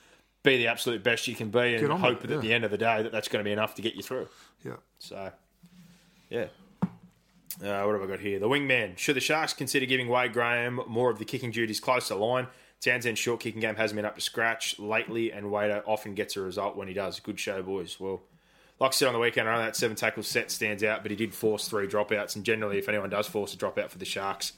be 0.42 0.56
the 0.56 0.68
absolute 0.68 1.02
best 1.02 1.28
you 1.28 1.34
can 1.34 1.50
be, 1.50 1.74
and 1.74 1.92
hope 1.92 2.22
that 2.22 2.30
at 2.30 2.40
the 2.40 2.52
end 2.54 2.64
of 2.64 2.70
the 2.70 2.78
day 2.78 3.02
that 3.02 3.12
that's 3.12 3.28
going 3.28 3.44
to 3.44 3.46
be 3.46 3.52
enough 3.52 3.74
to 3.74 3.82
get 3.82 3.94
you 3.94 4.02
through. 4.02 4.28
Yeah. 4.64 4.76
So, 5.00 5.32
yeah. 6.30 6.46
Uh, 7.62 7.82
what 7.84 7.92
have 7.92 8.02
I 8.02 8.06
got 8.06 8.20
here? 8.20 8.38
The 8.38 8.48
wingman. 8.48 8.96
Should 8.96 9.16
the 9.16 9.20
Sharks 9.20 9.52
consider 9.52 9.86
giving 9.86 10.08
Wade 10.08 10.32
Graham 10.32 10.80
more 10.86 11.10
of 11.10 11.18
the 11.18 11.24
kicking 11.24 11.50
duties 11.50 11.80
close 11.80 12.08
to 12.08 12.14
line? 12.14 12.46
Townsend's 12.80 13.18
short 13.18 13.40
kicking 13.40 13.60
game 13.60 13.74
hasn't 13.76 13.96
been 13.96 14.04
up 14.04 14.14
to 14.16 14.20
scratch 14.20 14.78
lately, 14.78 15.32
and 15.32 15.50
Wader 15.50 15.82
often 15.86 16.14
gets 16.14 16.36
a 16.36 16.40
result 16.40 16.76
when 16.76 16.88
he 16.88 16.94
does. 16.94 17.18
Good 17.20 17.40
show, 17.40 17.62
boys. 17.62 17.98
Well, 17.98 18.22
like 18.78 18.90
I 18.90 18.94
said 18.94 19.08
on 19.08 19.14
the 19.14 19.20
weekend, 19.20 19.48
I 19.48 19.56
know 19.56 19.62
that 19.62 19.76
seven 19.76 19.96
tackle 19.96 20.22
set 20.22 20.50
stands 20.50 20.84
out, 20.84 21.02
but 21.02 21.10
he 21.10 21.16
did 21.16 21.34
force 21.34 21.68
three 21.68 21.86
dropouts, 21.88 22.36
and 22.36 22.44
generally, 22.44 22.78
if 22.78 22.88
anyone 22.88 23.10
does 23.10 23.26
force 23.26 23.54
a 23.54 23.56
dropout 23.56 23.88
for 23.90 23.98
the 23.98 24.04
Sharks, 24.04 24.52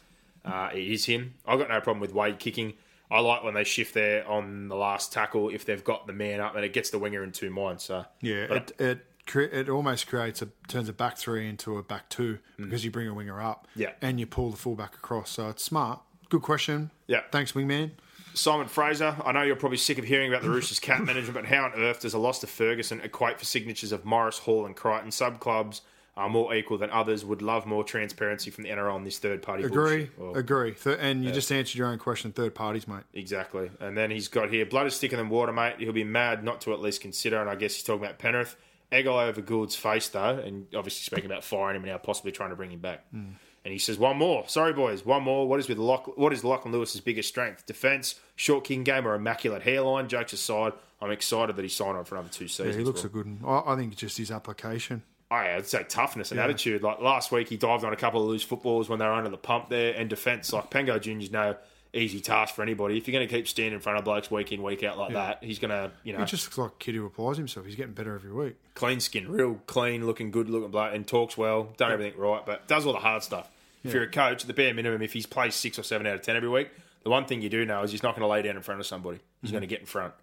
uh, 0.44 0.70
it 0.74 0.82
is 0.82 1.04
him. 1.06 1.34
I've 1.46 1.58
got 1.58 1.68
no 1.68 1.80
problem 1.80 2.00
with 2.00 2.12
Wade 2.12 2.38
kicking. 2.38 2.74
I 3.10 3.20
like 3.20 3.42
when 3.42 3.54
they 3.54 3.64
shift 3.64 3.94
there 3.94 4.28
on 4.28 4.68
the 4.68 4.76
last 4.76 5.12
tackle 5.12 5.48
if 5.48 5.64
they've 5.64 5.82
got 5.82 6.06
the 6.06 6.12
man 6.12 6.40
up 6.40 6.56
and 6.56 6.64
it 6.64 6.74
gets 6.74 6.90
the 6.90 6.98
winger 6.98 7.22
in 7.24 7.32
two 7.32 7.48
minds. 7.48 7.84
So 7.84 8.04
Yeah, 8.20 8.46
But- 8.48 8.72
it 8.78 9.06
it 9.34 9.52
it 9.52 9.68
almost 9.70 10.06
creates 10.08 10.42
a 10.42 10.48
turns 10.68 10.88
a 10.90 10.92
back 10.92 11.16
three 11.16 11.48
into 11.48 11.78
a 11.78 11.82
back 11.82 12.08
two 12.10 12.38
because 12.58 12.84
you 12.84 12.90
bring 12.90 13.08
a 13.08 13.14
winger 13.14 13.40
up, 13.40 13.66
Mm. 13.76 13.80
Yeah. 13.80 13.92
and 14.02 14.20
you 14.20 14.26
pull 14.26 14.50
the 14.50 14.56
fullback 14.58 14.94
across. 14.94 15.30
So 15.30 15.48
it's 15.48 15.62
smart. 15.64 16.00
Good 16.28 16.42
question. 16.42 16.90
Yeah. 17.06 17.22
thanks, 17.32 17.52
wingman. 17.52 17.92
Simon 18.34 18.68
Fraser, 18.68 19.16
I 19.24 19.32
know 19.32 19.42
you're 19.42 19.56
probably 19.56 19.78
sick 19.78 19.98
of 19.98 20.04
hearing 20.04 20.30
about 20.30 20.42
the 20.42 20.50
Roosters 20.50 20.78
cap 20.78 21.02
management, 21.04 21.34
but 21.34 21.44
how 21.44 21.64
on 21.64 21.72
earth 21.74 22.00
does 22.00 22.14
a 22.14 22.18
loss 22.18 22.38
to 22.40 22.46
Ferguson 22.46 23.00
equate 23.00 23.38
for 23.38 23.44
signatures 23.44 23.92
of 23.92 24.04
Morris, 24.04 24.38
Hall, 24.38 24.66
and 24.66 24.76
Crichton? 24.76 25.10
Sub 25.10 25.40
clubs 25.40 25.82
are 26.16 26.28
more 26.28 26.54
equal 26.54 26.78
than 26.78 26.90
others. 26.90 27.24
Would 27.24 27.42
love 27.42 27.64
more 27.64 27.84
transparency 27.84 28.50
from 28.50 28.64
the 28.64 28.70
NRL 28.70 28.92
on 28.92 29.04
this 29.04 29.18
third 29.18 29.40
party. 29.40 29.62
Agree. 29.62 30.10
Well, 30.18 30.34
agree. 30.34 30.72
Th- 30.72 30.98
and 31.00 31.24
you 31.24 31.30
just 31.30 31.50
answered 31.52 31.78
your 31.78 31.86
own 31.86 31.98
question. 31.98 32.32
Third 32.32 32.54
parties, 32.54 32.88
mate. 32.88 33.04
Exactly. 33.14 33.70
And 33.80 33.96
then 33.96 34.10
he's 34.10 34.26
got 34.28 34.50
here 34.50 34.66
blood 34.66 34.86
is 34.88 34.98
thicker 34.98 35.16
than 35.16 35.28
water, 35.28 35.52
mate. 35.52 35.76
He'll 35.78 35.92
be 35.92 36.04
mad 36.04 36.42
not 36.42 36.60
to 36.62 36.72
at 36.72 36.80
least 36.80 37.00
consider. 37.00 37.40
And 37.40 37.48
I 37.48 37.54
guess 37.54 37.74
he's 37.74 37.84
talking 37.84 38.04
about 38.04 38.18
Penrith. 38.18 38.56
Egg 38.90 39.06
all 39.06 39.18
over 39.18 39.40
Gould's 39.40 39.76
face, 39.76 40.08
though, 40.08 40.38
and 40.38 40.66
obviously 40.74 41.02
speaking 41.04 41.26
about 41.26 41.44
firing 41.44 41.76
him 41.76 41.82
and 41.82 41.92
now 41.92 41.98
possibly 41.98 42.32
trying 42.32 42.50
to 42.50 42.56
bring 42.56 42.72
him 42.72 42.80
back. 42.80 43.04
Hmm. 43.10 43.32
And 43.68 43.72
he 43.74 43.78
says, 43.78 43.98
one 43.98 44.16
more. 44.16 44.48
Sorry, 44.48 44.72
boys. 44.72 45.04
One 45.04 45.22
more. 45.24 45.46
What 45.46 45.60
is 45.60 45.68
with 45.68 45.76
Lock- 45.76 46.16
What 46.16 46.32
is 46.32 46.42
Lachlan 46.42 46.72
Lewis's 46.72 47.02
biggest 47.02 47.28
strength? 47.28 47.66
Defence, 47.66 48.14
short 48.34 48.64
kicking 48.64 48.82
game, 48.82 49.06
or 49.06 49.14
immaculate 49.14 49.60
hairline? 49.60 50.08
Jokes 50.08 50.32
aside, 50.32 50.72
I'm 51.02 51.10
excited 51.10 51.54
that 51.54 51.62
he 51.62 51.68
signed 51.68 51.98
on 51.98 52.06
for 52.06 52.14
another 52.14 52.30
two 52.30 52.44
Yeah, 52.44 52.48
seasons. 52.48 52.76
he 52.76 52.82
looks 52.82 53.00
well. 53.02 53.10
a 53.10 53.12
good 53.12 53.42
one. 53.42 53.62
I, 53.66 53.74
I 53.74 53.76
think 53.76 53.92
it's 53.92 54.00
just 54.00 54.16
his 54.16 54.30
application. 54.30 55.02
Oh, 55.30 55.34
I, 55.34 55.56
I'd 55.56 55.66
say 55.66 55.84
toughness 55.86 56.30
and 56.30 56.40
attitude. 56.40 56.82
Like 56.82 57.02
last 57.02 57.30
week, 57.30 57.50
he 57.50 57.58
dived 57.58 57.84
on 57.84 57.92
a 57.92 57.96
couple 57.96 58.22
of 58.22 58.28
loose 58.30 58.42
footballs 58.42 58.88
when 58.88 58.98
they 59.00 59.04
were 59.04 59.12
under 59.12 59.28
the 59.28 59.36
pump 59.36 59.68
there, 59.68 59.92
and 59.92 60.08
defence. 60.08 60.50
Like 60.50 60.70
Pangai 60.70 60.98
Junior's 61.02 61.30
no 61.30 61.54
easy 61.92 62.20
task 62.20 62.54
for 62.54 62.62
anybody. 62.62 62.96
If 62.96 63.06
you're 63.06 63.12
going 63.18 63.28
to 63.28 63.34
keep 63.34 63.46
standing 63.48 63.74
in 63.74 63.80
front 63.80 63.98
of 63.98 64.04
blokes 64.06 64.30
week 64.30 64.50
in 64.50 64.62
week 64.62 64.82
out 64.82 64.96
like 64.98 65.12
that, 65.12 65.42
he's 65.44 65.58
going 65.58 65.70
to, 65.72 65.90
you 66.04 66.12
know, 66.14 66.20
He 66.20 66.24
just 66.26 66.46
looks 66.46 66.56
like 66.58 66.70
a 66.70 66.74
kid 66.78 66.94
who 66.94 67.04
applies 67.06 67.36
himself. 67.36 67.66
He's 67.66 67.76
getting 67.76 67.92
better 67.92 68.14
every 68.14 68.32
week. 68.32 68.56
clean 68.74 69.00
skin, 69.00 69.30
real 69.30 69.60
clean 69.66 70.06
looking, 70.06 70.30
good 70.30 70.48
looking 70.48 70.70
bloke, 70.70 70.94
and 70.94 71.06
talks 71.06 71.36
well, 71.36 71.68
done 71.76 71.92
everything 71.92 72.18
right, 72.18 72.44
but 72.46 72.66
does 72.66 72.86
all 72.86 72.94
the 72.94 72.98
hard 72.98 73.22
stuff. 73.22 73.50
If 73.84 73.94
you're 73.94 74.02
a 74.02 74.10
coach, 74.10 74.44
the 74.44 74.52
bare 74.52 74.74
minimum, 74.74 75.02
if 75.02 75.12
he's 75.12 75.26
plays 75.26 75.54
six 75.54 75.78
or 75.78 75.82
seven 75.82 76.06
out 76.06 76.14
of 76.14 76.22
ten 76.22 76.36
every 76.36 76.48
week, 76.48 76.70
the 77.04 77.10
one 77.10 77.24
thing 77.24 77.42
you 77.42 77.48
do 77.48 77.64
know 77.64 77.82
is 77.82 77.92
he's 77.92 78.02
not 78.02 78.14
going 78.14 78.22
to 78.22 78.28
lay 78.28 78.42
down 78.42 78.56
in 78.56 78.62
front 78.62 78.80
of 78.80 78.86
somebody. 78.86 79.20
He's 79.40 79.50
going 79.50 79.62
to 79.62 79.68
get 79.68 79.80
in 79.80 79.86
front. 79.86 80.14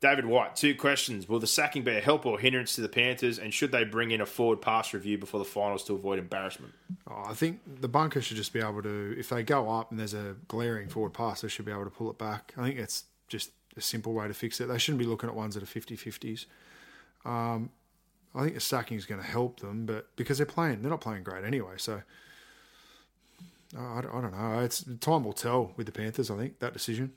David 0.00 0.24
White, 0.24 0.56
two 0.56 0.74
questions. 0.74 1.28
Will 1.28 1.40
the 1.40 1.46
sacking 1.46 1.82
be 1.82 1.94
a 1.94 2.00
help 2.00 2.24
or 2.24 2.38
hindrance 2.38 2.74
to 2.76 2.80
the 2.80 2.88
Panthers, 2.88 3.38
and 3.38 3.52
should 3.52 3.70
they 3.70 3.84
bring 3.84 4.10
in 4.10 4.22
a 4.22 4.26
forward 4.26 4.62
pass 4.62 4.94
review 4.94 5.18
before 5.18 5.38
the 5.38 5.44
finals 5.44 5.84
to 5.84 5.94
avoid 5.94 6.18
embarrassment? 6.18 6.72
Oh, 7.08 7.24
I 7.26 7.34
think 7.34 7.60
the 7.80 7.88
bunker 7.88 8.22
should 8.22 8.38
just 8.38 8.54
be 8.54 8.60
able 8.60 8.82
to, 8.82 9.14
if 9.18 9.28
they 9.28 9.42
go 9.42 9.70
up 9.70 9.90
and 9.90 10.00
there's 10.00 10.14
a 10.14 10.36
glaring 10.48 10.88
forward 10.88 11.12
pass, 11.12 11.42
they 11.42 11.48
should 11.48 11.66
be 11.66 11.72
able 11.72 11.84
to 11.84 11.90
pull 11.90 12.10
it 12.10 12.16
back. 12.16 12.54
I 12.56 12.62
think 12.62 12.78
it's 12.78 13.04
just 13.28 13.50
a 13.76 13.82
simple 13.82 14.14
way 14.14 14.26
to 14.26 14.34
fix 14.34 14.58
it. 14.60 14.68
They 14.68 14.78
shouldn't 14.78 15.00
be 15.00 15.06
looking 15.06 15.28
at 15.28 15.34
ones 15.34 15.54
that 15.54 15.62
are 15.62 15.66
50 15.66 15.96
50s. 15.98 16.46
Um, 17.26 17.68
I 18.34 18.42
think 18.42 18.54
the 18.54 18.60
sacking 18.60 18.96
is 18.96 19.04
going 19.04 19.20
to 19.20 19.26
help 19.26 19.60
them, 19.60 19.84
but 19.84 20.16
because 20.16 20.38
they're 20.38 20.46
playing, 20.46 20.80
they're 20.80 20.90
not 20.90 21.02
playing 21.02 21.24
great 21.24 21.44
anyway. 21.44 21.74
So 21.76 22.00
I, 23.76 23.98
I 23.98 24.00
don't 24.02 24.32
know. 24.32 24.60
It's 24.60 24.84
time 25.00 25.24
will 25.24 25.32
tell 25.32 25.72
with 25.76 25.86
the 25.86 25.92
Panthers. 25.92 26.30
I 26.30 26.36
think 26.36 26.58
that 26.58 26.72
decision. 26.72 27.12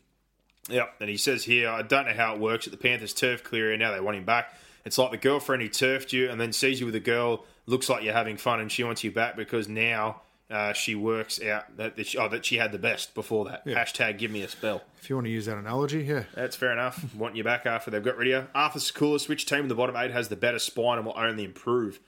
Yep, 0.69 0.95
and 1.01 1.09
he 1.09 1.17
says 1.17 1.43
here, 1.43 1.69
I 1.69 1.81
don't 1.81 2.05
know 2.05 2.13
how 2.13 2.35
it 2.35 2.39
works 2.39 2.67
at 2.67 2.71
the 2.71 2.77
Panthers 2.77 3.13
turf 3.13 3.43
clear 3.43 3.75
now 3.75 3.91
they 3.91 3.99
want 3.99 4.17
him 4.17 4.23
back. 4.23 4.53
It's 4.85 4.97
like 4.97 5.11
the 5.11 5.17
girlfriend 5.17 5.61
who 5.61 5.69
turfed 5.69 6.13
you 6.13 6.29
and 6.29 6.39
then 6.39 6.53
sees 6.53 6.79
you 6.79 6.85
with 6.85 6.95
a 6.95 7.01
girl, 7.01 7.45
looks 7.65 7.89
like 7.89 8.03
you're 8.03 8.13
having 8.13 8.37
fun, 8.37 8.59
and 8.59 8.71
she 8.71 8.83
wants 8.83 9.03
you 9.03 9.11
back 9.11 9.35
because 9.35 9.67
now 9.67 10.21
uh, 10.49 10.73
she 10.73 10.95
works 10.95 11.41
out 11.41 11.77
that, 11.77 11.95
that, 11.95 12.07
she, 12.07 12.17
oh, 12.17 12.29
that 12.29 12.45
she 12.45 12.57
had 12.57 12.71
the 12.71 12.79
best 12.79 13.13
before 13.15 13.45
that. 13.45 13.63
Yeah. 13.65 13.83
Hashtag 13.83 14.17
give 14.17 14.31
me 14.31 14.41
a 14.43 14.47
spell. 14.47 14.83
If 15.01 15.09
you 15.09 15.15
want 15.15 15.25
to 15.25 15.31
use 15.31 15.45
that 15.47 15.57
analogy, 15.57 16.03
yeah. 16.03 16.23
That's 16.33 16.55
fair 16.55 16.71
enough. 16.71 17.13
Want 17.15 17.35
you 17.35 17.43
back 17.43 17.65
after 17.65 17.91
they've 17.91 18.03
got 18.03 18.17
rid 18.17 18.33
of 18.33 18.43
you. 18.43 18.49
Arthur 18.55 18.79
Sekoulis, 18.79 19.27
which 19.27 19.45
team 19.45 19.61
in 19.61 19.67
the 19.67 19.75
bottom 19.75 19.95
eight 19.97 20.11
has 20.11 20.29
the 20.29 20.35
better 20.35 20.59
spine 20.59 20.97
and 20.97 21.05
will 21.05 21.17
only 21.17 21.43
improve 21.43 21.99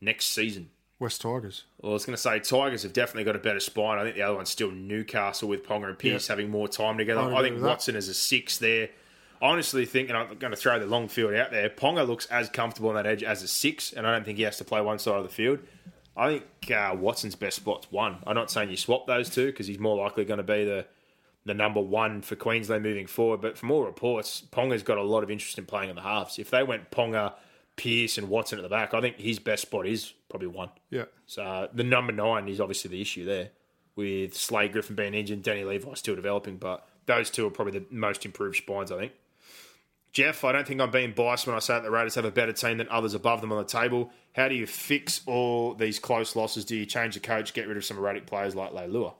next 0.00 0.26
season? 0.26 0.70
West 1.00 1.20
Tigers. 1.22 1.64
Well, 1.80 1.92
I 1.92 1.94
was 1.94 2.04
going 2.04 2.14
to 2.14 2.20
say 2.22 2.38
Tigers 2.38 2.82
have 2.84 2.92
definitely 2.92 3.24
got 3.24 3.34
a 3.34 3.40
better 3.40 3.58
spine. 3.58 3.98
I 3.98 4.04
think 4.04 4.14
the 4.16 4.22
other 4.22 4.36
one's 4.36 4.50
still 4.50 4.70
Newcastle 4.70 5.48
with 5.48 5.66
Ponga 5.66 5.88
and 5.88 5.98
Pearce 5.98 6.28
Yeah. 6.28 6.32
having 6.32 6.50
more 6.50 6.68
time 6.68 6.98
together. 6.98 7.20
I'd 7.22 7.32
I 7.32 7.42
think. 7.42 7.60
Watson 7.62 7.96
is 7.96 8.08
a 8.08 8.14
six 8.14 8.58
there. 8.58 8.90
I 9.42 9.46
honestly 9.48 9.86
think, 9.86 10.10
and 10.10 10.18
I'm 10.18 10.36
going 10.38 10.50
to 10.50 10.56
throw 10.56 10.78
the 10.78 10.84
long 10.86 11.08
field 11.08 11.32
out 11.34 11.50
there, 11.50 11.70
Ponga 11.70 12.06
looks 12.06 12.26
as 12.26 12.50
comfortable 12.50 12.90
on 12.90 12.96
that 12.96 13.06
edge 13.06 13.22
as 13.22 13.42
a 13.42 13.48
six, 13.48 13.92
and 13.94 14.06
I 14.06 14.12
don't 14.12 14.24
think 14.24 14.36
he 14.36 14.44
has 14.44 14.58
to 14.58 14.64
play 14.64 14.82
one 14.82 14.98
side 14.98 15.14
of 15.16 15.22
the 15.22 15.30
field. 15.30 15.58
I 16.16 16.28
think 16.40 16.70
uh, 16.70 16.94
Watson's 16.98 17.34
best 17.36 17.56
spot's 17.56 17.90
one. 17.90 18.18
I'm 18.26 18.34
not 18.34 18.50
saying 18.50 18.68
you 18.68 18.76
swap 18.76 19.06
those 19.06 19.30
two 19.30 19.46
because 19.46 19.66
he's 19.66 19.78
more 19.78 19.96
likely 19.96 20.24
going 20.26 20.38
to 20.38 20.42
be 20.44 20.64
the 20.64 20.86
the 21.46 21.54
number 21.54 21.80
one 21.80 22.20
for 22.20 22.36
Queensland 22.36 22.82
moving 22.82 23.06
forward. 23.06 23.40
But 23.40 23.56
from 23.56 23.70
all 23.70 23.82
reports, 23.84 24.42
Ponga's 24.52 24.82
got 24.82 24.98
a 24.98 25.02
lot 25.02 25.22
of 25.22 25.30
interest 25.30 25.56
in 25.56 25.64
playing 25.64 25.88
in 25.88 25.96
the 25.96 26.02
halves. 26.02 26.38
If 26.38 26.50
they 26.50 26.62
went 26.62 26.90
Ponga, 26.90 27.32
Pearce, 27.76 28.18
and 28.18 28.28
Watson 28.28 28.58
at 28.58 28.62
the 28.62 28.68
back, 28.68 28.92
I 28.94 29.00
think 29.00 29.18
his 29.18 29.38
best 29.38 29.62
spot 29.62 29.86
is 29.86 30.12
probably 30.28 30.48
one. 30.48 30.70
Yeah. 30.90 31.04
So 31.26 31.68
the 31.72 31.84
number 31.84 32.12
nine 32.12 32.48
is 32.48 32.60
obviously 32.60 32.90
the 32.90 33.00
issue 33.00 33.24
there, 33.24 33.50
with 33.96 34.36
Slade 34.36 34.72
Griffin 34.72 34.96
being 34.96 35.14
injured, 35.14 35.42
Danny 35.42 35.64
Levi 35.64 35.94
still 35.94 36.14
developing, 36.14 36.56
but 36.56 36.86
those 37.06 37.30
two 37.30 37.46
are 37.46 37.50
probably 37.50 37.78
the 37.78 37.86
most 37.90 38.24
improved 38.24 38.56
spines, 38.56 38.92
I 38.92 38.98
think. 38.98 39.12
Jeff, 40.12 40.42
I 40.44 40.52
don't 40.52 40.66
think 40.66 40.80
I'm 40.80 40.90
being 40.90 41.12
biased 41.12 41.46
when 41.46 41.54
I 41.54 41.60
say 41.60 41.74
that 41.74 41.84
the 41.84 41.90
Raiders 41.90 42.16
have 42.16 42.24
a 42.24 42.32
better 42.32 42.52
team 42.52 42.78
than 42.78 42.88
others 42.88 43.14
above 43.14 43.40
them 43.40 43.52
on 43.52 43.58
the 43.58 43.64
table. 43.64 44.10
How 44.34 44.48
do 44.48 44.56
you 44.56 44.66
fix 44.66 45.20
all 45.26 45.74
these 45.74 45.98
close 46.00 46.34
losses? 46.34 46.64
Do 46.64 46.76
you 46.76 46.84
change 46.84 47.14
the 47.14 47.20
coach, 47.20 47.54
get 47.54 47.68
rid 47.68 47.76
of 47.76 47.84
some 47.84 47.96
erratic 47.96 48.26
players 48.26 48.56
like 48.56 48.72
Leilua? 48.72 49.14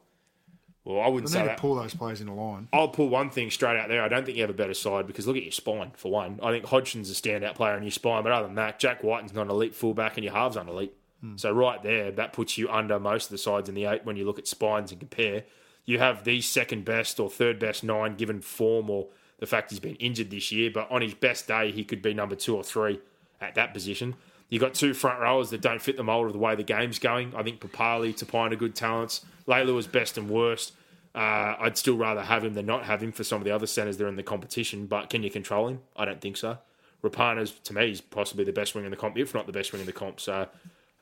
Well, 0.84 1.00
I 1.00 1.08
wouldn't 1.08 1.30
say 1.30 1.44
that. 1.44 1.58
pull 1.58 1.74
those 1.74 1.94
players 1.94 2.20
in 2.20 2.28
a 2.28 2.34
line. 2.34 2.68
I'll 2.72 2.88
pull 2.88 3.08
one 3.08 3.28
thing 3.30 3.50
straight 3.50 3.78
out 3.78 3.88
there. 3.88 4.02
I 4.02 4.08
don't 4.08 4.24
think 4.24 4.36
you 4.36 4.42
have 4.42 4.50
a 4.50 4.54
better 4.54 4.74
side 4.74 5.06
because 5.06 5.26
look 5.26 5.36
at 5.36 5.42
your 5.42 5.52
spine, 5.52 5.92
for 5.94 6.10
one. 6.10 6.40
I 6.42 6.50
think 6.50 6.64
Hodgson's 6.64 7.10
a 7.10 7.14
standout 7.14 7.54
player 7.54 7.76
in 7.76 7.82
your 7.82 7.90
spine, 7.90 8.22
but 8.22 8.32
other 8.32 8.46
than 8.46 8.56
that, 8.56 8.78
Jack 8.78 9.04
Wighton's 9.04 9.34
not 9.34 9.42
an 9.42 9.50
elite 9.50 9.74
fullback 9.74 10.16
and 10.16 10.24
your 10.24 10.32
halves 10.32 10.56
aren't 10.56 10.70
elite. 10.70 10.94
Hmm. 11.20 11.36
So 11.36 11.52
right 11.52 11.82
there, 11.82 12.10
that 12.12 12.32
puts 12.32 12.56
you 12.56 12.70
under 12.70 12.98
most 12.98 13.26
of 13.26 13.30
the 13.32 13.38
sides 13.38 13.68
in 13.68 13.74
the 13.74 13.84
eight 13.84 14.04
when 14.06 14.16
you 14.16 14.24
look 14.24 14.38
at 14.38 14.46
spines 14.46 14.90
and 14.90 15.00
compare. 15.00 15.44
You 15.84 15.98
have 15.98 16.24
the 16.24 16.40
second 16.40 16.84
best 16.86 17.20
or 17.20 17.28
third 17.28 17.58
best 17.58 17.84
nine 17.84 18.16
given 18.16 18.40
form 18.40 18.88
or 18.88 19.08
the 19.38 19.46
fact 19.46 19.70
he's 19.70 19.80
been 19.80 19.96
injured 19.96 20.30
this 20.30 20.50
year, 20.52 20.70
but 20.72 20.90
on 20.90 21.02
his 21.02 21.14
best 21.14 21.46
day, 21.46 21.72
he 21.72 21.84
could 21.84 22.00
be 22.00 22.14
number 22.14 22.36
two 22.36 22.56
or 22.56 22.62
three 22.62 23.00
at 23.40 23.54
that 23.54 23.74
position. 23.74 24.14
You've 24.50 24.60
got 24.60 24.74
two 24.74 24.94
front 24.94 25.20
rowers 25.20 25.50
that 25.50 25.60
don't 25.60 25.80
fit 25.80 25.96
the 25.96 26.02
mold 26.02 26.26
of 26.26 26.32
the 26.32 26.38
way 26.38 26.54
the 26.56 26.62
game's 26.62 26.98
going. 26.98 27.34
I 27.36 27.42
think 27.42 27.60
Papalii, 27.60 28.14
Tapine 28.18 28.52
are 28.52 28.56
good 28.56 28.74
talents. 28.74 29.24
Leilua's 29.50 29.86
best 29.86 30.16
and 30.16 30.30
worst. 30.30 30.72
Uh, 31.14 31.56
I'd 31.58 31.76
still 31.76 31.96
rather 31.96 32.22
have 32.22 32.44
him 32.44 32.54
than 32.54 32.66
not 32.66 32.84
have 32.84 33.02
him 33.02 33.10
for 33.10 33.24
some 33.24 33.40
of 33.40 33.44
the 33.44 33.50
other 33.50 33.66
centres 33.66 33.96
that 33.96 34.04
are 34.04 34.08
in 34.08 34.16
the 34.16 34.22
competition. 34.22 34.86
But 34.86 35.10
can 35.10 35.22
you 35.22 35.30
control 35.30 35.66
him? 35.68 35.80
I 35.96 36.04
don't 36.04 36.20
think 36.20 36.36
so. 36.36 36.58
Rapana's 37.02 37.52
to 37.64 37.74
me 37.74 37.90
is 37.90 38.00
possibly 38.00 38.44
the 38.44 38.52
best 38.52 38.74
wing 38.74 38.84
in 38.84 38.90
the 38.90 38.96
comp, 38.96 39.18
if 39.18 39.34
not 39.34 39.46
the 39.46 39.52
best 39.52 39.72
wing 39.72 39.80
in 39.80 39.86
the 39.86 39.92
comp. 39.92 40.20
So 40.20 40.46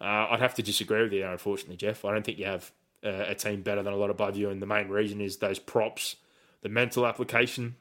uh, 0.00 0.26
I'd 0.30 0.40
have 0.40 0.54
to 0.54 0.62
disagree 0.62 1.02
with 1.02 1.12
you, 1.12 1.20
there, 1.20 1.32
unfortunately, 1.32 1.76
Jeff. 1.76 2.04
I 2.04 2.12
don't 2.12 2.24
think 2.24 2.38
you 2.38 2.46
have 2.46 2.70
uh, 3.04 3.24
a 3.28 3.34
team 3.34 3.62
better 3.62 3.82
than 3.82 3.92
a 3.92 3.96
lot 3.96 4.10
above 4.10 4.36
you, 4.36 4.48
and 4.48 4.62
the 4.62 4.66
main 4.66 4.88
reason 4.88 5.20
is 5.20 5.36
those 5.36 5.58
props, 5.58 6.16
the 6.62 6.68
mental 6.68 7.06
application, 7.06 7.76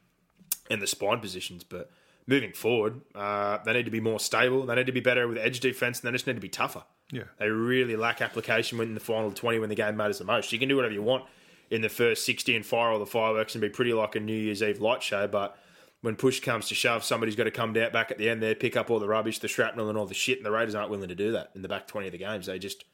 and 0.70 0.82
the 0.82 0.86
spine 0.86 1.20
positions. 1.20 1.64
But 1.64 1.90
moving 2.28 2.52
forward, 2.52 3.00
uh, 3.16 3.58
they 3.64 3.72
need 3.72 3.86
to 3.86 3.90
be 3.90 4.00
more 4.00 4.20
stable. 4.20 4.64
They 4.66 4.76
need 4.76 4.86
to 4.86 4.92
be 4.92 5.00
better 5.00 5.26
with 5.26 5.38
edge 5.38 5.58
defense, 5.58 6.00
and 6.00 6.06
they 6.08 6.12
just 6.12 6.26
need 6.26 6.34
to 6.34 6.40
be 6.40 6.48
tougher. 6.48 6.84
Yeah. 7.10 7.24
They 7.38 7.48
really 7.48 7.96
lack 7.96 8.20
application 8.20 8.78
when 8.78 8.88
in 8.88 8.94
the 8.94 9.00
final 9.00 9.32
20 9.32 9.58
when 9.58 9.70
the 9.70 9.74
game 9.74 9.96
matters 9.96 10.18
the 10.18 10.24
most. 10.24 10.52
You 10.52 10.58
can 10.58 10.68
do 10.68 10.76
whatever 10.76 10.94
you 10.94 11.02
want 11.02 11.24
in 11.70 11.80
the 11.80 11.88
first 11.88 12.24
60 12.26 12.54
and 12.54 12.64
fire 12.64 12.90
all 12.90 12.98
the 12.98 13.06
fireworks 13.06 13.54
and 13.54 13.62
be 13.62 13.70
pretty 13.70 13.92
like 13.92 14.14
a 14.14 14.20
New 14.20 14.36
Year's 14.36 14.62
Eve 14.62 14.80
light 14.80 15.02
show, 15.02 15.26
but 15.26 15.58
when 16.02 16.16
push 16.16 16.40
comes 16.40 16.68
to 16.68 16.74
shove, 16.74 17.02
somebody's 17.02 17.34
got 17.34 17.44
to 17.44 17.50
come 17.50 17.72
down 17.72 17.90
back 17.92 18.10
at 18.10 18.18
the 18.18 18.28
end 18.28 18.42
there, 18.42 18.54
pick 18.54 18.76
up 18.76 18.90
all 18.90 19.00
the 19.00 19.08
rubbish, 19.08 19.38
the 19.40 19.48
shrapnel, 19.48 19.88
and 19.88 19.98
all 19.98 20.06
the 20.06 20.14
shit. 20.14 20.38
And 20.38 20.46
the 20.46 20.50
Raiders 20.50 20.74
aren't 20.74 20.90
willing 20.90 21.08
to 21.08 21.14
do 21.14 21.32
that 21.32 21.50
in 21.54 21.62
the 21.62 21.68
back 21.68 21.88
20 21.88 22.08
of 22.08 22.12
the 22.12 22.18
games. 22.18 22.46
They 22.46 22.58
just 22.58 22.84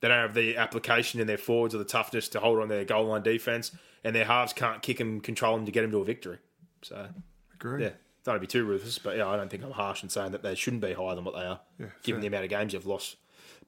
they 0.00 0.08
don't 0.08 0.18
have 0.18 0.34
the 0.34 0.56
application 0.56 1.20
in 1.20 1.26
their 1.26 1.36
forwards 1.36 1.74
or 1.74 1.78
the 1.78 1.84
toughness 1.84 2.28
to 2.28 2.40
hold 2.40 2.60
on 2.60 2.68
their 2.68 2.84
goal 2.84 3.06
line 3.06 3.22
defense, 3.22 3.72
and 4.02 4.14
their 4.14 4.24
halves 4.24 4.52
can't 4.52 4.82
kick 4.82 5.00
and 5.00 5.22
control 5.22 5.56
them 5.56 5.66
to 5.66 5.72
get 5.72 5.82
them 5.82 5.90
to 5.90 5.98
a 5.98 6.04
victory. 6.04 6.38
So 6.82 7.08
Agree. 7.54 7.82
yeah, 7.84 7.90
don't 8.24 8.32
want 8.34 8.42
to 8.42 8.46
be 8.46 8.46
too 8.46 8.64
ruthless, 8.64 8.98
but 8.98 9.16
yeah, 9.16 9.28
I 9.28 9.36
don't 9.36 9.50
think 9.50 9.62
I'm 9.64 9.70
harsh 9.72 10.02
in 10.02 10.08
saying 10.08 10.32
that 10.32 10.42
they 10.42 10.54
shouldn't 10.54 10.82
be 10.82 10.92
higher 10.94 11.14
than 11.14 11.24
what 11.24 11.34
they 11.34 11.42
are, 11.44 11.60
Yeah, 11.78 11.86
given 12.02 12.20
fair. 12.20 12.22
the 12.22 12.26
amount 12.28 12.44
of 12.44 12.50
games 12.50 12.72
you've 12.72 12.86
lost. 12.86 13.16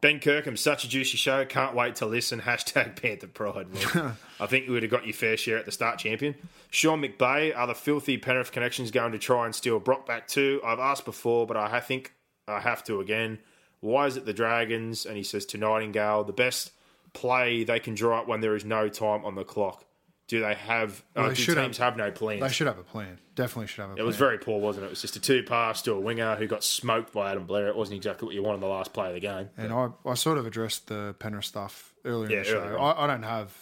Ben 0.02 0.20
Kirkham, 0.20 0.56
such 0.58 0.84
a 0.84 0.88
juicy 0.88 1.16
show. 1.16 1.44
Can't 1.46 1.74
wait 1.74 1.96
to 1.96 2.06
listen. 2.06 2.40
Hashtag 2.42 3.00
Panther 3.00 3.28
Pride. 3.28 3.66
I 4.40 4.44
think 4.46 4.66
you 4.66 4.72
would 4.72 4.82
have 4.82 4.90
got 4.90 5.06
your 5.06 5.14
fair 5.14 5.38
share 5.38 5.56
at 5.56 5.64
the 5.64 5.72
start, 5.72 5.98
champion. 5.98 6.34
Sean 6.70 7.00
McBay, 7.00 7.56
are 7.56 7.66
the 7.66 7.74
filthy 7.74 8.18
Penrith 8.18 8.52
connections 8.52 8.90
going 8.90 9.12
to 9.12 9.18
try 9.18 9.46
and 9.46 9.54
steal 9.54 9.78
Brock 9.80 10.04
back 10.06 10.28
too? 10.28 10.60
I've 10.64 10.78
asked 10.80 11.06
before, 11.06 11.46
but 11.46 11.56
I 11.56 11.80
think 11.80 12.12
I 12.46 12.60
have 12.60 12.84
to 12.84 13.00
again. 13.00 13.38
Why 13.80 14.06
is 14.06 14.18
it 14.18 14.26
the 14.26 14.34
Dragons? 14.34 15.06
And 15.06 15.16
he 15.16 15.22
says 15.22 15.46
to 15.46 15.58
Nightingale, 15.58 16.24
the 16.24 16.32
best 16.34 16.72
play 17.14 17.64
they 17.64 17.80
can 17.80 17.94
draw 17.94 18.20
up 18.20 18.28
when 18.28 18.42
there 18.42 18.54
is 18.54 18.66
no 18.66 18.90
time 18.90 19.24
on 19.24 19.34
the 19.34 19.44
clock. 19.44 19.85
Do 20.28 20.40
they 20.40 20.54
have? 20.54 21.04
Well, 21.14 21.26
uh, 21.26 21.28
they 21.28 21.34
should 21.36 21.56
teams 21.56 21.78
have- 21.78 21.94
have, 21.94 21.96
no 21.96 22.10
plan. 22.10 22.40
They 22.40 22.48
should 22.48 22.66
have 22.66 22.78
a 22.78 22.82
plan. 22.82 23.18
Definitely 23.36 23.68
should 23.68 23.82
have 23.82 23.90
a 23.90 23.92
It 23.92 23.96
plan. 23.96 24.04
It 24.04 24.06
was 24.08 24.16
very 24.16 24.38
poor, 24.38 24.60
wasn't 24.60 24.84
it? 24.84 24.86
It 24.88 24.90
was 24.90 25.00
just 25.02 25.14
a 25.14 25.20
two 25.20 25.42
pass 25.44 25.82
to 25.82 25.92
a 25.92 26.00
winger 26.00 26.34
who 26.36 26.46
got 26.48 26.64
smoked 26.64 27.12
by 27.12 27.30
Adam 27.30 27.46
Blair. 27.46 27.68
It 27.68 27.76
wasn't 27.76 27.96
exactly 27.98 28.26
what 28.26 28.34
you 28.34 28.42
wanted 28.42 28.56
in 28.56 28.60
the 28.62 28.66
last 28.66 28.92
play 28.92 29.06
of 29.08 29.14
the 29.14 29.20
game. 29.20 29.50
And 29.56 29.72
I, 29.72 29.90
I 30.04 30.14
sort 30.14 30.38
of 30.38 30.46
addressed 30.46 30.88
the 30.88 31.14
Penrith 31.20 31.44
stuff 31.44 31.94
earlier 32.04 32.30
Yeah, 32.30 32.36
in 32.38 32.42
the 32.42 32.48
show. 32.50 32.58
earlier 32.58 32.78
I, 32.80 33.04
I 33.04 33.06
don't 33.06 33.22
have 33.22 33.52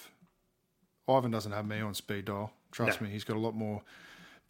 Ivan 1.09 1.31
doesn't 1.31 1.53
have 1.53 1.67
me 1.67 1.81
on 1.81 1.93
speed 1.95 2.25
dial. 2.27 2.51
Trust 2.73 3.01
No. 3.01 3.07
me, 3.07 3.13
he's 3.13 3.25
got 3.25 3.37
a 3.37 3.41
lot 3.41 3.55
more 3.55 3.83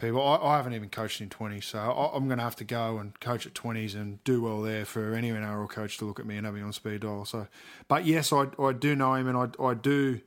people. 0.00 0.22
I, 0.24 0.36
I 0.36 0.56
haven't 0.56 0.74
even 0.74 0.88
coached 0.90 1.20
in 1.20 1.28
twenty, 1.30 1.60
so 1.60 1.78
I, 1.80 2.16
I'm 2.16 2.26
going 2.26 2.38
to 2.38 2.44
have 2.44 2.56
to 2.56 2.64
go 2.64 2.98
and 2.98 3.18
coach 3.18 3.44
at 3.46 3.54
twenties 3.54 3.96
and 3.96 4.22
do 4.22 4.42
well 4.42 4.62
there 4.62 4.84
for 4.84 5.14
any 5.14 5.30
NRL 5.30 5.68
coach 5.68 5.98
to 5.98 6.04
look 6.04 6.20
at 6.20 6.26
me 6.26 6.36
and 6.36 6.46
have 6.46 6.54
me 6.54 6.60
on 6.62 6.72
speed 6.72 7.00
dial. 7.00 7.24
So, 7.24 7.48
but 7.88 8.06
yes, 8.06 8.32
I, 8.32 8.46
I 8.62 8.72
do 8.72 8.94
know 8.94 9.14
him 9.14 9.26
and 9.26 9.36
I, 9.36 9.62
I 9.62 9.74
do 9.74 10.20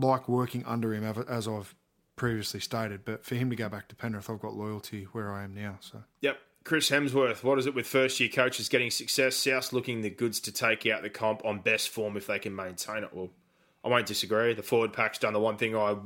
like 0.00 0.28
working 0.28 0.64
under 0.64 0.92
him 0.94 1.04
as 1.28 1.48
I've 1.48 1.74
previously 2.16 2.60
stated. 2.60 3.04
But 3.04 3.24
for 3.24 3.34
him 3.34 3.50
to 3.50 3.56
go 3.56 3.68
back 3.68 3.88
to 3.88 3.94
Penrith, 3.94 4.28
I've 4.28 4.40
got 4.40 4.54
loyalty 4.54 5.04
where 5.12 5.32
I 5.32 5.44
am 5.44 5.54
now. 5.54 5.78
So 5.80 6.02
Yep. 6.20 6.38
Chris 6.64 6.90
Hemsworth, 6.90 7.42
what 7.42 7.58
is 7.58 7.66
it 7.66 7.74
with 7.74 7.86
first 7.86 8.20
year 8.20 8.28
coaches 8.28 8.68
getting 8.68 8.90
success? 8.90 9.36
South 9.36 9.72
looking 9.72 10.02
the 10.02 10.10
goods 10.10 10.40
to 10.40 10.52
take 10.52 10.84
out 10.86 11.02
the 11.02 11.08
comp 11.08 11.42
on 11.44 11.60
best 11.60 11.88
form 11.88 12.16
if 12.16 12.26
they 12.26 12.38
can 12.38 12.54
maintain 12.54 13.04
it. 13.04 13.14
Well, 13.14 13.30
I 13.82 13.88
won't 13.88 14.06
disagree. 14.06 14.52
The 14.52 14.62
forward 14.62 14.92
pack's 14.92 15.18
done 15.18 15.32
the 15.32 15.40
one 15.40 15.56
thing 15.56 15.74
I, 15.74 15.96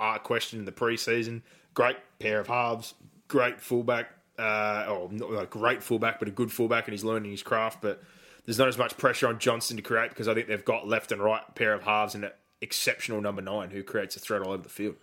uh, 0.00 0.18
questioned 0.18 0.60
in 0.60 0.66
the 0.66 0.72
preseason. 0.72 1.42
Great 1.72 1.96
pair 2.20 2.38
of 2.38 2.46
halves, 2.46 2.94
great 3.26 3.60
fullback. 3.60 4.10
Uh, 4.38 4.84
oh, 4.86 5.08
not 5.10 5.30
a 5.30 5.46
great 5.46 5.82
fullback, 5.82 6.18
but 6.18 6.28
a 6.28 6.30
good 6.30 6.52
fullback, 6.52 6.86
and 6.86 6.92
he's 6.92 7.02
learning 7.02 7.30
his 7.30 7.42
craft. 7.42 7.80
But 7.80 8.02
there's 8.44 8.58
not 8.58 8.68
as 8.68 8.78
much 8.78 8.96
pressure 8.96 9.26
on 9.26 9.38
Johnson 9.38 9.76
to 9.78 9.82
create 9.82 10.10
because 10.10 10.28
I 10.28 10.34
think 10.34 10.48
they've 10.48 10.64
got 10.64 10.86
left 10.86 11.12
and 11.12 11.22
right 11.22 11.42
pair 11.54 11.72
of 11.72 11.82
halves 11.82 12.14
and 12.14 12.24
an 12.24 12.30
exceptional 12.60 13.20
number 13.20 13.42
nine 13.42 13.70
who 13.70 13.82
creates 13.82 14.16
a 14.16 14.20
threat 14.20 14.42
all 14.42 14.52
over 14.52 14.62
the 14.62 14.68
field. 14.68 14.96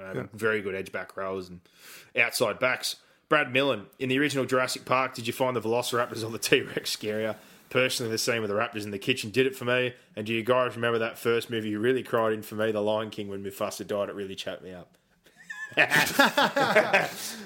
Um, 0.00 0.28
Very 0.32 0.62
good 0.62 0.74
edge 0.74 0.90
back 0.92 1.16
rows 1.16 1.48
and 1.48 1.60
outside 2.16 2.58
backs. 2.58 2.96
Brad 3.28 3.52
Millen, 3.52 3.86
in 3.98 4.08
the 4.08 4.18
original 4.18 4.44
Jurassic 4.44 4.84
Park, 4.84 5.14
did 5.14 5.26
you 5.26 5.32
find 5.32 5.56
the 5.56 5.60
Velociraptors 5.60 6.24
on 6.24 6.32
the 6.32 6.38
T 6.38 6.60
Rex 6.62 6.94
scarier? 6.96 7.36
Personally, 7.70 8.12
the 8.12 8.18
scene 8.18 8.42
with 8.42 8.50
the 8.50 8.56
Raptors 8.56 8.84
in 8.84 8.90
the 8.90 8.98
kitchen 8.98 9.30
did 9.30 9.46
it 9.46 9.56
for 9.56 9.64
me. 9.64 9.94
And 10.14 10.26
do 10.26 10.34
you 10.34 10.42
guys 10.42 10.76
remember 10.76 10.98
that 10.98 11.16
first 11.16 11.48
movie 11.48 11.70
you 11.70 11.78
really 11.78 12.02
cried 12.02 12.34
in 12.34 12.42
for 12.42 12.54
me, 12.54 12.70
The 12.70 12.82
Lion 12.82 13.08
King, 13.08 13.28
when 13.28 13.42
Mufasa 13.42 13.86
died? 13.86 14.10
It 14.10 14.14
really 14.14 14.34
choked 14.34 14.62
me 14.62 14.74
up. 14.74 14.98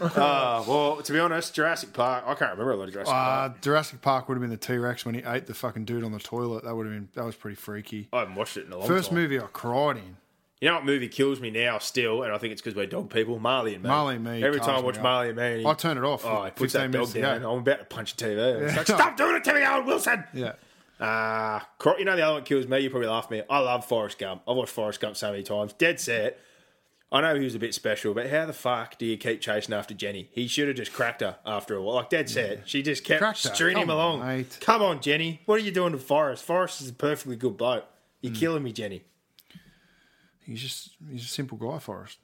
uh, 0.00 0.64
well, 0.66 1.00
to 1.02 1.12
be 1.12 1.18
honest, 1.18 1.54
Jurassic 1.54 1.92
Park, 1.92 2.24
I 2.26 2.34
can't 2.34 2.52
remember 2.52 2.72
a 2.72 2.76
lot 2.76 2.88
of 2.88 2.92
Jurassic 2.94 3.14
uh, 3.14 3.16
Park. 3.48 3.60
Jurassic 3.60 4.00
Park 4.02 4.28
would 4.28 4.34
have 4.36 4.40
been 4.42 4.50
the 4.50 4.56
T 4.56 4.76
Rex 4.76 5.04
when 5.04 5.14
he 5.14 5.22
ate 5.24 5.46
the 5.46 5.54
fucking 5.54 5.84
dude 5.84 6.04
on 6.04 6.12
the 6.12 6.18
toilet. 6.18 6.64
That 6.64 6.74
would 6.74 6.86
have 6.86 6.94
been 6.94 7.08
that 7.14 7.24
was 7.24 7.34
pretty 7.36 7.56
freaky. 7.56 8.08
I 8.12 8.20
haven't 8.20 8.34
watched 8.34 8.56
it 8.56 8.66
in 8.66 8.72
a 8.72 8.78
long 8.78 8.86
First 8.88 9.08
time. 9.10 9.18
movie 9.18 9.38
I 9.38 9.44
cried 9.52 9.96
in 9.98 10.16
You 10.60 10.68
know 10.68 10.74
what 10.76 10.84
movie 10.84 11.08
kills 11.08 11.40
me 11.40 11.50
now 11.50 11.78
still, 11.78 12.22
and 12.22 12.32
I 12.32 12.38
think 12.38 12.52
it's 12.52 12.62
because 12.62 12.74
we're 12.76 12.86
dog 12.86 13.10
people. 13.10 13.38
Marley 13.38 13.74
and 13.74 13.82
me. 13.82 13.88
Marley 13.88 14.16
and 14.16 14.24
Me 14.24 14.42
Every 14.42 14.60
time 14.60 14.70
I 14.70 14.72
calms 14.74 14.84
watch 14.84 14.94
me 14.94 14.98
up. 15.00 15.04
Marley 15.04 15.28
and 15.30 15.36
me, 15.38 15.66
I 15.66 15.74
turn 15.74 15.98
it 15.98 16.04
off 16.04 16.24
Oh, 16.24 16.44
he 16.44 16.50
puts 16.50 16.72
15 16.72 16.72
that 16.72 16.80
dog 16.80 16.92
minutes 16.92 17.12
down. 17.14 17.40
go. 17.42 17.52
I'm 17.52 17.58
about 17.58 17.78
to 17.80 17.84
punch 17.84 18.12
a 18.12 18.16
TV. 18.16 18.62
It's 18.62 18.76
like, 18.76 18.86
stop 18.86 19.16
doing 19.16 19.36
it 19.36 19.44
to 19.44 19.54
me, 19.54 19.64
Owen 19.64 19.86
Wilson. 19.86 20.24
Yeah. 20.34 20.52
Uh, 20.98 21.60
Cro- 21.78 21.98
you 21.98 22.06
know 22.06 22.16
the 22.16 22.22
other 22.22 22.34
one 22.34 22.44
kills 22.44 22.66
me. 22.66 22.78
You 22.80 22.88
probably 22.88 23.08
laugh 23.08 23.24
at 23.26 23.30
me. 23.30 23.42
I 23.50 23.58
love 23.58 23.84
Forrest 23.84 24.18
Gump. 24.18 24.42
I've 24.48 24.56
watched 24.56 24.72
Forrest 24.72 24.98
Gump 25.00 25.14
so 25.16 25.30
many 25.30 25.42
times. 25.42 25.74
Dead 25.74 26.00
set. 26.00 26.38
I 27.12 27.20
know 27.20 27.36
he 27.36 27.44
was 27.44 27.54
a 27.54 27.58
bit 27.60 27.72
special, 27.72 28.14
but 28.14 28.28
how 28.30 28.46
the 28.46 28.52
fuck 28.52 28.98
do 28.98 29.06
you 29.06 29.16
keep 29.16 29.40
chasing 29.40 29.72
after 29.74 29.94
Jenny? 29.94 30.28
He 30.32 30.48
should 30.48 30.66
have 30.66 30.76
just 30.76 30.92
cracked 30.92 31.20
her 31.20 31.36
after 31.46 31.74
a 31.76 31.82
while. 31.82 31.96
Like 31.96 32.10
dead 32.10 32.28
set, 32.28 32.68
she 32.68 32.82
just 32.82 33.04
kept 33.04 33.20
Cracked 33.20 33.38
stringing 33.38 33.84
him 33.84 33.90
along. 33.90 34.20
mate. 34.26 34.58
Come 34.60 34.82
on, 34.82 35.00
Jenny. 35.00 35.40
What 35.46 35.54
are 35.60 35.62
you 35.62 35.70
doing 35.70 35.92
to 35.92 35.98
Forrest? 35.98 36.42
Forrest 36.44 36.80
is 36.80 36.88
a 36.88 36.92
perfectly 36.92 37.36
good 37.36 37.56
bloke. 37.56 37.84
You're 38.22 38.32
Hmm. 38.32 38.38
killing 38.40 38.62
me, 38.64 38.72
Jenny. 38.72 39.04
He's 40.44 40.60
just 40.62 40.90
he's 41.10 41.24
a 41.24 41.28
simple 41.28 41.56
guy, 41.58 41.78
Forrest. 41.78 42.18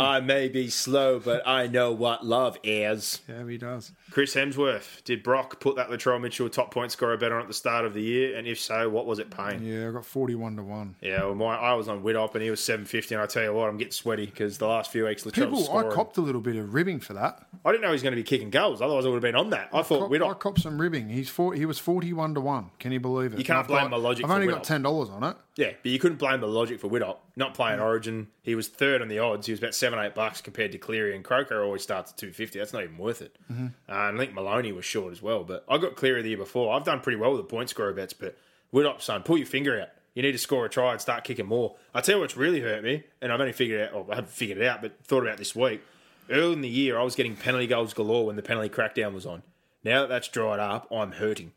I 0.00 0.20
may 0.20 0.48
be 0.48 0.68
slow, 0.70 1.18
but 1.18 1.42
I 1.46 1.66
know 1.66 1.92
what 1.92 2.24
love 2.24 2.56
is. 2.62 3.20
Yeah, 3.28 3.46
he 3.46 3.58
does. 3.58 3.92
Chris 4.10 4.34
Hemsworth, 4.34 5.04
did 5.04 5.22
Brock 5.22 5.60
put 5.60 5.76
that 5.76 5.90
Latrell 5.90 6.20
Mitchell 6.20 6.48
top 6.48 6.72
point 6.72 6.90
scorer 6.90 7.16
bet 7.18 7.32
on 7.32 7.42
at 7.42 7.48
the 7.48 7.54
start 7.54 7.84
of 7.84 7.92
the 7.92 8.00
year? 8.00 8.36
And 8.38 8.46
if 8.46 8.58
so, 8.58 8.88
what 8.88 9.04
was 9.04 9.18
it 9.18 9.30
paying? 9.30 9.62
Yeah, 9.62 9.88
I 9.88 9.92
got 9.92 10.06
forty-one 10.06 10.56
to 10.56 10.62
one. 10.62 10.94
Yeah, 11.02 11.24
well, 11.24 11.34
my, 11.34 11.56
I 11.56 11.74
was 11.74 11.88
on 11.88 12.02
Widdop 12.02 12.34
and 12.34 12.42
he 12.42 12.50
was 12.50 12.60
seven 12.64 12.86
fifty, 12.86 13.14
and 13.14 13.20
I 13.22 13.26
tell 13.26 13.42
you 13.42 13.52
what, 13.52 13.68
I'm 13.68 13.76
getting 13.76 13.92
sweaty 13.92 14.24
because 14.26 14.56
the 14.56 14.66
last 14.68 14.90
few 14.90 15.04
weeks 15.04 15.24
Latrell's 15.24 15.34
People, 15.34 15.62
scoring. 15.64 15.92
I 15.92 15.94
copped 15.94 16.16
a 16.16 16.22
little 16.22 16.40
bit 16.40 16.56
of 16.56 16.72
ribbing 16.72 17.00
for 17.00 17.12
that. 17.14 17.46
I 17.64 17.70
didn't 17.70 17.82
know 17.82 17.88
he 17.88 17.92
was 17.92 18.02
going 18.02 18.12
to 18.12 18.16
be 18.16 18.22
kicking 18.22 18.50
goals. 18.50 18.80
Otherwise, 18.80 19.04
I 19.04 19.08
would 19.08 19.16
have 19.16 19.22
been 19.22 19.36
on 19.36 19.50
that. 19.50 19.68
I 19.72 19.82
thought 19.82 20.00
Cop, 20.00 20.10
Widdop. 20.10 20.30
I 20.30 20.34
copped 20.34 20.60
some 20.62 20.80
ribbing. 20.80 21.10
He's 21.10 21.28
four, 21.28 21.52
he 21.52 21.66
was 21.66 21.78
forty-one 21.78 22.34
to 22.34 22.40
one. 22.40 22.70
Can 22.78 22.90
you 22.92 23.00
believe 23.00 23.34
it? 23.34 23.38
You 23.38 23.44
can't 23.44 23.58
I've 23.58 23.66
blame 23.68 23.82
got- 23.82 23.90
my 23.90 23.96
logic 23.98 24.24
I've 24.24 24.30
for 24.30 24.34
only 24.36 24.46
Widdop. 24.46 24.52
got 24.54 24.64
ten 24.64 24.80
dollars 24.82 25.10
on 25.10 25.24
it. 25.24 25.36
Yeah, 25.56 25.70
but 25.82 25.92
you 25.92 26.00
couldn't 26.00 26.18
blame 26.18 26.40
the 26.40 26.48
logic 26.48 26.80
for 26.80 26.88
Widdop 26.88 27.18
not 27.36 27.54
playing 27.54 27.78
Origin. 27.78 28.26
He 28.42 28.56
was 28.56 28.66
third 28.66 29.00
on 29.00 29.08
the 29.08 29.20
odds. 29.20 29.46
He 29.46 29.52
was 29.52 29.60
about 29.60 29.74
seven, 29.74 30.00
eight 30.00 30.14
bucks 30.14 30.40
compared 30.40 30.72
to 30.72 30.78
Cleary 30.78 31.14
and 31.14 31.24
Croker. 31.24 31.62
Always 31.62 31.82
starts 31.82 32.10
at 32.10 32.18
two 32.18 32.32
fifty. 32.32 32.58
That's 32.58 32.72
not 32.72 32.82
even 32.82 32.98
worth 32.98 33.22
it. 33.22 33.36
Mm-hmm. 33.50 33.66
Uh, 33.88 34.08
and 34.08 34.16
I 34.16 34.18
think 34.18 34.34
Maloney 34.34 34.72
was 34.72 34.84
short 34.84 35.12
as 35.12 35.22
well. 35.22 35.44
But 35.44 35.64
I 35.68 35.78
got 35.78 35.94
Cleary 35.94 36.22
the 36.22 36.30
year 36.30 36.38
before. 36.38 36.74
I've 36.74 36.84
done 36.84 37.00
pretty 37.00 37.18
well 37.18 37.30
with 37.30 37.40
the 37.40 37.46
point 37.46 37.70
scorer 37.70 37.92
bets. 37.92 38.12
But 38.12 38.36
Widdop, 38.72 39.00
son, 39.00 39.22
pull 39.22 39.38
your 39.38 39.46
finger 39.46 39.80
out. 39.80 39.90
You 40.14 40.22
need 40.22 40.32
to 40.32 40.38
score 40.38 40.64
a 40.64 40.68
try 40.68 40.92
and 40.92 41.00
start 41.00 41.24
kicking 41.24 41.46
more. 41.46 41.76
I 41.92 42.00
tell 42.00 42.16
you 42.16 42.20
what's 42.20 42.36
really 42.36 42.60
hurt 42.60 42.82
me, 42.82 43.04
and 43.20 43.32
I've 43.32 43.40
only 43.40 43.52
figured 43.52 43.80
it 43.80 43.88
out. 43.90 43.94
Or 43.94 44.12
I 44.12 44.16
haven't 44.16 44.30
figured 44.30 44.58
it 44.58 44.66
out, 44.66 44.82
but 44.82 45.04
thought 45.04 45.22
about 45.22 45.38
this 45.38 45.54
week. 45.54 45.82
Early 46.30 46.54
in 46.54 46.60
the 46.62 46.68
year, 46.68 46.98
I 46.98 47.02
was 47.02 47.14
getting 47.14 47.36
penalty 47.36 47.66
goals 47.66 47.94
galore 47.94 48.26
when 48.26 48.36
the 48.36 48.42
penalty 48.42 48.70
crackdown 48.70 49.12
was 49.12 49.26
on. 49.26 49.42
Now 49.84 50.00
that 50.00 50.08
that's 50.08 50.28
dried 50.28 50.58
up, 50.58 50.88
I'm 50.90 51.12
hurting. 51.12 51.52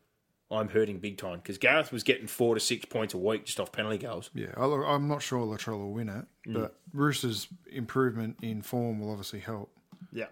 I'm 0.50 0.70
hurting 0.70 1.00
big 1.00 1.18
time 1.18 1.40
because 1.40 1.58
Gareth 1.58 1.92
was 1.92 2.04
getting 2.04 2.26
four 2.28 2.54
to 2.56 2.62
six 2.62 2.86
points 2.86 3.14
a 3.14 3.18
week 3.18 3.46
just 3.46 3.60
off 3.60 3.72
penalty 3.72 3.98
goals. 3.98 4.30
Yeah, 4.34 4.48
I, 4.56 4.64
I'm 4.66 5.08
not 5.08 5.22
sure 5.22 5.40
Latrell 5.46 5.78
will 5.80 5.94
win 5.94 6.10
it, 6.10 6.26
Mm. 6.48 6.54
but 6.54 6.80
Roosters' 6.94 7.48
improvement 7.70 8.38
in 8.42 8.62
form 8.62 9.00
will 9.02 9.12
obviously 9.12 9.40
help. 9.40 9.70
Yeah. 10.14 10.28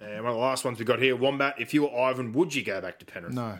And 0.00 0.22
one 0.24 0.30
of 0.32 0.36
the 0.36 0.40
last 0.42 0.64
ones 0.64 0.78
we 0.78 0.84
got 0.86 1.00
here, 1.02 1.14
Wombat. 1.16 1.56
If 1.58 1.74
you 1.74 1.82
were 1.82 1.94
Ivan, 2.00 2.32
would 2.32 2.54
you 2.54 2.62
go 2.62 2.80
back 2.80 2.98
to 3.00 3.04
Penrith? 3.04 3.34
No, 3.34 3.58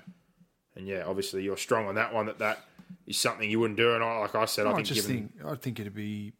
And 0.76 0.86
yeah, 0.86 1.02
obviously 1.04 1.42
you're 1.42 1.56
strong 1.58 1.86
on 1.88 1.96
that 1.96 2.14
one. 2.14 2.26
That 2.26 2.38
that 2.38 2.60
is 3.06 3.18
something 3.18 3.50
you 3.50 3.58
wouldn't 3.60 3.76
do. 3.76 3.94
And 3.94 4.02
I, 4.02 4.18
like 4.20 4.34
I 4.34 4.44
said, 4.46 4.66
I 4.66 4.70
I 4.70 4.74
think 4.76 4.86
just 4.86 5.06
given 5.06 5.28
think 5.30 5.44
I 5.46 5.54
think 5.56 5.80
it'd 5.80 5.94
be. 5.94 6.32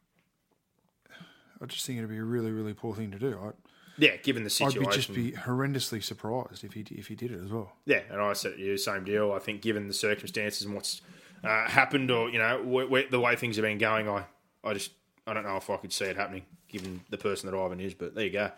I 1.60 1.66
just 1.66 1.84
think 1.84 1.98
it'd 1.98 2.08
be 2.08 2.16
a 2.18 2.22
really, 2.24 2.52
really 2.52 2.72
poor 2.74 2.94
thing 2.94 3.10
to 3.10 3.18
do. 3.18 3.52
Yeah, 3.98 4.16
given 4.16 4.44
the 4.44 4.50
situation, 4.50 4.82
I'd 4.84 4.90
be 4.90 4.94
just 4.96 5.14
be 5.14 5.32
horrendously 5.32 6.02
surprised 6.02 6.64
if 6.64 6.72
he 6.72 6.84
if 6.90 7.08
he 7.08 7.14
did 7.14 7.32
it 7.32 7.40
as 7.44 7.50
well. 7.50 7.72
yeah. 7.84 8.00
And 8.10 8.20
I 8.20 8.32
said 8.32 8.58
you, 8.58 8.76
same 8.78 9.04
deal. 9.04 9.32
I 9.32 9.38
think 9.40 9.60
given 9.60 9.88
the 9.88 9.94
circumstances 9.94 10.62
and 10.64 10.74
what's 10.74 11.02
uh, 11.44 11.68
happened, 11.68 12.10
or 12.10 12.28
you 12.30 12.38
know 12.38 12.58
wh- 12.64 12.90
wh- 12.90 13.10
the 13.10 13.20
way 13.20 13.36
things 13.36 13.56
have 13.56 13.64
been 13.64 13.78
going, 13.78 14.08
I 14.08 14.24
I 14.64 14.72
just 14.74 14.92
I 15.26 15.34
don't 15.34 15.44
know 15.44 15.56
if 15.56 15.68
I 15.68 15.76
could 15.76 15.92
see 15.92 16.04
it 16.06 16.16
happening 16.16 16.42
given 16.68 17.00
the 17.10 17.18
person 17.18 17.50
that 17.50 17.58
Ivan 17.58 17.80
is. 17.80 17.94
But 17.94 18.14
there 18.14 18.24
you 18.24 18.30
go. 18.32 18.50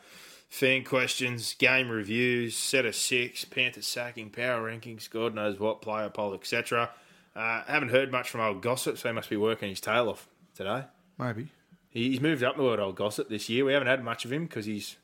Fan 0.49 0.83
questions, 0.83 1.55
game 1.55 1.89
reviews, 1.89 2.57
set 2.57 2.85
of 2.85 2.97
six, 2.97 3.45
Panther 3.45 3.83
sacking, 3.83 4.31
power 4.31 4.69
rankings, 4.69 5.09
God 5.09 5.33
knows 5.33 5.61
what, 5.61 5.81
player 5.81 6.09
poll, 6.11 6.35
etc. 6.35 6.91
Uh, 7.37 7.63
haven't 7.69 7.91
heard 7.91 8.11
much 8.11 8.29
from 8.29 8.41
old 8.41 8.61
Gossip, 8.61 8.99
so 8.99 9.09
he 9.09 9.15
must 9.15 9.31
be 9.31 9.37
working 9.37 9.69
his 9.69 9.81
tail 9.81 10.09
off 10.09 10.29
today. 10.57 10.83
Maybe. 11.19 11.49
He's 11.89 12.21
moved 12.21 12.43
up 12.43 12.57
the 12.57 12.65
world, 12.65 12.81
old 12.81 12.97
Gossip, 12.97 13.29
this 13.29 13.49
year. 13.49 13.65
We 13.65 13.73
haven't 13.73 13.87
had 13.87 14.03
much 14.03 14.25
of 14.25 14.33
him 14.33 14.47
because 14.47 14.67
his 14.67 14.97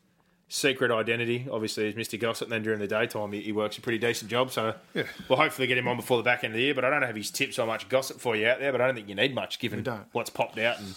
secret 0.48 0.90
identity, 0.92 1.46
obviously, 1.50 1.88
is 1.88 1.94
Mr. 1.94 2.18
Gossip. 2.18 2.46
And 2.46 2.52
then 2.52 2.62
during 2.62 2.78
the 2.78 2.86
daytime, 2.86 3.32
he, 3.32 3.40
he 3.40 3.52
works 3.52 3.78
a 3.78 3.80
pretty 3.80 3.98
decent 3.98 4.30
job. 4.30 4.50
So 4.52 4.74
Yeah. 4.94 5.04
we'll 5.28 5.38
hopefully 5.38 5.66
get 5.66 5.76
him 5.78 5.88
on 5.88 5.96
before 5.96 6.16
the 6.18 6.22
back 6.22 6.44
end 6.44 6.52
of 6.52 6.56
the 6.58 6.62
year. 6.62 6.74
But 6.74 6.84
I 6.84 6.90
don't 6.90 7.02
have 7.02 7.16
his 7.16 7.30
tips 7.30 7.58
on 7.58 7.66
much 7.66 7.88
gossip 7.88 8.20
for 8.20 8.36
you 8.36 8.46
out 8.46 8.60
there. 8.60 8.72
But 8.72 8.80
I 8.80 8.86
don't 8.86 8.94
think 8.94 9.08
you 9.08 9.14
need 9.14 9.34
much 9.34 9.58
given 9.58 9.82
what's 10.12 10.30
popped 10.30 10.58
out 10.58 10.78
and 10.78 10.94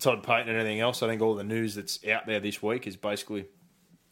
Todd 0.00 0.22
Payton 0.22 0.48
and 0.48 0.56
anything 0.58 0.80
else. 0.80 1.02
I 1.02 1.08
think 1.08 1.22
all 1.22 1.34
the 1.34 1.44
news 1.44 1.74
that's 1.74 2.04
out 2.06 2.26
there 2.26 2.40
this 2.40 2.62
week 2.62 2.86
is 2.86 2.96
basically, 2.96 3.46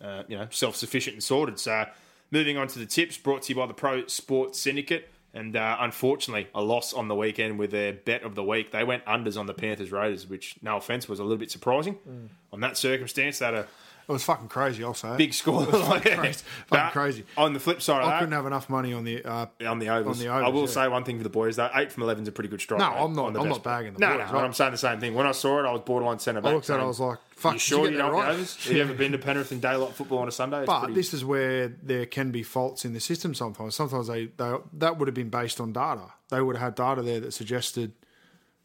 uh, 0.01 0.25
you 0.29 0.37
know, 0.37 0.49
self 0.51 0.75
sufficient 0.77 1.15
and 1.15 1.23
sorted. 1.23 1.59
So 1.59 1.87
moving 2.31 2.57
on 2.59 2.67
to 2.69 2.79
the 2.79 2.87
tips, 2.87 3.17
brought 3.17 3.43
to 3.43 3.53
you 3.53 3.57
by 3.57 3.67
the 3.67 3.75
Pro 3.75 4.07
Sports 4.07 4.59
Syndicate. 4.61 5.09
And 5.35 5.57
uh, 5.57 5.79
unfortunately, 5.81 6.49
a 6.55 6.61
loss 6.63 6.93
on 6.93 7.09
the 7.09 7.15
weekend 7.15 7.59
with 7.59 7.71
their 7.71 7.95
bet 7.95 8.23
of 8.23 8.35
the 8.35 8.45
week. 8.45 8.71
They 8.71 8.85
went 8.85 9.03
unders 9.07 9.39
on 9.39 9.47
the 9.47 9.55
Panthers 9.55 9.91
Raiders, 9.91 10.27
which, 10.27 10.57
no 10.61 10.77
offense, 10.77 11.09
was 11.09 11.21
a 11.21 11.23
little 11.23 11.39
bit 11.39 11.51
surprising. 11.51 11.95
Mm. 12.07 12.29
On 12.53 12.61
that 12.61 12.77
circumstance, 12.77 13.39
that 13.39 13.55
a 13.55 13.67
It 14.09 14.13
was 14.13 14.25
fucking 14.25 14.49
crazy. 14.49 14.83
I'll 14.85 14.95
say. 14.95 15.13
it. 15.13 15.19
big 15.19 15.33
score. 15.35 15.65
fucking 15.65 16.17
crazy. 16.19 16.45
But 16.69 16.77
Fucking 16.79 16.93
crazy. 16.93 17.25
On 17.37 17.53
the 17.53 17.61
flip 17.61 17.81
side 17.81 18.03
of 18.03 18.09
I 18.09 18.11
that, 18.13 18.19
couldn't 18.21 18.33
have 18.33 18.47
enough 18.47 18.69
money 18.69 18.93
on 18.93 19.05
the. 19.05 19.25
Uh, 19.25 19.47
on 19.67 19.79
the 19.79 19.89
overs. 19.89 20.19
On 20.19 20.25
the 20.25 20.29
overs, 20.33 20.45
I 20.45 20.49
will 20.49 20.61
yeah. 20.63 20.67
say 20.67 20.89
one 20.89 21.05
thing 21.05 21.19
for 21.19 21.23
the 21.23 21.31
boys 21.31 21.57
though: 21.57 21.71
eight 21.75 21.93
from 21.93 22.03
eleven 22.03 22.23
is 22.23 22.29
a 22.29 22.33
pretty 22.33 22.49
good 22.49 22.61
strike. 22.61 22.81
No, 22.81 22.89
rate 22.91 22.97
I'm 23.01 23.15
not- 23.15 23.27
on 23.27 23.33
the 23.33 23.41
I'm 23.41 23.47
best 23.49 23.57
not 23.59 23.65
bagging 23.65 23.93
the 23.95 23.99
No, 24.01 24.09
boys, 24.19 24.27
no, 24.29 24.33
right? 24.35 24.45
I'm 24.45 24.53
saying 24.53 24.73
the 24.73 24.79
same 24.79 25.01
thing. 25.01 25.15
When 25.15 25.27
I 25.27 25.33
saw 25.33 25.61
it, 25.61 25.67
I 25.67 25.73
was 25.73 25.81
borderline 25.83 26.19
centre 26.19 26.41
back. 26.41 26.51
I 26.51 26.55
looked 26.55 26.69
at 26.71 26.75
it, 26.75 26.77
I 26.77 26.79
saying, 26.81 26.89
was 26.89 27.01
like, 27.01 27.19
"Fuck, 27.37 27.53
you 27.53 27.59
did 27.59 27.63
sure 27.65 27.79
you, 27.79 27.85
you 27.85 27.91
get 27.91 27.97
that 27.99 28.03
don't 28.11 28.13
right?" 28.15 28.31
overs? 28.33 28.65
Have 28.65 28.77
you 28.77 28.83
ever 28.83 28.95
been 29.03 29.13
to 29.13 29.19
Penrith 29.19 29.53
in 29.53 29.61
daylight 29.61 29.93
football 29.95 30.19
on 30.19 30.29
a 30.29 30.33
Sunday? 30.33 30.59
It's 30.61 30.67
But 30.67 30.81
pretty- 30.81 30.95
this 30.95 31.15
is 31.15 31.25
where 31.25 31.69
there 31.69 32.07
can 32.07 32.31
be 32.33 32.43
faults 32.43 32.85
in 32.85 32.93
the 32.93 33.01
system 33.01 33.35
sometimes. 33.35 33.75
Sometimes 33.75 34.09
they, 34.09 34.27
they 34.27 34.55
that 34.75 34.99
would 34.99 35.09
have 35.09 35.15
been 35.15 35.31
based 35.31 35.61
on 35.61 35.73
data. 35.73 36.13
They 36.31 36.41
would 36.43 36.57
have 36.57 36.65
had 36.65 36.75
data 36.75 37.03
there 37.03 37.21
that 37.21 37.33
suggested 37.33 37.93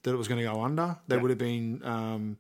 that 0.04 0.12
it 0.14 0.18
was 0.18 0.28
going 0.28 0.40
to 0.40 0.52
go 0.52 0.62
under. 0.64 0.98
There 1.08 1.20
would 1.20 1.32
have 1.32 1.38
been, 1.40 1.82
um, 1.84 2.38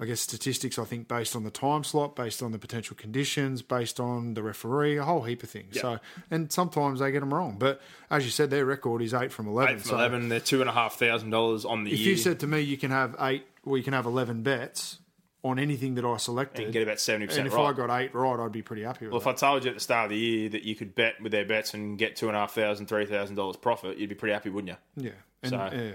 I 0.00 0.06
guess, 0.06 0.20
statistics. 0.20 0.78
I 0.78 0.84
think 0.84 1.06
based 1.06 1.36
on 1.36 1.44
the 1.44 1.50
time 1.50 1.84
slot, 1.84 2.16
based 2.16 2.42
on 2.42 2.50
the 2.52 2.58
potential 2.58 2.96
conditions, 2.96 3.62
based 3.62 4.00
on 4.00 4.34
the 4.34 4.42
referee, 4.42 4.96
a 4.96 5.04
whole 5.04 5.22
heap 5.22 5.42
of 5.42 5.50
things. 5.50 5.80
So, 5.80 5.98
and 6.30 6.50
sometimes 6.50 7.00
they 7.00 7.12
get 7.12 7.20
them 7.20 7.32
wrong. 7.32 7.56
But 7.58 7.80
as 8.10 8.24
you 8.24 8.30
said, 8.30 8.50
their 8.50 8.64
record 8.64 9.02
is 9.02 9.14
eight 9.14 9.30
from 9.32 9.46
eleven. 9.46 9.74
eight 9.76 9.80
from 9.82 9.90
so 9.90 9.96
eleven. 9.96 10.28
They're 10.28 10.40
two 10.40 10.60
and 10.60 10.68
a 10.68 10.72
half 10.72 10.96
thousand 10.98 11.30
dollars 11.30 11.64
on 11.64 11.84
the 11.84 11.92
If 11.92 12.00
year. 12.00 12.10
you 12.10 12.16
said 12.16 12.40
to 12.40 12.46
me 12.46 12.60
you 12.60 12.76
can 12.76 12.90
have 12.90 13.14
eight, 13.20 13.46
or 13.64 13.78
you 13.78 13.84
can 13.84 13.92
have 13.92 14.06
eleven 14.06 14.42
bets 14.42 14.98
on 15.44 15.58
anything 15.58 15.94
that 15.96 16.04
I 16.06 16.16
selected, 16.16 16.64
and 16.64 16.72
get 16.72 16.82
about 16.82 16.96
70% 16.96 17.36
and 17.36 17.46
if 17.46 17.52
right. 17.52 17.66
I 17.68 17.72
got 17.74 17.90
eight 18.00 18.14
right, 18.14 18.40
I'd 18.40 18.50
be 18.50 18.62
pretty 18.62 18.82
happy 18.82 19.04
with 19.04 19.12
well, 19.12 19.20
if. 19.20 19.26
I 19.26 19.34
told 19.34 19.62
you 19.62 19.68
at 19.70 19.76
the 19.76 19.80
start 19.80 20.06
of 20.06 20.10
the 20.10 20.16
year 20.16 20.48
that 20.48 20.62
you 20.62 20.74
could 20.74 20.94
bet 20.94 21.20
with 21.22 21.32
their 21.32 21.44
bets 21.44 21.74
and 21.74 21.98
get 21.98 22.16
two 22.16 22.28
and 22.28 22.36
a 22.36 22.40
half 22.40 22.52
thousand, 22.54 22.86
three 22.86 23.04
thousand 23.04 23.36
dollars 23.36 23.56
profit, 23.56 23.98
you'd 23.98 24.08
be 24.08 24.14
pretty 24.14 24.32
happy, 24.32 24.48
wouldn't 24.48 24.76
you? 24.96 25.04
yeah, 25.04 25.12
and, 25.42 25.50
So- 25.50 25.70
yeah. 25.72 25.92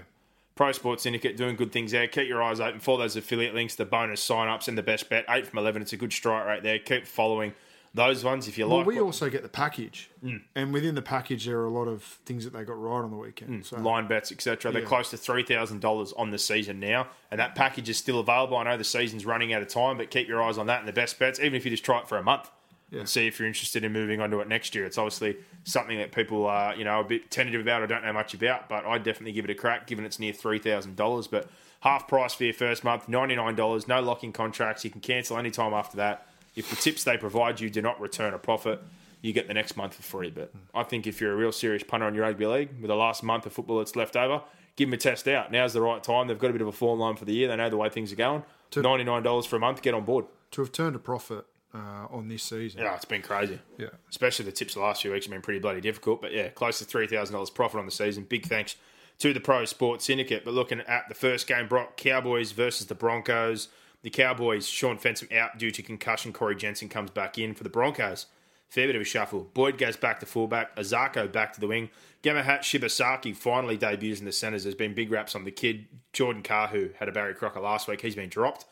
Pro 0.54 0.72
Sports 0.72 1.04
Syndicate 1.04 1.36
doing 1.36 1.56
good 1.56 1.72
things 1.72 1.92
there. 1.92 2.06
Keep 2.06 2.28
your 2.28 2.42
eyes 2.42 2.60
open 2.60 2.80
for 2.80 2.98
those 2.98 3.16
affiliate 3.16 3.54
links, 3.54 3.76
the 3.76 3.84
bonus 3.86 4.22
sign 4.22 4.48
ups, 4.48 4.68
and 4.68 4.76
the 4.76 4.82
best 4.82 5.08
bet. 5.08 5.24
8 5.28 5.46
from 5.46 5.58
11. 5.58 5.80
It's 5.82 5.92
a 5.92 5.96
good 5.96 6.12
strike 6.12 6.44
right 6.46 6.62
there. 6.62 6.78
Keep 6.78 7.06
following 7.06 7.54
those 7.94 8.22
ones 8.22 8.46
if 8.46 8.56
you 8.56 8.68
Well, 8.68 8.78
like. 8.78 8.86
we 8.86 9.00
also 9.00 9.28
get 9.30 9.42
the 9.42 9.48
package, 9.48 10.10
Mm. 10.24 10.42
and 10.54 10.72
within 10.72 10.94
the 10.94 11.02
package 11.02 11.46
there 11.46 11.58
are 11.58 11.64
a 11.64 11.70
lot 11.70 11.88
of 11.88 12.02
things 12.24 12.44
that 12.44 12.52
they 12.52 12.62
got 12.62 12.80
right 12.80 13.02
on 13.02 13.10
the 13.10 13.16
weekend. 13.16 13.66
So 13.66 13.78
line 13.80 14.06
bets, 14.06 14.30
etc. 14.30 14.70
They're 14.70 14.82
Yeah. 14.82 14.86
close 14.88 15.10
to 15.10 15.16
three 15.16 15.42
thousand 15.42 15.80
dollars 15.80 16.12
on 16.12 16.30
the 16.30 16.38
season 16.38 16.78
now, 16.78 17.08
and 17.32 17.40
that 17.40 17.56
package 17.56 17.88
is 17.88 17.96
still 17.98 18.20
available. 18.20 18.56
I 18.58 18.62
know 18.64 18.76
the 18.76 18.84
season's 18.84 19.26
running 19.26 19.52
out 19.52 19.60
of 19.62 19.66
time, 19.68 19.96
but 19.96 20.08
keep 20.10 20.28
your 20.28 20.40
eyes 20.40 20.56
on 20.56 20.66
that 20.68 20.78
and 20.80 20.86
the 20.88 20.92
best 20.92 21.18
bets, 21.18 21.40
even 21.40 21.54
if 21.54 21.64
you 21.64 21.70
just 21.72 21.84
try 21.84 21.98
it 21.98 22.06
for 22.08 22.16
a 22.16 22.22
month 22.22 22.48
and 22.92 23.08
see 23.08 23.26
if 23.26 23.38
you're 23.38 23.46
interested 23.48 23.84
in 23.84 23.92
moving 23.92 24.20
on 24.20 24.30
to 24.30 24.40
it 24.40 24.48
next 24.48 24.74
year. 24.74 24.84
It's 24.84 24.98
obviously 24.98 25.36
something 25.64 25.98
that 25.98 26.12
people 26.12 26.46
are, 26.46 26.74
you 26.74 26.84
know, 26.84 27.00
a 27.00 27.04
bit 27.04 27.30
tentative 27.30 27.60
about. 27.60 27.82
I 27.82 27.86
don't 27.86 28.04
know 28.04 28.12
much 28.12 28.34
about, 28.34 28.68
but 28.68 28.84
I'd 28.84 29.04
definitely 29.04 29.32
give 29.32 29.44
it 29.44 29.50
a 29.50 29.54
crack, 29.54 29.86
given 29.86 30.04
it's 30.04 30.18
near 30.18 30.32
three 30.32 30.58
thousand 30.58 30.96
dollars. 30.96 31.26
But 31.26 31.48
half 31.80 32.08
price 32.08 32.34
for 32.34 32.44
your 32.44 32.54
first 32.54 32.82
month, 32.84 33.08
ninety 33.08 33.36
nine 33.36 33.54
dollars. 33.54 33.86
No 33.86 34.00
locking 34.00 34.32
contracts. 34.32 34.84
You 34.84 34.90
can 34.90 35.00
cancel 35.00 35.38
any 35.38 35.50
time 35.50 35.72
after 35.72 35.96
that. 35.98 36.26
If 36.56 36.68
the 36.68 36.76
tips 36.76 37.04
they 37.04 37.16
provide 37.16 37.60
you 37.60 37.70
do 37.70 37.80
not 37.80 38.00
return 38.00 38.34
a 38.34 38.38
profit, 38.38 38.82
you 39.22 39.32
get 39.32 39.46
the 39.46 39.54
next 39.54 39.76
month 39.76 39.94
for 39.94 40.02
free. 40.02 40.30
But 40.30 40.52
I 40.74 40.82
think 40.82 41.06
if 41.06 41.20
you're 41.20 41.32
a 41.32 41.36
real 41.36 41.52
serious 41.52 41.84
punter 41.84 42.06
on 42.06 42.14
your 42.14 42.24
rugby 42.24 42.46
league 42.46 42.70
with 42.80 42.88
the 42.88 42.96
last 42.96 43.22
month 43.22 43.46
of 43.46 43.52
football 43.52 43.78
that's 43.78 43.94
left 43.94 44.16
over, 44.16 44.42
give 44.74 44.88
them 44.88 44.94
a 44.94 44.96
test 44.96 45.28
out. 45.28 45.52
Now's 45.52 45.74
the 45.74 45.80
right 45.80 46.02
time. 46.02 46.26
They've 46.26 46.38
got 46.38 46.50
a 46.50 46.52
bit 46.52 46.62
of 46.62 46.68
a 46.68 46.72
form 46.72 46.98
line 46.98 47.14
for 47.14 47.24
the 47.24 47.32
year. 47.34 47.46
They 47.46 47.56
know 47.56 47.70
the 47.70 47.76
way 47.76 47.88
things 47.88 48.12
are 48.12 48.16
going. 48.16 48.42
Ninety 48.74 49.04
nine 49.04 49.22
dollars 49.22 49.46
for 49.46 49.54
a 49.56 49.60
month. 49.60 49.80
Get 49.80 49.94
on 49.94 50.04
board. 50.04 50.24
to 50.50 50.60
have 50.62 50.72
turned 50.72 50.96
a 50.96 50.98
profit 50.98 51.46
uh, 51.74 52.06
on 52.10 52.28
this 52.28 52.42
season, 52.42 52.80
Yeah, 52.82 52.94
it's 52.96 53.04
been 53.04 53.22
crazy. 53.22 53.58
yeah, 53.78 53.88
Especially 54.08 54.44
the 54.44 54.52
tips 54.52 54.74
the 54.74 54.80
last 54.80 55.02
few 55.02 55.12
weeks 55.12 55.26
have 55.26 55.32
been 55.32 55.42
pretty 55.42 55.60
bloody 55.60 55.80
difficult. 55.80 56.20
But 56.20 56.32
yeah, 56.32 56.48
close 56.48 56.78
to 56.80 56.84
three 56.84 57.06
thousand 57.06 57.34
dollars 57.34 57.50
profit 57.50 57.78
on 57.78 57.86
the 57.86 57.92
season. 57.92 58.24
Big 58.28 58.46
thanks 58.46 58.76
to 59.18 59.32
the 59.32 59.40
Pro 59.40 59.64
Sports 59.64 60.04
Syndicate. 60.06 60.44
But 60.44 60.54
looking 60.54 60.80
at 60.80 61.08
the 61.08 61.14
first 61.14 61.46
game, 61.46 61.68
Brock 61.68 61.96
Cowboys 61.96 62.52
versus 62.52 62.86
the 62.86 62.94
Broncos. 62.94 63.68
The 64.02 64.10
Cowboys, 64.10 64.66
Shaun 64.66 64.96
Fensom 64.98 65.30
out 65.36 65.58
due 65.58 65.70
to 65.70 65.82
concussion. 65.82 66.32
Corey 66.32 66.56
Jensen 66.56 66.88
comes 66.88 67.10
back 67.10 67.36
in 67.38 67.54
for 67.54 67.64
the 67.64 67.68
Broncos. 67.70 68.26
Fair 68.70 68.86
bit 68.86 68.96
of 68.96 69.02
a 69.02 69.04
shuffle. 69.04 69.50
Boyd 69.52 69.76
goes 69.78 69.96
back 69.96 70.20
to 70.20 70.26
fullback. 70.26 70.74
Isaako 70.76 71.30
back 71.30 71.52
to 71.52 71.60
the 71.60 71.66
wing. 71.66 71.90
Gehamat 72.22 72.60
Shibasaki 72.60 73.34
finally 73.36 73.76
debuts 73.76 74.20
in 74.20 74.26
the 74.26 74.32
centres. 74.32 74.62
There's 74.62 74.74
been 74.74 74.94
big 74.94 75.10
raps 75.10 75.34
on 75.34 75.44
the 75.44 75.50
kid. 75.50 75.86
Jordan 76.12 76.42
Kahu 76.42 76.94
had 76.94 77.08
a 77.08 77.12
Barry 77.12 77.34
Crocker 77.34 77.60
last 77.60 77.88
week. 77.88 78.00
He's 78.00 78.14
been 78.14 78.28
dropped. 78.28 78.64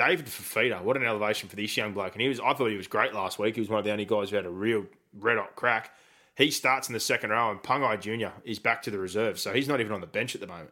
David 0.00 0.24
Fifita, 0.24 0.82
what 0.82 0.96
an 0.96 1.04
elevation 1.04 1.50
for 1.50 1.56
this 1.56 1.76
young 1.76 1.92
bloke. 1.92 2.14
And 2.14 2.22
he 2.22 2.28
was 2.28 2.40
I 2.40 2.54
thought 2.54 2.70
he 2.70 2.76
was 2.76 2.86
great 2.86 3.12
last 3.12 3.38
week. 3.38 3.54
He 3.54 3.60
was 3.60 3.68
one 3.68 3.78
of 3.78 3.84
the 3.84 3.92
only 3.92 4.06
guys 4.06 4.30
who 4.30 4.36
had 4.36 4.46
a 4.46 4.50
real 4.50 4.86
red 5.18 5.36
hot 5.36 5.54
crack. 5.56 5.94
He 6.34 6.50
starts 6.50 6.88
in 6.88 6.94
the 6.94 7.00
second 7.00 7.28
row, 7.28 7.50
and 7.50 7.62
Pangai 7.62 8.00
Jr. 8.00 8.32
is 8.44 8.58
back 8.58 8.80
to 8.84 8.90
the 8.90 8.98
reserve. 8.98 9.38
So 9.38 9.52
he's 9.52 9.68
not 9.68 9.78
even 9.78 9.92
on 9.92 10.00
the 10.00 10.06
bench 10.06 10.34
at 10.34 10.40
the 10.40 10.46
moment. 10.46 10.70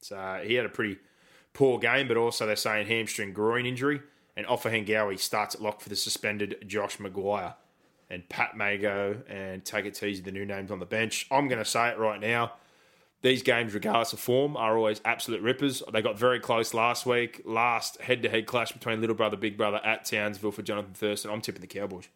So 0.00 0.16
uh, 0.16 0.42
he 0.42 0.54
had 0.54 0.64
a 0.64 0.68
pretty 0.68 0.98
poor 1.54 1.80
game, 1.80 2.06
but 2.06 2.16
also 2.16 2.46
they're 2.46 2.54
saying 2.54 2.86
hamstring 2.86 3.32
groin 3.32 3.66
injury. 3.66 4.00
And 4.36 4.46
Ofahengaue 4.46 5.18
starts 5.18 5.56
at 5.56 5.60
lock 5.60 5.80
for 5.80 5.88
the 5.88 5.96
suspended 5.96 6.62
Josh 6.68 6.98
McGuire. 6.98 7.54
And 8.08 8.28
Pat 8.28 8.56
Mago 8.56 9.20
and 9.28 9.64
Taggart 9.64 9.94
Teasy, 9.94 10.22
the 10.22 10.30
new 10.30 10.46
names 10.46 10.70
on 10.70 10.78
the 10.78 10.86
bench. 10.86 11.26
I'm 11.32 11.48
going 11.48 11.58
to 11.58 11.68
say 11.68 11.88
it 11.88 11.98
right 11.98 12.20
now 12.20 12.52
these 13.20 13.42
games, 13.42 13.74
regardless 13.74 14.12
of 14.12 14.20
form, 14.20 14.56
are 14.56 14.76
always 14.76 15.00
absolute 15.04 15.42
rippers. 15.42 15.82
They 15.92 16.02
got 16.02 16.18
very 16.18 16.38
close 16.38 16.72
last 16.72 17.04
week. 17.04 17.42
Last 17.44 18.00
head 18.00 18.22
to 18.22 18.28
head 18.28 18.46
clash 18.46 18.70
between 18.70 19.00
little 19.00 19.16
brother, 19.16 19.36
big 19.36 19.56
brother 19.56 19.80
at 19.84 20.04
Townsville 20.04 20.52
for 20.52 20.62
Jonathan 20.62 20.94
Thurston. 20.94 21.30
I'm 21.30 21.40
tipping 21.40 21.60
the 21.60 21.66
Cowboys. 21.66 22.08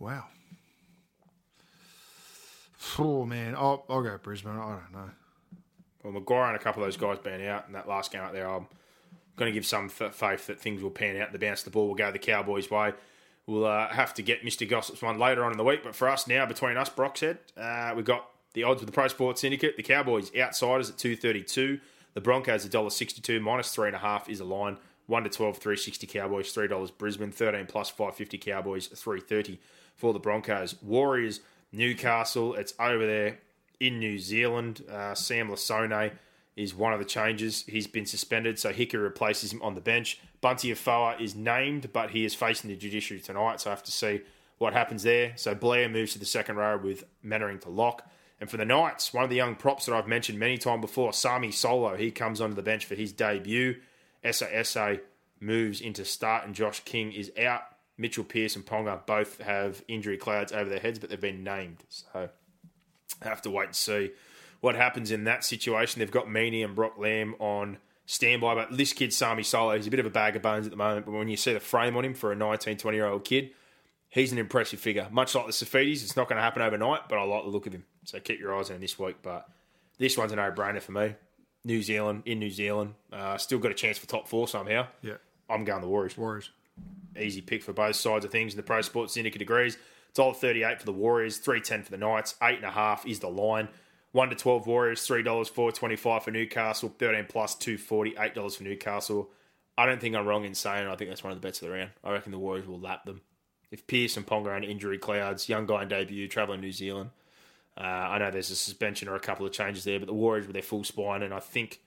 Wow. 0.00 0.24
Oh, 2.98 3.24
man. 3.24 3.54
I'll, 3.54 3.84
I'll 3.88 4.02
go 4.02 4.18
Brisbane. 4.20 4.58
I 4.58 4.80
don't 4.80 4.92
know. 4.92 5.10
Well, 6.02 6.20
McGuire 6.20 6.48
and 6.48 6.56
a 6.56 6.58
couple 6.58 6.82
of 6.82 6.88
those 6.88 6.96
guys 6.96 7.18
being 7.18 7.46
out 7.46 7.66
in 7.68 7.74
that 7.74 7.88
last 7.88 8.10
game 8.10 8.22
out 8.22 8.32
there, 8.32 8.50
I'm 8.50 8.66
going 9.36 9.52
to 9.52 9.54
give 9.54 9.64
some 9.64 9.88
faith 9.88 10.48
that 10.48 10.60
things 10.60 10.82
will 10.82 10.90
pan 10.90 11.16
out. 11.20 11.30
The 11.30 11.38
bounce 11.38 11.60
of 11.60 11.66
the 11.66 11.70
ball 11.70 11.86
will 11.86 11.94
go 11.94 12.10
the 12.10 12.18
Cowboys' 12.18 12.68
way. 12.68 12.92
We'll 13.46 13.66
uh, 13.66 13.88
have 13.88 14.14
to 14.14 14.22
get 14.22 14.44
Mr. 14.44 14.68
Gossip's 14.68 15.02
one 15.02 15.18
later 15.18 15.44
on 15.44 15.52
in 15.52 15.58
the 15.58 15.64
week, 15.64 15.82
but 15.84 15.94
for 15.94 16.08
us 16.08 16.26
now, 16.26 16.46
between 16.46 16.76
us, 16.76 16.88
Brock's 16.88 17.22
uh, 17.22 17.92
we've 17.94 18.04
got 18.04 18.31
the 18.54 18.64
odds 18.64 18.80
with 18.80 18.88
the 18.88 18.92
Pro 18.92 19.08
Sports 19.08 19.40
Syndicate. 19.40 19.76
The 19.76 19.82
Cowboys 19.82 20.30
outsiders 20.36 20.90
at 20.90 20.98
two 20.98 21.16
thirty 21.16 21.42
two. 21.42 21.80
The 22.14 22.20
Broncos 22.20 22.66
$1.62 22.66 23.40
minus 23.40 23.74
three 23.74 23.86
and 23.86 23.96
a 23.96 24.00
half 24.00 24.28
is 24.28 24.40
a 24.40 24.44
line. 24.44 24.76
One 25.06 25.24
to 25.24 25.30
12, 25.30 25.56
360 25.56 26.06
Cowboys, 26.06 26.52
three 26.52 26.68
dollars 26.68 26.90
Brisbane, 26.90 27.32
thirteen 27.32 27.66
plus 27.66 27.90
five 27.90 28.14
fifty 28.14 28.38
Cowboys, 28.38 28.86
three 28.86 29.20
thirty 29.20 29.58
for 29.96 30.12
the 30.12 30.18
Broncos. 30.18 30.80
Warriors, 30.82 31.40
Newcastle. 31.72 32.54
It's 32.54 32.74
over 32.78 33.04
there 33.06 33.38
in 33.80 33.98
New 33.98 34.18
Zealand. 34.18 34.84
Uh, 34.90 35.14
Sam 35.14 35.48
Lisone 35.48 36.12
is 36.54 36.74
one 36.74 36.92
of 36.92 36.98
the 36.98 37.04
changes. 37.04 37.64
He's 37.66 37.86
been 37.86 38.06
suspended, 38.06 38.58
so 38.58 38.72
Hickey 38.72 38.96
replaces 38.96 39.52
him 39.52 39.62
on 39.62 39.74
the 39.74 39.80
bench. 39.80 40.20
Bunty 40.40 40.70
Afoa 40.70 41.16
is 41.18 41.34
named, 41.34 41.92
but 41.92 42.10
he 42.10 42.24
is 42.24 42.34
facing 42.34 42.70
the 42.70 42.76
judiciary 42.76 43.20
tonight, 43.20 43.60
so 43.60 43.70
I 43.70 43.72
have 43.72 43.82
to 43.84 43.92
see 43.92 44.20
what 44.58 44.72
happens 44.72 45.02
there. 45.02 45.32
So 45.36 45.54
Blair 45.54 45.88
moves 45.88 46.12
to 46.12 46.18
the 46.18 46.26
second 46.26 46.56
row 46.56 46.78
with 46.78 47.04
Mannering 47.22 47.58
to 47.60 47.70
lock. 47.70 48.08
And 48.42 48.50
for 48.50 48.56
the 48.56 48.64
Knights, 48.64 49.14
one 49.14 49.22
of 49.22 49.30
the 49.30 49.36
young 49.36 49.54
props 49.54 49.86
that 49.86 49.94
I've 49.94 50.08
mentioned 50.08 50.36
many 50.36 50.58
times 50.58 50.80
before, 50.80 51.12
Sami 51.12 51.52
Solo, 51.52 51.96
he 51.96 52.10
comes 52.10 52.40
onto 52.40 52.56
the 52.56 52.62
bench 52.62 52.84
for 52.84 52.96
his 52.96 53.12
debut. 53.12 53.76
SASA 54.24 54.98
moves 55.38 55.80
into 55.80 56.04
start, 56.04 56.44
and 56.44 56.52
Josh 56.52 56.80
King 56.80 57.12
is 57.12 57.30
out. 57.40 57.62
Mitchell 57.96 58.24
Pearce 58.24 58.56
and 58.56 58.66
Ponga 58.66 59.06
both 59.06 59.40
have 59.42 59.84
injury 59.86 60.16
clouds 60.16 60.50
over 60.50 60.68
their 60.68 60.80
heads, 60.80 60.98
but 60.98 61.08
they've 61.08 61.20
been 61.20 61.44
named. 61.44 61.84
So 61.88 62.30
I 63.22 63.28
have 63.28 63.42
to 63.42 63.50
wait 63.50 63.66
and 63.66 63.76
see 63.76 64.10
what 64.60 64.74
happens 64.74 65.12
in 65.12 65.22
that 65.22 65.44
situation. 65.44 66.00
They've 66.00 66.10
got 66.10 66.28
Meany 66.28 66.64
and 66.64 66.74
Brock 66.74 66.98
Lamb 66.98 67.36
on 67.38 67.78
standby, 68.06 68.56
but 68.56 68.76
this 68.76 68.92
kid, 68.92 69.12
Sami 69.12 69.44
Solo, 69.44 69.76
he's 69.76 69.86
a 69.86 69.90
bit 69.90 70.00
of 70.00 70.06
a 70.06 70.10
bag 70.10 70.34
of 70.34 70.42
bones 70.42 70.66
at 70.66 70.72
the 70.72 70.76
moment. 70.76 71.06
But 71.06 71.12
when 71.12 71.28
you 71.28 71.36
see 71.36 71.52
the 71.52 71.60
frame 71.60 71.96
on 71.96 72.04
him 72.04 72.14
for 72.14 72.32
a 72.32 72.34
19, 72.34 72.76
20 72.76 72.96
year 72.96 73.06
old 73.06 73.24
kid, 73.24 73.52
he's 74.12 74.30
an 74.30 74.38
impressive 74.38 74.78
figure. 74.78 75.08
Much 75.10 75.34
like 75.34 75.46
the 75.46 75.52
Saifitis, 75.52 76.04
it's 76.04 76.16
not 76.16 76.28
going 76.28 76.36
to 76.36 76.42
happen 76.42 76.62
overnight, 76.62 77.08
but 77.08 77.18
I 77.18 77.24
like 77.24 77.42
the 77.42 77.50
look 77.50 77.66
of 77.66 77.72
him. 77.72 77.84
So 78.04 78.20
keep 78.20 78.38
your 78.38 78.54
eyes 78.54 78.70
on 78.70 78.76
him 78.76 78.82
this 78.82 78.98
week. 78.98 79.16
But 79.22 79.48
this 79.98 80.16
one's 80.16 80.32
a 80.32 80.36
no-brainer 80.36 80.80
for 80.80 80.92
me. 80.92 81.16
New 81.64 81.82
Zealand 81.82 82.22
in 82.26 82.38
New 82.38 82.50
Zealand, 82.50 82.94
uh, 83.12 83.36
still 83.38 83.58
got 83.58 83.70
a 83.70 83.74
chance 83.74 83.98
for 83.98 84.06
top 84.06 84.28
four 84.28 84.48
somehow. 84.48 84.86
Yeah, 85.00 85.14
I'm 85.48 85.64
going 85.64 85.80
the 85.80 85.88
Warriors. 85.88 86.16
Warriors, 86.18 86.50
easy 87.18 87.40
pick 87.40 87.62
for 87.62 87.72
both 87.72 87.96
sides 87.96 88.24
of 88.24 88.32
things 88.32 88.52
in 88.52 88.56
the 88.56 88.64
Pro 88.64 88.80
Sports 88.82 89.14
Syndicate 89.14 89.38
degrees. 89.38 89.76
It's 90.10 90.18
all 90.18 90.32
38 90.32 90.80
for 90.80 90.86
the 90.86 90.92
Warriors, 90.92 91.38
three 91.38 91.60
ten 91.60 91.84
for 91.84 91.90
the 91.92 91.98
Knights, 91.98 92.34
eight 92.42 92.56
and 92.56 92.64
a 92.64 92.70
half 92.70 93.06
is 93.06 93.20
the 93.20 93.28
line. 93.28 93.68
One 94.10 94.28
to 94.28 94.34
twelve 94.34 94.66
Warriors, 94.66 95.06
three 95.06 95.22
dollars, 95.22 95.48
four 95.48 95.70
twenty 95.72 95.96
five 95.96 96.24
for 96.24 96.32
Newcastle, 96.32 96.92
thirteen 96.98 97.26
plus 97.28 97.54
two 97.54 97.78
forty, 97.78 98.14
eight 98.18 98.34
dollars 98.34 98.56
for 98.56 98.64
Newcastle. 98.64 99.30
I 99.78 99.86
don't 99.86 100.00
think 100.00 100.14
I'm 100.14 100.26
wrong 100.26 100.44
in 100.44 100.54
saying 100.54 100.86
I 100.86 100.96
think 100.96 101.10
that's 101.10 101.24
one 101.24 101.32
of 101.32 101.40
the 101.40 101.46
bets 101.46 101.62
of 101.62 101.68
the 101.68 101.74
round. 101.74 101.90
I 102.04 102.10
reckon 102.10 102.32
the 102.32 102.38
Warriors 102.38 102.66
will 102.66 102.80
lap 102.80 103.04
them. 103.06 103.22
If 103.72 103.86
Pearce 103.86 104.18
and 104.18 104.26
Ponga 104.26 104.48
are 104.48 104.56
in 104.56 104.64
injury 104.64 104.98
clouds, 104.98 105.48
young 105.48 105.66
guy 105.66 105.82
in 105.82 105.88
debut, 105.88 106.28
travelling 106.28 106.60
New 106.60 106.72
Zealand, 106.72 107.10
uh, 107.76 107.80
I 107.80 108.18
know 108.18 108.30
there's 108.30 108.50
a 108.50 108.54
suspension 108.54 109.08
or 109.08 109.16
a 109.16 109.20
couple 109.20 109.46
of 109.46 109.52
changes 109.52 109.84
there, 109.84 109.98
but 109.98 110.06
the 110.06 110.14
Warriors 110.14 110.46
with 110.46 110.52
their 110.52 110.62
full 110.62 110.84
spine, 110.84 111.22
and 111.22 111.32
I 111.32 111.40
think 111.40 111.80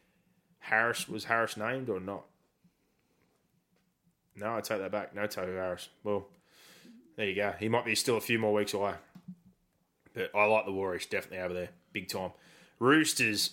Harris 0.59 1.07
was 1.07 1.25
Harris 1.25 1.55
named 1.55 1.89
or 1.89 1.99
not? 1.99 2.25
No, 4.35 4.57
I 4.57 4.61
take 4.61 4.79
that 4.79 4.91
back. 4.91 5.15
No 5.15 5.27
Tohu 5.27 5.55
Harris. 5.55 5.89
Well, 6.03 6.25
there 7.15 7.27
you 7.27 7.35
go. 7.35 7.53
He 7.59 7.69
might 7.69 7.85
be 7.85 7.93
still 7.93 8.17
a 8.17 8.21
few 8.21 8.39
more 8.39 8.51
weeks 8.51 8.73
away, 8.73 8.95
but 10.15 10.31
I 10.35 10.45
like 10.45 10.65
the 10.65 10.73
Warriors 10.73 11.05
definitely 11.05 11.45
over 11.45 11.53
there, 11.53 11.69
big 11.93 12.09
time. 12.09 12.31
Roosters 12.79 13.51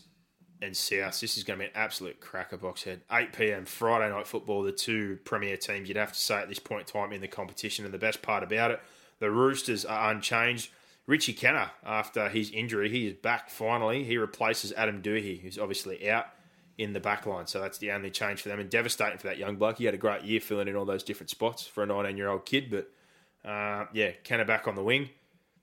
and 0.63 0.77
South. 0.77 1.21
This 1.21 1.37
is 1.37 1.45
going 1.45 1.59
to 1.59 1.65
be 1.65 1.69
an 1.69 1.77
absolute 1.77 2.21
cracker 2.21 2.57
box 2.57 2.85
head. 2.85 3.01
8 3.11 3.33
p.m. 3.33 3.65
Friday 3.65 4.09
night 4.13 4.27
football. 4.27 4.63
The 4.63 4.73
two 4.73 5.19
premier 5.25 5.57
teams 5.57 5.89
you'd 5.89 5.97
have 5.97 6.13
to 6.13 6.19
say 6.19 6.37
at 6.37 6.49
this 6.49 6.59
point 6.59 6.83
in 6.83 7.01
time 7.01 7.13
in 7.13 7.21
the 7.21 7.29
competition, 7.29 7.85
and 7.85 7.93
the 7.93 7.99
best 7.99 8.23
part 8.23 8.43
about 8.43 8.71
it, 8.71 8.81
the 9.19 9.31
Roosters 9.31 9.85
are 9.85 10.11
unchanged. 10.11 10.71
Richie 11.07 11.35
Kennar, 11.35 11.71
after 11.85 12.29
his 12.29 12.51
injury, 12.51 12.89
he 12.89 13.09
is 13.09 13.15
back 13.15 13.51
finally. 13.51 14.05
He 14.05 14.17
replaces 14.17 14.73
Adam 14.73 15.03
Doueihi, 15.03 15.41
who's 15.41 15.59
obviously 15.59 16.09
out 16.09 16.27
in 16.79 16.93
the 16.93 17.01
back 17.01 17.27
line. 17.27 17.47
So 17.47 17.61
that's 17.61 17.79
the 17.79 17.91
only 17.91 18.11
change 18.11 18.41
for 18.41 18.49
them. 18.49 18.61
And 18.61 18.71
devastating 18.71 19.19
for 19.19 19.27
that 19.27 19.39
young 19.39 19.57
bloke. 19.57 19.79
He 19.79 19.85
had 19.85 19.95
a 19.95 19.99
great 19.99 20.23
year 20.23 20.41
filling 20.41 20.69
in 20.69 20.77
all 20.77 20.85
those 20.85 21.03
different 21.03 21.31
spots 21.31 21.67
for 21.67 21.83
a 21.83 21.87
19 21.87 22.17
year 22.17 22.29
old 22.29 22.47
kid. 22.47 22.71
But 22.71 22.91
uh, 23.49 23.87
yeah, 23.93 24.13
Kennar 24.25 24.47
back 24.47 24.69
on 24.69 24.77
the 24.77 24.83
wing. 24.83 25.11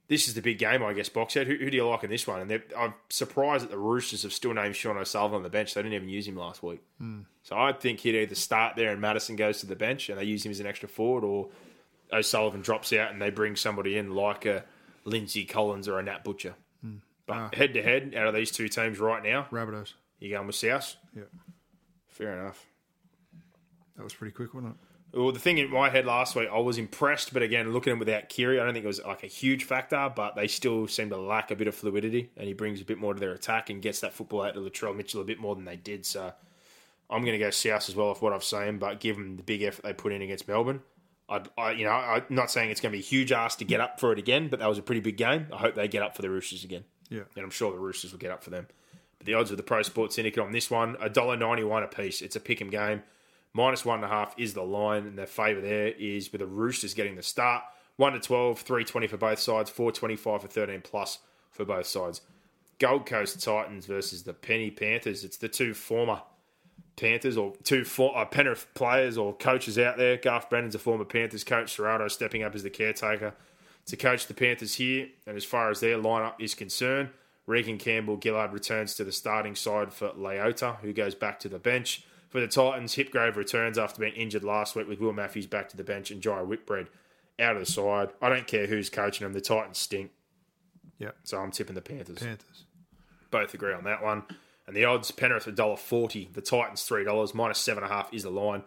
This 0.09 0.27
is 0.27 0.33
the 0.33 0.41
big 0.41 0.57
game, 0.57 0.83
I 0.83 0.93
guess, 0.93 1.07
Boxhead. 1.07 1.45
Who, 1.45 1.55
who 1.55 1.69
do 1.69 1.77
you 1.77 1.87
like 1.87 2.03
in 2.03 2.09
this 2.09 2.25
one? 2.25 2.41
And 2.41 2.63
I'm 2.75 2.95
surprised 3.09 3.63
that 3.63 3.69
the 3.69 3.77
Roosters 3.77 4.23
have 4.23 4.33
still 4.33 4.55
named 4.55 4.75
Sean 4.75 4.97
O'Sullivan 4.97 5.37
on 5.37 5.43
the 5.43 5.49
bench. 5.49 5.75
They 5.75 5.83
didn't 5.83 5.93
even 5.93 6.09
use 6.09 6.27
him 6.27 6.35
last 6.35 6.63
week. 6.63 6.81
Mm. 6.99 7.25
So 7.43 7.55
I 7.55 7.73
think 7.73 7.99
he'd 7.99 8.15
either 8.15 8.33
start 8.33 8.75
there 8.75 8.91
and 8.91 8.99
Madison 8.99 9.35
goes 9.35 9.59
to 9.59 9.67
the 9.67 9.75
bench 9.75 10.09
and 10.09 10.17
they 10.17 10.23
use 10.23 10.43
him 10.43 10.51
as 10.51 10.59
an 10.59 10.65
extra 10.65 10.89
forward, 10.89 11.23
or 11.23 11.49
O'Sullivan 12.11 12.61
drops 12.61 12.91
out 12.91 13.11
and 13.11 13.21
they 13.21 13.29
bring 13.29 13.55
somebody 13.55 13.97
in 13.97 14.15
like 14.15 14.47
a 14.47 14.65
Lindsay 15.05 15.45
Collins 15.45 15.87
or 15.87 15.99
a 15.99 16.03
Nat 16.03 16.23
Butcher. 16.23 16.55
Mm. 16.83 17.01
But 17.27 17.53
head 17.53 17.75
to 17.75 17.83
head, 17.83 18.15
out 18.17 18.25
of 18.25 18.33
these 18.33 18.49
two 18.49 18.67
teams 18.67 18.99
right 18.99 19.23
now, 19.23 19.47
Rabbitohs. 19.51 19.93
You 20.19 20.31
going 20.31 20.47
with 20.47 20.55
South? 20.55 20.95
Yeah. 21.15 21.23
Fair 22.07 22.33
enough. 22.33 22.65
That 23.95 24.03
was 24.03 24.15
pretty 24.15 24.33
quick, 24.33 24.55
wasn't 24.55 24.73
it? 24.73 24.88
Well, 25.11 25.31
the 25.31 25.39
thing 25.39 25.57
in 25.57 25.71
my 25.71 25.89
head 25.89 26.05
last 26.05 26.35
week, 26.35 26.49
I 26.53 26.59
was 26.59 26.77
impressed, 26.77 27.33
but 27.33 27.41
again, 27.41 27.73
looking 27.73 27.91
at 27.91 27.93
him 27.93 27.99
without 27.99 28.29
Keary, 28.29 28.59
I 28.59 28.63
don't 28.63 28.73
think 28.73 28.85
it 28.85 28.87
was 28.87 29.03
like 29.03 29.23
a 29.23 29.27
huge 29.27 29.63
factor, 29.63 30.11
but 30.15 30.35
they 30.35 30.47
still 30.47 30.87
seem 30.87 31.09
to 31.09 31.17
lack 31.17 31.49
a 31.49 31.55
bit 31.55 31.67
of 31.67 31.73
fluidity, 31.73 32.29
and 32.37 32.47
he 32.47 32.53
brings 32.53 32.79
a 32.79 32.85
bit 32.85 32.99
more 32.99 33.15
to 33.15 33.19
their 33.19 33.31
attack 33.31 33.71
and 33.71 33.81
gets 33.81 34.01
that 34.01 34.13
football 34.13 34.43
out 34.43 34.53
to 34.53 34.59
Latrell 34.59 34.95
Mitchell 34.95 35.21
a 35.21 35.25
bit 35.25 35.39
more 35.39 35.55
than 35.55 35.65
they 35.65 35.77
did. 35.77 36.05
So 36.05 36.31
I'm 37.09 37.21
going 37.21 37.33
to 37.33 37.43
go 37.43 37.49
South 37.49 37.89
as 37.89 37.95
well, 37.95 38.09
off 38.09 38.21
what 38.21 38.33
I've 38.33 38.43
seen, 38.43 38.77
but 38.77 38.99
given 38.99 39.37
the 39.37 39.43
big 39.43 39.63
effort 39.63 39.83
they 39.83 39.93
put 39.93 40.11
in 40.11 40.21
against 40.21 40.47
Melbourne, 40.47 40.81
I'd, 41.27 41.47
I, 41.57 41.71
you 41.71 41.85
know, 41.85 41.91
I'm 41.91 42.25
not 42.29 42.51
saying 42.51 42.69
it's 42.69 42.81
going 42.81 42.91
to 42.91 42.97
be 42.97 43.03
a 43.03 43.05
huge 43.05 43.31
ask 43.31 43.57
to 43.59 43.65
get 43.65 43.79
up 43.79 43.99
for 43.99 44.11
it 44.11 44.19
again, 44.19 44.47
but 44.47 44.59
that 44.59 44.69
was 44.69 44.77
a 44.77 44.83
pretty 44.83 45.01
big 45.01 45.17
game. 45.17 45.47
I 45.51 45.57
hope 45.57 45.73
they 45.73 45.87
get 45.87 46.03
up 46.03 46.15
for 46.15 46.21
the 46.21 46.29
Roosters 46.29 46.63
again. 46.63 46.83
Yeah. 47.09 47.21
And 47.35 47.43
I'm 47.43 47.51
sure 47.51 47.71
the 47.71 47.79
Roosters 47.79 48.11
will 48.11 48.19
get 48.19 48.31
up 48.31 48.43
for 48.43 48.51
them. 48.51 48.67
But 49.17 49.25
the 49.25 49.33
odds 49.33 49.49
of 49.51 49.57
the 49.57 49.63
Pro 49.63 49.81
Sports 49.81 50.15
Syndicate 50.15 50.43
on 50.43 50.51
this 50.51 50.69
one, 50.69 50.95
$1.91 50.97 51.83
a 51.83 51.87
piece. 51.87 52.21
It's 52.21 52.35
a 52.35 52.39
pick 52.39 52.61
'em 52.61 52.69
game. 52.69 53.03
Minus 53.53 53.83
one 53.83 53.95
and 53.95 54.05
a 54.05 54.07
half 54.07 54.35
is 54.37 54.53
the 54.53 54.63
line, 54.63 55.07
and 55.07 55.17
their 55.17 55.25
favour 55.25 55.61
there 55.61 55.87
is 55.87 56.31
with 56.31 56.39
the 56.39 56.47
Roosters 56.47 56.93
getting 56.93 57.15
the 57.15 57.23
start. 57.23 57.63
One 57.95 58.13
to 58.13 58.19
12, 58.19 58.59
320 58.59 59.07
for 59.07 59.17
both 59.17 59.39
sides, 59.39 59.69
425 59.69 60.41
for 60.41 60.47
13 60.47 60.81
plus 60.81 61.19
for 61.51 61.65
both 61.65 61.85
sides. 61.85 62.21
Gold 62.79 63.05
Coast 63.05 63.43
Titans 63.43 63.85
versus 63.85 64.23
the 64.23 64.33
Penny 64.33 64.71
Panthers. 64.71 65.23
It's 65.23 65.37
the 65.37 65.49
two 65.49 65.73
former 65.73 66.21
Panthers 66.95 67.37
or 67.37 67.53
two 67.63 67.83
for, 67.83 68.17
uh, 68.17 68.25
Penrith 68.25 68.67
players 68.73 69.17
or 69.17 69.35
coaches 69.35 69.77
out 69.77 69.97
there. 69.97 70.17
Garth 70.17 70.49
Brennan's 70.49 70.75
a 70.75 70.79
former 70.79 71.05
Panthers 71.05 71.43
coach. 71.43 71.75
Ciraldo 71.75 72.09
stepping 72.09 72.43
up 72.43 72.55
as 72.55 72.63
the 72.63 72.69
caretaker 72.69 73.33
to 73.85 73.97
coach 73.97 74.27
the 74.27 74.33
Panthers 74.33 74.75
here. 74.75 75.09
And 75.27 75.35
as 75.35 75.43
far 75.43 75.69
as 75.69 75.79
their 75.79 75.97
lineup 75.97 76.35
is 76.39 76.55
concerned, 76.55 77.09
Reagan 77.45 77.77
Campbell 77.77 78.19
Gillard 78.21 78.53
returns 78.53 78.95
to 78.95 79.03
the 79.03 79.11
starting 79.11 79.55
side 79.55 79.91
for 79.91 80.09
Leota, 80.11 80.77
who 80.79 80.93
goes 80.93 81.15
back 81.15 81.39
to 81.41 81.49
the 81.49 81.59
bench. 81.59 82.03
For 82.29 82.39
the 82.39 82.47
Titans, 82.47 82.95
Hipgrave 82.95 83.35
returns 83.35 83.77
after 83.77 84.01
being 84.01 84.13
injured 84.13 84.43
last 84.43 84.75
week 84.75 84.87
with 84.87 84.99
Will 84.99 85.13
Matthews 85.13 85.47
back 85.47 85.67
to 85.69 85.77
the 85.77 85.83
bench 85.83 86.11
and 86.11 86.21
Jai 86.21 86.41
Whitbread 86.41 86.87
out 87.39 87.55
of 87.55 87.59
the 87.59 87.71
side. 87.71 88.09
I 88.21 88.29
don't 88.29 88.45
care 88.45 88.67
who's 88.67 88.89
coaching 88.89 89.25
them. 89.25 89.33
The 89.33 89.41
Titans 89.41 89.79
stink. 89.79 90.11
Yeah. 90.99 91.11
So 91.23 91.39
I'm 91.39 91.51
tipping 91.51 91.75
the 91.75 91.81
Panthers. 91.81 92.19
Panthers. 92.19 92.65
Both 93.31 93.53
agree 93.53 93.73
on 93.73 93.83
that 93.85 94.03
one. 94.03 94.23
And 94.67 94.75
the 94.75 94.85
odds, 94.85 95.09
Penrith 95.09 95.45
$1.40, 95.45 96.33
the 96.33 96.41
Titans 96.41 96.87
$3, 96.87 97.33
minus 97.33 97.67
7.5 97.67 98.13
is 98.13 98.23
the 98.23 98.29
line. 98.29 98.63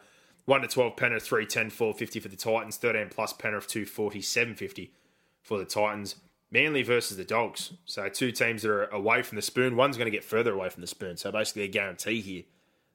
1 0.47 0.63
to 0.63 0.67
12, 0.67 0.97
Penrith 0.97 1.23
310, 1.23 1.71
450 1.71 2.19
for 2.19 2.29
the 2.29 2.37
Titans, 2.37 2.77
13 2.77 3.09
plus 3.11 3.33
Penrith 3.33 3.69
240, 3.69 4.21
750 4.21 4.93
for 5.41 5.59
the 5.59 5.65
Titans. 5.65 6.17
Manly 6.51 6.83
versus 6.83 7.17
the 7.17 7.25
Dogs. 7.25 7.75
So 7.85 8.09
two 8.09 8.33
teams 8.33 8.63
that 8.63 8.71
are 8.71 8.87
away 8.87 9.23
from 9.23 9.37
the 9.37 9.43
spoon. 9.43 9.77
One's 9.77 9.97
going 9.97 10.07
to 10.07 10.11
get 10.11 10.25
further 10.25 10.53
away 10.53 10.69
from 10.69 10.81
the 10.81 10.89
spoon. 10.89 11.17
So 11.17 11.31
basically 11.31 11.63
a 11.63 11.69
guarantee 11.69 12.21
here 12.21 12.43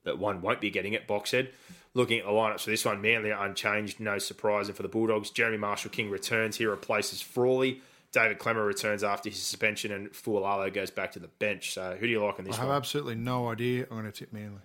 that 0.07 0.17
one 0.17 0.41
won't 0.41 0.59
be 0.59 0.71
getting 0.71 0.93
it. 0.93 1.07
Boxhead. 1.07 1.49
Looking 1.93 2.19
at 2.19 2.25
the 2.25 2.31
lineups 2.31 2.61
for 2.61 2.69
this 2.69 2.85
one, 2.85 3.01
Manly 3.01 3.31
are 3.31 3.45
unchanged, 3.45 3.99
no 3.99 4.17
surprise. 4.17 4.67
And 4.67 4.75
for 4.75 4.83
the 4.83 4.89
Bulldogs, 4.89 5.29
Jeremy 5.29 5.57
Marshall 5.57 5.91
King 5.91 6.09
returns. 6.09 6.57
He 6.57 6.65
replaces 6.65 7.21
Frawley. 7.21 7.81
David 8.11 8.39
Klemmer 8.39 8.65
returns 8.65 9.03
after 9.03 9.29
his 9.29 9.39
suspension, 9.39 9.91
and 9.91 10.11
Fualalo 10.11 10.73
goes 10.73 10.91
back 10.91 11.11
to 11.13 11.19
the 11.19 11.27
bench. 11.27 11.73
So, 11.73 11.97
who 11.99 12.05
do 12.05 12.11
you 12.11 12.23
like 12.23 12.39
in 12.39 12.45
this 12.45 12.53
one? 12.53 12.59
I 12.59 12.63
have 12.63 12.69
one? 12.69 12.77
absolutely 12.77 13.15
no 13.15 13.49
idea. 13.49 13.83
I'm 13.83 13.97
going 13.97 14.11
to 14.11 14.11
tip 14.11 14.31
Manly. 14.31 14.61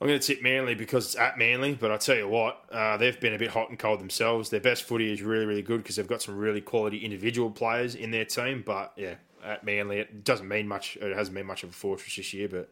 I'm 0.00 0.08
going 0.08 0.20
to 0.20 0.26
tip 0.26 0.42
Manly 0.42 0.74
because 0.74 1.06
it's 1.06 1.16
at 1.16 1.38
Manly, 1.38 1.74
but 1.74 1.90
I 1.90 1.96
tell 1.96 2.16
you 2.16 2.28
what, 2.28 2.64
uh, 2.70 2.98
they've 2.98 3.18
been 3.18 3.32
a 3.32 3.38
bit 3.38 3.48
hot 3.50 3.70
and 3.70 3.78
cold 3.78 3.98
themselves. 3.98 4.50
Their 4.50 4.60
best 4.60 4.82
footy 4.82 5.10
is 5.10 5.22
really, 5.22 5.46
really 5.46 5.62
good 5.62 5.82
because 5.82 5.96
they've 5.96 6.06
got 6.06 6.20
some 6.20 6.36
really 6.36 6.60
quality 6.60 6.98
individual 6.98 7.50
players 7.50 7.94
in 7.94 8.10
their 8.10 8.26
team. 8.26 8.62
But 8.66 8.92
yeah, 8.96 9.14
at 9.42 9.64
Manly, 9.64 10.00
it 10.00 10.22
doesn't 10.22 10.46
mean 10.46 10.68
much. 10.68 10.98
It 11.00 11.16
hasn't 11.16 11.34
been 11.34 11.46
much 11.46 11.62
of 11.62 11.70
a 11.70 11.72
fortress 11.72 12.16
this 12.16 12.34
year. 12.34 12.48
But 12.48 12.68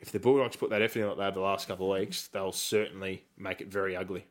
if 0.00 0.12
the 0.12 0.18
Bulldogs 0.18 0.56
put 0.56 0.70
that 0.70 0.82
effort 0.82 1.00
in 1.00 1.08
like 1.08 1.16
they 1.16 1.24
have 1.24 1.34
the 1.34 1.40
last 1.40 1.68
couple 1.68 1.92
of 1.92 1.98
weeks, 1.98 2.28
they'll 2.28 2.52
certainly 2.52 3.24
make 3.36 3.60
it 3.60 3.68
very 3.68 3.96
ugly 3.96 4.26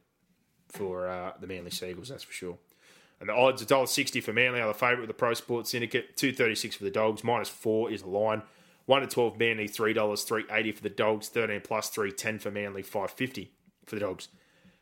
for 0.70 1.08
uh, 1.08 1.34
the 1.40 1.48
Manly 1.48 1.72
Seagulls. 1.72 2.10
That's 2.10 2.24
for 2.24 2.34
sure. 2.34 2.58
And 3.20 3.30
the 3.30 3.34
odds 3.34 3.64
$1.60 3.64 4.22
for 4.22 4.34
Manly 4.34 4.60
are 4.60 4.68
the 4.68 4.74
favourite 4.74 5.02
with 5.02 5.08
the 5.08 5.14
Pro 5.14 5.34
Sports 5.34 5.72
Syndicate. 5.72 6.18
Two 6.18 6.34
thirty 6.34 6.56
six 6.56 6.76
for 6.76 6.84
the 6.84 6.92
Dogs. 6.92 7.24
Minus 7.24 7.50
four 7.50 7.90
is 7.90 8.02
the 8.02 8.10
line. 8.10 8.42
One 8.86 9.02
to 9.02 9.08
twelve 9.08 9.40
Manly 9.40 9.68
three 9.68 9.94
dollars 9.94 10.24
three 10.24 10.44
eighty 10.52 10.72
for 10.72 10.84
the 10.84 10.90
Dogs. 10.90 11.30
Thirteen 11.30 11.62
plus 11.62 11.90
three 11.90 12.12
ten 12.12 12.40
for 12.40 12.52
Manly 12.52 12.82
five 12.82 13.12
fifty 13.12 13.52
for 13.86 13.96
the 13.96 14.02
Dogs. 14.02 14.28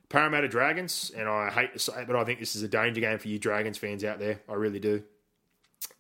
Parramatta 0.10 0.48
Dragons, 0.48 1.12
and 1.16 1.28
I 1.28 1.50
hate 1.50 1.74
to 1.74 1.80
say 1.80 2.02
it, 2.02 2.08
but 2.08 2.16
I 2.16 2.24
think 2.24 2.40
this 2.40 2.56
is 2.56 2.62
a 2.62 2.68
danger 2.68 3.02
game 3.02 3.18
for 3.18 3.28
you 3.28 3.40
Dragons 3.40 3.78
fans 3.78 4.04
out 4.04 4.20
there. 4.20 4.42
I 4.50 4.54
really 4.54 4.80
do. 4.80 5.04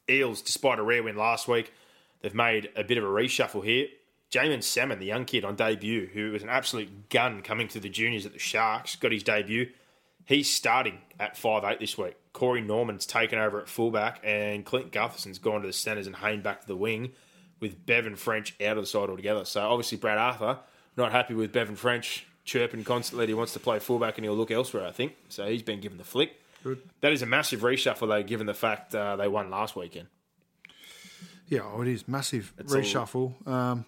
Eels, 0.09 0.41
despite 0.41 0.79
a 0.79 0.83
rare 0.83 1.01
win 1.01 1.15
last 1.15 1.47
week, 1.47 1.71
they've 2.21 2.35
made 2.35 2.69
a 2.75 2.83
bit 2.83 2.97
of 2.97 3.03
a 3.03 3.07
reshuffle 3.07 3.63
here. 3.63 3.87
Jaeman 4.33 4.63
Salmon, 4.63 4.97
the 4.97 5.05
young 5.05 5.25
kid 5.25 5.45
on 5.45 5.55
debut, 5.55 6.07
who 6.11 6.31
was 6.31 6.41
an 6.41 6.49
absolute 6.49 7.09
gun 7.09 7.43
coming 7.43 7.67
to 7.67 7.79
the 7.79 7.87
juniors 7.89 8.25
at 8.25 8.33
the 8.33 8.39
Sharks, 8.39 8.95
got 8.95 9.11
his 9.11 9.21
debut. 9.21 9.69
He's 10.25 10.49
starting 10.53 10.99
at 11.19 11.37
five 11.37 11.63
eight 11.63 11.79
this 11.79 11.97
week. 11.97 12.15
Corey 12.31 12.61
Norman's 12.61 13.05
taken 13.05 13.37
over 13.37 13.61
at 13.61 13.67
fullback, 13.69 14.19
and 14.23 14.65
Clint 14.65 14.91
Gutherson's 14.91 15.37
gone 15.37 15.61
to 15.61 15.67
the 15.67 15.73
centres 15.73 16.07
and 16.07 16.15
Hayne 16.15 16.41
back 16.41 16.61
to 16.61 16.67
the 16.67 16.75
wing, 16.75 17.11
with 17.59 17.85
Bevan 17.85 18.15
French 18.15 18.55
out 18.59 18.77
of 18.77 18.83
the 18.83 18.87
side 18.87 19.09
altogether. 19.09 19.45
So 19.45 19.61
obviously 19.61 19.97
Brad 19.99 20.17
Arthur 20.17 20.57
not 20.97 21.11
happy 21.11 21.33
with 21.35 21.51
Bevan 21.51 21.75
French 21.75 22.25
chirping 22.43 22.83
constantly. 22.83 23.25
that 23.25 23.29
He 23.29 23.35
wants 23.35 23.53
to 23.53 23.59
play 23.59 23.77
fullback 23.79 24.17
and 24.17 24.25
he'll 24.25 24.35
look 24.35 24.51
elsewhere. 24.51 24.85
I 24.87 24.91
think 24.91 25.13
so. 25.29 25.47
He's 25.47 25.61
been 25.63 25.79
given 25.79 25.97
the 25.97 26.03
flick. 26.03 26.39
That 27.01 27.11
is 27.13 27.21
a 27.21 27.25
massive 27.25 27.61
reshuffle 27.61 28.07
though, 28.07 28.23
given 28.23 28.47
the 28.47 28.53
fact 28.53 28.95
uh, 28.95 29.15
they 29.15 29.27
won 29.27 29.49
last 29.49 29.75
weekend. 29.75 30.07
Yeah, 31.47 31.61
oh, 31.63 31.81
it 31.81 31.87
is 31.87 32.07
massive 32.07 32.53
all- 32.57 32.65
reshuffle. 32.75 33.47
Um, 33.47 33.85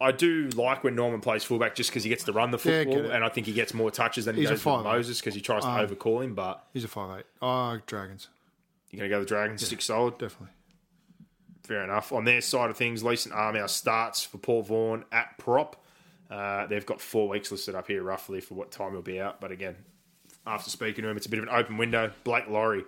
I 0.00 0.12
do 0.12 0.48
like 0.50 0.84
when 0.84 0.94
Norman 0.94 1.20
plays 1.20 1.42
fullback 1.44 1.74
just 1.74 1.90
because 1.90 2.02
he 2.04 2.10
gets 2.10 2.24
to 2.24 2.32
run 2.32 2.50
the 2.50 2.58
Yeah, 2.58 2.62
football, 2.84 2.96
get 2.96 3.04
it. 3.06 3.10
and 3.12 3.24
I 3.24 3.28
think 3.30 3.46
he 3.46 3.52
gets 3.54 3.72
more 3.72 3.90
touches 3.90 4.26
than 4.26 4.34
he 4.34 4.42
He's 4.42 4.50
a 4.50 4.52
does 4.54 4.58
with 4.58 4.74
five-eight. 4.74 4.84
Moses 4.84 5.20
because 5.20 5.34
he 5.34 5.40
tries 5.40 5.62
to 5.64 5.78
overcall 5.80 6.20
him. 6.20 6.34
But 6.34 6.64
he's 6.74 6.84
a 6.84 6.88
five 6.88 7.20
eight. 7.20 7.26
Oh, 7.40 7.78
Dragons, 7.86 8.28
you're 8.90 8.98
going 8.98 9.10
to 9.10 9.16
go 9.16 9.20
the 9.20 9.26
Dragons 9.26 9.66
six 9.66 9.84
solid. 9.86 10.18
definitely. 10.18 10.48
Fair 11.64 11.82
enough. 11.82 12.12
On 12.12 12.24
their 12.24 12.40
side 12.40 12.70
of 12.70 12.76
things, 12.76 13.02
Leeson 13.02 13.32
Armour 13.32 13.66
starts 13.68 14.22
for 14.22 14.38
Paul 14.38 14.62
Vaughan 14.62 15.04
at 15.10 15.36
prop. 15.38 15.82
Uh, 16.30 16.66
they've 16.66 16.86
got 16.86 17.00
four 17.00 17.28
weeks 17.28 17.50
listed 17.50 17.74
up 17.74 17.88
here 17.88 18.02
roughly 18.02 18.40
for 18.40 18.54
what 18.54 18.70
time 18.70 18.92
he'll 18.92 19.02
be 19.02 19.20
out. 19.20 19.40
But 19.40 19.50
again, 19.50 19.76
after 20.46 20.70
speaking 20.70 21.02
to 21.02 21.08
him, 21.10 21.16
it's 21.16 21.26
a 21.26 21.28
bit 21.28 21.38
of 21.40 21.44
an 21.48 21.54
open 21.54 21.76
window. 21.76 22.12
Blake 22.22 22.48
Lawrie 22.48 22.84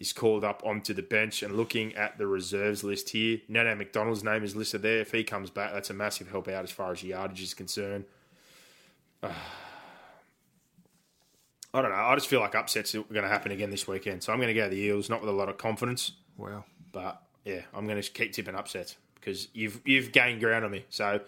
is 0.00 0.14
called 0.14 0.42
up 0.42 0.62
onto 0.64 0.94
the 0.94 1.02
bench 1.02 1.42
and 1.42 1.56
looking 1.56 1.94
at 1.94 2.18
the 2.18 2.26
reserves 2.26 2.82
list 2.82 3.10
here. 3.10 3.38
Nana 3.48 3.76
McDonald's 3.76 4.24
name 4.24 4.42
is 4.42 4.56
listed 4.56 4.82
there. 4.82 5.00
If 5.00 5.12
he 5.12 5.22
comes 5.22 5.50
back, 5.50 5.72
that's 5.72 5.90
a 5.90 5.94
massive 5.94 6.30
help 6.30 6.48
out 6.48 6.64
as 6.64 6.70
far 6.70 6.90
as 6.90 7.02
yardage 7.02 7.42
is 7.42 7.54
concerned. 7.54 8.06
I 9.22 11.82
don't 11.82 11.90
know. 11.90 11.96
I 11.96 12.14
just 12.16 12.26
feel 12.26 12.40
like 12.40 12.56
upsets 12.56 12.94
are 12.96 13.02
going 13.02 13.22
to 13.22 13.28
happen 13.28 13.52
again 13.52 13.70
this 13.70 13.86
weekend. 13.86 14.24
So 14.24 14.32
I'm 14.32 14.40
going 14.40 14.48
to 14.48 14.54
go 14.54 14.68
the 14.68 14.76
Eels, 14.76 15.08
not 15.08 15.20
with 15.20 15.30
a 15.30 15.34
lot 15.34 15.48
of 15.48 15.58
confidence. 15.58 16.12
Wow. 16.36 16.64
But 16.90 17.22
yeah, 17.44 17.60
I'm 17.72 17.86
going 17.86 18.00
to 18.00 18.10
keep 18.10 18.32
tipping 18.32 18.56
upsets 18.56 18.96
because 19.14 19.46
you've 19.52 19.80
you've 19.84 20.10
gained 20.10 20.40
ground 20.40 20.64
on 20.64 20.72
me. 20.72 20.86
So 20.88 21.20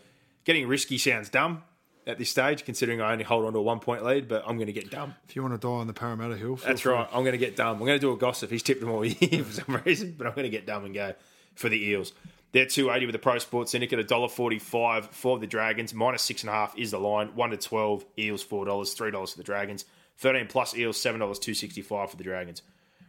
getting 0.44 0.66
risky 0.66 0.98
sounds 0.98 1.28
dumb 1.28 1.62
at 2.06 2.18
this 2.18 2.30
stage, 2.30 2.64
considering 2.64 3.00
I 3.00 3.12
only 3.12 3.24
hold 3.24 3.44
on 3.44 3.52
to 3.52 3.58
a 3.58 3.62
one 3.62 3.78
point 3.80 4.04
lead. 4.04 4.28
But 4.28 4.44
I'm 4.46 4.56
going 4.56 4.66
to 4.66 4.72
get 4.72 4.90
dumb. 4.90 5.14
If 5.28 5.36
you 5.36 5.42
want 5.42 5.54
to 5.54 5.58
die 5.58 5.68
on 5.72 5.86
the 5.86 5.92
Parramatta 5.92 6.36
Hill, 6.36 6.56
That's 6.56 6.80
free. 6.82 6.92
right. 6.92 7.08
I'm 7.12 7.22
going 7.22 7.32
to 7.32 7.38
get 7.38 7.56
dumb. 7.56 7.76
I'm 7.78 7.86
going 7.86 7.98
to 7.98 7.98
do 7.98 8.12
a 8.12 8.16
gossip. 8.16 8.50
He's 8.50 8.62
tipped 8.62 8.80
them 8.80 8.90
all 8.90 9.04
year 9.04 9.44
for 9.44 9.52
some 9.52 9.82
reason, 9.84 10.14
but 10.16 10.26
I'm 10.26 10.34
going 10.34 10.44
to 10.44 10.50
get 10.50 10.66
dumb 10.66 10.84
and 10.84 10.94
go 10.94 11.14
for 11.54 11.68
the 11.68 11.82
Eels. 11.82 12.12
They're 12.52 12.66
280 12.66 13.06
with 13.06 13.12
the 13.14 13.18
Pro 13.18 13.38
Sports 13.38 13.70
Syndicate, 13.72 14.06
$1.45 14.06 15.06
for 15.10 15.38
the 15.38 15.46
Dragons. 15.46 15.94
Minus 15.94 16.28
6.5 16.30 16.76
is 16.76 16.90
the 16.90 16.98
line. 16.98 17.28
1 17.34 17.50
to 17.50 17.56
12, 17.56 18.04
Eels 18.18 18.44
$4, 18.44 18.66
$3 18.66 19.30
for 19.30 19.36
the 19.38 19.42
Dragons. 19.42 19.86
13 20.18 20.46
plus 20.48 20.76
Eels, 20.76 20.98
$7.265 21.02 22.10
for 22.10 22.16
the 22.16 22.24
Dragons. 22.24 22.62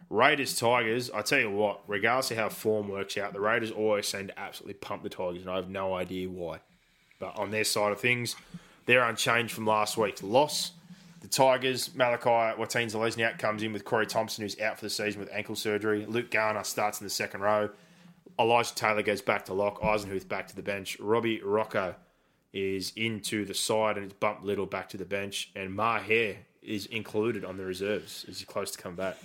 Raiders, 0.10 0.58
Tigers, 0.58 1.10
I 1.12 1.24
tell 1.24 1.40
you 1.40 1.50
what, 1.52 1.82
regardless 1.88 2.32
of 2.32 2.38
how 2.38 2.50
form 2.50 2.88
works 2.88 3.18
out, 3.18 3.34
the 3.34 3.40
Raiders 3.42 3.72
always 3.72 4.08
seem 4.08 4.28
to 4.28 4.40
absolutely 4.40 4.76
pump 4.76 5.04
the 5.04 5.10
Tigers, 5.10 5.42
and 5.42 5.50
I 5.50 5.56
have 5.56 5.70
no 5.70 5.94
idea 5.94 6.30
why. 6.30 6.60
But 7.20 7.38
on 7.38 7.52
their 7.52 7.64
side 7.64 7.92
of 7.92 8.00
things, 8.00 8.36
they're 8.86 9.04
unchanged 9.04 9.54
from 9.54 9.66
last 9.66 9.98
week's 9.98 10.24
loss. 10.24 10.72
The 11.22 11.28
Tigers, 11.28 11.96
Malachi 11.96 12.60
Wateen 12.60 12.92
Zelezniak 12.92 13.40
comes 13.40 13.64
in 13.64 13.72
with 13.72 13.86
Corey 13.86 14.06
Thompson, 14.06 14.42
who's 14.44 14.60
out 14.60 14.78
for 14.78 14.86
the 14.86 14.90
season 14.90 15.22
with 15.22 15.30
ankle 15.32 15.56
surgery. 15.56 16.06
Luke 16.06 16.30
Garner 16.30 16.64
starts 16.64 17.00
in 17.00 17.06
the 17.06 17.10
second 17.10 17.42
row. 17.42 17.70
Elijah 18.38 18.76
Taylor 18.76 19.04
goes 19.04 19.22
back 19.22 19.46
to 19.46 19.54
lock. 19.54 19.82
Eisenhuth 19.82 20.28
back 20.28 20.48
to 20.48 20.56
the 20.56 20.62
bench. 20.62 21.00
Robbie 21.00 21.42
Rocco 21.42 21.96
is 22.52 22.92
into 22.96 23.46
the 23.46 23.54
side 23.54 23.96
and 23.96 24.06
it's 24.06 24.14
bumped 24.14 24.44
Little 24.44 24.66
back 24.66 24.90
to 24.90 24.98
the 24.98 25.06
bench. 25.06 25.52
And 25.56 25.74
Maher 25.74 26.36
is 26.62 26.86
included 26.88 27.46
on 27.46 27.58
the 27.58 27.66
reserves 27.66 28.26
as 28.28 28.40
he's 28.40 28.48
close 28.48 28.72
to 28.72 28.78
come 28.78 28.96
back. 28.96 29.18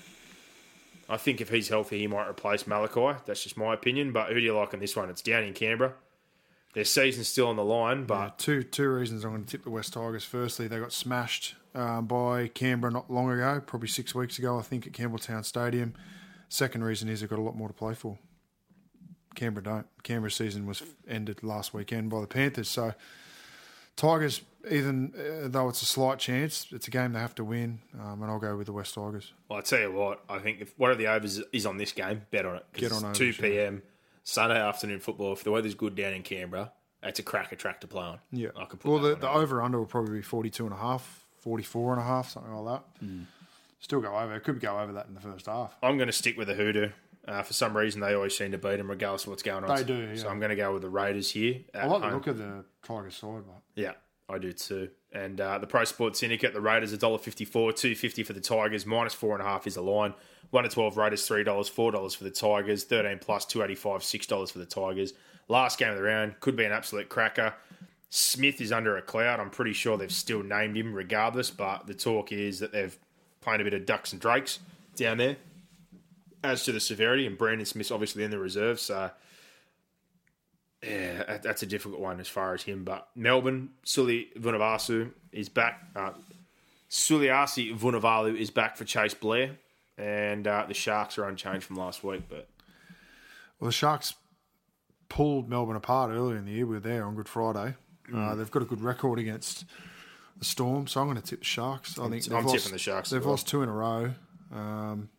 I 1.08 1.16
think 1.16 1.40
if 1.40 1.48
he's 1.48 1.68
healthy, 1.68 1.98
he 2.00 2.06
might 2.06 2.28
replace 2.28 2.66
Malachi. 2.66 3.18
That's 3.24 3.42
just 3.42 3.56
my 3.56 3.72
opinion. 3.74 4.12
But 4.12 4.28
who 4.28 4.34
do 4.34 4.40
you 4.40 4.56
like 4.56 4.74
in 4.74 4.80
this 4.80 4.94
one? 4.94 5.08
It's 5.08 5.22
down 5.22 5.42
in 5.42 5.54
Canberra. 5.54 5.94
Their 6.74 6.84
season's 6.84 7.28
still 7.28 7.48
on 7.48 7.56
the 7.56 7.64
line, 7.64 8.04
but 8.04 8.14
Uh, 8.14 8.30
two 8.36 8.62
two 8.62 8.88
reasons 8.88 9.24
I'm 9.24 9.32
going 9.32 9.44
to 9.44 9.50
tip 9.50 9.64
the 9.64 9.70
West 9.70 9.94
Tigers. 9.94 10.24
Firstly, 10.24 10.68
they 10.68 10.78
got 10.78 10.92
smashed 10.92 11.54
um, 11.74 12.06
by 12.06 12.48
Canberra 12.48 12.92
not 12.92 13.10
long 13.10 13.30
ago, 13.30 13.60
probably 13.66 13.88
six 13.88 14.14
weeks 14.14 14.38
ago, 14.38 14.58
I 14.58 14.62
think, 14.62 14.86
at 14.86 14.92
Campbelltown 14.92 15.44
Stadium. 15.44 15.94
Second 16.48 16.84
reason 16.84 17.08
is 17.08 17.20
they've 17.20 17.28
got 17.28 17.38
a 17.38 17.42
lot 17.42 17.56
more 17.56 17.68
to 17.68 17.74
play 17.74 17.94
for. 17.94 18.18
Canberra 19.34 19.64
don't. 19.64 19.86
Canberra's 20.02 20.34
season 20.34 20.66
was 20.66 20.82
ended 21.08 21.42
last 21.42 21.72
weekend 21.72 22.10
by 22.10 22.20
the 22.20 22.26
Panthers. 22.26 22.68
So 22.68 22.94
Tigers, 23.96 24.42
even 24.70 25.12
uh, 25.16 25.48
though 25.48 25.68
it's 25.68 25.82
a 25.82 25.86
slight 25.86 26.18
chance, 26.18 26.66
it's 26.70 26.86
a 26.86 26.90
game 26.90 27.12
they 27.12 27.20
have 27.20 27.34
to 27.36 27.44
win, 27.44 27.80
um, 27.98 28.22
and 28.22 28.30
I'll 28.30 28.38
go 28.38 28.56
with 28.56 28.66
the 28.66 28.72
West 28.72 28.94
Tigers. 28.94 29.32
Well, 29.48 29.58
I 29.58 29.62
tell 29.62 29.80
you 29.80 29.92
what, 29.92 30.22
I 30.28 30.38
think 30.38 30.60
if 30.60 30.78
one 30.78 30.90
of 30.90 30.98
the 30.98 31.06
overs 31.06 31.40
is 31.52 31.66
on 31.66 31.76
this 31.76 31.92
game, 31.92 32.22
bet 32.30 32.46
on 32.46 32.56
it. 32.56 32.66
Get 32.74 32.92
it's 32.92 33.02
on 33.02 33.12
two 33.14 33.32
p.m. 33.32 33.74
yeah. 33.76 33.80
Sunday 34.28 34.60
afternoon 34.60 35.00
football. 35.00 35.32
If 35.32 35.42
the 35.42 35.50
weather's 35.50 35.74
good 35.74 35.94
down 35.94 36.12
in 36.12 36.22
Canberra, 36.22 36.70
it's 37.02 37.18
a 37.18 37.22
cracker 37.22 37.56
track 37.56 37.80
to 37.80 37.86
play 37.86 38.02
on. 38.02 38.18
Yeah. 38.30 38.48
I 38.58 38.66
could 38.66 38.78
put 38.78 38.90
well, 38.90 39.00
the, 39.00 39.14
the 39.14 39.30
over. 39.30 39.62
under 39.62 39.78
will 39.78 39.86
probably 39.86 40.18
be 40.18 40.22
42 40.22 40.66
and 40.66 40.74
a 40.74 40.76
half, 40.76 41.24
44 41.40 41.94
and 41.94 42.02
a 42.02 42.04
half, 42.04 42.28
something 42.28 42.52
like 42.52 42.82
that. 42.82 43.06
Hmm. 43.06 43.22
Still 43.80 44.02
go 44.02 44.14
over. 44.14 44.34
It 44.34 44.44
could 44.44 44.60
go 44.60 44.78
over 44.78 44.92
that 44.92 45.06
in 45.06 45.14
the 45.14 45.20
first 45.22 45.46
half. 45.46 45.74
I'm 45.82 45.96
going 45.96 46.08
to 46.08 46.12
stick 46.12 46.36
with 46.36 46.48
the 46.48 46.54
Hoodoo. 46.54 46.90
Uh, 47.26 47.42
for 47.42 47.54
some 47.54 47.74
reason, 47.74 48.02
they 48.02 48.12
always 48.12 48.36
seem 48.36 48.52
to 48.52 48.58
beat 48.58 48.76
them, 48.76 48.90
regardless 48.90 49.22
of 49.22 49.30
what's 49.30 49.42
going 49.42 49.64
on. 49.64 49.74
They 49.74 49.84
do, 49.84 50.14
So. 50.14 50.28
I'm 50.28 50.40
going 50.40 50.50
to 50.50 50.56
go 50.56 50.74
with 50.74 50.82
the 50.82 50.90
Raiders 50.90 51.30
here. 51.30 51.60
I 51.74 51.78
at 51.78 51.88
like 51.88 52.00
the 52.02 52.06
home. 52.08 52.14
look 52.16 52.26
of 52.26 52.36
the 52.36 52.64
Tigers 52.82 53.16
side, 53.16 53.44
but 53.46 53.62
Yeah, 53.76 53.92
I 54.28 54.38
do 54.38 54.52
too. 54.52 54.90
And 55.12 55.40
uh, 55.40 55.58
the 55.58 55.66
Pro 55.66 55.84
Sports 55.84 56.20
Syndicate, 56.20 56.52
the 56.52 56.60
Raiders 56.60 56.96
$1.54, 56.96 57.76
two 57.76 57.94
fifty 57.94 58.22
for 58.22 58.34
the 58.34 58.40
Tigers, 58.40 58.84
minus 58.84 59.14
four 59.14 59.32
and 59.34 59.42
a 59.42 59.44
half 59.44 59.66
is 59.66 59.74
the 59.74 59.82
line. 59.82 60.12
One 60.50 60.64
to 60.64 60.70
twelve 60.70 60.96
Raiders 60.96 61.26
three 61.26 61.44
dollars, 61.44 61.68
four 61.68 61.92
dollars 61.92 62.14
for 62.14 62.24
the 62.24 62.30
Tigers, 62.30 62.84
thirteen 62.84 63.18
plus 63.18 63.44
two 63.44 63.62
eighty 63.62 63.74
five, 63.74 64.02
six 64.04 64.26
dollars 64.26 64.50
for 64.50 64.58
the 64.58 64.66
Tigers. 64.66 65.14
Last 65.48 65.78
game 65.78 65.90
of 65.90 65.96
the 65.96 66.02
round 66.02 66.40
could 66.40 66.56
be 66.56 66.64
an 66.64 66.72
absolute 66.72 67.08
cracker. 67.08 67.54
Smith 68.10 68.60
is 68.60 68.72
under 68.72 68.96
a 68.96 69.02
cloud. 69.02 69.40
I'm 69.40 69.50
pretty 69.50 69.72
sure 69.72 69.96
they've 69.96 70.10
still 70.12 70.42
named 70.42 70.76
him 70.76 70.94
regardless, 70.94 71.50
but 71.50 71.86
the 71.86 71.94
talk 71.94 72.32
is 72.32 72.58
that 72.60 72.72
they've 72.72 72.96
played 73.40 73.60
a 73.60 73.64
bit 73.64 73.74
of 73.74 73.86
ducks 73.86 74.12
and 74.12 74.20
drakes 74.20 74.58
down 74.96 75.18
there. 75.18 75.36
As 76.42 76.64
to 76.64 76.72
the 76.72 76.80
severity, 76.80 77.26
and 77.26 77.36
Brandon 77.36 77.66
Smith's 77.66 77.90
obviously 77.90 78.24
in 78.24 78.30
the 78.30 78.38
reserve, 78.38 78.78
so 78.78 79.10
yeah, 80.82 81.38
that's 81.42 81.62
a 81.62 81.66
difficult 81.66 82.00
one 82.00 82.20
as 82.20 82.28
far 82.28 82.54
as 82.54 82.62
him. 82.62 82.84
But 82.84 83.08
Melbourne, 83.16 83.70
Suli 83.84 84.28
Vunivalu 84.38 85.10
is 85.32 85.48
back. 85.48 85.82
Uh, 85.96 86.10
Suliasi 86.90 87.76
Vunivalu 87.76 88.36
is 88.36 88.50
back 88.50 88.76
for 88.76 88.84
Chase 88.84 89.14
Blair, 89.14 89.56
and 89.98 90.46
uh, 90.46 90.64
the 90.66 90.74
Sharks 90.74 91.18
are 91.18 91.24
unchanged 91.24 91.66
from 91.66 91.76
last 91.76 92.02
week. 92.02 92.22
But 92.28 92.48
well, 93.60 93.66
the 93.68 93.72
Sharks 93.72 94.14
pulled 95.08 95.48
Melbourne 95.48 95.76
apart 95.76 96.10
earlier 96.10 96.36
in 96.38 96.44
the 96.46 96.52
year. 96.52 96.66
We 96.66 96.74
were 96.74 96.80
there 96.80 97.04
on 97.04 97.14
Good 97.14 97.28
Friday. 97.28 97.74
Uh, 98.10 98.16
Mm. 98.16 98.38
they've 98.38 98.50
got 98.50 98.62
a 98.62 98.64
good 98.64 98.80
record 98.80 99.18
against 99.18 99.66
the 100.38 100.44
Storm, 100.46 100.86
so 100.86 101.00
I'm 101.02 101.08
going 101.08 101.20
to 101.20 101.22
tip 101.22 101.40
the 101.40 101.44
Sharks. 101.44 101.98
I 101.98 102.08
think 102.08 102.26
I'm 102.32 102.42
lost, 102.46 102.54
tipping 102.54 102.72
the 102.72 102.78
Sharks 102.78 103.10
They've 103.10 103.20
well. 103.20 103.32
lost 103.32 103.46
two 103.48 103.62
in 103.62 103.68
a 103.68 103.72
row. 103.72 104.14
Um, 104.50 105.10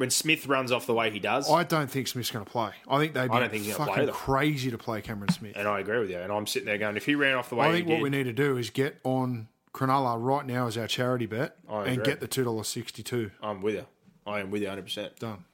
when 0.00 0.08
Smith 0.10 0.46
runs 0.46 0.72
off 0.72 0.86
the 0.86 0.94
way 0.94 1.10
he 1.10 1.18
does, 1.18 1.50
I 1.50 1.62
don't 1.62 1.90
think 1.90 2.08
Smith's 2.08 2.30
going 2.30 2.44
to 2.44 2.50
play. 2.50 2.70
I 2.88 2.98
think 2.98 3.12
they'd 3.12 3.28
be 3.28 3.34
I 3.36 3.40
don't 3.40 3.50
think 3.50 3.64
he's 3.64 3.76
gonna 3.76 3.90
fucking 3.90 4.04
play 4.06 4.12
crazy 4.14 4.70
to 4.70 4.78
play 4.78 5.02
Cameron 5.02 5.30
Smith. 5.30 5.52
and 5.56 5.68
I 5.68 5.80
agree 5.80 5.98
with 5.98 6.08
you. 6.10 6.18
And 6.18 6.32
I'm 6.32 6.46
sitting 6.46 6.66
there 6.66 6.78
going, 6.78 6.96
if 6.96 7.04
he 7.04 7.14
ran 7.14 7.34
off 7.36 7.50
the 7.50 7.56
way 7.56 7.66
I 7.66 7.70
he 7.72 7.76
think 7.78 7.88
what 7.88 7.94
did, 7.96 8.02
we 8.04 8.10
need 8.10 8.24
to 8.24 8.32
do 8.32 8.56
is 8.56 8.70
get 8.70 8.98
on 9.04 9.48
Cronulla 9.74 10.16
right 10.18 10.46
now 10.46 10.66
as 10.66 10.78
our 10.78 10.86
charity 10.86 11.26
bet 11.26 11.56
I 11.68 11.82
and 11.84 11.92
agree. 11.92 12.04
get 12.04 12.20
the 12.20 12.26
two 12.28 12.44
dollars 12.44 12.66
sixty 12.68 13.02
two 13.02 13.30
I'm 13.42 13.60
with 13.62 13.74
you. 13.74 13.86
I 14.26 14.40
am 14.40 14.50
with 14.50 14.62
you 14.62 14.68
100. 14.68 14.82
percent 14.82 15.16
done. 15.18 15.44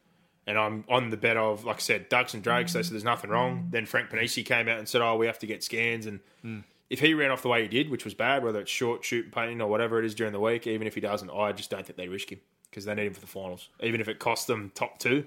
And 0.47 0.57
I'm 0.57 0.85
on 0.89 1.11
the 1.11 1.17
bet 1.17 1.37
of, 1.37 1.65
like 1.65 1.77
I 1.77 1.81
said, 1.81 2.09
Ducks 2.09 2.33
and 2.33 2.43
Drakes. 2.43 2.73
They 2.73 2.83
said 2.85 2.93
there's 2.93 3.03
nothing 3.03 3.31
wrong. 3.31 3.67
Then 3.73 3.85
Frank 3.85 4.11
Ponissi 4.11 4.47
came 4.47 4.69
out 4.69 4.79
and 4.79 4.89
said, 4.89 5.01
oh, 5.03 5.17
we 5.17 5.27
have 5.27 5.41
to 5.41 5.47
get 5.47 5.65
scans. 5.65 6.07
And 6.07 6.21
Hmm. 6.43 6.61
if 6.89 7.01
he 7.01 7.15
ran 7.15 7.33
off 7.33 7.43
the 7.43 7.49
way 7.49 7.63
he 7.63 7.69
did, 7.69 7.91
which 7.91 8.05
was 8.05 8.15
bad, 8.15 8.45
whether 8.45 8.61
it's 8.61 8.71
short, 8.71 9.05
shoot, 9.05 9.33
pain, 9.33 9.61
or 9.61 9.69
whatever 9.69 9.99
it 9.99 10.05
is 10.05 10.15
during 10.15 10.33
the 10.33 10.39
week, 10.39 10.69
even 10.69 10.87
if 10.87 10.95
he 10.95 11.01
doesn't, 11.01 11.31
I 11.31 11.51
just 11.51 11.69
don't 11.69 11.85
think 11.85 11.97
they 11.97 12.07
risk 12.07 12.31
him 12.31 12.39
because 12.71 12.85
they 12.85 12.95
need 12.95 13.07
him 13.07 13.15
for 13.15 13.21
the 13.21 13.27
finals. 13.27 13.69
Even 13.83 14.01
if 14.01 14.09
it 14.09 14.19
costs 14.19 14.47
them 14.47 14.71
top 14.75 14.99
two, 14.99 15.25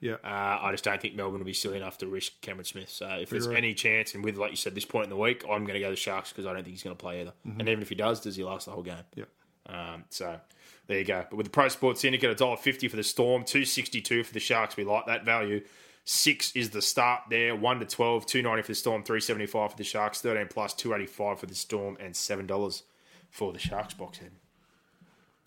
Yeah, 0.00 0.14
uh, 0.24 0.58
I 0.62 0.72
just 0.72 0.82
don't 0.84 1.00
think 1.00 1.14
Melbourne 1.14 1.38
will 1.38 1.46
be 1.46 1.52
silly 1.52 1.76
enough 1.76 1.96
to 1.98 2.06
risk 2.08 2.40
Cameron 2.40 2.64
Smith. 2.64 2.90
So 2.90 3.06
if 3.08 3.30
there's 3.30 3.46
right. 3.46 3.56
any 3.56 3.72
chance, 3.72 4.14
and 4.14 4.24
with, 4.24 4.36
like 4.36 4.50
you 4.50 4.56
said, 4.56 4.74
this 4.74 4.84
point 4.84 5.04
in 5.04 5.10
the 5.10 5.16
week, 5.16 5.44
I'm 5.44 5.64
going 5.64 5.74
to 5.74 5.80
go 5.80 5.90
the 5.90 5.96
Sharks 5.96 6.30
because 6.30 6.44
I 6.44 6.52
don't 6.52 6.64
think 6.64 6.74
he's 6.74 6.82
going 6.82 6.96
to 6.96 7.00
play 7.00 7.20
either. 7.20 7.32
Mm-hmm. 7.46 7.60
And 7.60 7.68
even 7.68 7.82
if 7.82 7.88
he 7.88 7.94
does, 7.94 8.20
does 8.20 8.34
he 8.34 8.42
last 8.42 8.66
the 8.66 8.72
whole 8.72 8.82
game? 8.82 8.96
yeah. 9.14 9.24
Um, 9.64 10.02
so 10.10 10.40
there 10.88 10.98
you 10.98 11.04
go. 11.04 11.24
But 11.30 11.36
with 11.36 11.46
the 11.46 11.50
Pro 11.50 11.68
Sports 11.68 12.00
Syndicate, 12.00 12.28
a 12.30 12.34
dollar 12.34 12.56
fifty 12.56 12.88
for 12.88 12.96
the 12.96 13.04
Storm, 13.04 13.44
two 13.44 13.64
sixty 13.64 14.00
two 14.00 14.24
for 14.24 14.32
the 14.32 14.40
Sharks. 14.40 14.76
We 14.76 14.82
like 14.82 15.06
that 15.06 15.24
value. 15.24 15.62
Six 16.04 16.50
is 16.56 16.70
the 16.70 16.82
start 16.82 17.22
there. 17.30 17.54
One 17.54 17.78
to 17.78 17.86
twelve, 17.86 18.26
two 18.26 18.42
ninety 18.42 18.62
for 18.62 18.72
the 18.72 18.74
Storm, 18.74 19.04
three 19.04 19.20
seventy 19.20 19.46
five 19.46 19.70
for 19.70 19.76
the 19.76 19.84
Sharks, 19.84 20.20
thirteen 20.20 20.48
plus, 20.48 20.74
two 20.74 20.92
eighty 20.94 21.06
five 21.06 21.38
for 21.38 21.46
the 21.46 21.54
Storm, 21.54 21.96
and 22.00 22.16
seven 22.16 22.44
dollars 22.44 22.82
for 23.30 23.52
the 23.52 23.60
Sharks 23.60 23.94
box 23.94 24.18
head. 24.18 24.32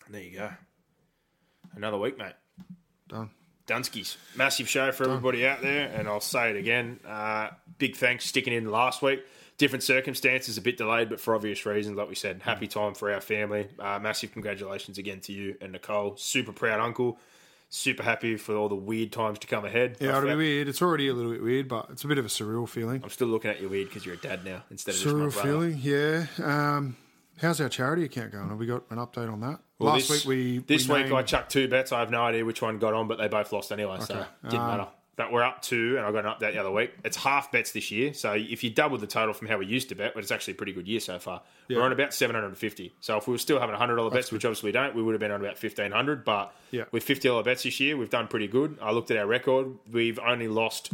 And 0.05 0.15
there 0.15 0.21
you 0.21 0.37
go. 0.37 0.49
Another 1.75 1.97
week, 1.97 2.17
mate. 2.17 2.33
Done. 3.07 3.29
Dunskies. 3.67 4.17
Massive 4.35 4.69
show 4.69 4.91
for 4.91 5.05
everybody 5.05 5.45
out 5.45 5.61
there, 5.61 5.87
and 5.89 6.07
I'll 6.07 6.19
say 6.21 6.51
it 6.51 6.55
again. 6.55 6.99
Uh, 7.07 7.49
big 7.79 7.95
thanks 7.95 8.25
sticking 8.25 8.53
in 8.53 8.69
last 8.69 9.01
week. 9.01 9.23
Different 9.57 9.83
circumstances, 9.83 10.57
a 10.57 10.61
bit 10.61 10.77
delayed, 10.77 11.09
but 11.09 11.19
for 11.19 11.33
obvious 11.33 11.65
reasons, 11.65 11.97
like 11.97 12.09
we 12.09 12.15
said, 12.15 12.41
happy 12.43 12.67
time 12.67 12.93
for 12.93 13.11
our 13.11 13.21
family. 13.21 13.67
Uh, 13.79 13.99
massive 13.99 14.33
congratulations 14.33 14.97
again 14.97 15.19
to 15.21 15.33
you 15.33 15.55
and 15.61 15.71
Nicole. 15.71 16.15
Super 16.17 16.51
proud 16.51 16.79
uncle. 16.79 17.17
Super 17.69 18.03
happy 18.03 18.37
for 18.37 18.55
all 18.55 18.69
the 18.69 18.75
weird 18.75 19.11
times 19.11 19.39
to 19.39 19.47
come 19.47 19.65
ahead. 19.65 19.97
Yeah, 19.99 20.17
it'll 20.17 20.29
be 20.29 20.35
weird. 20.35 20.67
It's 20.67 20.81
already 20.81 21.07
a 21.07 21.13
little 21.13 21.31
bit 21.31 21.41
weird, 21.41 21.67
but 21.67 21.87
it's 21.89 22.03
a 22.03 22.07
bit 22.07 22.17
of 22.17 22.25
a 22.25 22.29
surreal 22.29 22.69
feeling. 22.69 23.01
I'm 23.03 23.09
still 23.09 23.27
looking 23.27 23.49
at 23.49 23.59
you 23.59 23.67
weird 23.69 23.87
because 23.89 24.05
you're 24.05 24.15
a 24.15 24.19
dad 24.19 24.45
now 24.45 24.63
instead 24.69 24.93
of 24.93 25.01
just 25.01 25.15
my 25.15 25.21
Surreal 25.25 25.33
brother. 25.33 25.49
feeling, 25.49 25.79
yeah. 25.81 26.25
Um, 26.43 26.97
how's 27.41 27.59
our 27.61 27.69
charity 27.69 28.03
account 28.05 28.31
going? 28.31 28.49
Have 28.49 28.57
we 28.57 28.65
got 28.65 28.83
an 28.89 28.97
update 28.97 29.31
on 29.31 29.41
that? 29.41 29.59
Well, 29.79 29.93
Last 29.93 30.07
this, 30.07 30.25
week 30.25 30.29
we 30.29 30.57
this 30.59 30.87
we 30.87 31.03
week 31.03 31.11
I 31.11 31.21
chucked 31.23 31.51
two 31.51 31.67
bets. 31.67 31.91
I 31.91 31.99
have 31.99 32.11
no 32.11 32.21
idea 32.23 32.45
which 32.45 32.61
one 32.61 32.79
got 32.79 32.93
on, 32.93 33.07
but 33.07 33.17
they 33.17 33.27
both 33.27 33.51
lost 33.51 33.71
anyway, 33.71 33.97
so 33.99 34.19
it 34.19 34.27
didn't 34.49 34.59
Um, 34.61 34.67
matter. 34.67 34.87
That 35.17 35.31
we're 35.31 35.43
up 35.43 35.61
two, 35.61 35.95
and 35.97 36.05
I 36.05 36.11
got 36.11 36.25
an 36.25 36.31
update 36.31 36.53
the 36.55 36.59
other 36.59 36.71
week. 36.71 36.91
It's 37.05 37.15
half 37.15 37.49
bets 37.49 37.71
this 37.71 37.89
year, 37.89 38.13
so 38.13 38.33
if 38.33 38.65
you 38.65 38.69
double 38.69 38.97
the 38.97 39.07
total 39.07 39.33
from 39.33 39.47
how 39.47 39.57
we 39.57 39.65
used 39.65 39.87
to 39.89 39.95
bet, 39.95 40.13
but 40.13 40.21
it's 40.21 40.31
actually 40.31 40.55
a 40.55 40.57
pretty 40.57 40.73
good 40.73 40.89
year 40.89 40.99
so 40.99 41.19
far. 41.19 41.41
We're 41.69 41.81
on 41.83 41.93
about 41.93 42.13
seven 42.13 42.35
hundred 42.35 42.47
and 42.47 42.57
fifty. 42.57 42.93
So 42.99 43.15
if 43.15 43.25
we 43.25 43.31
were 43.31 43.37
still 43.37 43.57
having 43.61 43.75
hundred 43.77 43.95
dollar 43.95 44.11
bets, 44.11 44.29
which 44.33 44.43
obviously 44.43 44.67
we 44.67 44.71
don't, 44.73 44.93
we 44.93 45.01
would 45.01 45.13
have 45.13 45.21
been 45.21 45.31
on 45.31 45.39
about 45.39 45.57
fifteen 45.57 45.91
hundred. 45.93 46.25
But 46.25 46.53
Yeah. 46.71 46.83
with 46.91 47.03
fifty 47.03 47.29
dollar 47.29 47.43
bets 47.43 47.63
this 47.63 47.79
year, 47.79 47.95
we've 47.95 48.09
done 48.09 48.27
pretty 48.27 48.47
good. 48.47 48.77
I 48.81 48.91
looked 48.91 49.09
at 49.09 49.15
our 49.15 49.25
record; 49.25 49.67
we've 49.89 50.19
only 50.19 50.49
lost 50.49 50.91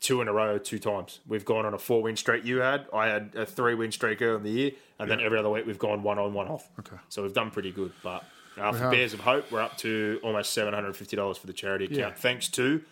two 0.00 0.20
in 0.20 0.28
a 0.28 0.32
row, 0.32 0.58
two 0.58 0.78
times. 0.78 1.20
We've 1.26 1.44
gone 1.44 1.66
on 1.66 1.74
a 1.74 1.78
four 1.78 2.02
win 2.02 2.16
streak. 2.16 2.44
You 2.44 2.58
had, 2.58 2.86
I 2.92 3.08
had 3.08 3.30
a 3.34 3.46
three 3.46 3.74
win 3.74 3.92
streak 3.92 4.20
early 4.22 4.36
in 4.36 4.42
the 4.42 4.50
year, 4.50 4.70
and 4.98 5.10
then 5.10 5.20
every 5.20 5.38
other 5.38 5.50
week 5.50 5.66
we've 5.66 5.78
gone 5.78 6.02
one 6.02 6.18
on, 6.18 6.34
one 6.34 6.48
off. 6.48 6.68
Okay. 6.80 6.96
So 7.08 7.22
we've 7.22 7.32
done 7.32 7.50
pretty 7.50 7.72
good. 7.72 7.92
But 8.02 8.24
uh, 8.58 8.72
for. 8.72 8.90
Bears 8.90 9.14
of 9.14 9.20
Hope, 9.20 9.50
we're 9.50 9.62
up 9.62 9.76
to 9.78 10.20
almost 10.22 10.52
seven 10.52 10.74
hundred 10.74 10.88
and 10.88 10.96
fifty 10.96 11.16
dollars 11.16 11.38
for 11.38 11.46
the 11.46 11.52
charity 11.52 11.86
account. 11.86 11.98
Yeah. 11.98 12.10
Thanks 12.12 12.48
to 12.50 12.82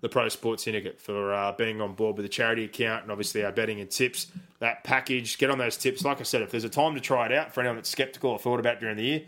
the 0.00 0.08
Pro 0.08 0.28
Sports 0.28 0.64
Syndicate 0.64 1.00
for 1.00 1.32
uh, 1.34 1.52
being 1.52 1.80
on 1.80 1.94
board 1.94 2.16
with 2.16 2.24
the 2.24 2.30
charity 2.30 2.64
account 2.64 3.02
and 3.02 3.10
obviously 3.10 3.44
our 3.44 3.52
betting 3.52 3.80
and 3.80 3.90
tips. 3.90 4.28
That 4.60 4.84
package, 4.84 5.38
get 5.38 5.50
on 5.50 5.58
those 5.58 5.76
tips. 5.76 6.04
Like 6.04 6.20
I 6.20 6.24
said, 6.24 6.42
if 6.42 6.50
there's 6.50 6.64
a 6.64 6.68
time 6.68 6.94
to 6.94 7.00
try 7.00 7.26
it 7.26 7.32
out 7.32 7.52
for 7.52 7.60
anyone 7.60 7.76
that's 7.76 7.88
skeptical 7.88 8.30
or 8.30 8.38
thought 8.38 8.60
about 8.60 8.80
during 8.80 8.96
the 8.96 9.02
year, 9.02 9.22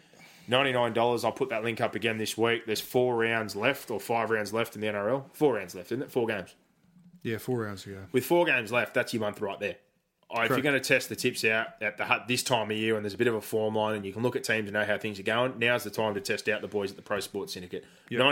$99. 0.48 1.24
I'll 1.24 1.32
put 1.32 1.48
that 1.50 1.62
link 1.62 1.80
up 1.80 1.94
again 1.94 2.18
this 2.18 2.36
week. 2.36 2.66
There's 2.66 2.80
four 2.80 3.16
rounds 3.16 3.54
left 3.54 3.90
or 3.90 4.00
five 4.00 4.30
rounds 4.30 4.52
left 4.52 4.74
in 4.74 4.80
the 4.80 4.88
NRL. 4.88 5.24
Four 5.32 5.54
rounds 5.54 5.74
left, 5.74 5.92
isn't 5.92 6.02
it? 6.02 6.10
Four 6.10 6.26
games. 6.26 6.54
Yeah 7.22 7.38
four 7.38 7.60
rounds 7.60 7.86
ago. 7.86 7.98
With 8.12 8.24
four 8.24 8.46
games 8.46 8.72
left, 8.72 8.94
that's 8.94 9.12
your 9.12 9.20
month 9.20 9.40
right 9.40 9.58
there. 9.58 9.76
Uh, 10.32 10.42
if 10.42 10.50
you're 10.50 10.60
going 10.60 10.80
to 10.80 10.80
test 10.80 11.08
the 11.08 11.16
tips 11.16 11.44
out 11.44 11.68
at 11.80 11.96
the 11.96 12.04
hut 12.04 12.26
this 12.28 12.44
time 12.44 12.70
of 12.70 12.76
year 12.76 12.94
when 12.94 13.02
there's 13.02 13.14
a 13.14 13.18
bit 13.18 13.26
of 13.26 13.34
a 13.34 13.40
form 13.40 13.74
line 13.74 13.96
and 13.96 14.06
you 14.06 14.12
can 14.12 14.22
look 14.22 14.36
at 14.36 14.44
teams 14.44 14.68
and 14.68 14.72
know 14.72 14.84
how 14.84 14.96
things 14.96 15.18
are 15.18 15.24
going, 15.24 15.58
now's 15.58 15.82
the 15.82 15.90
time 15.90 16.14
to 16.14 16.20
test 16.20 16.48
out 16.48 16.60
the 16.60 16.68
boys 16.68 16.90
at 16.90 16.96
the 16.96 17.02
Pro 17.02 17.18
Sports 17.18 17.54
Syndicate. 17.54 17.84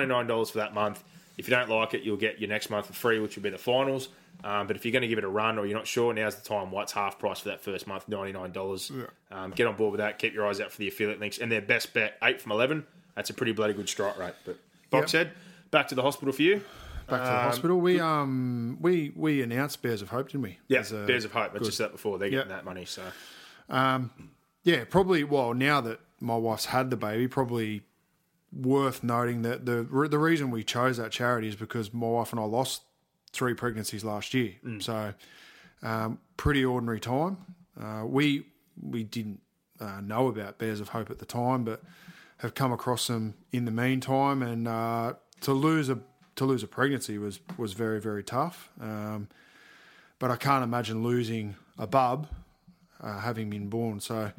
$99 0.06 0.50
for 0.52 0.58
that 0.58 0.74
month. 0.74 1.02
If 1.38 1.48
you 1.48 1.54
don't 1.56 1.68
like 1.68 1.94
it, 1.94 2.02
you'll 2.02 2.16
get 2.16 2.38
your 2.38 2.48
next 2.48 2.70
month 2.70 2.86
for 2.86 2.92
free, 2.92 3.18
which 3.18 3.34
will 3.34 3.42
be 3.42 3.50
the 3.50 3.58
finals. 3.58 4.10
Um, 4.44 4.68
but 4.68 4.76
if 4.76 4.84
you're 4.84 4.92
going 4.92 5.02
to 5.02 5.08
give 5.08 5.18
it 5.18 5.24
a 5.24 5.28
run 5.28 5.58
or 5.58 5.66
you're 5.66 5.76
not 5.76 5.88
sure, 5.88 6.12
now's 6.14 6.36
the 6.36 6.48
time. 6.48 6.70
What's 6.70 6.92
half 6.92 7.18
price 7.18 7.40
for 7.40 7.48
that 7.48 7.60
first 7.60 7.88
month? 7.88 8.08
$99. 8.08 9.08
Um, 9.32 9.50
get 9.50 9.66
on 9.66 9.74
board 9.74 9.90
with 9.90 9.98
that. 9.98 10.20
Keep 10.20 10.34
your 10.34 10.46
eyes 10.46 10.60
out 10.60 10.70
for 10.70 10.78
the 10.78 10.86
affiliate 10.86 11.18
links. 11.18 11.38
And 11.38 11.50
their 11.50 11.62
best 11.62 11.92
bet, 11.94 12.16
8 12.22 12.40
from 12.40 12.52
11. 12.52 12.86
That's 13.16 13.30
a 13.30 13.34
pretty 13.34 13.52
bloody 13.52 13.74
good 13.74 13.88
strike 13.88 14.16
rate. 14.18 14.34
But 14.44 14.58
Boxhead, 14.92 15.30
back 15.72 15.88
to 15.88 15.96
the 15.96 16.02
hospital 16.02 16.32
for 16.32 16.42
you. 16.42 16.62
Back 17.08 17.20
to 17.20 17.26
the 17.26 17.32
hospital. 17.38 17.80
We 17.80 18.00
um 18.00 18.76
we 18.80 19.12
we 19.16 19.42
announced 19.42 19.80
Bears 19.82 20.02
of 20.02 20.10
Hope, 20.10 20.28
didn't 20.28 20.42
we? 20.42 20.58
Yeah, 20.68 20.84
a- 20.90 21.06
Bears 21.06 21.24
of 21.24 21.32
Hope. 21.32 21.52
I 21.54 21.58
just 21.58 21.76
said 21.76 21.84
that 21.86 21.92
before. 21.92 22.18
They're 22.18 22.30
getting 22.30 22.50
that 22.50 22.64
money. 22.64 22.84
So 22.84 23.02
um, 23.70 24.10
Yeah, 24.62 24.84
probably. 24.84 25.24
Well, 25.24 25.54
now 25.54 25.80
that 25.80 26.00
my 26.20 26.36
wife's 26.36 26.66
had 26.66 26.90
the 26.90 26.96
baby, 26.96 27.28
probably 27.28 27.82
worth 28.52 29.02
noting 29.02 29.42
that 29.42 29.66
the 29.66 29.82
the 30.08 30.18
reason 30.18 30.50
we 30.50 30.64
chose 30.64 30.96
that 30.98 31.10
charity 31.12 31.48
is 31.48 31.56
because 31.56 31.92
my 31.92 32.06
wife 32.06 32.32
and 32.32 32.40
I 32.40 32.44
lost 32.44 32.82
three 33.32 33.54
pregnancies 33.54 34.04
last 34.04 34.32
year. 34.34 34.54
So, 34.80 35.14
um, 35.82 36.18
pretty 36.36 36.64
ordinary 36.64 37.00
time. 37.00 37.38
Uh, 37.80 38.04
we 38.06 38.46
we 38.82 39.02
didn't 39.04 39.40
uh, 39.80 40.00
know 40.00 40.28
about 40.28 40.58
Bears 40.58 40.80
of 40.80 40.90
Hope 40.90 41.10
at 41.10 41.18
the 41.18 41.26
time, 41.26 41.64
but 41.64 41.82
have 42.38 42.54
come 42.54 42.72
across 42.72 43.06
them 43.06 43.34
in 43.52 43.64
the 43.64 43.70
meantime. 43.70 44.42
And 44.42 44.66
uh, 44.68 45.14
to 45.42 45.52
lose 45.52 45.88
a 45.88 45.98
to 46.38 46.44
lose 46.44 46.62
a 46.62 46.66
pregnancy 46.66 47.18
was 47.18 47.40
was 47.56 47.72
very 47.74 48.00
very 48.00 48.22
tough. 48.22 48.70
Um, 48.80 49.28
but 50.18 50.30
I 50.30 50.36
can't 50.36 50.64
imagine 50.64 51.02
losing 51.02 51.54
a 51.78 51.86
bub 51.86 52.28
uh, 53.00 53.20
having 53.20 53.50
been 53.50 53.68
born. 53.68 54.00
So 54.00 54.32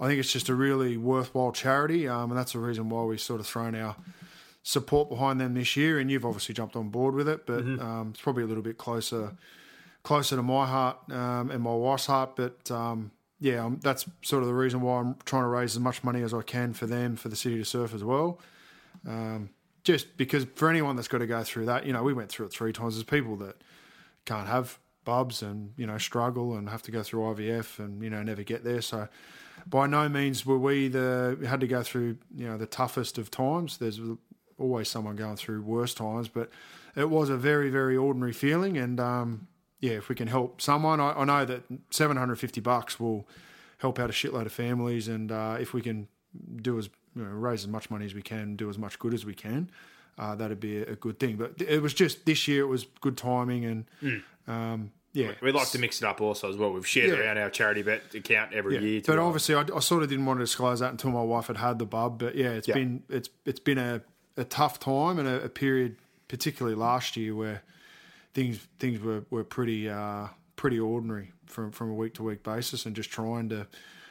I 0.00 0.06
think 0.06 0.20
it's 0.20 0.32
just 0.32 0.48
a 0.48 0.54
really 0.54 0.96
worthwhile 0.96 1.52
charity, 1.52 2.08
um, 2.08 2.30
and 2.30 2.38
that's 2.38 2.52
the 2.52 2.58
reason 2.58 2.88
why 2.88 3.02
we've 3.04 3.20
sort 3.20 3.40
of 3.40 3.46
thrown 3.46 3.74
our 3.74 3.96
support 4.62 5.08
behind 5.08 5.40
them 5.40 5.54
this 5.54 5.76
year. 5.76 5.98
And 5.98 6.10
you've 6.10 6.24
obviously 6.24 6.54
jumped 6.54 6.76
on 6.76 6.90
board 6.90 7.14
with 7.14 7.28
it, 7.28 7.46
but 7.46 7.60
um, 7.60 8.10
it's 8.10 8.20
probably 8.20 8.44
a 8.44 8.46
little 8.46 8.62
bit 8.62 8.78
closer 8.78 9.32
closer 10.02 10.36
to 10.36 10.42
my 10.42 10.66
heart 10.66 10.98
um, 11.10 11.50
and 11.50 11.62
my 11.62 11.74
wife's 11.74 12.06
heart. 12.06 12.36
But 12.36 12.70
um, 12.70 13.10
yeah, 13.40 13.64
um, 13.64 13.80
that's 13.82 14.06
sort 14.22 14.42
of 14.42 14.48
the 14.48 14.54
reason 14.54 14.80
why 14.80 15.00
I'm 15.00 15.16
trying 15.24 15.42
to 15.42 15.48
raise 15.48 15.74
as 15.74 15.80
much 15.80 16.04
money 16.04 16.22
as 16.22 16.32
I 16.32 16.42
can 16.42 16.74
for 16.74 16.86
them, 16.86 17.16
for 17.16 17.28
the 17.28 17.36
city 17.36 17.58
to 17.58 17.64
surf 17.64 17.94
as 17.94 18.04
well. 18.04 18.38
Um, 19.06 19.50
just 19.84 20.16
because 20.16 20.46
for 20.54 20.68
anyone 20.68 20.96
that's 20.96 21.08
got 21.08 21.18
to 21.18 21.26
go 21.26 21.44
through 21.44 21.66
that, 21.66 21.86
you 21.86 21.92
know, 21.92 22.02
we 22.02 22.12
went 22.12 22.30
through 22.30 22.46
it 22.46 22.52
three 22.52 22.72
times. 22.72 22.94
There's 22.94 23.04
people 23.04 23.36
that 23.36 23.56
can't 24.24 24.48
have 24.48 24.78
bubs 25.04 25.42
and 25.42 25.74
you 25.76 25.86
know 25.86 25.98
struggle 25.98 26.56
and 26.56 26.68
have 26.70 26.82
to 26.82 26.90
go 26.90 27.02
through 27.02 27.20
IVF 27.20 27.78
and 27.78 28.02
you 28.02 28.10
know 28.10 28.22
never 28.22 28.42
get 28.42 28.64
there. 28.64 28.80
So 28.80 29.08
by 29.66 29.86
no 29.86 30.08
means 30.08 30.44
were 30.44 30.58
we 30.58 30.88
the 30.88 31.36
we 31.40 31.46
had 31.46 31.60
to 31.60 31.66
go 31.66 31.82
through 31.82 32.16
you 32.34 32.46
know 32.46 32.56
the 32.56 32.66
toughest 32.66 33.18
of 33.18 33.30
times. 33.30 33.78
There's 33.78 34.00
always 34.58 34.88
someone 34.88 35.16
going 35.16 35.36
through 35.36 35.62
worse 35.62 35.94
times, 35.94 36.28
but 36.28 36.50
it 36.96 37.10
was 37.10 37.28
a 37.28 37.36
very 37.36 37.70
very 37.70 37.96
ordinary 37.96 38.32
feeling. 38.32 38.78
And 38.78 38.98
um, 38.98 39.46
yeah, 39.80 39.92
if 39.92 40.08
we 40.08 40.14
can 40.14 40.28
help 40.28 40.60
someone, 40.60 41.00
I, 41.00 41.12
I 41.12 41.24
know 41.24 41.44
that 41.44 41.64
750 41.90 42.60
bucks 42.62 42.98
will 42.98 43.28
help 43.78 43.98
out 43.98 44.08
a 44.08 44.12
shitload 44.14 44.46
of 44.46 44.52
families. 44.52 45.08
And 45.08 45.30
uh, 45.30 45.58
if 45.60 45.74
we 45.74 45.82
can 45.82 46.08
do 46.56 46.78
as 46.78 46.88
you 47.14 47.22
know, 47.22 47.28
raise 47.30 47.62
as 47.62 47.68
much 47.68 47.90
money 47.90 48.04
as 48.06 48.14
we 48.14 48.22
can, 48.22 48.56
do 48.56 48.68
as 48.70 48.78
much 48.78 48.98
good 48.98 49.14
as 49.14 49.24
we 49.24 49.34
can. 49.34 49.70
Uh, 50.18 50.34
that'd 50.36 50.60
be 50.60 50.78
a, 50.78 50.92
a 50.92 50.96
good 50.96 51.18
thing, 51.18 51.36
but 51.36 51.52
it 51.60 51.82
was 51.82 51.92
just 51.94 52.24
this 52.26 52.46
year. 52.46 52.62
It 52.62 52.68
was 52.68 52.86
good 53.00 53.16
timing, 53.16 53.64
and 53.64 54.22
um, 54.46 54.92
yeah, 55.12 55.32
we 55.42 55.50
like 55.52 55.68
to 55.70 55.78
mix 55.78 56.00
it 56.02 56.06
up 56.06 56.20
also 56.20 56.48
as 56.48 56.56
well. 56.56 56.72
We've 56.72 56.86
shared 56.86 57.10
Yeah. 57.10 57.16
around 57.24 57.38
our 57.38 57.50
charity 57.50 57.82
bet 57.82 58.14
account 58.14 58.52
every 58.52 58.74
yeah. 58.74 58.80
year. 58.80 59.02
But 59.04 59.18
our- 59.18 59.24
obviously, 59.24 59.54
I, 59.56 59.64
I 59.74 59.80
sort 59.80 60.02
of 60.02 60.08
didn't 60.08 60.26
want 60.26 60.38
to 60.38 60.44
disclose 60.44 60.80
that 60.80 60.90
until 60.92 61.10
my 61.10 61.22
wife 61.22 61.48
had 61.48 61.56
had 61.56 61.78
the 61.78 61.86
bub. 61.86 62.18
But 62.20 62.34
yeah, 62.36 62.50
it's 62.50 62.68
Yeah. 62.68 62.74
been 62.74 63.02
it's 63.08 63.28
it's 63.44 63.60
been 63.60 63.78
a, 63.78 64.02
a 64.36 64.44
tough 64.44 64.78
time 64.78 65.18
and 65.18 65.26
a, 65.26 65.42
a 65.44 65.48
period, 65.48 65.96
particularly 66.28 66.76
last 66.76 67.16
year, 67.16 67.34
where 67.34 67.62
things 68.34 68.58
things 68.78 69.00
were 69.00 69.24
were 69.30 69.44
pretty 69.44 69.88
uh, 69.88 70.28
pretty 70.56 70.78
ordinary 70.78 71.32
from 71.46 71.70
from 71.72 71.90
a 71.90 71.94
week 71.94 72.14
to 72.14 72.22
week 72.22 72.42
basis, 72.44 72.86
and 72.86 72.94
just 72.94 73.10
trying 73.10 73.48
to 73.48 73.66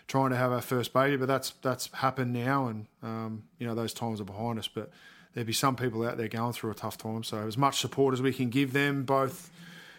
trying 0.07 0.31
to 0.31 0.35
have 0.35 0.51
our 0.51 0.61
first 0.61 0.93
baby. 0.93 1.17
But 1.17 1.27
that's 1.27 1.51
that's 1.61 1.91
happened 1.93 2.34
now, 2.34 2.67
and 2.67 2.85
um, 3.01 3.43
you 3.59 3.67
know 3.67 3.75
those 3.75 3.93
times 3.93 4.21
are 4.21 4.25
behind 4.25 4.59
us. 4.59 4.67
But 4.67 4.91
there'd 5.34 5.47
be 5.47 5.53
some 5.53 5.75
people 5.75 6.05
out 6.07 6.17
there 6.17 6.27
going 6.27 6.53
through 6.53 6.71
a 6.71 6.75
tough 6.75 6.97
time. 6.97 7.23
So 7.23 7.47
as 7.47 7.57
much 7.57 7.80
support 7.80 8.13
as 8.13 8.21
we 8.21 8.34
can 8.34 8.49
give 8.49 8.73
them, 8.73 9.03
both 9.03 9.51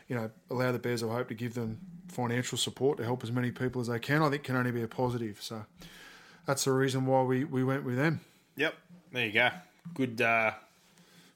you 0.09 0.17
know, 0.17 0.31
allow 0.51 0.73
the 0.73 0.79
Bears 0.79 1.03
of 1.03 1.11
Hope 1.11 1.29
to 1.29 1.35
give 1.35 1.55
them 1.55 1.81
financial 2.09 2.59
support 2.59 2.99
to 2.99 3.05
help 3.05 3.23
as 3.23 3.33
many 3.33 3.51
people 3.51 3.81
as 3.81 3.89
they 3.89 3.99
can, 3.99 4.23
I 4.23 4.31
think 4.31 4.45
can 4.45 4.57
only 4.57 4.71
be 4.71 4.83
a 4.83 4.89
positive. 4.89 5.39
So 5.41 5.65
that's 6.47 6.65
the 6.65 6.73
reason 6.73 7.07
why 7.07 7.23
we, 7.23 7.45
we 7.45 7.65
went 7.65 7.85
with 7.85 7.97
them. 7.97 8.21
Yep, 8.57 8.75
there 9.13 9.27
you 9.27 9.33
go. 9.33 9.51
Good, 9.95 10.21
uh, 10.21 10.53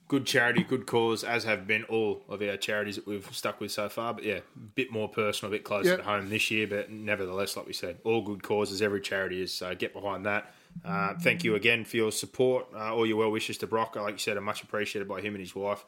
good 0.09 0.27
charity, 0.27 0.63
good 0.65 0.87
cause, 0.87 1.23
as 1.23 1.45
have 1.45 1.67
been 1.67 1.85
all 1.85 2.23
of 2.29 2.41
our 2.43 2.57
charities 2.57 2.97
that 2.97 3.07
we've 3.07 3.29
stuck 3.35 3.61
with 3.61 3.71
so 3.71 3.89
far. 3.89 4.15
But 4.15 4.25
yeah, 4.25 4.37
a 4.39 4.59
bit 4.75 4.91
more 4.91 5.09
personal, 5.09 5.53
a 5.53 5.57
bit 5.57 5.65
closer 5.65 5.91
Yep. 5.91 5.99
to 5.99 6.05
home 6.05 6.29
this 6.31 6.51
year. 6.51 6.67
But 6.67 6.91
nevertheless, 6.91 7.57
like 7.57 7.67
we 7.67 7.73
said, 7.75 7.99
all 8.05 8.23
good 8.23 8.43
causes, 8.43 8.81
every 8.83 9.01
charity 9.01 9.43
is. 9.43 9.53
So 9.53 9.75
get 9.75 9.93
behind 9.93 10.25
that. 10.27 10.53
Uh, 10.85 11.15
thank 11.21 11.45
you 11.45 11.55
again 11.55 11.85
for 11.85 11.97
your 11.97 12.13
support, 12.13 12.67
uh, 12.75 12.95
all 12.95 13.07
your 13.07 13.17
well 13.17 13.31
wishes 13.31 13.59
to 13.59 13.67
Brock. 13.67 13.97
Like 13.97 14.13
you 14.15 14.19
said, 14.19 14.37
are 14.37 14.41
much 14.41 14.63
appreciated 14.63 15.09
by 15.09 15.21
him 15.21 15.35
and 15.35 15.41
his 15.41 15.55
wife. 15.55 15.85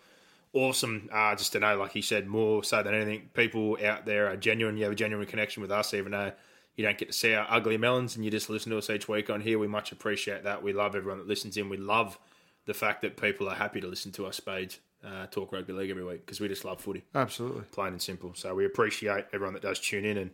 Awesome, 0.52 1.08
uh, 1.12 1.36
just 1.36 1.52
to 1.52 1.60
know, 1.60 1.76
like 1.78 1.92
he 1.92 2.02
said, 2.02 2.26
more 2.26 2.64
so 2.64 2.82
than 2.82 2.92
anything, 2.92 3.30
people 3.34 3.78
out 3.84 4.04
there 4.04 4.26
are 4.28 4.36
genuine. 4.36 4.76
You 4.76 4.82
have 4.84 4.92
a 4.92 4.96
genuine 4.96 5.26
connection 5.26 5.62
with 5.62 5.70
us, 5.70 5.94
even 5.94 6.10
though 6.10 6.32
you 6.74 6.84
don't 6.84 6.98
get 6.98 7.06
to 7.08 7.12
see 7.12 7.34
our 7.34 7.46
ugly 7.48 7.76
melons 7.76 8.16
and 8.16 8.24
you 8.24 8.32
just 8.32 8.50
listen 8.50 8.72
to 8.72 8.78
us 8.78 8.90
each 8.90 9.06
week 9.08 9.30
on 9.30 9.40
here. 9.42 9.58
We 9.60 9.68
much 9.68 9.92
appreciate 9.92 10.42
that. 10.44 10.62
We 10.62 10.72
love 10.72 10.96
everyone 10.96 11.18
that 11.18 11.28
listens 11.28 11.56
in. 11.56 11.68
We 11.68 11.76
love 11.76 12.18
the 12.70 12.74
fact 12.74 13.02
that 13.02 13.16
people 13.16 13.48
are 13.48 13.56
happy 13.56 13.80
to 13.80 13.88
listen 13.88 14.12
to 14.12 14.26
us, 14.26 14.36
Spades, 14.36 14.78
uh, 15.04 15.26
talk 15.26 15.50
rugby 15.52 15.72
league 15.72 15.90
every 15.90 16.04
week 16.04 16.24
because 16.24 16.38
we 16.38 16.46
just 16.46 16.64
love 16.64 16.80
footy, 16.80 17.02
Absolutely. 17.16 17.62
plain 17.72 17.88
and 17.94 18.00
simple. 18.00 18.32
So 18.36 18.54
we 18.54 18.64
appreciate 18.64 19.24
everyone 19.32 19.54
that 19.54 19.62
does 19.62 19.80
tune 19.80 20.04
in. 20.04 20.16
And 20.16 20.30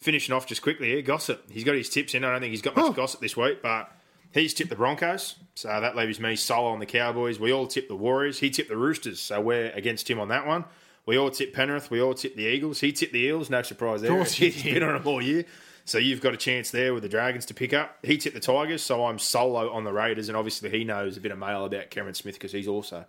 finishing 0.00 0.34
off 0.34 0.46
just 0.46 0.62
quickly 0.62 0.88
here, 0.88 1.02
Gossip. 1.02 1.50
He's 1.50 1.64
got 1.64 1.74
his 1.74 1.90
tips 1.90 2.14
in. 2.14 2.24
I 2.24 2.30
don't 2.32 2.40
think 2.40 2.52
he's 2.52 2.62
got 2.62 2.74
much 2.74 2.86
Oh. 2.86 2.92
gossip 2.92 3.20
this 3.20 3.36
week, 3.36 3.60
but 3.62 3.92
he's 4.32 4.54
tipped 4.54 4.70
the 4.70 4.76
Broncos. 4.76 5.34
So 5.54 5.68
that 5.68 5.94
leaves 5.94 6.18
me 6.20 6.36
solo 6.36 6.70
on 6.70 6.78
the 6.78 6.86
Cowboys. 6.86 7.38
We 7.38 7.52
all 7.52 7.66
tipped 7.66 7.88
the 7.88 7.96
Warriors. 7.96 8.38
He 8.38 8.48
tipped 8.48 8.70
the 8.70 8.76
Roosters. 8.78 9.20
So 9.20 9.40
we're 9.40 9.70
against 9.72 10.08
him 10.08 10.18
on 10.20 10.28
that 10.28 10.46
one. 10.46 10.64
We 11.04 11.18
all 11.18 11.30
tipped 11.30 11.54
Penrith. 11.54 11.90
We 11.90 12.00
all 12.00 12.14
tipped 12.14 12.36
the 12.36 12.44
Eagles. 12.46 12.80
He 12.80 12.92
tipped 12.92 13.12
the 13.12 13.20
Eels. 13.24 13.50
No 13.50 13.62
surprise 13.62 14.00
there. 14.02 14.10
course 14.10 14.32
He's 14.34 14.62
been 14.62 14.82
on 14.82 14.94
them 14.94 15.06
all 15.06 15.20
year. 15.22 15.44
So 15.88 15.96
you've 15.96 16.20
got 16.20 16.34
a 16.34 16.36
chance 16.36 16.70
there 16.70 16.92
with 16.92 17.02
the 17.02 17.08
Dragons 17.08 17.46
to 17.46 17.54
pick 17.54 17.72
up. 17.72 17.96
He 18.02 18.18
tipped 18.18 18.34
the 18.34 18.40
Tigers, 18.40 18.82
so 18.82 19.06
I'm 19.06 19.18
solo 19.18 19.72
on 19.72 19.84
the 19.84 19.92
Raiders, 19.92 20.28
and 20.28 20.36
obviously 20.36 20.68
he 20.68 20.84
knows 20.84 21.16
a 21.16 21.20
bit 21.20 21.32
of 21.32 21.38
mail 21.38 21.64
about 21.64 21.88
Cameron 21.88 22.14
Smith 22.14 22.34
because 22.34 22.52
he's 22.52 22.68
also 22.68 23.06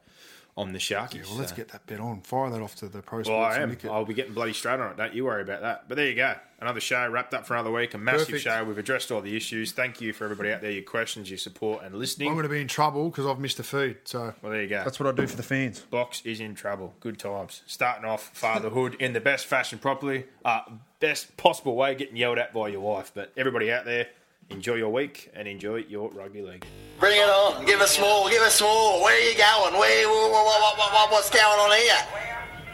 on 0.55 0.71
the 0.71 0.79
Sharkies. 0.79 1.27
Well, 1.27 1.39
let's 1.39 1.51
so- 1.51 1.57
get 1.57 1.69
that 1.69 1.85
bet 1.87 1.99
on. 1.99 2.21
Fire 2.21 2.49
that 2.49 2.61
off 2.61 2.75
to 2.75 2.87
the 2.87 3.01
pro 3.01 3.17
well, 3.17 3.25
sports 3.25 3.55
I 3.55 3.61
am. 3.61 3.69
syndicate. 3.69 3.91
I'll 3.91 4.05
be 4.05 4.13
getting 4.13 4.33
bloody 4.33 4.53
straight 4.53 4.79
on 4.79 4.91
it. 4.91 4.97
Don't 4.97 5.13
you 5.13 5.25
worry 5.25 5.41
about 5.41 5.61
that. 5.61 5.89
But 5.89 5.95
there 5.95 6.07
you 6.07 6.15
go. 6.15 6.35
Another 6.61 6.79
show 6.79 7.07
wrapped 7.09 7.33
up 7.33 7.45
for 7.45 7.53
another 7.53 7.71
week. 7.71 7.93
A 7.93 7.97
massive 7.97 8.27
Perfect. 8.27 8.43
show. 8.43 8.63
We've 8.63 8.77
addressed 8.77 9.11
all 9.11 9.21
the 9.21 9.35
issues. 9.35 9.71
Thank 9.73 9.99
you 9.99 10.11
for 10.13 10.23
everybody 10.25 10.51
out 10.51 10.61
there, 10.61 10.71
your 10.71 10.83
questions, 10.83 11.29
your 11.29 11.37
support, 11.37 11.83
and 11.83 11.95
listening. 11.95 12.29
I'm 12.29 12.33
going 12.35 12.43
to 12.43 12.49
be 12.49 12.61
in 12.61 12.67
trouble 12.67 13.09
because 13.09 13.25
I've 13.25 13.39
missed 13.39 13.59
a 13.59 13.63
feed. 13.63 13.97
So 14.05 14.33
well, 14.41 14.51
there 14.51 14.61
you 14.61 14.69
go. 14.69 14.83
that's 14.85 14.99
what 14.99 15.07
I 15.07 15.11
do 15.13 15.27
for 15.27 15.37
the 15.37 15.43
fans. 15.43 15.79
Box 15.81 16.21
is 16.25 16.39
in 16.41 16.55
trouble. 16.55 16.93
Good 16.99 17.19
times. 17.19 17.61
Starting 17.65 18.05
off 18.05 18.31
fatherhood 18.33 18.95
in 18.99 19.13
the 19.13 19.21
best 19.21 19.45
fashion, 19.45 19.79
properly, 19.79 20.25
uh, 20.43 20.61
best 20.99 21.35
possible 21.37 21.75
way, 21.75 21.93
of 21.93 21.97
getting 21.97 22.15
yelled 22.15 22.37
at 22.37 22.53
by 22.53 22.67
your 22.69 22.81
wife. 22.81 23.11
But 23.13 23.31
everybody 23.37 23.71
out 23.71 23.85
there, 23.85 24.07
enjoy 24.49 24.75
your 24.75 24.89
week 24.89 25.31
and 25.33 25.47
enjoy 25.47 25.85
your 25.89 26.09
rugby 26.11 26.41
league. 26.41 26.65
Bring 26.99 27.17
it 27.17 27.29
on. 27.29 27.65
Give 27.65 27.81
us 27.81 27.99
more. 27.99 28.29
Give 28.29 28.41
us 28.41 28.61
more. 28.61 29.01
Where 29.03 29.15
are 29.15 29.29
you 29.29 29.37
going? 29.37 29.79
Where? 29.79 30.07
What, 30.07 30.31
what, 30.31 30.77
what, 30.77 30.93
what, 30.93 31.11
what's 31.11 31.29
going 31.29 31.43
on 31.45 31.71
here? 31.77 31.93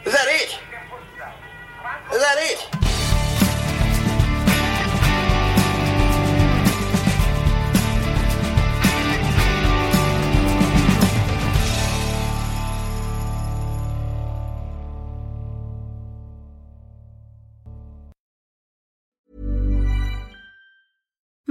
Is 0.04 0.12
that 0.12 0.26
it? 0.28 0.58
Is 2.12 2.20
that 2.20 2.36
it? 2.38 2.95